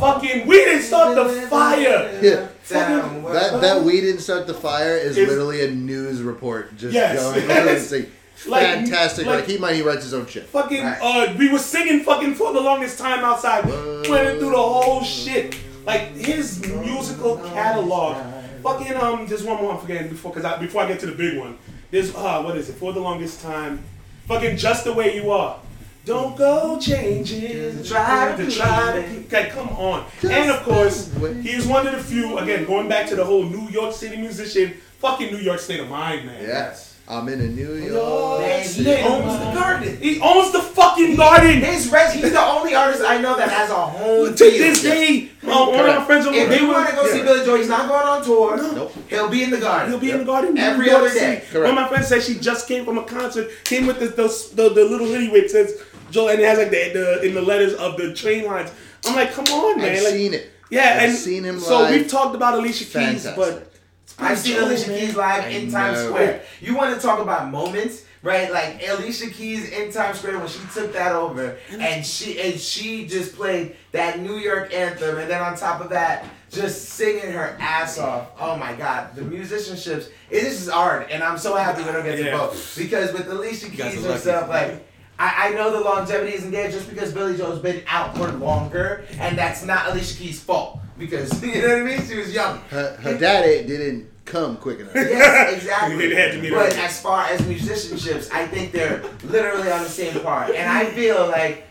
Fucking, 0.00 0.46
we 0.46 0.56
didn't 0.56 0.82
start 0.82 1.14
the 1.14 1.24
fire. 1.48 2.18
Yeah. 2.22 2.48
Down. 2.68 3.22
That 3.24 3.60
that 3.60 3.82
we 3.82 4.00
didn't 4.00 4.20
start 4.20 4.46
the 4.46 4.54
fire 4.54 4.96
is 4.96 5.16
It's- 5.16 5.28
literally 5.28 5.64
a 5.66 5.70
news 5.70 6.22
report 6.22 6.76
just 6.76 6.94
Yes, 6.94 7.20
going 7.20 7.48
yes. 7.48 7.92
through 8.42 8.54
and 8.54 8.62
saying, 8.62 8.76
Like- 8.80 8.88
fantastic. 8.90 9.26
like- 9.26 9.36
Like, 9.36 9.46
keep 9.46 9.56
in 9.56 9.62
mind 9.62 9.76
he 9.76 9.82
writes 9.82 10.04
his 10.04 10.14
own 10.14 10.26
shit. 10.26 10.46
Fucking, 10.48 10.84
Right. 10.84 10.98
uh, 11.00 11.32
we 11.38 11.50
were 11.50 11.58
singing 11.58 12.04
fucking 12.04 12.34
for 12.34 12.52
the 12.52 12.60
longest 12.60 12.98
time 12.98 13.24
outside. 13.24 13.64
Went 13.66 14.06
through 14.38 14.50
the 14.50 14.56
whole 14.56 15.02
shit. 15.02 15.54
Like 15.86 16.14
his 16.16 16.64
musical 16.66 17.38
catalog. 17.38 18.16
Fucking 18.62 18.94
um, 18.96 19.26
just 19.26 19.44
one 19.44 19.60
more 19.60 19.72
I'm 19.74 19.80
forgetting 19.80 20.08
before, 20.08 20.32
cause 20.32 20.44
I, 20.44 20.56
before 20.58 20.82
I 20.82 20.86
get 20.88 21.00
to 21.00 21.06
the 21.06 21.12
big 21.12 21.36
one. 21.38 21.58
There's 21.90 22.14
uh, 22.14 22.40
what 22.42 22.56
is 22.56 22.68
it? 22.68 22.74
For 22.76 22.92
the 22.92 23.00
longest 23.00 23.42
time, 23.42 23.82
fucking 24.28 24.56
just 24.56 24.84
the 24.84 24.92
way 24.92 25.16
you 25.16 25.30
are. 25.32 25.58
Don't 26.04 26.36
go 26.36 26.78
changing. 26.80 27.82
Try 27.84 28.34
to 28.36 28.44
to 28.44 28.50
try 28.50 28.92
to. 28.92 29.18
Okay, 29.26 29.50
come 29.50 29.68
on. 29.70 30.04
and 30.22 30.50
of 30.50 30.62
course, 30.62 31.10
he's 31.42 31.66
one 31.66 31.86
of 31.86 31.92
the 31.96 32.02
few. 32.02 32.38
Again, 32.38 32.64
going 32.64 32.88
back 32.88 33.08
to 33.08 33.16
the 33.16 33.24
whole 33.24 33.42
New 33.44 33.68
York 33.68 33.92
City 33.94 34.16
musician. 34.16 34.74
Fucking 35.00 35.32
New 35.32 35.40
York 35.40 35.58
State 35.58 35.80
of 35.80 35.88
Mind, 35.88 36.26
man. 36.26 36.40
Yes. 36.42 36.91
I'm 37.12 37.28
in 37.28 37.40
a 37.40 37.48
New 37.48 37.74
York. 37.74 38.40
Man, 38.40 38.64
he 38.66 38.96
owns 39.02 39.38
the 39.38 39.52
garden. 39.52 39.96
He 40.00 40.20
owns 40.20 40.50
the 40.52 40.60
fucking 40.60 40.82
fucking 40.92 41.16
garden. 41.16 41.60
His 41.60 41.90
res, 41.90 42.12
he's 42.12 42.32
the 42.32 42.40
only 42.40 42.74
artist 42.74 43.02
I 43.06 43.20
know 43.20 43.36
that 43.36 43.48
has 43.50 43.70
a 43.70 43.74
home 43.74 44.34
To 44.34 44.50
field. 44.50 44.52
this 44.54 44.82
day, 44.82 45.30
um, 45.42 45.48
my, 45.48 45.68
one 45.68 45.88
of 45.90 45.96
my 45.96 46.04
friends 46.04 46.26
over 46.26 46.36
If 46.36 46.48
they 46.48 46.60
you 46.60 46.68
want 46.68 46.88
to 46.88 46.94
go 46.94 47.06
see 47.06 47.18
yeah. 47.18 47.24
Billy 47.24 47.44
Joel, 47.44 47.56
he's 47.58 47.68
not 47.68 47.88
going 47.88 48.06
on 48.06 48.24
tour. 48.24 48.56
Nope. 48.74 48.94
He'll 49.08 49.28
be 49.28 49.42
in 49.42 49.50
the 49.50 49.60
garden. 49.60 49.90
He'll 49.90 50.00
be 50.00 50.10
in 50.10 50.18
the 50.18 50.24
garden 50.24 50.56
every 50.58 50.90
other 50.90 51.08
day. 51.12 51.42
City. 51.46 51.58
One 51.60 51.70
of 51.70 51.74
my 51.74 51.88
friends 51.88 52.08
said 52.08 52.22
she 52.22 52.38
just 52.38 52.66
came 52.68 52.84
from 52.84 52.98
a 52.98 53.04
concert, 53.04 53.50
came 53.64 53.86
with 53.86 54.00
the 54.00 54.06
the, 54.06 54.28
the, 54.54 54.68
the 54.74 54.84
little 54.84 55.06
hoodie 55.06 55.28
which 55.30 55.50
says 55.50 55.82
Joel, 56.10 56.30
and 56.30 56.40
it 56.40 56.44
has 56.46 56.58
like 56.58 56.70
the, 56.70 56.92
the 56.92 57.26
in 57.26 57.34
the 57.34 57.42
letters 57.42 57.74
of 57.74 57.96
the 57.96 58.14
train 58.14 58.44
lines. 58.44 58.70
I'm 59.06 59.14
like, 59.16 59.32
come 59.32 59.44
on, 59.46 59.78
man. 59.78 59.96
I've 59.96 60.02
like, 60.02 60.12
seen 60.12 60.34
it. 60.34 60.50
Yeah, 60.70 60.98
I've 61.00 61.10
and 61.10 61.18
seen 61.18 61.44
him 61.44 61.60
So 61.60 61.80
live. 61.80 61.90
we've 61.90 62.08
talked 62.10 62.34
about 62.34 62.54
Alicia 62.54 62.84
Keys, 62.84 62.92
Fantastic. 62.92 63.36
but 63.36 63.71
I've 64.18 64.38
seen 64.38 64.56
Joel, 64.56 64.68
Alicia 64.68 64.88
man. 64.90 64.98
Keys 65.00 65.16
live 65.16 65.44
I 65.44 65.48
in 65.48 65.70
Times. 65.70 65.98
Square. 66.00 66.42
You 66.60 66.76
want 66.76 66.94
to 66.94 67.00
talk 67.00 67.20
about 67.20 67.50
moments, 67.50 68.04
right? 68.22 68.50
Like 68.52 68.82
Alicia 68.88 69.30
Keys 69.30 69.70
in 69.70 69.92
Times 69.92 70.18
Square 70.18 70.38
when 70.38 70.48
she 70.48 70.60
took 70.74 70.92
that 70.92 71.12
over, 71.12 71.56
and 71.70 72.04
she 72.04 72.40
and 72.40 72.58
she 72.58 73.06
just 73.06 73.34
played 73.34 73.76
that 73.92 74.20
New 74.20 74.36
York 74.38 74.72
anthem, 74.72 75.18
and 75.18 75.30
then 75.30 75.42
on 75.42 75.56
top 75.56 75.80
of 75.80 75.90
that, 75.90 76.24
just 76.50 76.90
singing 76.90 77.32
her 77.32 77.56
ass 77.60 77.98
off. 77.98 78.28
Oh 78.38 78.56
my 78.56 78.74
God, 78.74 79.14
the 79.14 79.22
musicianships. 79.22 80.08
It 80.30 80.44
is 80.44 80.68
art, 80.68 81.08
and 81.10 81.22
I'm 81.22 81.38
so 81.38 81.56
happy 81.56 81.82
we 81.82 81.92
don't 81.92 82.04
get 82.04 82.16
to 82.16 82.24
Yeah. 82.24 82.36
both 82.38 82.76
because 82.78 83.12
with 83.12 83.28
Alicia 83.28 83.70
Keys 83.70 84.04
are 84.04 84.12
herself, 84.12 84.48
lucky. 84.48 84.72
like. 84.72 84.88
I, 85.18 85.48
I 85.48 85.50
know 85.50 85.70
the 85.70 85.80
longevity 85.80 86.32
isn't 86.34 86.50
there 86.50 86.70
just 86.70 86.88
because 86.88 87.12
Billy 87.12 87.36
Joel's 87.36 87.60
been 87.60 87.82
out 87.86 88.16
for 88.16 88.28
longer, 88.32 89.04
and 89.20 89.36
that's 89.38 89.62
not 89.64 89.86
Alicia 89.90 90.16
Keys' 90.18 90.40
fault 90.40 90.80
because 90.98 91.42
you 91.44 91.60
know 91.62 91.68
what 91.68 91.78
I 91.78 91.82
mean. 91.82 92.06
She 92.06 92.16
was 92.16 92.32
young. 92.32 92.58
Her, 92.70 92.96
her 93.02 93.18
daddy 93.18 93.66
didn't 93.66 94.10
come 94.24 94.56
quick 94.56 94.80
enough. 94.80 94.94
Yes, 94.94 95.54
exactly. 95.56 96.04
It 96.12 96.16
had 96.16 96.32
to 96.32 96.40
be 96.40 96.50
but 96.50 96.76
as 96.76 97.00
far 97.00 97.24
as 97.26 97.40
musicianships, 97.42 98.30
I 98.32 98.46
think 98.46 98.72
they're 98.72 99.02
literally 99.24 99.70
on 99.70 99.82
the 99.82 99.88
same 99.88 100.20
par, 100.22 100.44
and 100.54 100.70
I 100.70 100.86
feel 100.86 101.26
like, 101.28 101.66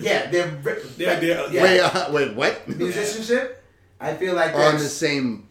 yeah, 0.00 0.30
they're 0.30 0.48
ve- 0.48 0.80
They're- 0.96 1.20
they're- 1.20 1.46
yeah, 1.50 1.62
Wait, 1.62 1.80
uh, 1.80 2.12
wait, 2.12 2.34
what? 2.36 2.68
musicianship. 2.68 3.62
I 4.00 4.14
feel 4.14 4.34
like 4.34 4.54
On 4.54 4.60
they're, 4.60 4.68
on 4.70 4.78
the 4.78 4.88
same. 4.88 5.48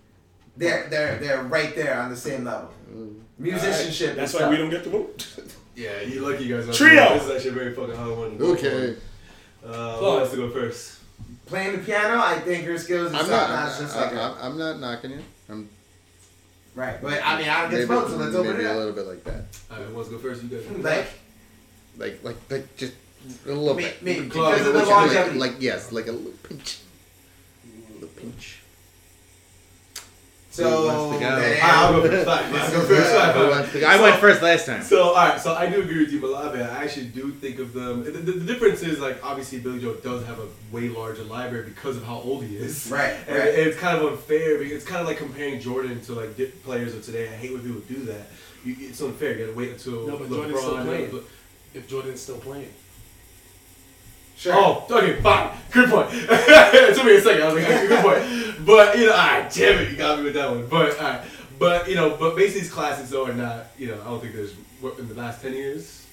they're 0.57 0.87
they're 0.89 1.19
they're 1.19 1.43
right 1.43 1.75
there 1.75 1.99
on 1.99 2.09
the 2.09 2.17
same 2.17 2.45
level. 2.45 2.71
Musicianship. 3.37 4.15
that's 4.15 4.33
is 4.33 4.39
why 4.39 4.49
we 4.49 4.57
don't 4.57 4.69
get 4.69 4.83
to 4.83 4.89
vote. 4.89 5.27
Yeah, 5.75 6.01
you 6.01 6.19
lucky 6.27 6.43
you 6.43 6.57
guys. 6.57 6.67
Are 6.67 6.73
Trio! 6.73 7.13
This 7.13 7.23
is 7.23 7.29
actually 7.31 7.49
a 7.51 7.53
very 7.53 7.73
fucking 7.73 7.95
hard 7.95 8.17
one. 8.17 8.37
Okay. 8.41 8.97
Uh, 9.65 9.95
who 9.97 10.05
wants 10.07 10.31
to 10.31 10.35
go 10.35 10.49
first? 10.49 10.98
Playing 11.49 11.71
the 11.73 11.77
piano, 11.79 12.21
I 12.21 12.39
think 12.39 12.65
her 12.65 12.77
skills 12.77 13.13
I'm 13.13 13.21
is 13.21 13.29
not. 13.29 13.47
top 13.47 13.49
notch, 13.49 13.73
I'm, 13.73 13.81
just 13.81 13.95
like. 13.95 14.13
I'm, 14.13 14.35
I'm 14.39 14.57
not 14.57 14.79
knocking 14.79 15.11
you. 15.11 15.23
I'm 15.49 15.69
Right, 16.75 17.01
but 17.01 17.21
I 17.25 17.37
mean, 17.39 17.49
I 17.49 17.61
don't 17.61 17.71
get 17.71 17.77
maybe, 17.77 17.85
votes, 17.87 18.11
so 18.11 18.17
let's 18.17 18.35
open 18.35 18.51
maybe 18.53 18.63
it 18.63 18.71
a 18.71 18.77
little 18.77 18.93
bit 18.93 19.07
like 19.07 19.23
that. 19.23 19.43
Alright, 19.71 19.87
who 19.87 19.95
wants 19.95 20.09
to 20.09 20.15
go 20.15 20.21
first? 20.21 20.43
You 20.43 20.49
guys. 20.49 20.67
Like 20.77 21.07
Like, 21.97 22.23
like, 22.23 22.37
like 22.51 22.77
just 22.77 22.93
a 23.45 23.51
little 23.51 23.73
me, 23.73 23.83
bit. 23.83 24.03
me 24.03 24.29
Club, 24.29 24.53
because 24.53 24.67
of 24.67 24.73
the 24.73 24.79
what 24.79 25.11
you 25.11 25.17
Like, 25.17 25.51
like 25.51 25.61
yes, 25.61 25.91
like 25.91 26.07
a 26.07 26.11
little 26.11 26.31
pinch. 26.43 26.79
A 27.65 27.93
little 27.95 28.09
pinch. 28.09 28.58
So 30.59 30.69
Who 30.81 30.87
wants 30.87 31.17
to 31.17 31.23
go? 31.25 31.35
then- 31.39 31.59
I'll 31.63 31.93
go 31.93 32.07
first. 32.09 32.25
Fine, 32.25 32.53
Let's 32.53 32.71
go 32.73 32.81
first. 32.81 33.15
Fine, 33.15 33.33
Who 33.33 33.39
fine. 33.41 33.49
wants 33.49 33.71
to 33.73 33.79
go? 33.79 33.87
I 33.87 34.01
went 34.01 34.15
first 34.19 34.41
last 34.41 34.65
time. 34.65 34.83
So, 34.83 35.01
all 35.03 35.15
right. 35.15 35.39
So 35.39 35.53
I 35.55 35.69
do 35.69 35.81
agree 35.81 35.99
with 35.99 36.11
you, 36.11 36.19
Malave. 36.19 36.61
I 36.61 36.83
actually 36.83 37.07
do 37.07 37.31
think 37.31 37.59
of 37.59 37.73
them. 37.73 38.03
The, 38.03 38.11
the, 38.11 38.31
the 38.33 38.45
difference 38.45 38.81
is 38.81 38.99
like 38.99 39.23
obviously 39.23 39.59
Billy 39.59 39.79
Joel 39.79 39.95
does 39.95 40.25
have 40.25 40.39
a 40.39 40.47
way 40.75 40.89
larger 40.89 41.23
library 41.23 41.65
because 41.69 41.95
of 41.97 42.03
how 42.03 42.15
old 42.15 42.43
he 42.43 42.57
is. 42.57 42.89
Right, 42.91 43.15
And 43.27 43.37
right. 43.37 43.47
it's 43.47 43.77
kind 43.77 43.97
of 43.97 44.11
unfair. 44.11 44.57
because 44.57 44.73
It's 44.73 44.85
kind 44.85 45.01
of 45.01 45.07
like 45.07 45.17
comparing 45.17 45.59
Jordan 45.59 46.01
to 46.01 46.13
like 46.13 46.35
dip 46.37 46.63
players 46.63 46.93
of 46.93 47.03
today. 47.05 47.27
I 47.29 47.31
hate 47.31 47.51
when 47.53 47.61
people 47.61 47.81
do 47.87 48.03
that. 48.05 48.27
You, 48.65 48.75
it's 48.79 48.99
unfair. 49.01 49.37
You 49.37 49.45
gotta 49.45 49.57
wait 49.57 49.69
until 49.71 50.05
No, 50.07 50.17
but 50.17 50.27
LeBron. 50.27 50.49
Jordan's 50.49 50.59
still 50.61 50.83
playing. 50.85 51.23
If 51.73 51.87
Jordan's 51.87 52.21
still 52.21 52.37
playing. 52.39 52.69
Sure. 54.39 54.53
Oh, 54.55 54.85
okay, 54.89 55.19
fine. 55.21 55.51
Good 55.69 55.89
point. 55.89 56.07
it 56.13 56.95
took 56.95 57.05
me 57.05 57.15
a 57.17 57.21
second. 57.21 57.41
I 57.43 57.51
was 57.51 57.55
like, 57.61 57.71
okay, 57.71 57.87
good 57.87 58.03
point. 58.03 58.65
But 58.65 58.97
you 58.97 59.07
know, 59.07 59.11
alright, 59.11 59.51
damn 59.51 59.79
it, 59.81 59.91
you 59.91 59.97
got 59.97 60.17
me 60.17 60.23
with 60.25 60.33
that 60.35 60.49
one. 60.49 60.65
But 60.67 60.95
alright, 60.97 61.21
but 61.59 61.89
you 61.89 61.95
know, 61.95 62.15
but 62.17 62.35
basically 62.37 62.61
these 62.61 62.71
classics 62.71 63.09
though 63.09 63.25
are 63.27 63.33
not. 63.33 63.67
You 63.77 63.87
know, 63.87 64.01
I 64.01 64.05
don't 64.05 64.21
think 64.21 64.33
there's 64.33 64.53
what, 64.79 64.97
in 64.97 65.09
the 65.09 65.13
last 65.15 65.41
ten 65.41 65.53
years, 65.53 66.05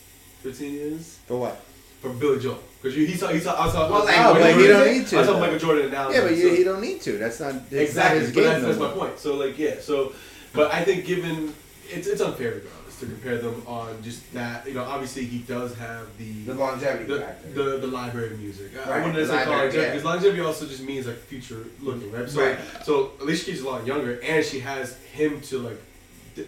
fifteen 0.43 0.75
years 0.75 1.19
For 1.29 1.39
what? 1.39 1.57
for 2.01 2.11
Billy 2.11 2.41
Joel 2.41 2.59
because 2.83 2.97
he 2.97 3.15
saw 3.15 3.29
he 3.29 3.39
saw 3.41 3.55
I 3.65 3.71
saw. 3.71 3.89
Well, 3.91 4.05
like, 4.05 4.17
Oh, 4.19 4.33
what 4.33 4.43
but 4.43 4.53
do 4.55 4.59
you 4.61 4.67
you 4.67 4.73
don't 4.73 4.93
need 4.93 5.07
to. 5.07 5.19
I 5.21 5.25
saw. 5.25 5.39
Michael 5.39 5.59
Jordan 5.59 5.91
now. 5.93 6.11
Yeah, 6.11 6.23
but 6.23 6.37
you, 6.37 6.51
so- 6.51 6.55
you 6.57 6.65
don't 6.65 6.81
need 6.81 7.01
to. 7.03 7.19
That's 7.19 7.39
not. 7.41 7.55
Exactly. 7.71 8.19
Not 8.19 8.27
his 8.27 8.35
but 8.35 8.41
game 8.41 8.45
that's, 8.51 8.65
that's 8.65 8.79
my 8.79 8.91
point. 8.91 9.19
So 9.21 9.37
like, 9.37 9.57
yeah. 9.57 9.77
So, 9.81 10.13
but 10.53 10.73
I 10.75 10.83
think 10.85 11.07
given 11.07 11.55
it's 11.89 12.07
it's 12.09 12.21
unfair 12.21 12.55
regardless 12.55 12.73
to 13.01 13.07
compare 13.07 13.39
them 13.39 13.63
on 13.67 14.03
just 14.03 14.33
that. 14.33 14.67
You 14.67 14.75
know, 14.75 14.85
obviously 14.85 15.25
he 15.25 15.39
does 15.39 15.75
have 15.77 16.07
the 16.19 16.45
The 16.45 16.55
longevity 16.55 17.05
the, 17.05 17.21
factor. 17.21 17.49
the, 17.53 17.63
the 17.79 17.87
library 17.87 18.33
of 18.33 18.41
music. 18.41 18.73
I- 18.77 18.79
I 18.83 18.91
Right, 18.91 18.97
wouldn't 18.99 19.15
the 19.15 19.21
necessarily 19.21 19.45
call 19.45 19.53
it 19.55 19.57
library, 19.57 19.63
longevity 19.67 19.83
yeah. 19.87 19.91
because 19.93 20.05
longevity 20.05 20.41
also 20.43 20.67
just 20.67 20.83
means 20.83 21.07
like 21.07 21.17
future 21.17 21.65
looking, 21.81 22.11
right? 22.13 22.29
So, 22.29 22.41
Right. 22.45 22.59
so 22.85 23.13
Alicia 23.21 23.45
Keys 23.47 23.59
is 23.59 23.65
a 23.65 23.69
lot 23.69 23.87
younger, 23.87 24.19
and 24.23 24.45
she 24.45 24.61
has 24.61 24.97
him 25.13 25.41
to 25.43 25.59
like, 25.59 25.81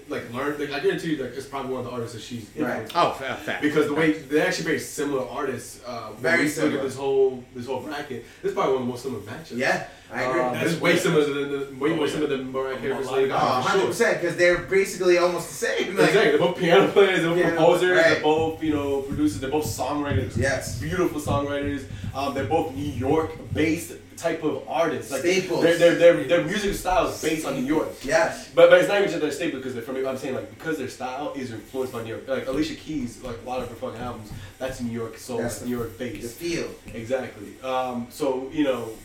like 0.08 0.32
learn. 0.32 0.58
Like 0.58 0.72
I 0.72 0.80
guarantee 0.80 1.14
you, 1.16 1.22
like 1.22 1.32
it's 1.34 1.46
probably 1.46 1.72
one 1.72 1.80
of 1.80 1.86
the 1.86 1.92
artists 1.92 2.14
that 2.14 2.22
she's 2.22 2.44
Right. 2.56 2.82
influenced. 2.82 2.92
Oh, 2.96 3.10
fact. 3.12 3.62
Because 3.62 3.86
the 3.86 3.94
way 3.94 4.12
they're 4.12 4.46
actually 4.46 4.64
very 4.66 4.78
similar 4.80 5.26
artists. 5.28 5.80
Uh, 5.86 6.08
when 6.08 6.22
Very 6.22 6.38
we 6.38 6.44
look 6.44 6.52
similar. 6.54 6.76
at 6.78 6.82
this 6.84 6.96
whole 6.96 7.44
this 7.54 7.66
whole 7.66 7.80
bracket. 7.80 8.24
This 8.42 8.50
is 8.50 8.54
probably 8.54 8.72
one 8.74 8.82
of 8.82 8.86
the 8.88 8.92
most 8.92 9.02
similar 9.02 9.22
matches. 9.24 9.58
Yeah, 9.58 9.86
I 10.12 10.22
agree. 10.22 10.40
Um, 10.40 10.54
this 10.54 10.72
is 10.72 10.80
way 10.80 10.96
similar 10.96 11.24
than 11.24 11.50
the, 11.50 11.84
way 11.84 11.94
more 11.94 12.08
similar 12.08 12.28
than 12.34 12.50
Mariah 12.50 12.78
Carey 12.78 12.94
versus 12.94 13.10
Lady 13.12 13.30
Oh, 13.30 13.36
Gaga. 13.36 13.40
for 13.40 13.46
100 13.60 13.78
sure. 13.80 13.86
percent 13.88 14.20
because 14.20 14.36
they're 14.36 14.58
basically 14.58 15.18
almost 15.18 15.48
the 15.48 15.54
same. 15.66 15.96
Like, 15.96 16.08
Exactly. 16.08 16.30
They're 16.30 16.38
both 16.38 16.58
piano 16.58 16.88
players. 16.92 17.20
They're 17.20 17.28
both 17.28 17.36
Piano, 17.38 17.56
composers. 17.56 17.96
right. 17.98 18.04
They're 18.14 18.22
both 18.22 18.62
you 18.62 18.72
know 18.72 19.02
producers. 19.02 19.40
They're 19.40 19.50
both 19.50 19.66
songwriters. 19.66 20.36
Yes. 20.36 20.80
Beautiful 20.80 21.20
songwriters. 21.20 21.84
Um, 22.14 22.32
they're 22.34 22.44
both 22.46 22.74
New 22.74 22.90
York-based 22.90 23.92
type 24.16 24.42
of 24.42 24.66
artists. 24.66 25.12
Like 25.12 25.20
Staples. 25.20 25.62
Their, 25.62 25.76
their, 25.78 25.94
their, 25.94 26.24
their 26.24 26.44
music 26.44 26.74
style 26.74 27.06
is 27.08 27.22
based 27.22 27.46
on 27.46 27.54
New 27.54 27.66
York. 27.66 27.90
Yes. 28.02 28.50
But, 28.54 28.70
but 28.70 28.80
it's 28.80 28.88
not 28.88 28.98
even 28.98 29.10
just 29.10 29.20
their 29.20 29.30
staple 29.30 29.58
because 29.58 29.74
they're 29.74 29.82
from. 29.82 30.04
I'm 30.06 30.16
saying 30.16 30.34
like 30.34 30.50
because 30.50 30.78
their 30.78 30.88
style 30.88 31.32
is 31.36 31.52
influenced 31.52 31.92
by 31.92 32.02
New 32.02 32.08
York. 32.10 32.26
Like 32.26 32.46
Alicia 32.48 32.74
Keys, 32.76 33.22
like 33.22 33.36
a 33.44 33.48
lot 33.48 33.60
of 33.60 33.68
her 33.68 33.74
fucking 33.74 34.00
albums, 34.00 34.32
that's 34.58 34.80
New 34.80 34.90
York 34.92 35.18
soul, 35.18 35.38
That's 35.38 35.62
New 35.64 35.76
York 35.76 35.98
based. 35.98 36.14
The 36.40 36.48
based. 36.48 36.64
feel. 36.64 36.70
Exactly. 36.94 37.60
Um, 37.62 38.06
so 38.10 38.48
you 38.52 38.64
know, 38.64 38.86
th- 38.86 38.96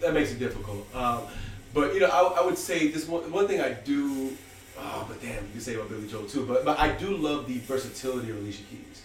that 0.00 0.14
makes 0.14 0.32
it 0.32 0.38
difficult. 0.38 0.86
Um, 0.94 1.22
but 1.72 1.94
you 1.94 2.00
know, 2.00 2.06
I, 2.06 2.40
I 2.40 2.44
would 2.44 2.58
say 2.58 2.88
this 2.88 3.08
one, 3.08 3.30
one 3.32 3.46
thing 3.46 3.60
I 3.60 3.72
do. 3.72 4.36
Oh, 4.78 5.04
but 5.08 5.20
damn, 5.20 5.44
you 5.44 5.52
can 5.52 5.60
say 5.60 5.74
about 5.74 5.88
Billy 5.88 6.08
Joel 6.08 6.26
too. 6.26 6.44
But 6.46 6.64
but 6.64 6.78
I 6.78 6.92
do 6.92 7.16
love 7.16 7.46
the 7.46 7.58
versatility 7.58 8.30
of 8.30 8.38
Alicia 8.38 8.62
Keys. 8.64 9.02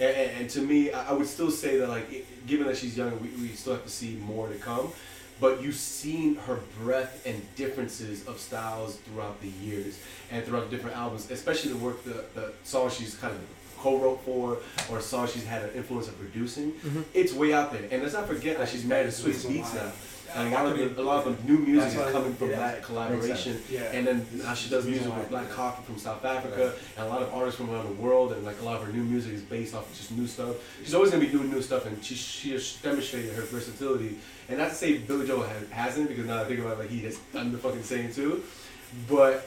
And, 0.00 0.16
and, 0.16 0.40
and 0.40 0.50
to 0.50 0.60
me, 0.60 0.90
I, 0.90 1.10
I 1.10 1.12
would 1.12 1.28
still 1.28 1.50
say 1.50 1.78
that 1.78 1.88
like, 1.88 2.12
it, 2.12 2.46
given 2.46 2.66
that 2.66 2.76
she's 2.76 2.96
young, 2.96 3.12
we, 3.20 3.28
we 3.40 3.48
still 3.48 3.74
have 3.74 3.84
to 3.84 3.90
see 3.90 4.16
more 4.16 4.48
to 4.48 4.56
come. 4.56 4.90
But 5.40 5.62
you've 5.62 5.74
seen 5.74 6.36
her 6.36 6.60
breadth 6.80 7.26
and 7.26 7.42
differences 7.56 8.26
of 8.26 8.38
styles 8.38 8.96
throughout 8.98 9.40
the 9.40 9.48
years 9.48 9.98
and 10.30 10.44
throughout 10.44 10.70
the 10.70 10.76
different 10.76 10.96
albums, 10.96 11.30
especially 11.30 11.72
the 11.72 11.78
work, 11.78 12.02
the, 12.04 12.24
the 12.34 12.52
songs 12.62 12.94
she's 12.94 13.16
kind 13.16 13.34
of 13.34 13.40
co-wrote 13.78 14.20
for 14.24 14.58
or 14.90 15.00
songs 15.00 15.32
she's 15.32 15.44
had 15.44 15.62
an 15.62 15.70
influence 15.74 16.08
of 16.08 16.18
producing. 16.18 16.72
It's 17.12 17.32
way 17.32 17.52
out 17.52 17.72
there. 17.72 17.82
And 17.90 18.02
let's 18.02 18.14
not 18.14 18.26
forget 18.26 18.58
that 18.58 18.68
she's 18.68 18.84
married 18.84 19.10
to 19.10 19.12
Swizz 19.12 19.44
Beatz 19.44 19.74
now. 19.74 19.92
And 20.36 20.48
a 20.48 20.50
lot 20.56 20.66
of 20.66 20.76
the, 20.76 21.00
a 21.00 21.02
lot 21.02 21.24
of 21.26 21.36
the 21.46 21.52
new 21.52 21.58
music 21.58 21.96
is 21.98 22.12
coming 22.12 22.34
from 22.34 22.48
that 22.50 22.82
collaboration. 22.82 23.62
And 23.92 24.06
then 24.06 24.26
now 24.42 24.54
she 24.54 24.68
does 24.68 24.84
music 24.84 25.14
with 25.16 25.30
Black 25.30 25.48
Coffee 25.50 25.84
from 25.84 25.96
South 25.98 26.24
Africa, 26.24 26.72
and 26.96 27.06
a 27.06 27.08
lot 27.08 27.22
of 27.22 27.32
artists 27.32 27.58
from 27.60 27.70
around 27.70 27.86
the 27.86 28.02
world, 28.02 28.32
and 28.32 28.44
like 28.44 28.60
a 28.60 28.64
lot 28.64 28.80
of 28.80 28.86
her 28.86 28.92
new 28.92 29.04
music 29.04 29.32
is 29.32 29.42
based 29.42 29.74
off 29.74 29.88
of 29.88 29.96
just 29.96 30.10
new 30.10 30.26
stuff. 30.26 30.56
She's 30.82 30.94
always 30.94 31.10
gonna 31.12 31.24
be 31.24 31.30
doing 31.30 31.50
new 31.50 31.62
stuff, 31.62 31.86
and 31.86 32.04
she 32.04 32.14
she 32.16 32.50
has 32.52 32.74
demonstrated 32.82 33.32
her 33.34 33.42
versatility. 33.42 34.18
And 34.48 34.58
not 34.58 34.70
to 34.70 34.74
say 34.74 34.98
Billy 34.98 35.26
Joel 35.26 35.44
has, 35.44 35.68
hasn't, 35.70 36.08
because 36.08 36.26
now 36.26 36.40
I 36.42 36.44
think 36.44 36.60
about 36.60 36.74
it, 36.74 36.78
like 36.80 36.90
he 36.90 37.00
has 37.00 37.16
done 37.32 37.52
the 37.52 37.58
fucking 37.58 37.82
same 37.84 38.12
too. 38.12 38.42
But 39.08 39.46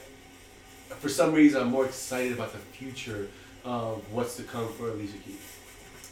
for 0.99 1.09
some 1.09 1.33
reason, 1.33 1.61
I'm 1.61 1.69
more 1.69 1.85
excited 1.85 2.31
about 2.31 2.53
the 2.53 2.59
future 2.59 3.27
of 3.65 4.01
what's 4.13 4.37
to 4.37 4.43
come 4.43 4.71
for 4.73 4.89
Alicia 4.89 5.17
Keys. 5.17 5.57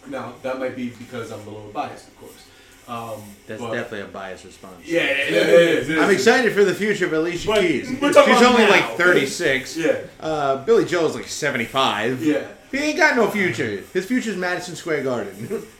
Now 0.07 0.33
that 0.43 0.59
might 0.59 0.75
be 0.75 0.89
because 0.89 1.31
I'm 1.31 1.39
a 1.47 1.49
little 1.49 1.71
biased, 1.71 2.09
of 2.09 2.19
course. 2.19 2.45
Um, 2.87 3.21
That's 3.47 3.61
but- 3.61 3.73
definitely 3.73 4.01
a 4.01 4.05
biased 4.05 4.45
response. 4.45 4.85
Yeah, 4.85 5.01
yeah, 5.01 5.07
yeah, 5.07 5.15
it 5.15 5.49
is, 5.49 5.89
it 5.89 5.97
is. 5.97 6.03
I'm 6.03 6.11
excited 6.11 6.53
for 6.53 6.63
the 6.63 6.73
future 6.75 7.05
of 7.07 7.13
Alicia 7.13 7.47
But 7.47 7.61
Keys. 7.61 7.87
She's 7.89 8.01
only 8.43 8.63
now. 8.63 8.69
like 8.69 8.97
36. 8.97 9.77
Yeah. 9.77 9.97
Uh, 10.19 10.63
Billy 10.65 10.85
Joel's 10.85 11.15
like 11.15 11.27
75. 11.27 12.23
Yeah. 12.23 12.45
He 12.71 12.77
ain't 12.77 12.97
got 12.97 13.15
no 13.15 13.27
future. 13.29 13.83
His 13.93 14.05
future's 14.05 14.35
Madison 14.37 14.75
Square 14.75 15.03
Garden. 15.03 15.63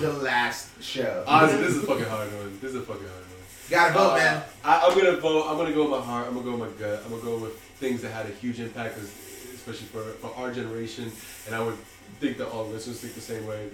The 0.00 0.12
last 0.12 0.82
show. 0.82 1.22
Honestly, 1.24 1.60
this 1.60 1.70
is 1.76 1.84
a 1.84 1.86
fucking 1.86 2.04
hard 2.06 2.26
one. 2.34 2.58
This 2.60 2.70
is 2.70 2.76
a 2.78 2.80
fucking 2.82 3.06
hard 3.06 3.12
one. 3.12 3.38
Gotta 3.70 3.92
vote, 3.94 4.10
Uh, 4.10 4.16
man. 4.16 4.42
I, 4.64 4.80
I'm 4.80 4.98
gonna 4.98 5.16
vote. 5.18 5.46
I'm 5.48 5.56
gonna 5.56 5.72
go 5.72 5.82
with 5.82 5.92
my 5.92 6.00
heart. 6.04 6.26
I'm 6.26 6.34
gonna 6.34 6.44
go 6.50 6.56
with 6.56 6.72
my 6.72 6.84
gut. 6.84 7.00
I'm 7.04 7.10
gonna 7.12 7.22
go 7.22 7.36
with 7.38 7.56
things 7.78 8.02
that 8.02 8.10
had 8.10 8.26
a 8.26 8.30
huge 8.30 8.58
impact, 8.58 8.98
especially 8.98 9.86
for, 9.86 10.02
for 10.14 10.34
our 10.36 10.52
generation. 10.52 11.12
And 11.46 11.54
I 11.54 11.60
would 11.62 11.76
think 12.18 12.38
that 12.38 12.48
all 12.48 12.66
listeners 12.66 12.98
think 12.98 13.14
the 13.14 13.20
same 13.20 13.46
way. 13.46 13.68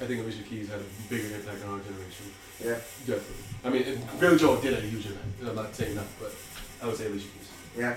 I 0.00 0.06
think 0.06 0.20
Alicia 0.22 0.42
Keys 0.44 0.68
had 0.68 0.78
a 0.80 0.84
bigger 1.10 1.34
impact 1.34 1.64
on 1.66 1.74
our 1.74 1.80
generation. 1.80 2.26
Yeah. 2.64 2.74
Definitely. 3.06 3.34
I 3.64 3.68
mean, 3.70 3.82
it, 3.82 4.20
Billy 4.20 4.38
Joel 4.38 4.60
did 4.60 4.74
have 4.74 4.84
a 4.84 4.86
huge 4.86 5.06
impact. 5.06 5.24
I'm 5.46 5.54
not 5.56 5.74
saying 5.74 5.96
that, 5.96 6.04
but 6.20 6.32
I 6.82 6.86
would 6.86 6.96
say 6.96 7.06
Alicia 7.06 7.26
Keys. 7.28 7.48
Yeah. 7.76 7.96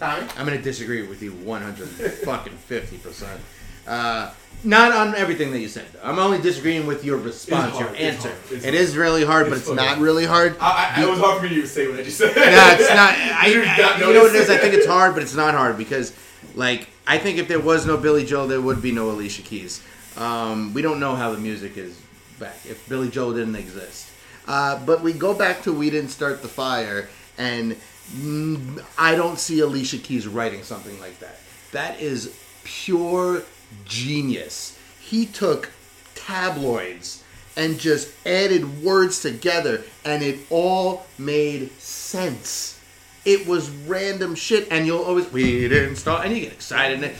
Tommy? 0.00 0.26
I'm 0.36 0.44
gonna 0.46 0.60
disagree 0.60 1.06
with 1.06 1.22
you 1.22 1.32
150%. 1.32 3.38
Uh, 3.84 4.32
not 4.62 4.92
on 4.92 5.12
everything 5.16 5.50
that 5.50 5.58
you 5.58 5.66
said. 5.66 5.84
Though. 5.92 5.98
I'm 6.04 6.20
only 6.20 6.40
disagreeing 6.40 6.86
with 6.86 7.04
your 7.04 7.16
response, 7.16 7.76
your 7.76 7.88
hard. 7.88 7.98
It's 8.00 8.24
answer. 8.24 8.32
It's 8.44 8.52
It 8.52 8.62
hard. 8.62 8.74
is 8.76 8.96
really 8.96 9.24
hard, 9.24 9.48
but 9.48 9.58
It's 9.58 9.66
it's 9.66 9.74
not 9.76 9.98
really 9.98 10.24
hard. 10.24 10.56
I, 10.60 10.94
I, 10.98 11.02
it 11.02 11.10
was 11.10 11.18
hard 11.18 11.40
for 11.42 11.48
me 11.48 11.60
to 11.60 11.66
say 11.66 11.88
what 11.90 11.98
I 11.98 12.04
just 12.04 12.16
said. 12.18 12.32
Yeah, 12.36 12.74
it's 12.78 12.88
not. 12.90 13.12
I, 13.42 13.46
You 13.48 13.62
I- 13.62 13.76
not 13.76 13.98
you 13.98 14.14
know 14.14 14.22
what 14.22 14.36
it 14.36 14.40
is? 14.40 14.50
I 14.50 14.56
think 14.58 14.74
it's 14.74 14.86
hard, 14.86 15.14
but 15.14 15.24
it's 15.24 15.34
not 15.34 15.54
hard 15.54 15.76
because, 15.76 16.14
like, 16.54 16.88
I 17.08 17.18
think 17.18 17.38
if 17.38 17.48
there 17.48 17.58
was 17.58 17.84
no 17.86 17.96
Billy 17.96 18.24
Joel, 18.24 18.46
there 18.46 18.60
would 18.60 18.80
be 18.80 18.92
no 18.92 19.10
Alicia 19.10 19.42
Keys. 19.42 19.82
Um, 20.16 20.74
we 20.74 20.82
don't 20.82 21.00
know 21.00 21.14
how 21.14 21.32
the 21.32 21.38
music 21.38 21.76
is 21.76 22.00
back 22.38 22.56
if 22.68 22.86
Billy 22.88 23.08
Joel 23.08 23.34
didn't 23.34 23.56
exist. 23.56 24.08
Uh, 24.46 24.84
but 24.84 25.02
we 25.02 25.12
go 25.12 25.34
back 25.34 25.62
to 25.62 25.72
we 25.72 25.90
didn't 25.90 26.10
start 26.10 26.42
the 26.42 26.48
fire, 26.48 27.08
and 27.38 27.76
mm, 28.10 28.84
I 28.98 29.14
don't 29.14 29.38
see 29.38 29.60
Alicia 29.60 29.98
Keys 29.98 30.26
writing 30.26 30.62
something 30.64 30.98
like 31.00 31.18
that. 31.20 31.38
That 31.70 32.00
is 32.00 32.36
pure 32.64 33.42
genius. 33.84 34.78
He 35.00 35.26
took 35.26 35.70
tabloids 36.14 37.22
and 37.56 37.78
just 37.78 38.10
added 38.26 38.82
words 38.82 39.22
together, 39.22 39.82
and 40.04 40.22
it 40.22 40.40
all 40.50 41.06
made 41.18 41.70
sense. 41.80 42.80
It 43.24 43.46
was 43.46 43.70
random 43.70 44.34
shit, 44.34 44.66
and 44.70 44.86
you'll 44.86 45.04
always 45.04 45.30
we 45.30 45.68
didn't 45.68 45.96
start, 45.96 46.24
and 46.24 46.34
you 46.34 46.40
get 46.42 46.52
excited. 46.52 47.04
And 47.04 47.14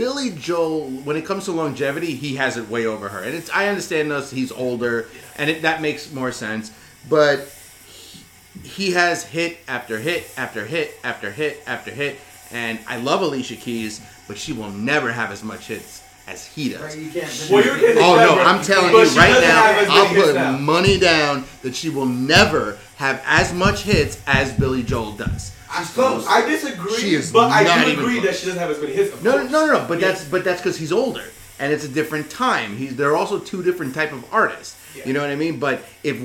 Billy 0.00 0.30
Joel, 0.30 0.88
when 0.88 1.18
it 1.18 1.26
comes 1.26 1.44
to 1.44 1.52
longevity, 1.52 2.14
he 2.14 2.36
has 2.36 2.56
it 2.56 2.70
way 2.70 2.86
over 2.86 3.10
her, 3.10 3.22
and 3.22 3.34
it's 3.34 3.50
I 3.50 3.68
understand 3.68 4.10
this. 4.10 4.30
He's 4.30 4.50
older, 4.50 5.10
and 5.36 5.50
it, 5.50 5.60
that 5.60 5.82
makes 5.82 6.10
more 6.10 6.32
sense. 6.32 6.72
But 7.06 7.40
he, 7.86 8.24
he 8.62 8.92
has 8.92 9.24
hit 9.24 9.58
after 9.68 9.98
hit 9.98 10.26
after 10.38 10.64
hit 10.64 10.94
after 11.04 11.30
hit 11.30 11.62
after 11.66 11.90
hit, 11.90 12.18
and 12.50 12.78
I 12.88 12.96
love 12.96 13.20
Alicia 13.20 13.56
Keys, 13.56 14.00
but 14.26 14.38
she 14.38 14.54
will 14.54 14.70
never 14.70 15.12
have 15.12 15.30
as 15.30 15.44
much 15.44 15.66
hits 15.66 16.02
as 16.26 16.46
he 16.46 16.70
does. 16.70 16.96
You 16.96 17.10
can't. 17.10 17.48
Well, 17.50 17.62
you 17.62 17.98
Oh 17.98 18.16
no, 18.16 18.40
I'm 18.42 18.64
telling 18.64 18.92
you 18.92 19.04
right 19.18 19.38
now, 19.38 19.84
I'll 19.86 20.04
many 20.04 20.14
hits 20.14 20.26
put 20.28 20.34
now. 20.34 20.56
money 20.56 20.98
down 20.98 21.44
that 21.60 21.74
she 21.76 21.90
will 21.90 22.06
never 22.06 22.78
have 22.96 23.22
as 23.26 23.52
much 23.52 23.82
hits 23.82 24.18
as 24.26 24.50
Billy 24.54 24.82
Joel 24.82 25.12
does. 25.12 25.54
She's 25.78 25.90
close. 25.90 26.26
I 26.26 26.46
disagree, 26.48 26.96
She 26.96 27.14
is 27.14 27.32
but 27.32 27.50
I 27.50 27.62
do 27.64 27.90
even 27.90 28.00
agree 28.04 28.14
close. 28.20 28.26
that 28.26 28.36
she 28.36 28.46
doesn't 28.46 28.60
have 28.60 28.70
as 28.70 28.80
many 28.80 28.92
hits. 28.92 29.12
Of 29.14 29.22
No, 29.22 29.36
no, 29.36 29.44
no, 29.44 29.66
no, 29.66 29.72
no. 29.78 29.84
But 29.88 30.00
Yeah. 30.00 30.08
that's 30.08 30.24
but 30.24 30.44
that's 30.44 30.60
because 30.60 30.76
he's 30.78 30.92
older, 30.92 31.24
and 31.58 31.72
it's 31.72 31.84
a 31.84 31.88
different 31.88 32.28
time. 32.30 32.76
He's 32.76 32.96
they're 32.96 33.16
also 33.16 33.38
two 33.38 33.62
different 33.62 33.94
type 33.94 34.12
of 34.12 34.24
artists. 34.32 34.76
You 35.06 35.12
know 35.12 35.20
what 35.20 35.30
I 35.30 35.36
mean? 35.36 35.58
But 35.60 35.84
if 36.02 36.18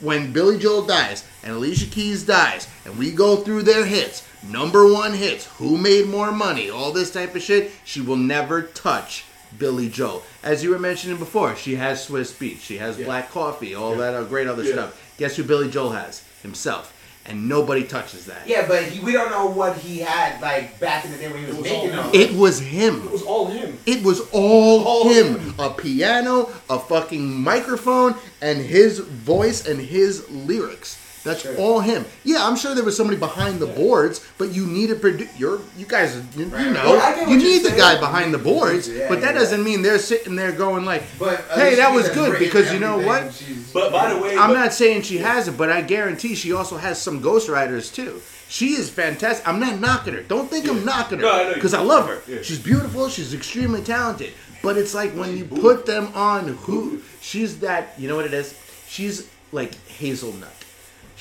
when 0.00 0.32
Billy 0.32 0.56
Joel 0.58 0.82
dies 0.82 1.24
and 1.42 1.52
Alicia 1.54 1.86
Keys 1.86 2.22
dies, 2.22 2.68
and 2.84 2.96
we 2.96 3.10
go 3.10 3.36
through 3.36 3.62
their 3.62 3.84
hits, 3.84 4.22
number 4.48 4.90
one 4.92 5.12
hits, 5.14 5.46
who 5.58 5.76
made 5.76 6.06
more 6.08 6.30
money, 6.30 6.70
all 6.70 6.92
this 6.92 7.10
type 7.10 7.34
of 7.34 7.42
shit, 7.42 7.72
she 7.84 8.00
will 8.00 8.16
never 8.16 8.62
touch 8.62 9.24
Billy 9.58 9.88
Joel. 9.88 10.22
As 10.44 10.62
you 10.62 10.70
were 10.70 10.78
mentioning 10.78 11.16
before, 11.18 11.56
she 11.56 11.74
has 11.74 12.06
Swizz 12.06 12.32
Beatz, 12.38 12.60
she 12.60 12.78
has 12.78 12.96
Black 12.96 13.30
Coffee, 13.32 13.74
all 13.74 13.96
that 13.96 14.14
uh, 14.14 14.22
great 14.24 14.46
other 14.46 14.62
Yeah. 14.62 14.72
stuff. 14.72 15.00
Guess 15.18 15.36
who 15.36 15.42
Billy 15.42 15.68
Joel 15.68 15.90
has? 15.90 16.22
Himself. 16.42 16.92
And 17.24 17.48
nobody 17.48 17.84
touches 17.84 18.26
that. 18.26 18.48
Yeah, 18.48 18.66
but 18.66 18.82
he, 18.82 18.98
we 18.98 19.12
don't 19.12 19.30
know 19.30 19.46
what 19.46 19.76
he 19.76 20.00
had 20.00 20.40
like 20.40 20.80
back 20.80 21.04
in 21.04 21.12
the 21.12 21.18
day 21.18 21.28
when 21.30 21.38
he 21.40 21.46
was, 21.46 21.56
was 21.56 21.64
making 21.64 21.90
them. 21.90 22.10
It 22.12 22.34
was 22.36 22.58
him. 22.58 23.02
It 23.04 23.12
was 23.12 23.22
all 23.22 23.46
him. 23.46 23.78
It 23.86 24.04
was 24.04 24.28
all, 24.32 24.84
All 24.84 25.08
him. 25.08 25.54
A 25.58 25.70
piano, 25.70 26.50
a 26.68 26.78
fucking 26.80 27.32
microphone, 27.42 28.16
and 28.40 28.60
his 28.60 28.98
voice 28.98 29.66
and 29.66 29.80
his 29.80 30.28
lyrics. 30.30 30.98
That's 31.24 31.46
all 31.56 31.80
him. 31.80 32.04
Yeah, 32.24 32.44
I'm 32.46 32.56
sure 32.56 32.74
there 32.74 32.82
was 32.84 32.96
somebody 32.96 33.18
behind 33.18 33.60
the 33.60 33.66
boards, 33.66 34.26
but 34.38 34.52
you 34.52 34.66
need 34.66 34.90
a 34.90 34.96
produ 34.96 35.28
You're 35.38 35.60
you 35.78 35.86
guys, 35.86 36.16
you, 36.36 36.44
you 36.46 36.50
know, 36.50 36.72
Well, 36.84 37.30
you 37.30 37.36
need 37.38 37.60
the 37.60 37.68
saying. 37.68 37.78
guy 37.78 38.00
behind 38.00 38.34
the 38.34 38.38
boards, 38.38 38.88
Yeah, 38.88 39.08
but 39.08 39.20
that 39.20 39.34
yeah. 39.34 39.40
doesn't 39.40 39.62
mean 39.62 39.82
they're 39.82 40.00
sitting 40.00 40.34
there 40.34 40.50
going 40.52 40.84
like, 40.84 41.04
But 41.18 41.44
"Hey, 41.54 41.76
that 41.76 41.94
was 41.94 42.08
good," 42.08 42.38
because 42.40 42.72
you 42.72 42.80
know 42.80 42.98
what? 42.98 43.40
But 43.72 43.92
by 43.92 44.12
the 44.12 44.20
way, 44.20 44.36
I'm 44.36 44.50
but- 44.50 44.54
not 44.54 44.72
saying 44.72 45.02
she 45.02 45.18
has 45.18 45.46
it, 45.48 45.56
but 45.56 45.70
I 45.70 45.80
guarantee 45.82 46.34
she 46.34 46.52
also 46.52 46.76
has 46.76 47.00
some 47.00 47.22
ghostwriters 47.22 47.94
too. 47.94 48.20
She 48.48 48.74
is 48.74 48.90
fantastic. 48.90 49.46
I'm 49.48 49.60
not 49.60 49.78
knocking 49.80 50.12
her. 50.14 50.22
Don't 50.22 50.50
think 50.50 50.68
I'm 50.68 50.84
knocking 50.84 51.18
her 51.20 51.24
No, 51.24 51.32
I 51.50 51.54
because 51.54 51.72
I 51.72 51.80
love 51.80 52.06
her. 52.08 52.20
Yeah. 52.28 52.42
She's 52.42 52.58
beautiful. 52.58 53.08
She's 53.08 53.32
extremely 53.32 53.80
talented. 53.82 54.32
But 54.62 54.76
it's 54.76 54.92
like 54.94 55.12
when 55.12 55.36
you 55.36 55.44
put 55.44 55.86
them 55.86 56.08
on 56.14 56.48
who 56.48 57.00
she's 57.20 57.60
that. 57.60 57.94
You 57.98 58.08
know 58.08 58.16
what 58.16 58.26
it 58.26 58.34
is? 58.34 58.54
She's 58.88 59.26
like 59.52 59.74
hazelnut. 59.86 60.52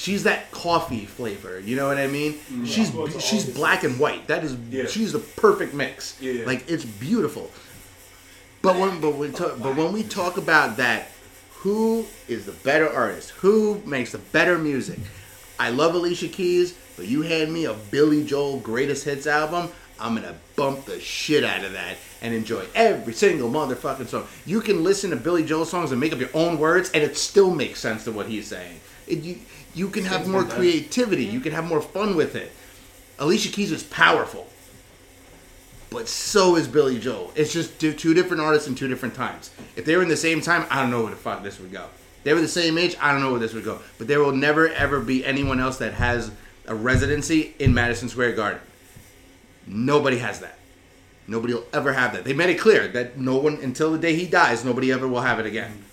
She's 0.01 0.23
that 0.23 0.49
coffee 0.49 1.05
flavor. 1.05 1.59
You 1.59 1.75
know 1.75 1.85
what 1.87 1.99
I 1.99 2.07
mean? 2.07 2.33
Mm-hmm. 2.33 2.65
She's 2.65 2.91
Well, 2.91 3.07
she's 3.19 3.45
black 3.47 3.83
and 3.83 3.99
white. 3.99 4.25
That 4.25 4.43
is 4.43 4.55
Yeah. 4.71 4.87
she's 4.87 5.11
the 5.13 5.19
perfect 5.19 5.75
mix. 5.75 6.17
Yeah. 6.19 6.43
Like 6.43 6.67
it's 6.67 6.83
beautiful. 6.85 7.51
But 8.63 8.77
when 8.77 8.99
but 8.99 9.15
we 9.15 9.29
talk 9.29 9.59
but 9.59 9.75
when 9.75 9.93
we 9.93 10.01
talk 10.01 10.37
about 10.37 10.77
that, 10.77 11.09
who 11.51 12.07
is 12.27 12.47
the 12.47 12.51
better 12.51 12.89
artist? 12.91 13.29
Who 13.41 13.79
makes 13.85 14.11
the 14.11 14.17
better 14.17 14.57
music? 14.57 14.97
I 15.59 15.69
love 15.69 15.93
Alicia 15.93 16.29
Keys, 16.29 16.73
but 16.97 17.05
you 17.07 17.21
hand 17.21 17.53
me 17.53 17.65
a 17.65 17.73
Billy 17.73 18.23
Joel 18.23 18.59
greatest 18.59 19.05
hits 19.05 19.27
album, 19.27 19.69
I'm 19.99 20.15
gonna 20.15 20.33
bump 20.55 20.85
the 20.85 20.99
shit 20.99 21.43
out 21.43 21.63
of 21.63 21.73
that 21.73 21.97
and 22.23 22.33
enjoy 22.33 22.65
every 22.73 23.13
single 23.13 23.51
motherfucking 23.51 24.07
song. 24.07 24.25
You 24.47 24.61
can 24.61 24.83
listen 24.83 25.11
to 25.11 25.15
Billy 25.15 25.43
Joel 25.43 25.65
songs 25.65 25.91
and 25.91 25.99
make 25.99 26.11
up 26.11 26.19
your 26.19 26.29
own 26.33 26.57
words, 26.57 26.89
and 26.95 27.03
it 27.03 27.15
still 27.17 27.53
makes 27.53 27.79
sense 27.79 28.03
to 28.05 28.11
what 28.11 28.25
he's 28.25 28.47
saying. 28.47 28.79
It, 29.07 29.19
you 29.19 29.37
you 29.73 29.89
can 29.89 30.05
have 30.05 30.27
more 30.27 30.43
creativity. 30.43 31.25
You 31.25 31.39
can 31.39 31.51
have 31.53 31.65
more 31.65 31.81
fun 31.81 32.15
with 32.15 32.35
it. 32.35 32.51
Alicia 33.19 33.49
Keys 33.49 33.71
is 33.71 33.83
powerful 33.83 34.47
but 35.91 36.07
so 36.07 36.55
is 36.55 36.69
Billy 36.69 36.97
Joel. 36.97 37.31
It's 37.35 37.51
just 37.51 37.79
two 37.79 38.13
different 38.13 38.41
artists 38.41 38.67
in 38.67 38.75
two 38.75 38.87
different 38.87 39.13
times. 39.13 39.51
If 39.75 39.83
they 39.83 39.97
were 39.97 40.01
in 40.01 40.07
the 40.07 40.17
same 40.17 40.39
time, 40.39 40.65
I 40.69 40.81
don't 40.81 40.89
know 40.89 41.01
where 41.01 41.11
the 41.11 41.17
fuck 41.17 41.43
this 41.43 41.59
would 41.59 41.71
go. 41.71 41.85
They 42.23 42.33
were 42.33 42.39
the 42.39 42.47
same 42.47 42.77
age, 42.77 42.95
I 43.01 43.11
don't 43.11 43.21
know 43.21 43.31
where 43.31 43.39
this 43.39 43.53
would 43.53 43.65
go. 43.65 43.79
But 43.97 44.07
there 44.07 44.21
will 44.21 44.31
never 44.31 44.69
ever 44.69 45.01
be 45.01 45.25
anyone 45.25 45.59
else 45.59 45.77
that 45.79 45.93
has 45.93 46.31
a 46.65 46.73
residency 46.73 47.55
in 47.59 47.73
Madison 47.73 48.07
Square 48.07 48.33
Garden. 48.33 48.61
Nobody 49.67 50.19
has 50.19 50.39
that. 50.39 50.57
Nobody 51.27 51.53
will 51.53 51.65
ever 51.73 51.91
have 51.91 52.13
that. 52.13 52.23
They 52.23 52.33
made 52.33 52.49
it 52.49 52.59
clear 52.59 52.87
that 52.89 53.17
no 53.17 53.37
one 53.37 53.55
until 53.61 53.91
the 53.91 53.97
day 53.97 54.15
he 54.15 54.25
dies, 54.25 54.63
nobody 54.63 54.93
ever 54.93 55.07
will 55.07 55.21
have 55.21 55.39
it 55.39 55.45
again. 55.45 55.83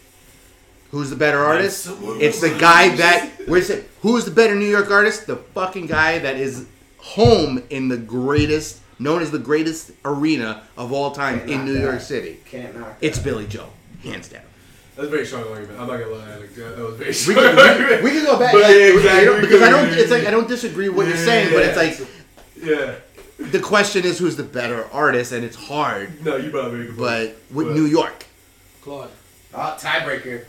Who's 0.91 1.11
the 1.11 1.17
better 1.17 1.39
artist? 1.45 1.89
It's 2.19 2.41
the 2.41 2.57
guy 2.59 2.89
that 2.97 3.31
where's 3.47 3.69
it? 3.71 3.91
Who's 4.01 4.25
the 4.25 4.31
better 4.31 4.55
New 4.55 4.67
York 4.69 4.91
artist? 4.91 5.27
The 5.27 5.37
fucking 5.37 5.87
guy 5.87 6.19
that 6.21 6.37
is 6.37 6.67
home 6.99 7.63
in 7.69 7.89
the 7.89 7.97
greatest, 7.99 8.81
known 8.99 9.21
as 9.21 9.31
the 9.31 9.39
greatest 9.39 9.91
arena 10.05 10.63
of 10.79 10.93
all 10.93 11.11
time 11.11 11.41
Can't 11.41 11.51
in 11.51 11.57
knock 11.59 11.67
New 11.67 11.75
that. 11.75 11.83
York 11.83 12.01
City. 12.01 12.39
Can't 12.47 12.79
knock. 12.79 12.97
It's 13.03 13.19
Billy 13.19 13.47
Joe, 13.47 13.69
hands 14.03 14.29
down. 14.29 14.43
That's 14.97 15.09
a 15.09 15.11
very 15.11 15.27
strong 15.27 15.45
argument. 15.49 15.79
I'm 15.79 15.87
not 15.89 15.99
gonna 16.01 16.11
lie, 16.15 16.31
Alex. 16.33 16.57
That 16.57 16.79
was 16.79 16.97
very 16.97 17.09
We 17.11 17.13
strong. 17.13 17.37
can, 17.55 18.03
we, 18.03 18.03
we 18.03 18.11
can 18.17 18.25
go 18.25 18.39
back 18.39 18.53
But 18.53 18.63
yeah, 18.63 18.69
yeah, 18.69 18.87
you 18.87 18.97
exactly. 18.99 19.27
know, 19.27 19.41
because 19.43 19.63
I 19.63 19.69
don't. 19.71 19.89
It's 19.91 20.11
like 20.11 20.27
I 20.27 20.31
don't 20.31 20.49
disagree 20.49 20.89
with 20.89 20.97
what 20.97 21.07
you're 21.07 21.17
Yeah, 21.17 21.25
saying, 21.25 21.53
but 21.53 21.59
yeah. 21.65 21.69
it's 21.83 22.01
like 22.01 22.09
yeah. 22.65 23.47
the 23.51 23.61
question 23.61 24.05
is 24.05 24.19
who's 24.19 24.37
the 24.37 24.43
better 24.43 24.87
artist, 24.91 25.33
and 25.33 25.45
it's 25.45 25.55
hard. 25.57 26.25
No, 26.25 26.37
you 26.37 26.51
brought 26.51 26.65
up 26.65 26.73
a 26.73 26.77
very 26.77 26.87
good 26.87 26.97
point. 26.97 27.35
But 27.51 27.55
with 27.55 27.67
But- 27.69 27.77
New 27.77 27.85
York, 27.85 28.25
Claude. 28.83 29.11
Oh, 29.55 29.77
tiebreaker. 29.79 30.45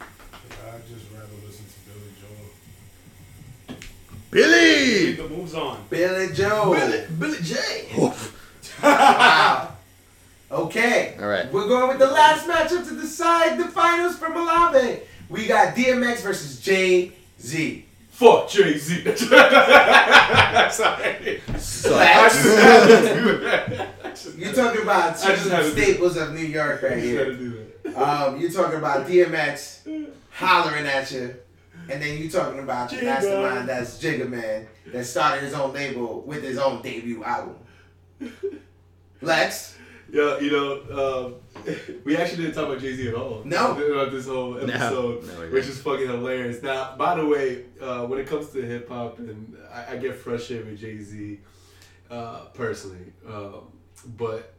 I 0.00 0.78
just 0.92 1.06
rather 1.14 1.26
listen 1.46 1.64
to 1.64 1.78
Billy 1.86 2.10
Joel. 3.68 3.76
Billy. 4.32 5.12
The 5.12 5.28
moves 5.28 5.54
on. 5.54 5.84
Billy 5.90 6.32
Joel. 6.32 6.74
Billy, 6.74 7.04
Billy 7.18 7.38
J. 7.42 7.58
Wow. 8.82 9.68
Okay. 10.50 11.14
All 11.20 11.28
right. 11.28 11.52
We're 11.52 11.68
going 11.68 11.86
with 11.88 11.98
the 12.00 12.08
last 12.10 12.48
matchup 12.48 12.88
to 12.88 12.96
decide 13.00 13.56
the 13.58 13.68
finals 13.68 14.16
for 14.16 14.26
Malave. 14.26 15.00
We 15.28 15.46
got 15.46 15.76
DMX 15.76 16.22
versus 16.22 16.58
Jay 16.60 17.12
Z. 17.40 17.84
Fuck 18.10 18.48
Jay 18.48 18.76
Z. 18.78 19.04
Sorry. 19.16 19.28
So, 21.58 21.96
I 21.96 22.28
just 22.28 22.58
had 22.58 22.86
to 22.86 23.14
do 23.22 23.38
that. 23.38 23.88
I 24.04 24.08
just 24.10 24.36
You're 24.36 24.52
talking 24.52 24.82
about 24.82 25.16
two 25.18 25.30
had 25.32 25.62
to 25.62 25.70
staples 25.70 26.16
of 26.16 26.32
New 26.34 26.40
York 26.40 26.82
right 26.82 26.92
I 26.92 27.00
just 27.00 27.06
had 27.06 27.16
here. 27.16 27.24
to 27.26 27.36
do 27.36 27.66
that. 27.84 27.96
Um, 27.96 28.40
you're 28.40 28.50
talking 28.50 28.78
about 28.78 29.06
DMX 29.06 30.06
hollering 30.32 30.86
at 30.86 31.10
you, 31.12 31.36
and 31.90 32.02
then 32.02 32.18
you 32.18 32.28
talking 32.30 32.60
about 32.60 32.90
the 32.90 32.96
Jigga. 32.96 33.04
mastermind 33.04 33.68
that's 33.68 34.02
Jigga 34.02 34.28
Man 34.28 34.66
that 34.92 35.04
started 35.04 35.42
his 35.44 35.54
own 35.54 35.72
label 35.72 36.22
with 36.22 36.42
his 36.42 36.58
own 36.58 36.82
debut 36.82 37.22
album. 37.24 37.56
Lex, 39.20 39.76
Yeah, 40.10 40.38
you 40.40 40.50
know, 40.50 41.36
um, 41.64 41.64
we 42.04 42.16
actually 42.16 42.42
didn't 42.44 42.54
talk 42.56 42.66
about 42.68 42.80
Jay 42.80 42.94
Z 42.94 43.08
at 43.08 43.14
all. 43.14 43.42
No. 43.44 43.72
About 43.72 44.10
this 44.10 44.26
whole 44.26 44.58
episode, 44.58 45.24
No, 45.26 45.40
we 45.40 45.48
which 45.50 45.66
is 45.66 45.80
fucking 45.80 46.06
hilarious. 46.08 46.62
Now, 46.62 46.96
by 46.96 47.14
the 47.16 47.26
way, 47.26 47.64
uh, 47.80 48.04
when 48.06 48.18
it 48.18 48.26
comes 48.26 48.50
to 48.50 48.62
hip 48.62 48.88
hop, 48.88 49.18
and 49.18 49.56
I, 49.72 49.92
I 49.92 49.96
get 49.96 50.16
frustrated 50.16 50.66
with 50.68 50.80
Jay 50.80 50.98
Z 50.98 51.38
uh, 52.10 52.40
personally, 52.52 53.12
um, 53.28 53.68
but 54.16 54.54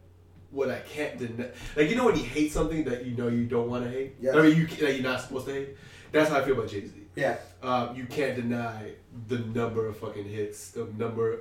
what 0.50 0.70
I 0.70 0.80
can't 0.80 1.18
deny, 1.18 1.50
like 1.76 1.90
you 1.90 1.95
know, 1.95 2.06
when 2.06 2.16
you 2.16 2.24
hate 2.24 2.52
something 2.52 2.84
that 2.86 3.06
you 3.06 3.16
know 3.18 3.28
you 3.28 3.45
don't 3.45 3.70
want 3.70 3.84
to 3.84 3.90
hate, 3.91 4.16
Yeah. 4.22 4.32
I 4.36 4.41
mean, 4.44 4.56
you 4.58 4.68
that 4.68 4.94
you're 4.94 5.04
not 5.04 5.22
supposed 5.22 5.48
to 5.48 5.54
hate. 5.54 5.70
That's 6.12 6.30
how 6.30 6.38
I 6.40 6.44
feel 6.45 6.54
about 6.54 6.70
Jay 6.70 6.86
Z. 6.86 6.94
yeah, 7.15 7.38
Um, 7.61 7.95
you 7.95 8.06
can't 8.06 8.35
deny 8.35 8.91
the 9.27 9.40
number 9.40 9.88
of 9.88 9.98
fucking 9.98 10.26
hits, 10.26 10.72
the 10.72 10.85
number. 10.98 11.40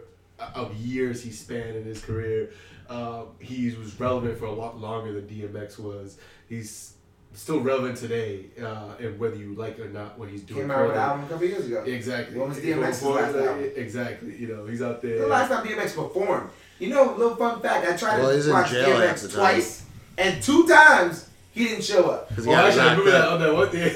of 0.57 0.75
years 0.75 1.23
he 1.23 1.31
spanned 1.31 1.77
in 1.77 1.85
his 1.85 2.01
career. 2.05 2.51
Uh, 2.91 3.23
he 3.39 3.71
was 3.79 3.99
relevant 4.01 4.37
for 4.39 4.47
a 4.47 4.53
lot 4.53 4.77
longer 4.81 5.13
than 5.13 5.25
DMX 5.29 5.79
was. 5.79 6.19
He's 6.49 6.95
still 7.33 7.61
relevant 7.61 7.97
today, 7.97 8.47
uh, 8.61 8.95
and 8.99 9.19
whether 9.21 9.37
you 9.37 9.55
like 9.55 9.79
it 9.79 9.83
or 9.83 9.89
not, 9.91 10.19
what 10.19 10.29
he's 10.29 10.43
doing. 10.43 10.63
Came 10.63 10.71
out 10.73 10.83
with 10.89 10.97
an 10.97 10.99
album 10.99 11.25
a 11.27 11.29
couple 11.29 11.47
years 11.47 11.67
ago. 11.67 11.85
Exactly. 11.85 12.37
What 12.39 12.49
was 12.49 12.59
Going 12.59 12.79
DMX's 12.79 13.03
last 13.05 13.37
album? 13.37 13.71
Exactly. 13.77 14.37
You 14.37 14.49
know, 14.49 14.67
he's 14.67 14.83
out 14.83 15.01
there. 15.01 15.21
The 15.21 15.27
last 15.29 15.49
time 15.49 15.65
DMX 15.65 15.95
performed. 15.95 16.51
You 16.81 16.89
know, 16.91 17.15
little 17.17 17.37
fun 17.37 17.61
fact. 17.61 17.87
I 17.89 17.97
tried 17.97 18.19
Well, 18.19 18.31
to 18.31 18.35
he's 18.37 18.49
watch 18.49 18.71
jail 18.71 18.99
half 19.01 19.21
the 19.21 19.29
DMX 19.29 19.35
twice, 19.35 19.85
and 20.19 20.43
two 20.43 20.67
times 20.67 21.29
he 21.53 21.65
didn't 21.65 21.85
show 21.85 22.11
up. 22.11 22.29
Because 22.29 22.45
he 22.47 22.51
Oh, 22.51 22.55
got 22.55 22.65
actually, 22.67 22.81
I 22.81 22.85
locked 22.87 22.99
remember 22.99 23.11
that 23.19 23.25
up. 23.29 23.33
on 23.33 23.41
that 23.41 23.55
one 23.55 23.73
day. 23.73 23.91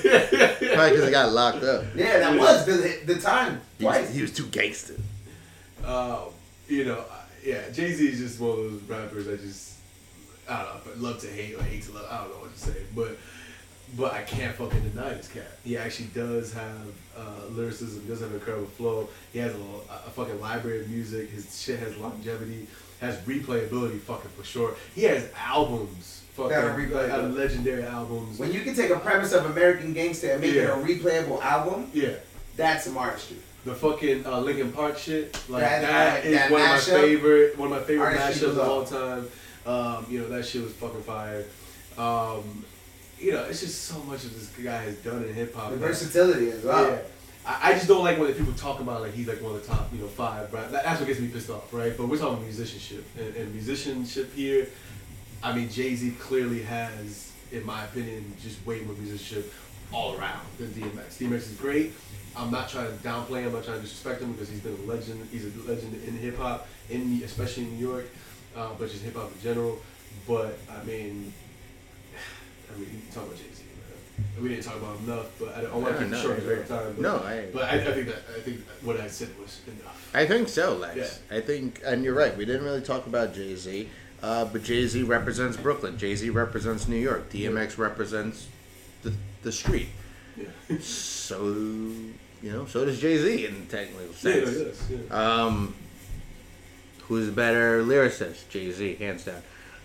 Probably 0.74 0.90
because 0.90 1.04
he 1.06 1.10
got 1.10 1.32
locked 1.32 1.62
up. 1.64 1.84
Yeah, 1.94 2.18
that 2.18 2.38
was 2.38 2.66
the 2.66 3.00
the 3.14 3.20
time 3.20 3.60
He 3.78 3.84
was, 3.84 4.14
he 4.14 4.22
was 4.22 4.32
too 4.32 4.46
gangster. 4.46 4.94
Um, 5.84 6.18
you 6.68 6.84
know, 6.84 7.04
yeah, 7.44 7.68
Jay 7.72 7.92
Z 7.92 8.06
is 8.08 8.18
just 8.18 8.40
one 8.40 8.50
of 8.50 8.56
those 8.56 8.82
rappers 8.82 9.28
I 9.28 9.36
just, 9.36 9.74
I 10.48 10.62
don't 10.62 10.74
know, 10.74 10.80
if 10.92 10.96
I 10.98 11.00
love 11.00 11.20
to 11.20 11.28
hate 11.28 11.54
or 11.54 11.62
hate 11.62 11.82
to 11.84 11.92
love. 11.92 12.06
I 12.10 12.18
don't 12.18 12.30
know 12.30 12.40
what 12.40 12.52
to 12.54 12.60
say, 12.60 12.76
but 12.94 13.16
but 13.96 14.12
I 14.12 14.22
can't 14.22 14.54
fucking 14.56 14.90
deny 14.90 15.10
this 15.14 15.28
cat. 15.28 15.46
He 15.64 15.78
actually 15.78 16.08
does 16.08 16.52
have 16.54 16.86
uh, 17.16 17.46
lyricism, 17.52 18.04
does 18.08 18.20
have 18.20 18.32
incredible 18.34 18.66
flow. 18.66 19.08
He 19.32 19.38
has 19.38 19.54
a, 19.54 19.58
a 20.08 20.10
fucking 20.10 20.40
library 20.40 20.80
of 20.80 20.90
music. 20.90 21.30
His 21.30 21.62
shit 21.62 21.78
has 21.78 21.96
longevity, 21.96 22.66
has 23.00 23.16
replayability, 23.18 24.00
fucking 24.00 24.30
for 24.36 24.42
sure. 24.42 24.74
He 24.96 25.04
has 25.04 25.30
albums, 25.38 26.22
fucking 26.36 26.50
That 26.50 26.64
are 26.64 26.78
like, 26.78 26.88
replayable. 26.88 27.36
legendary 27.36 27.82
albums. 27.84 28.38
When 28.38 28.52
you 28.52 28.60
can 28.60 28.74
take 28.74 28.90
a 28.90 28.98
premise 28.98 29.32
of 29.32 29.46
American 29.46 29.92
Gangster 29.92 30.32
and 30.32 30.40
make 30.40 30.54
Yeah. 30.54 30.62
it 30.62 30.70
a 30.70 30.76
replayable 30.76 31.40
album, 31.42 31.90
yeah. 31.94 32.10
that's 32.56 32.84
some 32.84 32.96
artistry. 32.96 33.38
The 33.64 33.74
fucking 33.74 34.24
uh, 34.26 34.40
Linkin 34.40 34.70
Park 34.72 34.96
shit, 34.96 35.36
like 35.48 35.62
That- 35.62 35.82
that 35.82 36.24
is 36.24 36.34
that 36.36 36.50
one 36.50 36.60
of 36.62 36.68
my 36.68 36.78
favorite, 36.78 37.58
one 37.58 37.72
of 37.72 37.78
my 37.80 37.84
favorite 37.84 38.16
mashups 38.18 38.42
of 38.50 38.58
all 38.60 38.84
time. 38.84 39.28
Um, 39.66 40.06
you 40.08 40.20
know 40.20 40.28
that 40.28 40.46
shit 40.46 40.62
was 40.62 40.72
fucking 40.74 41.02
fire. 41.02 41.44
Um, 41.98 42.64
you 43.18 43.32
know, 43.32 43.42
it's 43.44 43.60
just 43.60 43.82
so 43.84 43.98
much 44.04 44.24
of 44.24 44.34
this 44.34 44.48
guy 44.64 44.82
has 44.82 44.96
done 44.98 45.24
in 45.24 45.34
hip 45.34 45.54
hop. 45.54 45.70
The 45.70 45.76
versatility 45.78 46.50
as 46.50 46.62
well. 46.62 46.88
Yeah. 46.90 46.98
I, 47.44 47.70
I 47.70 47.72
just 47.72 47.88
don't 47.88 48.04
like 48.04 48.18
when 48.18 48.32
people 48.34 48.52
talk 48.52 48.78
about 48.80 49.00
like 49.00 49.14
he's 49.14 49.26
like 49.26 49.40
one 49.42 49.54
of 49.56 49.60
the 49.62 49.66
top, 49.66 49.88
you 49.92 49.98
know, 50.00 50.06
five. 50.06 50.52
Right? 50.52 50.70
That's 50.70 51.00
what 51.00 51.06
gets 51.08 51.18
me 51.18 51.28
pissed 51.28 51.50
off, 51.50 51.72
right? 51.72 51.96
But 51.96 52.06
we're 52.08 52.18
talking 52.18 52.44
musicianship 52.44 53.04
and, 53.18 53.34
and 53.34 53.52
musicianship 53.54 54.32
here. 54.34 54.68
I 55.46 55.54
mean, 55.54 55.70
Jay 55.70 55.94
Z 55.94 56.10
clearly 56.18 56.62
has, 56.62 57.30
in 57.52 57.64
my 57.64 57.84
opinion, 57.84 58.34
just 58.42 58.64
way 58.66 58.80
more 58.80 58.96
musicianship 58.96 59.52
all 59.92 60.18
around 60.18 60.44
than 60.58 60.70
DMX. 60.70 61.18
DMX 61.18 61.34
is 61.34 61.52
great. 61.52 61.92
I'm 62.36 62.50
not 62.50 62.68
trying 62.68 62.88
to 62.88 63.04
downplay 63.04 63.42
him. 63.42 63.46
I'm 63.48 63.52
not 63.54 63.64
trying 63.64 63.76
to 63.76 63.82
disrespect 63.82 64.20
him 64.20 64.32
because 64.32 64.48
he's 64.48 64.58
been 64.58 64.74
a 64.74 64.90
legend. 64.90 65.26
He's 65.30 65.44
a 65.44 65.70
legend 65.70 66.02
in 66.04 66.16
hip 66.18 66.36
hop, 66.36 66.66
in 66.90 67.22
especially 67.24 67.62
in 67.62 67.76
New 67.78 67.88
York, 67.88 68.06
uh, 68.56 68.70
but 68.76 68.90
just 68.90 69.04
hip 69.04 69.14
hop 69.14 69.30
in 69.36 69.40
general. 69.40 69.78
But 70.26 70.58
I 70.68 70.82
mean, 70.84 71.32
I 72.74 72.78
mean, 72.80 72.90
you 72.92 73.12
talk 73.14 73.26
about 73.26 73.36
Jay 73.36 73.44
Z. 73.54 73.62
We 74.40 74.48
didn't 74.48 74.64
talk 74.64 74.76
about 74.76 74.98
him 74.98 75.12
enough, 75.12 75.26
but 75.38 75.56
I, 75.56 75.60
I 75.70 75.76
want 75.76 75.94
to 75.96 76.02
keep 76.02 76.10
no, 76.10 76.18
it 76.18 76.22
short 76.22 76.32
I 76.32 76.40
because 76.40 76.46
we're 76.48 76.52
agree. 76.54 76.74
out 76.76 76.82
of 76.82 76.86
time. 76.86 76.92
But, 76.94 77.02
No, 77.02 77.16
I- 77.18 77.46
But 77.52 77.62
I, 77.64 77.74
I 77.74 77.84
think 77.94 78.06
that 78.08 78.22
I 78.36 78.40
think 78.40 78.60
what 78.82 79.00
I 79.00 79.06
said 79.06 79.28
was 79.40 79.60
enough. 79.68 80.10
I 80.12 80.26
think 80.26 80.48
so, 80.48 80.74
Lex. 80.74 80.96
Yeah. 81.30 81.36
I 81.36 81.40
think, 81.40 81.82
and 81.84 82.02
you're 82.02 82.14
right. 82.14 82.36
We 82.36 82.44
didn't 82.46 82.64
really 82.64 82.80
talk 82.80 83.06
about 83.06 83.32
Jay 83.34 83.54
Z, 83.54 83.88
uh, 84.22 84.44
but 84.46 84.62
Jay 84.62 84.86
Z 84.86 85.02
represents 85.04 85.56
Brooklyn. 85.56 85.98
Jay 85.98 86.14
Z 86.16 86.30
represents 86.30 86.88
New 86.88 86.96
York. 86.96 87.30
DMX 87.30 87.78
represents 87.78 88.46
the 89.02 89.12
the 89.42 89.52
street. 89.52 89.88
Yeah. 90.36 90.46
So 90.80 91.44
you 92.42 92.52
know, 92.52 92.66
so 92.66 92.84
does 92.84 93.00
Jay 93.00 93.16
Z 93.18 93.46
in 93.46 93.66
technical 93.66 94.06
Yeah, 94.06 94.44
sense. 94.44 94.88
yeah. 94.90 94.98
Um, 95.44 95.74
who's 97.08 97.28
a 97.28 97.32
better 97.32 97.82
lyricist? 97.82 98.48
Jay 98.48 98.70
Z, 98.70 98.96
hands 98.96 99.24
down. 99.24 99.42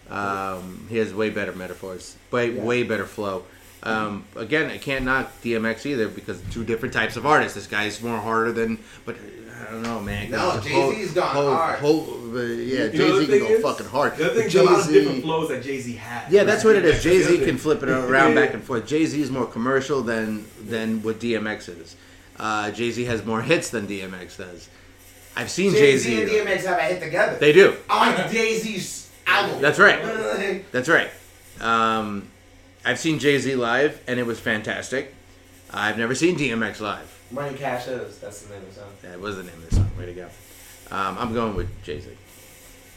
Um, 0.10 0.86
he 0.90 0.98
has 0.98 1.14
way 1.14 1.30
better 1.30 1.54
metaphors, 1.54 2.18
way 2.32 2.52
Yeah. 2.52 2.62
way 2.64 2.84
better 2.84 3.06
flow. 3.06 3.44
Um, 3.84 4.26
again, 4.36 4.70
I 4.70 4.78
can't 4.78 5.06
knock 5.06 5.32
DMX 5.42 5.86
either 5.88 6.08
because 6.08 6.40
two 6.52 6.64
different 6.64 6.94
types 6.94 7.16
of 7.16 7.26
artists. 7.26 7.56
This 7.56 7.66
guy's 7.66 8.02
more 8.04 8.20
harder 8.20 8.52
than, 8.52 8.78
but 9.06 9.16
I 9.62 9.72
don't 9.72 9.84
know, 9.84 10.00
man. 10.00 10.32
No, 10.32 10.60
Jay-Z's 10.64 11.14
gone 11.14 11.34
Hov- 11.36 11.54
hard. 11.58 11.80
Hov- 11.80 12.36
uh, 12.36 12.40
yeah, 12.42 12.88
Jay 12.88 13.20
Z 13.20 13.28
can 13.28 13.40
go 13.40 13.46
is? 13.48 13.62
fucking 13.62 13.86
hard. 13.88 14.16
The 14.18 14.30
thing 14.30 14.46
is 14.48 14.54
Jay 14.54 14.60
a 14.60 14.64
lot 14.64 14.80
of 14.86 14.88
different 14.94 15.24
flows 15.24 15.50
that 15.50 15.62
Jay 15.64 15.80
Z 15.80 15.94
has. 15.98 16.32
yeah, 16.32 16.44
that's 16.46 16.64
what 16.64 16.76
it 16.76 16.86
is. 16.86 17.04
Jay 17.04 17.22
Z 17.22 17.44
can 17.46 17.58
flip 17.58 17.84
it 17.84 17.90
around 17.90 18.30
Yeah. 18.36 18.42
back 18.46 18.54
and 18.54 18.64
forth. 18.64 18.88
Jay 18.88 19.06
Z 19.06 19.22
is 19.22 19.30
more 19.30 19.46
commercial 19.46 20.02
than 20.02 20.46
than 20.66 21.04
what 21.04 21.20
DMX 21.20 21.68
is. 21.82 21.96
Uh, 22.40 22.72
Jay 22.72 22.90
Z 22.92 23.04
has 23.06 23.26
more 23.26 23.42
hits 23.42 23.70
than 23.70 23.86
DMX 23.88 24.38
does. 24.38 24.70
I've 25.36 25.50
seen 25.52 25.72
Jay 25.74 25.92
Jay 25.94 25.98
Z 25.98 26.10
Z. 26.16 26.22
and 26.22 26.32
DMX 26.48 26.66
have 26.66 26.78
a 26.80 26.82
hit 26.84 27.02
together. 27.02 27.38
They 27.38 27.52
do. 27.54 27.76
on 27.90 28.16
Jay 28.32 28.58
Z's 28.60 29.10
album. 29.28 29.62
That's 29.62 29.78
right. 29.80 30.02
That's 30.72 30.90
right. 30.90 31.10
Um, 31.60 32.30
I've 32.86 32.98
seen 33.00 33.20
Jay 33.20 33.38
Z 33.38 33.56
live, 33.56 34.02
and 34.08 34.20
it 34.20 34.26
was 34.26 34.40
fantastic. 34.40 35.14
I've 35.70 35.98
never 35.98 36.16
seen 36.16 36.38
DMX 36.38 36.80
live. 36.82 37.11
Money 37.32 37.58
Cash 37.58 37.86
Hoes. 37.86 38.20
That's 38.20 38.42
the 38.44 38.54
name 38.54 38.64
of 38.64 38.74
the 38.74 38.82
song. 38.82 38.90
That 39.04 39.20
was 39.20 39.38
the 39.38 39.44
name 39.44 39.54
of 39.54 39.70
the 39.70 39.76
song. 39.76 39.90
Way 39.98 40.06
to 40.08 40.14
go. 40.14 40.26
Um, 40.92 41.18
I'm 41.18 41.34
going 41.34 41.56
with 41.56 41.70
Jay 41.84 42.00
Z. 42.00 42.10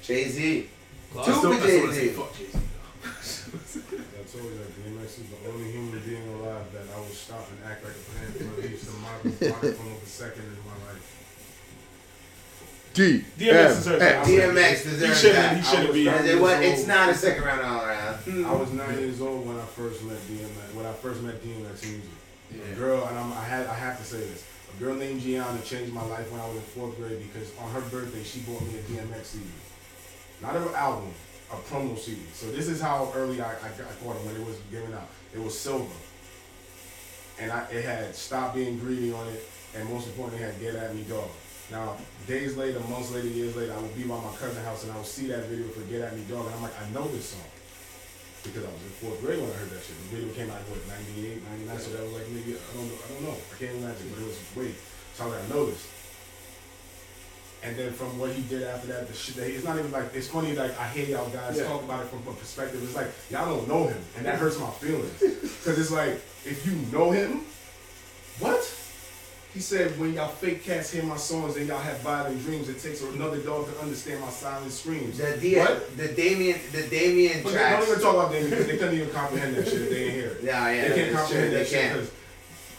Jay 0.03 0.29
Z. 0.29 0.69
Well, 1.15 1.25
Two 1.25 1.33
for 1.33 1.37
I 1.37 1.41
still 1.41 1.51
wanna 1.51 1.93
Jay-Z. 1.93 1.93
say 2.01 2.09
fuck 2.09 2.37
Jay 2.37 2.47
Z. 2.47 2.59
I 3.05 4.23
told 4.27 4.45
you 4.51 4.59
that 4.59 4.71
DMX 4.75 5.05
is 5.07 5.27
the 5.31 5.49
only 5.51 5.71
human 5.71 6.01
being 6.01 6.29
alive 6.35 6.65
that 6.73 6.83
I 6.95 6.99
will 6.99 7.07
stop 7.07 7.47
and 7.51 7.71
act 7.71 7.85
like 7.85 7.93
a 7.95 7.97
panther 8.19 8.61
at 8.63 8.71
least 8.71 8.89
a 8.89 8.93
microphone 8.99 9.93
of 9.93 10.03
a 10.03 10.07
second 10.07 10.43
in 10.43 10.57
my 10.67 10.87
life. 10.87 11.11
D. 12.95 13.25
DMX 13.39 13.69
deserves 13.77 13.99
that. 14.01 14.27
DMX 14.27 14.85
He 14.85 14.91
deserves 14.91 15.21
shouldn't. 15.21 15.37
that. 15.39 15.57
He 15.57 15.63
shouldn't 15.63 15.93
be. 15.95 16.09
It 16.09 16.41
was, 16.41 16.61
it's 16.61 16.87
not 16.87 17.09
a 17.11 17.15
second 17.15 17.45
round 17.45 17.61
all 17.63 17.85
around. 17.85 18.19
I 18.27 18.53
was 18.55 18.73
nine 18.73 18.99
years 18.99 19.21
old 19.21 19.47
when 19.47 19.57
I 19.57 19.65
first 19.67 20.03
met 20.05 20.17
DMX. 20.29 20.75
When 20.75 20.87
I 20.87 20.93
first 20.95 21.21
met 21.23 21.43
DMX 21.43 21.83
music, 21.83 22.11
a 22.61 22.75
girl, 22.75 23.05
and 23.07 23.19
I'm, 23.19 23.33
I 23.33 23.45
had 23.45 23.67
I 23.67 23.75
have 23.75 23.99
to 23.99 24.05
say 24.05 24.19
this. 24.19 24.45
A 24.75 24.83
girl 24.83 24.95
named 24.95 25.21
Gianna 25.21 25.61
changed 25.63 25.93
my 25.93 26.05
life 26.05 26.31
when 26.33 26.41
I 26.41 26.49
was 26.49 26.57
in 26.57 26.63
fourth 26.63 26.97
grade 26.97 27.23
because 27.33 27.57
on 27.59 27.71
her 27.71 27.81
birthday 27.83 28.23
she 28.23 28.41
bought 28.41 28.63
me 28.63 28.79
a 28.79 28.83
DMX 28.83 29.25
CD, 29.25 29.45
not 30.43 30.57
an 30.57 30.69
album, 30.75 31.13
a 31.53 31.57
promo 31.57 31.97
CD. 31.97 32.21
So 32.33 32.51
this 32.51 32.69
is 32.69 32.81
how 32.81 33.13
early 33.15 33.41
I, 33.41 33.53
I, 33.53 33.69
I 33.69 33.95
caught 34.03 34.17
it 34.17 34.27
when 34.27 34.37
it 34.37 34.47
was 34.47 34.57
given 34.71 34.93
out. 34.93 35.09
It 35.33 35.41
was 35.41 35.59
silver, 35.59 35.95
and 37.41 37.53
I, 37.53 37.65
it 37.71 37.85
had 37.85 38.15
"Stop 38.15 38.55
Being 38.55 38.79
Greedy" 38.79 39.13
on 39.13 39.29
it, 39.29 39.45
and 39.77 39.89
most 39.89 40.09
importantly, 40.09 40.45
it 40.45 40.53
had 40.53 40.61
"Get 40.61 40.75
at 40.75 40.95
Me, 40.95 41.03
Dog." 41.03 41.31
Now, 41.71 41.97
days 42.27 42.57
later, 42.57 42.79
months 42.81 43.11
later, 43.11 43.29
years 43.29 43.57
later, 43.57 43.73
I 43.73 43.79
would 43.79 43.97
be 43.97 44.03
by 44.03 44.21
my 44.21 44.35
cousin's 44.37 44.65
house 44.67 44.85
and 44.85 44.93
I 44.93 44.97
would 44.97 45.07
see 45.07 45.29
that 45.29 45.45
video 45.47 45.69
for 45.69 45.81
"Get 45.83 46.03
at 46.03 46.17
Me, 46.17 46.25
Dog," 46.29 46.47
and 46.47 46.55
I'm 46.55 46.63
like, 46.63 46.79
I 46.81 46.91
know 46.91 47.09
this 47.09 47.31
song 47.31 47.41
because 48.45 48.65
I 48.65 48.71
was 48.71 48.83
in 48.85 48.93
fourth 49.01 49.19
grade 49.25 49.41
when 49.41 49.49
I 49.51 49.57
heard 49.57 49.71
that 49.73 49.83
shit. 49.83 49.97
The 49.97 50.17
video 50.17 50.29
came 50.37 50.51
out 50.53 50.61
in 50.61 50.69
what 50.69 50.85
98, 50.87 51.41
99, 51.67 51.79
so 51.81 51.89
that 51.97 52.03
was 52.05 52.13
like 52.13 52.29
maybe 52.29 52.53
I 52.55 52.61
don't 52.77 52.87
know, 52.87 52.99
I 53.01 53.07
don't 53.17 53.25
know, 53.25 53.37
I 53.41 53.55
can't 53.57 53.77
imagine, 53.81 54.07
but 54.13 54.19
it 54.23 54.29
was 54.29 54.39
wait. 54.55 54.77
So 55.17 55.25
I 55.25 55.27
was 55.27 55.35
like, 55.35 55.45
I 55.45 55.49
know 55.51 55.65
this. 55.67 55.83
And 57.65 57.77
then 57.77 57.93
from 57.97 58.19
what 58.19 58.31
he 58.33 58.43
did 58.43 58.63
after 58.63 58.89
that, 58.89 59.09
the 59.09 59.15
shit 59.15 59.37
that 59.37 59.49
he, 59.49 59.55
it's 59.57 59.65
not 59.65 59.79
even 59.79 59.91
like 59.91 60.13
it's 60.15 60.29
funny 60.29 60.53
like 60.55 60.79
I 60.79 60.89
hear 60.89 61.07
y'all 61.17 61.31
guys 61.31 61.57
Yeah. 61.57 61.65
talk 61.65 61.83
about 61.83 62.05
it 62.05 62.09
from 62.13 62.21
a 62.29 62.37
perspective. 62.37 62.83
It's 62.85 62.95
like 62.95 63.09
y'all 63.31 63.47
don't 63.49 63.67
know 63.67 63.89
him, 63.89 63.97
and 64.17 64.27
that 64.27 64.37
hurts 64.39 64.59
my 64.61 64.69
feelings 64.77 65.17
because 65.19 65.79
it's 65.81 65.91
like 65.91 66.21
if 66.45 66.61
you 66.69 66.77
know 66.93 67.11
him, 67.11 67.41
what? 68.39 68.61
He 69.55 69.61
said, 69.61 69.97
when 70.01 70.15
y'all 70.15 70.29
fake 70.29 70.65
cats 70.65 70.91
hear 70.91 71.05
my 71.05 71.17
songs 71.17 71.57
and 71.57 71.69
y'all 71.69 71.79
have 71.79 72.01
violent 72.01 72.43
dreams, 72.43 72.69
it 72.69 72.81
takes 72.81 73.03
another 73.03 73.39
dog 73.39 73.73
to 73.73 73.81
understand 73.81 74.21
my 74.21 74.29
silent 74.29 74.73
screams. 74.73 75.17
The 75.17 75.37
D- 75.37 75.57
what? 75.57 75.97
the 75.97 76.09
Damien 76.09 76.59
the 76.73 76.83
Damien 76.89 77.45
they 77.45 77.53
tracks. 77.53 77.79
don't 77.87 77.89
even 77.93 78.03
talk 78.03 78.15
about 78.17 78.33
them 78.33 78.51
because 78.51 78.67
they 78.67 78.77
couldn't 78.77 78.95
even 78.95 79.11
comprehend 79.11 79.55
that 79.55 79.69
shit 79.69 79.89
they 79.89 79.95
didn't 79.95 80.15
hear 80.15 80.27
it. 80.31 80.41
Yeah, 80.43 80.71
yeah, 80.73 80.89
They 80.89 80.95
can't 80.97 81.17
comprehend 81.17 81.51
true, 81.51 81.59
that 81.59 81.71
they 81.71 82.01
shit 82.03 82.13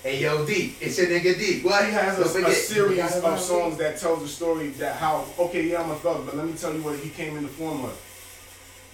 Hey 0.03 0.21
yo 0.21 0.45
D, 0.45 0.75
it's 0.81 0.97
your 0.99 1.07
nigga 1.07 1.39
D. 1.39 1.61
well, 1.63 1.83
he 1.83 1.91
has 1.93 2.19
a, 2.19 2.45
a 2.45 2.51
series 2.51 2.99
of 3.23 3.39
songs 3.39 3.77
that 3.77 3.97
tells 3.97 4.21
the 4.21 4.27
story 4.27 4.67
that 4.71 4.97
how 4.97 5.25
okay, 5.39 5.63
yeah, 5.67 5.81
I'm 5.81 5.89
a 5.89 5.95
thug, 5.95 6.25
but 6.25 6.35
let 6.35 6.45
me 6.45 6.53
tell 6.53 6.73
you 6.75 6.81
what 6.83 6.99
he 6.99 7.09
came 7.09 7.37
in 7.37 7.43
the 7.43 7.49
form 7.49 7.85
of. 7.85 8.01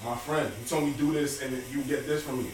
My 0.05 0.15
friend, 0.15 0.51
he 0.57 0.69
told 0.69 0.85
me 0.85 0.93
do 0.97 1.11
this 1.13 1.41
and 1.41 1.51
you 1.71 1.81
get 1.81 2.07
this 2.07 2.23
from 2.23 2.43
me, 2.43 2.49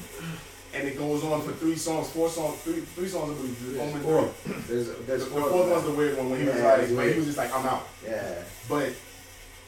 and 0.73 0.87
it 0.87 0.97
goes 0.97 1.23
on 1.23 1.41
for 1.41 1.51
three 1.53 1.75
songs, 1.75 2.09
four 2.09 2.29
songs, 2.29 2.57
three 2.61 2.81
three 2.81 3.07
songs. 3.07 3.31
I 3.31 3.35
believe, 3.35 3.79
only 3.79 3.99
Four. 4.01 4.27
three. 4.43 4.53
There's 4.67 4.87
The, 4.87 4.93
there's 5.03 5.23
the 5.25 5.29
fourth 5.31 5.69
one's 5.69 5.83
the 5.85 5.91
weird 5.91 6.17
one 6.17 6.29
when 6.29 6.39
he 6.41 6.45
was 6.47 6.55
Yeah, 6.55 6.71
like, 6.71 6.81
it's 6.81 6.91
when 6.91 7.09
he 7.11 7.15
was 7.17 7.25
just 7.25 7.37
like, 7.37 7.53
I'm 7.55 7.65
out. 7.65 7.87
Yeah, 8.05 8.35
But 8.69 8.93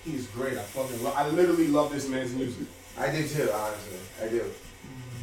he's 0.05 0.27
great. 0.27 0.57
I 0.57 0.61
fucking 0.61 1.03
love. 1.03 1.13
I 1.15 1.27
literally 1.29 1.67
love 1.67 1.91
this 1.91 2.07
man's 2.07 2.33
music. 2.33 2.67
I 2.97 3.11
do 3.11 3.27
too. 3.27 3.49
Honestly, 3.51 3.97
I 4.23 4.27
do. 4.27 4.43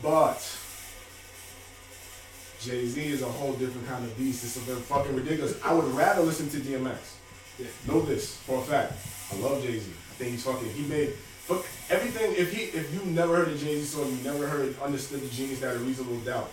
But 0.03 0.39
Jay 2.61 2.87
Z 2.87 3.01
is 3.07 3.23
a 3.23 3.27
whole 3.27 3.53
different 3.55 3.87
kind 3.87 4.05
of 4.05 4.17
beast. 4.17 4.45
It's 4.45 4.57
a 4.57 4.61
bit 4.75 4.83
fucking 4.85 5.15
ridiculous. 5.15 5.59
I 5.63 5.73
would 5.75 5.85
rather 5.95 6.23
listen 6.23 6.49
to 6.51 6.57
DMX. 6.59 6.97
Know 7.87 8.01
this 8.03 8.37
for 8.39 8.59
a 8.59 8.63
fact. 8.63 8.93
I 9.33 9.37
love 9.37 9.63
Jay 9.63 9.79
Z. 9.79 9.91
I 9.91 10.15
think 10.15 10.31
he's 10.33 10.45
fucking. 10.45 10.71
He 10.73 10.83
made 10.87 11.13
fuck 11.47 11.65
everything. 11.91 12.35
If 12.37 12.53
he, 12.53 12.65
if 12.77 12.93
you 12.93 13.01
never 13.11 13.37
heard 13.37 13.49
a 13.49 13.57
Jay 13.57 13.79
Z 13.81 13.85
song, 13.85 14.11
you 14.11 14.23
never 14.25 14.47
heard, 14.47 14.79
understood 14.81 15.21
the 15.23 15.29
genius 15.29 15.61
that 15.61 15.77
a 15.77 15.79
reasonable 15.79 16.19
doubt. 16.21 16.51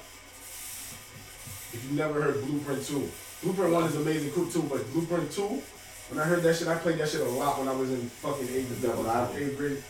If 1.74 1.84
you 1.90 1.98
never 1.98 2.22
heard 2.22 2.42
Blueprint 2.46 2.86
Two, 2.86 3.10
Blueprint 3.42 3.74
One 3.74 3.84
is 3.86 3.96
amazing 3.96 4.32
cool 4.32 4.48
too, 4.50 4.64
but 4.64 4.86
Blueprint 4.94 5.32
Two, 5.32 5.62
When 6.10 6.20
I 6.20 6.24
heard 6.26 6.44
that 6.44 6.56
shit, 6.56 6.68
I 6.68 6.76
played 6.76 7.00
that 7.00 7.10
shit 7.10 7.22
a 7.22 7.26
lot 7.30 7.58
when 7.60 7.68
I 7.68 7.74
was 7.74 7.92
in 7.92 8.02
fucking 8.22 8.48
eighth, 8.50 8.82
Double 8.82 9.10
album. 9.10 9.36
eighth 9.42 9.58
grade. 9.58 9.84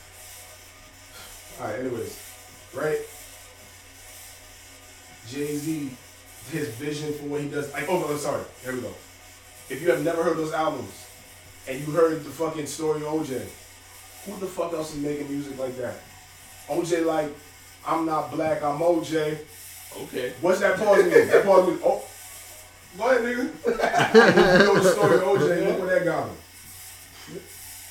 Alright, 1.59 1.79
anyways. 1.79 2.19
Right? 2.73 2.99
Jay 5.29 5.55
Z, 5.55 5.89
his 6.51 6.67
vision 6.75 7.13
for 7.13 7.25
what 7.25 7.41
he 7.41 7.49
does. 7.49 7.71
Like, 7.73 7.87
oh, 7.89 7.99
no, 7.99 8.15
sorry. 8.17 8.43
Here 8.63 8.73
we 8.73 8.81
go. 8.81 8.93
If 9.69 9.81
you 9.81 9.91
have 9.91 10.03
never 10.03 10.23
heard 10.23 10.37
those 10.37 10.53
albums 10.53 11.05
and 11.67 11.79
you 11.79 11.93
heard 11.93 12.23
the 12.23 12.29
fucking 12.29 12.65
story 12.65 13.01
of 13.01 13.07
OJ, 13.07 13.47
who 14.25 14.39
the 14.39 14.45
fuck 14.45 14.73
else 14.73 14.95
is 14.95 15.01
making 15.01 15.29
music 15.29 15.57
like 15.57 15.75
that? 15.77 15.95
OJ, 16.67 17.05
like, 17.05 17.29
I'm 17.85 18.05
not 18.05 18.31
black, 18.31 18.63
I'm 18.63 18.79
OJ. 18.79 19.37
Okay. 20.03 20.33
What's 20.41 20.59
that 20.61 20.77
pause 20.77 21.03
mean? 21.03 21.27
That 21.27 21.45
pause 21.45 21.67
mean, 21.67 21.79
oh, 21.83 22.03
go 22.97 23.09
ahead, 23.09 23.21
nigga. 23.21 24.59
you 24.59 24.65
know 24.65 24.79
the 24.79 24.91
story 24.91 25.15
of 25.15 25.21
OJ, 25.23 25.67
look 25.67 25.79
what 25.79 25.89
that 25.89 26.05
got 26.05 26.27
him. 26.27 26.35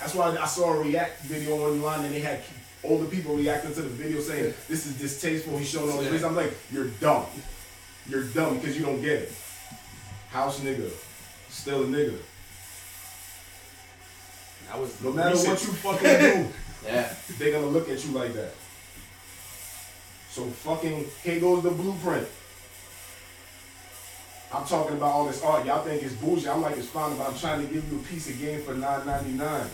That's 0.00 0.14
why 0.14 0.36
I 0.36 0.46
saw 0.46 0.72
a 0.72 0.80
react 0.80 1.22
video 1.22 1.56
online 1.58 2.04
and 2.04 2.14
they 2.14 2.20
had 2.20 2.40
older 2.82 3.06
people 3.06 3.36
reacting 3.36 3.72
to 3.74 3.82
the 3.82 3.88
video 3.88 4.20
saying, 4.20 4.52
this 4.68 4.86
is 4.86 4.98
distasteful, 4.98 5.56
he's 5.58 5.70
showing 5.70 5.92
all 5.92 5.98
this. 5.98 6.24
I'm 6.24 6.34
like, 6.34 6.52
you're 6.72 6.88
dumb. 7.00 7.26
You're 8.08 8.24
dumb 8.24 8.58
because 8.58 8.76
you 8.76 8.84
don't 8.84 9.00
get 9.00 9.22
it. 9.22 9.32
House 10.30 10.60
nigga. 10.60 10.90
Still 11.48 11.84
a 11.84 11.86
nigga. 11.86 12.16
That 14.72 14.80
was 14.80 15.02
No 15.02 15.12
matter 15.12 15.30
recent. 15.30 15.50
what 15.50 15.62
you 15.64 15.72
fucking 15.74 16.18
do, 16.20 16.48
Yeah. 16.86 17.14
they're 17.38 17.52
gonna 17.52 17.66
look 17.66 17.90
at 17.90 18.02
you 18.06 18.12
like 18.12 18.32
that. 18.32 18.54
So 20.30 20.44
fucking 20.46 21.04
here 21.22 21.40
goes 21.40 21.62
the 21.62 21.70
blueprint. 21.70 22.26
I'm 24.54 24.64
talking 24.64 24.96
about 24.96 25.12
all 25.12 25.26
this 25.26 25.42
art. 25.42 25.66
Y'all 25.66 25.84
think 25.84 26.02
it's 26.02 26.14
bougie. 26.14 26.48
I'm 26.48 26.62
like 26.62 26.78
it's 26.78 26.86
fine, 26.88 27.16
but 27.18 27.28
I'm 27.28 27.38
trying 27.38 27.66
to 27.66 27.72
give 27.72 27.90
you 27.92 27.98
a 27.98 28.02
piece 28.02 28.30
of 28.30 28.38
game 28.38 28.62
for 28.62 28.74
$9.99. 28.74 29.68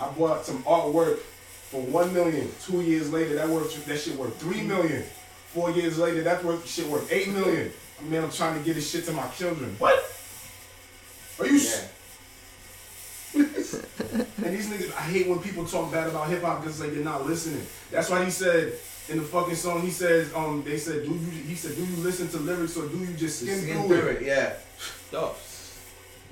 I 0.00 0.08
bought 0.12 0.44
some 0.46 0.62
artwork 0.62 1.18
for 1.18 1.82
one 1.82 2.12
million. 2.14 2.50
Two 2.64 2.80
years 2.80 3.12
later, 3.12 3.34
that 3.34 3.48
worth 3.48 3.84
that 3.84 3.98
shit 3.98 4.16
worth 4.16 4.38
three 4.40 4.62
million. 4.62 5.02
Four 5.48 5.70
years 5.70 5.98
later, 5.98 6.22
that 6.22 6.42
worth 6.42 6.66
shit 6.66 6.86
worth 6.86 7.12
eight 7.12 7.28
million. 7.28 7.70
I 8.00 8.04
mean, 8.04 8.22
I'm 8.22 8.30
trying 8.30 8.58
to 8.58 8.64
get 8.64 8.74
this 8.74 8.90
shit 8.90 9.04
to 9.04 9.12
my 9.12 9.28
children. 9.28 9.76
What? 9.78 10.02
Are 11.38 11.46
you? 11.46 11.56
s 11.56 11.88
And 13.34 14.52
these 14.54 14.68
niggas, 14.68 14.94
I 14.96 15.02
hate 15.02 15.28
when 15.28 15.38
people 15.38 15.64
talk 15.64 15.90
bad 15.92 16.08
about 16.08 16.28
hip 16.28 16.42
hop 16.42 16.60
because 16.62 16.80
like 16.80 16.92
they're 16.92 17.04
not 17.04 17.26
listening. 17.26 17.64
That's 17.90 18.10
why 18.10 18.24
he 18.24 18.30
said 18.30 18.74
in 19.08 19.18
the 19.18 19.24
fucking 19.24 19.54
song, 19.54 19.82
he 19.82 19.90
says, 19.90 20.32
um, 20.34 20.62
they 20.64 20.78
said, 20.78 21.04
do 21.04 21.10
you? 21.10 21.18
He 21.18 21.54
said, 21.54 21.74
do 21.76 21.84
you 21.84 21.96
listen 21.96 22.28
to 22.28 22.38
lyrics 22.38 22.76
or 22.76 22.88
do 22.88 22.98
you 22.98 23.14
just 23.14 23.40
skim, 23.40 23.58
Skim 23.58 23.86
through, 23.86 24.00
through 24.00 24.08
it? 24.10 24.22
it, 24.22 24.26
yeah. 24.26 24.54
Oh. 25.12 25.36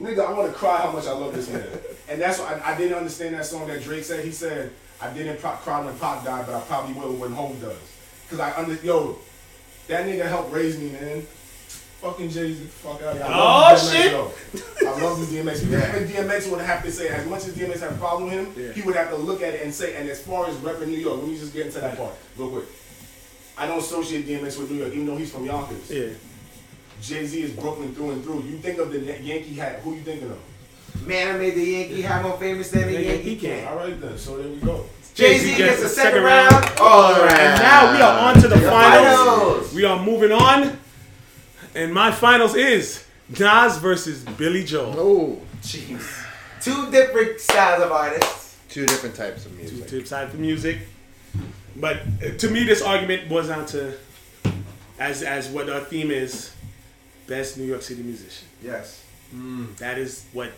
Nigga, 0.01 0.27
I 0.27 0.33
want 0.33 0.51
to 0.51 0.59
cry 0.59 0.79
how 0.79 0.93
much 0.93 1.07
I 1.07 1.13
love 1.13 1.35
this 1.35 1.51
man. 1.51 1.67
and 2.09 2.21
that's 2.21 2.39
why 2.39 2.61
I, 2.65 2.73
I 2.73 2.79
didn't 2.79 2.97
understand 2.97 3.35
that 3.35 3.45
song 3.45 3.67
that 3.69 3.83
Drake 3.83 4.05
said. 4.05 4.25
He 4.25 4.33
said, 4.33 4.73
I 5.01 5.13
didn't 5.13 5.41
pro- 5.41 5.53
cry 5.53 5.85
when 5.85 5.97
Pop 5.99 6.25
died, 6.25 6.47
but 6.47 6.55
I 6.55 6.61
probably 6.63 6.95
will 6.95 7.13
when 7.15 7.33
Home 7.33 7.59
does. 7.61 7.77
Cause 8.29 8.41
I 8.41 8.53
under 8.57 8.75
yo, 8.75 9.19
that 9.89 10.07
nigga 10.07 10.27
helped 10.29 10.53
raise 10.53 10.79
me, 10.79 10.91
man. 10.91 11.27
Fucking 12.01 12.31
Jay 12.31 12.55
Z, 12.55 12.65
fuck 12.65 12.95
out 13.03 13.09
of 13.09 13.17
here. 13.19 13.27
I 13.27 13.29
oh, 13.29 13.39
love 13.39 13.79
Oh, 13.83 13.93
you, 13.93 13.99
DMX, 14.01 14.03
shit. 14.03 14.13
though. 14.83 14.89
I 14.89 15.03
love 15.03 15.19
you, 15.33 15.43
DMX. 15.43 15.63
Even 15.63 16.09
DMX 16.09 16.51
would 16.51 16.61
have 16.63 16.83
to 16.83 16.91
say, 16.91 17.09
as 17.09 17.27
much 17.27 17.47
as 17.47 17.55
DMX 17.55 17.81
had 17.81 17.93
a 17.93 17.97
problem 17.97 18.31
with 18.31 18.57
him, 18.57 18.73
he 18.75 18.81
would 18.83 18.97
have 18.97 19.11
to 19.11 19.17
look 19.17 19.43
at 19.43 19.53
it 19.55 19.63
and 19.65 19.73
say, 19.75 19.97
and 19.97 20.09
as 20.09 20.23
far 20.23 20.47
as 20.49 20.55
repping 20.57 20.89
New 20.89 20.97
York, 20.99 21.19
let 21.19 21.29
me 21.29 21.37
just 21.39 21.53
get 21.53 21.67
into 21.67 21.79
that 21.81 21.99
part 21.99 22.15
real 22.39 22.49
quick. 22.51 22.65
I 23.59 23.67
don't 23.67 23.79
associate 23.81 24.27
DMX 24.27 24.59
with 24.59 24.71
New 24.71 24.79
York, 24.79 24.93
even 24.93 25.05
though 25.07 25.17
he's 25.19 25.31
from 25.31 25.45
Yonkers. 25.45 25.91
Yeah. 25.91 26.07
Jay 27.03 27.27
Z 27.27 27.43
is 27.43 27.53
Brooklyn 27.53 27.95
through 27.95 28.13
and 28.13 28.25
through. 28.25 28.43
You 28.45 28.57
think 28.59 28.79
of 28.79 28.91
the 28.93 28.99
Yankee 29.01 29.55
hat, 29.55 29.81
who 29.81 29.95
you 29.95 30.01
thinking 30.01 30.31
of? 30.31 31.07
Man, 31.07 31.35
I 31.35 31.39
made 31.39 31.55
the 31.55 31.63
Yankee 31.65 32.01
hat 32.03 32.23
more 32.23 32.39
famous 32.39 32.71
than 32.71 32.91
the 32.93 33.03
Yankee 33.03 33.37
can. 33.37 33.69
All 33.69 33.77
right 33.77 33.99
then, 34.01 34.17
so 34.17 34.39
there 34.39 34.49
we 34.51 34.57
go. 34.57 34.87
Jay 35.15 35.37
Z 35.39 35.57
gets 35.57 35.83
the 35.83 35.89
second 35.89 36.23
round. 36.23 36.55
All 36.81 37.13
right. 37.13 37.33
And 37.39 37.61
now 37.61 37.93
we 37.95 38.01
are 38.01 38.19
on 38.21 38.35
to 38.37 38.49
the 38.49 38.55
The 38.57 38.71
finals. 38.71 39.17
finals. 39.19 39.75
We 39.75 39.85
are 39.85 40.03
moving 40.03 40.33
on. 40.33 40.79
And 41.75 41.93
my 41.95 42.11
finals 42.11 42.55
is 42.55 43.05
Nas 43.39 43.79
versus 43.79 44.25
Billy 44.25 44.65
Joel. 44.65 44.95
Oh, 44.99 45.41
Jeez. 45.63 46.27
Two 46.61 46.91
different 46.91 47.41
styles 47.41 47.83
of 47.83 47.93
artists. 47.93 48.57
two 48.69 48.87
different 48.87 49.15
types 49.15 49.47
of 49.47 49.53
music. 49.57 49.87
Two 49.89 49.97
music. 49.97 50.11
types 50.11 50.35
of 50.35 50.41
music. 50.41 50.79
But 51.77 51.99
uh, 52.25 52.37
to 52.39 52.51
me, 52.51 52.65
this 52.65 52.83
argument 52.83 53.29
boils 53.29 53.49
down 53.49 53.65
to, 53.67 53.95
as 54.99 55.23
as 55.23 55.49
what 55.49 55.71
our 55.71 55.81
theme 55.81 56.11
is, 56.11 56.53
best 57.27 57.57
New 57.57 57.65
York 57.65 57.83
City 57.83 58.03
musician. 58.03 58.49
Yes. 58.63 59.05
That 59.79 59.97
is 59.97 60.25
what 60.33 60.51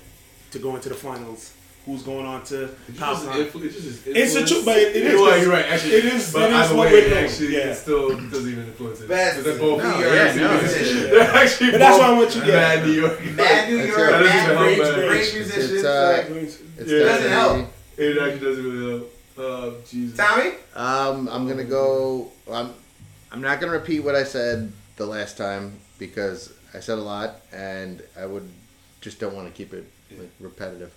to 0.53 0.59
go 0.59 0.75
into 0.75 0.89
the 0.89 0.95
finals. 0.95 1.53
Who's 1.85 2.03
going 2.05 2.25
on 2.25 2.45
to 2.45 2.69
Power 2.97 3.15
Just 3.17 3.57
it's 3.57 3.75
It's 3.75 4.05
the 4.05 4.15
influence. 4.15 4.51
truth, 4.51 4.65
but 4.65 4.77
it, 4.79 4.95
it 4.95 5.03
is. 5.05 5.13
You're 5.15 5.29
right, 5.29 5.41
you're 5.43 5.51
right. 5.51 5.67
Actually, 5.67 5.93
it 5.95 6.05
is. 6.05 6.33
But 6.33 6.43
it 6.43 6.51
is 6.51 6.55
either 6.55 6.75
what 6.77 6.87
way, 6.87 6.93
we're 6.93 6.99
it 6.99 7.09
doing. 7.11 7.25
actually, 7.25 7.53
yeah. 7.57 7.59
it 7.71 7.75
still 7.75 8.09
doesn't 8.17 8.49
even 8.53 8.67
influence 8.67 9.01
it. 9.01 9.09
Best- 9.09 9.39
Because 9.39 9.59
they're 9.59 9.69
both 9.69 9.83
no, 9.83 9.91
New 9.99 10.05
York 10.05 10.15
yeah, 10.15 10.35
no, 10.37 10.59
musicians. 10.61 10.91
it's- 11.03 11.11
They're 11.11 11.43
actually 11.43 11.71
But 11.73 11.79
that's 11.79 11.99
both 11.99 12.01
why 12.01 12.15
I 12.15 12.19
want 12.19 12.37
you- 12.37 12.43
yeah. 12.43 12.53
mad 12.55 12.87
New 12.87 12.93
York. 12.93 13.25
Mad 13.35 13.69
New 13.69 13.77
York, 13.79 13.99
right. 13.99 14.23
Mad 14.23 14.53
even 14.53 14.57
great, 14.59 15.09
great 15.09 15.21
It's, 15.23 15.35
musicians. 15.35 15.73
it's, 15.73 15.85
uh, 15.85 16.25
like, 16.29 16.37
it's 16.79 16.91
Yeah. 16.93 16.99
Doesn't 17.01 17.31
help. 17.31 17.69
It 17.97 18.19
actually 18.23 18.47
doesn't 18.49 18.65
really 18.65 18.91
help. 18.99 19.15
Oh, 19.39 19.75
Jesus. 19.91 20.17
Tommy? 20.17 20.51
Um, 20.77 21.29
I'm 21.29 21.49
gonna 21.49 21.65
go. 21.65 22.31
I'm. 22.51 22.73
I'm 23.33 23.41
not 23.41 23.61
gonna 23.61 23.73
repeat 23.73 24.01
what 24.01 24.15
I 24.15 24.23
said 24.25 24.73
the 24.97 25.07
last 25.07 25.37
time 25.37 25.79
because 25.99 26.53
I 26.75 26.81
said 26.81 26.99
a 26.99 27.03
lot, 27.03 27.41
and 27.53 28.03
I 28.17 28.27
would 28.27 28.49
just 29.01 29.19
don't 29.19 29.35
want 29.35 29.49
to 29.49 29.53
keep 29.55 29.73
it 29.75 29.85
like, 30.17 30.31
repetitive. 30.39 30.93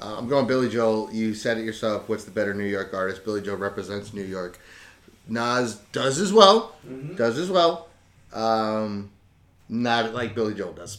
Uh, 0.00 0.16
I'm 0.18 0.28
going 0.28 0.46
Billy 0.46 0.68
Joel. 0.68 1.10
You 1.12 1.34
said 1.34 1.58
it 1.58 1.64
yourself. 1.64 2.08
What's 2.08 2.24
the 2.24 2.30
better 2.30 2.52
New 2.52 2.64
York 2.64 2.92
artist? 2.92 3.24
Billy 3.24 3.40
Joel 3.40 3.56
represents 3.56 4.12
New 4.12 4.24
York. 4.24 4.58
Nas 5.28 5.76
does 5.92 6.20
as 6.20 6.32
well. 6.32 6.76
Does 7.16 7.38
as 7.38 7.50
well. 7.50 7.88
Um, 8.32 9.10
not 9.68 10.12
like 10.12 10.34
Billy 10.34 10.54
Joel 10.54 10.72
does. 10.72 10.98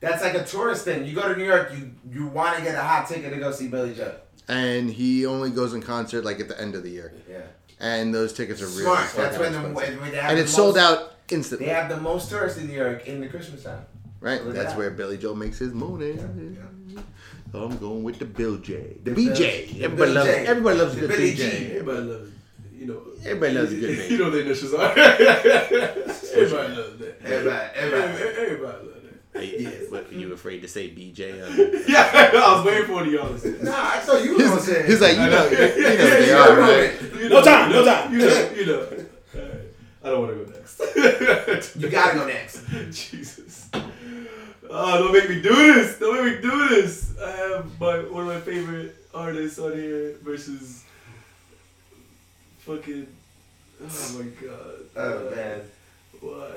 That's 0.00 0.22
like 0.22 0.34
a 0.34 0.44
tourist 0.44 0.84
thing. 0.84 1.06
You 1.06 1.14
go 1.14 1.32
to 1.32 1.38
New 1.38 1.44
York, 1.44 1.72
you 1.76 1.92
you 2.10 2.26
want 2.26 2.58
to 2.58 2.62
get 2.62 2.74
a 2.74 2.82
hot 2.82 3.08
ticket 3.08 3.32
to 3.32 3.38
go 3.38 3.52
see 3.52 3.68
Billy 3.68 3.94
Joel. 3.94 4.16
And 4.48 4.90
he 4.90 5.24
only 5.24 5.50
goes 5.50 5.74
in 5.74 5.80
concert 5.80 6.24
like 6.24 6.40
at 6.40 6.48
the 6.48 6.60
end 6.60 6.74
of 6.74 6.82
the 6.82 6.90
year. 6.90 7.14
Yeah. 7.30 7.42
And 7.78 8.12
those 8.12 8.32
tickets 8.32 8.60
are 8.60 8.66
really 8.66 8.82
Smart. 8.82 9.12
That's 9.16 9.38
when 9.38 9.52
the 9.52 9.60
when 9.60 10.10
they 10.10 10.16
have 10.16 10.30
and 10.30 10.38
it's 10.40 10.52
sold 10.52 10.76
out 10.76 11.14
instantly. 11.30 11.66
They 11.66 11.72
have 11.72 11.88
the 11.88 12.00
most 12.00 12.28
tourists 12.28 12.58
in 12.58 12.66
New 12.66 12.74
York 12.74 13.06
in 13.06 13.20
the 13.20 13.28
Christmas 13.28 13.62
time. 13.62 13.86
Right, 14.22 14.40
Look 14.44 14.50
at 14.50 14.54
that's 14.54 14.72
that. 14.72 14.78
where 14.78 14.90
Billy 14.92 15.18
Joe 15.18 15.34
makes 15.34 15.58
his 15.58 15.74
money. 15.74 16.16
So 17.52 17.64
I'm 17.64 17.76
going 17.76 18.02
with 18.04 18.18
the 18.18 18.24
Bill 18.24 18.56
J, 18.56 18.96
the, 19.02 19.10
The 19.10 19.26
BJ. 19.28 19.38
Bill- 19.74 19.84
everybody 19.84 19.96
Bill 19.96 20.14
loves, 20.14 20.30
J. 20.30 20.46
everybody 20.46 20.78
loves 20.78 20.94
The 20.94 21.00
the 21.02 21.08
Billy 21.08 21.32
BJ. 21.32 21.36
G. 21.36 21.72
Everybody 21.72 22.00
loves, 22.06 22.30
you 22.74 22.86
know. 22.86 23.02
Everybody 23.24 23.52
loves 23.54 23.72
a 23.72 23.76
good 23.76 23.98
name. 23.98 24.10
You 24.12 24.18
know 24.18 24.24
what 24.24 24.32
the 24.32 24.40
initials 24.40 24.74
are. 24.74 24.90
everybody 24.96 26.74
loves 26.74 26.98
that. 26.98 27.16
Everybody, 27.24 27.68
everybody. 27.74 28.22
Everybody 28.22 28.62
loves 28.62 29.02
that. 29.32 29.40
Hey, 29.40 29.64
what, 29.88 30.12
you 30.12 30.32
afraid 30.32 30.60
to 30.62 30.68
say 30.68 30.88
BJ? 30.90 31.18
Yeah, 31.88 32.30
I 32.34 32.54
was 32.56 32.64
waiting 32.66 32.84
for 32.86 33.02
the 33.04 33.10
y'all 33.10 33.28
to 33.30 33.38
say 33.38 33.50
that. 33.50 33.62
Nah, 33.64 33.72
I 33.74 33.98
thought 34.00 34.22
you 34.24 34.32
were 34.32 34.38
gonna 34.38 34.60
say. 34.60 34.86
He's 34.86 35.00
like, 35.00 35.12
you 35.16 35.18
know, 35.18 35.44
you 35.50 35.58
know 35.58 35.68
they 35.76 36.28
Yeah, 36.28 36.36
are, 36.48 36.58
yeah, 36.58 36.80
right? 36.88 37.02
You 37.20 37.28
No 37.28 37.42
time, 37.42 37.72
no 37.72 37.84
time. 37.84 38.12
You 38.12 38.18
know, 38.18 38.50
you 38.56 38.66
know. 38.66 38.80
Alright. 39.34 39.60
I 40.04 40.08
don't 40.10 40.20
want 40.22 40.38
to 40.38 40.44
go 40.44 40.50
next. 40.58 41.76
You 41.76 41.88
gotta 41.90 42.18
go 42.18 42.26
next. 42.26 42.64
Jesus. 42.90 43.51
Oh, 44.74 44.98
don't 44.98 45.12
make 45.12 45.28
me 45.28 45.42
do 45.42 45.50
this. 45.74 45.98
Don't 45.98 46.24
make 46.24 46.36
me 46.36 46.50
do 46.50 46.68
this. 46.68 47.14
I 47.22 47.30
have 47.30 47.80
my 47.80 47.98
one 47.98 48.22
of 48.26 48.28
my 48.28 48.40
favorite 48.40 48.96
artists 49.14 49.58
on 49.58 49.72
here 49.74 50.14
versus 50.22 50.82
fucking. 52.60 53.06
Oh 53.84 54.18
my 54.18 54.46
god. 54.46 54.74
Oh 54.96 55.30
man. 55.34 55.60
Why? 56.20 56.50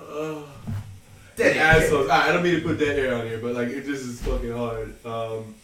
Oh. 0.00 0.48
Dead 1.36 1.56
Assholes. 1.56 2.08
Alright, 2.08 2.28
I 2.28 2.32
don't 2.32 2.42
mean 2.42 2.56
to 2.56 2.60
put 2.66 2.78
that 2.80 2.98
air 2.98 3.14
on 3.14 3.26
here, 3.26 3.38
but 3.38 3.54
like 3.54 3.68
it 3.68 3.84
just 3.84 4.04
is 4.04 4.20
fucking 4.22 4.50
hard. 4.52 4.88
Um. 5.06 5.54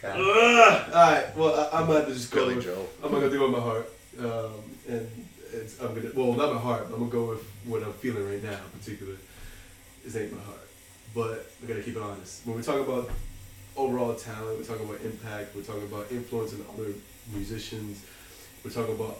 God. 0.00 0.16
Ugh. 0.20 0.88
Alright, 0.92 1.36
well 1.36 1.68
I, 1.72 1.80
I'm 1.80 1.86
gonna 1.88 2.06
just 2.06 2.30
go. 2.30 2.44
Billy 2.44 2.56
with- 2.56 2.64
Joel. 2.66 2.88
I'm 3.02 3.10
gonna 3.10 3.28
go 3.28 3.42
with 3.42 3.50
my 3.50 3.60
heart, 3.60 3.90
um, 4.20 4.52
and 4.88 5.26
it's 5.52 5.80
I'm 5.80 5.92
gonna 5.94 6.10
well 6.14 6.34
not 6.34 6.54
my 6.54 6.60
heart. 6.60 6.86
But 6.88 6.94
I'm 6.94 7.08
gonna 7.08 7.10
go 7.10 7.30
with 7.30 7.42
what 7.64 7.82
I'm 7.82 7.92
feeling 7.94 8.28
right 8.28 8.42
now, 8.42 8.60
in 8.72 8.78
particular. 8.78 9.14
This 10.04 10.16
ain't 10.16 10.32
my 10.32 10.42
heart, 10.42 10.60
but 11.14 11.50
we 11.62 11.68
gotta 11.68 11.82
keep 11.82 11.96
it 11.96 12.02
honest. 12.02 12.46
When 12.46 12.56
we 12.56 12.62
talk 12.62 12.80
about 12.86 13.10
overall 13.76 14.14
talent, 14.14 14.58
we're 14.58 14.64
talking 14.64 14.86
about 14.88 15.00
impact. 15.02 15.54
We're 15.56 15.62
talking 15.62 15.84
about 15.84 16.06
influencing 16.10 16.64
other 16.74 16.92
musicians. 17.32 18.04
We're 18.64 18.70
talking 18.70 18.94
about 18.94 19.18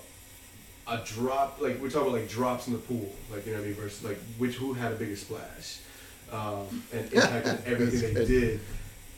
a 0.86 0.98
drop, 1.04 1.60
like 1.60 1.80
we're 1.80 1.88
talking 1.90 2.08
about 2.08 2.20
like 2.20 2.28
drops 2.28 2.66
in 2.66 2.74
the 2.74 2.78
pool, 2.80 3.10
like 3.32 3.46
you 3.46 3.52
know 3.52 3.58
what 3.58 3.64
I 3.64 3.68
mean, 3.68 3.76
versus 3.76 4.04
like 4.04 4.18
which 4.38 4.56
who 4.56 4.74
had 4.74 4.92
a 4.92 4.96
bigger 4.96 5.16
splash, 5.16 5.78
um, 6.30 6.82
and 6.92 7.10
impacted 7.12 7.60
everything 7.66 8.00
they 8.00 8.12
That's 8.12 8.28
good. 8.28 8.40
did, 8.40 8.60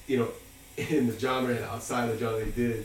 you 0.06 0.18
know, 0.18 0.28
in 0.76 1.08
the 1.08 1.18
genre 1.18 1.52
and 1.54 1.64
outside 1.64 2.08
the 2.10 2.18
genre 2.18 2.44
they 2.44 2.50
did. 2.52 2.84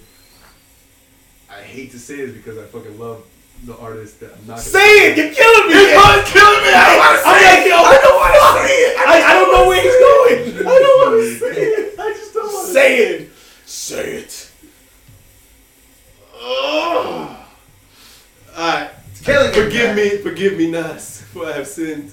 I 1.51 1.61
hate 1.61 1.91
to 1.91 1.99
say 1.99 2.25
this 2.25 2.33
because 2.35 2.57
I 2.57 2.63
fucking 2.63 2.97
love 2.97 3.23
the 3.65 3.77
artist 3.77 4.19
that 4.21 4.31
I'm 4.33 4.39
not. 4.47 4.55
Gonna 4.55 4.61
Say 4.61 5.11
it! 5.11 5.17
You're 5.17 5.33
killing 5.35 5.67
me! 5.69 5.75
It's 5.75 6.31
killing 6.31 6.63
me. 6.63 6.71
I 6.73 6.85
don't 6.87 6.97
want 6.97 7.21
to 7.21 7.27
I'm 7.27 7.39
say 7.39 7.45
like, 7.51 7.65
it. 7.67 8.00
I, 8.57 8.95
I, 8.97 9.23
I 9.29 9.33
don't 9.33 9.51
know 9.53 9.67
where 9.67 9.81
he's 9.81 9.95
going. 9.95 10.67
I 10.67 10.79
don't 10.79 11.11
want 11.11 11.21
to 11.21 11.35
say 11.39 11.61
it. 11.61 11.99
I 11.99 12.09
just 12.13 12.33
don't 12.33 12.53
want 12.53 12.67
to 12.67 12.73
say 12.73 12.97
it. 12.97 13.31
Say 13.65 14.15
it. 14.17 14.51
Oh. 16.35 17.47
All 18.55 18.75
right. 18.75 18.91
Kelly, 19.23 19.53
forgive 19.53 19.95
me, 19.95 20.17
forgive 20.17 20.57
me, 20.57 20.71
Nas, 20.71 21.21
for 21.31 21.45
I 21.45 21.51
have 21.53 21.67
sinned. 21.67 22.11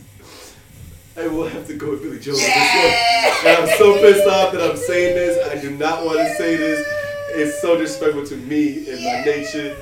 I 1.16 1.26
will 1.26 1.48
have 1.48 1.66
to 1.66 1.74
go 1.74 1.90
with 1.90 2.02
Billy 2.02 2.20
Joel. 2.20 2.38
Yeah! 2.38 3.34
And 3.44 3.68
I'm 3.68 3.78
so 3.78 3.98
pissed 4.00 4.26
off 4.28 4.52
that 4.52 4.62
I'm 4.62 4.76
saying 4.76 5.16
this. 5.16 5.48
I 5.48 5.60
do 5.60 5.70
not 5.70 6.04
want 6.04 6.18
to 6.18 6.34
say 6.36 6.56
this. 6.56 6.86
It's 7.30 7.60
so 7.60 7.76
disrespectful 7.76 8.24
to 8.26 8.36
me 8.36 8.88
and 8.90 9.02
my 9.02 9.24
nature. 9.24 9.76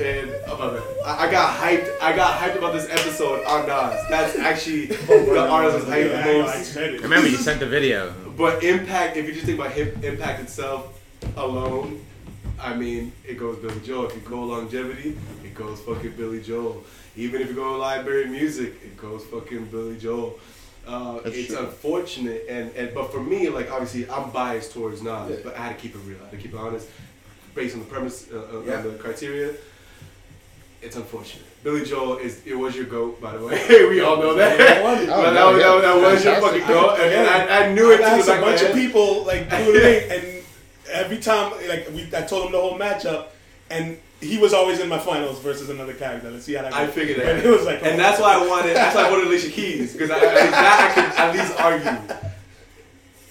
And 0.00 0.30
oh 0.46 0.56
my 0.58 0.78
bad. 0.78 0.82
I, 1.04 1.26
I 1.26 1.30
got 1.30 1.56
hyped. 1.60 2.00
I 2.00 2.16
got 2.16 2.38
hyped 2.40 2.56
about 2.56 2.72
this 2.72 2.88
episode 2.88 3.44
on 3.44 3.66
Nas. 3.66 4.02
That's 4.08 4.36
actually 4.36 4.86
the 4.86 5.46
artist 5.48 5.76
was 5.76 5.84
hyped 5.84 6.10
Yeah, 6.10 6.20
I 6.20 6.22
the 6.22 6.38
I 6.40 6.42
most. 6.42 6.76
Remember, 6.76 7.28
you 7.28 7.36
sent 7.36 7.60
the 7.60 7.66
video. 7.66 8.14
But 8.36 8.64
impact, 8.64 9.16
if 9.16 9.26
you 9.26 9.32
just 9.34 9.44
think 9.44 9.58
about 9.58 9.72
hip 9.72 10.02
impact 10.02 10.40
itself 10.40 10.98
alone, 11.36 12.02
I 12.58 12.74
mean, 12.74 13.12
it 13.26 13.34
goes 13.38 13.58
Billy 13.58 13.80
Joel. 13.80 14.06
If 14.06 14.14
you 14.14 14.20
go 14.22 14.42
longevity, 14.44 15.18
it 15.44 15.54
goes 15.54 15.80
fucking 15.80 16.12
Billy 16.12 16.40
Joel. 16.42 16.82
Even 17.16 17.42
if 17.42 17.48
you 17.48 17.54
go 17.54 17.76
library 17.76 18.26
music, 18.26 18.74
it 18.82 18.96
goes 18.96 19.24
fucking 19.26 19.66
Billy 19.66 19.98
Joel. 19.98 20.38
Uh, 20.86 21.20
it's 21.26 21.48
true. 21.48 21.58
unfortunate, 21.58 22.46
and, 22.48 22.74
and 22.74 22.94
but 22.94 23.12
for 23.12 23.22
me, 23.22 23.48
like 23.50 23.70
obviously, 23.70 24.08
I'm 24.10 24.30
biased 24.30 24.72
towards 24.72 25.02
Nas, 25.02 25.40
but 25.44 25.54
I 25.56 25.66
had 25.66 25.76
to 25.76 25.82
keep 25.82 25.94
it 25.94 26.00
real. 26.06 26.16
I 26.22 26.24
had 26.24 26.30
to 26.32 26.36
keep 26.38 26.54
it 26.54 26.58
honest, 26.58 26.88
based 27.54 27.74
on 27.74 27.80
the 27.80 27.86
premise, 27.86 28.28
uh, 28.32 28.38
uh, 28.38 28.60
Yeah. 28.62 28.78
on 28.78 28.84
the 28.84 28.94
criteria. 28.98 29.52
It's 30.82 30.96
unfortunate. 30.96 31.44
Billy 31.62 31.84
Joel 31.84 32.16
is 32.16 32.40
it 32.46 32.54
was 32.54 32.74
your 32.74 32.86
goat, 32.86 33.20
by 33.20 33.36
the 33.36 33.44
way. 33.44 33.66
we 33.88 34.00
all 34.00 34.16
know 34.16 34.34
that. 34.34 34.58
Yeah, 34.58 34.78
I 34.78 34.82
but 34.82 35.08
oh, 35.12 35.34
that, 35.34 35.52
was, 35.52 35.62
that, 35.62 35.82
that 35.82 36.12
was 36.12 36.24
your 36.24 36.40
fucking 36.40 36.66
goat, 36.66 36.98
and, 37.00 37.14
and 37.14 37.28
I, 37.28 37.66
I 37.66 37.72
knew 37.74 37.92
it 37.92 38.00
I 38.00 38.18
asked 38.18 38.28
a 38.28 38.32
back 38.32 38.38
of 38.38 38.44
my 38.44 38.50
bunch 38.52 38.62
of 38.62 38.72
people 38.72 39.24
like 39.24 39.50
doing 39.50 39.82
it, 39.82 40.10
and 40.10 40.44
every 40.90 41.18
time 41.18 41.52
like 41.68 41.88
we, 41.90 42.08
I 42.16 42.22
told 42.22 42.46
him 42.46 42.52
the 42.52 42.60
whole 42.60 42.78
matchup, 42.78 43.26
and 43.68 43.98
he 44.22 44.38
was 44.38 44.54
always 44.54 44.80
in 44.80 44.88
my 44.88 44.98
finals 44.98 45.38
versus 45.40 45.68
another 45.68 45.92
character. 45.92 46.30
Let's 46.30 46.44
see 46.44 46.54
how 46.54 46.62
that. 46.62 46.72
I 46.72 46.86
goes. 46.86 46.94
figured 46.94 47.18
And 47.18 47.44
it 47.44 47.50
was 47.50 47.66
like, 47.66 47.82
and 47.82 47.94
oh. 47.94 47.96
that's 47.96 48.20
why 48.20 48.34
I 48.34 48.46
wanted. 48.46 48.76
That's 48.76 48.96
why 48.96 49.06
I 49.06 49.10
wanted 49.10 49.26
Alicia 49.26 49.50
Keys 49.50 49.92
because 49.92 50.10
I, 50.10 50.16
I, 50.16 50.88
I 50.88 50.94
could 50.94 51.04
at 51.04 51.36
least 51.36 51.60
argue 51.60 52.16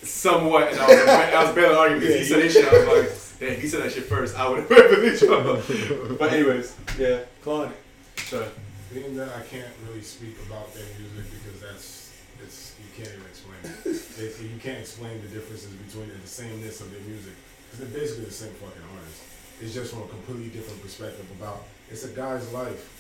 somewhat. 0.03 0.71
And 0.71 0.79
I 0.79 0.87
was, 0.87 1.07
I 1.07 1.43
was 1.45 1.55
barely 1.55 1.75
arguing 1.75 2.01
because 2.01 2.15
he 2.15 2.25
said 2.25 2.43
his 2.43 2.53
shit. 2.53 2.71
I 2.71 2.77
was 2.77 2.87
like, 2.87 3.28
damn, 3.47 3.59
he 3.59 3.67
said 3.67 3.83
that 3.83 3.91
shit 3.91 4.05
first. 4.05 4.37
I 4.37 4.47
would 4.49 4.59
have 4.59 4.69
read 4.69 4.89
Billy 4.91 5.17
Joel. 5.17 6.15
But 6.17 6.33
anyways, 6.33 6.75
yeah. 6.97 7.19
Claude. 7.43 7.71
Sorry. 8.17 8.45
Being 8.93 9.15
that 9.17 9.29
I 9.29 9.41
can't 9.43 9.67
really 9.87 10.01
speak 10.01 10.35
about 10.47 10.73
their 10.73 10.83
music 10.99 11.31
because 11.31 11.61
that's 11.61 12.11
it's 12.43 12.75
you 12.79 12.89
can't 13.03 13.15
even 13.15 13.25
explain 13.29 13.59
it. 13.63 13.95
It- 14.19 14.41
you 14.41 14.59
can't 14.61 14.79
explain 14.79 15.21
the 15.21 15.27
differences 15.27 15.71
between 15.73 16.09
the 16.09 16.27
sameness 16.27 16.81
of 16.81 16.91
their 16.91 17.01
music 17.01 17.33
because 17.71 17.79
they're 17.89 17.99
basically 18.01 18.25
the 18.25 18.31
same 18.31 18.53
fucking 18.53 18.81
artist. 18.95 19.21
It's 19.61 19.73
just 19.73 19.93
from 19.93 20.03
a 20.03 20.07
completely 20.07 20.49
different 20.49 20.81
perspective 20.81 21.25
about 21.39 21.63
it's 21.91 22.03
a 22.03 22.09
guy's 22.09 22.51
life. 22.51 22.95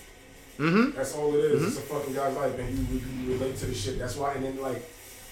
Mm-hmm. 0.59 0.95
That's 0.97 1.15
all 1.15 1.33
it 1.35 1.39
is. 1.45 1.67
It's 1.67 1.77
a 1.77 1.81
fucking 1.81 2.13
guy's 2.13 2.35
life, 2.35 2.57
and 2.59 2.77
you, 2.89 2.99
you 3.23 3.33
relate 3.33 3.55
to 3.57 3.65
the 3.65 3.73
shit. 3.73 3.97
That's 3.97 4.15
why. 4.17 4.33
And 4.33 4.43
then 4.45 4.61
like 4.61 4.83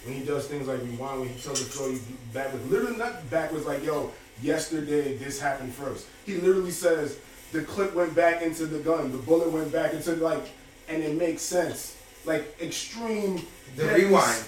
when 0.06 0.16
he 0.16 0.24
does 0.26 0.48
things 0.48 0.68
like 0.68 0.82
rewind, 0.84 1.20
when 1.22 1.30
he 1.30 1.40
tells 1.40 1.64
the 1.64 1.70
story 1.70 2.00
backwards, 2.34 2.66
literally 2.72 2.98
not 2.98 3.30
backwards, 3.30 3.66
like 3.66 3.84
yo, 3.84 4.12
yesterday 4.42 5.18
this 5.18 5.40
happened 5.40 5.74
first. 5.74 6.08
He 6.26 6.36
literally 6.36 6.72
says 6.72 7.20
the 7.52 7.62
clip 7.62 7.94
went 7.94 8.16
back 8.16 8.42
into 8.42 8.66
the 8.66 8.80
gun, 8.80 9.12
the 9.12 9.18
bullet 9.18 9.52
went 9.52 9.72
back 9.72 9.94
into 9.94 10.16
like, 10.16 10.50
and 10.88 11.04
it 11.04 11.16
makes 11.16 11.42
sense. 11.42 11.96
Like 12.26 12.56
extreme. 12.62 13.42
The 13.76 13.84
deadly, 13.84 14.06
rewind. 14.06 14.44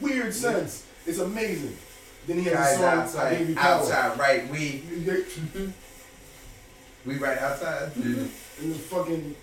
Weird 0.00 0.34
sense. 0.34 0.86
It's 1.06 1.18
amazing. 1.18 1.76
Then 2.26 2.38
he 2.38 2.44
has 2.44 2.74
a 2.74 2.78
song. 2.78 2.84
Outside, 2.84 3.56
power. 3.56 3.74
outside, 3.74 4.18
right? 4.18 4.48
We 4.50 4.82
we 7.06 7.16
right 7.18 7.38
outside. 7.38 7.94
And 7.96 8.30
the 8.58 8.74
fucking, 8.74 9.34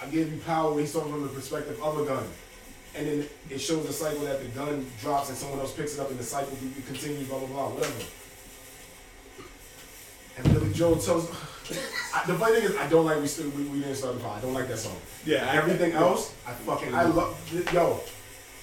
I 0.00 0.06
gave 0.06 0.32
you 0.32 0.40
power. 0.40 0.70
When 0.70 0.80
he's 0.80 0.92
talking 0.92 1.12
from 1.12 1.22
the 1.22 1.28
perspective 1.28 1.80
of 1.82 1.98
a 1.98 2.04
gun, 2.04 2.24
and 2.96 3.06
then 3.06 3.26
it 3.50 3.58
shows 3.58 3.86
the 3.86 3.92
cycle 3.92 4.24
that 4.24 4.40
the 4.40 4.48
gun 4.48 4.86
drops 5.00 5.28
and 5.28 5.36
someone 5.36 5.60
else 5.60 5.74
picks 5.74 5.94
it 5.94 6.00
up, 6.00 6.10
and 6.10 6.18
the 6.18 6.24
cycle 6.24 6.56
continues. 6.86 7.28
Blah 7.28 7.38
blah 7.40 7.48
blah. 7.48 7.68
Whatever. 7.70 8.04
And 10.36 10.52
Billy 10.52 10.72
Joel 10.72 10.96
tells. 10.96 11.30
I, 12.14 12.24
the 12.26 12.34
funny 12.34 12.56
thing 12.60 12.64
is, 12.70 12.76
I 12.76 12.88
don't 12.88 13.06
like 13.06 13.20
we 13.20 13.26
still 13.26 13.48
we, 13.50 13.64
we 13.64 13.78
didn't 13.80 13.94
start 13.96 14.14
the 14.14 14.20
pod. 14.20 14.38
I 14.38 14.40
don't 14.42 14.54
like 14.54 14.68
that 14.68 14.78
song. 14.78 14.96
Yeah, 15.24 15.48
I- 15.50 15.56
Everything 15.56 15.92
else, 15.92 16.34
I 16.46 16.52
fucking 16.52 16.94
I 16.94 17.04
love. 17.04 17.36
Yo, 17.72 18.00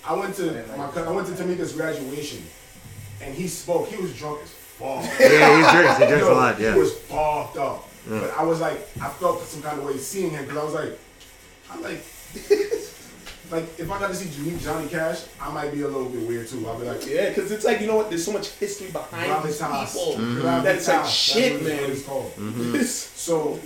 I 0.06 0.14
went 0.14 0.35
to 0.35 0.43
didn't 0.43 0.77
my 0.77 0.88
I 1.08 1.11
went 1.11 1.27
to 1.27 1.33
Tamika's 1.33 1.74
graduation, 1.74 2.43
and 3.22 3.33
he 3.33 3.48
spoke. 3.48 3.88
He 3.88 3.98
was 4.01 4.16
drunk 4.17 4.41
as 4.43 4.50
fuck. 4.51 5.03
Yeah, 5.19 5.72
he 5.72 5.77
drinks. 5.77 5.98
He 6.00 6.06
drinks 6.08 6.27
a 6.27 6.33
lot. 6.33 6.59
Yeah. 6.59 6.74
He 6.74 6.80
was 6.80 6.93
fucked 7.00 7.58
up. 7.58 7.88
But 8.08 8.32
I 8.38 8.43
was 8.43 8.59
like, 8.59 8.77
I 9.01 9.09
felt 9.09 9.41
some 9.43 9.61
kind 9.61 9.80
of 9.80 9.85
way 9.85 9.98
seeing 9.98 10.32
him 10.32 10.43
because 10.45 10.58
I 10.58 10.64
was 10.64 10.74
like, 10.74 11.00
I 11.72 11.80
like, 11.80 12.03
like 13.51 13.63
if 13.77 13.91
I 13.91 13.99
got 13.99 14.07
to 14.07 14.15
see 14.15 14.57
Johnny 14.59 14.88
Cash, 14.88 15.25
I 15.39 15.51
might 15.51 15.73
be 15.73 15.81
a 15.81 15.88
little 15.88 16.09
bit 16.09 16.25
weird 16.27 16.47
too. 16.47 16.65
I'll 16.67 16.80
be 16.80 16.85
like, 16.85 17.05
Yeah, 17.05 17.30
because 17.30 17.51
it's 17.51 17.65
like 17.65 17.81
you 17.81 17.88
know 17.88 17.97
what? 17.97 18.09
There's 18.09 18.23
so 18.23 18.31
much 18.31 18.49
history 18.51 18.89
behind 18.91 19.43
these 19.45 19.59
mm-hmm. 19.59 19.73
gravitas. 19.73 19.93
people. 19.93 20.23
Gravitas. 20.41 20.63
That's 20.63 20.88
like 20.88 21.05
shit, 21.05 21.63
man. 21.63 21.91
it's 21.91 22.05
called. 22.05 22.31
This- 22.38 23.05
mm-hmm. 23.05 23.11
So 23.21 23.59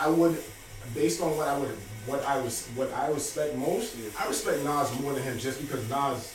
I 0.00 0.08
would, 0.08 0.36
based 0.94 1.22
on 1.22 1.36
what 1.36 1.46
I 1.46 1.56
would, 1.56 1.70
what 2.06 2.24
I 2.24 2.40
was, 2.40 2.66
what 2.74 2.92
I 2.92 3.08
respect 3.08 3.54
most, 3.56 3.96
I 4.18 4.26
respect 4.26 4.64
Nas 4.64 4.98
more 5.00 5.12
than 5.12 5.22
him 5.22 5.38
just 5.38 5.60
because 5.60 5.88
Nas 5.88 6.34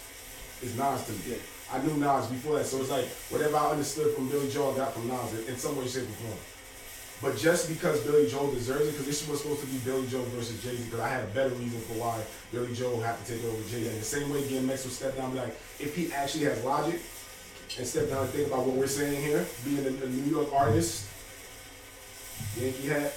is 0.61 0.77
Nas 0.77 1.05
to 1.05 1.11
me. 1.11 1.37
I 1.73 1.79
knew 1.79 1.97
Nas 1.97 2.27
before 2.27 2.55
that, 2.59 2.65
so 2.65 2.79
it's 2.79 2.89
like 2.89 3.05
whatever 3.29 3.57
I 3.57 3.71
understood 3.71 4.15
from 4.15 4.29
Billy 4.29 4.49
Joel, 4.49 4.73
I 4.73 4.77
got 4.77 4.93
from 4.93 5.07
Nas 5.09 5.33
in- 5.33 5.53
in 5.53 5.57
some 5.57 5.75
way, 5.77 5.87
shape, 5.87 6.03
or 6.03 6.13
form. 6.13 6.37
But 7.21 7.35
just 7.35 7.67
because 7.67 7.99
Billy 8.01 8.29
Joel 8.29 8.51
deserves 8.51 8.87
it, 8.87 8.91
because 8.91 9.07
this 9.07 9.27
was 9.27 9.41
supposed 9.41 9.61
to 9.61 9.67
be 9.67 9.77
Billy 9.79 10.05
Joel 10.07 10.23
versus 10.37 10.61
Jay 10.63 10.75
Z, 10.75 10.83
because 10.85 10.99
I 10.99 11.09
had 11.09 11.23
a 11.23 11.27
better 11.27 11.49
reason 11.55 11.79
for 11.81 11.93
why 11.93 12.21
Billy 12.51 12.73
Joel 12.75 13.01
had 13.01 13.17
to 13.25 13.33
take 13.33 13.43
over 13.43 13.57
Jay 13.69 13.83
Z. 13.83 13.89
The 13.89 14.03
same 14.03 14.29
way 14.29 14.41
DMX 14.43 14.83
would 14.85 14.93
step 14.93 15.15
down, 15.17 15.25
and 15.25 15.33
be 15.33 15.39
like, 15.39 15.55
if 15.79 15.95
he 15.95 16.11
actually 16.13 16.43
has 16.45 16.63
logic 16.63 17.01
and 17.77 17.87
step 17.87 18.09
down 18.09 18.21
and 18.23 18.29
think 18.29 18.47
about 18.47 18.65
what 18.67 18.75
we're 18.75 18.85
saying 18.87 19.19
here, 19.23 19.45
being 19.65 19.83
a, 19.83 19.89
a 19.89 20.09
New 20.09 20.29
York 20.31 20.53
artist, 20.53 21.07
Yankee 22.59 22.87
hat. 22.87 23.13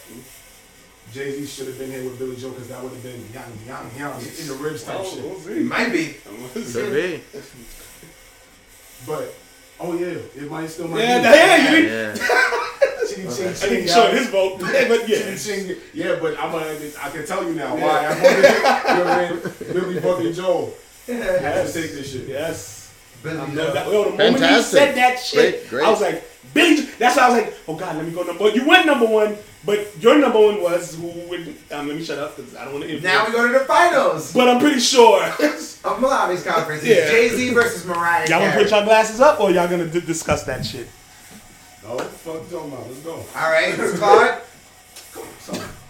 Jay 1.12 1.32
Z 1.32 1.44
should 1.46 1.66
have 1.66 1.76
been 1.78 1.90
here 1.90 2.04
with 2.04 2.18
Billy 2.20 2.36
Joel 2.36 2.52
because 2.52 2.68
that 2.68 2.80
would 2.82 2.92
have 2.92 3.02
been 3.02 3.20
young, 3.34 3.50
young, 3.66 3.90
young 3.98 4.20
in 4.20 4.46
the 4.46 4.54
ribs 4.54 4.84
type 4.84 5.04
shit. 5.04 5.24
It 5.24 5.64
might 5.66 5.90
be. 5.92 6.14
Could 6.54 6.92
be. 6.92 7.20
But 9.06 9.34
oh 9.80 9.94
yeah, 9.98 10.06
it 10.36 10.48
might 10.50 10.68
still 10.68 10.86
might. 10.88 11.00
Yeah, 11.00 11.18
be. 11.18 11.24
yeah, 11.24 11.70
you 11.72 11.82
didn't- 11.82 12.20
Ching, 13.28 13.36
ching, 13.36 13.48
I 13.48 13.52
ching, 13.54 13.68
didn't 13.70 13.86
yeah. 13.88 13.94
show 13.94 14.10
his 14.10 14.28
vote, 14.28 14.58
but 14.60 15.08
yeah. 15.08 15.34
Ching, 15.36 15.66
ching. 15.68 15.76
Yeah, 15.94 16.18
but 16.20 16.38
I'm 16.38 16.52
gonna, 16.52 16.66
I 17.02 17.10
can 17.10 17.26
tell 17.26 17.44
you 17.44 17.54
now 17.54 17.74
why 17.76 18.06
I 18.06 18.14
voted. 18.14 18.44
you 18.44 18.94
know 18.94 19.04
what 19.04 19.06
I 19.06 19.30
mean? 19.30 19.72
Billy 19.92 20.00
fucking 20.00 20.32
Joel. 20.32 20.74
I 21.08 21.12
had 21.12 21.66
to 21.66 21.72
take 21.72 21.92
this 21.92 22.12
shit. 22.12 22.28
Yes. 22.28 22.94
Billy 23.22 23.38
I'm 23.38 23.54
Joel. 23.54 23.66
no 23.68 23.74
doubt- 23.74 23.86
yo, 23.92 24.04
the 24.04 24.10
moment 24.10 24.34
he 24.34 24.40
Fantastic. 24.40 24.78
said 24.78 24.94
that 24.96 25.18
shit, 25.18 25.60
Great, 25.68 25.70
great. 25.70 25.86
I 25.86 25.90
was 25.90 26.00
like, 26.00 26.24
Billy. 26.54 26.76
Jo- 26.76 26.88
That's 26.98 27.16
why 27.16 27.22
I 27.24 27.28
was 27.30 27.42
like, 27.42 27.54
oh 27.68 27.76
god, 27.76 27.96
let 27.96 28.06
me 28.06 28.12
go 28.12 28.22
number. 28.22 28.44
one. 28.44 28.54
You 28.54 28.66
went 28.66 28.86
number 28.86 29.06
one, 29.06 29.36
but 29.64 29.86
your 30.02 30.18
number 30.18 30.38
one 30.38 30.62
was 30.62 30.94
who 30.94 31.06
would? 31.28 31.56
Um, 31.70 31.88
let 31.88 31.96
me 31.96 32.02
shut 32.04 32.18
up 32.18 32.36
because 32.36 32.56
I 32.56 32.64
don't 32.64 32.74
want 32.74 32.86
to. 32.86 33.00
Now 33.00 33.26
we 33.26 33.32
go 33.32 33.46
to 33.46 33.52
the 33.58 33.64
finals 33.66 34.32
But 34.32 34.48
I'm 34.48 34.58
pretty 34.60 34.80
sure. 34.80 35.22
of 35.24 35.98
Malawi's 35.98 36.42
conference. 36.44 36.84
Yeah. 36.84 37.08
Jay 37.10 37.28
Z 37.28 37.52
versus 37.54 37.84
Mariah 37.86 38.26
y'all 38.28 38.38
gonna 38.40 38.52
Carey. 38.52 38.62
put 38.64 38.72
your 38.72 38.84
glasses 38.84 39.20
up, 39.20 39.40
or 39.40 39.50
y'all 39.50 39.68
gonna 39.68 39.86
d- 39.86 40.00
discuss 40.00 40.44
that 40.44 40.64
shit? 40.64 40.86
No, 41.82 41.98
fuck 41.98 42.34
you 42.34 42.56
talking 42.56 42.72
about. 42.72 42.86
Let's 42.86 43.00
go. 43.00 43.12
All 43.14 43.50
right, 43.50 43.74
Claude. 43.74 44.40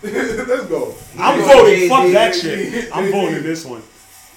Let's 0.03 0.67
go. 0.67 0.95
I'm 1.19 1.39
go 1.41 1.47
voting. 1.47 1.75
Jay-Z, 1.75 1.89
Fuck 1.89 2.13
that 2.13 2.35
shit. 2.35 2.97
I'm 2.97 3.11
voting 3.11 3.43
this 3.43 3.65
one. 3.65 3.83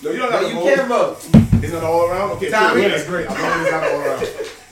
No, 0.04 0.12
you 0.12 0.18
don't 0.20 0.32
No, 0.32 0.38
have 0.40 0.50
to 0.50 0.54
you 0.56 0.76
can't 0.76 0.88
vote. 0.88 1.30
It's 1.64 1.72
not 1.72 1.84
all 1.84 2.10
around. 2.10 2.32
Okay, 2.32 2.50
Tommy. 2.50 2.82
cool. 2.82 2.90
That's 2.90 3.06
great. 3.08 3.30
I'm 3.30 3.38
glad 3.38 3.62
it's 3.62 3.72
not 3.72 3.84
all 3.84 4.02
around 4.02 4.20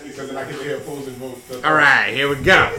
because 0.03 0.27
then 0.27 0.37
I 0.37 0.43
can 0.43 0.53
hear 0.59 0.77
opposing 0.77 1.13
votes. 1.13 1.63
All 1.63 1.73
right, 1.73 2.13
here 2.13 2.27
we 2.27 2.35
go. 2.43 2.75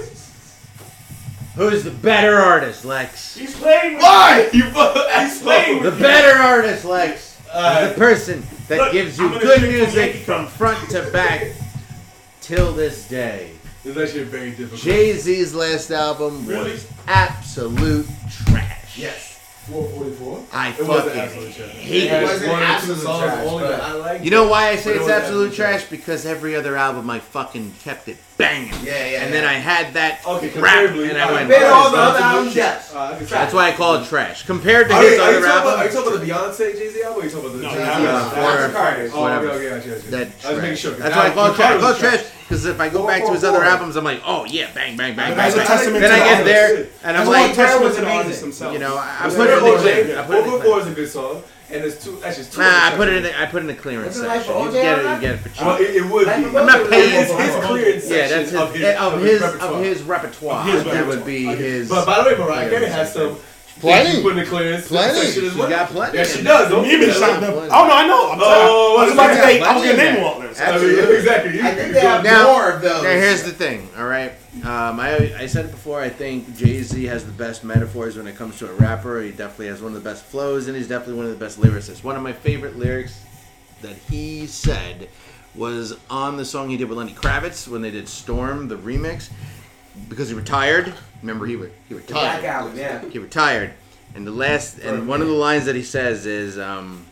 Who's 1.54 1.84
the 1.84 1.90
better 1.90 2.36
artist, 2.36 2.84
Lex? 2.84 3.36
He's 3.36 3.54
playing. 3.58 3.94
With 3.94 4.02
Why? 4.02 4.50
You 4.52 4.68
vote. 4.70 5.06
He's 5.18 5.40
playing 5.40 5.82
The 5.82 5.90
with 5.90 6.00
better 6.00 6.38
artist, 6.42 6.84
Lex. 6.84 7.38
Uh, 7.50 7.88
the 7.88 7.94
person 7.94 8.42
that 8.68 8.78
look, 8.78 8.92
gives 8.92 9.18
you 9.18 9.28
good 9.40 9.62
music 9.62 10.16
from 10.16 10.46
front 10.46 10.90
to 10.90 11.02
back 11.10 11.52
till 12.40 12.72
this 12.72 13.06
day. 13.08 13.51
It's 13.84 13.98
actually 13.98 14.24
very 14.24 14.50
difficult. 14.50 14.80
Jay 14.80 15.12
Z's 15.16 15.54
last 15.54 15.90
album 15.90 16.46
Really? 16.46 16.72
was 16.72 16.86
absolute 17.08 18.06
trash. 18.46 18.96
Yes. 18.98 19.28
444. 19.68 20.44
I 20.52 20.68
It 20.70 20.86
wasn't 20.86 21.06
fucking 21.14 21.20
absolute 21.20 21.54
trash. 21.54 21.68
hate 21.70 22.02
It 22.04 22.12
it. 22.12 22.22
wasn't 22.22 22.50
one 22.50 22.62
or 22.62 22.66
two 22.66 22.72
absolute 22.72 22.98
songs 22.98 23.22
trash, 23.24 23.46
only 23.46 23.62
but- 23.64 23.70
that 23.70 23.82
I 23.82 23.92
liked. 23.94 24.24
You 24.24 24.30
know 24.30 24.48
why 24.48 24.68
I 24.70 24.76
say 24.76 24.84
But 24.84 24.90
it 24.90 24.94
it's 24.96 25.00
wasn't 25.02 25.10
absolute 25.22 25.22
absolute 25.46 25.54
trash. 25.54 25.80
trash? 25.80 25.90
Because 25.90 26.26
every 26.26 26.56
other 26.56 26.76
album 26.76 27.10
I 27.10 27.18
fucking 27.20 27.74
kept 27.84 28.08
it 28.08 28.16
bam. 28.42 28.66
Yeah, 28.82 29.06
yeah. 29.06 29.22
And 29.22 29.32
then. 29.32 29.42
I 29.52 29.54
had 29.54 29.94
that 29.94 30.26
okay, 30.26 30.48
rap, 30.58 30.90
and 30.90 31.18
I 31.18 31.30
went. 31.30 31.50
Compared 31.50 31.72
all 31.72 31.90
the 31.90 31.98
other 31.98 32.18
albums, 32.18 32.56
yes. 32.56 32.94
Uh, 32.94 33.18
That's 33.20 33.52
why 33.52 33.68
I 33.68 33.72
call 33.72 33.96
it 33.96 34.06
trash. 34.06 34.44
Compared 34.46 34.88
to 34.88 34.94
are 34.94 35.02
his 35.02 35.16
you, 35.16 35.22
other 35.22 35.46
albums. 35.46 35.76
Are 35.76 35.84
you 35.84 35.92
talking 35.92 36.12
about 36.12 36.20
the 36.24 36.32
Beyonce 36.32 36.78
Jay 36.78 36.88
Z 36.90 37.02
album? 37.02 37.22
Are 37.22 37.26
you 37.26 37.30
talking 37.30 37.46
about 37.46 37.56
the 37.58 37.62
no, 37.62 37.70
Jay 37.70 37.76
Z 37.76 37.82
album? 37.84 38.32
Oh, 39.14 39.26
okay, 39.28 39.46
okay, 39.46 39.72
okay, 39.72 39.92
okay. 39.92 40.10
That's 40.10 41.16
why 41.16 41.26
I 41.26 41.34
call 41.34 41.50
it 41.52 41.56
trash. 41.56 41.72
I 41.72 41.80
call 41.80 41.92
it 41.92 41.98
trash 41.98 42.22
because 42.42 42.64
if 42.66 42.80
I 42.80 42.88
go 42.88 43.06
back 43.06 43.24
to 43.24 43.32
his 43.32 43.44
other 43.44 43.62
albums, 43.62 43.96
I'm 43.96 44.04
like, 44.04 44.20
oh 44.24 44.44
yeah, 44.44 44.72
bang, 44.72 44.96
bang, 44.96 45.14
bang, 45.16 45.36
bang. 45.36 45.52
Then 45.52 46.12
I 46.12 46.18
get 46.18 46.44
there, 46.44 46.88
and 47.04 47.16
I'm 47.16 47.26
like. 47.28 47.56
You 47.56 48.78
know, 48.78 48.96
I 48.96 49.28
put 49.28 49.48
it 49.48 49.58
in 49.58 49.64
the 49.64 49.76
gym. 49.82 50.10
Is 50.82 50.86
a 50.86 50.94
good 50.94 51.08
song 51.08 51.42
and 51.72 51.84
it's 51.84 52.04
two. 52.04 52.16
That's 52.20 52.36
just 52.36 52.52
two. 52.52 52.60
Nah, 52.60 52.66
I 52.68 52.92
put 52.96 53.08
it 53.08 53.14
in. 53.16 53.22
The, 53.22 53.40
I 53.40 53.46
put 53.46 53.58
it 53.58 53.60
in 53.60 53.66
the 53.68 53.74
clearance 53.82 54.16
Isn't 54.16 54.28
like 54.28 54.42
section. 54.42 54.62
You 54.62 54.68
OJ 54.68 54.72
get 54.72 54.98
it. 54.98 55.14
You 55.14 55.20
get 55.20 55.34
it 55.34 55.38
for 55.38 55.48
cheap. 55.48 55.66
Well, 55.66 55.80
it, 55.80 55.96
it 55.96 56.04
would 56.10 56.26
be. 56.26 56.32
I'm 56.32 56.66
not 56.66 56.90
paying 56.90 57.22
It's 57.22 57.30
his 57.32 57.54
for 57.54 57.62
it. 57.62 57.64
clearance 57.66 58.10
Yeah, 58.10 58.28
that's 58.28 58.50
section 58.50 58.74
his 58.74 58.96
of 58.96 59.20
his 59.20 59.42
of 59.42 59.80
his 59.80 60.02
repertoire. 60.02 60.66
That 60.66 61.06
would 61.06 61.24
be 61.24 61.44
his. 61.46 61.88
But 61.88 62.06
by 62.06 62.22
the 62.22 62.30
way, 62.30 62.38
Mariah 62.38 62.70
Carey 62.70 62.86
has 62.86 63.12
some 63.12 63.38
Plenty. 63.82 64.18
You 64.18 64.22
put 64.22 64.36
the 64.36 64.44
clearance. 64.44 64.86
Plenty. 64.86 65.26
She 65.26 65.58
well. 65.58 65.68
got 65.68 65.88
plenty. 65.88 66.16
Yeah, 66.16 66.22
she 66.22 66.44
does. 66.44 66.70
Don't 66.70 66.86
even 66.86 67.10
signed 67.10 67.44
up. 67.44 67.52
Oh 67.52 67.66
no, 67.66 67.68
I 67.68 68.06
know. 68.06 68.30
I'm 68.30 68.38
oh, 68.40 68.96
I 69.00 69.04
was 69.04 69.12
about 69.12 69.26
to 69.26 69.34
say 69.34 69.60
I'm 69.60 69.74
gonna 69.74 69.96
name 69.96 70.22
all 70.22 70.38
this. 70.38 70.60
Absolutely. 70.60 71.16
Exactly. 71.16 71.60
I 71.60 71.74
think 71.74 71.92
they 71.92 72.00
have 72.00 72.22
now, 72.22 72.52
more 72.52 72.70
of 72.70 72.80
those. 72.80 73.02
Now 73.02 73.10
here's 73.10 73.42
the 73.42 73.50
thing. 73.50 73.88
All 73.98 74.06
right. 74.06 74.30
Um, 74.62 75.00
I, 75.00 75.34
I 75.36 75.46
said 75.46 75.64
it 75.64 75.72
before. 75.72 76.00
I 76.00 76.10
think 76.10 76.56
Jay 76.56 76.80
Z 76.82 77.02
has 77.06 77.26
the 77.26 77.32
best 77.32 77.64
metaphors 77.64 78.16
when 78.16 78.28
it 78.28 78.36
comes 78.36 78.56
to 78.60 78.70
a 78.70 78.72
rapper. 78.74 79.20
He 79.20 79.32
definitely 79.32 79.66
has 79.66 79.82
one 79.82 79.96
of 79.96 80.02
the 80.02 80.08
best 80.08 80.24
flows, 80.26 80.68
and 80.68 80.76
he's 80.76 80.86
definitely 80.86 81.16
one 81.16 81.26
of 81.26 81.32
the 81.32 81.44
best 81.44 81.60
lyricists. 81.60 82.04
One 82.04 82.14
of 82.14 82.22
my 82.22 82.32
favorite 82.32 82.78
lyrics 82.78 83.20
that 83.80 83.96
he 84.08 84.46
said 84.46 85.08
was 85.56 85.98
on 86.08 86.36
the 86.36 86.44
song 86.44 86.70
he 86.70 86.76
did 86.76 86.88
with 86.88 86.98
Lenny 86.98 87.14
Kravitz 87.14 87.66
when 87.66 87.82
they 87.82 87.90
did 87.90 88.08
Storm, 88.08 88.68
the 88.68 88.76
remix 88.76 89.28
because 90.08 90.28
he 90.28 90.34
retired. 90.34 90.92
Remember, 91.20 91.46
he 91.46 91.56
re- 91.56 91.70
he 91.88 91.94
retired. 91.94 92.42
Yeah. 92.76 93.08
He 93.08 93.18
retired, 93.18 93.72
and 94.14 94.26
the 94.26 94.30
last 94.32 94.78
and 94.78 95.06
one 95.06 95.20
of 95.22 95.28
the 95.28 95.34
lines 95.34 95.66
that 95.66 95.76
he 95.76 95.82
says 95.82 96.26
is, 96.26 96.58
um, 96.58 97.06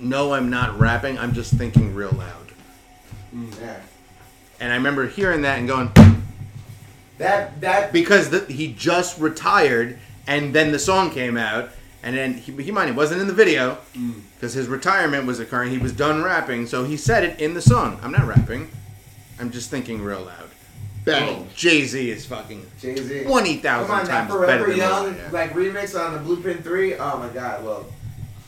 "No, 0.00 0.32
I'm 0.34 0.50
not 0.50 0.78
rapping. 0.78 1.18
I'm 1.18 1.34
just 1.34 1.52
thinking 1.54 1.94
real 1.94 2.12
loud." 2.12 2.52
Yeah. 3.60 3.80
And 4.60 4.72
I 4.72 4.76
remember 4.76 5.08
hearing 5.08 5.42
that 5.42 5.58
and 5.58 5.66
going, 5.68 5.90
That 7.18 7.60
that 7.60 7.92
because 7.92 8.30
the, 8.30 8.44
he 8.46 8.72
just 8.72 9.18
retired, 9.18 9.98
and 10.26 10.54
then 10.54 10.72
the 10.72 10.78
song 10.78 11.10
came 11.10 11.36
out, 11.36 11.70
and 12.02 12.16
then 12.16 12.34
he, 12.34 12.52
he 12.62 12.70
mind 12.70 12.88
he 12.90 12.96
wasn't 12.96 13.20
in 13.20 13.26
the 13.26 13.34
video 13.34 13.78
because 14.34 14.54
his 14.54 14.68
retirement 14.68 15.26
was 15.26 15.40
occurring. 15.40 15.70
He 15.70 15.78
was 15.78 15.92
done 15.92 16.22
rapping, 16.22 16.66
so 16.66 16.84
he 16.84 16.96
said 16.96 17.24
it 17.24 17.40
in 17.40 17.54
the 17.54 17.62
song. 17.62 17.98
I'm 18.02 18.12
not 18.12 18.26
rapping. 18.26 18.70
I'm 19.38 19.50
just 19.50 19.70
thinking 19.70 20.00
real 20.02 20.22
loud. 20.22 20.43
Bang. 21.04 21.36
Oh. 21.40 21.46
Jay 21.54 21.84
Z 21.84 22.10
is 22.10 22.24
fucking 22.26 22.64
Jay 22.80 22.96
Z. 22.96 23.24
20,000 23.24 23.88
times 23.88 24.08
now, 24.08 24.46
better 24.46 24.66
than 24.66 24.76
Young. 24.76 25.16
Like 25.32 25.52
remix 25.52 25.98
on 25.98 26.14
the 26.14 26.18
Blueprint 26.20 26.64
3. 26.64 26.94
Oh 26.94 27.18
my 27.18 27.28
god, 27.28 27.64
well. 27.64 27.86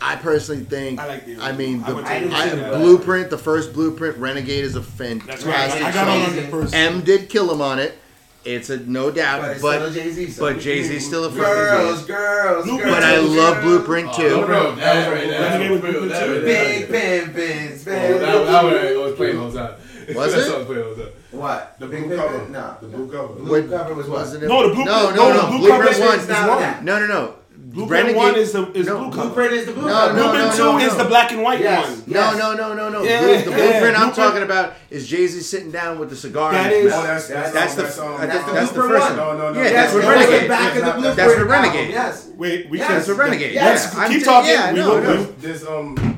I 0.00 0.16
personally 0.16 0.64
think. 0.64 1.00
I 1.00 1.06
like 1.06 1.26
the. 1.26 1.38
I 1.38 1.52
mean, 1.52 1.80
the, 1.80 1.96
I 1.96 2.00
I, 2.00 2.16
I, 2.16 2.48
that, 2.48 2.74
Blueprint, 2.74 3.30
the 3.30 3.38
first 3.38 3.72
Blueprint, 3.72 4.18
Renegade 4.18 4.64
is 4.64 4.74
a 4.74 4.82
fantastic 4.82 5.40
song. 5.40 6.60
right. 6.60 6.74
M 6.74 7.02
did 7.02 7.28
kill 7.28 7.52
him 7.52 7.60
on 7.60 7.78
it. 7.78 7.98
It's 8.46 8.70
a 8.70 8.78
no 8.78 9.10
doubt, 9.10 9.60
but 9.60 9.92
Jay-Z, 9.92 10.36
but 10.38 10.60
Jay 10.60 10.84
Z 10.84 11.00
still 11.00 11.24
a 11.24 11.30
fucking 11.30 11.42
girls, 11.42 12.04
girls, 12.04 12.66
girls. 12.66 12.80
But 12.80 13.02
I 13.02 13.18
love 13.18 13.60
Blueprint 13.62 14.08
oh, 14.12 14.16
too. 14.16 14.28
Oh, 14.28 14.46
no, 14.46 14.74
that 14.76 15.10
was 15.10 15.18
right. 15.18 15.28
That 15.30 15.70
was 15.70 15.80
Blueprint 15.80 16.12
too. 16.12 16.40
Big 16.42 16.88
pimpin', 16.88 17.86
oh, 17.88 18.70
that 18.70 18.96
was 18.96 19.14
playing 19.16 19.38
all 19.38 19.50
the 19.50 19.66
time. 19.66 19.80
Was 20.14 20.34
it? 20.34 21.16
What? 21.36 21.78
The 21.78 21.86
blue 21.86 22.16
cover. 22.16 22.48
Nah. 22.48 22.78
The 22.78 22.86
blue 22.88 23.10
cover. 23.10 23.34
Blue 23.34 23.52
Wait, 23.52 23.70
cover 23.70 23.94
was 23.94 24.08
what? 24.08 24.42
No, 24.42 24.68
the 24.68 24.74
blue 24.74 24.84
No, 24.84 25.10
no, 25.10 25.32
no. 25.32 25.50
no. 25.50 25.58
Blueprint 25.58 26.00
one 26.00 26.18
is 26.18 26.28
one. 26.28 26.84
No, 26.84 26.98
no, 27.00 27.06
no. 27.06 27.34
Blueprint 27.58 28.06
Renegade. 28.06 28.16
one 28.16 28.36
is 28.36 28.52
the 28.52 28.72
is 28.72 28.86
blue 28.86 29.10
cover. 29.10 29.22
Blueprint 29.22 29.52
is 29.52 29.66
the 29.66 29.72
blue 29.72 29.86
no, 29.86 29.92
cover. 29.92 30.14
No, 30.14 30.22
blueprint 30.22 30.44
no, 30.44 30.50
no, 30.50 30.56
two 30.56 30.78
no. 30.78 30.86
is 30.86 30.96
the 30.96 31.04
black 31.04 31.32
and 31.32 31.42
white 31.42 31.60
yes. 31.60 31.88
one. 31.88 32.04
Yes. 32.06 32.38
No, 32.38 32.54
no, 32.54 32.56
no, 32.56 32.74
no, 32.74 32.88
no. 32.88 33.02
Yeah, 33.02 33.20
blue, 33.20 33.36
the 33.38 33.42
blueprint 33.44 33.56
yeah. 33.60 33.88
I'm 33.88 33.92
blueprint. 33.92 34.14
talking 34.14 34.42
about 34.42 34.74
is 34.88 35.06
Jay 35.06 35.26
Z 35.26 35.40
sitting 35.40 35.70
down 35.70 35.98
with 35.98 36.08
the 36.08 36.16
cigar. 36.16 36.52
That 36.52 36.72
is. 36.72 36.92
Oh, 36.92 37.02
that's, 37.02 37.28
that's, 37.28 37.52
that's, 37.52 37.74
the 37.74 37.82
that's, 37.82 38.72
the 38.72 38.80
first 38.80 39.08
one. 39.08 39.16
No, 39.16 39.36
no, 39.36 39.52
no. 39.52 39.54
That's, 39.54 39.72
that's 39.72 39.92
the 39.92 40.00
Renegade. 40.00 40.50
That's 40.50 41.32
of 41.32 41.38
the 41.38 41.44
Renegade. 41.44 41.90
Yes. 41.90 42.28
Wait, 42.36 42.70
we 42.70 42.78
yes. 42.78 42.86
can. 42.86 42.96
That's 42.96 43.06
the 43.08 43.14
Renegade. 43.14 43.52
Yes. 43.52 44.08
Keep 44.08 44.24
talking. 44.24 44.74
We 44.74 44.80
will. 44.80 45.24
There's 45.38 45.66
um. 45.66 46.15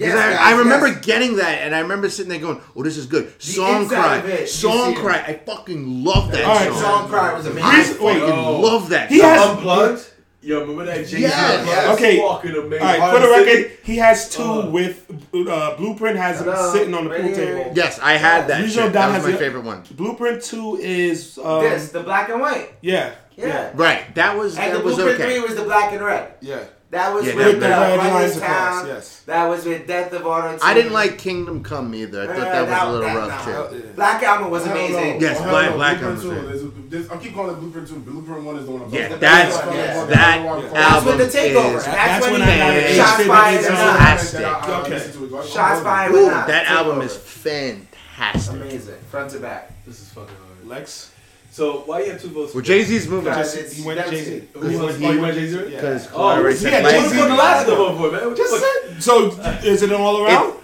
Yes, 0.00 0.14
I, 0.14 0.30
guys, 0.30 0.38
I, 0.38 0.58
remember 0.58 0.88
yes. 0.88 1.04
getting 1.04 1.36
that, 1.36 1.60
and 1.60 1.74
I 1.74 1.80
remember 1.80 2.08
sitting 2.08 2.30
there 2.30 2.40
going, 2.40 2.60
"Oh, 2.74 2.82
this 2.82 2.96
is 2.96 3.04
good." 3.04 3.40
Song 3.40 3.86
cry, 3.86 4.46
song 4.46 4.94
cry. 4.94 5.18
I 5.18 5.34
fucking 5.34 6.04
love 6.04 6.32
that. 6.32 6.44
All 6.44 6.54
right, 6.54 6.72
song, 6.72 6.80
song 6.80 7.08
cry 7.08 7.34
was 7.34 7.44
amazing. 7.44 7.64
I 7.64 7.82
fucking 7.82 8.22
oh. 8.22 8.60
love 8.60 8.88
that. 8.88 9.10
He 9.10 9.18
song. 9.18 9.28
has 9.28 9.50
unplugged. 9.50 10.10
Yo, 10.42 10.60
remember 10.60 10.86
that 10.86 11.00
Jason? 11.00 11.20
Yes, 11.20 11.66
yes. 11.66 11.94
Okay. 11.98 12.18
Fucking 12.18 12.50
amazing. 12.50 12.86
All 12.86 12.98
right, 12.98 13.12
for 13.12 13.20
the 13.20 13.28
record, 13.30 13.78
he 13.84 13.96
has 13.96 14.30
two 14.30 14.42
uh, 14.42 14.70
with 14.70 15.06
uh, 15.34 15.76
Blueprint 15.76 16.16
has 16.16 16.40
him 16.40 16.56
sitting 16.72 16.94
on 16.94 17.04
the 17.04 17.10
pool 17.10 17.34
table. 17.34 17.72
Yes, 17.74 17.98
I 17.98 18.14
had 18.14 18.48
that. 18.48 18.62
Usual 18.62 18.88
that 18.88 19.14
was 19.14 19.30
my 19.30 19.38
favorite 19.38 19.64
one. 19.64 19.82
Blueprint 19.90 20.42
two 20.42 20.78
is 20.80 21.36
um, 21.36 21.62
this 21.62 21.92
the 21.92 22.02
black 22.02 22.30
and 22.30 22.40
white. 22.40 22.72
Yeah, 22.80 23.14
yeah. 23.36 23.46
Yeah. 23.46 23.72
Right. 23.74 24.14
That 24.14 24.38
was 24.38 24.56
and 24.56 24.72
that 24.72 24.78
the 24.78 24.84
was 24.84 24.94
Blueprint 24.94 25.20
okay. 25.20 25.34
three 25.34 25.46
was 25.46 25.56
the 25.56 25.64
black 25.64 25.92
and 25.92 26.02
red. 26.02 26.32
Yeah. 26.40 26.64
That 26.90 27.14
was 27.14 27.24
yeah, 27.24 27.36
with 27.36 27.60
that, 27.60 27.92
the 27.92 27.98
Running 27.98 28.40
Town. 28.40 28.86
Yes. 28.88 29.20
That 29.20 29.46
was 29.46 29.64
with 29.64 29.86
Death 29.86 30.12
of 30.12 30.26
Auto. 30.26 30.58
I 30.60 30.74
didn't 30.74 30.92
like 30.92 31.18
Kingdom 31.18 31.62
Come 31.62 31.94
either. 31.94 32.22
I 32.22 32.26
thought 32.26 32.40
that, 32.40 32.68
was 32.68 32.82
a 32.82 32.92
little 32.92 33.16
rough 33.16 33.44
too. 33.44 33.76
Yeah. 33.86 33.92
Black 33.94 34.22
Album 34.24 34.50
was 34.50 34.66
amazing. 34.66 35.20
Yes, 35.20 35.40
Black 35.40 35.74
Black 35.74 36.02
Album. 36.02 36.80
I 37.12 37.16
keep 37.18 37.32
calling 37.32 37.56
it 37.56 37.60
Blueprint 37.60 37.86
2. 37.86 38.00
Blueprint 38.00 38.44
1 38.44 38.56
is 38.56 38.66
the 38.66 38.72
one 38.72 38.82
I'm 38.82 38.92
Yeah, 38.92 39.14
that's, 39.14 39.54
yes. 39.72 40.08
that 40.08 40.38
album 40.40 41.18
That's 41.18 41.32
the 41.32 41.38
takeover. 41.38 41.76
Is, 41.76 41.84
that's, 41.84 42.26
when, 42.26 42.40
when 42.40 42.88
he 42.88 42.96
shots 42.96 43.24
fired 43.24 43.64
and 43.64 45.46
Shots 45.48 45.80
fired 45.82 46.12
That 46.12 46.66
album 46.66 47.02
is 47.02 47.16
fantastic. 47.16 48.56
Amazing. 48.56 48.98
Front 49.10 49.30
to 49.30 49.38
back. 49.38 49.72
This 49.86 50.00
is 50.00 50.08
fucking 50.08 50.34
hard, 50.34 50.66
Lex. 50.66 51.12
So 51.50 51.80
why 51.80 52.02
you 52.02 52.12
have 52.12 52.22
two 52.22 52.28
votes? 52.28 52.54
Well, 52.54 52.62
Jay 52.62 52.82
Z's 52.84 53.08
moving. 53.08 53.32
Just, 53.32 53.74
he 53.74 53.82
went 53.84 53.98
Jay 54.08 54.24
Z. 54.24 54.48
He 54.54 54.76
went 55.18 55.34
Jay 55.34 55.48
Z. 55.48 55.64
Because 55.64 56.08
oh, 56.14 56.46
yeah, 56.46 56.82
Jay 56.82 57.00
Z 57.00 57.02
was 57.02 57.12
the 57.12 57.34
last 57.34 57.66
one 57.66 57.76
vote 57.76 57.96
for 57.98 58.26
man. 58.26 58.36
Just 58.36 58.60
said. 58.60 59.02
So 59.02 59.30
is 59.64 59.82
it 59.82 59.90
an 59.90 60.00
all 60.00 60.24
around? 60.24 60.59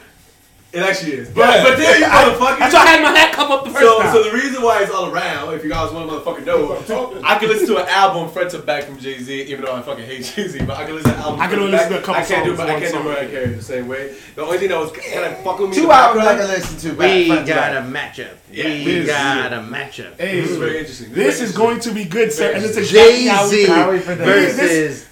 It 0.76 0.82
actually 0.82 1.12
is. 1.12 1.30
But, 1.30 1.40
yeah. 1.40 1.64
but 1.64 1.78
then 1.78 2.00
you 2.00 2.06
motherfucker. 2.06 2.58
That's 2.58 2.74
why 2.74 2.82
I 2.82 2.86
had 2.86 3.02
my 3.02 3.18
hat 3.18 3.32
come 3.32 3.50
up 3.50 3.64
the 3.64 3.70
first 3.70 3.82
so, 3.82 4.02
time. 4.02 4.12
So 4.12 4.22
the 4.24 4.32
reason 4.32 4.62
why 4.62 4.82
it's 4.82 4.92
all 4.92 5.10
around, 5.10 5.54
if 5.54 5.64
you 5.64 5.70
guys 5.70 5.90
want 5.90 6.10
to 6.10 6.16
motherfucking 6.16 6.44
know, 6.44 7.22
I 7.24 7.38
can 7.38 7.48
listen 7.48 7.66
to 7.68 7.78
an 7.78 7.88
album 7.88 8.28
front 8.30 8.50
to 8.50 8.58
back 8.58 8.84
from 8.84 8.98
Jay 8.98 9.18
Z, 9.18 9.44
even 9.44 9.64
though 9.64 9.74
I 9.74 9.80
fucking 9.80 10.04
hate 10.04 10.24
Jay 10.24 10.46
Z. 10.48 10.64
But 10.66 10.76
I 10.76 10.84
can 10.84 10.96
listen 10.96 11.12
to 11.12 11.16
an 11.16 11.22
album. 11.22 11.40
I 11.40 11.48
can 11.48 11.58
only 11.60 11.72
listen 11.72 11.92
to 11.92 11.98
a 11.98 12.02
couple 12.02 12.14
I 12.16 12.24
can't 12.26 12.46
songs. 12.46 12.58
Do, 12.58 12.62
I 12.62 12.78
can't 12.78 12.90
song. 12.92 13.02
do 13.04 13.08
Mariah 13.08 13.28
Carey 13.30 13.46
the 13.54 13.62
same 13.62 13.88
way. 13.88 14.14
The 14.34 14.42
only 14.42 14.58
thing 14.58 14.68
that 14.68 14.78
was 14.78 14.92
kind 14.92 15.24
of 15.24 15.42
fucking 15.42 15.70
me. 15.70 15.76
Two 15.76 15.90
albums 15.90 16.26
I 16.26 16.36
can 16.36 16.48
listen 16.48 16.90
to. 16.90 16.96
We 16.98 17.28
got 17.28 17.74
a 17.74 17.80
matchup. 17.80 18.36
Yeah, 18.52 18.64
we 18.64 18.84
this, 18.84 19.06
got 19.06 19.54
a 19.54 19.56
matchup. 19.56 20.20
Hey, 20.20 20.42
this 20.42 20.50
is 20.50 20.58
very 20.58 20.78
interesting. 20.78 21.08
This, 21.08 21.38
this 21.38 21.48
is 21.48 21.56
going 21.56 21.80
to 21.80 21.92
be 21.92 22.04
good, 22.04 22.34
sir. 22.34 22.52
And 22.52 22.62
it's 22.62 22.76
a 22.76 22.84
Jay 22.84 23.30
Z 23.46 23.66
versus. 23.66 25.06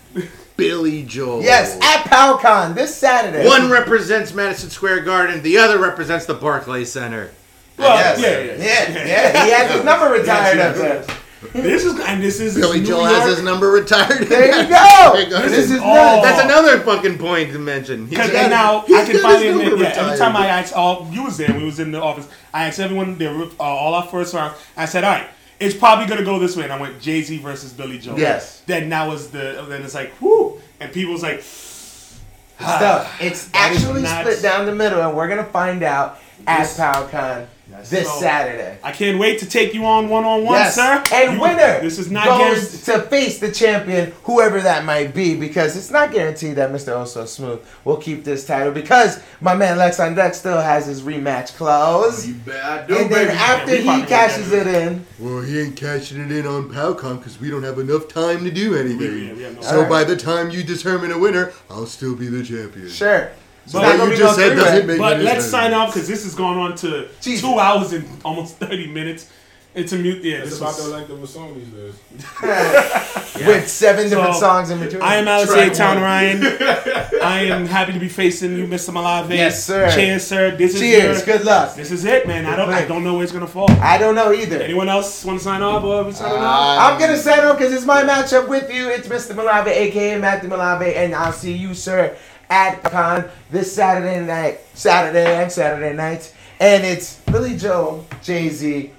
Billy 0.57 1.02
Joel. 1.02 1.42
Yes, 1.42 1.76
at 1.83 2.05
PowCon 2.05 2.74
this 2.74 2.94
Saturday. 2.94 3.47
One 3.47 3.70
represents 3.70 4.33
Madison 4.33 4.70
Square 4.70 5.00
Garden, 5.00 5.42
the 5.42 5.58
other 5.58 5.78
represents 5.78 6.26
the 6.26 6.34
Barclay 6.34 6.84
Center. 6.84 7.31
Well, 7.76 7.97
yes. 7.97 8.20
yeah, 8.20 8.65
yeah, 8.65 8.94
yeah, 8.94 9.07
yeah. 9.07 9.44
He 9.44 9.50
has 9.50 9.70
his 9.73 9.84
number 9.84 10.08
retired 10.10 10.58
up. 10.60 11.10
This 11.52 11.84
is 11.84 11.99
and 12.00 12.23
this 12.23 12.41
is 12.41 12.55
Billy 12.55 12.83
Joel 12.83 13.05
has 13.05 13.36
his 13.36 13.44
number 13.44 13.70
retired. 13.70 14.26
There 14.28 14.47
you 14.62 14.68
go. 15.31 15.42
This, 15.42 15.52
this 15.52 15.70
is 15.73 15.81
all. 15.81 16.23
That's 16.23 16.42
another 16.42 16.81
fucking 16.81 17.18
point 17.18 17.52
to 17.52 17.58
mention. 17.58 18.07
Because 18.07 18.33
now 18.33 18.83
I 18.83 19.05
can 19.05 19.20
finally 19.20 19.66
admit, 19.66 19.78
yeah, 19.78 20.05
every 20.05 20.18
time 20.18 20.36
I 20.36 20.47
asked 20.47 20.73
all, 20.73 21.08
you 21.12 21.24
was 21.24 21.36
there, 21.36 21.52
we 21.57 21.65
was 21.65 21.81
in 21.81 21.91
the 21.91 22.00
office. 22.00 22.28
I 22.52 22.66
asked 22.66 22.78
everyone, 22.81 23.18
they 23.18 23.28
were, 23.28 23.44
uh, 23.44 23.62
all 23.62 23.94
our 23.94 24.07
first 24.07 24.33
rounds. 24.34 24.57
I 24.76 24.86
said, 24.86 25.05
all 25.05 25.12
right, 25.12 25.28
it's 25.60 25.74
probably 25.74 26.07
gonna 26.07 26.24
go 26.24 26.39
this 26.39 26.57
way. 26.57 26.65
And 26.65 26.73
I 26.73 26.81
went 26.81 27.00
Jay 27.00 27.23
Z 27.23 27.39
versus 27.39 27.73
Billy 27.73 27.99
Joel. 27.99 28.18
Yes. 28.18 28.60
Then 28.66 28.89
now 28.89 29.12
is 29.12 29.31
the 29.31 29.65
then 29.68 29.83
it's 29.83 29.94
like 29.94 30.12
whoo, 30.20 30.60
and 30.81 30.92
people's 30.92 31.23
like. 31.23 31.42
Stuff. 31.42 33.20
It's 33.20 33.50
actually 33.55 34.05
split 34.07 34.41
down 34.41 34.66
the 34.66 34.74
middle, 34.74 35.00
and 35.00 35.16
we're 35.16 35.28
gonna 35.28 35.44
find 35.44 35.83
out 35.83 36.18
at 36.47 36.66
PowCon 36.66 37.47
this 37.91 38.09
so, 38.09 38.21
Saturday. 38.21 38.79
I 38.83 38.93
can't 38.93 39.19
wait 39.19 39.39
to 39.41 39.47
take 39.47 39.75
you 39.75 39.85
on 39.85 40.09
one 40.09 40.25
on 40.25 40.45
one, 40.45 40.71
sir. 40.71 41.03
And 41.13 41.35
you, 41.35 41.41
winner. 41.41 41.81
This 41.81 41.99
is 41.99 42.11
not 42.11 42.27
goes 42.27 42.85
to 42.85 43.03
face 43.03 43.39
the 43.39 43.51
champion, 43.51 44.13
whoever 44.25 44.61
that 44.61 44.85
might 44.85 45.15
be, 45.15 45.37
because 45.37 45.77
it's 45.77 45.91
not 45.91 46.13
guaranteed 46.13 46.57
that 46.57 46.71
Mr. 46.71 46.89
Oso 46.89 47.23
oh 47.23 47.25
Smooth 47.27 47.67
will 47.85 47.97
keep 47.97 48.25
this 48.25 48.47
title 48.47 48.73
because 48.73 49.23
my 49.41 49.55
man 49.55 49.79
Lex 49.79 50.01
on 50.01 50.15
Deck 50.15 50.35
still 50.35 50.61
has 50.61 50.87
his 50.87 51.03
rematch 51.03 51.57
clause. 51.57 52.25
Oh, 52.25 52.29
you 52.29 52.35
bet 52.35 52.65
I 52.65 52.87
do, 52.87 52.97
and 52.97 53.09
baby. 53.09 53.27
then 53.27 53.37
after 53.37 53.77
yeah, 53.77 54.01
he 54.01 54.07
cashes 54.07 54.53
it 54.53 54.67
in. 54.67 55.07
Well, 55.19 55.43
he 55.43 55.61
ain't 55.61 55.77
cashing 55.77 56.21
it 56.21 56.33
in 56.33 56.47
on 56.47 56.69
PowCon 56.69 57.19
because 57.19 57.41
we 57.41 57.51
don't 57.51 57.63
have 57.63 57.79
enough 57.79 58.09
time 58.09 58.45
to 58.45 58.51
do 58.51 58.77
anything. 58.77 59.39
Yeah, 59.39 59.53
no 59.53 59.61
so 59.61 59.81
right. 59.81 59.89
by 59.89 60.05
the 60.05 60.17
time 60.17 60.51
you 60.51 60.63
determine 60.63 61.13
a 61.13 61.19
winner, 61.19 61.53
I'll 61.71 61.87
still 61.87 62.15
be 62.15 62.29
the 62.29 62.45
champion. 62.45 62.89
Sure. 62.89 63.31
So 63.67 63.81
But 63.81 63.97
not 63.97 64.09
you 64.10 64.17
just 64.17 64.36
said 64.36 64.55
doesn't 64.57 64.86
make 64.86 64.99
But 64.99 65.15
any 65.15 65.25
let's 65.25 65.41
sense. 65.44 65.51
sign 65.51 65.73
off 65.75 65.94
because 65.94 66.07
this 66.09 66.25
is 66.26 66.34
going 66.34 66.59
on 66.59 66.76
to 66.76 67.09
Jesus. 67.20 67.41
two 67.43 67.59
hours 67.59 67.93
and 67.93 68.07
almost 68.25 68.57
thirty 68.59 68.86
minutes. 68.86 69.31
It's 69.75 69.93
a 69.93 69.97
mute. 69.97 70.23
Yeah, 70.23 70.36
It's 70.36 70.51
this 70.51 70.59
about 70.60 70.76
the 70.76 70.84
length 70.89 71.10
of 71.10 71.20
a 71.20 71.26
song 71.26 71.52
these 71.59 71.67
days. 71.67 71.94
with 73.44 73.68
seven 73.68 74.09
different 74.09 74.34
So, 74.34 74.41
songs 74.41 74.70
in 74.70 74.78
between. 74.78 75.02
I 75.02 75.17
am 75.17 75.26
Alex 75.26 75.52
Track 75.52 75.73
A. 75.73 75.75
Town. 75.75 76.01
Ryan. 76.01 76.43
I 77.23 77.47
am 77.51 77.67
happy 77.67 77.93
to 77.93 77.99
be 77.99 78.09
facing 78.09 78.57
you, 78.57 78.68
Mr. 78.68 78.91
Malave. 78.91 79.31
Yes, 79.31 79.65
sir. 79.65 79.91
Cheers, 79.93 80.25
sir. 80.25 80.57
This 80.57 80.78
Cheers. 80.78 81.23
is 81.23 81.26
your, 81.26 81.39
Good 81.39 81.44
luck. 81.44 81.75
This 81.75 81.91
is 81.91 82.05
it, 82.05 82.25
man. 82.28 82.47
I 82.47 82.55
don't. 82.55 82.68
I 82.70 82.84
don't 82.84 83.02
know 83.02 83.15
where 83.15 83.25
it's 83.25 83.33
gonna 83.33 83.49
fall. 83.49 83.68
I 83.81 83.99
don't 83.99 84.15
know 84.15 84.33
either. 84.33 84.60
Anyone 84.62 84.89
else 84.89 85.25
want 85.25 85.39
to 85.41 85.44
sign 85.44 85.60
off 85.62 85.83
or 85.83 86.05
we 86.05 86.12
signing 86.12 86.39
Uh, 86.39 86.44
off? 86.44 86.93
I'm 86.93 87.01
gonna 87.01 87.17
sign 87.17 87.41
off 87.41 87.59
because 87.59 87.73
it's 87.73 87.84
my 87.86 88.02
matchup 88.05 88.47
with 88.49 88.73
you. 88.73 88.89
It's 88.91 89.09
Mr. 89.09 89.34
Malave, 89.34 89.68
aka 89.68 90.18
Matthew 90.18 90.49
Malave, 90.51 90.94
and 90.97 91.17
I'll 91.17 91.33
see 91.33 91.52
you, 91.52 91.75
sir, 91.75 92.17
at 92.55 92.83
Con 92.84 93.24
this 93.50 93.74
Saturday 93.74 94.24
night, 94.24 94.60
Saturday 94.74 95.42
and 95.42 95.50
Saturday 95.50 95.92
night. 95.94 96.33
And 96.60 96.84
it's 96.84 97.16
Billy 97.20 97.57
Joel, 97.57 98.07
Jay 98.23 98.49
Z. 98.49 98.92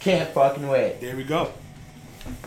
Can't 0.00 0.30
fucking 0.30 0.66
wait. 0.66 0.98
There 1.02 1.14
we 1.14 1.22
go. 1.24 1.52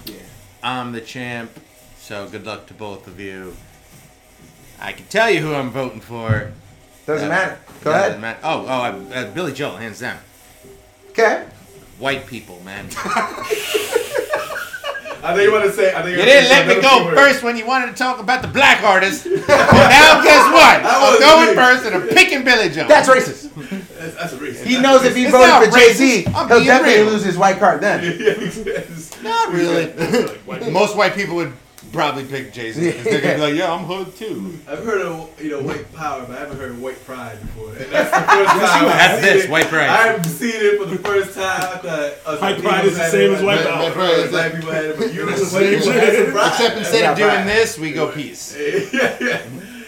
Yeah. 0.06 0.16
I'm 0.64 0.92
the 0.92 1.02
champ, 1.02 1.52
so 2.00 2.27
good 2.27 2.48
luck 2.48 2.66
to 2.68 2.74
both 2.74 3.06
of 3.08 3.19
you. 3.19 3.56
I 4.82 4.92
can 4.94 5.06
tell 5.06 5.30
you 5.30 5.40
who 5.40 5.53
I'm 5.53 5.69
voting 5.69 6.02
for. 6.02 6.52
Doesn't 7.06 7.27
Uh, 7.27 7.30
matter. 7.30 7.60
Go 7.84 7.92
doesn't 7.92 8.08
ahead. 8.10 8.22
matter. 8.22 8.40
Oh, 8.44 8.66
oh, 8.68 8.82
I, 8.82 8.90
uh, 9.16 9.32
Billy 9.32 9.53
Joel, 9.53 9.77
hands 9.77 10.00
down. 10.00 10.18
Okay. 11.11 11.45
White 12.00 12.26
people, 12.26 12.60
man. 12.66 12.90
I 15.26 15.36
know 15.36 15.42
you 15.42 15.52
want 15.52 15.66
to 15.66 15.72
say. 15.72 15.92
I 15.92 16.02
know 16.04 16.08
You 16.08 16.18
didn't 16.18 16.50
let 16.50 16.68
me 16.68 16.82
go 16.82 17.10
first 17.16 17.42
when 17.42 17.58
you 17.58 17.66
wanted 17.66 17.88
to 17.88 17.94
talk 17.94 18.20
about 18.20 18.44
the 18.44 18.48
black 18.48 18.84
artist. 18.84 19.26
well, 19.26 19.90
now 19.90 20.24
guess 20.24 20.45
what? 20.54 20.82
I'm 20.86 21.20
going 21.20 21.50
me. 21.50 21.56
first 21.56 21.86
and 21.86 21.95
I'm 21.95 22.08
picking 22.10 22.44
Billy 22.44 22.70
Joel. 22.70 22.88
That's 22.88 23.10
racist. 23.10 23.52
That's, 23.98 24.16
that's 24.16 24.34
a 24.34 24.38
reason. 24.38 24.68
He 24.68 24.80
knows 24.80 25.04
if 25.04 25.16
he 25.16 25.24
It's 25.24 25.32
voted 25.32 25.72
for 25.72 25.78
Jay 25.80 25.94
Z, 25.94 26.22
he'll 26.24 26.48
definitely 26.48 27.02
real. 27.02 27.12
lose 27.12 27.24
his 27.24 27.38
white 27.38 27.58
card 27.58 27.82
then. 27.82 28.04
Not 29.24 29.52
really. 29.52 30.72
Most 30.72 30.95
white 30.95 31.16
people 31.16 31.36
would 31.38 31.54
probably 31.96 32.26
pick 32.26 32.54
Jay 32.54 32.72
Z 32.72 32.86
because 32.86 33.04
they're 33.06 33.22
gonna 33.22 33.36
be 33.36 33.42
like, 33.42 33.56
"Yeah, 33.56 33.74
I'm 33.74 33.86
hood 33.86 34.16
too." 34.16 34.60
I've 34.68 34.84
heard 34.84 35.02
of 35.02 35.42
you 35.42 35.52
know 35.52 35.62
white 35.62 35.92
power, 35.96 36.24
but 36.28 36.36
I 36.38 36.40
haven't 36.42 36.58
heard 36.60 36.72
of 36.72 36.82
white 36.82 37.04
pride 37.06 37.40
before. 37.42 37.70
And 37.70 37.78
that's 37.92 38.12
the 38.12 38.22
first 38.22 38.52
time 38.52 38.84
you 38.84 38.90
I've 38.90 38.94
have 39.00 39.16
seen 39.24 39.34
this, 39.34 39.44
it. 39.46 39.50
white 39.50 39.68
pride. 39.68 39.90
I've 39.90 40.26
seen 40.26 40.52
it 40.54 40.78
for 40.80 40.86
the 40.86 40.98
first 41.00 41.34
time. 41.34 41.62
I 41.62 41.78
thought 41.78 41.86
uh, 42.26 42.38
White 42.38 42.62
pride 42.62 42.86
is 42.86 42.98
the 42.98 43.10
same 43.10 43.34
as 43.34 43.42
white 43.42 43.64
power. 43.66 43.84
White 43.84 43.94
pride 43.94 44.20
is 44.20 44.30
Black 44.30 44.54
people 44.54 44.72
had 44.72 44.86
it, 44.86 44.98
but 44.98 45.14
you 45.14 45.30
It's 45.30 45.40
the 45.40 45.46
same. 45.48 45.74
had 45.94 46.16
some 46.16 46.32
pride. 46.34 46.48
Except 46.52 46.78
instead 46.78 47.12
of 47.12 47.18
doing 47.18 47.46
this, 47.48 47.78
we 47.80 47.92
go 47.94 48.12
peace. 48.12 48.56
yeah, 48.94 49.18
yeah. 49.22 49.42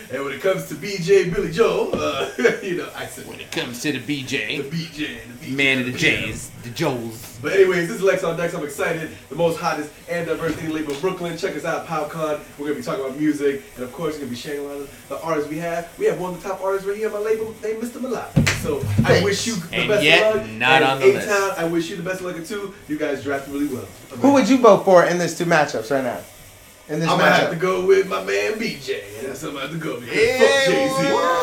And 0.09 0.23
when 0.23 0.31
it 0.33 0.39
comes 0.41 0.67
to 0.69 0.75
BJ 0.75 1.33
Billy 1.33 1.51
Joel, 1.51 1.91
uh, 1.93 2.29
you 2.63 2.77
know, 2.77 2.89
I 2.95 3.05
said 3.07 3.27
When 3.27 3.41
it 3.41 3.51
comes 3.51 3.81
to 3.81 3.91
the 3.91 3.99
BJ, 3.99 4.57
the 4.57 4.69
BJ, 4.69 4.69
BJ, 4.69 5.17
the 5.41 5.45
BJ, 5.47 5.55
man 5.55 5.79
of 5.79 5.85
the 5.85 5.91
yeah. 5.91 5.97
J's, 6.27 6.49
the 6.63 6.69
Joels. 6.69 7.41
But 7.41 7.53
anyways, 7.53 7.89
this 7.89 7.97
is 7.97 8.03
Lex 8.03 8.23
on 8.23 8.37
Dex. 8.37 8.53
I'm 8.53 8.63
excited. 8.63 9.11
The 9.29 9.35
most 9.35 9.59
hottest 9.59 9.91
and 10.09 10.25
diverse 10.25 10.53
indie 10.53 10.71
label 10.73 10.93
in 10.93 10.99
Brooklyn. 11.01 11.37
Check 11.37 11.55
us 11.57 11.65
out, 11.65 11.85
PowCon. 11.87 12.39
We're 12.57 12.67
gonna 12.67 12.75
be 12.79 12.81
talking 12.83 13.03
about 13.05 13.19
music, 13.19 13.63
and 13.75 13.83
of 13.83 13.91
course, 13.91 14.13
we're 14.13 14.19
gonna 14.21 14.29
be 14.31 14.37
sharing 14.37 14.61
a 14.61 14.63
lot 14.63 14.77
of 14.77 15.05
the 15.09 15.21
artists 15.21 15.49
we 15.49 15.57
have. 15.57 15.91
We 15.99 16.05
have 16.05 16.19
one 16.21 16.33
of 16.35 16.41
the 16.41 16.47
top 16.49 16.61
artists 16.61 16.87
right 16.87 16.95
here 16.97 17.07
on 17.07 17.13
my 17.13 17.19
label 17.19 17.53
named 17.61 17.83
Mr. 17.83 18.01
Malak. 18.01 18.31
So 18.63 18.81
I 19.05 19.21
wish 19.23 19.45
you 19.45 19.55
the 19.55 19.75
And 19.75 19.87
best 19.89 20.03
yet, 20.03 20.35
of 20.35 20.41
luck. 20.41 20.51
not 20.51 20.71
and 20.81 20.85
on 20.85 20.99
the 20.99 21.09
A-Town, 21.17 21.19
list. 21.49 21.59
I 21.59 21.65
wish 21.65 21.89
you 21.89 21.95
the 21.97 22.03
best 22.03 22.21
of 22.21 22.27
luck 22.33 22.43
too. 22.45 22.73
You 22.87 22.97
guys 22.97 23.23
drafted 23.23 23.53
really 23.53 23.67
well. 23.67 23.85
Who 24.21 24.33
would 24.33 24.47
you 24.49 24.57
vote 24.57 24.85
for 24.85 25.03
in 25.05 25.19
these 25.19 25.37
two 25.37 25.45
matchups 25.45 25.91
right 25.91 26.03
now? 26.03 26.19
In 26.89 26.99
this 27.01 27.09
I'm 27.09 27.17
gonna 27.19 27.31
have 27.31 27.49
to 27.49 27.55
go 27.57 27.85
with 27.85 28.07
my 28.07 28.23
man 28.23 28.53
BJ. 28.53 29.03
And 29.19 29.27
that's 29.29 29.41
who 29.41 29.49
I'm 29.49 29.53
gonna 29.55 29.67
have 29.67 29.71
to 29.71 29.77
go 29.77 29.95
with. 29.95 30.07
Yeah, 30.07 30.39
fuck 30.39 30.65
Jay 30.65 30.87
Z. 30.87 30.93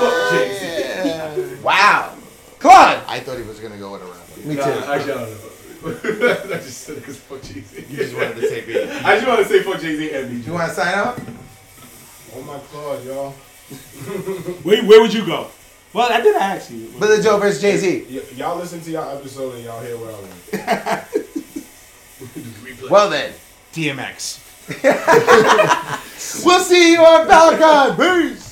Fuck 0.00 0.30
Jay 0.30 1.56
Z. 1.56 1.62
Wow. 1.62 2.14
Claude. 2.58 3.02
I 3.06 3.20
thought 3.20 3.36
he 3.36 3.42
was 3.44 3.60
gonna 3.60 3.76
go 3.76 3.92
with 3.92 4.02
a 4.02 4.06
rapper. 4.06 4.40
Me 4.48 4.54
Nah, 4.54 4.64
too. 4.64 4.70
actually, 4.90 5.12
I 5.12 5.16
don't 5.16 5.28
know. 5.30 5.50
I 6.54 6.58
just 6.60 6.78
said 6.80 6.96
it 6.96 7.00
because 7.00 7.18
fuck 7.18 7.42
Jay 7.42 7.60
Z. 7.60 7.84
You 7.90 7.96
just 7.98 8.14
wanted 8.14 8.36
to 8.36 8.48
say 8.48 8.60
B. 8.64 8.82
I 8.82 9.16
just 9.16 9.26
want 9.26 9.40
to 9.40 9.46
say 9.48 9.62
fuck 9.62 9.80
Jay 9.80 9.96
Z 9.96 10.12
and 10.14 10.30
BJ. 10.42 10.46
You 10.46 10.52
want 10.54 10.68
to 10.70 10.74
sign 10.74 10.98
off? 10.98 11.20
Oh 12.36 12.42
my 12.42 12.58
god, 12.72 13.04
y'all. 13.04 13.30
Where, 14.64 14.82
where 14.84 15.00
would 15.02 15.12
you 15.14 15.24
go? 15.26 15.48
Well, 15.92 16.10
I 16.10 16.20
didn't 16.20 16.40
ask 16.42 16.70
you. 16.70 16.88
Billy 16.98 17.22
Joel 17.22 17.38
versus 17.38 17.60
Jay 17.60 17.76
Z. 17.76 18.06
Y- 18.10 18.22
y'all 18.36 18.56
listen 18.58 18.80
to 18.80 18.90
y'all 18.90 19.16
episode 19.16 19.54
and 19.56 19.64
y'all 19.64 19.80
hear 19.82 19.96
where 19.98 20.10
I 20.10 20.20
went. 20.20 21.04
Well 22.90 23.08
then. 23.10 23.32
DMX. 23.72 24.40
We'll 26.44 26.60
see 26.60 26.92
you 26.92 27.00
on 27.00 27.26
Falcon. 27.26 27.96
Peace. 27.96 28.43